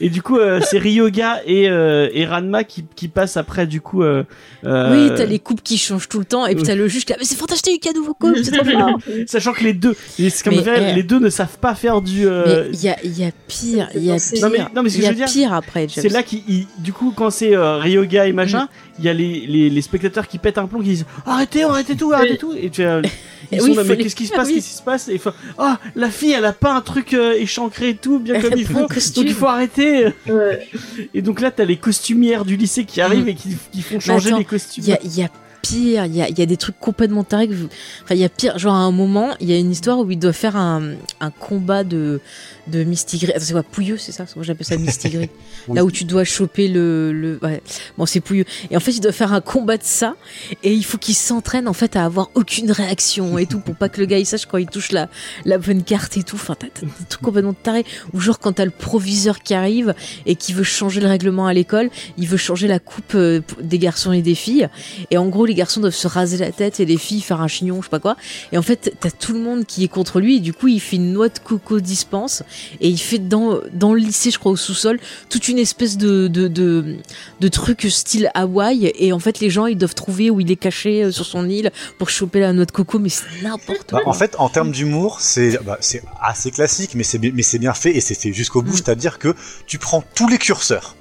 Et 0.00 0.08
du 0.08 0.22
coup, 0.22 0.38
euh, 0.38 0.60
c'est 0.64 0.78
Ryoga 0.78 1.42
et, 1.44 1.68
euh, 1.68 2.08
et 2.14 2.24
Ranma 2.24 2.64
qui, 2.64 2.84
qui 2.94 3.08
passent 3.08 3.36
après, 3.36 3.66
du 3.66 3.80
coup. 3.80 4.02
Oui, 4.02 5.10
t'as 5.16 5.24
les 5.26 5.38
coupes 5.38 5.62
qui 5.62 5.76
changent 5.78 6.08
tout 6.08 6.18
le 6.18 6.24
temps, 6.24 6.46
et 6.46 6.54
puis 6.54 6.64
t'as 6.64 6.74
le 6.74 6.88
juge 6.88 7.04
qui 7.04 7.12
a, 7.12 7.16
mais 7.18 7.24
c'est 7.24 7.36
fantastique, 7.36 7.86
à 7.86 7.92
nouveau 7.92 8.14
coupe, 8.14 8.36
c'est 8.42 8.50
trop 8.52 8.64
fort. 8.64 8.98
Sachant 9.26 9.52
que 9.52 9.64
les 9.64 9.72
deux, 9.74 9.94
c'est 10.16 10.42
comme 10.42 10.62
fait, 10.62 10.90
eh. 10.92 10.94
les 10.94 11.02
deux 11.02 11.18
ne 11.18 11.28
savent 11.28 11.58
pas 11.58 11.74
faire 11.74 12.00
du. 12.00 12.26
euh, 12.26 12.64
Mais 12.70 12.76
il 12.78 12.84
y 12.84 12.88
a, 12.88 12.96
il 13.04 13.18
y 13.18 13.24
a 13.24 13.30
pire, 13.48 13.88
il 13.94 14.04
y 14.04 14.12
a 14.12 14.16
pire. 14.16 14.42
Non, 14.42 14.50
mais- 14.50 14.64
non, 14.74 14.82
mais 14.82 14.88
ce 14.90 14.96
que 14.96 15.00
il 15.00 15.02
y 15.02 15.06
je 15.06 15.08
a 15.08 15.10
veux 15.10 15.16
dire, 15.16 15.26
pire 15.26 15.52
après. 15.52 15.86
C'est 16.02 16.08
là 16.08 16.22
qui, 16.22 16.66
du 16.78 16.92
coup, 16.92 17.12
quand 17.14 17.30
c'est 17.30 17.54
euh, 17.56 17.78
Ryoga 17.78 18.26
et 18.26 18.32
machin, 18.32 18.64
Mm. 18.64 18.68
il 18.98 19.04
y 19.04 19.08
a 19.08 19.12
les, 19.12 19.46
les, 19.46 19.70
les 19.70 19.82
spectateurs 19.82 20.26
qui 20.28 20.38
pètent 20.38 20.58
un 20.58 20.66
plomb, 20.66 20.80
qui 20.80 20.88
disent 20.88 21.06
arrêtez, 21.26 21.64
arrêtez 21.64 21.96
tout, 21.96 22.12
arrêtez 22.12 22.38
tout. 22.38 22.52
Et 22.54 22.70
tu 22.70 22.82
euh, 22.84 23.02
ils 23.52 23.60
sont 23.60 23.74
mais 23.84 23.96
qu'est-ce 23.96 24.16
qui 24.16 24.26
se 24.26 24.32
passe, 24.32 24.48
oui. 24.48 24.54
qu'est-ce 24.54 24.68
qui 24.68 24.74
se 24.74 24.82
passe? 24.82 25.08
Et 25.08 25.20
ah, 25.58 25.78
la 25.94 26.10
fille, 26.10 26.32
elle 26.32 26.44
a 26.44 26.52
pas 26.52 26.72
un 26.74 26.80
truc 26.80 27.14
euh, 27.14 27.34
échancré 27.34 27.90
et 27.90 27.96
tout, 27.96 28.18
bien 28.18 28.34
Elle 28.34 28.42
comme 28.42 28.58
il 28.58 28.66
faut. 28.66 28.80
Donc 28.80 28.96
il 29.16 29.34
faut 29.34 29.46
arrêter. 29.46 30.06
Ouais. 30.28 30.66
Et 31.14 31.22
donc 31.22 31.40
là, 31.40 31.50
t'as 31.50 31.64
les 31.64 31.76
costumières 31.76 32.44
du 32.44 32.56
lycée 32.56 32.84
qui 32.84 33.00
arrivent 33.00 33.28
et 33.28 33.34
qui, 33.34 33.56
qui 33.72 33.82
font 33.82 34.00
changer 34.00 34.26
Mm. 34.30 34.32
attends, 34.32 34.38
les 34.38 34.44
costumes. 34.44 34.84
Il 34.86 34.90
y 34.90 34.92
a, 34.92 34.98
il 35.04 35.18
y 35.18 35.22
a 35.22 35.28
pire, 35.68 36.04
il 36.06 36.14
y 36.16 36.22
a, 36.22 36.28
il 36.28 36.38
y 36.38 36.42
a 36.42 36.46
des 36.46 36.56
trucs 36.56 36.78
complètement 36.78 37.24
tarés. 37.24 37.48
que 37.48 37.54
vous- 37.54 37.68
Enfin, 38.04 38.14
il 38.14 38.20
y 38.20 38.24
a 38.24 38.28
pire. 38.28 38.58
Genre, 38.58 38.74
à 38.74 38.78
un 38.78 38.90
moment, 38.90 39.30
il 39.40 39.50
y 39.50 39.52
a 39.52 39.58
une 39.58 39.70
histoire 39.70 39.98
où 39.98 40.10
il 40.10 40.18
doit 40.18 40.32
faire 40.32 40.56
un, 40.56 40.92
un 41.20 41.30
combat 41.30 41.84
de, 41.84 42.20
de 42.68 42.84
Mistigris. 42.84 43.30
Attends, 43.32 43.44
c'est 43.44 43.52
quoi 43.52 43.62
Pouilleux, 43.62 43.98
c'est 43.98 44.12
ça? 44.12 44.24
Moi, 44.36 44.44
j'appelle 44.44 44.66
ça 44.66 44.76
Mistigris. 44.76 45.30
Oui. 45.68 45.74
Là 45.74 45.84
où 45.84 45.90
tu 45.90 46.04
dois 46.04 46.22
choper 46.22 46.68
le. 46.68 47.12
le... 47.12 47.40
Ouais. 47.42 47.60
Bon, 47.98 48.06
c'est 48.06 48.20
Pouilleux. 48.20 48.44
Et 48.70 48.76
en 48.76 48.80
fait, 48.80 48.92
il 48.92 49.00
doit 49.00 49.10
faire 49.10 49.32
un 49.32 49.40
combat 49.40 49.76
de 49.76 49.82
ça. 49.82 50.14
Et 50.62 50.72
il 50.72 50.84
faut 50.84 50.96
qu'il 50.96 51.16
s'entraîne, 51.16 51.66
en 51.66 51.72
fait, 51.72 51.96
à 51.96 52.04
avoir 52.04 52.30
aucune 52.34 52.70
réaction 52.70 53.36
et 53.38 53.46
tout, 53.46 53.58
pour 53.58 53.74
pas 53.74 53.88
que 53.88 53.98
le 54.00 54.06
gars, 54.06 54.18
il 54.18 54.26
sache 54.26 54.46
quand 54.46 54.58
il 54.58 54.68
touche 54.68 54.92
la, 54.92 55.08
la 55.44 55.58
bonne 55.58 55.82
carte 55.82 56.16
et 56.16 56.22
tout. 56.22 56.36
Enfin, 56.36 56.54
t'as 56.56 56.68
t'as 56.72 56.82
des 56.86 56.92
trucs 57.08 57.22
complètement 57.22 57.52
tarés. 57.52 57.84
Ou 58.12 58.20
genre, 58.20 58.38
quand 58.38 58.52
t'as 58.52 58.64
le 58.64 58.70
proviseur 58.70 59.40
qui 59.42 59.54
arrive 59.54 59.92
et 60.24 60.36
qui 60.36 60.52
veut 60.52 60.62
changer 60.62 61.00
le 61.00 61.08
règlement 61.08 61.46
à 61.48 61.52
l'école, 61.52 61.90
il 62.16 62.28
veut 62.28 62.36
changer 62.36 62.68
la 62.68 62.78
coupe 62.78 63.14
euh, 63.16 63.40
des 63.60 63.78
garçons 63.80 64.12
et 64.12 64.22
des 64.22 64.36
filles. 64.36 64.68
Et 65.10 65.18
en 65.18 65.26
gros, 65.26 65.46
les 65.46 65.54
garçons 65.56 65.80
doivent 65.80 65.94
se 65.94 66.06
raser 66.06 66.36
la 66.38 66.52
tête 66.52 66.78
et 66.80 66.84
les 66.84 66.96
filles 66.98 67.20
faire 67.20 67.40
un 67.40 67.48
chignon, 67.48 67.78
je 67.80 67.86
sais 67.86 67.90
pas 67.90 67.98
quoi. 67.98 68.16
Et 68.52 68.58
en 68.58 68.62
fait, 68.62 68.94
t'as 69.00 69.10
tout 69.10 69.32
le 69.32 69.40
monde 69.40 69.64
qui 69.66 69.82
est 69.84 69.88
contre 69.88 70.20
lui. 70.20 70.36
Et 70.36 70.40
du 70.40 70.52
coup, 70.52 70.68
il 70.68 70.80
fait 70.80 70.96
une 70.96 71.12
noix 71.12 71.28
de 71.28 71.38
coco 71.38 71.80
dispense. 71.80 72.42
Et 72.80 72.88
il 72.88 72.98
fait 72.98 73.18
dans, 73.18 73.58
dans 73.72 73.92
le 73.94 74.00
lycée, 74.00 74.30
je 74.30 74.38
crois, 74.38 74.52
au 74.52 74.56
sous-sol, 74.56 75.00
toute 75.30 75.48
une 75.48 75.58
espèce 75.58 75.96
de, 75.96 76.28
de, 76.28 76.46
de, 76.48 76.96
de 77.40 77.48
truc 77.48 77.86
style 77.90 78.30
Hawaï. 78.34 78.92
Et 78.98 79.12
en 79.12 79.18
fait, 79.18 79.40
les 79.40 79.50
gens, 79.50 79.66
ils 79.66 79.76
doivent 79.78 79.94
trouver 79.94 80.30
où 80.30 80.40
il 80.40 80.50
est 80.50 80.56
caché 80.56 81.04
euh, 81.04 81.10
sur 81.10 81.26
son 81.26 81.48
île 81.48 81.70
pour 81.98 82.10
choper 82.10 82.40
la 82.40 82.52
noix 82.52 82.64
de 82.66 82.70
coco. 82.72 82.98
Mais 82.98 83.08
c'est 83.08 83.24
n'importe 83.42 83.90
Bah, 83.92 84.00
quoi. 84.02 84.08
en 84.08 84.12
fait, 84.14 84.36
en 84.38 84.48
termes 84.48 84.70
d'humour, 84.72 85.20
c'est 85.20 85.58
bah, 85.64 85.78
assez 86.22 86.50
classique, 86.50 86.94
mais 86.94 87.02
c'est 87.04 87.18
bi- 87.18 87.32
mais 87.34 87.42
c'est 87.42 87.58
bien 87.58 87.74
fait 87.74 87.96
et 87.96 88.00
c'est 88.00 88.14
fait 88.14 88.32
jusqu'au 88.32 88.62
bout. 88.62 88.72
Mm. 88.72 88.76
C'est-à-dire 88.76 89.18
que 89.18 89.34
tu 89.66 89.78
prends 89.78 90.02
tous 90.14 90.28
les 90.28 90.38
curseurs 90.38 90.94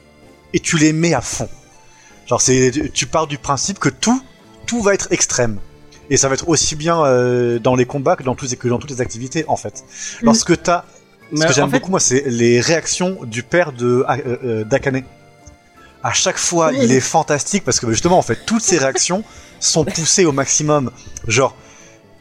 et 0.53 0.59
tu 0.59 0.77
les 0.77 0.93
mets 0.93 1.13
à 1.13 1.21
fond. 1.21 1.49
Genre, 2.27 2.41
c'est 2.41 2.71
tu 2.93 3.05
pars 3.05 3.27
du 3.27 3.37
principe 3.37 3.77
que 3.77 3.89
tout 3.89 4.21
tout 4.65 4.81
va 4.81 4.93
être 4.93 5.07
extrême. 5.11 5.59
Et 6.09 6.17
ça 6.17 6.27
va 6.27 6.35
être 6.35 6.47
aussi 6.49 6.75
bien 6.75 7.03
euh, 7.03 7.57
dans 7.57 7.75
les 7.75 7.85
combats 7.85 8.15
que 8.15 8.23
dans, 8.23 8.35
tous, 8.35 8.53
que 8.55 8.67
dans 8.67 8.77
toutes 8.77 8.91
les 8.91 9.01
activités, 9.01 9.43
en 9.47 9.55
fait. 9.55 9.83
Mm. 10.21 10.25
Lorsque 10.25 10.61
t'as... 10.61 10.83
Ce 11.33 11.39
Mais 11.39 11.47
que 11.47 11.53
j'aime 11.53 11.69
fait, 11.71 11.79
beaucoup, 11.79 11.89
moi, 11.89 11.99
c'est 11.99 12.23
les 12.27 12.61
réactions 12.61 13.17
du 13.25 13.41
père 13.41 13.71
de 13.71 14.05
euh, 14.07 14.37
euh, 14.43 14.63
d'Akane. 14.63 15.01
À 16.03 16.13
chaque 16.13 16.37
fois, 16.37 16.69
Oui. 16.69 16.77
il 16.83 16.91
est 16.91 16.99
fantastique 16.99 17.63
parce 17.63 17.79
que 17.79 17.89
justement, 17.89 18.19
en 18.19 18.21
fait, 18.21 18.45
toutes 18.45 18.61
ses 18.61 18.77
réactions 18.77 19.23
sont 19.59 19.83
poussées 19.85 20.25
au 20.25 20.31
maximum. 20.31 20.91
Genre, 21.27 21.55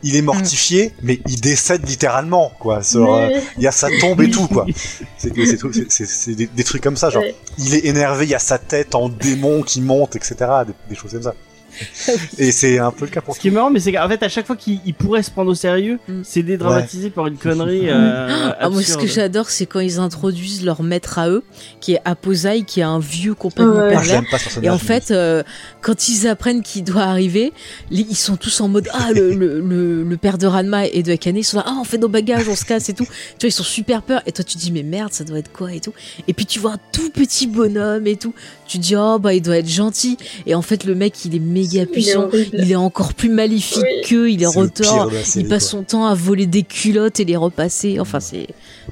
il 0.02 0.16
est 0.16 0.22
mortifié, 0.22 0.94
mais 1.02 1.20
il 1.28 1.38
décède 1.42 1.86
littéralement, 1.86 2.52
quoi. 2.58 2.80
Mais- 2.94 3.42
il 3.58 3.62
y 3.62 3.66
a 3.66 3.72
sa 3.72 3.88
tombe 4.00 4.22
et 4.22 4.30
tout, 4.30 4.48
quoi. 4.48 4.64
C'est 5.18 6.34
des, 6.34 6.46
des 6.46 6.64
trucs 6.64 6.82
comme 6.82 6.96
ça, 6.96 7.10
genre, 7.10 7.22
Ouais. 7.22 7.34
il 7.58 7.74
est 7.74 7.84
énervé, 7.84 8.24
il 8.24 8.30
y 8.30 8.34
a 8.34 8.38
sa 8.38 8.56
tête 8.58 8.94
en 8.94 9.10
démon 9.10 9.62
qui 9.62 9.82
monte, 9.82 10.16
etc. 10.16 10.34
Des, 10.66 10.72
des 10.88 10.94
choses 10.94 11.12
comme 11.12 11.22
ça. 11.22 11.34
Et 12.38 12.52
c'est 12.52 12.78
un 12.78 12.90
peu 12.90 13.04
le 13.06 13.10
cas 13.10 13.20
pour 13.20 13.34
Ce 13.34 13.40
qui 13.40 13.48
est 13.48 13.50
marrant, 13.50 13.70
mais 13.70 13.80
c'est 13.80 13.92
qu'en 13.92 14.08
fait, 14.08 14.22
à 14.22 14.28
chaque 14.28 14.46
fois 14.46 14.56
qu'il 14.56 14.80
il 14.86 14.94
pourrait 14.94 15.22
se 15.22 15.30
prendre 15.30 15.50
au 15.50 15.54
sérieux, 15.54 15.98
Mm. 16.08 16.20
c'est 16.24 16.42
dédramatisé 16.42 17.10
par 17.10 17.26
une 17.26 17.36
connerie. 17.36 17.88
Euh, 17.88 18.50
Ah, 18.60 18.68
moi, 18.68 18.82
ce 18.82 18.96
que 18.96 19.06
j'adore, 19.06 19.50
c'est 19.50 19.66
quand 19.66 19.80
ils 19.80 19.98
introduisent 19.98 20.64
leur 20.64 20.82
maître 20.82 21.18
à 21.18 21.28
eux, 21.28 21.42
qui 21.80 21.94
est 21.94 22.00
Aposai, 22.04 22.62
qui 22.62 22.80
est 22.80 22.84
un 22.84 22.98
vieux 22.98 23.34
complètement 23.34 23.74
Ouais. 23.74 23.90
Pervers. 23.90 24.22
personnage. 24.30 24.64
Et 24.66 24.70
en 24.70 24.78
fait, 24.78 25.10
euh, 25.10 25.42
quand 25.80 26.08
ils 26.08 26.26
apprennent 26.26 26.62
qu'il 26.62 26.84
doit 26.84 27.02
arriver, 27.02 27.52
ils 27.90 28.14
sont 28.16 28.36
tous 28.36 28.60
en 28.60 28.68
mode 28.68 28.88
ah 28.92 29.12
le, 29.12 29.34
le, 29.34 29.60
le, 29.60 30.02
le 30.02 30.16
père 30.16 30.38
de 30.38 30.46
Ranma 30.46 30.86
et 30.86 31.02
de 31.02 31.12
Akane, 31.12 31.36
ils 31.36 31.44
sont 31.44 31.58
là 31.58 31.64
ah 31.66 31.76
on 31.80 31.84
fait 31.84 31.98
nos 31.98 32.08
bagages, 32.08 32.48
on 32.48 32.56
se 32.56 32.64
casse 32.64 32.88
et 32.88 32.94
tout. 32.94 33.04
Tu 33.04 33.10
vois 33.46 33.48
ils 33.48 33.52
sont 33.52 33.62
super 33.64 34.02
peur 34.02 34.22
et 34.26 34.32
toi 34.32 34.44
tu 34.44 34.56
dis 34.58 34.70
mais 34.72 34.82
merde 34.82 35.12
ça 35.12 35.24
doit 35.24 35.38
être 35.38 35.52
quoi 35.52 35.72
et 35.72 35.80
tout. 35.80 35.92
Et 36.28 36.32
puis 36.34 36.46
tu 36.46 36.58
vois 36.58 36.72
un 36.72 36.78
tout 36.92 37.10
petit 37.10 37.46
bonhomme 37.46 38.06
et 38.06 38.16
tout. 38.16 38.34
Tu 38.66 38.78
dis 38.78 38.94
oh 38.96 39.18
bah 39.18 39.34
il 39.34 39.42
doit 39.42 39.58
être 39.58 39.68
gentil. 39.68 40.16
Et 40.46 40.54
en 40.54 40.62
fait 40.62 40.84
le 40.84 40.94
mec 40.94 41.24
il 41.24 41.34
est 41.34 41.38
méga 41.66 41.72
Il 41.74 41.82
est 41.82 41.86
puissant. 41.86 42.22
horrible. 42.24 42.50
Il 42.58 42.70
est 42.72 42.76
encore 42.76 43.14
plus 43.14 43.28
maléfique 43.30 43.82
Oui. 43.82 44.02
qu'eux, 44.08 44.30
il 44.30 44.42
est 44.42 44.46
retors. 44.46 45.10
série, 45.10 45.44
Il 45.44 45.48
passe 45.48 45.64
quoi. 45.64 45.78
son 45.78 45.82
temps 45.84 46.06
à 46.06 46.14
voler 46.14 46.46
des 46.46 46.62
culottes 46.62 47.20
et 47.20 47.24
les 47.24 47.36
repasser. 47.36 47.98
Enfin 48.00 48.20
c'est 48.20 48.46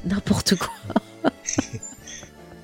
n'importe 0.07 0.55
quoi. 0.57 0.69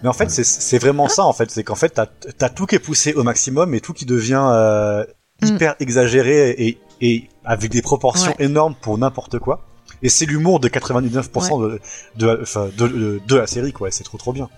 Mais 0.03 0.09
en 0.09 0.13
fait, 0.13 0.31
c'est- 0.31 0.45
c'est 0.45 0.79
vraiment 0.79 1.09
ça, 1.09 1.25
en 1.25 1.33
fait. 1.33 1.51
C'est 1.51 1.65
qu'en 1.65 1.75
fait, 1.75 1.89
t'as 1.91 2.07
as 2.41 2.51
tout 2.51 2.67
qui 2.67 2.77
est 2.77 2.79
poussé 2.79 3.15
au 3.15 3.25
maximum 3.25 3.75
et 3.75 3.81
tout 3.81 3.93
qui 3.93 4.05
devient 4.07 4.47
euh, 4.53 5.05
hyper 5.43 5.75
exagéré 5.81 6.51
et, 6.51 6.79
et 7.01 7.29
avec 7.45 7.71
des 7.73 7.83
proportions 7.83 8.31
Ouais. 8.39 8.45
énormes 8.45 8.77
pour 8.81 8.97
n'importe 8.97 9.39
quoi. 9.41 9.65
Et 10.03 10.09
c'est 10.09 10.27
l'humour 10.27 10.61
de 10.61 10.69
99% 10.69 11.61
de, 11.61 11.81
de, 12.17 12.39
enfin, 12.43 12.69
de, 12.79 12.87
de, 12.87 13.21
de 13.27 13.37
la 13.37 13.49
série, 13.49 13.73
quoi. 13.73 13.91
C'est 13.91 14.05
trop 14.05 14.19
trop 14.19 14.33
bien. 14.33 14.49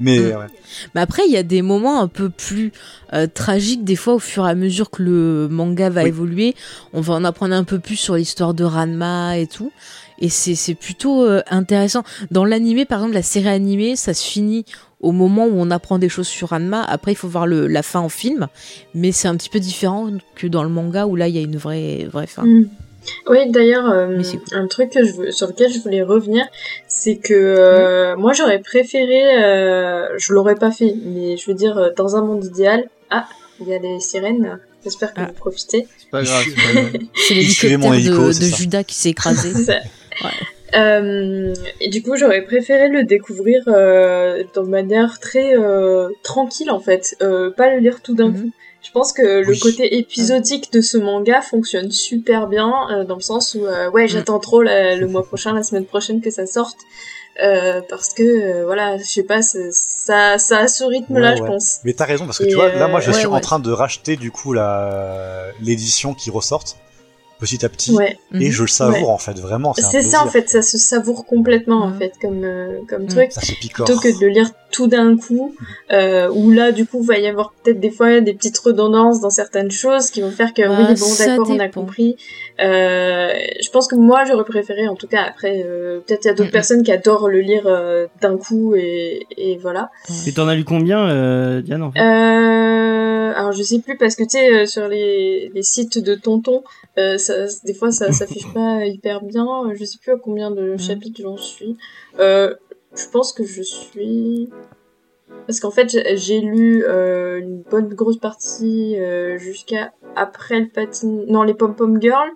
Mais 0.00 0.18
Mm. 0.18 0.22
ouais. 0.36 0.46
Mais 0.94 1.00
après, 1.00 1.22
il 1.26 1.32
y 1.32 1.36
a 1.36 1.42
des 1.42 1.62
moments 1.62 2.00
un 2.00 2.08
peu 2.08 2.30
plus 2.30 2.72
euh, 3.12 3.26
tragiques, 3.32 3.84
des 3.84 3.96
fois, 3.96 4.14
au 4.14 4.18
fur 4.18 4.46
et 4.46 4.50
à 4.50 4.54
mesure 4.54 4.90
que 4.90 5.02
le 5.02 5.48
manga 5.50 5.90
va 5.90 6.02
Oui. 6.02 6.08
évoluer. 6.08 6.54
On 6.92 7.00
va 7.00 7.14
en 7.14 7.24
apprendre 7.24 7.54
un 7.54 7.64
peu 7.64 7.78
plus 7.78 7.96
sur 7.96 8.14
l'histoire 8.16 8.54
de 8.54 8.64
Ranma 8.64 9.38
et 9.38 9.46
tout. 9.46 9.70
Et 10.18 10.28
c'est 10.28 10.54
c'est 10.54 10.74
plutôt 10.74 11.24
euh, 11.24 11.42
intéressant. 11.50 12.04
Dans 12.30 12.44
l'animé, 12.44 12.84
par 12.84 13.00
exemple, 13.00 13.14
la 13.14 13.22
série 13.22 13.48
animée, 13.48 13.96
ça 13.96 14.14
se 14.14 14.24
finit 14.26 14.64
au 15.00 15.10
moment 15.10 15.46
où 15.46 15.54
on 15.56 15.70
apprend 15.72 15.98
des 15.98 16.08
choses 16.08 16.28
sur 16.28 16.50
Ranma. 16.50 16.82
Après, 16.84 17.10
il 17.12 17.16
faut 17.16 17.26
voir 17.28 17.46
le, 17.46 17.66
la 17.66 17.82
fin 17.82 17.98
en 18.00 18.08
film. 18.08 18.46
Mais 18.94 19.10
c'est 19.10 19.26
un 19.26 19.36
petit 19.36 19.48
peu 19.48 19.58
différent 19.58 20.08
que 20.36 20.46
dans 20.46 20.62
le 20.62 20.68
manga 20.68 21.06
où 21.06 21.16
là, 21.16 21.26
il 21.28 21.34
y 21.34 21.38
a 21.38 21.42
une 21.42 21.56
vraie, 21.56 22.04
vraie 22.10 22.28
fin. 22.28 22.44
Mm. 22.44 22.68
Oui, 23.28 23.50
d'ailleurs, 23.50 23.88
euh, 23.90 24.20
un 24.52 24.66
truc 24.66 24.90
que 24.90 25.04
je, 25.04 25.12
veux- 25.12 25.30
sur 25.32 25.48
lequel 25.48 25.72
je 25.72 25.78
voulais 25.80 26.02
revenir, 26.02 26.44
c'est 26.88 27.16
que 27.16 27.34
euh, 27.34 28.16
moi 28.16 28.32
j'aurais 28.32 28.60
préféré, 28.60 29.42
euh, 29.42 30.08
je 30.18 30.32
l'aurais 30.32 30.54
pas 30.56 30.70
fait, 30.70 30.94
mais 31.04 31.36
je 31.36 31.46
veux 31.46 31.54
dire, 31.54 31.76
euh, 31.78 31.90
dans 31.96 32.16
un 32.16 32.22
monde 32.22 32.44
idéal, 32.44 32.88
ah, 33.10 33.26
il 33.60 33.68
y 33.68 33.74
a 33.74 33.78
des 33.78 34.00
sirènes, 34.00 34.58
j'espère 34.84 35.12
que 35.14 35.20
Ah. 35.20 35.26
vous 35.26 35.32
profitez. 35.34 35.86
C'est 35.98 36.10
pas 36.10 36.22
grave. 36.22 36.44
c'est 37.16 37.34
l'hélicoptère 37.34 37.94
hélico, 37.94 38.26
de, 38.28 38.32
c'est 38.32 38.50
de. 38.50 38.56
Judas 38.56 38.84
qui 38.84 38.94
s'est 38.94 39.10
écrasé. 39.10 39.52
C'est 39.54 39.64
ça. 39.64 39.78
Euh, 40.74 41.52
et 41.80 41.88
du 41.88 42.02
coup, 42.02 42.16
j'aurais 42.16 42.42
préféré 42.42 42.88
le 42.88 43.04
découvrir 43.04 43.62
euh, 43.68 44.42
de 44.54 44.60
manière 44.60 45.18
très 45.20 45.54
euh, 45.56 46.08
tranquille 46.22 46.70
en 46.70 46.80
fait, 46.80 47.14
euh, 47.22 47.50
pas 47.50 47.72
le 47.74 47.80
lire 47.80 48.00
tout 48.02 48.14
d'un 48.14 48.28
Mhm. 48.28 48.42
coup. 48.42 48.50
Je 48.82 48.90
pense 48.90 49.12
que 49.12 49.22
le 49.22 49.48
Oui. 49.48 49.60
côté 49.60 49.96
épisodique 49.98 50.72
de 50.72 50.80
ce 50.80 50.98
manga 50.98 51.40
fonctionne 51.40 51.90
super 51.92 52.48
bien 52.48 52.72
euh, 52.90 53.04
dans 53.04 53.14
le 53.14 53.20
sens 53.20 53.54
où 53.54 53.64
euh, 53.64 53.88
ouais, 53.90 54.08
j'attends 54.08 54.40
trop 54.40 54.60
la- 54.62 54.96
le 54.96 55.06
mois 55.06 55.22
prochain, 55.24 55.52
la 55.54 55.62
semaine 55.62 55.84
prochaine 55.84 56.20
que 56.20 56.30
ça 56.30 56.46
sorte 56.46 56.78
euh, 57.42 57.80
parce 57.88 58.12
que 58.12 58.22
euh, 58.22 58.64
voilà, 58.64 58.98
je 58.98 59.04
sais 59.04 59.22
pas, 59.22 59.40
ça 59.42 60.36
ça 60.38 60.58
a 60.58 60.66
ce 60.68 60.84
rythme 60.84 61.18
là, 61.18 61.30
Ouais, 61.32 61.36
je 61.38 61.42
pense. 61.44 61.78
Mais 61.84 61.92
t'as 61.92 62.06
raison 62.06 62.24
parce 62.26 62.38
que 62.38 62.44
Et 62.44 62.48
tu 62.48 62.56
vois, 62.56 62.70
là, 62.72 62.88
moi, 62.88 63.00
je 63.00 63.12
suis 63.12 63.26
ouais, 63.26 63.32
en 63.32 63.40
train 63.40 63.58
de 63.60 63.70
racheter 63.70 64.16
du 64.16 64.30
coup 64.30 64.52
la 64.52 65.44
l'édition 65.62 66.12
qui 66.12 66.30
ressorte 66.30 66.76
petit 67.42 67.64
à 67.64 67.68
petit 67.68 67.92
Ouais. 67.92 68.16
et 68.34 68.46
Mhm. 68.46 68.50
je 68.52 68.62
le 68.62 68.68
savoure 68.68 69.10
en 69.10 69.18
fait 69.18 69.38
vraiment. 69.38 69.74
C'est 69.74 70.00
ça 70.02 70.24
en 70.24 70.28
fait, 70.28 70.48
ça 70.48 70.62
se 70.62 70.78
savoure 70.78 71.26
complètement 71.26 71.82
en 71.82 71.88
Mhm. 71.90 71.98
fait 71.98 72.12
comme 72.22 72.44
euh, 72.44 72.78
comme 72.88 73.02
Mhm. 73.02 73.08
truc. 73.08 73.32
Ça 73.32 73.40
se 73.40 73.52
picore. 73.60 73.86
plutôt 73.86 74.00
que 74.00 74.08
de 74.20 74.20
le 74.26 74.28
lire 74.28 74.50
tout 74.72 74.86
d'un 74.88 75.16
coup, 75.16 75.54
euh, 75.92 76.28
où 76.30 76.50
là, 76.50 76.72
du 76.72 76.86
coup, 76.86 77.02
va 77.02 77.18
y 77.18 77.28
avoir 77.28 77.52
peut-être 77.52 77.78
des 77.78 77.90
fois 77.90 78.20
des 78.20 78.34
petites 78.34 78.58
redondances 78.58 79.20
dans 79.20 79.30
certaines 79.30 79.70
choses 79.70 80.10
qui 80.10 80.22
vont 80.22 80.30
faire 80.30 80.54
que 80.54 80.62
Bah, 80.62 80.76
oui, 80.78 80.86
bon, 80.88 80.96
ça 80.96 81.26
d'accord, 81.26 81.50
on 81.50 81.58
a 81.58 81.68
compris. 81.68 82.16
Euh, 82.60 83.32
je 83.62 83.70
pense 83.70 83.86
que 83.86 83.94
moi, 83.94 84.24
j'aurais 84.24 84.44
préféré, 84.44 84.88
en 84.88 84.96
tout 84.96 85.06
cas, 85.06 85.22
après, 85.22 85.62
euh, 85.64 86.00
peut-être 86.00 86.24
il 86.24 86.28
y 86.28 86.30
a 86.30 86.34
d'autres 86.34 86.50
personnes 86.50 86.82
qui 86.82 86.90
adorent 86.90 87.28
le 87.28 87.40
lire 87.40 87.64
euh, 87.66 88.06
d'un 88.20 88.36
coup 88.36 88.74
et, 88.74 89.26
et 89.36 89.56
voilà. 89.58 89.90
Et 90.26 90.32
t'en 90.32 90.48
as 90.48 90.54
lu 90.54 90.64
combien, 90.64 91.06
euh, 91.08 91.60
Diane, 91.60 91.82
en 91.82 91.92
fait? 91.92 92.00
Euh, 92.00 93.32
alors, 93.36 93.52
je 93.52 93.62
sais 93.62 93.78
plus 93.80 93.96
parce 93.96 94.16
que 94.16 94.22
tu 94.22 94.30
sais, 94.30 94.52
euh, 94.52 94.66
sur 94.66 94.88
les, 94.88 95.50
les 95.54 95.62
sites 95.62 95.98
de 95.98 96.14
tonton, 96.14 96.62
euh, 96.98 97.18
ça, 97.18 97.34
des 97.64 97.74
fois, 97.74 97.92
ça 97.92 98.10
s'affiche 98.12 98.50
pas 98.52 98.84
hyper 98.86 99.22
bien. 99.22 99.46
Je 99.74 99.84
sais 99.84 99.98
plus 100.02 100.12
à 100.12 100.16
combien 100.16 100.50
de 100.50 100.76
chapitres 100.78 101.20
j'en 101.22 101.36
suis. 101.36 101.76
Euh, 102.18 102.54
je 102.94 103.08
pense 103.08 103.32
que 103.32 103.44
je 103.44 103.62
suis 103.62 104.50
parce 105.46 105.60
qu'en 105.60 105.70
fait, 105.70 105.88
j'ai- 106.16 106.40
lu 106.40 106.84
euh, 106.86 107.38
une 107.40 107.62
bonne 107.62 107.88
grosse 107.88 108.18
partie 108.18 108.96
euh, 108.98 109.38
jusqu'à 109.38 109.92
après 110.14 110.60
le 110.60 110.68
patin... 110.68 111.08
Non, 111.26 111.42
les 111.42 111.54
pom-pom 111.54 112.00
girls. 112.00 112.30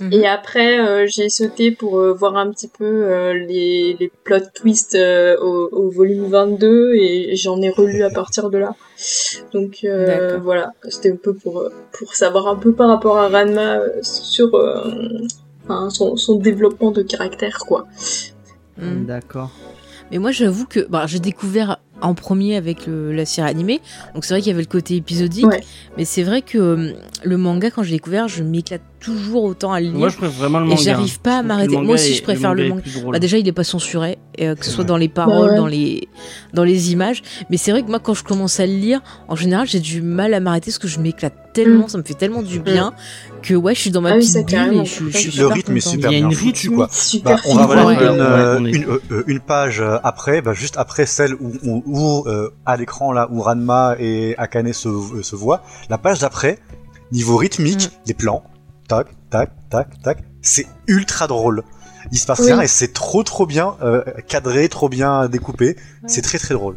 Mhm. 0.00 0.12
Et 0.12 0.26
après, 0.26 0.80
euh, 0.80 1.06
j'ai 1.06 1.28
sauté 1.28 1.70
pour 1.72 2.00
voir 2.14 2.36
un 2.36 2.50
petit 2.50 2.68
peu 2.68 3.32
les, 3.32 3.96
les 3.98 4.10
plot 4.24 4.40
twists 4.54 4.96
au, 5.40 5.68
au 5.72 5.90
volume 5.90 6.26
22 6.26 6.94
et 6.94 7.36
j'en 7.36 7.60
ai 7.60 7.70
relu 7.70 8.02
à 8.02 8.10
partir 8.10 8.50
de 8.50 8.58
là. 8.58 8.74
Donc 9.52 9.86
voilà, 10.42 10.72
c'était 10.88 11.12
un 11.12 11.16
peu 11.16 11.34
pour, 11.34 11.64
pour 11.92 12.14
savoir 12.14 12.48
un 12.48 12.56
peu 12.56 12.72
par 12.72 12.88
rapport 12.88 13.18
à 13.18 13.28
Ranma 13.28 13.80
sur 14.02 14.50
enfin, 15.64 15.90
son, 15.90 16.16
son 16.16 16.36
développement 16.36 16.92
de 16.92 17.02
caractère, 17.02 17.58
quoi. 17.66 17.86
Mhm. 18.80 19.06
D'accord. 19.06 19.50
Mais 20.10 20.18
moi, 20.18 20.32
j'avoue 20.32 20.66
que 20.66 20.80
bah, 20.88 21.06
j'ai 21.06 21.20
découvert 21.20 21.78
en 22.02 22.14
premier 22.14 22.56
avec 22.56 22.86
le- 22.86 23.12
la 23.12 23.26
série 23.26 23.48
animée. 23.48 23.80
Donc 24.14 24.24
c'est 24.24 24.32
vrai 24.32 24.40
qu'il 24.40 24.48
y 24.50 24.54
avait 24.54 24.62
le 24.62 24.68
côté 24.68 24.96
épisodique. 24.96 25.46
Ouais. 25.46 25.60
Mais 25.98 26.04
c'est 26.06 26.22
vrai 26.22 26.40
que 26.42 26.56
euh, 26.58 26.92
le 27.22 27.36
manga, 27.36 27.70
quand 27.70 27.82
j'ai 27.82 27.92
découvert, 27.92 28.26
je 28.26 28.42
m'éclate 28.42 28.80
toujours 29.00 29.44
autant 29.44 29.72
à 29.72 29.80
le 29.80 29.86
lire. 29.88 29.98
Moi, 29.98 30.08
je 30.08 30.16
préfère 30.16 30.36
vraiment 30.38 30.58
le 30.60 30.66
Et 30.66 30.68
manga. 30.70 30.82
j'arrive 30.82 31.20
pas 31.20 31.38
à 31.38 31.42
m'arrêter. 31.42 31.74
manga 31.74 31.86
Moi 31.86 31.94
aussi, 31.94 32.12
est- 32.12 32.14
je 32.14 32.22
préfère 32.22 32.54
le 32.54 32.68
manga. 32.70 32.82
Bah, 33.12 33.18
déjà, 33.18 33.36
il 33.38 33.46
est 33.46 33.52
pas 33.52 33.64
censuré, 33.64 34.18
et, 34.38 34.48
euh, 34.48 34.54
que 34.54 34.64
ce 34.64 34.70
soit 34.70 34.84
dans 34.84 34.96
les 34.96 35.08
paroles, 35.08 35.46
Bah 35.48 35.52
ouais. 35.52 35.56
dans 35.58 35.66
les 35.66 36.08
dans 36.54 36.64
les 36.64 36.90
images. 36.92 37.22
Mais 37.50 37.58
c'est 37.58 37.70
vrai 37.70 37.82
que 37.82 37.88
moi, 37.88 38.00
quand 38.00 38.14
je 38.14 38.24
commence 38.24 38.58
à 38.60 38.66
le 38.66 38.72
lire, 38.74 39.00
en 39.28 39.36
général, 39.36 39.66
j'ai 39.68 39.80
du 39.80 40.00
mal 40.02 40.32
à 40.34 40.40
m'arrêter 40.40 40.70
parce 40.70 40.78
que 40.78 40.88
je 40.88 40.98
m'éclate 41.00 41.34
tellement, 41.52 41.84
Mm. 41.84 41.88
ça 41.88 41.98
me 41.98 42.02
fait 42.02 42.14
tellement 42.14 42.42
du 42.42 42.60
bien 42.60 42.94
que 43.40 43.54
ouais, 43.54 43.74
je 43.74 43.80
suis 43.80 43.90
dans 43.90 44.00
ma 44.00 44.10
Ah 44.10 44.14
oui, 44.14 44.20
petite 44.20 44.32
ça, 44.32 44.42
bulle 44.42 44.80
et 44.80 44.84
je, 44.84 45.04
je 45.08 45.16
suis 45.18 45.26
Le 45.26 45.32
super 45.32 45.48
rythme 45.54 45.76
est 45.76 45.80
super 45.80 46.10
Il 46.10 46.14
y 46.14 46.16
a 46.16 46.20
bien 46.20 46.28
une 46.30 46.34
foutu, 46.34 46.68
rythme- 46.68 46.74
quoi. 46.76 46.88
Super 46.90 47.36
Bah, 47.36 47.42
on 47.46 47.54
va 47.56 47.66
voir 47.66 47.86
Ouais, 47.86 47.94
une, 47.94 48.00
ouais, 48.00 48.06
euh, 48.20 48.58
une, 48.58 48.84
euh, 48.84 48.98
euh, 49.12 49.24
une 49.26 49.40
page 49.40 49.82
après, 50.02 50.42
bah, 50.42 50.52
juste 50.54 50.76
après 50.78 51.06
celle 51.06 51.34
où, 51.34 51.52
où, 51.64 51.82
où, 51.86 52.28
euh, 52.28 52.50
à 52.66 52.76
l'écran 52.76 53.12
là 53.12 53.28
où 53.30 53.40
Ranma 53.40 53.96
et 53.98 54.34
Akane 54.38 54.72
se, 54.72 54.88
euh, 54.88 55.22
se 55.22 55.36
voient. 55.36 55.62
La 55.88 55.98
page 55.98 56.20
d'après, 56.20 56.58
niveau 57.12 57.36
rythmique, 57.36 57.86
Mm. 57.92 57.98
les 58.06 58.14
plans, 58.14 58.42
tac, 58.88 59.06
tac, 59.30 59.50
tac, 59.70 60.00
tac, 60.02 60.18
c'est 60.42 60.66
ultra 60.86 61.26
drôle. 61.26 61.62
Il 62.12 62.18
se 62.18 62.26
passe 62.26 62.40
Oui. 62.40 62.46
rien 62.46 62.60
et 62.62 62.66
c'est 62.66 62.92
trop 62.92 63.22
trop 63.22 63.46
bien 63.46 63.76
euh, 63.82 64.02
cadré, 64.26 64.68
trop 64.68 64.88
bien 64.88 65.28
découpé. 65.28 65.76
C'est 66.06 66.22
très 66.22 66.38
très 66.38 66.54
drôle. 66.54 66.76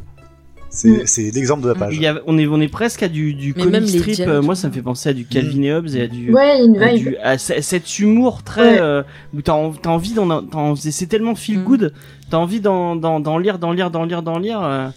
C'est 0.75 0.89
Mm. 0.89 1.01
c'est 1.05 1.29
l'exemple 1.31 1.61
de 1.61 1.67
la 1.67 1.75
Mm. 1.75 1.79
page. 1.79 1.93
Il 1.95 2.01
y 2.01 2.07
a- 2.07 2.19
on, 2.25 2.35
est, 2.39 2.47
on 2.47 2.59
est 2.59 2.67
presque 2.67 3.03
à 3.03 3.07
du, 3.07 3.35
du 3.35 3.53
comic 3.53 3.87
strip. 3.87 4.19
euh, 4.21 4.41
moi, 4.41 4.55
ça 4.55 4.69
me 4.69 4.73
fait 4.73 4.81
penser 4.81 5.09
à 5.09 5.13
du 5.13 5.23
Calvin 5.25 5.61
et 5.61 5.71
Hobbes 5.71 5.89
et 5.93 6.01
à 6.01 6.07
du. 6.07 6.33
Ouais, 6.33 6.65
une 6.65 6.81
à 6.81 6.95
du- 6.97 7.15
à 7.17 7.37
ce- 7.37 7.61
cet 7.61 7.99
humour 7.99 8.41
très 8.43 8.73
Ouais. 8.73 8.81
euh, 8.81 9.03
où 9.35 9.41
t'as 9.43 9.53
en- 9.53 9.71
t'as 9.71 9.91
envie 9.91 10.13
d'en 10.13 10.41
t'en- 10.41 10.75
c'est 10.75 11.05
tellement 11.05 11.35
feel 11.35 11.59
Mm. 11.59 11.63
good 11.63 11.93
t'as 12.31 12.37
envie 12.37 12.59
d'en 12.59 12.95
d'en 12.95 13.19
d'en 13.19 13.37
lire 13.37 13.59
d'en 13.59 13.71
lire 13.71 13.91
d'en 13.91 14.05
lire 14.05 14.23
d'en 14.23 14.39
lire 14.39 14.61
euh, 14.63 14.87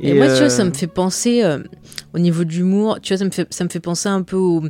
Et, 0.00 0.14
moi, 0.14 0.26
tu 0.28 0.32
euh, 0.32 0.38
vois, 0.38 0.48
ça 0.48 0.64
me 0.64 0.72
fait 0.72 0.86
penser 0.86 1.42
euh, 1.44 1.58
au 2.14 2.18
niveau 2.18 2.44
de 2.44 2.52
l'humour. 2.52 2.98
Tu 3.02 3.12
vois, 3.12 3.18
ça 3.18 3.24
me 3.26 3.30
fait 3.30 3.46
ça 3.52 3.64
me 3.64 3.68
fait 3.68 3.80
penser 3.80 4.08
un 4.08 4.22
peu 4.22 4.36
au- 4.36 4.62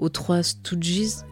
aux 0.00 0.08
trois 0.08 0.42
Stooges. 0.42 1.22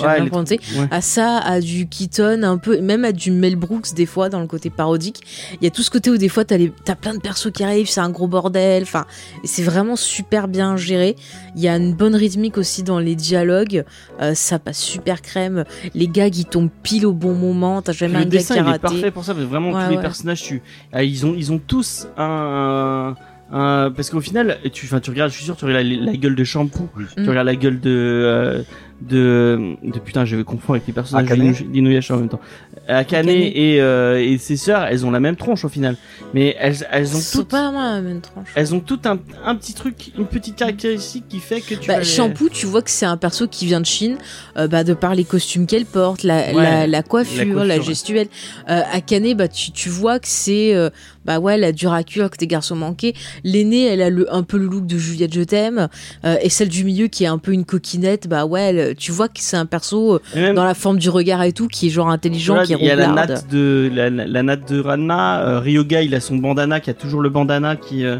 Ouais, 0.00 0.20
ouais. 0.20 0.58
à 0.90 1.00
ça, 1.00 1.38
à 1.38 1.60
du 1.60 1.88
Keaton, 1.88 2.42
un 2.42 2.58
peu, 2.58 2.80
même 2.80 3.04
à 3.04 3.12
du 3.12 3.30
Mel 3.30 3.56
Brooks 3.56 3.94
des 3.94 4.06
fois 4.06 4.28
dans 4.28 4.40
le 4.40 4.46
côté 4.46 4.70
parodique. 4.70 5.20
Il 5.60 5.64
y 5.64 5.66
a 5.66 5.70
tout 5.70 5.82
ce 5.82 5.90
côté 5.90 6.10
où 6.10 6.18
des 6.18 6.28
fois 6.28 6.44
t'as 6.44 6.58
les, 6.58 6.70
t'as 6.84 6.94
plein 6.94 7.14
de 7.14 7.20
persos 7.20 7.50
qui 7.52 7.64
arrivent, 7.64 7.88
c'est 7.88 8.00
un 8.00 8.10
gros 8.10 8.28
bordel. 8.28 8.82
Enfin, 8.82 9.06
c'est 9.44 9.62
vraiment 9.62 9.96
super 9.96 10.46
bien 10.46 10.76
géré. 10.76 11.16
Il 11.56 11.62
y 11.62 11.68
a 11.68 11.76
une 11.76 11.94
bonne 11.94 12.14
rythmique 12.14 12.58
aussi 12.58 12.82
dans 12.82 12.98
les 12.98 13.16
dialogues. 13.16 13.84
Euh, 14.20 14.34
ça 14.34 14.58
passe 14.58 14.78
super 14.78 15.22
crème. 15.22 15.64
Les 15.94 16.08
gags 16.08 16.36
ils 16.36 16.44
tombent 16.44 16.70
pile 16.82 17.06
au 17.06 17.12
bon 17.12 17.34
moment. 17.34 17.82
T'as 17.82 17.92
jamais 17.92 18.14
le 18.14 18.20
un 18.20 18.22
gag 18.24 18.30
dessin 18.30 18.54
qui 18.54 18.60
a 18.60 18.64
il 18.64 18.74
est 18.74 18.78
parfait 18.78 19.10
pour 19.10 19.24
ça 19.24 19.32
parce 19.34 19.44
que 19.44 19.50
vraiment 19.50 19.72
Ouais, 19.72 19.86
tous 19.86 19.90
les 19.92 20.00
personnages 20.00 20.42
tu 20.42 20.62
ah, 20.92 21.02
ils 21.02 21.24
ont 21.24 21.34
ils 21.34 21.50
ont 21.50 21.58
tous 21.58 22.06
un, 22.18 23.14
un- 23.52 23.90
parce 23.94 24.10
qu'au 24.10 24.20
final 24.20 24.58
tu 24.72 24.88
tu 24.88 25.10
regardes 25.10 25.30
je 25.30 25.36
suis 25.36 25.44
sûr 25.44 25.56
tu 25.56 25.64
regardes 25.66 25.86
la, 25.86 26.12
la 26.12 26.16
gueule 26.16 26.34
de 26.34 26.44
shampoo 26.44 26.88
Oui. 26.96 27.04
tu 27.14 27.22
Mm. 27.22 27.28
regardes 27.28 27.46
la 27.46 27.56
gueule 27.56 27.80
de 27.80 27.90
euh, 27.90 28.62
de, 29.00 29.74
de 29.82 29.98
putain, 29.98 30.24
je 30.24 30.36
vais 30.36 30.44
confondre 30.44 30.74
avec 30.76 30.86
les 30.86 30.92
personnages 30.92 31.26
d'Inuyasha 31.64 32.14
en 32.14 32.18
même 32.18 32.28
temps. 32.28 32.38
Akane, 32.86 33.28
Akane. 33.28 33.30
et 33.30 33.80
euh, 33.80 34.22
et 34.22 34.38
ses 34.38 34.56
sœurs, 34.56 34.84
elles 34.84 35.04
ont 35.04 35.10
la 35.10 35.18
même 35.18 35.34
tronche 35.34 35.64
au 35.64 35.68
final, 35.68 35.96
mais 36.34 36.54
elles 36.60 36.86
elles 36.88 37.16
ont 37.16 37.20
toutes 37.32 37.48
pas 37.48 37.62
vraiment 37.64 37.94
la 37.96 38.00
même 38.00 38.20
tranche. 38.20 38.46
elles 38.54 38.72
ont 38.76 38.78
toutes 38.78 39.06
un, 39.06 39.18
un 39.44 39.56
petit 39.56 39.74
truc, 39.74 40.12
une 40.16 40.26
petite 40.26 40.54
caractéristique 40.54 41.24
qui 41.28 41.40
fait 41.40 41.60
que 41.60 41.74
tu 41.74 41.88
Bah, 41.88 41.98
les- 41.98 42.04
Shampoo, 42.04 42.48
tu 42.48 42.66
vois 42.66 42.80
que 42.80 42.90
c'est 42.90 43.04
un 43.06 43.16
perso 43.16 43.48
qui 43.48 43.66
vient 43.66 43.80
de 43.80 43.86
Chine, 43.86 44.18
euh, 44.56 44.68
bah, 44.68 44.84
de 44.84 44.94
par 44.94 45.16
les 45.16 45.24
costumes 45.24 45.66
qu'elle 45.66 45.84
porte, 45.86 46.22
la, 46.22 46.52
Ouais, 46.52 46.62
la, 46.62 46.86
la 46.86 47.02
coiffure, 47.02 47.44
la 47.56 47.64
la, 47.64 47.74
coiffure, 47.74 47.82
gestuelle. 47.84 48.28
Euh, 48.68 48.82
Akane, 48.92 49.34
bah, 49.34 49.48
tu, 49.48 49.72
tu 49.72 49.88
vois 49.88 50.20
que 50.20 50.28
c'est, 50.28 50.76
euh, 50.76 50.90
bah 51.24 51.38
ouais, 51.38 51.56
la 51.58 51.72
dure 51.72 51.92
à 51.92 52.02
cuire, 52.04 52.30
que 52.30 52.36
tes 52.36 52.46
garçons 52.46 52.76
manqués. 52.76 53.14
L'aînée, 53.44 53.84
elle 53.86 54.02
a 54.02 54.10
le, 54.10 54.32
un 54.34 54.42
peu 54.42 54.56
le 54.58 54.66
look 54.66 54.86
de 54.86 54.98
Juliette 54.98 55.32
Je 55.34 55.42
t'aime. 55.42 55.88
Euh, 56.24 56.36
et 56.42 56.48
celle 56.48 56.68
du 56.68 56.84
milieu 56.84 57.06
qui 57.08 57.24
est 57.24 57.28
un 57.28 57.38
peu 57.38 57.52
une 57.52 57.64
coquinette, 57.64 58.28
bah 58.28 58.44
ouais, 58.46 58.62
elle- 58.74 58.96
tu 58.96 59.12
vois 59.12 59.28
que 59.28 59.34
c'est 59.40 59.56
un 59.56 59.66
perso 59.66 60.14
euh, 60.14 60.18
même- 60.34 60.54
dans 60.54 60.64
la 60.64 60.74
forme 60.74 60.98
du 60.98 61.08
regard 61.10 61.42
et 61.42 61.52
tout, 61.52 61.68
qui 61.68 61.86
est 61.86 61.90
genre 61.90 62.08
intelligent, 62.10 62.54
Voilà, 62.54 62.66
qui 62.66 62.72
est 62.74 62.78
il 62.80 62.84
y 62.86 62.90
a 62.90 62.96
la 62.96 63.08
natte 63.08 63.48
de 63.50 63.90
la, 63.94 64.10
la 64.10 64.42
natte 64.42 64.70
de 64.72 64.80
Ranma, 64.80 65.40
euh, 65.42 65.60
Ryoga 65.60 66.02
il 66.02 66.14
a 66.14 66.20
son 66.20 66.36
bandana 66.36 66.80
qui 66.80 66.90
a 66.90 66.94
toujours 66.94 67.20
le 67.20 67.28
bandana 67.30 67.76
qui 67.76 68.04
euh, 68.04 68.18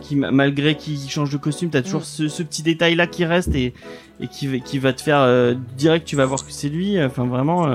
qui 0.00 0.16
ma- 0.16 0.30
malgré 0.30 0.74
qu'il 0.76 0.98
change 1.08 1.30
de 1.30 1.36
costume 1.36 1.70
t'as 1.70 1.82
toujours 1.82 2.00
Mm. 2.00 2.04
ce, 2.04 2.28
ce 2.28 2.42
petit 2.42 2.62
détail 2.62 2.94
là 2.94 3.06
qui 3.06 3.24
reste 3.24 3.54
et 3.54 3.74
et 4.20 4.28
qui 4.28 4.46
va- 4.46 4.58
qui 4.58 4.78
va 4.78 4.92
te 4.92 5.02
faire 5.02 5.54
direct 5.76 6.06
tu 6.06 6.16
vas 6.16 6.24
voir 6.26 6.44
que 6.44 6.52
c'est 6.52 6.68
lui 6.68 7.02
enfin 7.02 7.24
vraiment 7.26 7.66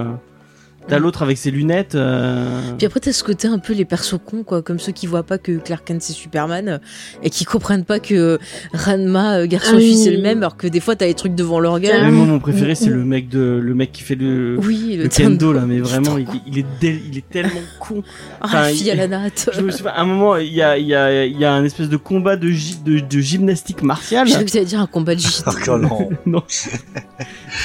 t'as 0.88 0.97
Mm. 0.99 1.03
l'autre 1.03 1.22
avec 1.22 1.38
ses 1.38 1.51
lunettes 1.51 1.95
euh, 1.95 2.60
Puis 2.77 2.85
après, 2.88 2.99
t'as 2.99 3.11
ce 3.11 3.23
côté 3.23 3.47
un 3.47 3.60
peu 3.60 3.73
les 3.73 3.85
persos 3.85 4.15
cons, 4.26 4.43
quoi, 4.43 4.61
comme 4.61 4.80
ceux 4.80 4.91
qui 4.91 5.06
voient 5.07 5.23
pas 5.23 5.38
que 5.38 5.53
Clark 5.57 5.85
Kent 5.85 6.01
c'est 6.01 6.14
Superman 6.14 6.68
euh, 6.69 6.77
et 7.23 7.30
qui 7.30 7.45
comprennent 7.45 7.85
pas 7.85 7.99
que 7.99 8.14
euh, 8.15 8.38
Ranma, 8.73 9.45
garçon 9.47 9.72
Ah 9.73 9.77
oui. 9.77 9.97
c'est 9.97 10.11
le 10.11 10.22
même, 10.22 10.39
alors 10.39 10.57
que 10.57 10.68
des 10.68 10.80
fois 10.80 10.95
t'as 10.95 11.06
les 11.06 11.14
trucs 11.14 11.35
devant 11.35 11.60
leur 11.60 11.80
gueule. 11.80 12.11
moi, 12.11 12.26
mon 12.26 12.39
préféré 12.39 12.76
c'est 12.76 12.89
Mm. 12.89 12.93
le 12.93 13.06
mec 13.06 13.30
de 13.30 13.60
le 13.61 13.73
mec 13.76 13.91
qui 13.91 14.03
fait 14.03 14.15
le 14.15 14.57
Oui, 14.60 14.95
le 14.97 15.03
le 15.03 15.10
kendo 15.10 15.53
là 15.53 15.61
mais 15.68 15.80
vraiment 15.80 16.18
il, 16.18 16.57
est 16.60 16.65
dé- 16.80 17.01
il 17.11 17.18
est 17.18 17.30
tellement 17.30 17.61
con 17.80 18.01
Ah, 18.41 18.45
Enfin, 18.45 18.61
la 18.61 18.68
fille 18.69 18.88
il- 18.88 18.91
à 18.91 18.95
la 18.95 19.07
natte. 19.07 19.49
je 19.53 19.61
me 19.61 19.72
souviens, 19.72 19.91
à 19.91 20.01
un 20.01 20.06
moment 20.06 20.38
il 20.38 20.53
y 20.53 20.61
a 20.61 20.77
il 20.77 20.88
y 20.88 20.95
a 20.95 21.26
il 21.26 21.38
y 21.38 21.45
a 21.45 21.53
un 21.53 21.64
espèce 21.64 21.89
de 21.89 21.97
combat 21.97 22.35
de 22.35 22.49
gy- 22.49 22.80
de, 22.84 22.99
de 22.99 23.19
gymnastique 23.19 23.84
martiale 23.84 24.27
Je 24.27 24.38
que 24.38 24.49
t'allais 24.51 24.65
dire 24.65 24.80
un 24.81 24.88
combat 24.88 25.15
de 25.15 25.19
gitan. 25.19 25.51
Oh 25.68 25.77
non. 25.77 26.10
non 26.26 26.43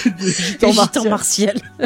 de 0.05 0.27
gitan 0.29 0.73
gitan 0.73 1.09
martial. 1.09 1.55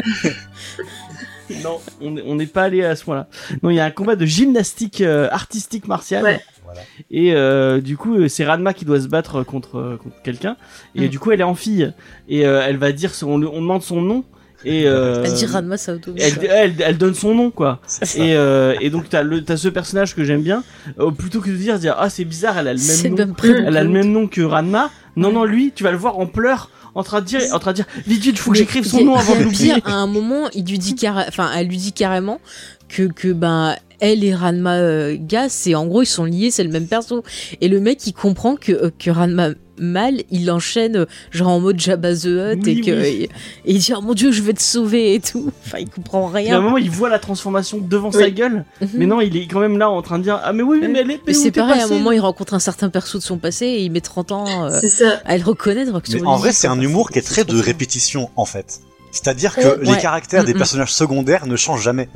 Non, 1.63 1.79
on 2.01 2.15
est- 2.17 2.23
on 2.25 2.35
n'est 2.35 2.45
pas 2.45 2.63
allé 2.63 2.83
à 2.83 2.95
ce 2.95 3.03
point-là. 3.05 3.27
Non, 3.63 3.69
il 3.69 3.75
y 3.75 3.79
a 3.79 3.85
un 3.85 3.91
combat 3.91 4.15
de 4.15 4.25
gymnastique 4.25 5.01
euh, 5.01 5.27
artistique 5.31 5.87
martiale. 5.87 6.23
Ouais. 6.23 6.39
Voilà. 6.65 6.81
Et 7.09 7.33
euh, 7.33 7.81
du 7.81 7.97
coup, 7.97 8.15
euh, 8.15 8.27
c'est 8.27 8.45
Ranma 8.45 8.73
qui 8.73 8.85
doit 8.85 9.01
se 9.01 9.07
battre 9.07 9.43
contre, 9.43 9.97
contre 10.01 10.21
quelqu'un. 10.23 10.55
Et 10.95 11.05
Mm. 11.05 11.09
du 11.09 11.17
coup, 11.19 11.31
elle 11.31 11.39
est 11.41 11.43
en 11.43 11.55
fille. 11.55 11.91
Et 12.27 12.45
euh, 12.45 12.61
elle 12.65 12.77
va 12.77 12.91
dire, 12.91 13.13
son, 13.15 13.29
on, 13.31 13.39
demande 13.39 13.81
son 13.81 14.01
nom. 14.01 14.23
Et 14.65 14.83
euh, 14.87 15.23
Elle 15.25 15.33
dit 15.33 15.45
Ranma, 15.45 15.77
ça 15.77 15.93
auto. 15.93 16.13
elle, 16.19 16.33
elle, 16.49 16.73
elle 16.79 16.97
donne 16.97 17.13
son 17.15 17.33
nom, 17.33 17.49
quoi. 17.49 17.79
Et, 18.17 18.35
euh, 18.35 18.75
et 18.81 18.89
donc, 18.89 19.07
t'as 19.09 19.23
le- 19.23 19.43
t'as 19.43 19.55
ce 19.57 19.69
personnage 19.69 20.13
que 20.15 20.23
j'aime 20.25 20.41
bien. 20.43 20.63
euh, 20.99 21.11
plutôt 21.11 21.39
que 21.39 21.49
de 21.49 21.55
dire, 21.55 21.79
dire 21.79 21.95
ah, 21.97 22.09
c'est 22.09 22.25
bizarre, 22.25 22.57
elle 22.59 22.67
a 22.67 22.73
le 22.73 22.79
même 22.79 23.03
le 23.03 23.09
nom. 23.09 23.15
même. 23.15 23.65
Elle 23.67 23.77
a 23.77 23.79
que 23.81 23.85
le 23.85 23.91
même 23.91 24.11
nom 24.11 24.27
que 24.27 24.41
Ranma. 24.41 24.91
Non, 25.15 25.29
Ouais. 25.29 25.33
non, 25.33 25.43
lui, 25.45 25.71
tu 25.73 25.83
vas 25.83 25.91
le 25.91 25.97
voir 25.97 26.19
en 26.19 26.27
pleurs, 26.27 26.69
en 26.99 27.03
train 27.03 27.21
de 27.21 27.25
dire, 27.25 27.41
en 27.53 27.59
train 27.59 27.71
de 27.71 27.77
dire, 27.77 27.87
vite, 28.05 28.21
vite, 28.21 28.37
faut 28.37 28.51
que 28.51 28.57
j'écrive 28.57 28.85
son 28.85 29.03
nom 29.03 29.15
avant 29.15 29.35
de 29.35 29.43
l'oublier. 29.43 29.73
à 29.85 29.93
un 29.93 30.07
moment, 30.07 30.49
il 30.53 30.65
lui 30.65 30.77
dit 30.77 30.95
enfin, 31.07 31.49
elle 31.55 31.67
lui 31.67 31.77
dit 31.77 31.93
carrément 31.93 32.39
que, 32.87 33.03
que 33.03 33.31
ben, 33.31 33.75
elle 33.99 34.23
et 34.23 34.33
Ranma 34.33 34.75
euh, 34.77 35.17
Gas, 35.19 35.49
c'est 35.49 35.75
en 35.75 35.85
gros, 35.87 36.01
ils 36.03 36.05
sont 36.07 36.25
liés, 36.25 36.51
c'est 36.51 36.63
le 36.63 36.69
même 36.71 36.87
perso. 36.87 37.23
Et 37.61 37.67
le 37.67 37.79
mec, 37.79 38.05
il 38.07 38.13
comprend 38.13 38.55
que, 38.55 38.71
euh, 38.71 38.91
que 38.97 39.09
Ranma 39.09 39.49
mal, 39.81 40.23
il 40.29 40.51
enchaîne 40.51 40.97
euh, 40.97 41.05
genre 41.31 41.47
en 41.47 41.61
mode 41.61 41.79
Jabba 41.79 42.13
the 42.13 42.25
Hutt 42.25 42.59
Oui, 42.65 42.69
et 42.71 42.81
que 42.81 42.91
oui. 42.91 43.07
et, 43.07 43.23
et 43.23 43.29
il 43.75 43.77
dit 43.79 43.93
oh 43.95 44.01
mon 44.01 44.13
dieu 44.13 44.29
je 44.33 44.41
vais 44.41 44.51
te 44.51 44.61
sauver 44.61 45.13
et 45.13 45.21
tout 45.21 45.53
enfin 45.65 45.77
il 45.79 45.89
comprend 45.89 46.29
Et 46.35 46.49
à 46.49 46.55
un 46.55 46.57
rien 46.57 46.59
moment, 46.59 46.77
il 46.77 46.89
voit 46.89 47.07
la 47.07 47.17
transformation 47.17 47.77
devant 47.77 48.09
Oui. 48.13 48.19
sa 48.21 48.29
gueule. 48.29 48.65
Mhm. 48.81 48.89
Mais 48.95 49.05
non, 49.05 49.21
il 49.21 49.37
est 49.37 49.47
quand 49.47 49.61
même 49.61 49.77
là 49.77 49.89
en 49.89 50.01
train 50.01 50.17
de 50.19 50.23
dire 50.23 50.37
Ah, 50.43 50.51
mais 50.51 50.63
oui, 50.63 50.79
mais, 50.81 50.89
mais 50.89 50.99
elle 50.99 51.11
est. 51.11 51.33
c'est 51.33 51.51
pareil 51.51 51.79
à 51.79 51.85
un 51.85 51.87
moment 51.87 52.11
il 52.11 52.19
rencontre 52.19 52.55
un 52.55 52.59
certain 52.59 52.89
perso 52.89 53.19
de 53.19 53.23
son 53.23 53.37
passé 53.37 53.67
et 53.67 53.83
il 53.83 53.91
met 53.93 54.01
30 54.01 54.33
ans 54.33 54.65
euh, 54.65 54.77
C'est 54.81 54.89
ça. 54.89 55.21
à 55.23 55.37
le 55.37 55.43
reconnaître 55.45 55.97
que 56.01 56.11
Mais 56.13 56.23
en 56.23 56.35
vrai, 56.35 56.51
c'est 56.51 56.67
un 56.67 56.81
humour 56.81 57.09
qui 57.09 57.19
est 57.19 57.21
très 57.21 57.45
de 57.45 57.57
répétition, 57.57 58.29
en 58.35 58.43
fait. 58.45 58.81
C'est-à-dire 59.11 59.55
que 59.55 59.79
Ouais. 59.79 59.95
les 59.95 60.01
caractères 60.01 60.43
des 60.43 60.51
Mm, 60.51 60.55
mm. 60.55 60.59
personnages 60.59 60.93
secondaires 60.93 61.45
ne 61.47 61.55
changent 61.55 61.83
jamais. 61.83 62.09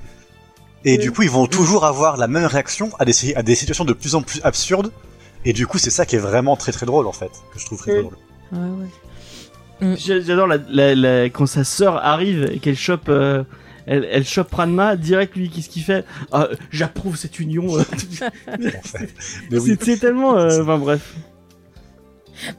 Et 0.86 0.98
Mm. 0.98 1.02
du 1.02 1.12
coup, 1.12 1.22
ils 1.24 1.30
vont 1.30 1.48
toujours 1.48 1.86
avoir 1.86 2.18
la 2.18 2.28
même 2.28 2.46
réaction 2.46 2.92
à 3.00 3.06
des, 3.06 3.14
à 3.36 3.44
des 3.44 3.56
situations 3.56 3.86
de 3.86 3.94
plus 3.94 4.16
en 4.16 4.22
plus 4.22 4.42
absurdes. 4.44 4.92
Et 5.46 5.54
du 5.54 5.68
coup, 5.68 5.78
c'est 5.78 5.90
ça 5.90 6.06
qui 6.06 6.16
est 6.16 6.20
vraiment 6.20 6.56
très 6.56 6.72
très 6.72 6.86
drôle, 6.86 7.08
en 7.08 7.12
fait. 7.14 7.32
Que 7.54 7.60
je 7.60 7.66
trouve 7.66 7.78
très, 7.80 7.92
très 7.92 8.00
Mm. 8.02 8.04
drôle. 8.04 8.18
Ouais, 8.52 8.86
ouais. 9.90 9.96
J'a- 9.98 10.22
J'adore 10.22 10.48
la, 10.48 10.58
la, 10.70 10.96
la- 10.96 11.26
quand 11.30 11.46
sa 11.46 11.64
sœur 11.64 11.98
arrive 11.98 12.50
et 12.52 12.60
qu'elle 12.60 12.78
chope. 12.78 13.10
euh, 13.10 13.44
elle, 13.86 14.08
elle 14.10 14.24
chope 14.26 14.54
Ranma, 14.54 14.96
direct 14.96 15.36
lui, 15.36 15.50
qu'est-ce 15.50 15.68
qu'il 15.68 15.84
fait? 15.84 16.06
Ah, 16.32 16.48
J'approuve 16.72 17.18
cette 17.18 17.38
union. 17.40 17.78
euh. 17.78 17.84
Oui. 19.52 19.78
C'est 19.82 19.98
tellement. 20.00 20.38
euh, 20.38 20.62
Enfin 20.62 20.78
bref. 20.78 21.14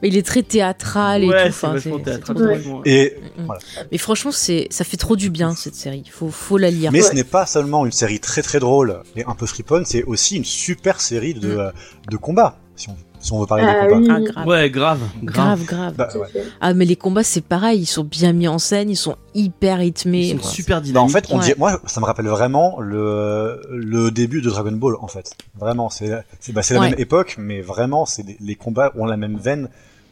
Mais 0.01 0.07
il 0.09 0.17
est 0.17 0.25
très 0.25 0.43
théâtral 0.43 1.23
et 1.23 1.27
ouais, 1.27 1.43
tout 1.43 1.49
enfin, 1.49 1.75
c'est- 1.79 2.03
théâtral. 2.03 2.61
Et, 2.85 3.15
Mm. 3.37 3.45
Voilà. 3.45 3.61
Mais 3.91 3.97
franchement, 3.97 4.31
c'est 4.31 4.67
ça 4.69 4.83
fait 4.83 4.97
trop 4.97 5.15
du 5.15 5.29
bien 5.29 5.55
cette 5.55 5.75
série. 5.75 6.03
Faut 6.11 6.29
faut 6.29 6.57
la 6.57 6.69
lire. 6.71 6.91
mais 6.91 7.01
ce 7.01 7.13
n'est 7.13 7.23
pas 7.23 7.45
seulement 7.45 7.85
une 7.85 7.91
série 7.91 8.19
très 8.19 8.41
très 8.41 8.59
drôle 8.59 9.01
et 9.15 9.23
un 9.25 9.35
peu 9.35 9.45
friponne, 9.45 9.83
c'est 9.85 10.03
aussi 10.03 10.37
une 10.37 10.45
super 10.45 11.01
série 11.01 11.33
de, 11.33 11.47
Mm. 11.55 11.59
euh, 11.59 11.71
de 12.11 12.17
combats, 12.17 12.57
si 12.75 12.89
on, 12.89 12.95
si 13.25 13.33
on 13.33 13.39
veut 13.39 13.45
parler 13.47 13.63
Ah 13.67 13.85
de 13.87 13.89
combats. 13.93 13.97
oui. 13.97 14.07
Ah, 14.27 14.31
grave. 14.31 14.47
Ouais, 14.47 14.69
grave. 14.69 14.99
Grave. 15.23 15.63
grave, 15.65 15.65
grave. 15.65 15.93
Bah, 15.95 16.09
ouais. 16.15 16.43
Ah 16.61 16.73
mais 16.73 16.85
les 16.85 16.95
combats 16.95 17.23
c'est 17.23 17.41
pareil, 17.43 17.79
ils 17.81 17.85
sont 17.85 18.03
bien 18.03 18.33
mis 18.33 18.47
en 18.47 18.59
scène, 18.59 18.89
ils 18.89 18.95
sont 18.95 19.15
hyper 19.33 19.79
rythmés. 19.79 20.27
Ils 20.27 20.31
sont 20.35 20.37
quoi. 20.43 20.49
super 20.51 20.75
Bah, 20.77 20.79
en 20.81 20.83
dynamiques. 20.83 21.11
fait, 21.11 21.25
on 21.31 21.39
Ouais. 21.39 21.45
dit, 21.45 21.53
moi, 21.57 21.81
ça 21.85 21.99
me 22.01 22.05
rappelle 22.05 22.27
vraiment 22.27 22.79
le, 22.79 23.61
le 23.71 24.11
début 24.11 24.41
de 24.41 24.49
Dragon 24.49 24.71
Ball, 24.73 24.95
en 25.01 25.07
fait. 25.07 25.31
Vraiment, 25.59 25.89
c'est 25.89 26.11
c'est 26.39 26.53
bah, 26.53 26.61
c'est 26.61 26.75
la 26.75 26.81
Ouais. 26.81 26.89
même 26.91 26.99
époque, 26.99 27.35
mais 27.39 27.61
vraiment, 27.61 28.05
c'est 28.05 28.23
des- 28.23 28.37
les 28.39 28.55
combats 28.55 28.91
ont 28.95 29.05
la 29.05 29.17
même 29.17 29.37
veine, 29.37 29.69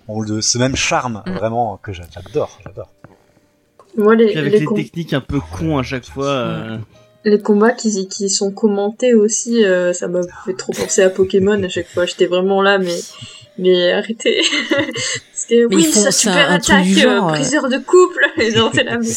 ont 0.07 0.19
le, 0.19 0.41
ce 0.41 0.57
même 0.57 0.75
charme, 0.75 1.21
Mm. 1.27 1.31
vraiment, 1.33 1.79
que 1.81 1.93
j'a- 1.93 2.03
j'adore, 2.13 2.57
j'adore. 2.65 2.89
Moi, 3.95 4.15
les, 4.15 4.35
avec 4.35 4.53
les, 4.59 4.65
techniques 4.65 5.13
un 5.13 5.21
peu 5.21 5.39
cons 5.39 5.77
à 5.77 5.83
chaque 5.83 6.05
fois. 6.05 6.25
euh, 6.25 6.77
les 7.25 7.39
combats 7.39 7.71
qui, 7.71 8.07
qui 8.07 8.29
sont 8.29 8.51
commentés 8.51 9.13
aussi, 9.13 9.63
euh, 9.63 9.93
ça 9.93 10.07
m'a 10.07 10.21
fait 10.45 10.53
trop 10.53 10.73
penser 10.73 11.01
à 11.01 11.09
Pokémon 11.09 11.61
à 11.63 11.69
chaque 11.69 11.87
fois. 11.87 12.05
J'étais 12.05 12.25
vraiment 12.25 12.61
là, 12.61 12.77
mais, 12.77 12.99
mais 13.57 13.93
arrêtez. 13.93 14.41
Parce 14.69 15.45
que 15.49 15.67
Mais 15.67 15.75
oui, 15.75 15.83
ça 15.83 16.11
super 16.11 16.51
un 16.51 16.59
truc 16.59 16.75
attaque, 16.75 16.85
du 16.85 16.99
genre, 16.99 17.29
euh, 17.29 17.31
euh. 17.31 17.35
briseur 17.35 17.69
de 17.69 17.77
couple. 17.77 18.25
Et 18.37 18.51
genre, 18.51 18.71
t'es 18.71 18.83
là, 18.83 18.97
mais. 18.97 19.09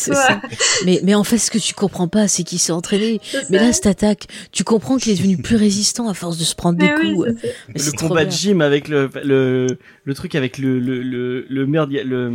Mais 0.84 1.00
mais 1.02 1.14
en 1.14 1.24
fait 1.24 1.38
ce 1.38 1.50
que 1.50 1.58
tu 1.58 1.74
comprends 1.74 2.08
pas 2.08 2.28
c'est 2.28 2.44
qu'il 2.44 2.58
s'est 2.58 2.72
entraîné. 2.72 3.20
Mais 3.50 3.58
là 3.58 3.72
cette 3.72 3.86
attaque, 3.86 4.26
tu 4.52 4.62
comprends 4.62 4.98
qu'il 4.98 5.12
est 5.12 5.16
devenu 5.16 5.36
plus 5.36 5.56
résistant 5.56 6.08
à 6.08 6.14
force 6.14 6.38
de 6.38 6.44
se 6.44 6.54
prendre 6.54 6.78
des 6.78 6.90
oui, 7.00 7.14
coups. 7.14 7.28
Mais 7.68 7.82
le 7.82 7.92
combat 7.98 8.24
de 8.24 8.30
gym 8.30 8.60
avec 8.60 8.88
le, 8.88 9.10
le, 9.24 9.66
le 10.04 10.14
truc 10.14 10.34
avec 10.34 10.58
le, 10.58 10.78
le, 10.78 11.02
le, 11.02 11.46
le 11.48 11.66
merde, 11.66 11.90
le, 11.90 12.32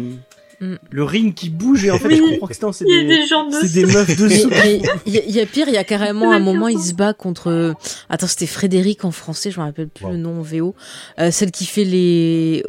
Mm. 0.62 0.76
le 0.92 1.04
ring 1.04 1.34
qui 1.34 1.50
bouge 1.50 1.84
et 1.86 1.92
en 1.92 1.98
fait 2.00 2.08
Oui. 2.08 2.18
je 2.24 2.30
comprends 2.34 2.48
que 2.48 2.54
c'est 2.54 2.62
non, 2.64 2.72
c'est 2.72 2.86
Il 2.88 2.96
y 2.96 3.00
a 3.00 3.02
des, 3.02 3.08
des 3.22 3.26
gens 3.26 3.48
de 3.48 3.52
c'est 3.56 3.74
des 3.74 3.86
meufs 3.94 4.16
dessous. 4.16 4.50
il 5.06 5.12
y, 5.12 5.18
a- 5.18 5.24
il 5.26 5.32
y 5.36 5.40
a 5.40 5.46
pire, 5.48 5.68
il 5.68 5.74
y 5.74 5.78
a 5.78 5.84
carrément 5.84 6.32
un 6.32 6.40
moment, 6.40 6.68
il 6.68 6.80
se 6.80 6.94
bat 6.94 7.14
contre. 7.14 7.74
Attends, 8.10 8.28
c'était 8.28 8.46
Frédéric 8.46 9.04
en 9.04 9.12
français, 9.12 9.50
je 9.52 9.60
me 9.60 9.66
rappelle 9.66 9.88
plus 9.90 10.06
Wow. 10.06 10.12
le 10.12 10.18
nom 10.18 10.40
en 10.40 10.42
VO. 10.44 10.76
Euh, 11.20 11.32
celle 11.32 11.52
qui 11.52 11.66
fait 11.66 11.84
les. 11.84 12.64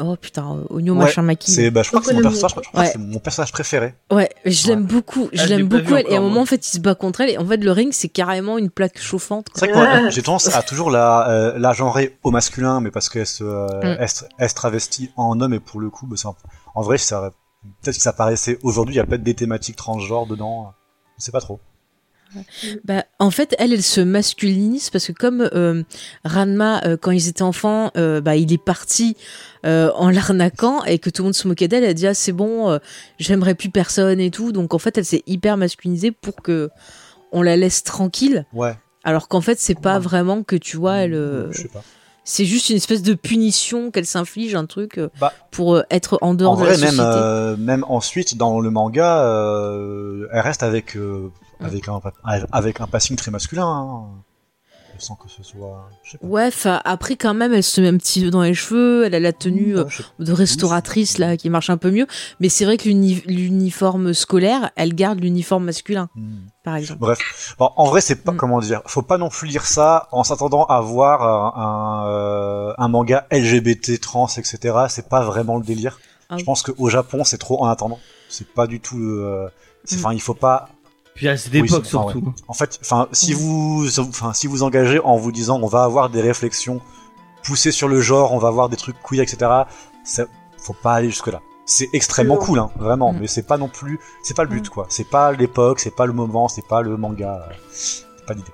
Oh, 0.00 0.16
putain, 0.20 0.58
oignon 0.70 0.94
Ouais, 0.94 1.04
machin 1.04 1.22
maquis. 1.22 1.52
C'est, 1.52 1.70
bah, 1.70 1.82
je 1.84 1.88
crois 1.88 2.00
que 2.00 2.06
c'est 2.08 2.14
mon 2.14 2.20
personnage, 2.22 2.50
je 2.50 2.54
crois 2.60 2.62
que 2.72 2.78
Ouais. 2.78 2.90
c'est 2.92 2.98
mon 2.98 3.20
personnage 3.20 3.52
préféré. 3.52 3.94
Ouais, 4.10 4.28
je 4.44 4.66
l'aime 4.66 4.84
beaucoup, 4.86 5.28
je 5.32 5.40
Ah, 5.40 5.46
je 5.46 5.54
l'aime 5.54 5.68
beaucoup. 5.68 5.94
elle. 5.94 6.06
et 6.10 6.16
à 6.16 6.18
un 6.18 6.20
moment, 6.20 6.40
en 6.40 6.46
fait, 6.46 6.66
il 6.66 6.70
se 6.70 6.80
bat 6.80 6.96
contre 6.96 7.20
elle. 7.20 7.30
Et 7.30 7.38
en 7.38 7.46
fait, 7.46 7.58
le 7.58 7.70
ring, 7.70 7.92
c'est 7.92 8.08
carrément 8.08 8.58
une 8.58 8.70
plaque 8.70 9.00
chauffante. 9.00 9.46
C'est 9.54 9.66
vrai 9.66 9.72
que 9.72 9.78
moi, 10.00 10.10
j'ai 10.10 10.22
tendance 10.22 10.52
à 10.52 10.62
toujours 10.62 10.90
la, 10.90 11.30
euh, 11.30 11.58
la 11.60 11.72
genrer 11.72 12.16
au 12.24 12.32
masculin, 12.32 12.80
mais 12.80 12.90
parce 12.90 13.08
qu'elle 13.08 13.24
se, 13.26 13.44
euh, 13.44 13.66
Mm. 13.68 13.96
elle, 14.00 14.08
se- 14.08 14.24
elle 14.36 14.48
se 14.50 14.54
travestit 14.54 15.10
en 15.16 15.40
homme, 15.40 15.54
et 15.54 15.60
pour 15.60 15.80
le 15.80 15.90
coup, 15.90 16.06
bah, 16.08 16.16
c'est 16.18 16.26
un- 16.26 16.34
en 16.74 16.82
vrai, 16.82 16.98
ça, 16.98 17.32
peut-être 17.82 17.96
que 17.96 18.02
ça 18.02 18.12
paraissait 18.12 18.58
aujourd'hui, 18.62 18.94
il 18.94 18.98
y 18.98 19.00
a 19.00 19.06
peut-être 19.06 19.22
des 19.22 19.34
thématiques 19.34 19.76
transgenres 19.76 20.26
dedans. 20.26 20.72
Je 21.18 21.24
sais 21.24 21.32
pas 21.32 21.40
trop. 21.40 21.60
Bah, 22.82 23.04
en 23.20 23.30
fait, 23.30 23.54
elle, 23.60 23.72
elle 23.72 23.82
se 23.82 24.00
masculinise 24.00 24.90
parce 24.90 25.06
que 25.06 25.12
comme 25.12 25.48
euh, 25.54 25.84
Ranma, 26.24 26.82
euh, 26.84 26.96
quand 26.96 27.12
ils 27.12 27.28
étaient 27.28 27.42
enfants, 27.42 27.92
euh, 27.96 28.20
bah, 28.20 28.34
il 28.34 28.52
est 28.52 28.58
parti 28.62 29.16
euh, 29.64 29.92
en 29.94 30.10
l'arnaquant 30.10 30.82
et 30.82 30.98
que 30.98 31.10
tout 31.10 31.22
le 31.22 31.26
monde 31.26 31.34
se 31.34 31.46
moquait 31.46 31.68
d'elle. 31.68 31.84
Elle 31.84 31.90
a 31.90 31.94
dit 31.94 32.08
ah 32.08 32.14
c'est 32.14 32.32
bon, 32.32 32.70
euh, 32.70 32.78
j'aimerais 33.18 33.54
plus 33.54 33.70
personne 33.70 34.18
et 34.18 34.32
tout. 34.32 34.50
Donc 34.50 34.74
en 34.74 34.78
fait, 34.80 34.98
elle 34.98 35.04
s'est 35.04 35.22
hyper 35.28 35.56
masculinisée 35.56 36.10
pour 36.10 36.34
que 36.36 36.70
on 37.30 37.42
la 37.42 37.56
laisse 37.56 37.84
tranquille. 37.84 38.46
Ouais. 38.52 38.74
Alors 39.04 39.28
qu'en 39.28 39.40
fait, 39.40 39.60
c'est 39.60 39.78
pas 39.78 39.94
Ouais. 39.98 40.00
vraiment 40.00 40.42
que 40.42 40.56
tu 40.56 40.76
vois, 40.76 40.96
elle, 40.96 41.14
euh, 41.14 41.52
Je 41.52 41.62
sais 41.62 41.68
pas. 41.68 41.84
C'est 42.24 42.44
juste 42.46 42.70
une 42.70 42.76
espèce 42.76 43.02
de 43.02 43.14
punition 43.14 43.90
qu'elle 43.90 44.06
s'inflige, 44.06 44.54
un 44.54 44.66
truc 44.66 44.98
euh, 44.98 45.08
Bah, 45.20 45.32
pour 45.50 45.74
euh, 45.76 45.82
être 45.90 46.18
en 46.22 46.34
dehors 46.34 46.52
En 46.52 46.56
de 46.56 46.60
vrai, 46.62 46.72
la 46.72 46.78
même, 46.78 46.90
société. 46.90 47.04
euh, 47.06 47.56
même 47.56 47.84
ensuite, 47.88 48.36
dans 48.36 48.60
le 48.60 48.70
manga, 48.70 49.22
euh, 49.24 50.26
elle 50.32 50.40
reste 50.40 50.62
avec, 50.62 50.96
euh, 50.96 51.30
Mm. 51.60 51.64
avec, 51.66 51.88
un, 51.88 52.00
avec 52.50 52.80
un 52.80 52.86
passing 52.88 53.16
très 53.16 53.30
masculin. 53.30 53.64
hein. 53.66 54.06
Sans 54.98 55.14
que 55.16 55.28
ce 55.28 55.42
soit. 55.42 55.88
Je 56.02 56.12
sais 56.12 56.18
pas. 56.18 56.26
Ouais, 56.26 56.50
après, 56.84 57.16
quand 57.16 57.34
même, 57.34 57.52
elle 57.52 57.62
se 57.62 57.80
met 57.80 57.88
un 57.88 57.96
petit 57.96 58.22
peu 58.24 58.30
dans 58.30 58.42
les 58.42 58.54
cheveux, 58.54 59.04
elle 59.04 59.14
a 59.14 59.20
la 59.20 59.32
tenue 59.32 59.76
euh, 59.76 59.84
de 60.18 60.32
restauratrice, 60.32 61.18
là, 61.18 61.36
qui 61.36 61.50
marche 61.50 61.70
un 61.70 61.76
peu 61.76 61.90
mieux. 61.90 62.06
Mais 62.40 62.48
c'est 62.48 62.64
vrai 62.64 62.76
que 62.76 62.84
l'uni- 62.84 63.22
l'uniforme 63.26 64.12
scolaire, 64.14 64.70
elle 64.76 64.94
garde 64.94 65.20
l'uniforme 65.20 65.64
masculin. 65.64 66.08
Hmm. 66.14 66.46
par 66.62 66.76
exemple. 66.76 67.00
Bref, 67.00 67.54
bon, 67.58 67.70
en 67.76 67.84
vrai, 67.86 68.00
c'est 68.00 68.16
pas 68.24 68.32
Mm. 68.32 68.36
comment 68.36 68.58
dire. 68.60 68.80
Faut 68.86 69.02
pas 69.02 69.18
non 69.18 69.28
plus 69.28 69.46
lire 69.48 69.66
ça 69.66 70.08
en 70.12 70.24
s'attendant 70.24 70.64
à 70.64 70.80
voir 70.80 71.22
un, 71.22 71.62
un, 71.62 72.08
euh, 72.08 72.72
un 72.78 72.88
manga 72.88 73.26
LGBT, 73.30 73.98
trans, 74.00 74.26
etc. 74.28 74.58
C'est 74.88 75.08
pas 75.10 75.22
vraiment 75.22 75.58
le 75.58 75.62
délire. 75.64 75.98
Ah 76.30 76.36
Je 76.36 76.40
oui. 76.40 76.44
pense 76.44 76.62
qu'au 76.62 76.88
Japon, 76.88 77.22
c'est 77.24 77.36
trop 77.36 77.62
en 77.62 77.66
attendant. 77.66 77.98
C'est 78.30 78.48
pas 78.48 78.66
du 78.66 78.80
tout. 78.80 78.96
euh, 78.98 79.46
c'est- 79.84 79.96
Mm. 79.96 79.98
Enfin, 79.98 80.12
il 80.14 80.20
faut 80.22 80.32
pas. 80.34 80.68
Puis 81.14 81.28
à 81.28 81.36
cette 81.36 81.52
Oui, 81.52 81.60
époque 81.60 81.80
enfin, 81.86 81.88
surtout. 82.10 82.34
En 82.48 82.54
fait, 82.54 82.78
enfin, 82.82 83.08
si 83.12 83.32
Mm. 83.34 83.38
vous, 83.38 83.86
enfin, 84.00 84.32
si 84.32 84.46
vous 84.46 84.62
engagez 84.62 84.98
en 85.00 85.16
vous 85.16 85.30
disant, 85.32 85.60
on 85.62 85.66
va 85.68 85.84
avoir 85.84 86.10
des 86.10 86.20
réflexions 86.20 86.80
poussées 87.44 87.72
sur 87.72 87.88
le 87.88 88.00
genre, 88.00 88.32
on 88.32 88.38
va 88.38 88.48
avoir 88.48 88.68
des 88.68 88.76
trucs 88.76 88.96
queer, 89.02 89.20
etc. 89.22 89.36
Ça, 90.04 90.24
faut 90.58 90.72
pas 90.74 90.94
aller 90.94 91.10
jusque 91.10 91.28
là. 91.28 91.40
C'est 91.66 91.88
extrêmement 91.92 92.36
cool, 92.36 92.58
hein, 92.58 92.70
vraiment, 92.76 93.12
Mm. 93.12 93.18
mais 93.20 93.26
c'est 93.26 93.46
pas 93.46 93.56
non 93.58 93.68
plus, 93.68 93.98
c'est 94.22 94.34
pas 94.36 94.42
le 94.44 94.50
but, 94.50 94.68
quoi. 94.68 94.86
C'est 94.90 95.08
pas 95.08 95.32
l'époque, 95.32 95.80
c'est 95.80 95.94
pas 95.94 96.06
le 96.06 96.12
moment, 96.12 96.48
c'est 96.48 96.66
pas 96.66 96.82
le 96.82 96.96
manga, 96.96 97.48
c'est 97.70 98.04
pas 98.26 98.34
l'idée. 98.34 98.52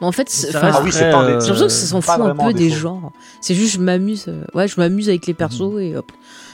Mais 0.00 0.06
en 0.06 0.12
fait, 0.12 0.28
c'est- 0.28 0.54
Ah 0.54 0.82
oui, 0.84 0.90
euh, 0.94 1.10
l'impression 1.10 1.64
que 1.64 1.68
ça 1.70 1.86
s'en 1.86 2.00
fout 2.02 2.20
un 2.20 2.36
peu 2.36 2.52
des 2.52 2.68
genres. 2.68 3.10
C'est 3.40 3.54
juste, 3.54 3.74
je 3.74 3.80
m'amuse. 3.80 4.26
euh, 4.28 4.44
Ouais, 4.54 4.68
je 4.68 4.78
m'amuse 4.78 5.08
avec 5.08 5.26
les 5.26 5.32
persos 5.32 5.80
et 5.80 5.96
hop. 5.96 6.12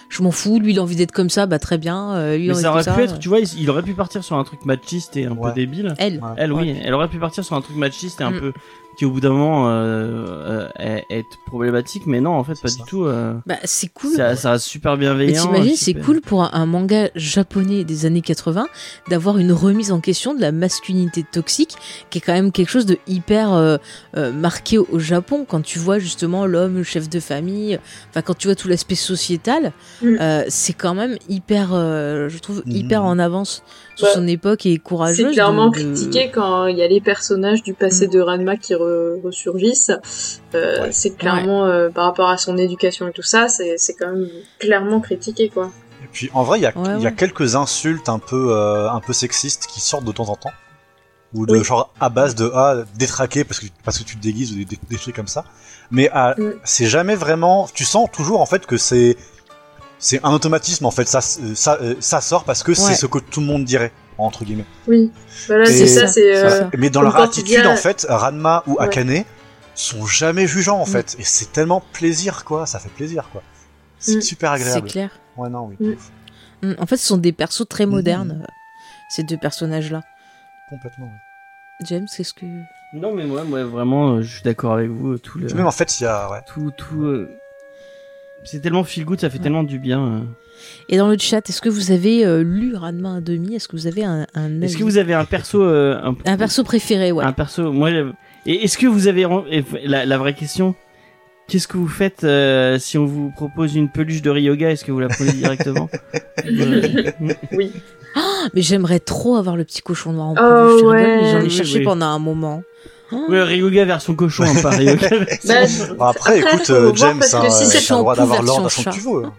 Je 0.08 0.22
m'en 0.22 0.30
fous. 0.30 0.58
Lui, 0.58 0.72
il 0.72 0.78
a 0.78 0.82
envie 0.82 0.96
d'être 0.96 1.12
comme 1.12 1.28
ça, 1.30 1.46
bah 1.46 1.58
très 1.58 1.76
bien. 1.78 2.12
euh, 2.14 2.36
lui, 2.36 2.48
Mais 2.48 2.54
ça 2.54 2.70
aurait 2.70 2.80
pu 2.80 2.84
ça, 2.84 3.02
être, 3.02 3.14
euh. 3.14 3.18
tu 3.18 3.28
vois, 3.28 3.40
il 3.40 3.48
il 3.60 3.68
aurait 3.70 3.82
pu 3.82 3.94
partir 3.94 4.24
sur 4.24 4.36
un 4.36 4.44
truc 4.44 4.64
machiste 4.64 5.16
et 5.16 5.26
un 5.26 5.32
Ouais. 5.32 5.50
peu 5.50 5.54
débile. 5.54 5.94
Elle. 5.98 6.14
Ouais. 6.14 6.28
Elle, 6.36 6.52
oui, 6.52 6.62
Ouais. 6.72 6.80
elle 6.84 6.94
aurait 6.94 7.08
pu 7.08 7.18
partir 7.18 7.44
sur 7.44 7.56
un 7.56 7.60
truc 7.60 7.76
machiste 7.76 8.20
et 8.20 8.24
un 8.24 8.30
Mm. 8.30 8.40
peu 8.40 8.52
qui 8.98 9.04
au 9.04 9.10
bout 9.10 9.20
d'un 9.20 9.30
moment 9.30 9.68
euh, 9.68 10.68
euh, 10.68 10.68
est, 10.78 11.04
est 11.08 11.24
problématique, 11.46 12.02
mais 12.06 12.20
non, 12.20 12.32
en 12.32 12.42
fait, 12.42 12.60
pas 12.60 12.68
du 12.68 12.82
tout. 12.86 13.04
euh, 13.04 13.34
Bah, 13.46 13.54
c'est 13.64 13.86
cool. 13.92 14.10
ça, 14.10 14.34
ça 14.34 14.50
reste 14.52 14.64
super 14.66 14.92
Mais 14.94 14.98
bienveillant. 14.98 15.42
t'imagines, 15.46 15.76
c'est 15.76 15.94
cool 15.94 16.20
pour 16.20 16.42
un, 16.42 16.50
un 16.52 16.66
manga 16.66 17.08
japonais 17.14 17.84
des 17.84 18.06
années 18.06 18.20
80 18.22 18.66
d'avoir 19.08 19.38
une 19.38 19.52
remise 19.52 19.92
en 19.92 20.00
question 20.00 20.34
de 20.34 20.40
la 20.40 20.50
masculinité 20.50 21.24
toxique, 21.30 21.76
qui 22.10 22.18
est 22.18 22.20
quand 22.20 22.32
même 22.32 22.50
quelque 22.50 22.70
chose 22.70 22.86
de 22.86 22.98
hyper 23.06 23.52
euh, 23.52 23.76
euh, 24.16 24.32
marqué 24.32 24.78
au 24.78 24.98
Japon. 24.98 25.46
Quand 25.48 25.60
tu 25.62 25.78
vois 25.78 25.98
justement 26.00 26.44
l'homme, 26.46 26.74
le 26.78 26.82
chef 26.82 27.08
de 27.08 27.20
famille, 27.20 27.78
enfin 28.10 28.22
quand 28.22 28.36
tu 28.36 28.48
vois 28.48 28.56
tout 28.56 28.66
l'aspect 28.68 28.96
sociétal, 28.96 29.72
Mm. 30.02 30.16
euh, 30.20 30.44
c'est 30.48 30.72
quand 30.72 30.94
même 30.94 31.16
hyper, 31.28 31.70
euh, 31.72 32.28
je 32.28 32.38
trouve, 32.38 32.62
Mhm. 32.66 32.72
hyper 32.76 33.04
en 33.04 33.18
avance 33.18 33.62
sur 33.94 34.06
Bah, 34.08 34.12
son 34.14 34.26
époque 34.26 34.66
et 34.66 34.78
courageuse. 34.78 35.26
C'est 35.28 35.32
clairement 35.32 35.68
de- 35.70 35.76
de- 35.78 35.82
critiqué 35.94 36.30
quand 36.32 36.66
il 36.66 36.76
y 36.78 36.82
a 36.82 36.88
les 36.88 37.00
personnages 37.00 37.62
du 37.62 37.74
passé 37.74 38.06
Mm. 38.06 38.10
de 38.10 38.20
Ranma 38.20 38.56
qui 38.56 38.74
re- 38.74 38.87
ressurgissent. 39.24 39.90
Euh, 40.54 40.82
Ouais. 40.84 40.92
C'est 40.92 41.16
clairement 41.16 41.64
euh, 41.66 41.88
par 41.90 42.04
rapport 42.06 42.28
à 42.30 42.38
son 42.38 42.56
éducation 42.56 43.08
et 43.08 43.12
tout 43.12 43.22
ça, 43.22 43.48
c'est 43.48 43.74
c'est 43.78 43.94
quand 43.94 44.08
même 44.12 44.28
clairement 44.58 45.00
critiqué 45.00 45.48
quoi. 45.48 45.70
Et 46.04 46.08
puis, 46.12 46.30
en 46.32 46.42
vrai, 46.44 46.58
il 46.58 46.62
y 46.62 46.66
a, 46.66 46.72
Ouais, 46.76 46.84
il 46.96 47.02
y 47.02 47.06
a 47.06 47.10
ouais. 47.10 47.14
quelques 47.14 47.54
insultes 47.56 48.08
un 48.08 48.18
peu, 48.20 48.52
euh, 48.52 48.88
un 48.90 49.00
peu 49.00 49.12
sexistes 49.12 49.66
qui 49.66 49.80
sortent 49.80 50.04
de 50.04 50.12
temps 50.12 50.28
en 50.30 50.36
temps. 50.36 50.52
Ou 51.34 51.44
de 51.44 51.52
Oui. 51.58 51.64
genre 51.64 51.92
à 52.00 52.08
base 52.08 52.34
de 52.34 52.50
ah 52.54 52.84
détraqué 52.96 53.44
parce 53.44 53.60
que 53.60 53.66
parce 53.84 53.98
que 53.98 54.04
tu 54.04 54.16
te 54.16 54.22
déguises 54.22 54.52
ou 54.52 54.56
des, 54.56 54.64
des- 54.64 54.78
des 54.88 54.96
trucs 54.96 55.14
comme 55.14 55.28
ça. 55.28 55.44
Mais 55.90 56.08
ah, 56.12 56.34
Mm. 56.38 56.52
c'est 56.64 56.86
jamais 56.86 57.16
vraiment. 57.16 57.68
Tu 57.74 57.84
sens 57.84 58.08
toujours 58.10 58.40
en 58.40 58.46
fait 58.46 58.64
que 58.64 58.78
c'est 58.78 59.16
c'est 59.98 60.24
un 60.24 60.32
automatisme 60.32 60.86
en 60.86 60.90
fait. 60.90 61.06
Ça 61.06 61.20
ça 61.20 61.78
ça 62.00 62.20
sort 62.22 62.44
parce 62.44 62.62
que 62.62 62.70
Ouais. 62.70 62.76
c'est 62.76 62.94
ce 62.94 63.04
que 63.06 63.18
tout 63.18 63.40
le 63.40 63.46
monde 63.46 63.64
dirait 63.64 63.92
entre 64.18 64.44
guillemets. 64.44 64.64
Oui, 64.86 65.10
voilà, 65.46 65.66
c'est 65.66 65.86
ça, 65.86 66.06
c'est. 66.06 66.34
C'est 66.34 66.62
euh. 66.62 66.68
Mais 66.76 66.90
dans 66.90 67.02
leur 67.02 67.16
attitude 67.16 67.66
en 67.66 67.76
fait, 67.76 68.06
Ranma 68.08 68.62
ou 68.66 68.72
Ouais. 68.74 68.84
Akane 68.84 69.24
sont 69.74 70.06
jamais 70.06 70.46
jugeants 70.46 70.80
en 70.80 70.84
Mm. 70.86 70.90
fait. 70.90 71.16
Et 71.18 71.24
c'est 71.24 71.52
tellement 71.52 71.82
plaisir 71.92 72.44
quoi. 72.44 72.66
Ça 72.66 72.78
fait 72.80 72.88
plaisir 72.90 73.28
quoi. 73.32 73.42
C'est 73.98 74.16
Mm. 74.16 74.20
super 74.22 74.56
C'est 74.56 74.62
agréable. 74.62 74.88
clair. 74.88 75.10
Ouais 75.36 75.48
non 75.48 75.70
oui. 75.78 75.96
Mm. 76.62 76.72
En 76.78 76.86
fait, 76.86 76.96
ce 76.96 77.06
sont 77.06 77.16
des 77.18 77.32
persos 77.32 77.68
très 77.68 77.86
modernes, 77.86 78.42
euh, 78.42 78.52
ces 79.08 79.22
deux 79.22 79.36
personnages-là. 79.38 80.02
Complètement. 80.68 81.06
oui. 81.06 81.86
James, 81.86 82.06
qu'est-ce 82.16 82.34
que... 82.34 82.44
Non, 82.92 83.12
mais 83.14 83.24
moi, 83.24 83.44
moi 83.44 83.62
vraiment, 83.64 84.14
euh, 84.16 84.22
je 84.22 84.34
suis 84.34 84.42
d'accord 84.42 84.72
avec 84.74 84.90
vous. 84.90 85.16
Tout 85.18 85.38
le, 85.38 85.46
même 85.54 85.66
en 85.66 85.70
fait 85.70 86.00
il 86.00 86.04
y 86.04 86.06
a 86.06 86.28
ouais. 86.30 86.40
tout, 86.46 86.72
tout. 86.76 87.02
euh, 87.04 87.30
C'est 88.44 88.60
tellement 88.60 88.84
feel 88.84 89.04
good, 89.04 89.20
ça 89.20 89.28
fait 89.30 89.38
tellement 89.38 89.62
du 89.64 89.78
bien. 89.78 90.00
euh. 90.06 90.20
Et 90.88 90.96
dans 90.96 91.08
le 91.08 91.16
chat, 91.18 91.48
est-ce 91.48 91.60
que 91.60 91.68
vous 91.68 91.90
avez 91.92 92.24
euh, 92.26 92.42
lu 92.42 92.74
Ranma 92.74 93.20
1,5 93.20 93.54
Est-ce 93.54 93.68
que 93.68 93.76
vous 93.76 93.86
avez 93.86 94.04
un, 94.04 94.26
un 94.34 94.60
Est-ce 94.62 94.76
que 94.76 94.82
vous 94.84 94.96
avez 94.98 95.14
un 95.14 95.24
perso, 95.24 95.62
euh, 95.62 96.00
un, 96.02 96.14
Un 96.24 96.36
perso 96.36 96.64
préféré, 96.64 97.12
ouais. 97.12 97.24
un 97.24 97.32
perso, 97.32 97.72
moi, 97.72 97.90
j'aime- 97.90 98.14
et 98.46 98.64
est-ce 98.64 98.78
que 98.78 98.86
vous 98.86 99.06
avez 99.08 99.26
la, 99.84 100.06
la 100.06 100.18
vraie 100.18 100.34
question, 100.34 100.74
qu'est-ce 101.48 101.68
que 101.68 101.76
vous 101.76 101.88
faites 101.88 102.24
euh, 102.24 102.78
si 102.78 102.96
on 102.96 103.04
vous 103.04 103.30
propose 103.36 103.74
une 103.76 103.90
peluche 103.90 104.22
de 104.22 104.30
Ryoga 104.30 104.70
Est-ce 104.70 104.84
que 104.84 104.92
vous 104.92 105.00
la 105.00 105.08
prenez 105.08 105.32
directement? 105.32 105.88
Oui. 107.52 107.72
Mais 108.54 108.62
j'aimerais 108.62 109.00
trop 109.00 109.36
avoir 109.36 109.56
le 109.56 109.64
petit 109.64 109.82
cochon 109.82 110.12
noir 110.12 110.28
en 110.28 110.32
Oh, 110.32 110.36
peluche. 110.36 110.74
rigole, 110.76 110.96
ouais. 110.96 111.30
J'en 111.30 111.38
ai 111.40 111.42
Oui, 111.44 111.50
cherché 111.50 111.78
oui. 111.78 111.84
pendant 111.84 112.06
un 112.06 112.18
moment. 112.18 112.62
Ouais, 113.12 113.42
Ryoga 113.42 113.84
version 113.84 114.14
cochon, 114.14 114.44
hein, 114.44 114.60
pas 114.62 114.76
version- 114.76 114.96
Bah, 115.44 115.54
Bon, 115.98 116.04
après, 116.04 116.38
Après, 116.40 116.54
écoute, 116.56 116.70
euh, 116.70 116.92
James, 116.94 117.18
parce 117.18 117.32
que 117.32 117.36
hein, 117.38 117.50
si 117.50 117.64
euh, 117.64 117.66
c'est 117.80 117.90
le 117.94 117.98
droit 118.00 118.14
d'avoir 118.16 118.42
l'ordre 118.42 118.66
à 118.66 118.70
son 118.70 118.82
que 118.82 118.84
chat. 118.84 118.90
tu 118.90 119.00
veux. 119.00 119.24
hein. 119.24 119.32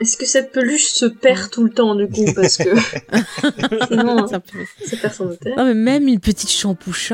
Est-ce 0.00 0.16
que 0.16 0.26
cette 0.26 0.50
peluche 0.52 0.86
se 0.86 1.06
perd 1.06 1.50
tout 1.50 1.62
le 1.64 1.70
temps 1.70 1.94
du 1.94 2.08
coup 2.08 2.24
parce 2.34 2.56
que 2.56 2.68
sinon 3.88 4.26
Ça 4.26 4.40
peut- 4.40 4.58
ça 4.86 4.96
perd 4.96 5.14
son 5.14 5.30
intérêt. 5.30 5.54
Non, 5.56 5.64
mais 5.66 5.74
même 5.74 6.08
une 6.08 6.18
petite 6.20 6.48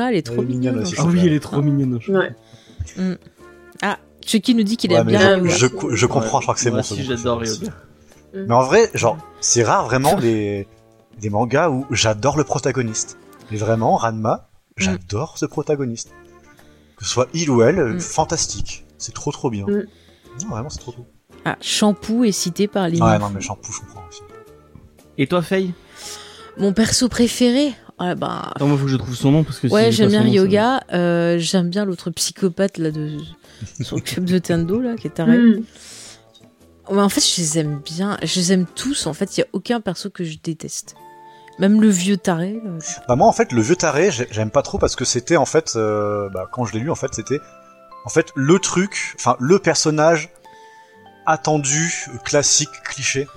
elle 0.09 0.15
est 0.15 0.21
trop 0.23 0.37
Elle 0.37 0.43
est 0.43 0.45
mignonne 0.45 0.73
mignonne. 0.75 0.87
aussi. 0.87 0.95
Ah 0.97 1.05
oui, 1.05 1.21
elle 1.25 1.33
est 1.33 1.39
trop 1.39 1.61
mignonne. 1.61 1.99
Ouais. 2.09 2.31
Ah, 3.81 3.97
Chucky 4.25 4.55
nous 4.55 4.63
dit 4.63 4.77
qu'il 4.77 4.91
Ouais, 4.91 4.99
aime 4.99 5.07
bien 5.07 5.43
je- 5.45 5.67
je, 5.67 5.95
je 5.95 6.05
comprends, 6.05 6.37
Ouais, 6.37 6.41
je 6.41 6.45
crois 6.45 6.53
que 6.55 6.59
c'est 6.59 6.71
bon. 6.71 6.77
goût, 6.77 6.95
j'adore 7.03 7.41
c'est- 7.45 7.51
Ryoga. 7.59 7.73
Mais 8.33 8.53
en 8.55 8.63
vrai, 8.63 8.89
genre, 8.93 9.17
c'est 9.41 9.63
rare 9.63 9.85
vraiment 9.85 10.15
des, 10.15 10.67
des 11.19 11.29
mangas 11.29 11.69
où 11.69 11.85
j'adore 11.91 12.37
le 12.37 12.43
protagoniste. 12.43 13.17
Mais 13.51 13.57
vraiment, 13.57 13.95
Ranma, 13.97 14.47
j'adore 14.81 15.37
ce 15.37 15.45
protagoniste. 15.45 16.11
Que 16.97 17.05
ce 17.05 17.11
soit 17.11 17.27
il 17.33 17.49
ou 17.49 17.61
elle, 17.63 17.95
Mm. 17.95 17.99
fantastique. 17.99 18.85
C'est 18.97 19.13
trop 19.13 19.31
trop 19.31 19.49
bien. 19.49 19.65
Mm. 19.65 19.85
Non, 20.43 20.49
vraiment, 20.49 20.69
c'est 20.69 20.79
trop 20.79 20.91
cool. 20.91 21.05
Ah, 21.45 21.57
shampoo 21.61 22.23
est 22.23 22.31
cité 22.31 22.67
par 22.67 22.87
les 22.87 23.01
Ouais, 23.01 23.17
non, 23.19 23.29
mais 23.29 23.41
shampoo, 23.41 23.71
je 23.71 23.79
comprends 23.79 24.03
aussi. 24.09 24.21
Et 25.17 25.25
toi, 25.27 25.41
Faye? 25.41 25.73
Mon 26.57 26.73
perso 26.73 27.09
préféré? 27.09 27.73
Ah, 27.97 28.15
bah, 28.15 28.51
Attends, 28.55 28.67
moi, 28.67 28.77
faut 28.77 28.85
que 28.85 28.91
je 28.91 28.97
trouve 28.97 29.15
son 29.15 29.31
nom 29.31 29.43
parce 29.43 29.59
que 29.59 29.67
Ouais, 29.67 29.85
j'ai 29.85 29.91
j'aime 29.91 30.09
bien 30.09 30.19
son 30.21 30.25
ça- 30.25 30.31
Ryoga. 30.31 30.83
euh, 30.93 31.37
j'aime 31.39 31.69
bien 31.69 31.85
l'autre 31.85 32.09
psychopathe 32.11 32.77
là 32.77 32.91
de 32.91 33.17
le 33.79 33.99
club 33.99 34.25
de 34.25 34.37
Tendo 34.39 34.79
là 34.81 34.95
qui 34.95 35.07
est 35.07 35.11
taré. 35.11 35.37
Ouais, 36.89 36.99
en 37.01 37.09
fait, 37.09 37.21
je 37.21 37.41
les 37.41 37.59
aime 37.59 37.79
bien. 37.85 38.17
Je 38.23 38.39
les 38.39 38.53
aime 38.53 38.65
tous. 38.75 39.05
En 39.07 39.13
fait, 39.13 39.37
il 39.37 39.41
y 39.41 39.43
a 39.43 39.47
aucun 39.53 39.81
perso 39.81 40.09
que 40.09 40.23
je 40.23 40.37
déteste. 40.43 40.95
Même 41.59 41.81
le 41.81 41.89
vieux 41.89 42.17
taré. 42.17 42.59
là. 42.63 42.71
Bah 43.07 43.15
moi 43.15 43.27
en 43.27 43.31
fait 43.33 43.51
le 43.51 43.61
vieux 43.61 43.75
taré 43.75 44.09
j'ai- 44.11 44.27
j'aime 44.31 44.49
pas 44.51 44.61
trop 44.63 44.77
parce 44.79 44.95
que 44.95 45.05
c'était 45.05 45.37
en 45.37 45.45
fait 45.45 45.73
euh, 45.75 46.29
bah, 46.29 46.47
quand 46.51 46.65
je 46.65 46.73
l'ai 46.73 46.79
lu 46.79 46.89
en 46.89 46.95
fait 46.95 47.13
c'était 47.13 47.39
en 48.05 48.09
fait 48.09 48.27
le 48.35 48.57
truc 48.59 49.15
enfin 49.19 49.35
le 49.39 49.59
personnage 49.59 50.29
attendu 51.25 52.07
classique 52.25 52.71
cliché 52.83 53.27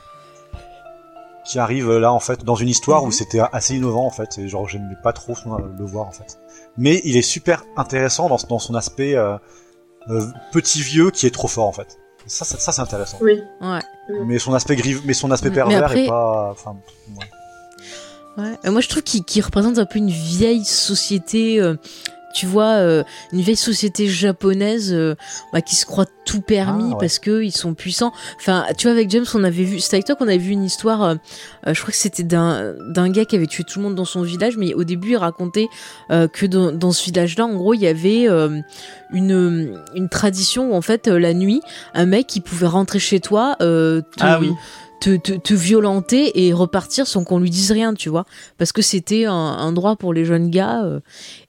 qui 1.45 1.59
arrive 1.59 1.91
euh, 1.91 1.99
là 2.01 2.13
en 2.13 2.21
fait 2.21 2.45
dans 2.45 2.55
une 2.55 2.69
histoire 2.69 3.03
Mhm. 3.03 3.09
où 3.09 3.13
c'était 3.13 3.41
assez 3.53 3.75
innovant 3.77 4.07
en 4.07 4.11
fait 4.11 4.39
et 4.39 4.49
genre 4.49 4.67
j'aimais 4.69 4.97
pas 5.03 5.13
trop 5.13 5.35
euh, 5.47 5.59
le 5.79 5.85
voir 5.85 6.07
en 6.07 6.13
fait 6.13 6.39
mais 6.79 7.03
il 7.05 7.17
est 7.17 7.23
super 7.23 7.65
intéressant 7.77 8.29
dans, 8.29 8.39
dans 8.49 8.59
son 8.59 8.75
aspect 8.75 9.15
euh, 9.15 9.37
euh, 10.09 10.23
petit 10.53 10.81
vieux 10.81 11.11
qui 11.11 11.27
est 11.27 11.31
trop 11.35 11.49
fort 11.49 11.67
en 11.69 11.73
fait 11.73 11.99
ça 12.27 12.47
ça, 12.47 12.59
ça, 12.59 12.73
c'est 12.73 12.81
intéressant 12.81 13.19
Oui. 13.21 13.43
Ouais. 13.61 13.81
mais 14.25 14.39
son 14.39 14.55
aspect 14.55 14.77
grive 14.77 15.03
mais 15.05 15.13
son 15.13 15.31
aspect 15.31 15.51
Mais 15.51 15.55
pervers 15.57 15.85
après- 15.85 16.05
est 16.05 16.09
pas 16.09 16.49
enfin 16.53 16.77
ouais. 17.19 17.27
Ouais. 18.37 18.59
Euh, 18.65 18.71
moi, 18.73 18.81
je 18.81 18.89
trouve 18.89 19.03
qu'il 19.03 19.25
qu'il 19.25 19.43
représente 19.43 19.79
un 19.79 19.87
peu 19.87 19.99
une 19.99 20.11
vieille 20.11 20.65
société. 20.65 21.61
euh, 21.61 21.75
tu 22.37 22.47
vois, 22.47 22.79
euh, 22.81 23.05
une 23.33 23.43
vieille 23.43 23.55
société 23.55 24.09
japonaise 24.09 24.93
euh, 24.93 25.15
bah, 25.53 25.61
qui 25.61 25.77
se 25.77 25.87
croit 25.87 26.07
tout 26.27 26.41
permis 26.41 26.83
Ah, 26.89 26.95
ouais. 26.95 26.97
parce 26.99 27.21
que 27.21 27.45
ils 27.45 27.53
sont 27.53 27.75
puissants. 27.75 28.13
Enfin, 28.41 28.65
tu 28.77 28.89
vois, 28.89 28.91
avec 28.93 29.09
James, 29.11 29.25
on 29.35 29.45
avait 29.45 29.63
vu, 29.63 29.79
c'était 29.79 29.99
avec 29.99 30.07
toi 30.07 30.17
qu'on 30.17 30.27
avait 30.27 30.39
vu 30.39 30.51
une 30.51 30.65
histoire. 30.65 31.01
euh, 31.05 31.15
je 31.65 31.81
crois 31.81 31.93
que 31.93 31.97
c'était 31.97 32.25
d'un 32.25 32.75
d'un 32.93 33.09
gars 33.09 33.25
qui 33.25 33.37
avait 33.37 33.47
tué 33.47 33.63
tout 33.63 33.79
le 33.79 33.85
monde 33.85 33.95
dans 33.95 34.05
son 34.05 34.23
village, 34.23 34.57
mais 34.57 34.75
au 34.75 34.83
début, 34.83 35.11
il 35.13 35.17
racontait 35.17 35.69
euh, 36.11 36.27
que 36.27 36.45
dans, 36.47 36.73
dans 36.73 36.91
ce 36.91 37.05
village-là, 37.05 37.45
en 37.47 37.55
gros, 37.55 37.73
il 37.73 37.83
y 37.83 37.87
avait 37.87 38.29
euh, 38.29 38.61
une 39.13 39.81
une 39.95 40.09
tradition 40.09 40.73
où 40.73 40.75
en 40.75 40.83
fait, 40.83 41.07
la 41.07 41.35
nuit, 41.35 41.61
un 41.95 42.07
mec 42.07 42.27
qui 42.27 42.41
pouvait 42.41 42.67
rentrer 42.67 42.99
chez 42.99 43.21
toi, 43.21 43.55
euh, 43.63 44.01
te, 44.01 44.07
Ah 44.25 44.41
oui. 44.41 44.51
Te, 45.01 45.17
te, 45.17 45.33
te 45.33 45.55
violenter 45.55 46.47
et 46.47 46.53
repartir 46.53 47.07
sans 47.07 47.25
qu'on 47.25 47.39
lui 47.39 47.51
dise 47.51 47.71
rien, 47.73 47.95
tu 47.95 48.09
vois. 48.09 48.25
Parce 48.59 48.73
que 48.73 48.81
c'était 48.83 49.27
un, 49.27 49.33
un 49.35 49.73
droit 49.73 49.97
pour 49.97 50.13
les 50.15 50.25
jeunes 50.25 50.51
gars. 50.51 50.83
euh, 50.85 51.01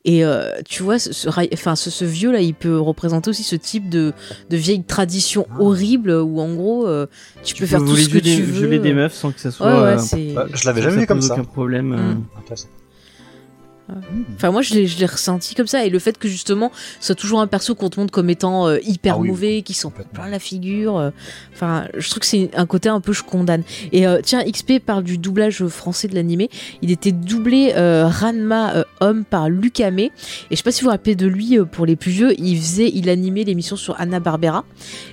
et 0.03 0.23
euh, 0.25 0.49
tu 0.67 0.83
vois, 0.83 0.99
ce, 0.99 1.27
enfin, 1.53 1.75
ce, 1.75 1.89
ce 1.89 2.05
vieux-là, 2.05 2.41
il 2.41 2.53
peut 2.53 2.77
représenter 2.79 3.29
aussi 3.29 3.43
ce 3.43 3.55
type 3.55 3.89
de, 3.89 4.13
de 4.49 4.57
vieille 4.57 4.83
tradition 4.83 5.47
Ah. 5.51 5.61
horrible 5.61 6.11
où, 6.11 6.39
en 6.41 6.53
gros, 6.53 6.87
euh, 6.87 7.07
tu, 7.43 7.55
peux 7.55 7.65
faire 7.65 7.79
tout 7.79 7.95
ce 7.95 8.09
que 8.09 8.17
tu 8.19 8.41
veux. 8.43 8.59
violer 8.59 8.79
des 8.79 8.93
meufs 8.93 9.13
sans 9.13 9.31
que 9.31 9.39
ça 9.39 9.51
soit. 9.51 9.67
Ouais, 9.67 9.73
ouais, 9.81 9.93
euh, 9.93 9.97
c'est. 9.99 10.33
Bah, 10.33 10.47
je 10.53 10.65
l'avais 10.65 10.81
jamais 10.81 11.01
vu 11.01 11.07
comme 11.07 11.21
ça 11.21 11.33
aucun 11.33 11.43
problème. 11.45 11.93
euh. 11.93 12.53
Mm. 13.87 13.91
Intéressant. 13.91 14.33
Enfin, 14.35 14.51
moi, 14.51 14.61
je 14.61 14.73
l'ai, 14.73 15.05
ressenti 15.05 15.53
comme 15.55 15.67
ça. 15.67 15.85
Et 15.85 15.89
le 15.89 15.99
fait 15.99 16.17
que 16.17 16.27
justement, 16.27 16.71
ce 16.99 17.07
soit 17.07 17.15
toujours 17.15 17.39
un 17.41 17.47
perso 17.47 17.75
qu'on 17.75 17.89
te 17.89 17.99
montre 17.99 18.11
comme 18.11 18.29
étant 18.29 18.67
euh, 18.67 18.79
hyper 18.83 19.15
Ah 19.15 19.19
oui, 19.19 19.27
mauvais, 19.29 19.61
qui 19.61 19.73
sont 19.73 19.89
complètement. 19.89 20.13
plein 20.23 20.29
la 20.29 20.39
figure. 20.39 20.97
euh, 20.97 21.11
Enfin, 21.53 21.85
je 21.97 22.09
trouve 22.09 22.19
que 22.21 22.25
c'est 22.25 22.49
un 22.55 22.65
côté 22.65 22.89
un 22.89 22.99
peu 23.01 23.13
je 23.13 23.23
condamne. 23.23 23.63
Et 23.91 24.07
euh, 24.07 24.19
tiens, 24.23 24.43
XP 24.43 24.79
parle 24.79 25.03
du 25.03 25.17
doublage 25.17 25.65
français 25.67 26.07
de 26.07 26.15
l'animé. 26.15 26.49
Il 26.81 26.91
était 26.91 27.11
doublé 27.11 27.73
euh, 27.75 28.07
Ranma 28.07 28.75
euh, 28.75 28.83
homme 29.01 29.23
par 29.23 29.49
Luc 29.49 29.79
Amé. 29.79 30.05
Et 30.05 30.11
je 30.51 30.55
sais 30.55 30.63
pas 30.63 30.71
si 30.71 30.81
vous 30.81 30.85
vous 30.85 30.91
rappelez 30.91 31.15
de 31.15 31.27
lui 31.27 31.57
euh, 31.57 31.65
pour 31.65 31.85
les 31.85 31.95
plus 31.95 32.11
vieux. 32.11 32.33
Il 32.39 32.57
faisait, 32.59 32.89
il 32.93 33.09
animait 33.09 33.43
l'émission 33.43 33.75
sur 33.75 33.99
Anna 33.99 34.19
Barbera. 34.19 34.65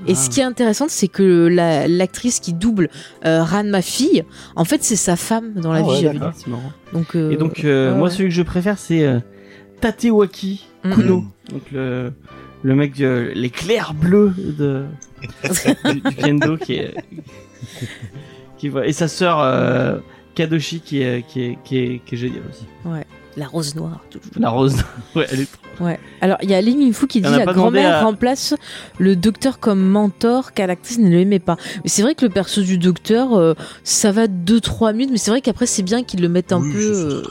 Et 0.07 0.12
Ah. 0.12 0.15
ce 0.15 0.31
qui 0.31 0.40
est 0.40 0.44
intéressant, 0.44 0.86
c'est 0.89 1.09
que 1.09 1.47
la- 1.47 1.86
l'actrice 1.89 2.40
qui 2.40 2.53
double 2.55 2.89
euh, 3.27 3.43
Ranma 3.44 3.82
fille, 3.82 4.24
en 4.57 4.65
fait, 4.65 4.82
c'est 4.82 4.97
sa 4.97 5.16
femme 5.16 5.53
dans 5.55 5.73
la 5.73 5.81
Ah 5.81 5.82
vie. 5.82 6.07
ouais, 6.09 6.19
Donc, 6.93 7.14
euh, 7.16 7.31
Et 7.31 7.36
donc, 7.36 7.64
euh, 7.64 7.90
ouais, 7.93 7.97
moi, 7.98 8.09
ouais. 8.09 8.14
celui 8.14 8.28
que 8.28 8.35
je 8.35 8.43
préfère, 8.43 8.78
c'est 8.78 9.05
euh, 9.06 9.20
Tatewaki 9.81 10.66
Mhm. 10.85 10.94
Kuno. 10.94 11.20
Mhm. 11.20 11.28
Donc, 11.51 11.62
le, 11.73 12.12
le 12.62 12.74
mec, 12.74 12.97
de, 12.97 13.31
l'éclair 13.35 13.94
bleu 13.94 14.32
de, 14.36 14.85
du, 15.85 16.01
du 16.01 16.14
kendo 16.16 16.56
qui 16.56 16.74
est. 16.74 16.94
Qui, 18.59 18.69
voit- 18.69 18.86
et 18.86 18.93
sa 18.93 19.09
sœur 19.09 19.40
euh, 19.40 19.98
Kadoshi 20.35 20.81
qui 20.81 21.02
est, 21.02 21.24
qui, 21.27 21.43
est, 21.43 21.59
qui, 21.64 21.78
est, 21.78 22.01
qui 22.05 22.14
est 22.14 22.19
géniale 22.19 22.43
aussi. 22.51 22.66
La 23.37 23.47
rose 23.47 23.75
noire. 23.75 24.05
tout- 24.11 24.21
La 24.39 24.51
rose. 24.51 24.77
ouais, 25.17 25.27
elle 25.33 25.41
est 25.41 25.49
trop. 25.51 25.85
Ouais. 25.87 25.99
Alors, 26.21 26.37
il 26.43 26.51
y 26.51 26.55
a 26.55 26.61
Ling 26.61 26.79
Minfu 26.79 27.07
qui 27.07 27.21
dit 27.23 27.31
la 27.31 27.47
grand-mère 27.47 27.97
à- 27.97 28.03
remplace 28.05 28.55
le 28.99 29.17
docteur 29.17 29.59
comme 29.59 29.81
mentor 29.83 30.53
car 30.53 30.67
l'actrice 30.67 30.99
ne 30.99 31.09
l'aimait 31.09 31.39
pas. 31.39 31.57
Mais 31.83 31.89
c'est 31.89 32.03
vrai 32.03 32.15
que 32.15 32.27
le 32.27 32.31
perso 32.31 32.61
du 32.61 32.77
docteur, 32.77 33.35
euh, 33.35 33.55
ça 33.85 34.13
va 34.13 34.27
2-3 34.29 34.93
minutes, 34.93 35.11
mais 35.13 35.17
c'est 35.19 35.31
vrai 35.31 35.41
qu'après, 35.41 35.65
c'est 35.67 35.83
bien 35.83 36.05
qu'ils 36.05 36.21
le 36.21 36.29
mettent 36.29 36.53
un 36.53 36.61
Oui, 36.61 36.73
peu 36.73 36.93
euh, 36.95 37.23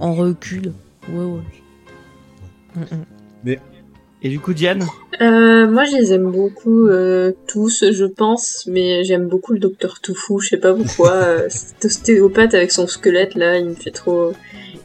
en 0.00 0.12
recul. 0.14 0.72
Ouais, 1.08 1.24
ouais. 1.24 1.40
Mm, 2.74 2.80
mm. 3.46 3.56
Et 4.22 4.28
du 4.30 4.40
coup, 4.40 4.52
Diane 4.52 4.84
Euh, 5.20 5.70
moi, 5.70 5.84
je 5.84 5.96
les 5.96 6.12
aime 6.12 6.30
beaucoup 6.32 6.88
euh, 6.88 7.30
tous, 7.46 7.84
je 7.92 8.04
pense, 8.04 8.64
mais 8.68 9.04
j'aime 9.04 9.28
beaucoup 9.28 9.52
le 9.52 9.60
docteur 9.60 10.00
Toufou. 10.00 10.40
Je 10.40 10.48
sais 10.48 10.56
pas 10.56 10.74
pourquoi. 10.74 11.12
cet 11.48 11.84
ostéopathe 11.84 12.54
avec 12.54 12.72
son 12.72 12.88
squelette 12.88 13.36
là, 13.36 13.58
il 13.58 13.66
me 13.66 13.74
fait 13.74 13.92
trop. 13.92 14.32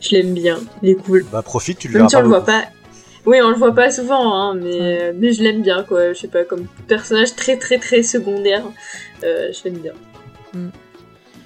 Je 0.03 0.15
l'aime 0.15 0.33
bien. 0.33 0.59
Il 0.81 0.89
est 0.89 0.95
cool. 0.95 1.25
Bah 1.31 1.41
profite, 1.41 1.79
tu 1.79 1.87
lui 1.87 1.97
Même 1.97 2.09
si 2.09 2.15
on 2.15 2.21
le 2.21 2.27
voit 2.27 2.45
pas. 2.45 2.65
Oui, 3.25 3.37
on 3.41 3.49
le 3.49 3.55
voit 3.55 3.73
pas 3.73 3.89
souvent, 3.89 4.33
hein, 4.33 4.53
mais 4.53 5.13
mais 5.13 5.31
je 5.31 5.41
l'aime 5.41 5.61
bien 5.61 5.83
quoi. 5.83 6.11
Je 6.11 6.19
sais 6.19 6.27
pas, 6.27 6.43
comme 6.43 6.67
personnage 6.87 7.35
très 7.35 7.57
très 7.57 7.77
très 7.77 8.03
secondaire, 8.03 8.63
euh, 9.23 9.49
je 9.53 9.63
l'aime 9.63 9.79
bien. 9.79 9.93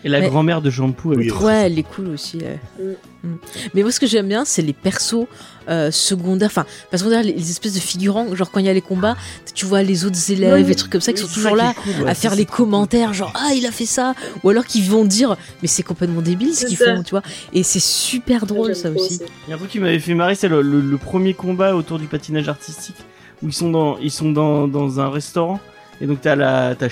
Et 0.03 0.09
la 0.09 0.19
Mais- 0.19 0.29
grand-mère 0.29 0.61
de 0.61 0.69
Shampoo. 0.69 1.13
elle 1.13 1.19
est 1.19 1.23
Oui, 1.23 1.27
trop- 1.29 1.45
Ouais, 1.45 1.63
elle 1.65 1.79
est 1.79 1.83
cool 1.83 2.09
aussi. 2.09 2.37
ouais. 2.37 2.59
Mm. 2.79 3.27
Mm. 3.27 3.37
Mais 3.73 3.81
moi, 3.81 3.91
ce 3.91 3.99
que 3.99 4.05
j'aime 4.07 4.27
bien, 4.27 4.45
c'est 4.45 4.61
les 4.61 4.73
persos 4.73 5.25
euh, 5.69 5.91
secondaires. 5.91 6.47
Enfin, 6.49 6.65
pas 6.91 6.97
secondaires, 6.97 7.23
les, 7.23 7.33
les 7.33 7.49
espèces 7.49 7.73
de 7.73 7.79
figurants. 7.79 8.33
Genre, 8.35 8.49
quand 8.51 8.59
il 8.59 8.65
y 8.67 8.69
a 8.69 8.73
les 8.73 8.81
combats, 8.81 9.17
tu 9.53 9.65
vois 9.65 9.81
les 9.83 10.05
autres 10.05 10.31
élèves 10.31 10.65
Oui. 10.65 10.71
et 10.71 10.75
trucs 10.75 10.91
comme 10.91 11.01
ça 11.01 11.11
qui 11.13 11.21
sont 11.21 11.27
toujours 11.27 11.55
là. 11.55 11.71
est 11.71 11.73
cool, 11.81 12.03
ouais, 12.03 12.09
à 12.11 12.13
faire 12.13 12.35
les 12.35 12.45
cool. 12.45 12.55
commentaires 12.57 13.11
genre 13.13 13.33
ah 13.35 13.53
il 13.55 13.65
a 13.65 13.71
fait 13.71 13.85
ça 13.87 14.13
ou 14.43 14.49
alors 14.49 14.65
qu'ils 14.65 14.87
vont 14.89 15.03
dire 15.03 15.35
mais 15.61 15.67
c'est 15.67 15.81
complètement 15.83 16.21
débile 16.21 16.53
ce 16.53 16.67
qu'ils 16.67 16.77
font 16.77 17.01
tu 17.03 17.11
vois 17.11 17.23
et 17.53 17.63
c'est 17.63 17.81
super 17.81 18.45
drôle 18.45 18.75
ça 18.75 18.89
aussi 18.91 19.19
Il 19.47 19.49
y 19.49 19.53
a 19.53 19.55
un 19.55 19.57
truc 19.57 19.71
qui 19.71 19.79
m'avait 19.79 19.99
fait 19.99 20.13
marrer, 20.13 20.35
c'est 20.35 20.47
le, 20.47 20.61
le- 20.61 20.79
le 20.79 20.97
premier 20.97 21.33
combat 21.33 21.75
autour 21.75 21.97
du 21.99 22.05
patinage 22.05 22.47
artistique 22.47 22.95
où 23.41 23.47
ils 23.47 23.53
sont 23.53 23.71
dans 23.71 23.97
ils 23.97 24.11
sont 24.11 24.31
dans, 24.31 24.67
dans 24.67 24.99
un 24.99 25.09
restaurant 25.09 25.59
et 25.99 26.05
donc 26.05 26.21
t'as 26.21 26.35
la 26.35 26.75
t'as 26.75 26.87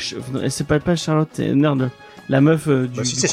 c'est 0.50 0.66
pas 0.68 0.80
pas 0.80 0.96
Charlotte, 0.96 1.38
merde 1.40 1.90
la 2.30 2.42
meuf 2.42 2.68
euh, 2.68 2.88
du, 2.88 2.98
Bah, 2.98 3.04
si, 3.06 3.16
du 3.16 3.28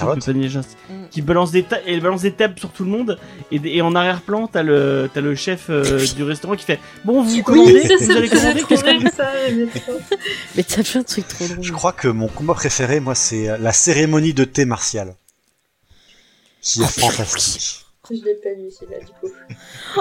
Mm. 0.89 1.09
qui 1.11 1.23
balance 1.23 1.51
des 1.51 1.63
ta- 1.63 1.81
elle 1.87 2.01
balance 2.01 2.23
des 2.23 2.33
tables 2.33 2.59
sur 2.59 2.71
tout 2.71 2.85
le 2.85 2.91
monde 2.91 3.19
et, 3.51 3.61
et 3.65 3.81
en 3.83 3.95
arrière-plan 3.95 4.47
t'as 4.49 4.63
le 4.63 5.09
t'as 5.13 5.21
le 5.21 5.35
chef 5.35 5.67
euh, 5.71 6.05
du 6.17 6.23
restaurant 6.25 6.57
qui 6.57 6.65
fait 6.65 6.79
bon 7.05 7.23
vous 7.23 7.43
commandez 7.43 7.73
Oui, 7.75 7.89
ça, 7.89 7.97
vous 7.99 8.05
ça, 8.13 8.19
allez 8.19 8.29
commander 8.29 8.63
qu'est-ce 8.69 8.85
que 8.85 9.11
ça, 9.11 9.31
mais 10.57 10.63
t'as 10.63 10.83
plein 10.83 11.01
de 11.01 11.07
trucs 11.07 11.29
trop 11.29 11.47
drôles 11.47 11.63
Je 11.63 11.73
crois 11.73 11.93
que 11.93 12.09
mon 12.09 12.29
combat 12.29 12.55
préféré, 12.55 13.01
moi, 13.01 13.15
c'est 13.15 13.49
euh, 13.49 13.57
la 13.59 13.73
cérémonie 13.73 14.35
de 14.35 14.45
thé 14.45 14.65
martial. 14.65 15.15
Qui 16.61 16.83
est 16.83 16.87
fantastique. 17.01 17.85
Je 18.11 18.17
l'ai 18.17 18.35
pas 18.35 18.51
lu 18.51 18.71
celui-là 18.71 18.99
du 19.01 19.07
coup. 19.07 19.35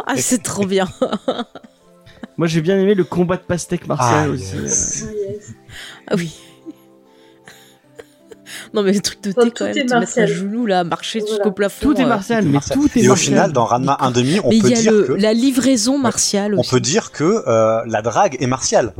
ah 0.05 0.15
c'est 0.17 0.41
trop 0.43 0.65
bien 0.65 0.87
moi 2.37 2.47
j'ai 2.47 2.61
bien 2.61 2.77
aimé 2.79 2.93
le 2.95 3.03
combat 3.03 3.37
de 3.37 3.41
pastèque 3.43 3.87
martial 3.87 4.27
Ah, 4.27 4.29
aussi 4.29 4.55
yes. 4.57 5.05
Ah, 5.07 5.11
yes. 5.13 5.51
ah 6.07 6.13
oui 6.17 6.33
non 8.73 8.83
mais 8.83 8.91
le 8.93 9.01
truc 9.01 9.21
de 9.23 9.31
thé 9.31 9.51
quand 9.51 9.65
même 9.65 9.73
te 9.73 9.79
mettre 9.79 9.93
à 9.95 9.99
martial. 9.99 10.27
genoux 10.27 10.65
là 10.65 10.83
marcher 10.83 11.19
Voilà. 11.19 11.33
jusqu'au 11.35 11.51
plafond 11.51 11.81
tout 11.93 11.99
est 11.99 12.03
euh. 12.03 12.07
martial 12.07 12.45
mais 12.45 12.59
tout 12.71 12.89
est 12.95 13.01
Et 13.01 13.09
au 13.09 13.15
final, 13.15 13.51
dans 13.51 13.65
Ranma 13.65 13.97
1.5, 14.01 14.41
on 14.43 14.49
mais 14.49 14.55
il 14.57 14.61
peut 14.61 14.69
y 14.69 14.73
a 14.73 14.77
dire 14.81 14.91
le, 14.93 15.03
que 15.03 15.11
la 15.13 15.33
livraison 15.33 15.97
martiale 15.97 16.55
on 16.55 16.59
aussi 16.61 16.69
peut 16.69 16.79
dire 16.79 17.11
que 17.11 17.43
euh, 17.47 17.81
la 17.85 18.01
drague 18.01 18.37
est 18.39 18.47
martiale. 18.47 18.93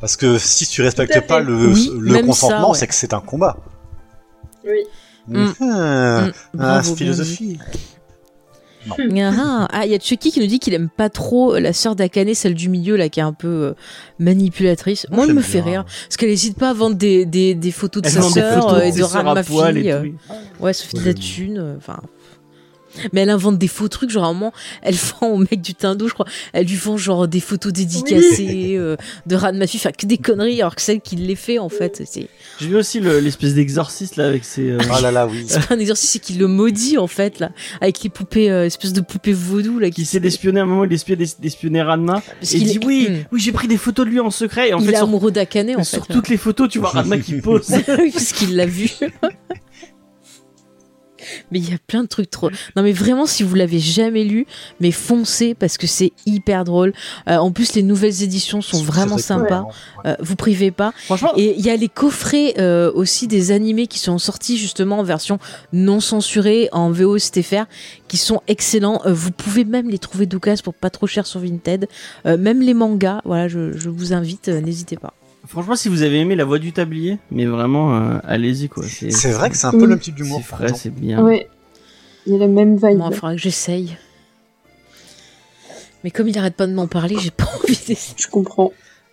Parce 0.00 0.16
que 0.16 0.36
si 0.38 0.66
tu 0.66 0.82
respectes 0.82 1.26
pas 1.28 1.38
le, 1.40 1.68
Oui, 1.68 1.90
le 1.96 2.12
même 2.14 2.26
consentement, 2.26 2.70
ouais. 2.72 2.76
c'est 2.78 2.88
que 2.88 2.94
c'est 2.94 3.14
un 3.14 3.20
combat. 3.20 3.56
Oui. 4.64 4.80
Mm. 5.28 5.44
Mhm. 5.44 5.54
Ah, 5.60 6.20
Mm, 6.26 6.32
bravo, 6.54 6.82
bien 6.88 6.96
philosophie. 6.96 7.58
Ah, 8.90 9.68
ah, 9.72 9.86
il 9.86 9.92
y 9.92 9.94
a 9.94 9.98
Chucky 9.98 10.32
qui 10.32 10.40
nous 10.40 10.46
dit 10.46 10.58
qu'il 10.58 10.74
aime 10.74 10.88
pas 10.88 11.08
trop 11.08 11.56
la 11.58 11.72
sœur 11.72 11.94
d'Akane, 11.96 12.34
celle 12.34 12.54
du 12.54 12.68
milieu 12.68 12.96
là, 12.96 13.08
qui 13.08 13.20
est 13.20 13.22
un 13.22 13.32
peu 13.32 13.48
euh, 13.48 13.72
manipulatrice. 14.18 15.06
Moi, 15.10 15.20
elle 15.22 15.26
j'aime 15.28 15.36
me 15.36 15.42
fait 15.42 15.60
rire 15.60 15.84
parce 15.84 16.16
qu'elle 16.16 16.30
hésite 16.30 16.58
pas 16.58 16.70
à 16.70 16.74
vendre 16.74 16.96
des, 16.96 17.24
des, 17.26 17.54
des 17.54 17.70
photos 17.70 18.02
de 18.02 18.08
Elle 18.08 18.14
sa 18.14 18.22
sœur 18.22 18.74
euh, 18.74 18.80
et 18.80 18.92
de 18.92 19.02
à 19.16 19.22
ma 19.34 19.40
et 19.40 19.44
fille. 19.44 19.56
tout, 19.56 19.88
euh. 19.88 20.02
Ouais, 20.60 20.72
ça 20.72 20.84
fait 20.84 20.98
de 20.98 21.04
la 21.04 21.14
thune. 21.14 21.58
euh, 21.58 21.74
Enfin. 21.76 22.00
Mais 23.12 23.22
elle 23.22 23.30
invente 23.30 23.58
des 23.58 23.68
faux 23.68 23.88
trucs, 23.88 24.10
genre 24.10 24.24
à 24.24 24.28
un 24.28 24.32
moment, 24.32 24.52
elle 24.82 24.94
vend 25.20 25.28
au 25.28 25.38
mec 25.38 25.60
du 25.60 25.74
Tindo, 25.74 26.08
je 26.08 26.14
crois, 26.14 26.26
elle 26.52 26.66
lui 26.66 26.76
vend 26.76 26.96
genre 26.96 27.26
des 27.28 27.40
photos 27.40 27.72
dédicacées 27.72 28.74
euh, 28.76 28.96
de 29.26 29.36
Ran 29.36 29.52
ma 29.52 29.66
fille, 29.66 29.80
enfin 29.80 29.92
que 29.92 30.06
des 30.06 30.18
conneries, 30.18 30.60
alors 30.60 30.74
que 30.74 30.82
celle 30.82 31.00
qui 31.00 31.16
les 31.16 31.36
fait 31.36 31.58
en 31.58 31.68
fait, 31.68 32.02
j'ai 32.60 32.66
vu 32.66 32.76
aussi 32.76 33.00
le- 33.00 33.18
l'espèce 33.20 33.54
d'exorciste 33.54 34.16
là 34.16 34.26
avec 34.26 34.44
ses 34.44 34.70
euh, 34.70 34.78
Oh 34.90 35.00
là 35.02 35.10
là, 35.10 35.26
oui. 35.26 35.44
c'est 35.48 35.66
pas 35.66 35.74
un 35.74 35.78
exercice, 35.78 36.10
c'est 36.10 36.18
qu'il 36.18 36.38
le 36.38 36.46
maudit 36.46 36.98
en 36.98 37.06
fait 37.06 37.38
là, 37.40 37.50
avec 37.80 38.02
les 38.02 38.10
poupées, 38.10 38.50
euh, 38.50 38.66
espèce 38.66 38.92
de 38.92 39.00
poupées 39.00 39.32
vaudou 39.32 39.78
là, 39.78 39.90
qui 39.90 40.02
essaie 40.02 40.20
d'espionner 40.20 40.60
à 40.60 40.64
un 40.64 40.66
moment 40.66 40.84
il 40.84 40.92
espionne 40.92 41.18
d'espionner 41.38 41.82
Ranma 41.82 42.22
Parce 42.40 42.52
et 42.54 42.58
il 42.58 42.60
qu'il 42.60 42.68
dit 42.68 42.76
est- 42.76 42.86
oui 42.86 43.08
oui 43.32 43.40
j'ai 43.40 43.52
pris 43.52 43.68
des 43.68 43.76
photos 43.76 44.06
de 44.06 44.10
lui 44.10 44.20
en 44.20 44.30
secret. 44.30 44.68
Et 44.70 44.74
en 44.74 44.78
il 44.80 44.86
fait 44.86 44.92
est 44.92 44.96
sur, 44.96 45.04
amoureux 45.04 45.30
d'Akane 45.30 45.74
en 45.76 45.84
sur 45.84 46.06
fait. 46.06 46.12
toutes 46.12 46.28
les 46.28 46.36
photos 46.36 46.68
tu 46.68 46.78
vois 46.78 46.90
Ranma 46.90 47.18
qui 47.18 47.34
pose. 47.40 47.68
Oui, 47.98 48.10
parce 48.12 48.32
qu'il 48.32 48.56
l'a 48.56 48.66
vu. 48.66 48.90
Mais 51.50 51.58
il 51.58 51.70
y 51.70 51.74
a 51.74 51.78
plein 51.86 52.02
de 52.02 52.08
trucs 52.08 52.30
trop. 52.30 52.50
Non, 52.76 52.82
mais 52.82 52.92
vraiment, 52.92 53.26
si 53.26 53.42
vous 53.42 53.54
l'avez 53.54 53.78
jamais 53.78 54.24
lu, 54.24 54.46
mais 54.80 54.90
foncez 54.90 55.54
parce 55.54 55.76
que 55.76 55.86
c'est 55.86 56.12
hyper 56.26 56.64
drôle. 56.64 56.92
Euh, 57.28 57.36
en 57.36 57.52
plus, 57.52 57.74
les 57.74 57.82
nouvelles 57.82 58.22
éditions 58.22 58.60
sont 58.60 58.82
vraiment 58.82 59.18
sympas. 59.18 59.62
cool, 59.62 59.72
ouais. 60.04 60.10
Euh, 60.12 60.16
vous 60.20 60.36
privez 60.36 60.70
pas. 60.70 60.92
franchement 61.04 61.32
Et 61.36 61.54
il 61.56 61.64
y 61.64 61.70
a 61.70 61.76
les 61.76 61.88
coffrets 61.88 62.54
euh, 62.58 62.90
aussi 62.94 63.28
des 63.28 63.50
animés 63.50 63.86
qui 63.86 63.98
sont 63.98 64.18
sortis 64.18 64.58
justement 64.58 64.98
en 64.98 65.02
version 65.02 65.38
non 65.72 66.00
censurée 66.00 66.68
en 66.72 66.90
VO 66.90 67.18
STFR 67.18 67.64
qui 68.08 68.16
sont 68.16 68.40
excellents. 68.48 69.00
Vous 69.06 69.30
pouvez 69.30 69.64
même 69.64 69.88
les 69.88 69.98
trouver 69.98 70.26
d'occasion 70.26 70.62
pour 70.64 70.74
pas 70.74 70.90
trop 70.90 71.06
cher 71.06 71.26
sur 71.26 71.40
Vinted. 71.40 71.88
Même 72.24 72.60
les 72.60 72.74
mangas, 72.74 73.20
voilà, 73.24 73.48
je, 73.48 73.76
je 73.76 73.88
vous 73.88 74.12
invite, 74.12 74.48
n'hésitez 74.48 74.96
pas. 74.96 75.14
Franchement 75.46 75.76
si 75.76 75.88
vous 75.88 76.02
avez 76.02 76.20
aimé 76.20 76.36
la 76.36 76.44
voix 76.44 76.58
du 76.58 76.72
tablier 76.72 77.18
mais 77.30 77.46
vraiment 77.46 77.96
euh, 77.96 78.18
allez-y 78.24 78.68
quoi 78.68 78.84
c'est 78.86 79.10
C'est 79.10 79.32
vrai 79.32 79.50
que 79.50 79.56
c'est 79.56 79.66
un 79.66 79.70
peu 79.72 79.78
Oui. 79.78 79.82
le 79.84 79.88
même 79.88 79.98
type 79.98 80.14
c'est 80.16 80.22
d'humour. 80.22 80.42
par 80.48 80.58
frais 80.58 80.72
c'est 80.74 80.90
bien 80.94 81.22
Ouais. 81.22 81.48
Il 82.26 82.32
y 82.32 82.36
a 82.36 82.38
la 82.38 82.46
même 82.46 82.76
vibe. 82.76 82.98
Moi, 82.98 83.08
il 83.10 83.14
faudra 83.16 83.32
que 83.34 83.40
j'essaye. 83.40 83.96
Mais 86.04 86.10
comme 86.12 86.28
il 86.28 86.38
arrête 86.38 86.54
pas 86.54 86.66
de 86.68 86.72
m'en 86.72 86.86
parler, 86.86 87.16
j'ai 87.18 87.30
pas 87.32 87.48
envie 87.62 87.76
d'essayer. 87.86 88.14
Je 88.16 88.28
comprends. 88.28 88.72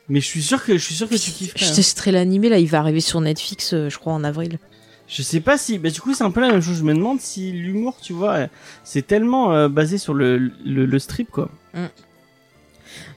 mais 0.10 0.20
je 0.22 0.26
suis 0.26 0.42
sûr 0.44 0.64
que 0.64 0.74
je 0.78 0.84
suis 0.84 0.94
sûr 0.96 1.10
que 1.10 1.16
tu 1.16 1.32
kiffes 1.32 1.54
Je 1.56 1.74
testerai 1.74 2.12
l'animé, 2.12 2.50
là, 2.50 2.60
il 2.60 2.68
va 2.68 2.80
arriver 2.80 3.02
sur 3.02 3.20
Netflix, 3.22 3.74
euh, 3.74 3.90
je 3.90 3.98
crois, 3.98 4.14
en 4.14 4.24
avril. 4.24 4.60
je 5.08 5.24
sais 5.24 5.40
pas 5.40 5.58
si 5.58 5.80
bah 5.80 5.90
du 5.90 6.00
coup 6.02 6.14
c'est 6.14 6.24
un 6.24 6.30
peu 6.30 6.40
la 6.42 6.52
même 6.52 6.62
chose 6.62 6.78
je 6.78 6.84
me 6.84 6.94
demande 6.94 7.20
si 7.20 7.52
l'humour 7.52 7.98
tu 8.00 8.14
vois 8.14 8.34
euh, 8.36 8.48
c'est 8.84 9.06
tellement 9.08 9.52
euh, 9.54 9.68
basé 9.68 9.98
sur 9.98 10.14
le, 10.14 10.38
le, 10.64 10.86
le 10.86 11.00
strip 11.00 11.32
quoi 11.32 11.50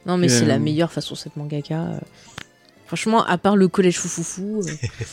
Non, 0.06 0.16
mais 0.16 0.30
Euh. 0.32 0.39
c'est 0.39 0.47
la 0.47 0.59
meilleure 0.59 0.90
façon, 0.93 1.14
cette 1.14 1.36
mangaka. 1.36 2.01
Franchement, 2.93 3.24
à 3.24 3.39
part 3.39 3.56
le 3.56 3.69
collège 3.69 3.97
foufoufou, 3.98 4.60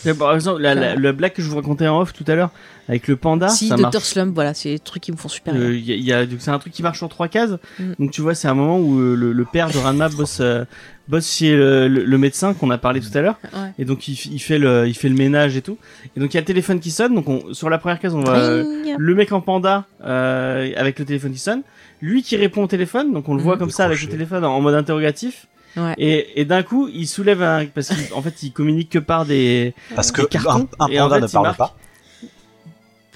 euh, 0.06 0.14
par 0.20 0.36
exemple 0.36 0.60
la, 0.62 0.76
la, 0.76 0.96
la 0.98 1.14
blague 1.14 1.32
que 1.32 1.42
je 1.42 1.48
vous 1.48 1.56
racontais 1.56 1.88
en 1.88 2.02
off 2.02 2.12
tout 2.12 2.26
à 2.28 2.36
l'heure 2.36 2.50
avec 2.90 3.08
le 3.08 3.16
panda 3.16 3.48
si, 3.48 3.70
ça 3.70 3.76
Dr. 3.78 3.82
marche 3.84 3.98
Slump, 4.00 4.34
voilà, 4.36 4.54
c'est 4.54 4.72
des 4.74 4.80
trucs 4.80 5.02
qui 5.04 5.14
me 5.14 5.18
font 5.18 5.30
super 5.30 5.56
Euh, 5.56 5.74
y 5.78 5.94
a- 5.94 5.96
il 5.96 6.04
y 6.04 6.12
a- 6.12 6.26
donc 6.26 6.40
c'est 6.42 6.52
un 6.52 6.60
truc 6.60 6.74
qui 6.74 6.84
marche 6.84 6.98
sur 6.98 7.08
trois 7.08 7.30
cases. 7.30 7.52
Mm. 7.80 7.84
Donc 8.00 8.12
tu 8.12 8.20
vois, 8.22 8.36
c'est 8.36 8.50
un 8.50 8.54
moment 8.54 8.80
où 8.80 9.00
euh, 9.00 9.16
le, 9.16 9.32
le 9.32 9.46
père 9.46 9.70
de 9.70 9.78
Ranma 9.78 10.10
bosse, 10.10 10.40
euh, 10.42 10.66
bosse 11.08 11.32
chez 11.32 11.56
le, 11.56 11.88
le- 11.88 12.04
le 12.04 12.18
médecin 12.18 12.54
qu'on 12.54 12.70
a 12.70 12.78
parlé 12.78 13.00
tout 13.00 13.16
à 13.18 13.22
l'heure. 13.22 13.40
Ouais. 13.54 13.72
Et 13.80 13.86
donc 13.86 14.10
il, 14.10 14.18
il 14.34 14.40
fait 14.40 14.60
le, 14.60 14.86
il 14.86 14.94
fait 14.94 15.08
le 15.08 15.16
ménage 15.16 15.56
et 15.56 15.62
tout. 15.62 15.78
Et 16.18 16.20
donc 16.20 16.34
il 16.34 16.36
y 16.36 16.38
a 16.38 16.42
le 16.42 16.46
téléphone 16.48 16.82
qui 16.82 16.92
sonne. 16.92 17.16
Donc 17.16 17.30
on, 17.30 17.54
sur 17.54 17.70
la 17.70 17.78
première 17.78 18.00
case, 18.02 18.14
on 18.14 18.22
va 18.24 18.36
euh, 18.40 18.66
le 18.98 19.16
mec 19.16 19.32
en 19.32 19.40
panda 19.40 19.86
euh, 20.04 20.70
avec 20.76 21.00
le 21.00 21.06
téléphone 21.06 21.32
qui 21.32 21.40
sonne. 21.40 21.62
Lui 22.02 22.24
qui 22.24 22.36
répond 22.36 22.64
au 22.64 22.68
téléphone. 22.68 23.14
Donc 23.14 23.30
on 23.30 23.36
le 23.36 23.42
voit 23.42 23.54
Mhm. 23.54 23.60
comme 23.60 23.72
ça 23.72 23.86
avec 23.86 24.02
le 24.02 24.10
téléphone 24.10 24.44
en, 24.44 24.54
en 24.58 24.60
mode 24.62 24.76
interrogatif. 24.76 25.46
Ouais. 25.78 25.94
Et, 25.98 26.42
et 26.42 26.46
d'un 26.46 26.64
coup, 26.64 26.90
il 26.94 27.08
soulève 27.08 27.42
un 27.44 27.66
parce 27.68 27.90
qu'en 28.10 28.22
fait, 28.22 28.44
il 28.44 28.52
communique 28.52 28.90
que 28.90 29.00
par 29.00 29.26
des 29.26 29.74
Parce 29.96 30.12
que 30.12 30.22
Des 30.24 30.28
cartons, 30.28 30.68
un, 30.80 30.86
un 30.86 30.88
et 30.90 31.00
en 31.00 31.04
panda 31.10 31.16
fait, 31.18 31.22
ne 31.22 31.28
parle 31.32 31.46
marque- 31.48 31.58
pas. 31.58 31.76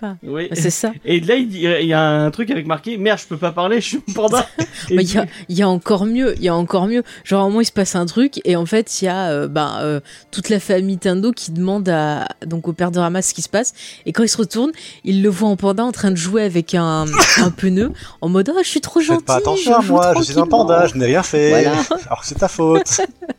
Pas. 0.03 0.15
Oui. 0.23 0.49
C'est 0.53 0.69
ça. 0.69 0.91
Et 1.05 1.19
là, 1.21 1.35
il 1.35 1.47
dit- 1.47 1.63
il 1.63 1.87
y 1.87 1.93
a 1.93 2.01
un 2.01 2.29
truc 2.31 2.51
avec 2.51 2.65
marqué 2.67 2.97
merde, 2.97 3.19
je 3.19 3.27
peux 3.27 3.37
pas 3.37 3.51
parler, 3.51 3.79
je 3.79 3.87
suis 3.87 4.03
un 4.09 4.13
panda. 4.13 4.45
Mais 4.91 5.03
il 5.03 5.13
y 5.13 5.17
a, 5.17 5.25
il 5.49 5.57
y 5.57 5.61
a 5.61 5.69
encore 5.69 6.05
mieux, 6.05 6.35
il 6.37 6.43
y 6.43 6.49
a 6.49 6.55
encore 6.55 6.87
mieux. 6.87 7.03
Genre, 7.23 7.41
à 7.41 7.43
un 7.45 7.47
moment, 7.47 7.61
il 7.61 7.65
se 7.65 7.71
passe 7.71 7.95
un 7.95 8.05
truc, 8.05 8.41
et 8.43 8.55
en 8.55 8.65
fait, 8.65 9.01
il 9.01 9.05
y 9.05 9.07
a 9.07 9.29
euh, 9.29 9.47
ben, 9.47 9.77
euh, 9.81 9.99
toute 10.31 10.49
la 10.49 10.59
famille 10.59 10.97
Tindo 10.97 11.31
qui 11.31 11.51
demande 11.51 11.87
à, 11.89 12.27
donc, 12.45 12.67
au 12.67 12.73
père 12.73 12.91
de 12.91 12.99
Rama 12.99 13.21
ce 13.21 13.33
qui 13.33 13.41
se 13.41 13.49
passe. 13.49 13.73
Et 14.05 14.11
quand 14.11 14.23
il 14.23 14.29
se 14.29 14.37
retourne, 14.37 14.71
il 15.03 15.23
le 15.23 15.29
voit 15.29 15.49
en 15.49 15.55
panda 15.55 15.83
en 15.85 15.91
train 15.91 16.11
de 16.11 16.17
jouer 16.17 16.43
avec 16.43 16.73
un, 16.75 17.05
un 17.37 17.49
pneu, 17.51 17.91
en 18.21 18.29
mode 18.29 18.51
Oh, 18.53 18.59
je 18.61 18.67
suis 18.67 18.81
trop 18.81 18.99
gentil. 18.99 19.19
Faites 19.19 19.25
pas 19.25 19.35
attention 19.37 19.75
à 19.75 19.81
moi, 19.81 20.13
je 20.17 20.23
suis 20.23 20.39
un 20.39 20.45
panda, 20.45 20.87
je 20.87 20.95
n'ai 20.95 21.05
rien 21.05 21.23
fait. 21.23 21.49
Voilà. 21.49 21.71
Alors 22.07 22.21
que 22.21 22.27
c'est 22.27 22.35
ta 22.35 22.47
faute. 22.47 23.01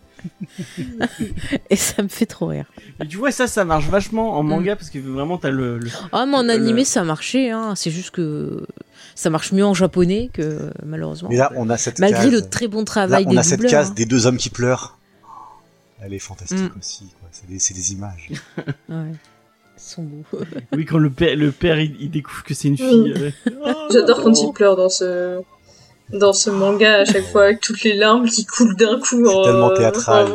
Et 1.70 1.76
ça 1.76 2.02
me 2.02 2.08
fait 2.08 2.26
trop 2.26 2.46
rire. 2.46 2.66
Et 3.02 3.06
tu 3.06 3.16
vois, 3.16 3.30
ça, 3.32 3.46
ça 3.46 3.64
marche 3.64 3.88
vachement 3.88 4.38
en 4.38 4.42
Mm. 4.42 4.48
manga 4.48 4.76
parce 4.76 4.90
que 4.90 4.98
vraiment, 4.98 5.38
t'as 5.38 5.50
le. 5.50 5.78
le- 5.78 5.90
Ah, 6.12 6.26
mais 6.26 6.36
en 6.36 6.42
Le- 6.42 6.50
animé, 6.50 6.84
ça 6.84 7.02
marchait, 7.04 7.50
hein. 7.50 7.74
C'est 7.76 7.90
juste 7.90 8.10
que 8.10 8.66
ça 9.14 9.30
marche 9.30 9.52
mieux 9.52 9.64
en 9.64 9.74
japonais 9.74 10.30
que 10.32 10.70
malheureusement. 10.84 11.28
Mais 11.30 11.36
là, 11.36 11.52
on 11.56 11.70
a 11.70 11.76
cette 11.76 11.98
Malgré 11.98 12.24
case. 12.30 12.32
le 12.32 12.48
très 12.48 12.68
bon 12.68 12.80
Là, 12.80 12.84
travail 12.84 13.24
on 13.26 13.30
des 13.30 13.38
a 13.38 13.42
cette 13.42 13.64
case 13.66 13.90
hein. 13.90 13.94
des 13.94 14.06
deux 14.06 14.26
hommes 14.26 14.36
qui 14.36 14.50
pleurent. 14.50 14.98
Elle 16.00 16.12
est 16.14 16.18
fantastique 16.18 16.58
Mm. 16.58 16.78
aussi, 16.78 17.04
quoi. 17.20 17.28
C'est 17.32 17.48
des, 17.48 17.58
c'est 17.58 17.74
des 17.74 17.92
images. 17.92 18.30
Ouais. 18.88 19.12
Ils 19.76 19.80
sont 19.82 20.02
beaux. 20.04 20.38
Oui, 20.72 20.84
quand 20.84 20.98
le 20.98 21.10
père, 21.10 21.36
le 21.36 21.50
père 21.50 21.80
il, 21.80 21.96
il 22.00 22.10
découvre 22.10 22.44
que 22.44 22.54
c'est 22.54 22.68
une 22.68 22.76
fille. 22.76 23.12
euh, 23.16 23.30
oh, 23.66 23.88
J'adore 23.92 24.22
quand 24.22 24.32
il 24.40 24.52
pleure 24.52 24.76
dans 24.76 24.88
ce 24.88 25.40
dans 26.12 26.32
ce 26.32 26.50
manga 26.50 26.98
à 27.00 27.04
chaque 27.04 27.24
fois 27.24 27.44
avec 27.44 27.60
toutes 27.60 27.82
les 27.82 27.94
larmes 27.94 28.28
qui 28.28 28.44
coulent 28.44 28.76
d'un 28.76 29.00
coup. 29.00 29.24
C'est 29.26 29.34
en- 29.34 29.42
tellement 29.42 29.74
théâtral. 29.74 30.28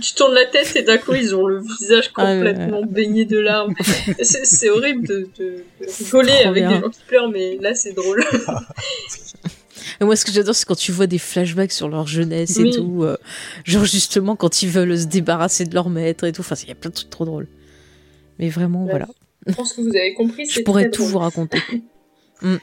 tu 0.00 0.14
tournes 0.14 0.34
la 0.34 0.46
tête 0.46 0.74
et 0.76 0.82
d'un 0.82 0.98
coup 0.98 1.14
ils 1.14 1.34
ont 1.34 1.46
le 1.46 1.60
visage 1.60 2.10
Ah, 2.16 2.34
complètement 2.34 2.82
baigné 2.84 3.24
de 3.26 3.38
larmes. 3.38 3.74
c'est 4.22 4.44
c'est 4.46 4.70
horrible 4.70 5.06
de, 5.06 5.28
de- 5.38 5.64
de 5.80 5.86
rigoler 6.04 6.32
trop 6.40 6.48
avec 6.48 6.64
bien. 6.64 6.76
des 6.76 6.80
gens 6.80 6.90
qui 6.90 7.00
pleurent, 7.06 7.28
mais 7.30 7.58
là 7.60 7.74
c'est 7.74 7.92
drôle. 7.92 8.24
Et 10.00 10.04
moi, 10.04 10.16
ce 10.16 10.24
que 10.24 10.32
j'adore, 10.32 10.54
c'est 10.54 10.64
quand 10.66 10.76
tu 10.78 10.92
vois 10.92 11.06
des 11.06 11.18
flashbacks 11.18 11.72
sur 11.72 11.86
leur 11.88 12.06
jeunesse 12.06 12.58
et 12.58 12.70
tout. 12.70 13.02
euh, 13.02 13.18
genre, 13.64 13.84
justement, 13.84 14.34
quand 14.34 14.62
ils 14.62 14.70
veulent 14.70 14.98
se 14.98 15.04
débarrasser 15.06 15.66
de 15.66 15.74
leur 15.74 15.90
maître 15.90 16.24
et 16.24 16.32
tout. 16.32 16.40
Enfin, 16.40 16.54
il 16.62 16.68
y 16.68 16.72
a 16.72 16.74
plein 16.74 16.88
de 16.88 16.94
trucs 16.94 17.10
trop 17.10 17.26
drôles. 17.26 17.48
Mais 18.38 18.48
vraiment, 18.48 18.86
voilà. 18.86 19.06
Je 19.46 19.52
pense 19.52 19.74
que 19.74 19.82
vous 19.82 19.88
avez 19.90 20.14
compris. 20.14 20.48
Je 20.48 20.60
pourrais 20.62 20.88
tout 20.90 21.02
drôle. 21.02 21.12
vous 21.12 21.18
raconter. 21.18 21.60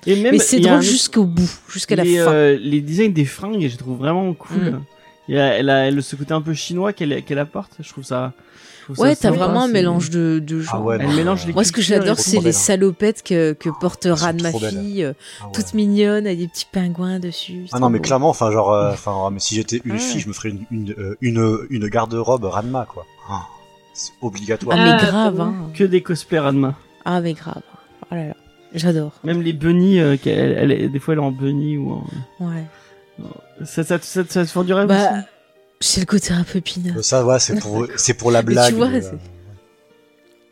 Et 0.05 0.15
même, 0.21 0.33
Mais 0.33 0.39
c'est 0.39 0.59
drôle 0.59 0.73
un- 0.77 0.81
jusqu'au 0.81 1.25
bout, 1.25 1.49
jusqu'à 1.69 1.95
la 1.95 2.03
les, 2.03 2.17
fin. 2.17 2.31
euh, 2.31 2.57
les 2.61 2.81
designs 2.81 3.11
des 3.13 3.25
fringues, 3.25 3.67
je 3.67 3.77
trouve 3.77 3.97
vraiment 3.97 4.33
cool. 4.33 4.57
Mm. 4.57 4.81
Il 5.29 5.35
y 5.35 5.39
a, 5.39 5.45
elle 5.57 5.69
a 5.69 5.87
elle- 5.87 6.01
ce 6.01 6.15
côté 6.15 6.33
un 6.33 6.41
peu 6.41 6.53
chinois 6.53 6.93
qu'elle 6.93 7.21
qu'elle 7.23 7.39
apporte. 7.39 7.73
Je 7.81 7.89
trouve 7.89 8.03
ça. 8.05 8.31
je 8.79 8.83
trouve 8.85 8.95
ça 8.95 9.01
Ouais, 9.03 9.15
t'as 9.15 9.29
vraiment 9.31 9.63
un 9.63 9.67
mélange 9.67 10.09
de, 10.09 10.39
de 10.39 10.61
Ah 10.61 10.71
genres. 10.71 10.85
ouais, 10.85 10.97
Elle 11.01 11.07
non, 11.07 11.13
mélange 11.13 11.45
les 11.45 11.51
Moi, 11.53 11.63
ce 11.65 11.73
que 11.73 11.81
j'adore, 11.81 12.15
les- 12.15 12.21
c'est 12.23 12.39
les 12.39 12.53
salopettes 12.53 13.23
que, 13.23 13.51
que 13.53 13.69
porte 13.81 14.07
sont 14.07 14.15
Ran, 14.25 14.33
ma 14.41 14.53
fille, 14.53 15.03
euh, 15.03 15.11
Ah 15.41 15.45
ouais. 15.47 15.51
toute 15.51 15.73
mignonne, 15.73 16.25
avec 16.25 16.39
des 16.39 16.47
petits 16.47 16.65
pingouins 16.71 17.19
dessus. 17.19 17.65
Ah 17.73 17.79
non, 17.79 17.89
mais 17.89 17.99
beau. 17.99 18.03
clairement, 18.05 18.29
enfin, 18.29 18.49
genre, 18.51 18.71
euh, 18.71 18.91
enfin, 18.93 19.13
oh, 19.15 19.29
mais 19.29 19.39
si 19.39 19.55
j'étais 19.55 19.81
une 19.83 19.91
Ouais. 19.93 19.99
fille, 19.99 20.21
je 20.21 20.27
me 20.29 20.33
ferais 20.33 20.49
une, 20.49 20.65
une, 20.71 20.95
une, 21.21 21.57
une 21.69 21.87
garde-robe 21.89 22.45
Ranma, 22.45 22.85
quoi. 22.85 23.05
Ah, 23.29 23.41
c'est 23.93 24.13
obligatoire. 24.21 24.77
Ah, 24.79 24.83
mais 24.85 24.91
Ah, 24.93 25.05
grave, 25.05 25.41
hein. 25.41 25.53
Que 25.73 25.83
des 25.83 26.01
cosplays 26.01 26.39
Ranma. 26.39 26.73
Ah, 27.03 27.19
mais 27.19 27.33
grave. 27.33 27.61
Oh 28.09 28.15
là 28.15 28.27
là. 28.29 28.33
J'adore. 28.73 29.13
Même 29.23 29.41
les 29.41 29.53
bunnies, 29.53 29.99
euh, 29.99 30.17
elle, 30.25 30.91
des 30.91 30.99
fois 30.99 31.13
elle 31.13 31.19
est 31.19 31.23
en 31.23 31.31
bunny 31.31 31.77
ou 31.77 31.91
en. 31.91 32.03
Ouais. 32.45 32.63
Ça, 33.65 33.83
ça, 33.83 33.97
ça, 34.01 34.23
ça 34.27 34.45
te 34.45 34.49
fait 34.49 34.63
du 34.63 34.73
rêve 34.73 34.87
Bah, 34.87 35.09
aussi 35.11 35.23
c'est 35.79 35.99
le 36.01 36.05
côté 36.05 36.33
un 36.33 36.43
peu 36.43 36.59
pinard. 36.61 36.97
Euh, 36.97 37.01
Ça, 37.01 37.25
ouais, 37.25 37.39
c'est 37.39 37.59
pour, 37.59 37.85
c'est 37.95 38.13
pour 38.15 38.31
la 38.31 38.41
Mais 38.41 38.47
tu 38.49 38.53
blague. 38.53 38.73
vois, 38.75 38.89
mais, 38.89 39.01
c'est- 39.01 39.13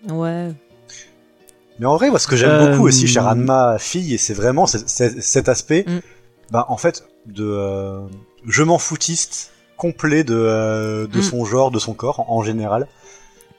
euh, 0.09 0.13
Ouais. 0.13 0.51
Mais 1.79 1.85
en 1.87 1.95
vrai, 1.97 2.09
moi, 2.09 2.19
ce 2.19 2.27
que 2.27 2.35
j'aime 2.35 2.49
Euh, 2.51 2.71
beaucoup 2.71 2.87
aussi 2.87 3.07
chez 3.07 3.19
Ranma 3.19 3.77
fille, 3.79 4.17
c'est 4.17 4.33
vraiment 4.33 4.65
cet, 4.67 5.49
aspect, 5.49 5.83
Mm. 5.87 5.99
bah, 6.51 6.65
en 6.69 6.77
fait, 6.77 7.03
de 7.25 7.43
euh, 7.45 8.01
je 8.47 8.63
m'en 8.63 8.77
foutiste 8.77 9.51
complet 9.77 10.23
de, 10.23 10.35
euh, 10.35 11.07
de 11.07 11.19
Mm. 11.19 11.23
son 11.23 11.45
genre, 11.45 11.71
de 11.71 11.79
son 11.79 11.93
corps 11.93 12.19
en, 12.21 12.37
en 12.37 12.43
général, 12.43 12.87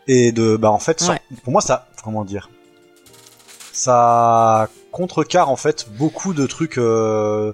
et 0.07 0.33
de, 0.33 0.57
bah, 0.57 0.71
en 0.71 0.79
fait, 0.79 1.01
ça- 1.01 1.19
pour 1.45 1.53
moi, 1.53 1.61
ça, 1.61 1.89
comment 2.05 2.25
dire, 2.25 2.49
ça 3.77 4.69
contrecarre 4.93 5.51
en 5.51 5.57
fait 5.57 5.87
beaucoup 5.99 6.33
de 6.35 6.47
trucs 6.47 6.79
euh, 6.79 7.53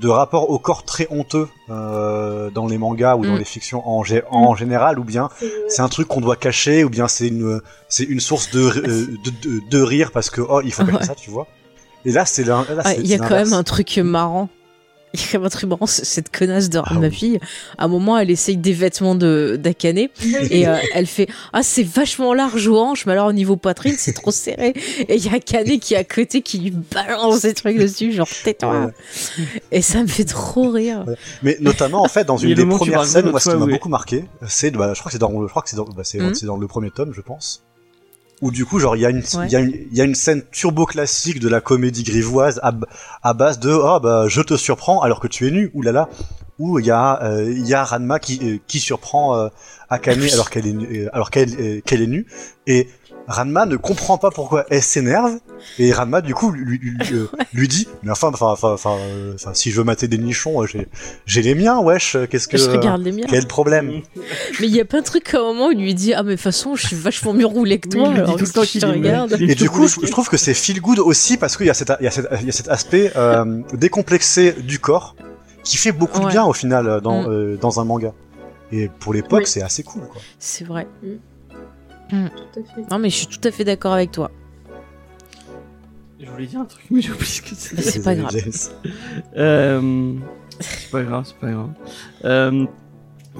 de 0.00 0.08
rapport 0.08 0.50
au 0.50 0.58
corps 0.58 0.82
très 0.84 1.06
honteux 1.10 1.48
euh, 1.70 2.50
dans 2.50 2.66
les 2.66 2.78
mangas 2.78 3.16
ou 3.16 3.24
dans 3.24 3.34
Mm. 3.34 3.38
les 3.38 3.44
fictions 3.44 3.88
en, 3.88 4.02
gé- 4.02 4.24
en 4.30 4.54
général, 4.54 4.98
ou 4.98 5.04
bien 5.04 5.28
C'est- 5.68 5.82
un 5.82 5.88
truc 5.88 6.08
qu'on 6.08 6.20
doit 6.20 6.36
cacher 6.36 6.84
ou 6.84 6.90
bien 6.90 7.06
c'est 7.08 7.28
une 7.28 7.60
c'est 7.88 8.04
une 8.04 8.20
source 8.20 8.50
de, 8.50 8.60
euh, 8.60 9.06
de, 9.24 9.30
de, 9.48 9.60
de 9.70 9.80
rire 9.82 10.10
parce 10.12 10.30
que 10.30 10.40
oh 10.40 10.60
il 10.64 10.72
faut 10.72 10.84
cacher 10.84 10.98
Ouais. 10.98 11.04
ça 11.04 11.14
tu 11.14 11.30
vois 11.30 11.46
et 12.04 12.12
là 12.12 12.26
c'est 12.26 12.44
là, 12.44 12.64
c'est- 12.84 13.00
Il 13.00 13.06
y 13.06 13.14
a 13.14 13.18
quand 13.18 13.30
même 13.36 13.52
un 13.54 13.62
truc 13.62 13.96
marrant. 13.98 14.48
Il 15.32 15.32
y 15.32 15.36
a 15.36 15.66
marrant, 15.66 15.86
c'est 15.86 16.04
cette 16.04 16.36
connasse 16.36 16.68
de 16.70 16.80
Ah 16.84 16.94
ma 16.94 17.06
oui. 17.08 17.14
fille. 17.14 17.40
À 17.78 17.84
un 17.84 17.88
moment, 17.88 18.18
elle 18.18 18.30
essaye 18.30 18.56
des 18.56 18.72
vêtements 18.72 19.14
de 19.14 19.56
d'Akane 19.60 19.98
et 20.50 20.66
euh, 20.66 20.76
elle 20.92 21.06
fait 21.06 21.28
ah 21.52 21.62
c'est 21.62 21.84
vachement 21.84 22.34
large 22.34 22.66
aux 22.66 22.78
hanches, 22.78 23.06
mais 23.06 23.12
alors 23.12 23.28
au 23.28 23.32
niveau 23.32 23.56
poitrine 23.56 23.94
c'est 23.96 24.12
trop 24.12 24.32
serré. 24.32 24.74
Et 25.08 25.14
il 25.16 25.24
y 25.24 25.28
a 25.28 25.34
Akane 25.34 25.78
qui 25.78 25.94
est 25.94 25.98
à 25.98 26.04
côté 26.04 26.42
qui 26.42 26.58
lui 26.58 26.70
balance 26.70 27.42
des 27.42 27.54
trucs 27.54 27.78
dessus, 27.78 28.12
genre 28.12 28.28
tais-toi. 28.42 28.90
Et 29.70 29.82
ça 29.82 30.02
me 30.02 30.08
fait 30.08 30.24
trop 30.24 30.70
rire. 30.70 31.04
mais 31.42 31.56
notamment 31.60 32.02
en 32.02 32.08
fait 32.08 32.24
dans 32.24 32.36
une 32.38 32.54
des 32.54 32.66
premières 32.66 33.04
scènes 33.06 33.30
moi 33.30 33.38
ce 33.40 33.50
qui 33.50 33.56
m'a 33.56 33.66
beaucoup 33.66 33.88
marqué 33.88 34.24
c'est 34.48 34.70
bah, 34.72 34.92
je 34.94 35.00
crois 35.00 35.10
que 35.10 35.12
c'est 35.12 35.18
dans 35.20 35.30
je 35.42 35.48
crois 35.48 35.62
que 35.62 35.68
c'est 35.70 35.76
dans 35.76 35.84
bah, 35.84 36.02
c'est 36.04 36.18
Mhm. 36.18 36.34
c'est 36.34 36.46
dans 36.46 36.56
le 36.56 36.66
premier 36.66 36.90
tome 36.90 37.12
je 37.14 37.20
pense 37.20 37.62
où 38.42 38.50
du 38.50 38.64
coup 38.66 38.78
genre 38.78 38.96
il 38.96 39.02
y 39.02 39.06
a 39.06 39.10
une 39.10 39.22
Ouais. 39.34 39.46
il 39.46 39.52
y 39.52 39.56
a 39.56 39.60
une 39.60 39.72
il 39.90 39.96
y 39.96 40.00
a 40.00 40.04
une 40.04 40.14
scène 40.14 40.42
turbo 40.50 40.86
classique 40.86 41.38
de 41.40 41.48
la 41.48 41.60
comédie 41.60 42.02
grivoise 42.02 42.60
à, 42.62 42.72
à 43.22 43.32
base 43.34 43.58
de 43.58 43.70
oh 43.72 44.00
bah 44.00 44.26
je 44.28 44.40
te 44.42 44.56
surprends 44.56 45.00
alors 45.02 45.20
que 45.20 45.28
tu 45.28 45.46
es 45.46 45.50
nu 45.50 45.70
oulala 45.74 46.08
où 46.58 46.78
il 46.78 46.86
y 46.86 46.90
a 46.90 47.22
euh, 47.22 47.50
il 47.50 47.66
y 47.66 47.74
a 47.74 47.82
Ranma 47.84 48.18
qui 48.18 48.38
euh, 48.42 48.58
qui 48.66 48.78
surprend 48.80 49.36
euh, 49.36 49.48
Akane 49.88 50.22
alors 50.32 50.50
qu'elle 50.50 50.66
est 50.66 50.72
nu- 50.72 51.04
euh, 51.04 51.08
alors 51.12 51.30
qu'elle 51.30 51.50
euh, 51.60 51.80
qu'elle 51.84 52.02
est 52.02 52.06
nue 52.06 52.26
et 52.66 52.88
Ranma 53.26 53.64
ne 53.64 53.76
comprend 53.76 54.18
pas 54.18 54.30
pourquoi 54.30 54.66
elle 54.70 54.82
s'énerve 54.82 55.38
et 55.78 55.92
Ranma 55.92 56.20
du 56.20 56.34
coup 56.34 56.50
lui, 56.50 56.78
lui, 56.78 56.90
lui, 56.90 57.14
euh, 57.14 57.26
lui 57.54 57.68
dit 57.68 57.88
mais 58.02 58.10
enfin 58.10 58.28
enfin 58.28 58.48
enfin 58.48 58.72
enfin, 58.74 58.96
euh, 58.98 59.34
si 59.54 59.70
je 59.70 59.78
veux 59.78 59.84
mater 59.84 60.08
des 60.08 60.18
nichons 60.18 60.62
euh, 60.62 60.66
j'ai 60.66 60.88
j'ai 61.24 61.40
les 61.40 61.54
miens 61.54 61.80
wesh 61.80 62.16
qu'est-ce 62.28 62.48
que 62.48 62.58
Je 62.58 62.68
regarde 62.68 63.02
les 63.02 63.12
miens. 63.12 63.24
quel 63.28 63.46
problème 63.46 64.02
Mais 64.60 64.66
il 64.66 64.74
y 64.76 64.80
a 64.80 64.84
pas 64.84 64.98
un 64.98 65.02
truc 65.02 65.32
à 65.34 65.38
un 65.38 65.42
moment 65.42 65.68
où 65.68 65.72
il 65.72 65.78
lui 65.80 65.94
dit 65.94 66.12
ah 66.12 66.22
mais 66.22 66.32
de 66.32 66.34
toute 66.36 66.42
façon 66.42 66.74
je 66.76 66.86
suis 66.86 66.96
vachement 66.96 67.32
mieux 67.32 67.46
roulé 67.46 67.78
que 67.78 67.88
Oui, 67.88 67.94
toi. 67.94 68.08
il 68.08 68.10
lui 68.10 68.14
dit 68.16 68.20
alors 68.22 68.36
tout 68.36 68.44
le 68.44 68.50
temps 68.50 68.60
qu'est-ce 68.60 68.72
que 68.72 68.72
qu'il 68.72 68.80
je 68.82 68.86
te 68.86 68.92
regarde. 68.92 69.36
Et 69.40 69.54
du 69.54 69.70
coup, 69.70 69.88
je, 69.88 70.10
trouve 70.10 70.28
que 70.28 70.36
c'est 70.36 70.52
feel 70.54 70.80
good 70.82 70.98
aussi 70.98 71.36
parce 71.38 71.56
qu'il 71.56 71.66
y 71.66 71.70
a 71.70 71.74
cet, 71.74 71.92
il 72.00 72.04
y 72.04 72.08
a 72.08 72.10
cet, 72.10 72.26
il 72.40 72.46
y 72.46 72.50
a 72.50 72.52
cet 72.52 72.68
aspect 72.68 73.10
euh, 73.16 73.62
décomplexé 73.72 74.52
du 74.52 74.78
corps 74.78 75.16
qui 75.62 75.78
fait 75.78 75.92
beaucoup 75.92 76.20
de 76.20 76.26
bien 76.26 76.44
au 76.44 76.52
final 76.52 76.86
euh, 76.88 77.00
dans, 77.00 77.22
Mm. 77.22 77.26
euh, 77.30 77.56
dans 77.56 77.80
un 77.80 77.84
manga. 77.84 78.12
Et 78.70 78.90
pour 79.00 79.14
l'époque, 79.14 79.40
Oui. 79.44 79.46
c'est 79.46 79.62
assez 79.62 79.82
cool. 79.82 80.02
Quoi. 80.12 80.20
C'est 80.38 80.64
vrai. 80.64 80.86
Tout 82.10 82.16
à 82.60 82.74
fait. 82.74 82.90
Non 82.90 82.98
mais 82.98 83.10
je 83.10 83.16
suis 83.16 83.26
tout 83.26 83.46
à 83.46 83.50
fait 83.50 83.64
d'accord 83.64 83.92
avec 83.92 84.10
toi. 84.12 84.30
Je 86.20 86.30
voulais 86.30 86.46
dire 86.46 86.60
un 86.60 86.64
truc, 86.64 86.84
mais 86.90 87.00
j'ai 87.00 87.10
oublié 87.10 87.26
ce 87.26 87.42
que 87.42 87.48
c'est. 87.54 87.76
Mais 87.76 87.82
c'est 87.82 88.02
pas 88.02 88.14
grave. 88.14 88.34
Euh, 89.36 90.14
c'est 90.60 90.90
pas 90.90 91.02
grave, 91.02 91.24
c'est 91.26 91.36
pas 91.36 91.50
grave. 91.50 91.70
Euh, 92.24 92.66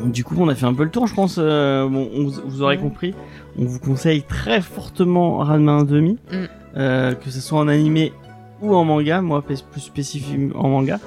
du 0.07 0.25
coup, 0.25 0.35
on 0.39 0.49
a 0.49 0.55
fait 0.55 0.67
un 0.67 0.75
peu 0.75 0.85
le 0.85 0.91
tour, 0.91 1.07
je 1.07 1.15
pense. 1.15 1.37
euh, 1.39 1.89
bon, 1.89 2.11
on, 2.15 2.25
vous- 2.27 2.63
aurez 2.63 2.77
Ouais. 2.77 2.83
compris. 2.83 3.15
On 3.59 3.65
vous 3.65 3.79
conseille 3.79 4.23
très 4.25 4.61
fortement 4.61 5.39
Ranma 5.39 5.79
1,5, 5.85 6.19
Mm. 6.33 6.47
euh, 6.77 7.15
que 7.15 7.31
ce 7.31 7.41
soit 7.41 7.59
en 7.61 7.69
animé 7.69 8.13
ou 8.65 8.75
en 8.75 8.85
manga. 8.85 9.21
Moi, 9.21 9.43
plus 9.43 9.63
plus 9.63 9.81
spécifique 9.81 10.51
en 10.55 10.69
manga. 10.69 10.99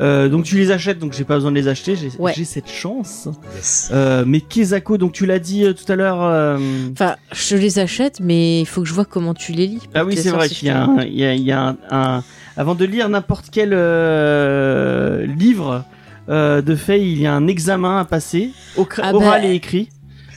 Euh, 0.00 0.28
donc 0.28 0.44
tu 0.44 0.56
les 0.56 0.70
achètes, 0.70 0.98
donc 0.98 1.12
j'ai 1.12 1.24
pas 1.24 1.34
besoin 1.34 1.50
de 1.50 1.56
les 1.56 1.68
acheter. 1.68 1.96
J'ai 1.96 2.10
Ouais. 2.18 2.32
cette 2.44 2.68
chance. 2.70 3.28
Yes. 3.54 3.90
Euh, 3.92 4.24
mais 4.26 4.40
Kezako, 4.40 4.98
donc 4.98 5.12
tu 5.12 5.26
l'as 5.26 5.38
dit 5.38 5.64
euh, 5.64 5.72
tout 5.72 5.90
à 5.90 5.96
l'heure. 5.96 6.22
euh, 6.22 6.58
Enfin, 6.92 7.16
je 7.32 7.56
les 7.56 7.78
achète, 7.78 8.20
mais 8.20 8.60
il 8.60 8.66
faut 8.66 8.82
que 8.82 8.88
je 8.88 8.94
vois 8.94 9.04
comment 9.04 9.34
tu 9.34 9.52
les 9.52 9.66
lis. 9.66 9.82
Ah 9.94 10.04
oui, 10.04 10.16
c'est 10.16 10.30
vrai 10.30 10.48
qu'il 10.48 10.68
y 10.68 10.70
a, 10.70 10.82
un, 10.84 11.02
il 11.04 11.14
y 11.18 11.24
a, 11.24 11.34
il 11.34 11.42
y 11.42 11.52
a 11.52 11.60
un, 11.68 11.76
un- 11.90 12.22
Avant 12.56 12.74
de 12.74 12.84
lire 12.84 13.08
n'importe 13.08 13.46
quel 13.50 13.72
euh, 13.72 15.26
livre 15.26 15.84
euh, 16.28 16.62
de 16.62 16.74
fait, 16.76 17.00
il 17.00 17.20
y 17.20 17.26
a 17.26 17.34
un 17.34 17.46
examen 17.46 17.98
à 17.98 18.04
passer, 18.04 18.50
au 18.76 18.86
Ah 19.02 19.12
bah, 19.12 19.18
oral 19.18 19.44
et 19.44 19.52
écrit. 19.54 19.88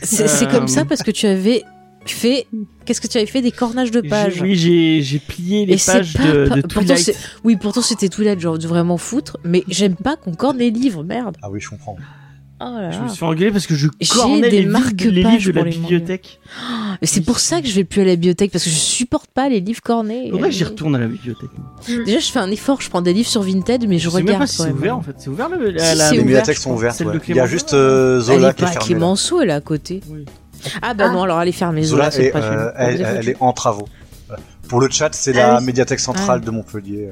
C'est 0.02 0.28
c'est 0.28 0.46
Euh, 0.48 0.52
comme 0.52 0.68
ça 0.68 0.86
parce 0.86 1.04
que 1.04 1.12
tu 1.12 1.26
avais 1.26 1.64
fait. 2.14 2.48
Qu'est-ce 2.86 3.02
que 3.02 3.07
tu 3.07 3.18
avais 3.18 3.26
fait 3.26 3.41
des 3.41 3.52
cornages 3.52 3.91
de 3.91 4.02
pages 4.02 4.41
Oui, 4.41 4.56
j'ai 4.56 5.02
j'ai 5.02 5.19
plié 5.19 5.65
les 5.65 5.73
Et 5.73 5.77
c'est 5.77 5.91
pages 5.94 6.14
pas- 6.14 6.23
de, 6.23 6.44
de 6.45 6.61
pourtant, 6.61 6.68
Twilight. 6.82 6.99
c'est- 6.99 7.15
Oui, 7.44 7.56
pourtant 7.56 7.82
c'était 7.82 8.10
Twilight, 8.10 8.40
genre 8.40 8.57
de 8.60 8.68
vraiment 8.68 8.98
foutre, 8.98 9.38
mais 9.44 9.64
j'aime 9.68 9.95
pas 9.95 10.15
qu'on 10.15 10.34
corne 10.34 10.57
les 10.57 10.72
livres, 10.72 11.03
merde. 11.03 11.36
Ah 11.41 11.49
oui, 11.49 11.60
je 11.60 11.69
comprends. 11.69 11.98
Oh 12.61 12.64
là 12.64 12.90
Je 12.90 12.99
me 13.02 13.07
suis 13.10 13.18
fait 13.18 13.26
engueuler 13.26 13.52
parce 13.52 13.68
que 13.68 13.76
je 13.76 13.90
cornais 14.10 14.40
des 14.44 14.49
les, 14.49 14.60
livres- 14.61 14.72
marque-pages 14.72 15.11
les 15.11 15.23
livres 15.23 15.45
de 15.48 15.52
la 15.52 15.64
bibliothèque. 15.65 16.40
Et 17.02 17.06
c'est 17.06 17.19
pour 17.19 17.40
ça 17.40 17.60
que 17.61 17.68
je 17.68 17.76
vais 17.76 17.84
plus 17.84 17.99
à 18.02 18.06
la 18.06 18.15
bibliothèque 18.15 18.49
parce 18.53 18.64
que 18.64 18.69
je 18.69 18.76
supporte 18.76 19.30
pas 19.32 19.49
les 19.49 19.60
livres 19.60 19.82
cornés. 19.82 20.30
Faudrait 20.32 20.49
que 20.52 20.56
j'y 20.56 20.64
retourne 20.64 20.95
à 20.95 20.99
la 20.99 21.07
bibliothèque. 21.07 21.49
Déjà, 22.06 22.19
je 22.19 22.32
fais 22.32 22.40
un 22.40 22.49
effort, 22.52 22.80
je 22.80 22.90
prends 22.90 23.02
des 23.02 23.11
livres 23.11 23.27
sur 23.27 23.41
Vinted, 23.41 23.86
mais 23.90 23.98
je, 23.99 24.06
Je 24.06 24.10
sais 24.10 24.15
regarde 24.15 24.30
même 24.30 24.40
pas 24.40 24.48
si 24.48 24.57
quand 24.60 24.64
c'est 24.64 24.72
ouvert 24.72 24.95
en 24.98 25.02
fait. 25.02 25.15
C'est 25.18 25.30
ouvert 25.30 25.49
le, 25.49 25.69
la, 25.72 25.80
Si, 25.80 25.98
la- 25.98 26.06
c'est 26.06 26.11
Les 26.14 26.19
ouvert, 26.19 26.23
bibliothèques 26.27 26.57
sont 26.57 26.72
ouvertes. 26.73 26.99
Ouais. 27.02 27.18
Il 27.27 27.36
y 27.36 27.40
a 27.41 27.45
juste 27.45 27.73
euh, 27.73 28.19
Elle 28.19 28.23
Zola 28.23 28.49
est 28.52 28.53
qui 28.53 28.64
est 28.64 28.68
fermée. 28.68 28.86
Clémenceau, 28.86 29.41
elle 29.41 29.49
est 29.49 29.53
à 29.53 29.60
côté. 29.61 29.99
Oui. 30.10 30.23
Ah 30.82 30.94
bah 30.94 31.06
Ah. 31.10 31.14
non, 31.14 31.24
alors 31.24 31.42
elle 31.42 31.50
est 31.50 31.52
fermée. 31.54 31.84
Zola, 31.84 32.08
est, 32.10 32.30
pas 32.32 32.40
euh, 32.40 32.72
elle, 32.78 33.30
est 33.30 33.38
en 33.40 33.54
travaux. 33.54 33.88
Pour 34.68 34.82
le 34.82 34.90
chat, 34.90 35.10
c'est 35.14 35.38
Ah 35.40 35.54
la 35.54 35.60
oui. 35.60 35.66
médiathèque 35.66 36.00
centrale 36.00 36.40
Ah. 36.42 36.46
de 36.46 36.52
Montpellier. 36.52 37.10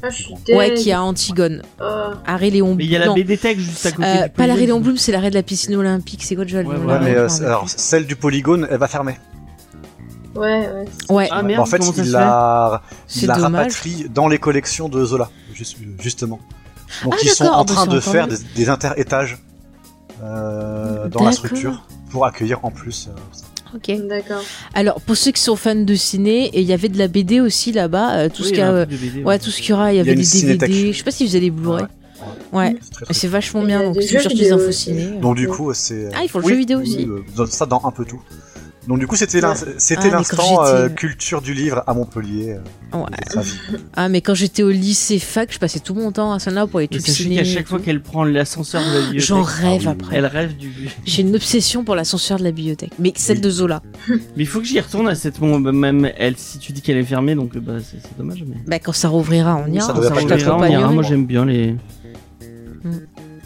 Ah, 0.00 0.10
je 0.10 0.22
suis 0.22 0.34
Ouais, 0.54 0.74
qui 0.74 0.92
a 0.92 1.02
Antigone. 1.02 1.62
Oh. 1.80 1.84
Arrêt 2.24 2.50
Léon 2.50 2.76
Mais 2.76 2.84
il 2.84 2.90
y 2.90 2.94
a 2.94 3.00
la 3.00 3.06
non. 3.06 3.14
BD 3.14 3.36
Tech 3.36 3.58
juste 3.58 3.84
à 3.84 3.90
côté. 3.90 4.06
Euh, 4.08 4.22
du 4.26 4.30
pas 4.30 4.46
l'arrêt. 4.46 4.66
Léon 4.66 4.78
Blum, 4.80 4.96
c'est 4.96 5.10
l'arrêt 5.10 5.30
de 5.30 5.34
la 5.34 5.42
piscine 5.42 5.74
olympique. 5.74 6.22
C'est 6.22 6.36
quoi 6.36 6.44
déjà 6.44 6.62
le 6.62 6.68
Ouais, 6.68 6.98
mais 7.02 7.16
euh, 7.16 7.26
alors, 7.40 7.68
celle 7.68 8.06
du 8.06 8.14
Polygone, 8.14 8.68
elle 8.70 8.78
va 8.78 8.86
fermer. 8.86 9.18
Ouais, 10.36 10.68
ouais. 10.68 10.84
Ouais, 11.10 11.28
Ah 11.32 11.38
Ouais, 11.38 11.42
merde, 11.42 11.60
en 11.62 11.66
fait, 11.66 11.78
il 11.96 12.12
la, 12.12 12.82
il 13.16 13.26
la 13.26 13.34
rapatrie 13.34 14.06
dans 14.08 14.28
les 14.28 14.38
collections 14.38 14.88
de 14.88 15.04
Zola, 15.04 15.30
juste- 15.52 15.78
justement. 15.98 16.38
Donc 17.02 17.14
Ah, 17.16 17.20
ils 17.24 17.30
sont 17.30 17.44
en 17.46 17.64
bah, 17.64 17.74
train 17.74 17.86
de 17.88 17.98
faire 17.98 18.28
des, 18.28 18.36
des 18.54 18.68
interétages 18.68 19.38
dans 20.22 21.24
la 21.24 21.32
structure 21.32 21.82
pour 22.10 22.24
accueillir 22.26 22.64
en 22.64 22.70
plus. 22.70 23.08
euh, 23.08 23.76
Ok. 23.76 23.90
D'accord. 24.08 24.42
Alors, 24.74 25.00
pour 25.02 25.16
ceux 25.16 25.30
qui 25.30 25.42
sont 25.42 25.56
fans 25.56 25.74
de 25.74 25.94
ciné, 25.94 26.46
et 26.46 26.60
il 26.62 26.66
y 26.66 26.72
avait 26.72 26.88
de 26.88 26.96
la 26.98 27.06
BD 27.08 27.40
aussi 27.40 27.70
là-bas, 27.72 28.14
euh, 28.14 28.28
tout 28.28 28.42
Oui, 28.42 28.44
ce 28.44 28.48
il 28.48 28.54
qu'il 28.54 28.58
y 28.58 28.62
a 28.62 28.70
euh, 28.72 28.86
BD, 28.86 29.22
ouais, 29.24 29.38
tout 29.38 29.50
ce 29.50 29.60
qu'il 29.60 29.70
y 29.70 29.72
aura, 29.74 29.92
il 29.92 29.96
y 29.96 30.00
avait 30.00 30.14
des. 30.14 30.22
DVD. 30.56 30.92
Je 30.92 30.96
sais 30.98 31.04
pas 31.04 31.10
s'ils 31.10 31.26
faisaient 31.26 31.40
des 31.40 31.50
Blu-ray. 31.50 31.84
Ouais. 32.52 32.76
c'est 33.06 33.12
c'est 33.12 33.28
vachement 33.28 33.62
bien. 33.62 33.82
Donc, 33.84 34.02
si 34.02 34.08
vous 34.08 34.14
jeux 34.14 34.20
cherchez 34.20 34.36
des 34.38 34.52
infos 34.52 34.72
ciné. 34.72 35.06
Donc 35.20 35.36
du 35.36 35.48
coup, 35.48 35.72
c'est. 35.74 36.08
Ah, 36.14 36.20
ils 36.22 36.28
font 36.28 36.38
le 36.38 36.44
Oui, 36.46 36.52
jeu 36.52 36.58
vidéo 36.58 36.80
aussi. 36.80 37.06
ça 37.50 37.66
dans 37.66 37.84
un 37.84 37.90
peu 37.90 38.04
tout. 38.04 38.20
Donc 38.88 38.98
du 39.00 39.06
coup, 39.06 39.16
c'était 39.16 39.40
Ah, 39.44 40.16
l'instant 40.16 40.64
euh, 40.64 40.88
culture 40.88 41.42
du 41.42 41.52
livre 41.52 41.82
à 41.86 41.92
Montpellier. 41.92 42.54
euh, 42.94 42.98
Ouais. 42.98 43.42
Ah, 43.94 44.08
mais 44.08 44.22
quand 44.22 44.32
j'étais 44.34 44.62
au 44.62 44.70
lycée 44.70 45.18
fac, 45.18 45.52
je 45.52 45.58
passais 45.58 45.78
tout 45.78 45.94
mon 45.94 46.10
temps 46.10 46.32
à 46.32 46.38
Sana 46.38 46.66
pour 46.66 46.80
trucs 47.00 47.06
sachez 47.06 47.24
ciné. 47.24 47.36
qu'à 47.36 47.42
et 47.42 47.44
chaque 47.44 47.66
fois 47.68 47.78
tout. 47.78 47.84
qu'elle 47.84 48.00
prend 48.00 48.24
l'ascenseur 48.24 48.80
de 48.82 48.86
la 48.86 49.00
bibliothèque, 49.02 49.20
J'en 49.28 49.42
rêve 49.42 49.82
Ah 49.86 49.90
oui. 49.90 49.96
après. 50.00 50.16
elle 50.16 50.26
rêve 50.26 50.56
du. 50.56 50.70
J'ai 51.04 51.20
une 51.22 51.36
obsession 51.36 51.84
pour 51.84 51.94
l'ascenseur 51.96 52.38
de 52.38 52.44
la 52.44 52.50
bibliothèque. 52.50 52.92
Mais 52.98 53.12
celle 53.14 53.36
Oui. 53.36 53.42
de 53.42 53.50
Zola. 53.50 53.82
Mais 54.08 54.18
il 54.38 54.46
faut 54.46 54.60
que 54.60 54.66
j'y 54.66 54.80
retourne 54.80 55.06
à 55.08 55.14
cette 55.14 55.38
bon, 55.38 55.60
bah, 55.60 55.70
même 55.72 56.10
elle 56.16 56.38
si 56.38 56.58
tu 56.58 56.72
dis 56.72 56.80
qu'elle 56.80 56.96
est 56.96 57.04
fermée 57.04 57.34
donc 57.34 57.54
euh, 57.56 57.60
bah 57.60 57.74
c'est 57.82 58.16
dommage 58.16 58.42
mais. 58.48 58.56
Bah, 58.66 58.78
quand 58.78 58.92
ça 58.92 59.08
rouvrira, 59.08 59.62
on 59.66 59.70
ira. 59.70 59.86
ça 59.86 59.94
ça 60.02 60.10
pas 60.14 60.20
je 60.20 60.26
être 60.34 60.50
rouvrira, 60.50 60.56
on 60.56 60.64
ira. 60.80 60.90
Moi 60.92 61.02
j'aime 61.02 61.26
bien 61.26 61.44
les. 61.44 61.74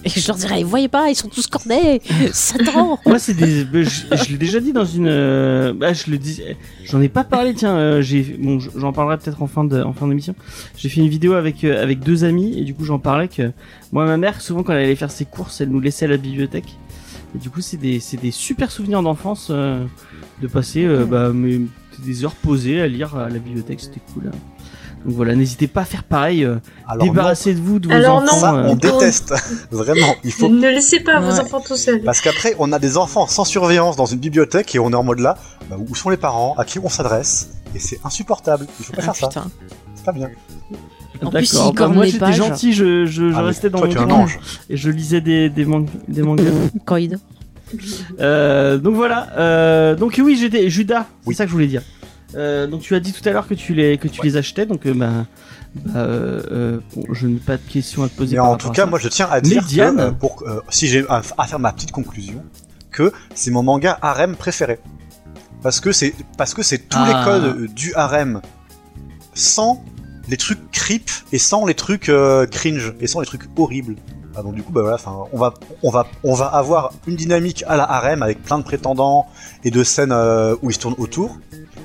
Et 0.04 0.10
je 0.10 0.26
leur 0.26 0.36
dirais, 0.36 0.62
voyez 0.64 0.88
pas, 0.88 1.08
ils 1.10 1.14
sont 1.14 1.28
tous 1.28 1.46
cornés. 1.46 2.00
Satan. 2.32 2.98
Moi 3.06 3.18
c'est 3.18 3.34
des. 3.34 3.64
je 3.72 3.88
je 4.16 4.28
l'ai 4.30 4.38
déjà 4.38 4.60
dit 4.60 4.72
dans 4.72 4.84
une. 4.84 5.06
euh, 5.08 5.72
Bah 5.72 5.92
je 5.92 6.10
le 6.10 6.18
dis. 6.18 6.42
J'en 6.84 7.00
ai 7.00 7.08
pas 7.08 7.24
parlé 7.24 7.54
tiens. 7.54 7.76
euh, 7.76 8.02
j'ai 8.02 8.22
bon 8.22 8.58
j'en 8.60 8.92
parlerai 8.92 9.18
peut-être 9.18 9.42
en 9.42 9.46
fin 9.46 9.64
de 9.64 9.80
en 9.82 9.92
fin 9.92 10.08
d'émission. 10.08 10.34
J'ai 10.76 10.88
fait 10.88 11.00
une 11.00 11.08
vidéo 11.08 11.34
avec 11.34 11.62
euh, 11.64 11.82
avec 11.82 12.00
deux 12.00 12.24
amis 12.24 12.58
et 12.58 12.64
du 12.64 12.74
coup 12.74 12.84
j'en 12.84 12.98
parlais 12.98 13.28
que 13.28 13.52
moi 13.92 14.04
ma 14.04 14.16
mère 14.16 14.40
souvent 14.40 14.62
quand 14.62 14.72
elle 14.72 14.84
allait 14.84 14.96
faire 14.96 15.10
ses 15.10 15.24
courses 15.24 15.60
elle 15.60 15.68
nous 15.70 15.80
laissait 15.80 16.06
à 16.06 16.08
la 16.08 16.16
bibliothèque. 16.16 16.76
Et 17.34 17.38
du 17.38 17.48
coup 17.50 17.60
c'est 17.60 17.76
des 17.78 18.00
c'est 18.00 18.20
des 18.20 18.30
super 18.32 18.70
souvenirs 18.70 19.02
d'enfance 19.02 19.48
euh, 19.50 19.84
de 20.42 20.46
passer 20.48 20.84
euh, 20.84 21.04
bah 21.04 21.30
des 22.04 22.24
heures 22.24 22.34
posées 22.34 22.80
à 22.80 22.88
lire 22.88 23.14
à 23.16 23.28
la 23.28 23.38
bibliothèque 23.38 23.80
c'était 23.80 24.00
cool. 24.12 24.24
hein. 24.28 24.36
Donc 25.04 25.14
voilà 25.16 25.34
n'hésitez 25.34 25.66
pas 25.66 25.80
à 25.80 25.84
faire 25.84 26.04
pareil. 26.04 26.44
euh, 26.44 26.56
Alors 26.86 27.06
non, 27.06 27.12
Débarrassez 27.12 27.54
de 27.54 27.60
vous 27.60 27.78
de 27.80 27.88
vos 27.88 27.94
Alors 27.94 28.20
non. 28.20 28.28
enfants. 28.28 28.40
ça, 28.40 28.54
euh, 28.54 28.68
on 28.68 28.74
déteste. 28.76 29.34
Vraiment, 29.72 30.14
il 30.22 30.32
faut 30.32 30.48
Ne 30.48 30.68
laissez 30.68 31.00
pas 31.00 31.18
vos 31.20 31.40
enfants 31.40 31.60
tout 31.60 31.76
seuls. 31.76 32.02
Parce 32.02 32.20
qu'après, 32.20 32.54
on 32.58 32.70
a 32.72 32.78
des 32.78 32.96
enfants 32.96 33.26
sans 33.26 33.44
surveillance 33.44 33.96
dans 33.96 34.06
une 34.06 34.18
bibliothèque 34.20 34.74
et 34.74 34.78
on 34.78 34.90
est 34.90 34.94
en 34.94 35.02
mode 35.02 35.18
là, 35.18 35.36
bah, 35.68 35.76
où 35.78 35.94
sont 35.96 36.10
les 36.10 36.16
parents, 36.16 36.54
à 36.56 36.64
qui 36.64 36.78
on 36.78 36.88
s'adresse, 36.88 37.50
et 37.74 37.78
c'est 37.80 37.98
insupportable. 38.04 38.66
Il 38.78 38.84
faut 38.84 38.92
pas 38.92 39.02
Ah, 39.06 39.12
faire 39.12 39.32
ça, 39.32 39.44
c'est 39.94 40.04
pas 40.04 40.12
bien. 40.12 40.30
En 41.24 41.30
plus, 41.30 41.52
D'accord. 41.54 41.72
Bah, 41.74 41.88
moi 41.88 42.04
j'étais 42.06 42.32
gentil, 42.32 42.72
je, 42.72 43.04
je, 43.06 43.30
je 43.30 43.34
Ah, 43.36 43.42
restais 43.42 43.70
dans 43.70 43.78
toi, 43.78 43.86
mon 43.88 43.92
tu 43.92 43.98
es 43.98 44.02
un 44.02 44.06
coin 44.06 44.16
ange. 44.24 44.38
et 44.70 44.76
je 44.76 44.90
lisais 44.90 45.20
des, 45.20 45.48
des, 45.50 45.64
man- 45.64 45.86
des 46.08 46.22
mangas. 46.22 46.44
Corride. 46.84 47.18
Euh, 48.20 48.78
donc 48.78 48.94
voilà. 48.94 49.28
Euh, 49.36 49.94
donc 49.96 50.20
oui, 50.22 50.36
j'étais 50.38 50.68
Judas. 50.68 51.06
C'est 51.26 51.34
ça 51.34 51.44
que 51.44 51.48
je 51.48 51.54
voulais 51.54 51.66
dire. 51.68 51.82
Euh, 52.34 52.66
donc 52.66 52.80
tu 52.82 52.94
as 52.94 53.00
dit 53.00 53.12
tout 53.12 53.26
à 53.28 53.32
l'heure 53.32 53.46
que 53.46 53.54
tu 53.54 53.74
les 53.74 53.98
que 53.98 54.09
tu 54.09 54.22
les 54.22 54.36
achetais. 54.36 54.64
Donc 54.66 54.86
euh, 54.86 54.94
bah, 54.94 55.26
bah, 55.74 55.92
euh, 55.96 56.80
bon, 56.94 57.04
je 57.12 57.26
n'ai 57.26 57.38
pas 57.38 57.56
de 57.56 57.62
questions 57.62 58.02
à 58.02 58.09
te 58.09 58.16
poser. 58.16 58.34
Mais 58.36 58.40
en 58.40 58.56
tout 58.56 58.70
cas, 58.70 58.86
moi 58.86 58.98
je 58.98 59.09
tiens 59.09 59.28
à 59.30 59.40
dire 59.40 59.66
que, 59.66 59.80
euh, 60.00 60.10
pour, 60.12 60.42
si 60.70 60.86
j'ai 60.88 61.04
à, 61.09 61.22
à 61.38 61.46
faire 61.46 61.59
ma 61.59 61.72
petite 61.72 61.92
conclusion, 61.92 62.42
que 62.90 63.12
c'est 63.34 63.50
mon 63.50 63.62
manga 63.62 63.98
harem 64.02 64.36
préféré. 64.36 64.78
Parce 65.62 65.80
que 65.80 65.92
c'est 65.92 66.14
parce 66.36 66.54
que 66.54 66.62
c'est 66.62 66.78
tous 66.88 66.98
Ah. 67.00 67.06
les 67.09 67.24
codes 67.24 67.56
euh, 67.56 67.68
du 67.68 67.94
harem 67.94 68.40
sans 69.34 69.82
les 70.28 70.36
trucs 70.36 70.70
creep 70.70 71.10
et 71.32 71.38
sans 71.38 71.66
les 71.66 71.74
trucs 71.74 72.10
cringe 72.50 72.94
et 73.00 73.06
sans 73.06 73.20
les 73.20 73.26
trucs 73.26 73.42
horribles. 73.56 73.96
Ah, 74.34 74.42
donc 74.42 74.54
du 74.54 74.62
coup 74.62 74.72
bah 74.72 74.80
voilà, 74.80 74.94
enfin 74.96 75.14
on 75.32 75.38
va 75.38 75.52
on 75.82 75.90
va 75.90 76.06
on 76.24 76.34
va 76.34 76.46
avoir 76.46 76.92
une 77.06 77.16
dynamique 77.16 77.64
à 77.68 77.76
la 77.76 77.84
harem 77.84 78.22
avec 78.22 78.42
plein 78.42 78.59
de 78.59 78.64
prétendants 78.64 79.26
et 79.62 79.70
de 79.70 79.84
scènes 79.84 80.10
euh, 80.12 80.56
où 80.62 80.70
ils 80.70 80.74
se 80.74 80.78
tournent 80.78 80.94
autour, 80.96 81.38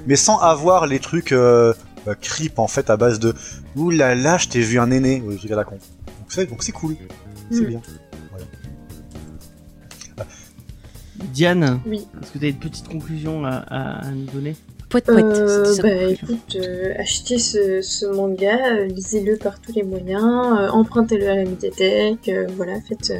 mais 0.05 0.15
sans 0.15 0.37
avoir 0.39 0.85
les 0.87 0.99
trucs 0.99 1.31
euh, 1.31 1.73
euh, 2.07 2.15
creep 2.19 2.59
en 2.59 2.67
fait 2.67 2.89
à 2.89 2.97
base 2.97 3.19
de 3.19 3.33
ouh 3.75 3.89
là 3.89 4.15
là 4.15 4.37
je 4.37 4.47
t'ai 4.47 4.61
vu 4.61 4.79
un 4.79 4.91
aîné 4.91 5.21
ou 5.21 5.31
des 5.31 5.37
trucs 5.37 5.51
à 5.51 5.55
la 5.55 5.63
con. 5.63 5.75
Donc 5.75 6.27
c'est 6.29 6.45
donc 6.47 6.63
c'est 6.63 6.71
cool, 6.71 6.95
c'est 7.51 7.61
Mm. 7.61 7.65
bien. 7.67 7.81
Diane. 11.33 11.81
Oui. 11.85 12.07
Est-ce 12.21 12.31
que 12.31 12.37
tu 12.39 12.45
as 12.45 12.49
une 12.49 12.59
petite 12.59 12.87
conclusion 12.87 13.45
à, 13.45 13.49
à, 13.51 14.07
à 14.07 14.11
nous 14.11 14.25
donner? 14.25 14.55
Poète, 14.89 15.05
poète. 15.05 15.25
Euh, 15.25 15.75
bah 15.83 16.03
écoute, 16.11 16.55
euh, 16.55 16.93
achetez 16.97 17.37
ce, 17.39 17.81
ce 17.81 18.05
manga, 18.05 18.57
euh, 18.71 18.85
lisez-le 18.85 19.35
par 19.35 19.59
tous 19.59 19.73
les 19.73 19.83
moyens, 19.83 20.23
empruntez-le 20.71 21.27
à 21.27 21.35
la 21.35 21.43
médiathèque, 21.43 22.31
voilà, 22.55 22.79
faites, 22.79 23.13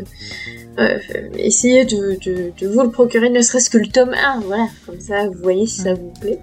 essayez 1.38 1.84
de, 1.84 2.18
de, 2.24 2.52
de 2.58 2.68
vous 2.70 2.84
le 2.84 2.90
procurer, 2.90 3.30
ne 3.30 3.42
serait-ce 3.42 3.70
que 3.70 3.78
le 3.78 3.88
tome 3.88 4.14
1, 4.14 4.40
voilà, 4.46 4.68
comme 4.86 5.02
ça 5.02 5.28
vous 5.28 5.42
voyez 5.44 5.68
si 5.68 5.82
ça 5.82 5.94
vous 5.94 6.14
plaît. 6.22 6.40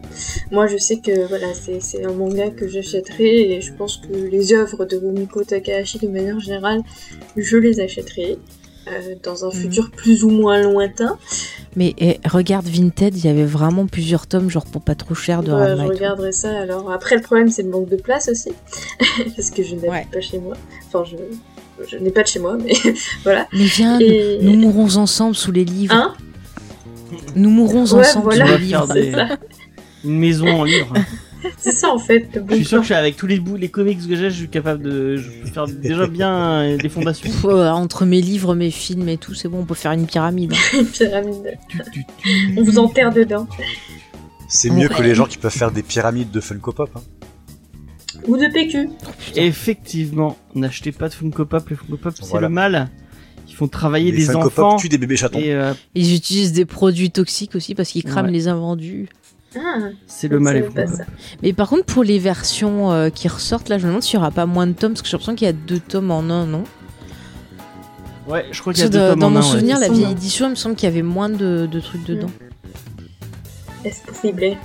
Moi 0.51 0.67
je 0.67 0.77
sais 0.77 0.99
que 0.99 1.27
voilà, 1.27 1.55
c'est 1.55 1.81
c'est 1.81 2.05
un 2.05 2.13
manga 2.13 2.51
que 2.51 2.69
j'achèterai 2.69 3.53
et 3.53 3.61
je 3.63 3.73
pense 3.73 3.97
que 3.97 4.13
les 4.13 4.53
œuvres 4.53 4.85
de 4.85 4.99
Rumiko 4.99 5.43
Takahashi 5.43 6.01
de 6.01 6.09
manière 6.09 6.39
générale, 6.39 6.83
je 7.37 7.57
les 7.57 7.81
achèterai. 7.81 8.37
Euh, 8.89 9.15
dans 9.23 9.45
un 9.45 9.49
Mhm. 9.49 9.55
futur 9.55 9.91
plus 9.91 10.25
ou 10.25 10.31
moins 10.31 10.61
lointain. 10.63 11.19
Mais 11.77 11.95
eh, 11.99 12.19
regarde 12.29 12.67
Vinted, 12.67 13.17
il 13.17 13.25
y 13.25 13.29
avait 13.29 13.45
vraiment 13.45 13.87
plusieurs 13.87 14.27
tomes, 14.27 14.49
genre 14.51 14.67
pour 14.67 14.83
pas 14.83 14.95
trop 14.95 15.15
cher 15.15 15.43
de 15.43 15.51
Bah, 15.53 15.77
je 15.77 15.83
tout. 15.83 15.89
regarderai 15.89 16.33
ça. 16.33 16.57
Alors 16.59 16.91
après, 16.93 17.17
le 17.17 17.23
problème 17.23 17.49
c'est 17.51 17.63
le 17.63 17.71
manque 17.71 17.89
de 17.89 17.97
place 17.97 18.29
aussi, 18.29 18.51
parce 19.37 19.51
que 19.51 19.63
je 19.63 19.75
n'habite 19.75 19.91
Ouais. 19.91 20.07
pas 20.13 20.21
chez 20.21 20.39
moi. 20.39 20.55
Enfin, 20.87 21.05
je, 21.11 21.17
je 21.89 21.97
n'ai 21.99 22.11
pas 22.11 22.23
de 22.23 22.29
chez 22.29 22.39
moi, 22.39 22.57
mais 22.63 22.73
voilà. 23.25 23.47
Mais 23.53 23.65
viens, 23.65 23.99
Et 23.99 24.39
nous 24.43 24.55
mourrons 24.57 24.97
ensemble 24.97 25.35
sous 25.35 25.51
les 25.53 25.65
livres. 25.65 25.95
hein? 25.95 26.15
Nous 27.37 27.51
mourrons 27.51 27.85
Ouais, 27.87 28.01
ensemble 28.01 28.25
voilà. 28.25 28.47
sous 28.47 28.53
On 28.53 28.57
les 28.59 28.59
livres. 28.67 28.95
des- 28.95 29.03
C'est 29.05 29.13
ça. 29.13 29.29
une 30.05 30.19
maison 30.19 30.47
en 30.49 30.65
livre. 30.65 30.93
C'est 31.59 31.73
ça 31.73 31.91
en 31.93 31.99
fait. 31.99 32.29
Le 32.35 32.41
bon 32.41 32.47
je 32.51 32.55
suis 32.57 32.65
sûr 32.65 32.79
que 32.79 32.83
je 32.85 32.87
suis 32.87 32.95
avec 32.95 33.17
tous 33.17 33.27
les 33.27 33.39
bouts, 33.41 33.57
les 33.57 33.69
comics 33.69 33.99
que 34.07 34.17
j'ai, 34.17 34.31
je 34.31 34.37
suis 34.37 34.49
capable 34.49 34.83
de 34.83 35.17
je 35.17 35.29
peux 35.43 35.47
faire 35.49 35.67
déjà 35.67 36.07
bien 36.07 36.77
des 36.77 36.89
fondations. 36.89 37.29
Pff, 37.31 37.45
euh, 37.45 37.69
entre 37.71 38.05
mes 38.07 38.21
livres, 38.21 38.55
mes 38.55 38.71
films 38.71 39.09
et 39.09 39.17
tout, 39.17 39.35
c'est 39.35 39.49
bon, 39.49 39.61
on 39.61 39.65
peut 39.65 39.75
faire 39.75 39.93
une 39.93 40.07
pyramide. 40.07 40.53
hein. 40.53 40.57
Une 40.79 40.87
pyramide. 40.87 41.59
On 42.57 42.63
vous 42.63 42.79
enterre 42.79 43.13
dedans. 43.13 43.47
C'est 44.49 44.71
mieux 44.71 44.89
que 44.89 45.03
les 45.03 45.15
gens 45.15 45.27
qui 45.27 45.39
peuvent 45.39 45.53
faire 45.53 45.71
des 45.73 45.83
pyramides 45.83 46.31
de 46.31 46.41
Funko 46.41 46.73
Pop. 46.73 46.91
hein. 46.97 47.01
Ou 48.29 48.37
de 48.37 48.47
PQ. 48.53 48.89
Effectivement, 49.37 50.37
n'achetez 50.55 50.93
pas 50.93 51.09
de 51.09 51.15
Funko 51.15 51.45
Pop, 51.45 51.69
les 51.69 51.77
Funko 51.77 51.97
Pop 51.97 52.13
c'est 52.17 52.27
Voilà. 52.29 52.49
le 52.49 52.55
mal. 52.55 52.89
Ils 53.49 53.55
font 53.55 53.69
travailler 53.69 54.11
Les 54.13 54.19
des 54.19 54.25
Funko 54.33 54.47
enfants 54.47 54.71
Pop 54.73 54.81
tuent 54.81 54.89
des 54.89 54.99
bébés 54.99 55.17
chatons. 55.17 55.39
et 55.39 55.53
euh, 55.53 55.75
Ils 55.95 56.15
utilisent 56.15 56.53
des 56.53 56.65
produits 56.65 57.11
toxiques 57.11 57.55
aussi 57.55 57.75
parce 57.75 57.91
qu'ils 57.91 58.05
crament 58.05 58.27
Ouais. 58.27 58.33
les 58.33 58.49
invendus. 58.49 59.09
Ah, 59.57 59.79
c'est 60.07 60.29
le 60.29 60.41
mal 60.41 60.65
ça. 60.75 61.05
Mais 61.43 61.53
par 61.53 61.69
contre, 61.69 61.85
pour 61.85 62.03
les 62.05 62.19
versions 62.19 62.91
euh, 62.93 63.11
qui 63.11 63.29
ressortent, 63.29 63.69
là, 63.69 63.79
je 63.79 63.85
me 63.85 63.89
demande 63.89 64.03
s'il 64.03 64.15
y 64.15 64.17
aura 64.17 64.31
pas 64.31 64.47
moins 64.47 64.67
de 64.67 64.73
tomes 64.73 64.93
parce 64.93 65.03
que 65.03 65.09
j'ai 65.09 65.13
l'impression 65.13 65.35
qu'il 65.35 65.47
y 65.47 65.51
a 65.51 65.53
deux 65.53 65.79
tomes 65.81 66.11
en 66.11 66.21
un, 66.31 66.47
non? 66.47 66.65
Ouais, 68.27 68.47
je 68.53 68.61
crois 68.61 68.73
qu'il 68.73 68.83
y 68.83 68.87
a 68.87 68.89
Parce 68.91 68.97
que 68.97 68.99
deux 69.01 69.05
de- 69.05 69.11
tomes 69.11 69.21
Dans 69.21 69.27
en 69.27 69.31
mon 69.31 69.37
un, 69.39 69.43
ouais. 69.43 69.49
souvenir, 69.49 69.79
la 69.79 69.89
vieille 69.89 70.11
édition, 70.13 70.47
il 70.47 70.51
me 70.51 70.55
semble 70.55 70.75
qu'il 70.77 70.89
y 70.89 70.93
avait 70.93 71.03
moins 71.03 71.29
de, 71.29 71.67
de 71.71 71.81
trucs 71.81 72.05
dedans. 72.05 72.31
Est-ce 73.85 74.03
possible 74.03 74.41
Ouais, 74.41 74.57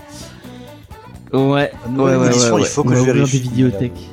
ouais, 1.34 1.72
ouais, 2.16 2.28
édition, 2.28 2.56
ouais, 2.56 2.62
il 2.62 2.66
faut 2.68 2.84
ouais. 2.84 2.94
que 2.96 3.00
je 3.00 3.06
vérifie. 3.06 3.38
des 3.40 3.44
vidéothèques. 3.50 4.10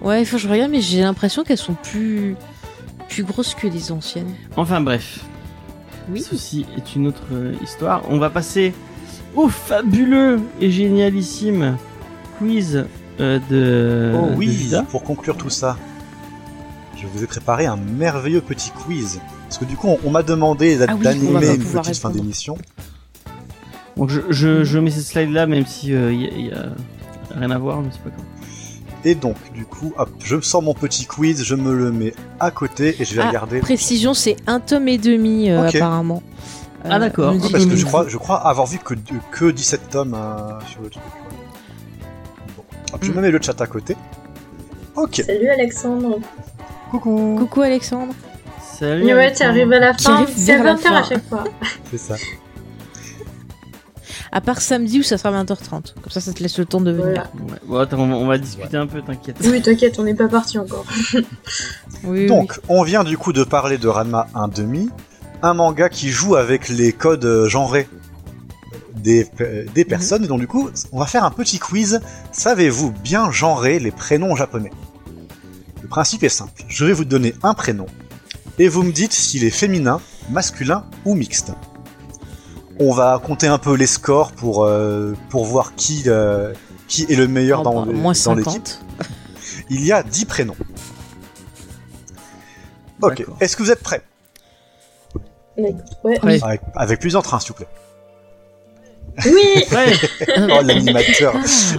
Ouais, 0.00 0.22
il 0.22 0.26
faut 0.26 0.36
que 0.36 0.42
je 0.42 0.48
regarde, 0.48 0.70
mais 0.70 0.80
j'ai 0.80 1.00
l'impression 1.00 1.44
qu'elles 1.44 1.58
sont 1.58 1.74
plus 1.74 2.36
plus 3.08 3.24
grosses 3.24 3.54
que 3.54 3.66
les 3.66 3.92
anciennes. 3.92 4.32
Enfin 4.56 4.80
bref, 4.80 5.20
Oui. 6.10 6.22
ceci 6.22 6.64
est 6.78 6.96
une 6.96 7.06
autre 7.08 7.22
euh, 7.32 7.52
histoire. 7.62 8.02
On 8.08 8.18
va 8.18 8.30
passer 8.30 8.72
au 9.34 9.48
fabuleux 9.48 10.40
et 10.60 10.70
génialissime 10.70 11.76
quiz 12.38 12.84
euh, 13.20 13.38
de, 13.50 14.12
Oh 14.18 14.30
oui, 14.36 14.72
pour 14.90 15.02
conclure 15.02 15.36
tout 15.36 15.50
ça, 15.50 15.76
je 17.00 17.06
vous 17.06 17.22
ai 17.22 17.26
préparé 17.26 17.66
un 17.66 17.76
merveilleux 17.76 18.40
petit 18.40 18.70
quiz. 18.70 19.20
Parce 19.48 19.58
que 19.58 19.64
du 19.64 19.76
coup, 19.76 19.88
on, 19.88 19.98
on 20.04 20.10
m'a 20.10 20.22
demandé 20.22 20.76
d'a- 20.76 20.86
Ah 20.88 20.94
oui, 20.96 21.04
d'animer 21.04 21.46
une 21.54 21.58
petite 21.64 21.96
fin 21.98 22.10
d'émission. 22.10 22.56
Donc 23.96 24.08
je, 24.08 24.20
je, 24.30 24.64
je 24.64 24.78
mets 24.78 24.90
cette 24.90 25.04
slide 25.04 25.30
là, 25.30 25.46
même 25.46 25.66
si 25.66 25.88
il 25.88 26.46
y, 26.46 26.50
a 26.52 26.66
rien 27.36 27.50
à 27.50 27.58
voir, 27.58 27.80
mais 27.82 27.88
c'est 27.92 28.02
pas 28.02 28.10
grave. 28.10 28.24
Et 29.04 29.14
donc, 29.16 29.36
du 29.52 29.64
coup, 29.64 29.92
hop, 29.98 30.10
je 30.24 30.40
sors 30.40 30.62
mon 30.62 30.74
petit 30.74 31.06
quiz, 31.06 31.42
je 31.42 31.54
me 31.56 31.74
le 31.74 31.90
mets 31.90 32.14
à 32.38 32.50
côté 32.52 32.94
et 33.00 33.04
je 33.04 33.14
vais 33.16 33.22
Ah, 33.22 33.28
regarder. 33.28 33.58
Précision, 33.58 34.14
c'est 34.14 34.36
un 34.46 34.60
tome 34.60 34.86
et 34.88 34.96
demi 34.98 35.50
euh, 35.50 35.66
apparemment. 35.68 36.22
Ah, 36.84 36.98
d'accord. 36.98 37.32
on 37.32 37.34
nous 37.34 37.40
Ouais, 37.40 37.46
dit 37.46 37.52
Parce 37.52 37.66
que 37.66 37.76
je 37.76 37.84
crois, 37.84 38.06
je 38.08 38.16
crois 38.16 38.46
avoir 38.46 38.66
vu 38.66 38.78
que, 38.78 38.94
que 39.30 39.50
17 39.50 39.90
tomes 39.90 40.14
euh, 40.14 40.60
sur 40.66 40.82
le 40.82 40.90
truc. 40.90 41.02
Bon. 42.56 42.64
Hop, 42.92 43.04
Je 43.04 43.12
me 43.12 43.20
mets 43.20 43.30
le 43.30 43.40
chat 43.40 43.60
à 43.60 43.66
côté. 43.66 43.96
Ok, 44.96 45.22
Salut 45.26 45.48
Alexandre. 45.48 46.18
coucou. 46.90 47.36
Coucou 47.38 47.62
Alexandre. 47.62 48.14
Salut. 48.78 49.04
Mais 49.04 49.14
ouais, 49.14 49.32
tu 49.32 49.42
arrives 49.42 49.72
à 49.72 49.78
la 49.78 49.94
fin. 49.94 50.26
C'est 50.34 50.52
à 50.52 50.62
vers 50.62 50.64
la 50.64 50.74
20h 50.74 50.92
à 50.92 51.02
chaque 51.04 51.28
fois. 51.28 51.44
C'est 51.90 51.98
ça. 51.98 52.16
À 54.34 54.40
part 54.40 54.62
samedi 54.62 55.00
où 55.00 55.02
ça 55.02 55.18
sera 55.18 55.30
20h30. 55.44 55.94
Comme 55.94 56.10
ça, 56.10 56.20
ça 56.20 56.32
te 56.32 56.42
laisse 56.42 56.58
le 56.58 56.64
temps 56.64 56.80
de 56.80 56.90
venir. 56.90 57.28
Voilà. 57.34 57.52
Ouais, 57.52 57.58
bon, 57.66 57.78
attends, 57.78 57.98
on 58.00 58.26
va, 58.26 58.38
discuter 58.38 58.78
un 58.78 58.86
peu, 58.86 59.02
t'inquiète. 59.02 59.36
Oui, 59.44 59.60
t'inquiète, 59.60 59.98
on 59.98 60.04
n'est 60.04 60.14
pas 60.14 60.28
parti 60.28 60.58
encore. 60.58 60.86
Oui, 62.04 62.26
Donc, 62.28 62.58
on 62.68 62.82
vient 62.82 63.04
du 63.04 63.18
coup 63.18 63.34
de 63.34 63.44
parler 63.44 63.76
de 63.76 63.88
Ranma 63.88 64.26
1.5, 64.34 64.88
un 65.42 65.54
manga 65.54 65.88
qui 65.88 66.10
joue 66.10 66.36
avec 66.36 66.68
les 66.68 66.92
codes 66.92 67.24
euh, 67.24 67.48
genrés 67.48 67.88
des, 68.94 69.28
euh, 69.40 69.64
des 69.74 69.84
personnes. 69.84 70.24
Et 70.24 70.28
donc, 70.28 70.40
du 70.40 70.46
coup, 70.46 70.70
on 70.92 71.00
va 71.00 71.06
faire 71.06 71.24
un 71.24 71.30
petit 71.30 71.58
quiz. 71.58 72.00
Savez-vous 72.30 72.92
bien 72.92 73.30
genrer 73.30 73.78
les 73.78 73.90
prénoms 73.90 74.36
japonais? 74.36 74.70
Le 75.82 75.88
principe 75.88 76.22
est 76.22 76.28
simple. 76.28 76.62
Je 76.68 76.84
vais 76.84 76.92
vous 76.92 77.04
donner 77.04 77.34
un 77.42 77.54
prénom 77.54 77.86
et 78.58 78.68
vous 78.68 78.82
me 78.82 78.92
dites 78.92 79.12
s'il 79.12 79.44
est 79.44 79.50
féminin, 79.50 80.00
masculin 80.30 80.84
ou 81.04 81.14
mixte. 81.14 81.52
On 82.78 82.92
va 82.92 83.20
compter 83.22 83.48
un 83.48 83.58
peu 83.58 83.74
les 83.74 83.86
scores 83.86 84.32
pour, 84.32 84.64
euh, 84.64 85.14
pour 85.28 85.44
voir 85.44 85.74
qui, 85.74 86.04
euh, 86.06 86.52
qui 86.88 87.04
est 87.08 87.16
le 87.16 87.28
meilleur 87.28 87.60
Oh, 87.60 87.64
dans, 87.64 87.86
bah, 87.86 87.92
dans 87.92 88.34
l'équipe. 88.34 88.68
50. 88.68 88.84
Il 89.70 89.84
y 89.84 89.92
a 89.92 90.02
10 90.02 90.24
prénoms. 90.24 90.56
Ok, 93.00 93.24
est-ce 93.40 93.56
que 93.56 93.62
vous 93.62 93.70
êtes 93.70 93.82
prêts? 93.82 94.02
Ouais. 95.56 95.74
Avec, 96.42 96.60
avec 96.74 97.00
plus 97.00 97.12
d'entrain, 97.12 97.38
s'il 97.40 97.48
vous 97.50 97.54
plaît. 97.54 97.66
Oui. 99.26 99.64
Oh, 100.38 100.62
l'animateur, 100.64 101.34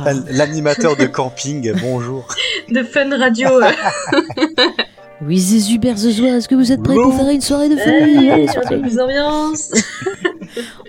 Ah. 0.05 0.11
l'animateur 0.29 0.95
de 0.95 1.05
camping, 1.07 1.73
bonjour. 1.81 2.27
de 2.69 2.83
Fun 2.83 3.17
Radio. 3.17 3.49
Oui, 5.25 5.39
Zézubert 5.39 5.95
Zezois, 5.95 6.31
est-ce 6.31 6.49
que 6.49 6.55
vous 6.55 6.73
êtes 6.73 6.83
prêts 6.83 6.95
pour 6.95 7.15
faire 7.15 7.29
une 7.29 7.39
soirée 7.39 7.69
de 7.69 7.77
famille 7.77 8.29
Allez. 8.29 8.47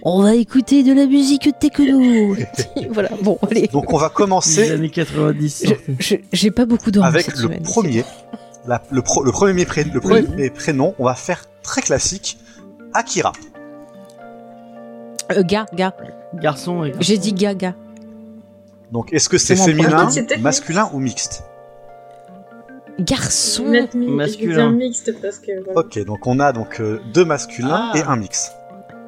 On 0.03 0.23
va 0.23 0.35
écouter 0.35 0.83
de 0.83 0.93
la 0.93 1.07
musique 1.07 1.49
techno. 1.61 2.35
voilà, 2.91 3.11
bon, 3.23 3.39
allez. 3.49 3.69
Donc 3.69 3.93
on 3.93 3.97
va 3.97 4.09
Les 4.09 4.13
commencer 4.15 4.71
années 4.73 4.91
90. 4.91 5.67
Je- 5.69 5.75
je- 6.01 6.15
J'ai 6.33 6.51
pas 6.51 6.65
beaucoup 6.65 6.91
dormi 6.91 7.07
avec 7.09 7.27
cette 7.27 7.37
le 7.37 7.43
semaine. 7.43 7.63
premier. 7.63 8.05
La- 8.67 8.83
le, 8.91 9.03
pro- 9.03 9.23
le 9.23 9.31
premier, 9.31 9.65
pré- 9.67 9.85
le 9.85 10.01
premier 10.01 10.51
prénom, 10.51 10.97
on 10.99 11.05
va 11.05 11.15
faire 11.15 11.45
très 11.63 11.83
classique. 11.83 12.37
Akira. 12.95 13.33
Euh, 15.33 15.43
gars, 15.43 15.67
gars. 15.75 15.95
Garçon 16.35 16.85
et 16.85 16.93
J'ai 17.01 17.19
dit 17.19 17.33
gars, 17.33 17.55
gars. 17.55 17.75
Donc 18.93 19.13
est-ce 19.13 19.29
que 19.29 19.39
c'est 19.39 19.57
féminin, 19.57 20.09
masculin 20.41 20.89
ou 20.93 20.99
mixte? 21.01 21.45
Garçon. 23.01 23.65
Masculin. 23.95 24.71
Mixte 24.71 25.21
parce 25.21 25.39
que. 25.39 25.65
voilà. 25.65 25.81
Ok, 25.81 25.99
donc 26.05 26.27
on 26.27 26.39
a 26.39 26.53
donc 26.53 26.81
euh, 26.81 27.01
deux 27.13 27.25
masculins 27.25 27.91
Ah. 27.93 27.99
et 27.99 28.03
un 28.03 28.17
mix. 28.17 28.53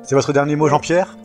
C'est 0.03 0.15
votre 0.15 0.33
dernier 0.33 0.57
mot, 0.57 0.69
Jean-Pierre? 0.69 1.17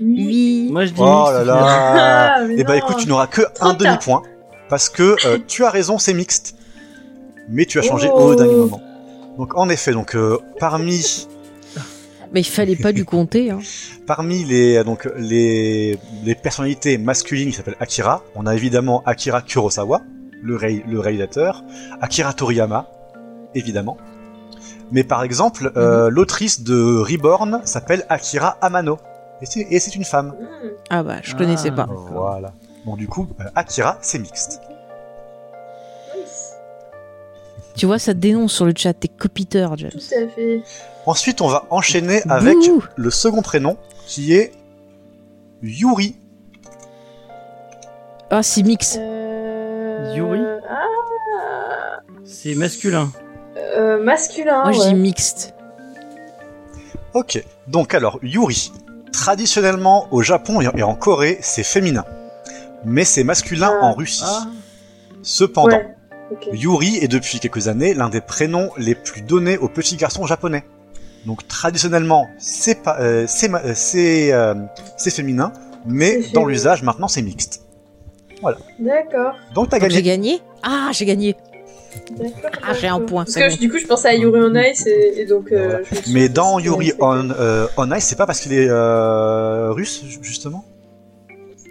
Oui. 0.00 0.68
Moi 0.70 0.84
je 0.84 0.92
dis 0.92 1.00
Oh 1.00 1.22
mixte, 1.24 1.32
là 1.34 1.44
là 1.44 2.34
Ah, 2.36 2.44
mais 2.46 2.54
Eh 2.58 2.64
bah 2.64 2.74
non. 2.74 2.78
écoute, 2.78 2.96
tu 2.98 3.08
n'auras 3.08 3.26
que 3.26 3.42
Trop 3.52 3.66
un 3.66 3.74
demi-point. 3.74 4.22
Parce 4.68 4.88
que 4.88 5.16
euh, 5.26 5.38
tu 5.48 5.64
as 5.64 5.70
raison, 5.70 5.98
c'est 5.98 6.14
mixte. 6.14 6.54
Mais 7.48 7.64
tu 7.64 7.78
as 7.78 7.82
changé 7.82 8.08
Oh. 8.12 8.18
au 8.20 8.34
dernier 8.36 8.54
moment. 8.54 8.80
Donc 9.38 9.56
en 9.56 9.68
effet, 9.68 9.92
donc 9.92 10.14
euh, 10.16 10.38
parmi 10.58 11.26
Mais 12.34 12.40
il 12.40 12.44
fallait 12.44 12.76
pas 12.76 12.92
lui 12.92 13.04
compter. 13.04 13.50
Hein. 13.50 13.60
parmi 14.06 14.44
les 14.44 14.82
donc 14.84 15.08
les 15.16 15.98
les 16.24 16.34
personnalités 16.34 16.98
masculines 16.98 17.48
qui 17.50 17.54
s'appellent 17.56 17.76
Akira, 17.80 18.22
on 18.34 18.46
a 18.46 18.54
évidemment 18.54 19.02
Akira 19.06 19.40
Kurosawa, 19.42 20.02
le, 20.42 20.56
ré- 20.56 20.84
le 20.88 20.98
réalisateur, 21.00 21.62
Akira 22.00 22.32
Toriyama, 22.32 22.86
évidemment. 23.54 23.96
Mais 24.90 25.04
par 25.04 25.22
exemple, 25.22 25.70
euh, 25.76 26.08
l'autrice 26.10 26.62
de 26.62 26.98
Reborn 26.98 27.60
s'appelle 27.64 28.04
Akira 28.08 28.56
Amano. 28.62 28.98
Et 29.40 29.46
c'est 29.46 29.66
et 29.70 29.78
c'est 29.78 29.94
une 29.94 30.04
femme. 30.04 30.34
Ah 30.90 31.02
bah, 31.02 31.18
je 31.22 31.34
connaissais 31.36 31.68
Ah. 31.72 31.76
pas. 31.76 31.88
Voilà. 32.10 32.52
Donc 32.86 32.96
du 32.98 33.06
coup, 33.06 33.28
euh, 33.40 33.44
Akira, 33.54 33.98
c'est 34.00 34.18
mixte. 34.18 34.60
Tu 37.78 37.86
vois, 37.86 37.98
ça 37.98 38.12
dénonce 38.12 38.52
sur 38.52 38.64
le 38.66 38.72
chat. 38.76 38.92
T'es 38.92 39.08
copiteur, 39.08 39.76
James. 39.78 39.90
Tout 39.90 40.14
à 40.14 40.28
fait. 40.28 40.62
Ensuite, 41.06 41.40
on 41.40 41.48
va 41.48 41.64
enchaîner 41.70 42.20
avec 42.28 42.56
Bouh. 42.58 42.84
le 42.96 43.10
second 43.10 43.40
prénom, 43.40 43.78
qui 44.06 44.34
est 44.34 44.52
Yuri. 45.62 46.16
Ah, 48.30 48.42
c'est 48.42 48.62
mix. 48.62 48.96
Euh... 48.98 50.12
Yuri 50.16 50.40
Ah. 50.68 52.00
C'est 52.24 52.54
masculin. 52.54 53.10
Euh, 53.56 54.02
masculin. 54.02 54.64
Moi, 54.64 54.72
je 54.72 54.78
ouais. 54.80 54.88
dis 54.88 54.94
mixte. 54.94 55.54
Ok, 57.14 57.42
donc 57.68 57.94
alors, 57.94 58.18
Yuri. 58.22 58.72
Traditionnellement, 59.12 60.08
au 60.10 60.20
Japon 60.22 60.60
et 60.60 60.82
en 60.82 60.94
Corée, 60.94 61.38
c'est 61.40 61.62
féminin. 61.64 62.04
Mais 62.84 63.04
c'est 63.04 63.24
masculin 63.24 63.70
Ah. 63.80 63.84
en 63.86 63.92
Russie. 63.94 64.22
Ah. 64.26 64.46
Cependant, 65.22 65.76
Ouais. 65.76 65.94
Yuri 66.52 66.96
est 66.98 67.08
depuis 67.08 67.40
quelques 67.40 67.68
années 67.68 67.94
l'un 67.94 68.08
des 68.08 68.20
prénoms 68.20 68.70
les 68.76 68.94
plus 68.94 69.22
donnés 69.22 69.58
aux 69.58 69.68
petits 69.68 69.96
garçons 69.96 70.26
japonais. 70.26 70.64
Donc 71.26 71.46
traditionnellement, 71.48 72.28
c'est 72.38 72.82
pas, 72.82 72.98
euh, 73.00 73.26
euh, 73.26 73.72
c'est, 73.74 74.32
euh, 74.32 74.54
c'est 74.96 75.10
féminin, 75.10 75.52
mais 75.86 76.22
C'est 76.22 76.32
dans 76.32 76.40
féminin. 76.42 76.46
l'usage 76.48 76.82
maintenant 76.82 77.08
c'est 77.08 77.22
mixte. 77.22 77.62
D'accord. 78.78 79.34
Donc 79.54 79.68
t'as 79.70 79.78
Donc, 79.80 79.90
J'ai 79.90 80.02
gagné. 80.02 80.32
gagné 80.36 80.42
Ah, 80.62 80.90
j'ai 80.92 81.04
gagné. 81.06 81.36
D'accord. 82.16 82.50
Ah, 82.62 82.72
j'ai 82.74 82.86
un 82.86 83.00
point, 83.00 83.24
Parce 83.24 83.34
que 83.34 83.48
bon. 83.50 83.56
du 83.56 83.68
coup, 83.70 83.78
je 83.78 83.86
pensais 83.86 84.08
à 84.08 84.14
Yuri 84.14 84.40
on 84.40 84.54
Ice 84.54 84.86
et, 84.86 85.20
et 85.22 85.26
donc. 85.26 85.50
euh, 85.50 85.68
Voilà. 85.68 85.80
je 86.06 86.12
Mais 86.12 86.28
dans 86.28 86.58
Yuri 86.60 86.92
on, 87.00 87.30
euh, 87.30 87.66
on 87.76 87.90
Ice, 87.92 88.04
c'est 88.04 88.16
pas 88.16 88.26
parce 88.26 88.40
qu'il 88.40 88.52
est 88.52 88.68
euh, 88.68 89.72
russe 89.72 90.04
ju- 90.06 90.18
justement? 90.22 90.64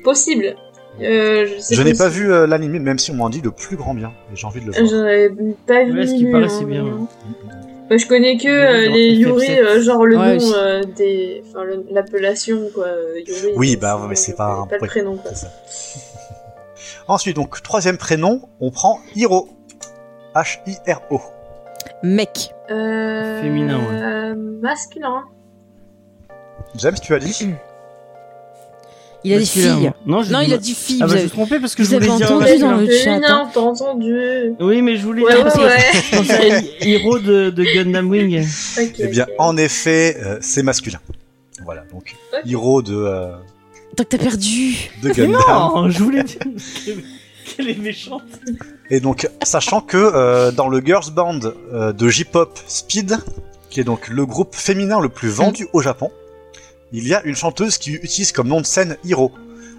Possible. 0.03 0.55
Euh, 1.01 1.47
je 1.71 1.81
n'ai 1.81 1.93
pas 1.93 2.09
vu 2.09 2.31
euh, 2.31 2.47
l'anime, 2.47 2.79
même 2.79 2.99
si 2.99 3.11
on 3.11 3.15
m'en 3.15 3.29
dit 3.29 3.41
le 3.41 3.51
plus 3.51 3.75
grand 3.77 3.93
bien. 3.93 4.11
J'ai 4.33 4.47
envie 4.47 4.61
de 4.61 4.65
le 4.67 4.71
voir. 4.71 4.85
J'aurais 4.85 5.29
pas 5.67 5.83
vu. 5.83 5.99
Ouais, 5.99 6.07
ce 6.07 6.13
qui 6.15 6.25
paraît, 6.31 6.49
c'est 6.49 6.63
hein. 6.63 6.67
bien. 6.67 7.07
Bah, 7.89 7.95
je 7.97 8.05
connais 8.05 8.37
que 8.37 8.47
euh, 8.47 8.89
les 8.89 9.13
FF7. 9.13 9.17
Yuri, 9.19 9.59
euh, 9.59 9.81
genre 9.81 10.05
le 10.05 10.17
Ouais, 10.17 10.37
nom 10.37 10.51
euh, 10.55 10.83
des. 10.95 11.43
Enfin, 11.49 11.65
l'appellation, 11.91 12.59
quoi. 12.73 12.87
Yuri. 13.25 13.53
Oui, 13.55 13.75
bah, 13.77 14.05
mais 14.09 14.15
c'est 14.15 14.35
pas 14.35 14.47
un- 14.53 14.67
Pas 14.67 14.77
le 14.81 14.87
prénom, 14.87 15.15
quoi. 15.17 15.31
C'est 15.33 15.45
ça. 15.45 15.51
Ensuite, 17.07 17.35
donc 17.37 17.61
troisième 17.63 17.97
prénom, 17.97 18.41
on 18.59 18.71
prend 18.71 18.99
Hiro. 19.15 19.49
H-I-R-O. 20.35 21.21
Mec. 22.03 22.49
Euh... 22.69 23.41
Féminin, 23.41 23.77
ouais. 23.79 24.01
euh, 24.01 24.35
masculin. 24.61 25.23
James, 26.75 26.95
tu 27.01 27.13
as 27.15 27.19
dit? 27.19 27.47
Il 29.23 29.33
a 29.33 29.39
dit 29.39 29.45
fille. 29.45 29.91
Non, 30.05 30.23
Non, 30.23 30.39
il 30.41 30.53
a 30.53 30.57
dit 30.57 30.73
fille. 30.73 30.99
Ah 31.01 31.05
bah 31.05 31.09
je 31.11 31.15
me 31.15 31.19
suis 31.21 31.29
trompé 31.31 31.59
parce 31.59 31.75
que 31.75 31.81
vous 31.83 31.89
je 31.89 31.95
voulais 31.95 32.07
avez 32.09 32.17
dire 32.17 32.31
entendu 32.31 32.57
dans 32.59 32.71
le 32.77 32.85
chat, 32.87 33.03
Féminin, 33.03 33.27
hein. 33.45 33.49
t'as 33.53 33.59
entendu. 33.59 34.15
Oui, 34.59 34.81
mais 34.81 34.95
je 34.97 35.03
voulais 35.05 35.23
Ouais, 35.23 35.33
dire 35.33 35.45
ouais, 35.45 35.51
parce 35.51 36.27
que 36.27 36.31
ouais. 36.31 36.63
Hiro 36.87 37.19
de, 37.19 37.49
de 37.49 37.63
Gundam 37.63 38.09
Wing. 38.09 38.45
Ok, 38.79 38.93
Eh 38.99 39.07
bien, 39.07 39.25
en 39.39 39.57
effet, 39.57 40.17
euh, 40.23 40.37
c'est 40.41 40.63
masculin. 40.63 40.99
Voilà, 41.65 41.81
donc 41.91 42.15
Ok. 42.33 42.41
Hiro 42.45 42.81
de, 42.81 42.95
euh, 42.95 43.31
Donc 43.97 44.07
t'as 44.09 44.17
perdu. 44.17 44.75
de 45.03 45.09
Gundam. 45.09 45.41
non, 45.49 45.89
je 45.89 46.03
voulais 46.03 46.23
dire 46.23 46.37
qu'elle- 46.39 47.03
qu'elle 47.55 47.69
est 47.69 47.79
méchante. 47.81 48.21
Et 48.89 48.99
donc, 48.99 49.27
sachant 49.43 49.81
que 49.81 49.97
euh, 49.97 50.51
dans 50.51 50.69
le 50.69 50.79
girls 50.79 51.11
band 51.11 51.39
euh, 51.73 51.91
de 51.91 52.07
J-pop 52.07 52.57
Speed, 52.67 53.17
qui 53.69 53.79
est 53.79 53.83
donc 53.83 54.07
le 54.09 54.25
groupe 54.25 54.53
féminin 54.55 54.99
le 55.01 55.09
plus 55.09 55.29
vendu 55.29 55.67
au 55.73 55.81
Japon, 55.81 56.11
il 56.91 57.07
y 57.07 57.13
a 57.13 57.21
une 57.23 57.35
chanteuse 57.35 57.77
qui 57.77 57.91
utilise 57.93 58.31
comme 58.31 58.47
nom 58.47 58.61
de 58.61 58.65
scène 58.65 58.97
Hiro. 59.03 59.31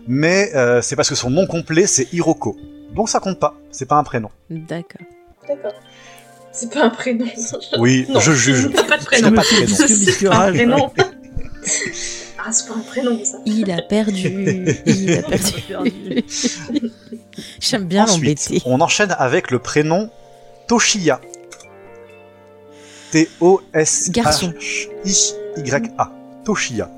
Mais 0.06 0.50
euh, 0.54 0.80
c'est 0.82 0.96
parce 0.96 1.08
que 1.08 1.14
son 1.14 1.30
nom 1.30 1.46
complet 1.46 1.86
c'est 1.86 2.12
Hiroko. 2.12 2.56
Donc 2.94 3.08
ça 3.08 3.20
compte 3.20 3.38
pas, 3.38 3.54
c'est 3.70 3.86
pas 3.86 3.96
un 3.96 4.04
prénom. 4.04 4.30
D'accord. 4.50 5.06
D'accord. 5.46 5.72
C'est 6.52 6.72
pas 6.72 6.82
un 6.84 6.90
prénom. 6.90 7.26
Oui, 7.78 8.06
Non. 8.08 8.20
je 8.20 8.32
juge. 8.32 8.70
T'as 8.74 8.84
pas 8.84 8.96
de 8.98 9.04
prénom. 9.04 9.32
pas 9.32 9.42
de 9.42 9.46
C'est 9.66 10.26
pas 10.28 10.46
un 10.46 10.52
prénom. 10.52 10.90
ah, 12.38 12.50
c'est 12.52 12.66
pas 12.68 12.74
un 12.74 12.80
prénom, 12.80 13.22
ça. 13.24 13.38
Il 13.44 13.70
a 13.70 13.82
perdu. 13.82 14.74
Il 14.86 15.12
a 15.12 15.22
perdu. 15.22 16.24
J'aime 17.60 17.84
bien 17.84 18.04
Ensuite, 18.04 18.48
l'embêter. 18.48 18.62
on 18.66 18.80
enchaîne 18.80 19.14
avec 19.18 19.50
le 19.50 19.58
prénom 19.58 20.10
Toshiya. 20.66 21.20
T-O-S-H-I-Y-A. 24.98 26.12
Toshiya. 26.48 26.88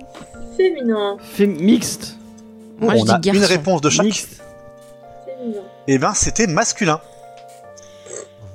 Féminin. 0.56 1.16
Mixte. 1.40 2.14
Moi, 2.78 2.94
je 2.94 3.00
on 3.00 3.04
dis 3.04 3.10
a 3.10 3.18
garçon. 3.18 3.40
une 3.40 3.44
réponse 3.46 3.80
de 3.80 3.90
chaque. 3.90 4.06
Mixte. 4.06 4.40
Féminin. 5.26 5.58
Et 5.88 5.98
ben, 5.98 6.14
c'était 6.14 6.46
masculin. 6.46 7.00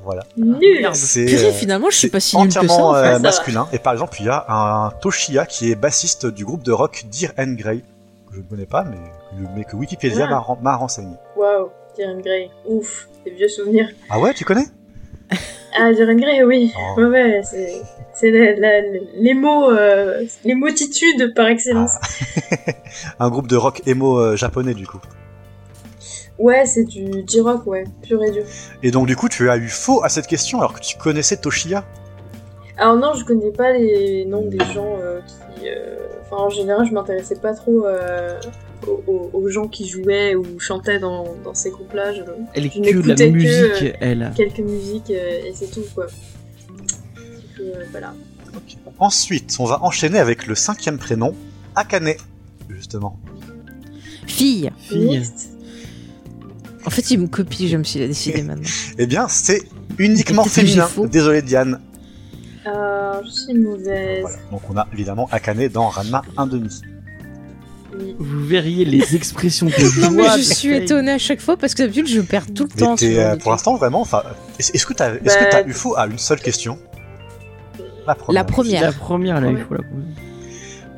Voilà. 0.06 0.24
Nul. 0.38 0.58
Purée, 0.62 1.46
euh, 1.48 1.52
finalement, 1.52 1.90
je 1.90 1.98
suis 1.98 2.10
pas 2.10 2.22
si 2.22 2.38
nul 2.38 2.48
que 2.48 2.54
ça. 2.54 2.60
entièrement 2.62 2.96
euh, 2.96 3.20
masculin. 3.20 3.68
Et 3.74 3.80
par 3.80 3.92
exemple, 3.92 4.16
il 4.22 4.28
y 4.28 4.30
a 4.30 4.46
un 4.48 4.92
Toshiya 5.02 5.46
qui 5.46 5.70
est 5.70 5.76
bassiste 5.76 6.28
du 6.28 6.46
groupe 6.46 6.64
de 6.64 6.72
rock 6.72 7.04
Dear 7.12 7.32
and 7.38 7.56
Grey, 7.58 7.80
que 8.30 8.36
je 8.36 8.40
ne 8.40 8.44
connais 8.46 8.66
pas, 8.68 8.86
mais, 8.86 8.98
mais 9.54 9.66
que 9.66 9.76
Wikipédia 9.76 10.28
Ah. 10.28 10.30
m'a 10.30 10.40
ren- 10.40 10.58
m'a 10.62 10.76
renseigné. 10.78 11.16
Waouh, 11.36 11.72
Diren 11.98 12.22
Grey. 12.22 12.50
Ouf, 12.66 13.10
des 13.26 13.32
vieux 13.32 13.50
souvenirs. 13.50 13.90
Ah 14.10 14.18
ouais, 14.18 14.34
tu 14.34 14.46
connais? 14.46 14.66
Ah, 15.78 15.92
Diren 15.92 16.16
Grey, 16.18 16.42
oui. 16.46 16.72
Oh. 16.78 17.02
Ouais, 17.02 17.08
ouais, 17.08 17.42
c'est. 17.44 17.82
C'est 18.16 18.32
la- 18.32 18.54
la- 18.56 18.82
les 19.18 19.34
mots, 19.34 19.70
euh, 19.72 20.24
les 20.46 20.56
motitudes 20.56 21.34
par 21.36 21.48
excellence. 21.48 21.92
Un 23.20 23.30
groupe 23.30 23.48
de 23.48 23.58
rock 23.58 23.82
emo 23.86 24.18
euh, 24.20 24.36
japonais 24.38 24.74
du 24.74 24.88
coup. 24.88 25.00
Ouais, 26.40 26.66
c'est 26.66 26.84
du 26.84 27.24
J-Rock, 27.28 27.66
ouais, 27.68 27.86
pur 28.02 28.22
et 28.24 28.32
dur. 28.32 28.44
Et 28.84 28.92
donc 28.92 29.08
du 29.08 29.16
coup, 29.16 29.30
tu 29.30 29.50
as 29.50 29.58
eu 29.58 29.68
faux 29.68 30.04
à 30.04 30.10
cette 30.10 30.28
question 30.28 30.60
alors 30.60 30.74
que 30.74 30.82
tu 30.82 30.98
connaissais 30.98 31.38
Toshiya? 31.38 31.86
Alors 32.78 32.96
non, 32.98 33.14
je 33.14 33.24
connais 33.24 33.52
pas 33.52 33.72
les 33.72 34.26
noms 34.26 34.46
des 34.46 34.60
gens 34.74 34.98
euh, 35.02 35.20
qui... 35.60 35.70
euh, 35.70 35.96
Enfin, 36.24 36.44
en 36.44 36.50
général, 36.50 36.86
je 36.88 36.92
m'intéressais 36.92 37.36
pas 37.36 37.54
trop 37.54 37.86
euh, 37.86 38.40
aux, 39.08 39.48
gens 39.48 39.68
qui 39.68 39.88
jouaient 39.88 40.34
ou 40.36 40.44
chantaient 40.60 40.98
dans, 41.00 41.24
dans 41.44 41.54
ces 41.54 41.70
groupes-là. 41.70 42.14
Je... 42.14 42.22
Elle 42.54 42.66
est 42.66 42.70
Je 42.74 42.80
que 42.82 42.98
de 42.98 43.08
la 43.08 43.16
n'écoutais 43.16 43.28
que, 43.28 43.34
musique, 43.34 43.84
euh, 43.84 43.92
elle. 44.02 44.32
Quelques 44.36 44.60
musiques 44.60 45.12
euh, 45.12 45.46
et 45.46 45.52
c'est 45.54 45.70
tout, 45.70 45.86
quoi. 45.94 46.08
Euh, 47.60 47.84
voilà. 47.92 48.14
Ensuite, 49.00 49.56
on 49.60 49.66
va 49.66 49.84
enchaîner 49.84 50.20
avec 50.20 50.48
le 50.48 50.56
cinquième 50.56 50.98
prénom, 50.98 51.36
Akane, 51.76 52.14
justement. 52.70 53.20
Fille. 54.28 54.72
Fille. 54.80 55.22
En 56.86 56.90
fait, 56.90 57.12
il 57.12 57.20
me 57.20 57.28
copie, 57.28 57.68
je 57.68 57.78
me 57.78 57.84
suis 57.84 58.00
décidé 58.00 58.42
maintenant. 58.44 58.64
Eh 58.98 59.08
bien, 59.08 59.28
c'est 59.28 59.62
uniquement 59.98 60.44
que 60.44 60.50
féminin. 60.50 60.88
Désolé 61.12 61.42
Diane. 61.42 61.82
Euh, 62.68 63.22
je 63.26 63.30
suis 63.30 63.54
mauvaise. 63.54 64.22
Voilà. 64.22 64.38
Donc 64.52 64.62
on 64.70 64.78
a 64.78 64.88
évidemment 64.94 65.28
Akane 65.32 65.68
dans 65.68 65.90
Ranma 65.90 66.22
1,5. 66.38 66.82
Oui. 67.98 68.16
Vous 68.20 68.46
verriez 68.46 68.86
les 68.86 69.16
expressions 69.16 69.68
de 69.68 69.72
joie. 69.72 70.10
Non, 70.10 70.12
mais 70.12 70.30
je 70.38 70.42
suis 70.54 70.74
étonnée 70.76 71.12
à 71.14 71.18
chaque 71.18 71.42
fois 71.42 71.58
parce 71.58 71.74
que 71.74 71.84
d'habitude, 71.84 72.08
je 72.08 72.22
perds 72.22 72.54
tout 72.54 72.64
le 72.64 72.70
Mais 72.76 72.82
temps. 72.82 72.96
euh, 73.04 73.36
pour 73.38 73.52
l'instant 73.52 73.76
vraiment, 73.78 74.02
enfin, 74.02 74.24
est-ce 74.60 74.86
que 74.86 74.94
t'as 74.94 75.14
est-ce 75.16 75.24
Bah, 75.52 75.64
que 75.64 75.70
eu 75.70 75.74
faux 75.74 75.96
à 75.98 76.08
une 76.08 76.18
seule 76.18 76.42
question? 76.42 76.78
La 78.08 78.16
première. 78.16 78.34
La 78.34 78.40
La 78.42 78.44
première. 78.44 78.94
première, 78.98 79.42
là, 79.42 79.50
il 79.52 79.58
faut 79.58 79.74
la 79.74 79.82
poser. 79.84 80.06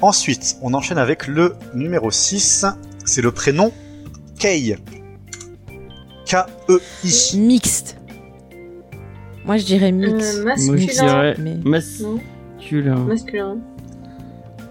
Ensuite, 0.02 0.58
on 0.62 0.74
enchaîne 0.74 0.98
avec 0.98 1.28
le 1.28 1.56
numéro 1.74 2.12
6. 2.12 2.66
C'est 3.06 3.22
le 3.22 3.32
prénom 3.32 3.72
Kei. 4.38 4.78
K-E-I. 6.26 7.38
Mixte. 7.40 7.98
Moi, 9.46 9.58
je 9.58 9.66
dirais. 9.66 9.92
Euh, 9.94 10.44
Moi, 10.44 10.54
je 10.58 10.72
masculin. 10.72 10.86
dirais 10.86 11.36
Mais... 11.40 11.56
Masculin. 11.64 12.96
masculin. 13.06 13.58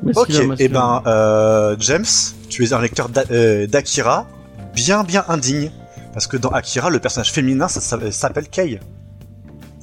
Ok, 0.02 0.28
Masculin, 0.28 0.54
et 0.58 0.68
ben, 0.68 1.02
euh, 1.06 1.74
James, 1.80 2.04
tu 2.50 2.62
es 2.64 2.72
un 2.74 2.80
lecteur 2.82 3.08
euh, 3.30 3.66
d'Akira 3.66 4.26
bien 4.74 5.02
bien 5.04 5.24
indigne. 5.28 5.70
Parce 6.12 6.26
que 6.26 6.36
dans 6.36 6.50
Akira, 6.50 6.90
le 6.90 6.98
personnage 6.98 7.32
féminin 7.32 7.68
ça, 7.68 7.80
ça- 7.80 8.10
s'appelle 8.12 8.48
Kei. 8.48 8.78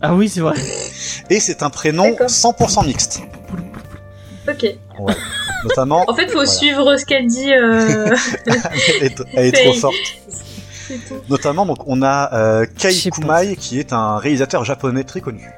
Ah 0.06 0.14
oui, 0.14 0.28
c'est 0.28 0.42
vrai. 0.42 0.56
Et 1.30 1.40
c'est 1.40 1.64
un 1.64 1.70
prénom 1.70 2.04
D'accord. 2.12 2.28
100% 2.28 2.86
mixte. 2.86 3.22
Ok. 4.48 4.66
Notamment, 5.64 6.04
En 6.10 6.14
fait, 6.14 6.28
faut 6.28 6.34
Voilà. 6.34 6.50
suivre 6.52 6.98
ce 6.98 7.06
qu'elle 7.06 7.28
dit. 7.28 7.54
Euh... 7.54 8.14
elle 8.46 8.54
est, 9.04 9.24
elle 9.34 9.46
est 9.46 9.52
trop 9.64 9.74
forte. 9.74 9.96
c'est 10.28 10.98
tout. 11.08 11.16
Notamment, 11.30 11.66
donc, 11.66 11.78
on 11.88 12.02
a 12.02 12.34
euh, 12.34 12.66
pas. 12.82 12.90
Kumai, 13.12 13.56
qui 13.56 13.80
est 13.80 13.94
un 13.94 14.18
réalisateur 14.18 14.66
japonais 14.66 15.06
très 15.06 15.22
connu. 15.22 15.50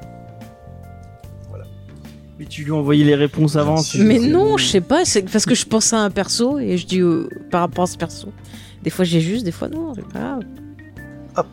Mais 2.37 2.45
tu 2.45 2.63
lui 2.63 2.71
as 2.71 2.75
envoyé 2.75 3.03
les 3.03 3.15
réponses 3.15 3.55
avant. 3.55 3.81
Mais 3.97 4.19
non, 4.19 4.57
je 4.57 4.65
sais 4.67 4.81
pas, 4.81 5.05
c'est 5.05 5.23
parce 5.23 5.45
que 5.45 5.55
je 5.55 5.65
pense 5.65 5.93
à 5.93 5.99
un 5.99 6.09
perso 6.11 6.59
et 6.59 6.77
je 6.77 6.85
dis 6.85 6.99
euh, 6.99 7.29
par 7.49 7.61
rapport 7.61 7.85
à 7.85 7.87
ce 7.87 7.97
perso. 7.97 8.27
Des 8.83 8.89
fois 8.89 9.05
j'ai 9.05 9.21
juste, 9.21 9.45
des 9.45 9.53
fois 9.53 9.69
non, 9.69 9.93
c'est 9.95 10.05
pas 10.11 10.19
grave. 10.19 10.39
Hop. 11.37 11.47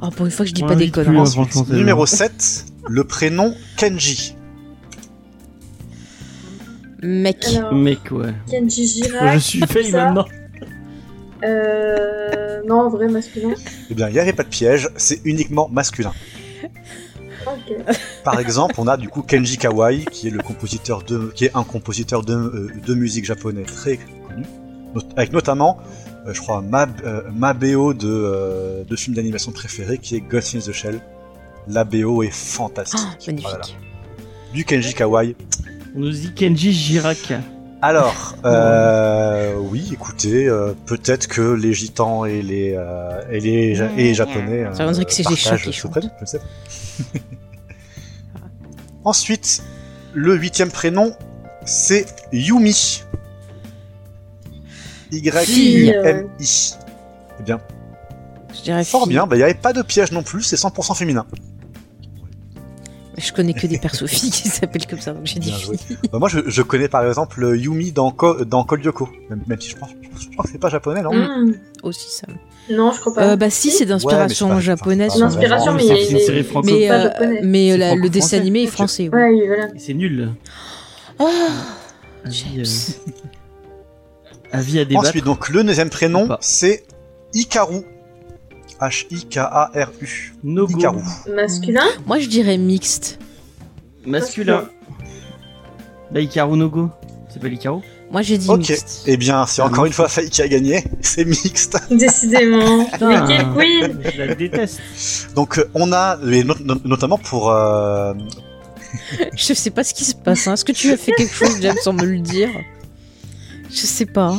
Oh, 0.00 0.10
pour 0.10 0.26
une 0.26 0.32
fois 0.32 0.44
que 0.44 0.50
je 0.50 0.54
dis 0.54 0.62
On 0.62 0.66
pas 0.66 0.74
des 0.76 0.90
conneries. 0.90 1.16
hein. 1.18 1.24
C'est 1.50 1.70
numéro 1.70 2.00
bon. 2.02 2.06
7, 2.06 2.64
le 2.88 3.04
prénom 3.04 3.54
Kenji. 3.76 4.36
Mec. 7.02 7.46
Alors, 7.56 7.74
Mec, 7.74 8.10
ouais. 8.10 8.34
Kenji 8.50 8.86
Girac. 8.86 9.34
je 9.34 9.38
suis 9.38 9.60
ça. 9.60 10.06
maintenant. 10.06 10.24
Euh... 11.44 12.60
Non, 12.66 12.80
en 12.82 12.88
vrai, 12.90 13.08
masculin. 13.08 13.54
Eh 13.90 13.94
bien, 13.94 14.08
il 14.08 14.12
n'y 14.12 14.18
avait 14.18 14.32
pas 14.32 14.42
de 14.42 14.48
piège, 14.48 14.88
c'est 14.96 15.20
uniquement 15.24 15.68
masculin. 15.68 16.12
Ok. 17.46 17.76
Par 18.24 18.38
exemple, 18.40 18.74
on 18.78 18.86
a 18.88 18.96
du 18.96 19.08
coup 19.08 19.22
Kenji 19.22 19.56
Kawai, 19.56 20.04
qui 20.10 20.26
est 20.26 20.30
le 20.30 20.42
compositeur 20.42 21.02
de, 21.02 21.32
qui 21.34 21.44
est 21.46 21.56
un 21.56 21.62
compositeur 21.64 22.22
de, 22.22 22.34
euh, 22.34 22.70
de 22.84 22.94
musique 22.94 23.24
japonais 23.24 23.62
très 23.62 23.96
connu, 23.96 24.44
avec 25.16 25.32
notamment, 25.32 25.78
je 26.32 26.40
crois, 26.40 26.60
ma, 26.62 26.86
euh, 27.04 27.22
ma 27.32 27.52
BO 27.54 27.94
de, 27.94 28.06
euh, 28.08 28.84
de 28.84 28.96
film 28.96 29.14
d'animation 29.16 29.52
préféré, 29.52 29.98
qui 29.98 30.16
est 30.16 30.20
Ghost 30.20 30.54
in 30.54 30.58
the 30.60 30.72
Shell. 30.72 31.00
La 31.68 31.84
BO 31.84 32.22
est 32.22 32.32
fantastique. 32.34 33.00
Ah, 33.02 33.16
magnifique. 33.26 33.48
Voilà. 33.50 33.64
Du 34.54 34.64
Kenji 34.64 34.94
Kawai. 34.94 35.36
On 35.94 36.00
nous 36.00 36.10
dit 36.10 36.32
Kenji 36.34 36.72
Girac. 36.72 37.32
Alors, 37.80 38.34
euh, 38.44 39.54
oui, 39.56 39.88
écoutez, 39.92 40.48
euh, 40.48 40.72
peut-être 40.86 41.28
que 41.28 41.42
les 41.52 41.72
gitans 41.74 42.24
et 42.24 42.42
les 42.42 42.74
euh, 42.76 43.20
et 43.30 43.38
les, 43.38 43.74
ja- 43.76 43.90
et 43.96 44.02
les 44.04 44.14
japonais 44.14 44.66
Ça 44.74 44.84
voudrait 44.86 45.04
que 45.04 45.12
c'est 45.12 45.28
les 45.28 45.36
chats 45.36 45.58
qui 45.58 45.72
chantent. 45.72 45.98
je 46.20 46.26
sais. 46.26 46.40
Ensuite, 49.04 49.62
le 50.14 50.34
huitième 50.36 50.70
prénom, 50.70 51.12
c'est 51.64 52.06
Yumi. 52.32 53.04
Y-U-M-I. 55.10 56.74
Eh 57.40 57.42
bien, 57.42 57.60
Je 58.56 58.62
dirais 58.62 58.84
fort 58.84 59.02
fille. 59.04 59.10
bien, 59.12 59.26
bah, 59.26 59.36
il 59.36 59.38
n'y 59.38 59.44
avait 59.44 59.54
pas 59.54 59.72
de 59.72 59.82
piège 59.82 60.12
non 60.12 60.22
plus, 60.22 60.42
c'est 60.42 60.56
100% 60.56 60.94
féminin. 60.96 61.26
Je 63.16 63.32
connais 63.32 63.52
que 63.52 63.66
des 63.66 63.78
persos 63.78 64.06
filles 64.06 64.30
qui 64.30 64.48
s'appellent 64.48 64.86
comme 64.86 65.00
ça, 65.00 65.12
donc 65.12 65.26
j'ai 65.26 65.40
dit. 65.40 65.52
Bah, 66.12 66.18
moi, 66.20 66.28
je, 66.28 66.38
je 66.46 66.62
connais 66.62 66.88
par 66.88 67.04
exemple 67.06 67.52
Yumi 67.56 67.90
dans, 67.90 68.12
Ko- 68.12 68.44
dans 68.44 68.62
Code 68.62 68.84
Lyoko, 68.84 69.08
même, 69.28 69.42
même 69.48 69.60
si 69.60 69.70
je 69.70 69.76
pense, 69.76 69.90
je 70.20 70.28
pense 70.36 70.46
que 70.46 70.52
c'est 70.52 70.58
pas 70.58 70.68
japonais, 70.68 71.02
non? 71.02 71.12
Hmm. 71.12 71.52
Aussi 71.82 72.10
ça. 72.10 72.28
Non, 72.70 72.92
je 72.92 73.00
crois 73.00 73.14
pas. 73.14 73.30
Euh, 73.30 73.36
bah 73.36 73.50
si, 73.50 73.70
c'est 73.72 73.86
d'inspiration 73.86 74.50
Ouais, 74.54 74.60
japonaise. 74.60 75.12
c'est 75.14 75.18
vraiment- 75.18 75.72
mais 75.72 75.82
c'est 75.82 76.04
il 76.04 76.12
une 76.12 76.18
série 76.20 76.38
est- 76.38 76.42
franco. 76.44 76.66
Mais, 76.66 76.90
euh, 76.92 77.08
mais 77.42 77.76
la- 77.76 77.94
le 77.96 78.08
dessin 78.08 78.36
animé 78.38 78.62
est 78.64 78.66
français. 78.66 79.08
Ouais, 79.08 79.46
voilà. 79.46 79.66
C'est 79.78 79.94
nul. 79.94 80.30
Oh, 81.18 81.28
James. 82.26 82.64
avis 84.52 84.78
à 84.80 84.84
débattre. 84.84 85.08
Ensuite, 85.08 85.24
donc, 85.24 85.48
le 85.48 85.62
neuvième 85.62 85.88
Ou 85.88 85.90
prénom, 85.90 86.28
c'est 86.40 86.84
Hikaru. 87.34 87.82
H-I-K-A-R-U. 88.80 90.34
No 90.44 90.66
go. 90.66 90.78
Hikaru. 90.78 91.00
Masculin? 91.34 91.84
Moi 92.06 92.18
je 92.20 92.28
dirais 92.28 92.56
mixte. 92.58 93.18
Masculin. 94.06 94.68
Bah, 96.12 96.20
Hikaru 96.20 96.56
no 96.56 96.68
go. 96.68 96.90
C'est 97.30 97.40
pas 97.42 97.48
l'Hikaru 97.48 97.80
Moi 98.10 98.22
j'ai 98.22 98.38
dit 98.38 98.48
Ok, 98.48 98.58
mixte. 98.70 99.02
eh 99.06 99.16
bien, 99.16 99.44
c'est 99.46 99.60
encore 99.62 99.84
une 99.84 99.92
fois 99.92 100.08
Faye 100.08 100.30
qui 100.30 100.40
a 100.42 100.48
gagné, 100.48 100.84
c'est 101.02 101.24
mixte. 101.24 101.76
Décidément. 101.90 102.84
Putain, 102.92 103.26
Mais 103.26 103.36
quel 103.36 103.52
queen? 103.52 104.00
Je 104.14 104.18
la 104.22 104.34
déteste. 104.34 104.80
Donc, 105.34 105.58
euh, 105.58 105.68
on 105.74 105.92
a, 105.92 106.16
et 106.30 106.44
not- 106.44 106.54
not- 106.64 106.80
notamment 106.84 107.18
pour, 107.18 107.50
euh, 107.50 108.14
Je 109.36 109.52
sais 109.54 109.70
pas 109.70 109.84
ce 109.84 109.92
qui 109.92 110.04
se 110.04 110.14
passe. 110.14 110.46
hein. 110.46 110.54
Est-ce 110.54 110.64
que 110.64 110.72
tu 110.72 110.90
as 110.90 110.96
fait 110.96 111.12
quelque 111.12 111.34
chose, 111.34 111.58
James, 111.60 111.76
sans 111.82 111.92
me 111.92 112.04
le 112.04 112.20
dire 112.20 112.48
Je 113.70 113.86
sais 113.86 114.06
pas. 114.06 114.36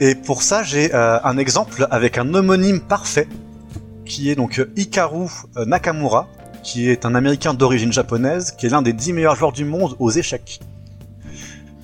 et 0.00 0.14
pour 0.14 0.42
ça, 0.42 0.62
j'ai 0.62 0.94
euh, 0.94 1.18
un 1.22 1.38
exemple 1.38 1.86
avec 1.90 2.18
un 2.18 2.34
homonyme 2.34 2.80
parfait, 2.80 3.28
qui 4.04 4.30
est 4.30 4.34
donc 4.34 4.58
euh, 4.58 4.72
Hikaru 4.76 5.26
euh, 5.56 5.64
Nakamura, 5.64 6.28
qui 6.62 6.88
est 6.88 7.06
un 7.06 7.14
américain 7.14 7.54
d'origine 7.54 7.92
japonaise, 7.92 8.52
qui 8.52 8.66
est 8.66 8.70
l'un 8.70 8.82
des 8.82 8.92
10 8.92 9.12
meilleurs 9.12 9.36
joueurs 9.36 9.52
du 9.52 9.64
monde 9.64 9.96
aux 9.98 10.10
échecs. 10.10 10.60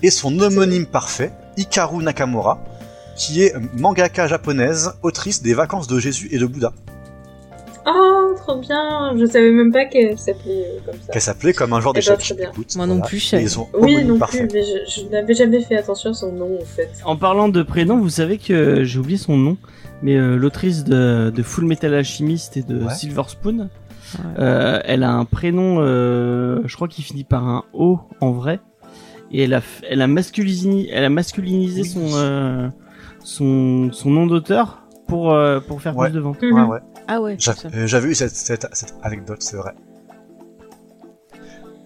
Et 0.03 0.11
son 0.11 0.39
homonyme 0.41 0.87
parfait, 0.87 1.33
Hikaru 1.57 2.03
Nakamura, 2.03 2.63
qui 3.17 3.43
est 3.43 3.55
mangaka 3.77 4.27
japonaise, 4.27 4.93
autrice 5.03 5.43
des 5.43 5.55
vacances 5.55 5.87
de 5.87 5.99
Jésus 5.99 6.29
et 6.33 6.39
de 6.39 6.47
Bouddha, 6.47 6.73
Oh, 7.87 8.35
trop 8.37 8.57
bien 8.59 9.15
Je 9.17 9.27
savais 9.27 9.51
même 9.51 9.71
pas 9.73 9.85
qu'elle 9.85 10.19
s'appelait 10.19 10.65
euh, 10.67 10.79
comme 10.87 11.01
ça. 11.01 11.13
qu'elle 11.13 11.23
s'appelait 11.23 11.53
comme 11.53 11.73
un 11.75 11.81
joueur 11.81 11.93
Eh 11.97 12.01
ben, 12.01 12.15
d'échecs. 12.15 12.19
très 12.19 12.35
bien. 12.35 12.51
Écoute, 12.51 12.75
Moi 12.77 12.87
non 12.87 13.01
plus, 13.01 13.19
je 13.19 13.37
ils 13.37 13.59
ont 13.59 13.69
Oui, 13.79 14.03
non 14.05 14.19
parfait. 14.19 14.47
plus, 14.47 14.55
mais 14.55 14.63
je, 14.63 15.03
je 15.03 15.09
n'avais 15.09 15.35
jamais 15.35 15.61
fait 15.61 15.77
attention 15.77 16.11
à 16.11 16.15
son 16.15 16.33
nom, 16.33 16.59
en 16.61 16.65
fait. 16.65 16.91
En 17.05 17.17
parlant 17.17 17.49
de 17.49 17.63
prénom, 17.63 17.99
vous 17.99 18.09
savez 18.09 18.39
que 18.39 18.85
j'ai 18.85 18.99
oublié 18.99 19.19
son 19.19 19.37
nom, 19.37 19.57
mais 20.03 20.17
euh, 20.17 20.37
l'autrice 20.37 20.85
de, 20.85 21.31
de 21.35 21.43
Full 21.43 21.65
Metal 21.67 21.93
Alchemist 21.95 22.57
et 22.57 22.63
de 22.63 22.85
Ouais. 22.85 22.95
Silver 22.95 23.23
Spoon, 23.29 23.69
Ouais. 24.19 24.21
euh, 24.39 24.81
elle 24.85 25.03
a 25.03 25.13
un 25.13 25.25
prénom, 25.25 25.79
euh, 25.81 26.61
je 26.67 26.77
crois 26.77 26.89
qu'il 26.89 27.03
finit 27.05 27.25
par 27.25 27.47
un 27.49 27.65
O 27.73 27.99
en 28.21 28.31
vrai, 28.33 28.61
et 29.33 29.43
elle 29.43 29.55
a, 29.55 29.61
elle 29.91 30.01
a 30.03 30.07
masculinisé, 30.07 30.89
elle 30.93 31.05
a 31.05 31.11
masculinisé 31.11 31.83
Oui. 31.83 31.89
son, 31.89 32.07
euh, 32.15 32.69
son, 33.25 33.91
son 33.93 34.11
nom 34.11 34.27
d'auteur 34.27 34.85
pour, 35.09 35.33
euh, 35.33 35.59
pour 35.61 35.83
faire 35.83 35.97
Ouais. 35.97 36.07
plus 36.09 36.15
de 36.15 36.21
ventes. 36.21 36.41
Ouais, 36.43 36.53
ouais. 36.53 36.79
Ah 37.09 37.21
ouais. 37.21 37.37
J'a- 37.39 37.55
ça. 37.55 37.69
euh, 37.75 37.87
J'avais 37.87 38.09
eu 38.09 38.15
cette, 38.15 38.35
cette, 38.35 38.67
cette 38.73 38.95
anecdote, 39.03 39.43
c'est 39.43 39.57
vrai. 39.57 39.73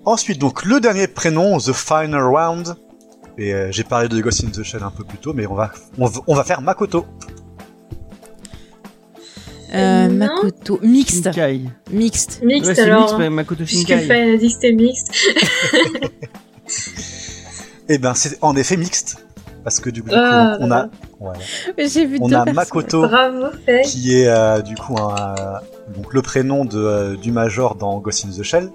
Ensuite, 0.05 0.39
donc, 0.39 0.65
le 0.65 0.81
dernier 0.81 1.07
prénom, 1.09 1.59
The 1.59 1.73
Final 1.73 2.23
Round. 2.25 2.77
Et 3.37 3.53
euh, 3.55 3.69
j'ai 3.71 3.85
parlé 3.85 4.09
de 4.09 4.21
Ghost 4.21 4.43
in 4.45 4.49
the 4.51 4.63
Shell 4.65 4.83
un 4.83 4.91
peu 4.91 5.05
plus 5.05 5.19
tôt, 5.19 5.33
mais 5.33 5.47
on 5.47 5.55
va, 5.55 5.71
on, 5.99 6.07
va- 6.07 6.21
on 6.27 6.35
va 6.35 6.43
faire 6.45 6.61
Makoto. 6.61 7.07
Euh. 9.75 10.09
Makoto. 10.09 10.81
Mixte. 10.83 11.25
Shinkai. 11.25 11.61
Mixte. 11.93 12.41
Mixte 12.43 12.69
Ouais, 12.71 12.81
alors. 12.81 13.03
mix, 13.03 13.13
ouais, 13.19 13.31
Makoto 13.31 13.65
Puisque 13.65 13.87
Shinkai. 13.89 14.07
Fan 14.09 14.31
a 14.31 14.37
dit 14.39 14.49
que 14.49 14.53
c'était 14.55 14.73
mixte. 14.73 15.13
Eh 17.91 17.97
ben, 17.97 18.13
c'est 18.15 18.37
en 18.43 18.55
effet 18.55 18.77
mixte. 18.77 19.25
Parce 19.69 19.81
que 19.81 19.91
du 19.91 20.03
coup, 20.03 20.09
Ah, 20.15 20.57
on 20.61 20.71
a, 20.71 20.89
voilà. 21.21 21.39
J'ai 21.77 22.07
vu 22.07 22.17
on 22.23 22.29
a 22.33 22.37
personnes. 22.45 22.55
Makoto 22.55 23.03
Bravo, 23.03 23.47
qui 23.85 24.15
est 24.15 24.27
euh, 24.29 24.63
du 24.63 24.75
coup 24.77 24.97
un, 24.99 25.35
donc 25.95 26.15
le 26.15 26.23
prénom 26.23 26.65
de, 26.65 26.79
euh, 26.79 27.17
du 27.17 27.33
major 27.33 27.75
dans 27.75 27.99
Ghost 27.99 28.25
in 28.25 28.31
the 28.31 28.43
Shell. 28.43 28.71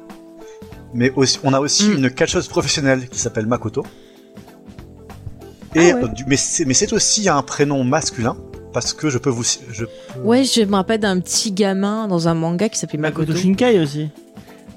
Mais 0.94 1.12
aussi, 1.16 1.40
on 1.44 1.52
a 1.54 1.60
aussi 1.60 1.90
Mm. 1.90 1.98
une 1.98 2.12
catcheuse 2.12 2.48
professionnelle 2.48 3.10
qui 3.10 3.18
s'appelle 3.18 3.48
Makoto. 3.48 3.84
Et, 5.74 5.92
Ah 5.94 5.96
ouais. 5.96 6.04
euh, 6.04 6.08
du- 6.10 6.26
mais 6.28 6.38
c'est 6.38 6.66
mais 6.66 6.76
c'est 6.76 6.94
aussi 6.94 7.28
un 7.28 7.42
prénom 7.42 7.84
masculin 7.84 8.38
parce 8.72 8.94
que 8.94 9.10
je 9.10 9.18
peux 9.18 9.32
vous 9.32 9.44
je 9.72 9.86
peux- 9.86 10.20
Ouais, 10.24 10.44
je 10.44 10.62
me 10.62 10.76
rappelle 10.76 11.00
d'un 11.00 11.20
petit 11.20 11.52
gamin 11.52 12.08
dans 12.08 12.28
un 12.28 12.36
manga 12.36 12.70
qui 12.70 12.78
s'appelait 12.78 13.00
Makoto 13.00 13.22
Makoto. 13.30 13.40
Shinkai 13.40 13.80
aussi. 13.80 14.10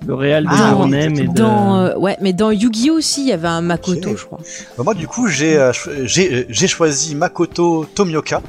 Le 0.07 0.15
réal 0.15 0.45
de 0.45 0.49
Ah, 0.53 0.75
de... 0.75 1.33
Dans, 1.35 1.77
euh, 1.81 1.97
ouais, 1.97 2.17
mais 2.21 2.33
dans 2.33 2.51
Yu-Gi-Oh 2.51 2.95
aussi, 2.95 3.23
il 3.23 3.29
y 3.29 3.33
avait 3.33 3.49
un 3.49 3.61
Makoto, 3.61 4.17
je 4.17 4.25
crois. 4.25 4.39
Bah, 4.77 4.85
moi 4.85 4.95
du 4.95 5.07
coup 5.09 5.27
j'ai 5.29 5.57
euh, 5.57 5.73
cho- 5.73 5.91
j'ai 6.05 6.69
choisi 6.69 7.15
Makoto 7.15 7.87
Tomioka 7.95 8.41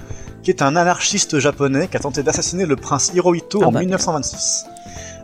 qui 0.43 0.51
est 0.51 0.61
un 0.61 0.76
anarchiste 0.76 1.40
japonais 1.40 1.88
qui 1.88 1.98
a 1.98 2.00
tenté 2.00 2.24
d'assassiner 2.24 2.66
le 2.66 2.76
prince 2.76 3.11
Hirohito 3.14 3.59
Ah 3.64 3.67
en 3.67 3.72
bah. 3.72 3.80
1926. 3.80 4.66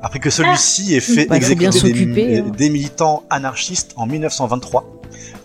Après 0.01 0.19
que 0.19 0.29
celui-ci 0.29 0.95
ait 0.95 0.99
fait 0.99 1.25
Bah, 1.27 1.39
faut 1.39 1.55
bien 1.55 1.69
exécuter 1.69 2.05
des, 2.05 2.39
hein. 2.39 2.45
des 2.57 2.69
militants 2.69 3.23
anarchistes 3.29 3.91
en 3.95 4.05
1923. 4.05 4.85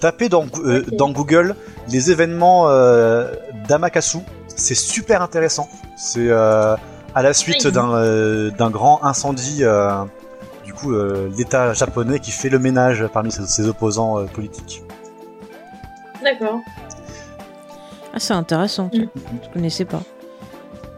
Tapez 0.00 0.28
dans, 0.28 0.46
euh, 0.64 0.84
dans 0.92 1.10
Google 1.10 1.54
les 1.90 2.10
événements 2.10 2.68
euh, 2.68 3.30
d'Amakasu. 3.68 4.18
C'est 4.56 4.74
super 4.74 5.22
intéressant. 5.22 5.68
C'est 5.96 6.28
euh, 6.28 6.74
à 7.14 7.22
la 7.22 7.32
suite 7.34 7.64
Oui. 7.64 7.72
d'un 7.72 7.92
euh, 7.94 8.50
d'un 8.50 8.70
grand 8.70 9.04
incendie, 9.04 9.58
euh, 9.62 9.90
coup, 10.78 10.92
euh, 10.92 11.28
l'État 11.36 11.72
japonais 11.72 12.20
qui 12.20 12.30
fait 12.30 12.48
le 12.48 12.58
ménage 12.58 13.06
parmi 13.12 13.30
ses, 13.32 13.46
ses 13.46 13.66
opposants 13.68 14.18
euh, 14.18 14.24
politiques. 14.24 14.82
D'accord. 16.22 16.60
Ah, 18.14 18.18
c'est 18.18 18.34
intéressant. 18.34 18.90
ça. 18.92 18.98
Mm. 18.98 19.08
Je 19.44 19.48
connaissais 19.52 19.84
pas. 19.84 20.02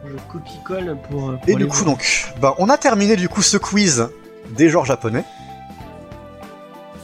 Je 0.05 0.13
copie-colle 0.31 0.97
pour, 1.09 1.29
euh, 1.29 1.35
pour 1.37 1.49
Et 1.49 1.55
du 1.55 1.67
coup, 1.67 1.73
voir. 1.77 1.85
donc, 1.85 2.31
bah, 2.41 2.55
on 2.57 2.69
a 2.69 2.77
terminé 2.77 3.15
du 3.15 3.29
coup 3.29 3.41
ce 3.41 3.57
quiz 3.57 4.07
des 4.57 4.69
genres 4.69 4.85
japonais. 4.85 5.23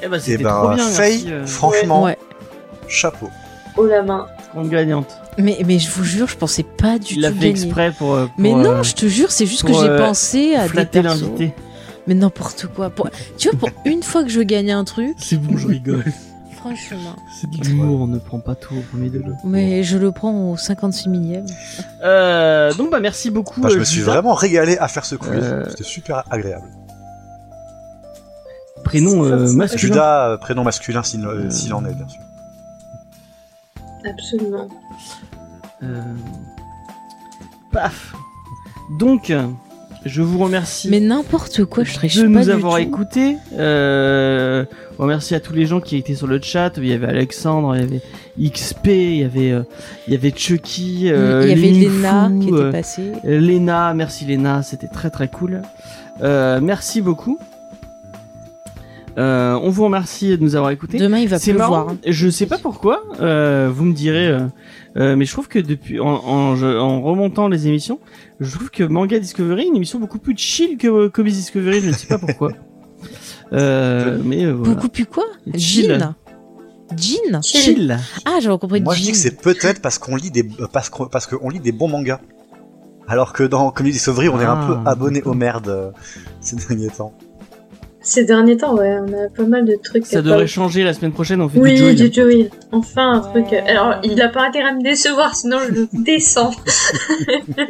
Eh 0.02 0.08
ben, 0.08 0.20
Et 0.28 0.38
ben, 0.38 0.50
trop 0.50 0.70
bien, 0.76 0.86
Faye, 0.88 1.14
merci. 1.26 1.32
euh, 1.32 1.46
franchement, 1.46 2.04
Ouais. 2.04 2.18
chapeau. 2.88 3.30
Oh 3.78 3.86
la 3.86 4.02
main. 4.02 4.28
grande 4.54 4.70
gagnante. 4.70 5.18
Mais, 5.38 5.58
mais 5.66 5.78
je 5.78 5.90
vous 5.92 6.04
jure, 6.04 6.28
je 6.28 6.36
pensais 6.36 6.64
pas 6.64 6.98
du 6.98 7.14
Il 7.16 7.22
l'a 7.22 7.30
tout 7.30 7.36
fait 7.36 7.52
gagner. 7.52 7.64
exprès 7.64 7.92
pour, 7.92 8.16
pour, 8.18 8.30
Mais 8.38 8.52
non, 8.54 8.78
euh, 8.78 8.84
je 8.84 8.94
te 8.96 9.06
jure, 9.06 9.32
c'est 9.32 9.46
juste 9.46 9.64
que 9.64 9.74
j'ai 9.74 9.90
euh, 9.90 9.98
pensé 10.08 10.56
à 10.56 10.68
des 10.68 10.86
persos. 10.86 11.30
Mais 12.08 12.14
n'importe 12.14 12.68
quoi. 12.68 12.90
Pour- 12.90 13.10
Tu 13.38 13.50
vois, 13.50 13.60
pour 13.60 13.70
une 13.86 14.02
fois 14.04 14.24
que 14.24 14.30
je 14.30 14.42
gagne 14.42 14.72
un 14.72 14.84
truc, 14.86 15.16
C'est 15.20 15.38
bon, 15.38 15.58
je 15.58 15.68
rigole. 15.68 16.04
franchement. 16.56 17.16
C'est 17.40 17.50
de 17.50 17.64
l'humour, 17.66 18.02
on 18.02 18.08
ne 18.08 18.18
prend 18.18 18.40
pas 18.40 18.56
tout 18.56 18.76
au 18.76 18.82
premier 18.82 19.10
degré. 19.10 19.32
Mais 19.44 19.84
je 19.84 19.98
le 19.98 20.12
prends 20.12 20.52
au 20.52 20.58
56 20.58 21.10
millième. 21.10 21.46
Euh, 22.04 22.74
donc 22.74 22.92
bah 22.92 23.00
merci 23.00 23.30
beaucoup. 23.30 23.60
Enfin, 23.60 23.70
je 23.70 23.76
euh, 23.76 23.80
me 23.80 23.84
suis 23.86 24.00
Judas. 24.00 24.14
vraiment 24.14 24.34
régalé 24.34 24.78
à 24.78 24.88
faire 24.88 25.06
ce 25.06 25.16
quiz. 25.16 25.32
Euh, 25.44 25.66
C'était 25.70 25.84
super 25.84 26.24
agréable. 26.30 26.68
Prénom 28.84 29.26
euh, 29.26 29.52
masculin. 29.52 29.78
Judas, 29.94 30.30
euh, 30.30 30.38
prénom 30.38 30.64
masculin 30.64 31.04
s'il 31.04 31.26
euh, 31.26 31.50
Euh. 31.50 31.72
en 31.74 31.86
est, 31.86 31.94
bien 31.94 32.08
sûr. 32.08 32.22
Absolument. 34.06 34.68
Euh, 35.84 36.02
Paf. 37.74 38.14
Donc, 38.98 39.34
je 40.06 40.22
vous 40.22 40.40
remercie. 40.40 40.90
Mais 40.90 41.00
n'importe 41.00 41.66
quoi, 41.66 41.84
je 41.84 41.94
triche 41.94 42.16
de 42.16 42.24
pas 42.24 42.28
nous 42.28 42.44
du 42.46 42.52
avoir 42.52 42.78
écoutés. 42.78 43.38
Euh, 43.58 44.66
remercie 44.98 45.36
à 45.36 45.40
tous 45.40 45.54
les 45.54 45.66
gens 45.66 45.80
qui 45.80 45.96
étaient 45.96 46.16
sur 46.16 46.28
le 46.28 46.42
chat. 46.42 46.74
Il 46.78 46.88
y 46.88 46.94
avait 46.94 47.08
Alexandre, 47.08 47.76
il 47.76 47.82
y 47.82 47.84
avait 47.84 48.02
XP, 48.40 48.88
il 48.88 49.18
y 49.18 49.24
avait, 49.24 49.52
euh, 49.52 49.64
il 50.08 50.14
y 50.14 50.16
avait 50.16 50.34
Chucky, 50.36 51.10
euh, 51.10 51.44
Il 51.44 51.50
y 51.50 51.52
avait 51.52 51.90
Fou, 51.90 52.40
qui 52.40 52.48
était 52.48 52.58
euh, 52.58 52.72
passée. 52.72 53.12
Léna, 53.24 53.94
merci 53.94 54.26
Léna, 54.26 54.64
c'était 54.64 54.88
très 54.88 55.10
très 55.10 55.28
cool. 55.28 55.62
Merci 56.22 57.02
beaucoup. 57.02 57.40
Euh, 59.18 59.60
on 59.64 59.70
vous 59.70 59.84
remercie 59.86 60.38
de 60.38 60.44
nous 60.44 60.56
avoir 60.56 60.70
écoutés. 60.72 61.00
Demain, 61.00 61.18
il 61.20 61.28
va 61.28 61.40
pleuvoir. 61.40 61.70
marrant. 61.72 61.92
hein. 61.94 61.98
Je 62.06 62.30
sais 62.30 62.46
pas 62.46 62.60
pourquoi. 62.60 63.04
euh, 63.20 63.70
vous 63.74 63.86
me 63.86 63.94
direz. 63.94 64.28
euh, 64.98 65.16
mais 65.16 65.26
je 65.26 65.32
trouve 65.32 65.48
que 65.48 65.58
depuis 65.60 66.00
en, 66.00 66.06
en, 66.08 66.56
je- 66.56 66.78
en 66.78 67.02
remontant 67.02 67.48
les 67.48 67.68
émissions, 67.68 68.00
je 68.40 68.54
trouve 68.56 68.70
que 68.70 68.84
Manga 68.84 69.18
Discovery 69.20 69.64
est 69.64 69.68
une 69.68 69.76
émission 69.76 70.00
beaucoup 70.00 70.20
plus 70.20 70.36
chill 70.38 70.78
que 70.78 70.88
euh, 70.88 71.10
Comics 71.10 71.34
Discovery. 71.34 71.82
Je 71.82 71.88
ne 71.88 71.94
sais 71.94 72.08
pas 72.08 72.20
pourquoi. 72.20 72.52
Euh, 73.54 74.20
mais 74.26 74.44
euh, 74.46 74.52
voilà. 74.54 74.74
Beaucoup 74.74 74.90
plus 74.90 75.06
quoi? 75.06 75.24
Chill. 75.58 75.98
Jean? 76.00 76.16
Jean? 76.98 77.42
Chill. 77.42 77.98
Ah, 78.26 78.40
j'avais 78.42 78.58
compris 78.58 78.82
Moi, 78.82 78.94
Jean. 78.94 79.00
je 79.00 79.06
dis 79.06 79.12
que 79.12 79.18
c'est 79.18 79.40
peut-être 79.42 79.82
parce 79.82 79.98
qu'on 80.00 80.18
lit 80.18 80.32
des 80.32 80.44
parce 80.74 80.90
qu'on 80.90 81.06
parce 81.08 81.28
qu'on 81.28 81.50
lit 81.50 81.62
des 81.62 81.72
bons 81.72 81.88
mangas. 81.88 82.20
Alors 83.08 83.32
que 83.32 83.44
dans 83.44 83.72
Comedy 83.72 83.94
Discovery, 83.94 84.28
on 84.28 84.42
est 84.42 84.44
un 84.46 84.60
Ah, 84.62 84.68
peu 84.84 84.90
abonné 84.90 85.22
aux 85.24 85.34
merdes 85.34 85.70
euh, 85.70 85.92
ces 86.42 86.58
derniers 86.58 86.90
temps. 86.90 87.14
Ces 88.08 88.24
derniers 88.24 88.56
temps, 88.56 88.74
ouais, 88.76 88.98
on 89.02 89.26
a 89.26 89.28
pas 89.28 89.44
mal 89.44 89.66
de 89.66 89.76
trucs. 89.84 90.06
Ça 90.06 90.22
devrait 90.22 90.48
changer 90.48 90.86
la 90.86 90.94
semaine 90.94 91.12
prochaine. 91.12 91.42
On 91.42 91.50
fait 91.50 91.60
Oui, 91.60 91.74
du 91.74 91.78
Joey. 91.80 91.94
du 91.96 92.14
Joey. 92.14 92.50
Enfin, 92.72 93.16
un 93.16 93.20
truc. 93.20 93.52
Alors, 93.52 93.96
il 94.04 94.22
a 94.22 94.30
pas 94.30 94.48
intérêt 94.48 94.70
à 94.70 94.74
me 94.74 94.82
décevoir, 94.82 95.36
sinon 95.36 95.58
je 95.68 95.74
le 95.74 95.88
descends. 96.04 96.52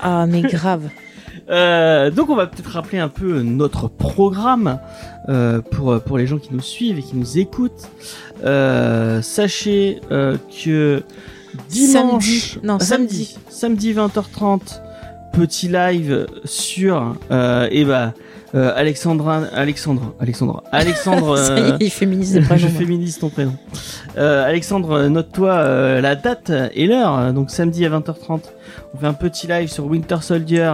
Ah, 0.00 0.26
mais 0.28 0.42
grave. 0.42 0.88
Euh, 1.48 2.10
donc 2.10 2.28
on 2.30 2.34
va 2.36 2.46
peut-être 2.46 2.70
rappeler 2.70 2.98
un 2.98 3.08
peu 3.08 3.42
notre 3.42 3.88
programme 3.88 4.78
euh, 5.28 5.60
pour 5.60 6.00
pour 6.00 6.18
les 6.18 6.26
gens 6.26 6.38
qui 6.38 6.52
nous 6.52 6.60
suivent 6.60 6.98
et 6.98 7.02
qui 7.02 7.16
nous 7.16 7.38
écoutent. 7.38 7.88
Euh, 8.44 9.22
sachez 9.22 10.00
euh, 10.10 10.36
que 10.64 11.02
dimanche, 11.68 12.50
Samedi. 12.52 12.58
Non, 12.64 12.78
ah, 12.80 12.84
samedi, 12.84 13.36
samedi 13.48 13.92
20h30, 13.94 14.60
petit 15.32 15.68
live 15.68 16.26
sur 16.44 17.14
euh, 17.30 17.68
et 17.70 17.84
bah 17.84 18.12
euh, 18.54 18.72
Alexandra, 18.76 19.42
Alexandre, 19.54 20.14
Alexandre, 20.20 20.62
Alexandre. 20.72 21.36
Euh, 21.50 21.76
est, 21.78 21.84
il 21.84 21.90
féminise 21.90 22.40
je 22.56 22.66
féminise 22.68 23.18
ton 23.18 23.30
prénom. 23.30 23.54
Euh, 24.18 24.44
Alexandre, 24.44 25.08
note-toi 25.08 25.50
euh, 25.52 26.00
la 26.00 26.16
date 26.16 26.52
et 26.74 26.86
l'heure. 26.86 27.32
Donc 27.32 27.50
samedi 27.50 27.84
à 27.86 27.90
20h30, 27.90 28.40
on 28.94 28.98
fait 28.98 29.06
un 29.06 29.14
petit 29.14 29.46
live 29.46 29.68
sur 29.68 29.86
Winter 29.86 30.16
Soldier 30.20 30.72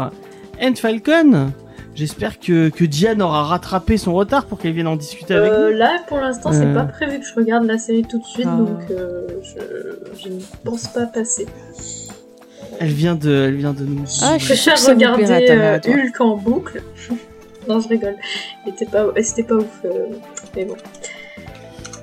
and 0.63 0.75
Falcon. 0.77 1.53
J'espère 1.95 2.39
que, 2.39 2.69
que 2.69 2.85
Diane 2.85 3.21
aura 3.23 3.43
rattrapé 3.43 3.97
son 3.97 4.15
retard 4.15 4.45
pour 4.47 4.59
qu'elle 4.59 4.73
vienne 4.73 4.87
en 4.87 4.95
discuter 4.95 5.35
avec 5.35 5.51
Euh, 5.51 5.73
nous. 5.73 5.77
là, 5.79 5.99
pour 6.07 6.19
l'instant, 6.19 6.53
c'est 6.53 6.65
Euh. 6.67 6.73
pas 6.75 6.85
prévu 6.85 7.19
que 7.19 7.27
je 7.27 7.35
regarde 7.35 7.65
la 7.65 7.77
série 7.79 8.03
tout 8.09 8.19
de 8.21 8.25
suite, 8.25 8.47
Ah. 8.49 8.57
donc 8.57 8.79
euh, 8.93 9.27
je, 9.43 10.23
je 10.23 10.29
ne 10.29 10.41
pense 10.65 10.87
pas 10.89 11.07
passer. 11.07 11.47
Elle 12.79 12.91
vient 12.91 13.17
de, 13.17 13.47
elle 13.49 13.57
vient 13.57 13.73
de 13.73 13.85
nous. 13.85 14.05
Ah, 14.23 14.39
Je 14.39 14.53
suis 14.55 14.71
regarder 14.71 15.49
euh. 15.51 15.79
Hulk 15.85 16.21
en 16.21 16.37
boucle. 16.37 16.83
Non, 17.69 17.81
je 17.81 17.89
rigole. 17.89 18.17
C'était 18.65 18.87
pas, 18.87 19.07
c'était 19.23 19.43
pas 19.45 19.55
ouf. 19.57 19.67
euh, 19.85 20.07
mais 20.57 20.65
bon. 20.65 20.77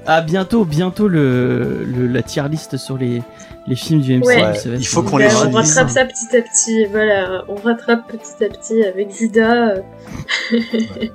Ah 0.08 0.22
bientôt, 0.22 0.66
bientôt 0.66 1.08
le, 1.08 1.84
le 1.84 2.08
la 2.08 2.22
tier 2.22 2.48
list 2.50 2.78
sur 2.78 2.98
les 2.98 3.24
les 3.68 3.76
films 3.76 4.02
du 4.02 4.16
MCU. 4.20 4.28
Ouais. 4.28 4.54
ça 4.54 4.70
va 4.70 4.76
il 4.76 4.86
faut 4.86 5.02
qu'on 5.02 5.18
les 5.18 5.34
on 5.36 5.40
relise. 5.52 5.56
rattrape 5.76 5.90
ça 5.90 6.06
petit 6.06 6.38
à 6.38 6.42
petit. 6.44 6.86
Voilà, 6.86 7.44
on 7.48 7.56
rattrape 7.56 8.08
petit 8.08 8.44
à 8.44 8.50
petit 8.50 8.84
avec 8.84 9.12
Judas. 9.12 9.78
euh. 10.54 11.08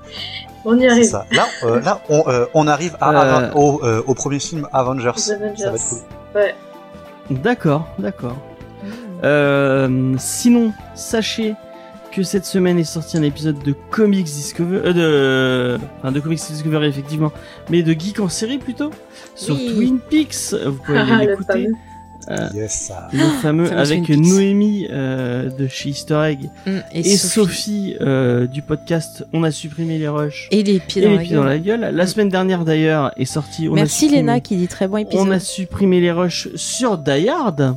on 0.64 0.76
y 0.76 0.80
C'est 0.82 0.88
arrive. 0.90 1.04
ça. 1.04 1.26
Là, 1.30 1.46
euh, 1.62 1.80
là, 1.80 2.00
on, 2.08 2.24
euh, 2.26 2.46
on 2.54 2.66
arrive 2.66 2.96
à, 3.00 3.10
Euh. 3.44 3.52
Au, 3.54 3.80
euh, 3.84 4.02
au 4.08 4.14
premier 4.14 4.40
film 4.40 4.66
Avengers. 4.72 5.12
Les 5.14 5.20
Ça 5.22 5.36
va 5.38 5.44
Avengers. 5.46 5.62
être 5.76 5.88
cool. 5.88 5.98
Ouais. 6.34 6.54
D'accord, 7.30 7.86
d'accord. 8.00 8.36
Euh, 9.22 10.14
sinon, 10.18 10.72
sachez 10.96 11.54
que 12.12 12.22
cette 12.22 12.44
semaine 12.44 12.78
est 12.78 12.84
sorti 12.84 13.16
un 13.16 13.22
épisode 13.22 13.62
de 13.62 13.74
Comics 13.90 14.24
Discovery, 14.24 14.80
euh, 14.84 15.76
de, 15.78 15.80
enfin 15.98 16.12
de 16.12 16.20
Comics 16.20 16.40
Discovery 16.50 16.86
effectivement, 16.88 17.32
mais 17.70 17.82
de 17.82 17.92
Geek 17.92 18.20
en 18.20 18.28
série 18.28 18.58
plutôt, 18.58 18.90
sur 19.36 19.54
Oui. 19.54 19.72
Twin 19.74 19.98
Peaks. 20.10 20.54
Vous 20.66 20.72
pouvez 20.84 20.98
Ah, 20.98 21.02
aller 21.16 21.24
le 21.26 21.30
l'écouter. 21.32 21.52
fameux. 21.52 21.72
Euh, 22.30 22.48
Yes, 22.54 22.72
ça. 22.72 23.08
le 23.14 23.24
fameux 23.40 23.72
avec. 23.72 24.08
Noémie 24.10 24.86
euh, 24.90 25.48
de 25.50 25.66
chez 25.68 25.88
Easter 25.88 26.20
Egg 26.26 26.50
Mm, 26.66 26.70
et, 26.92 27.02
Sophie, 27.16 27.96
euh, 28.02 28.46
du 28.46 28.60
podcast 28.60 29.24
On 29.32 29.42
a 29.42 29.50
supprimé 29.50 29.96
les 29.98 30.06
rushs 30.06 30.46
Et 30.50 30.62
les 30.62 30.80
pieds 30.80 31.00
et 31.02 31.06
dans 31.06 31.10
les 31.12 31.16
la 31.16 31.22
pieds 31.22 31.34
dans 31.36 31.42
gueule. 31.44 31.48
la 31.50 31.58
gueule. 31.58 31.96
La 31.96 32.06
semaine 32.06 32.28
dernière 32.28 32.64
d'ailleurs 32.66 33.10
est 33.16 33.24
sorti. 33.24 33.68
On 33.68 33.72
a 33.72 33.76
Merci 33.76 34.06
supprimé- 34.06 34.16
Léna 34.16 34.40
qui 34.40 34.56
dit 34.56 34.68
très 34.68 34.86
bon 34.86 34.98
épisode. 34.98 35.26
on 35.26 35.30
a 35.30 35.40
supprimé 35.40 36.00
les 36.00 36.12
rushs 36.12 36.48
sur 36.56 36.98
Die 36.98 37.28
Hard. 37.30 37.76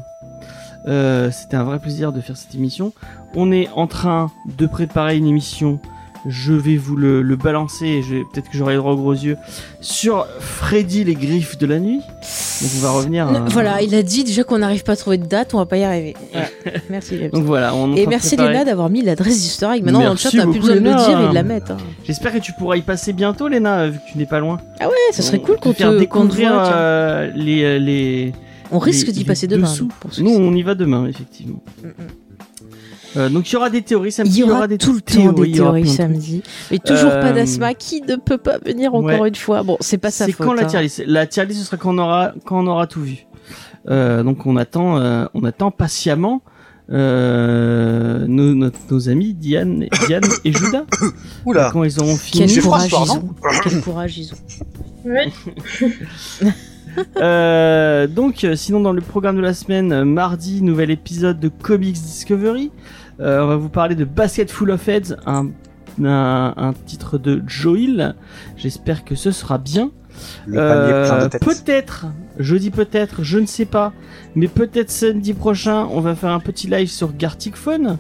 Euh, 0.88 1.30
C'était 1.32 1.56
un 1.58 1.64
vrai 1.64 1.80
plaisir 1.80 2.12
de 2.12 2.22
faire 2.22 2.38
cette 2.38 2.53
émission. 2.56 2.94
On 3.36 3.52
est 3.52 3.70
en 3.76 3.88
train 3.88 4.32
de 4.58 4.66
préparer 4.68 5.18
une 5.18 5.28
émission. 5.28 5.80
Je 6.26 6.53
vais 6.53 6.78
vous 6.78 6.95
le, 6.95 7.22
le 7.22 7.36
balancer. 7.36 8.02
Peut-être 8.32 8.50
que 8.50 8.58
j'aurai 8.58 8.74
le 8.76 8.80
droit 8.80 8.94
aux 8.94 8.98
gros 8.98 9.12
yeux 9.12 9.36
sur 9.82 10.26
Freddy 10.40 11.03
les 11.03 11.16
griffes 11.16 11.58
de 11.58 11.66
la 11.66 11.80
nuit. 11.80 11.98
Donc 11.98 12.72
on 12.78 12.80
va 12.82 12.92
revenir. 12.92 13.28
À- 13.28 13.40
Voilà, 13.50 13.82
il 13.82 13.94
a 13.94 14.03
dit 14.03 14.24
déjà 14.24 14.45
qu'on 14.45 14.60
n'arrive 14.60 14.84
pas 14.84 14.94
à 14.94 14.95
trouver 14.95 15.18
de 15.18 15.26
date, 15.26 15.53
on 15.53 15.58
va 15.58 15.66
pas 15.66 15.76
y 15.76 15.84
arriver. 15.84 16.16
Merci. 16.90 17.18
Donc 17.34 17.44
voilà. 17.44 17.76
On 17.76 17.94
Et 17.95 18.08
merci. 18.08 18.38
Léna 18.38 18.64
d'avoir 18.64 18.90
mis 18.90 19.02
l'adresse 19.02 19.62
egg. 19.64 19.84
Maintenant 19.84 20.02
dans 20.02 20.12
le 20.12 20.18
chat, 20.18 20.30
t'as 20.32 20.44
plus 20.48 20.60
besoin 20.62 20.76
de 20.76 20.80
le 20.80 20.86
Léna. 20.92 21.06
dire 21.08 21.22
et 21.22 21.28
de 21.28 21.34
la 21.34 21.44
mettre. 21.44 21.72
hein. 21.74 21.78
J'espère 22.06 22.32
que 22.32 22.40
tu 22.40 22.53
pourras 22.53 22.78
y 22.78 22.82
passer 22.84 23.12
bientôt, 23.12 23.50
Léna, 23.50 23.88
vu 23.90 23.98
que 24.00 24.12
tu 24.14 24.18
n'es 24.18 24.26
pas 24.26 24.40
loin. 24.40 24.60
Ah 24.80 24.88
ouais, 24.88 24.94
ça 25.12 25.22
serait 25.24 25.40
On 25.42 25.45
cool 25.45 25.58
qu'on 25.60 25.74
faire 25.74 25.90
te, 25.90 25.95
te 25.95 26.00
découvrir 26.00 26.52
euh, 26.56 27.30
les 27.36 27.80
les. 27.82 28.34
On 28.72 28.80
risque 28.80 29.09
d'y 29.11 29.24
passer 29.24 29.48
demain. 29.48 29.69
dessous. 29.69 29.90
nous, 30.19 30.32
pour 30.32 30.40
on 30.42 30.53
y 30.53 30.64
va 30.64 30.75
demain, 30.75 31.06
effectivement. 31.08 31.61
Mm, 31.83 31.88
mm. 31.88 31.92
Euh, 33.16 33.30
donc 33.30 33.48
il 33.50 33.53
y 33.53 33.56
aura 33.58 33.69
des 33.69 33.83
théories 33.83 34.11
samedi. 34.11 34.40
Il 34.40 34.40
y 34.40 34.43
aura 34.43 34.67
des 34.67 34.80
tout 34.80 34.93
le 34.93 35.01
temps 35.01 35.14
théories, 35.14 35.42
des 35.43 35.50
il 35.50 35.56
y 35.58 35.59
aura 35.59 35.74
théories 35.74 35.88
samedi. 35.90 36.42
Mais 36.72 36.80
toujours 36.80 37.11
pas 37.11 37.27
Euh, 37.30 37.33
d'Asma 37.33 37.75
qui 37.75 38.01
ne 38.01 38.16
peut 38.16 38.40
pas 38.40 38.58
venir 38.58 38.95
encore 38.95 39.19
ouais. 39.19 39.30
une 39.30 39.35
fois. 39.35 39.61
Bon, 39.61 39.77
c'est 39.82 40.00
pas 40.00 40.09
sa 40.09 40.25
C'est 40.25 40.32
faute. 40.32 40.48
quand 40.48 40.53
la 40.53 40.64
hein. 40.64 40.66
tier 40.66 40.82
list? 40.82 41.03
La 41.06 41.27
tier 41.27 41.45
list, 41.45 41.59
ce 41.59 41.66
sera 41.67 41.77
quand 41.77 41.93
on 41.93 42.00
aura 42.00 42.33
quand 42.45 42.64
on 42.64 42.67
aura 42.67 42.88
tout 42.88 43.01
vu. 43.01 43.27
Euh, 43.90 44.24
donc 44.24 44.45
on 44.45 44.56
attend 44.56 44.98
euh, 44.98 45.25
on 45.33 45.43
attend 45.43 45.69
patiemment 45.69 46.42
euh, 46.90 48.25
nos, 48.27 48.56
nos, 48.56 48.72
nos 48.90 49.09
amis 49.09 49.33
Diane, 49.33 49.88
Diane 50.08 50.24
et 50.45 50.53
Judas 50.53 50.85
Oula. 51.45 51.69
quand 51.72 51.83
ils 51.83 52.00
auront 52.00 52.17
Quel 52.32 52.50
fini. 52.50 52.61
Froid 52.61 52.77
courage 52.80 52.92
ils 52.92 53.08
non 53.08 53.16
ont. 53.16 53.35
Quel 53.64 53.82
courage 53.82 54.17
ils 54.17 54.33
ont. 54.33 55.09
Ouais. 55.09 55.32
Euh, 57.18 58.08
donc, 58.08 58.44
euh, 58.44 58.56
sinon, 58.56 58.80
dans 58.80 58.92
le 58.94 59.02
programme 59.02 59.36
de 59.38 59.42
la 59.42 59.54
semaine, 59.54 59.92
euh, 59.92 60.06
mardi, 60.06 60.62
nouvel 60.62 60.92
épisode 60.92 61.40
de 61.40 61.48
Comics 61.50 61.94
Discovery. 61.94 62.72
Euh, 63.20 63.44
on 63.44 63.48
va 63.48 63.56
vous 63.56 63.70
parler 63.70 63.96
de 63.96 64.06
Basket 64.06 64.50
Full 64.52 64.72
of 64.72 64.88
Heads, 64.88 65.16
un, 65.26 65.48
un, 66.04 66.54
un 66.58 66.74
titre 66.86 67.18
de 67.18 67.42
Joel. 67.48 68.16
J'espère 68.58 69.06
que 69.06 69.16
ce 69.16 69.32
sera 69.32 69.58
bien. 69.58 69.92
Euh, 70.52 71.28
peut-être, 71.30 72.06
je 72.38 72.56
dis 72.56 72.70
peut-être, 72.72 73.24
je 73.24 73.40
ne 73.40 73.46
sais 73.48 73.66
pas, 73.66 73.94
mais 74.36 74.48
peut-être 74.48 74.92
samedi 74.92 75.34
prochain, 75.34 75.88
on 75.92 76.02
va 76.02 76.14
faire 76.16 76.32
un 76.32 76.40
petit 76.40 76.68
live 76.68 76.88
sur 76.88 77.16
Gartic 77.16 77.56
Phone. 77.56 77.98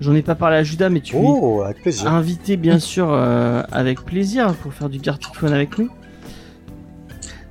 J'en 0.00 0.14
ai 0.14 0.22
pas 0.22 0.34
parlé 0.34 0.56
à 0.56 0.62
Judas, 0.62 0.90
mais 0.90 1.00
tu 1.00 1.16
es 1.16 1.20
Oh, 1.22 1.62
avec 1.62 1.80
plaisir. 1.80 2.12
invité 2.12 2.56
bien 2.56 2.78
sûr 2.78 3.08
euh, 3.10 3.62
avec 3.72 4.02
plaisir 4.04 4.52
pour 4.54 4.74
faire 4.74 4.88
du 4.90 4.98
Gartic 4.98 5.34
Phone 5.34 5.52
avec 5.52 5.78
nous. 5.78 5.88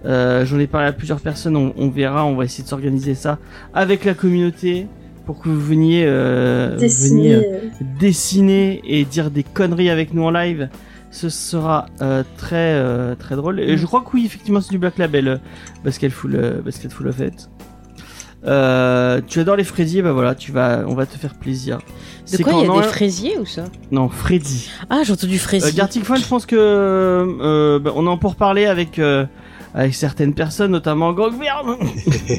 Euh, 0.06 0.46
J'en 0.46 0.60
ai 0.60 0.68
parlé 0.68 0.88
à 0.88 0.92
plusieurs 0.94 1.20
personnes, 1.22 1.56
on, 1.56 1.74
on 1.78 1.90
verra, 1.90 2.26
on 2.26 2.36
va 2.36 2.44
essayer 2.46 2.64
de 2.64 2.70
s'organiser 2.70 3.16
ça 3.16 3.38
avec 3.74 4.04
la 4.06 4.14
communauté 4.14 4.88
pour 5.26 5.40
que 5.40 5.48
vous 5.48 5.62
veniez, 5.62 6.04
euh, 6.06 6.76
Dessiner. 6.78 7.36
veniez, 7.36 7.46
euh, 7.46 7.60
dessiner 8.00 8.82
et 8.86 9.06
dire 9.06 9.32
des 9.32 9.44
conneries 9.44 9.90
avec 9.90 10.14
nous 10.14 10.24
en 10.24 10.32
live. 10.32 10.68
Ce 11.12 11.30
sera 11.30 11.86
euh, 12.02 12.24
très 12.38 12.74
euh, 12.74 13.14
très 13.16 13.36
drôle. 13.36 13.60
Et 13.60 13.78
je 13.78 13.86
crois 13.86 14.02
que 14.02 14.08
oui, 14.16 14.24
effectivement, 14.26 14.60
c'est 14.62 14.72
du 14.72 14.80
Black 14.80 14.98
Label 14.98 15.28
euh, 15.28 15.38
Basket 15.86 16.12
Full 16.12 16.36
euh, 16.36 16.62
Basket 16.62 16.92
Full 16.92 17.08
of 17.08 17.20
It. 17.20 17.50
Euh, 18.46 19.22
tu 19.26 19.40
adores 19.40 19.56
les 19.56 19.64
fraisiers, 19.64 20.02
bah 20.02 20.12
voilà, 20.12 20.36
tu 20.36 20.52
vas, 20.52 20.84
on 20.88 20.96
va 20.96 21.06
te 21.06 21.18
faire 21.18 21.34
plaisir. 21.36 21.78
De 21.78 21.84
C'est 22.26 22.44
quoi 22.44 22.54
il 22.54 22.68
y 22.68 22.70
a 22.70 22.82
des 22.82 22.88
fraisiers 22.88 23.38
ou 23.38 23.46
ça? 23.46 23.64
Non, 23.92 24.10
Freddy. 24.10 24.70
Ah, 24.90 25.02
j'ai 25.06 25.14
entendu 25.14 25.36
Euh, 25.36 25.40
fraisier. 25.40 25.72
Gartic 25.72 26.04
Phone, 26.04 26.18
je 26.18 26.28
pense 26.28 26.46
que 26.46 26.56
euh, 26.60 27.80
bah, 27.80 27.92
on 27.96 28.06
en 28.08 28.18
pour 28.18 28.36
parler 28.36 28.66
avec 28.66 29.00
euh, 29.00 29.26
avec 29.74 29.96
certaines 29.96 30.34
personnes, 30.34 30.72
notamment 30.72 31.14
Grogvern, 31.14 31.78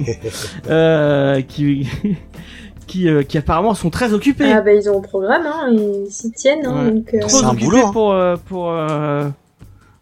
euh, 0.71 1.41
qui 1.43 1.89
qui 2.87 3.09
euh, 3.09 3.23
qui 3.23 3.39
apparemment 3.39 3.75
sont 3.75 3.91
très 3.91 4.13
occupés. 4.13 4.53
Ah 4.53 4.61
bah 4.61 4.73
ils 4.73 4.89
ont 4.89 4.99
un 4.99 5.03
programme, 5.03 5.47
hein, 5.47 5.69
ils 5.73 6.11
s'y 6.11 6.31
tiennent, 6.33 6.67
hein, 6.67 6.85
Ouais. 6.85 6.91
donc 6.93 7.15
euh, 7.15 7.21
trop 7.21 7.29
C'est 7.31 7.45
un 7.45 7.49
occupés 7.51 7.65
boulot, 7.65 7.87
hein. 7.87 7.91
pour 7.93 8.13
euh, 8.13 8.37
pour 8.47 8.71
euh, 8.71 9.25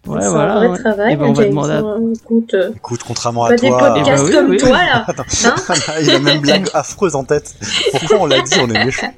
ouais 0.07 0.19
c'est 0.21 0.29
voilà. 0.29 0.55
un 0.55 0.59
vrai 0.59 0.69
ouais. 0.69 0.79
travail. 0.79 1.13
Eh 1.13 1.17
ben, 1.17 1.27
on 1.27 1.33
va 1.33 1.43
James, 1.43 1.51
demander 1.51 1.73
à- 1.73 2.23
Écoute, 2.25 2.55
euh, 2.55 2.71
Écoute, 2.77 3.01
contrairement 3.07 3.45
à 3.45 3.49
pas 3.51 3.57
des 3.57 3.69
toi, 3.69 3.79
podcasts 3.95 4.09
Eh 4.09 4.13
ben 4.13 4.25
oui, 4.27 4.33
comme 4.33 4.51
oui. 4.51 4.57
toi 4.59 4.71
là. 4.71 5.05
Attends, 5.09 5.25
Hein 5.45 5.55
il 6.03 6.11
a 6.11 6.19
même 6.19 6.41
blague 6.41 6.69
affreuse 6.75 7.15
en 7.15 7.25
tête. 7.25 7.55
Pourquoi 7.93 8.19
on 8.21 8.27
l'a 8.27 8.41
dit 8.43 8.55
On 8.61 8.69
est 8.69 8.85
méchant. 8.85 9.13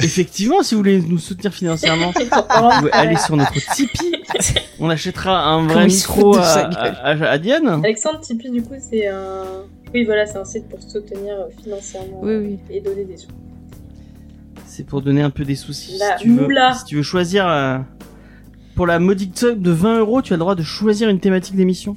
Effectivement, 0.00 0.62
si 0.62 0.74
vous 0.74 0.80
voulez 0.80 1.00
nous 1.00 1.18
soutenir 1.18 1.52
financièrement, 1.52 2.12
vous 2.18 2.78
pouvez 2.78 2.92
aller 2.92 3.16
sur 3.16 3.36
notre 3.36 3.52
Tipeee. 3.74 4.12
On 4.80 4.88
achètera 4.90 5.44
un 5.46 5.66
vrai 5.66 5.86
micro 5.86 6.36
à, 6.36 6.42
à, 6.42 7.10
à- 7.10 7.28
à 7.30 7.38
Diane. 7.38 7.66
Alexandre 7.84 8.20
Tipeee 8.20 8.50
du 8.50 8.62
coup 8.62 8.74
c'est 8.78 9.08
un... 9.08 9.44
Oui 9.92 10.04
voilà, 10.04 10.26
c'est 10.26 10.36
un 10.38 10.44
site 10.44 10.68
pour 10.68 10.80
soutenir 10.82 11.34
financièrement 11.62 12.20
Oui, 12.22 12.36
oui. 12.36 12.58
et 12.70 12.80
donner 12.80 13.04
des 13.04 13.16
sous. 13.16 13.28
C'est 14.66 14.84
pour 14.84 15.02
donner 15.02 15.22
un 15.22 15.30
peu 15.30 15.44
des 15.44 15.56
soucis. 15.56 15.96
La 15.98 16.16
si, 16.18 16.24
tu 16.24 16.30
veux, 16.30 16.42
moula. 16.42 16.74
si 16.74 16.84
tu 16.84 16.96
veux 16.96 17.02
choisir 17.02 17.48
euh, 17.48 17.78
pour 18.76 18.86
la 18.86 18.98
modique 19.00 19.36
somme 19.36 19.60
de 19.60 19.70
20 19.72 19.98
euros, 20.00 20.22
tu 20.22 20.32
as 20.32 20.36
le 20.36 20.40
droit 20.40 20.54
de 20.54 20.62
choisir 20.62 21.08
une 21.08 21.18
thématique 21.20 21.56
d'émission. 21.56 21.96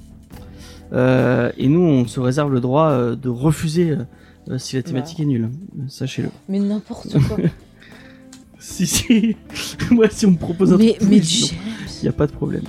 Euh, 0.93 1.51
et 1.57 1.67
nous, 1.67 1.81
on 1.81 2.07
se 2.07 2.19
réserve 2.19 2.51
le 2.51 2.59
droit 2.61 2.89
euh, 2.89 3.15
de 3.15 3.29
refuser 3.29 3.95
euh, 4.49 4.57
si 4.57 4.75
la 4.77 4.81
thématique 4.83 5.19
est 5.19 5.25
nulle. 5.25 5.49
Sachez-le. 5.87 6.29
Mais 6.49 6.59
n'importe 6.59 7.13
quoi. 7.27 7.37
Si, 8.71 8.87
si. 8.87 9.35
Moi, 9.91 10.07
si 10.09 10.25
on 10.25 10.31
me 10.31 10.37
propose 10.37 10.71
un 10.73 10.77
mais 10.77 10.93
truc, 10.93 11.09
mais 11.09 11.17
il 11.17 12.03
n'y 12.03 12.07
a 12.09 12.13
pas 12.13 12.25
de 12.25 12.31
problème. 12.31 12.63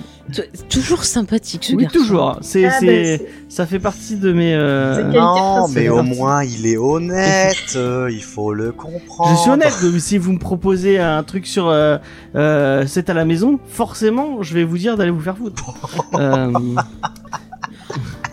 toujours 0.68 1.04
sympathique 1.04 1.64
ce 1.64 1.74
oui, 1.74 1.84
garçon. 1.84 1.98
toujours. 1.98 2.38
C'est, 2.42 2.64
Ah, 2.66 2.76
c'est- 2.80 3.26
ça 3.48 3.66
fait 3.66 3.78
partie 3.78 4.16
de 4.16 4.32
mes. 4.32 4.52
euh, 4.54 5.02
Non, 5.12 5.68
mais 5.68 5.88
au 5.88 6.02
moins 6.02 6.42
il 6.44 6.66
est 6.66 6.76
honnête. 6.76 7.56
euh, 7.76 8.08
il 8.10 8.22
faut 8.22 8.52
le 8.52 8.72
comprendre. 8.72 9.30
Je 9.36 9.40
suis 9.40 9.50
honnête, 9.50 9.72
si 10.00 10.18
vous 10.18 10.32
me 10.32 10.38
proposez 10.38 10.98
un 10.98 11.22
truc 11.22 11.46
sur 11.46 11.68
euh, 11.68 11.96
euh, 12.34 12.84
c'est 12.86 13.08
à 13.08 13.14
la 13.14 13.24
maison, 13.24 13.58
forcément, 13.68 14.42
je 14.42 14.54
vais 14.54 14.64
vous 14.64 14.78
dire 14.78 14.96
d'aller 14.96 15.10
vous 15.12 15.20
faire 15.20 15.36
foutre. 15.36 15.64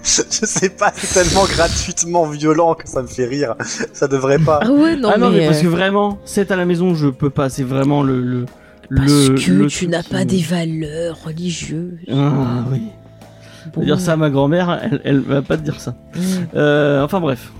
Je 0.03 0.45
sais 0.45 0.69
pas, 0.69 0.92
c'est 0.95 1.14
tellement 1.14 1.45
gratuitement 1.45 2.26
violent 2.26 2.74
que 2.74 2.88
ça 2.88 3.02
me 3.02 3.08
fait 3.08 3.26
rire. 3.26 3.56
Ça 3.94 4.08
devrait 4.08 4.40
pas. 4.40 4.60
Ah 4.64 4.72
ouais, 4.72 4.95
non, 4.95 5.11
ah 5.14 5.18
non, 5.18 5.30
mais, 5.30 5.40
mais, 5.40 5.45
parce 5.48 5.60
euh, 5.60 5.64
que 5.64 5.68
vraiment, 5.68 6.19
c'est 6.26 6.52
à 6.52 6.56
la 6.56 6.66
maison, 6.66 6.95
je 6.95 7.08
peux 7.08 7.30
pas. 7.30 7.50
C'est 7.50 7.64
vraiment 7.64 8.03
le 8.03 8.22
le 8.22 8.45
parce 8.95 9.11
le, 9.11 9.36
que 9.36 9.52
le 9.52 9.68
tu 9.68 9.88
n'as 9.88 10.03
pas 10.03 10.26
des 10.26 10.42
valeurs 10.42 11.18
religieuses. 11.24 12.00
Ah 12.11 12.66
oui. 12.72 12.84
Bon. 13.74 13.84
Dire 13.84 14.00
ça 14.00 14.14
à 14.14 14.16
ma 14.16 14.30
grand-mère, 14.30 14.80
elle, 14.82 15.02
elle 15.03 15.19
va 15.19 15.42
pas 15.42 15.58
te 15.58 15.61
dire 15.64 15.80
ça. 15.80 15.94
Mm. 16.16 16.19
Euh, 16.56 17.03
enfin 17.03 17.19
bref, 17.19 17.52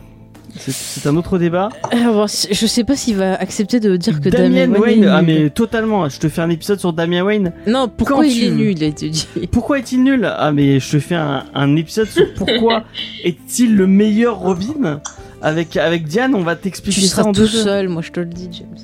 c'est- 0.58 1.08
un 1.08 1.16
autre 1.16 1.38
débat. 1.38 1.70
Alors, 1.92 2.14
bon, 2.14 2.26
je 2.28 2.66
sais 2.66 2.84
pas 2.84 2.96
s'il 2.96 3.16
va 3.16 3.36
accepter 3.36 3.80
de 3.80 3.96
dire 3.98 4.20
que 4.22 4.30
Damien 4.30 4.68
Damien, 4.68 4.80
Wayne, 4.80 5.04
est 5.04 5.08
ah 5.08 5.22
mais 5.22 5.50
totalement. 5.50 6.08
Je 6.10 6.20
te 6.20 6.30
fais 6.30 6.42
un 6.42 6.50
épisode 6.50 6.80
sur 6.80 6.94
Damien 6.94 7.24
Wayne. 7.24 7.54
Non, 7.68 7.88
pourquoi 7.88 8.18
quand 8.18 8.22
il 8.24 8.34
tu 8.34 8.46
est 8.46 8.52
nul, 8.52 8.82
il 8.82 8.94
dit. 8.94 9.28
Pourquoi 9.52 9.80
est-il 9.80 10.04
nul? 10.04 10.26
Ah 10.38 10.52
mais 10.52 10.80
je 10.80 10.92
te 10.92 11.00
fais 11.00 11.16
un, 11.16 11.44
un 11.54 11.76
épisode 11.76 12.08
sur 12.08 12.34
pourquoi 12.34 12.84
est-il 13.24 13.76
le 13.76 13.88
meilleur 13.88 14.40
Robin? 14.40 15.02
Avec 15.42 15.78
avec 15.78 16.06
Diane. 16.06 16.36
On 16.36 16.42
va 16.44 16.56
t'expliquer 16.56 17.02
Tu 17.02 17.08
ça 17.08 17.18
seras 17.18 17.30
en 17.30 17.32
tout 17.32 17.42
deux 17.42 17.48
seul, 17.48 17.88
moi 17.90 18.02
je 18.02 18.12
te 18.12 18.20
le 18.20 18.26
dis, 18.26 18.50
James. 18.52 18.76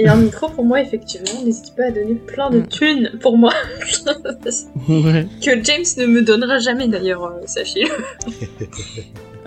Et 0.00 0.06
un 0.08 0.14
micro 0.16 0.48
pour 0.48 0.64
moi 0.64 0.80
effectivement, 0.80 1.42
n'hésite 1.44 1.74
pas 1.76 1.86
à 1.86 1.90
donner 1.90 2.14
plein 2.14 2.50
de 2.50 2.58
Mm. 2.60 2.66
thunes 2.68 3.10
pour 3.20 3.36
moi. 3.36 3.52
Ouais. 4.88 5.26
que 5.44 5.62
James 5.64 5.84
ne 5.98 6.06
me 6.06 6.22
donnera 6.22 6.58
jamais 6.58 6.86
d'ailleurs, 6.88 7.24
euh, 7.24 7.40
sachez-le. 7.46 7.88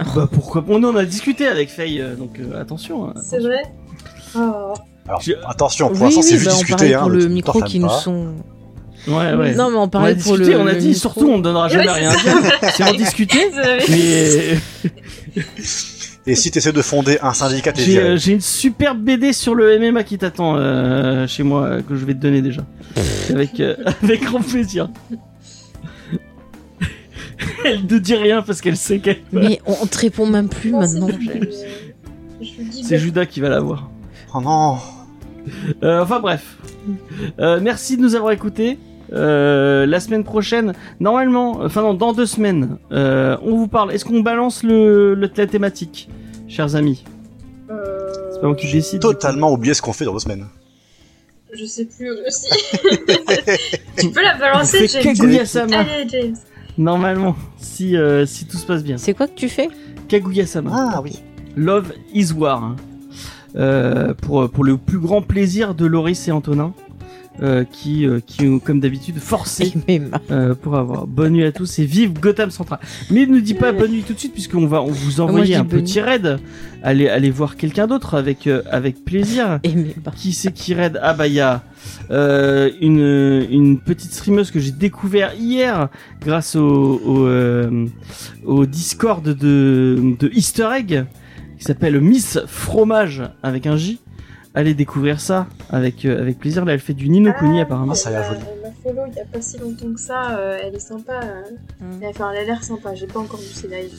Bah 0.15 0.27
pourquoi 0.31 0.63
On 0.67 0.83
en 0.83 0.95
a 0.95 1.05
discuté 1.05 1.47
avec 1.47 1.69
Faye, 1.69 2.01
euh, 2.01 2.15
donc 2.15 2.39
euh, 2.39 2.59
attention. 2.61 3.07
hein, 3.09 3.13
C'est 3.21 3.37
attention. 3.37 3.49
vrai 3.49 3.61
Oh. 4.35 4.73
Alors 5.07 5.21
Je- 5.21 5.33
attention, 5.47 5.87
pour 5.89 5.97
Oui, 5.97 6.03
l'instant 6.05 6.21
c'est 6.21 6.33
oui, 6.33 6.39
juste 6.39 6.45
bah, 6.47 6.51
on 6.53 6.57
discuter. 6.59 6.75
parlait 6.77 6.93
Hein, 6.93 6.99
pour 7.01 7.09
le 7.09 7.27
micro 7.27 7.61
qui 7.63 7.79
nous 7.79 7.87
pas. 7.87 7.99
sont. 7.99 8.33
Ouais 9.07 9.33
ouais. 9.33 9.55
Non, 9.55 9.71
mais 9.71 9.77
on 9.77 9.81
on 9.81 9.85
a 9.85 9.87
parlait 9.89 10.15
pour 10.15 10.33
discuté, 10.37 10.51
le. 10.53 10.59
on 10.59 10.67
a 10.67 10.73
le 10.73 10.79
dit 10.79 10.87
micro. 10.89 10.99
surtout 11.01 11.27
on 11.27 11.37
ne 11.39 11.43
donnera 11.43 11.67
jamais 11.69 11.87
Ouais, 11.87 11.91
rien 11.91 12.11
à 12.11 12.13
c'est. 12.13 12.71
C'est 12.77 12.83
en 12.83 12.93
discuter. 12.93 13.39
Mais 13.89 15.41
Et 16.27 16.35
si 16.35 16.51
t'essaies 16.51 16.71
de 16.71 16.81
fonder 16.83 17.17
un 17.23 17.33
syndicat, 17.33 17.71
t'es 17.73 17.81
j'ai 17.81 17.91
viré. 17.93 18.09
euh, 18.11 18.17
j'ai 18.17 18.33
une 18.33 18.41
superbe 18.41 18.99
BD 18.99 19.33
sur 19.33 19.55
le 19.55 19.79
MMA 19.79 20.03
qui 20.03 20.17
t'attend 20.19 20.55
euh, 20.55 21.25
chez 21.27 21.41
moi 21.41 21.63
euh, 21.63 21.81
que 21.81 21.95
je 21.95 22.05
vais 22.05 22.13
te 22.13 22.19
donner 22.19 22.41
déjà. 22.43 22.61
avec 23.31 23.59
euh, 23.59 23.75
avec 24.03 24.23
grand 24.23 24.41
plaisir. 24.41 24.89
Elle 27.65 27.85
ne 27.85 27.97
dit 27.99 28.15
rien 28.15 28.41
parce 28.41 28.61
qu'elle 28.61 28.77
sait 28.77 28.99
qu'elle. 28.99 29.21
Mais 29.31 29.59
on, 29.65 29.85
te 29.85 29.97
répond 29.97 30.25
même 30.25 30.49
plus 30.49 30.71
Non, 30.71 30.79
maintenant, 30.79 31.07
pas- 31.07 31.13
James. 31.19 31.45
Je 32.41 32.49
vous 32.57 32.69
dis 32.69 32.83
C'est 32.83 32.97
Judas 32.97 33.25
qui 33.25 33.39
va 33.39 33.49
l'avoir. 33.49 33.89
Oh 34.33 34.41
non. 34.41 34.77
Euh, 35.83 36.01
enfin 36.03 36.19
bref. 36.19 36.57
Euh, 37.39 37.59
merci 37.61 37.97
de 37.97 38.01
nous 38.01 38.15
avoir 38.15 38.31
écoutés. 38.31 38.77
Euh, 39.13 39.85
la 39.85 39.99
semaine 39.99 40.23
prochaine, 40.23 40.73
normalement, 41.01 41.59
enfin 41.61 41.81
non, 41.81 41.93
dans 41.93 42.13
deux 42.13 42.25
semaines, 42.25 42.77
euh, 42.91 43.35
on 43.43 43.57
vous 43.57 43.67
parle. 43.67 43.91
Est-ce 43.91 44.05
qu'on 44.05 44.21
balance 44.21 44.63
le, 44.63 45.15
le- 45.15 45.29
la 45.35 45.47
thématique, 45.47 46.09
chers 46.47 46.75
amis 46.75 47.03
euh, 47.69 48.09
C'est 48.31 48.39
pas 48.39 48.47
moi 48.47 48.55
qui 48.55 48.71
décide. 48.71 49.01
Totalement 49.01 49.51
oublié 49.51 49.73
ce 49.73 49.81
qu'on 49.81 49.91
fait 49.93 50.05
dans 50.05 50.13
deux 50.13 50.19
semaines. 50.19 50.47
Je 51.53 51.65
sais 51.65 51.85
plus 51.85 52.09
aussi. 52.25 52.47
tu 53.97 54.09
peux 54.11 54.23
la 54.23 54.37
balancer, 54.37 54.87
James. 54.87 55.13
Allez, 55.73 56.07
James. 56.09 56.35
Normalement, 56.77 57.35
si 57.57 57.97
euh, 57.97 58.25
si 58.25 58.45
tout 58.45 58.57
se 58.57 58.65
passe 58.65 58.83
bien. 58.83 58.97
C'est 58.97 59.13
quoi 59.13 59.27
que 59.27 59.35
tu 59.35 59.49
fais? 59.49 59.69
Kaguya-sama. 60.07 60.71
Ah 60.73 61.01
oui. 61.01 61.19
Love 61.55 61.93
is 62.13 62.31
War. 62.33 62.75
Euh, 63.55 64.13
pour, 64.13 64.49
pour 64.49 64.63
le 64.63 64.77
plus 64.77 64.99
grand 64.99 65.21
plaisir 65.21 65.75
de 65.75 65.85
Loris 65.85 66.27
et 66.27 66.31
Antonin. 66.31 66.73
Euh, 67.41 67.63
qui, 67.63 68.05
euh, 68.05 68.19
qui 68.25 68.45
ont 68.47 68.59
comme 68.59 68.79
d'habitude 68.79 69.17
forcé 69.17 69.73
euh, 70.31 70.53
pour 70.53 70.75
avoir. 70.75 71.07
Bonne 71.07 71.33
nuit 71.33 71.45
à 71.45 71.51
tous 71.51 71.79
et 71.79 71.85
vive 71.85 72.13
Gotham 72.19 72.51
Central. 72.51 72.79
Mais 73.09 73.25
ne 73.25 73.39
dis 73.39 73.53
pas 73.53 73.71
bonne 73.71 73.91
nuit 73.91 74.03
tout 74.03 74.13
de 74.13 74.19
suite 74.19 74.33
puisqu'on 74.33 74.67
va 74.67 74.81
on 74.81 74.91
vous 74.91 75.11
je 75.11 75.21
envoyer 75.21 75.55
un 75.55 75.65
petit 75.65 76.01
raid. 76.01 76.39
Allez 76.83 77.07
allez 77.07 77.29
voir 77.29 77.55
quelqu'un 77.55 77.87
d'autre 77.87 78.15
avec 78.15 78.47
euh, 78.47 78.61
avec 78.69 79.05
plaisir. 79.05 79.59
Et. 79.63 79.73
Qui 80.15 80.33
c'est 80.33 80.51
qui 80.51 80.73
raid 80.73 80.99
Ah 81.01 81.13
bah 81.13 81.27
il 81.27 81.33
y 81.33 81.39
a 81.39 81.63
euh, 82.11 82.69
une 82.81 83.45
une 83.49 83.79
petite 83.79 84.11
streameuse 84.11 84.51
que 84.51 84.59
j'ai 84.59 84.71
découvert 84.71 85.33
hier 85.33 85.89
grâce 86.21 86.55
au 86.55 87.01
au, 87.05 87.25
euh, 87.25 87.87
au 88.45 88.65
Discord 88.65 89.23
de 89.23 90.15
de 90.19 90.29
Easter 90.33 90.67
Egg 90.75 91.05
qui 91.57 91.63
s'appelle 91.65 92.01
Miss 92.01 92.39
Fromage 92.47 93.23
avec 93.43 93.67
un 93.67 93.77
J. 93.77 93.99
Allez 94.53 94.73
découvrir 94.73 95.21
ça 95.21 95.47
avec 95.69 96.03
euh, 96.05 96.19
avec 96.21 96.37
plaisir. 96.39 96.65
Là 96.65 96.73
elle 96.73 96.79
fait 96.79 96.93
du 96.93 97.07
Nino 97.09 97.31
Kuni 97.39 97.59
Ah, 97.59 97.63
apparemment. 97.63 97.93
Ah, 97.93 97.95
ça 97.95 98.09
a 98.09 98.11
l'air 98.11 98.23
joli. 98.25 98.39
Elle 98.53 98.61
m'a 98.69 98.75
follow 98.83 99.07
il 99.11 99.15
y 99.15 99.19
a 99.21 99.25
pas 99.25 99.41
si 99.41 99.57
longtemps 99.57 99.93
que 99.93 99.99
ça. 99.99 100.37
euh, 100.37 100.57
elle 100.61 100.75
est 100.75 100.79
sympa. 100.79 101.21
euh. 101.23 101.85
Mm. 101.85 102.03
Enfin, 102.09 102.31
elle 102.33 102.39
a 102.41 102.43
l'air 102.45 102.63
sympa. 102.63 102.93
J'ai 102.95 103.07
pas 103.07 103.19
encore 103.19 103.39
vu 103.39 103.45
ses 103.45 103.67
lives. 103.67 103.93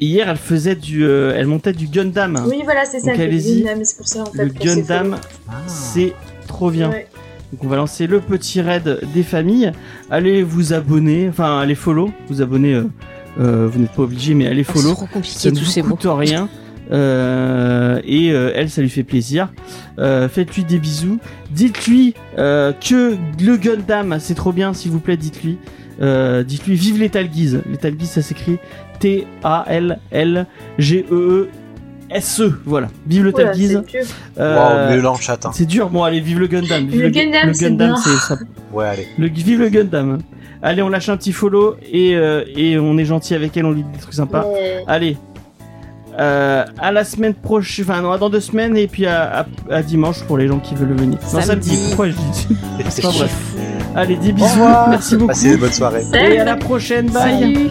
hier, 0.00 0.28
elle 0.28 0.36
faisait 0.36 0.76
du, 0.76 1.04
euh, 1.04 1.34
elle 1.36 1.46
montait 1.46 1.72
du 1.72 1.88
Gundam. 1.88 2.42
Oui, 2.48 2.60
voilà, 2.64 2.84
c'est 2.84 3.00
ça. 3.00 3.12
Allez-y. 3.12 3.62
Gundam, 3.62 3.84
C'est 3.84 3.96
pour 3.96 4.08
ça 4.08 4.22
en 4.22 4.26
fait. 4.26 4.44
le 4.44 4.50
Gundam. 4.52 5.16
Ah. 5.48 5.52
c'est 5.66 6.14
trop 6.46 6.70
bien. 6.70 6.90
Ouais. 6.90 7.06
Donc 7.52 7.64
on 7.64 7.68
va 7.68 7.76
lancer 7.76 8.06
le 8.06 8.20
petit 8.20 8.60
raid 8.60 9.00
des 9.14 9.22
familles. 9.22 9.72
Allez 10.10 10.42
vous 10.42 10.72
abonner, 10.72 11.28
enfin 11.28 11.60
allez 11.60 11.74
follow, 11.74 12.10
vous 12.28 12.40
abonner. 12.42 12.74
euh, 12.74 12.84
euh, 13.38 13.68
vous 13.70 13.78
n'êtes 13.78 13.92
pas 13.92 14.02
obligé, 14.02 14.32
mais 14.34 14.46
allez 14.46 14.64
Oh, 14.66 14.72
c'est 14.74 14.80
follow. 14.80 14.94
trop 14.94 15.06
ça 15.06 15.12
compliqué 15.12 15.50
ne 15.50 15.56
tous 15.58 15.78
vous 15.82 15.90
coûte 15.96 16.06
rien. 16.08 16.48
Euh, 16.92 18.00
et 18.04 18.30
euh, 18.32 18.52
elle, 18.54 18.70
ça 18.70 18.82
lui 18.82 18.90
fait 18.90 19.02
plaisir. 19.02 19.48
Euh, 19.98 20.28
Faites-lui 20.28 20.64
des 20.64 20.78
bisous. 20.78 21.18
Dites-lui 21.50 22.14
euh, 22.38 22.72
que 22.72 23.16
le 23.42 23.56
Gundam, 23.56 24.18
c'est 24.20 24.34
trop 24.34 24.52
bien, 24.52 24.72
s'il 24.72 24.92
vous 24.92 25.00
plaît, 25.00 25.16
dites-lui. 25.16 25.58
Euh, 26.00 26.42
dites-lui 26.42 26.76
vive 26.76 27.00
les 27.00 27.08
Talguises. 27.08 27.62
Les 27.70 27.78
Talguises, 27.78 28.10
ça 28.10 28.22
s'écrit 28.22 28.58
T-A-L-L-G-E-E-S-E. 29.00 29.82
Voilà. 32.64 32.88
Vive 33.06 33.24
le 33.24 33.32
Talguise. 33.32 33.82
Euh. 34.38 35.02
Hein. 35.02 35.50
c'est 35.52 35.66
dur. 35.66 35.90
Bon, 35.90 36.04
allez, 36.04 36.20
vive 36.20 36.38
le 36.38 36.46
Gundam. 36.46 36.86
Vive 36.86 37.02
Le 37.02 37.10
Gundam, 37.10 37.96
c'est 37.96 38.16
ça. 38.16 38.38
Ouais, 38.72 38.86
allez. 38.86 39.08
Le, 39.18 39.28
vive 39.28 39.60
le 39.60 39.68
Gundam. 39.68 40.18
Allez, 40.62 40.82
on 40.82 40.88
lâche 40.88 41.08
un 41.08 41.16
petit 41.16 41.32
follow 41.32 41.76
et, 41.90 42.16
euh, 42.16 42.44
et 42.56 42.78
on 42.78 42.96
est 42.98 43.04
gentil 43.04 43.34
avec 43.34 43.56
elle, 43.56 43.66
on 43.66 43.72
lui 43.72 43.82
dit 43.82 43.90
des 43.92 43.98
trucs 43.98 44.14
sympas. 44.14 44.46
Allez. 44.86 45.16
Euh, 46.18 46.64
à 46.78 46.92
la 46.92 47.04
semaine 47.04 47.34
prochaine, 47.34 47.84
enfin 47.88 48.00
non, 48.00 48.16
dans 48.16 48.30
deux 48.30 48.40
semaines 48.40 48.76
et 48.76 48.86
puis 48.86 49.04
à, 49.06 49.40
à- 49.40 49.46
à 49.74 49.82
dimanche 49.82 50.22
pour 50.24 50.38
les 50.38 50.48
gens 50.48 50.58
qui 50.58 50.74
veulent 50.74 50.94
venir. 50.96 51.18
Non, 51.32 51.40
Samedi. 51.42 51.68
samedi. 51.70 51.86
Pourquoi 51.88 52.08
je 52.08 52.14
dis 52.14 52.48
Enfin, 52.86 53.08
bref. 53.18 53.34
Allez, 53.94 54.16
Au 54.16 54.32
bisous. 54.32 54.46
Merci 54.88 55.14
beaucoup. 55.16 55.26
Passez 55.28 55.52
une 55.52 55.60
bonne 55.60 55.72
soirée. 55.72 56.02
Et 56.14 56.38
à 56.38 56.44
la 56.44 56.56
prochaine. 56.56 57.10
Bye. 57.10 57.40
Salut 57.40 57.70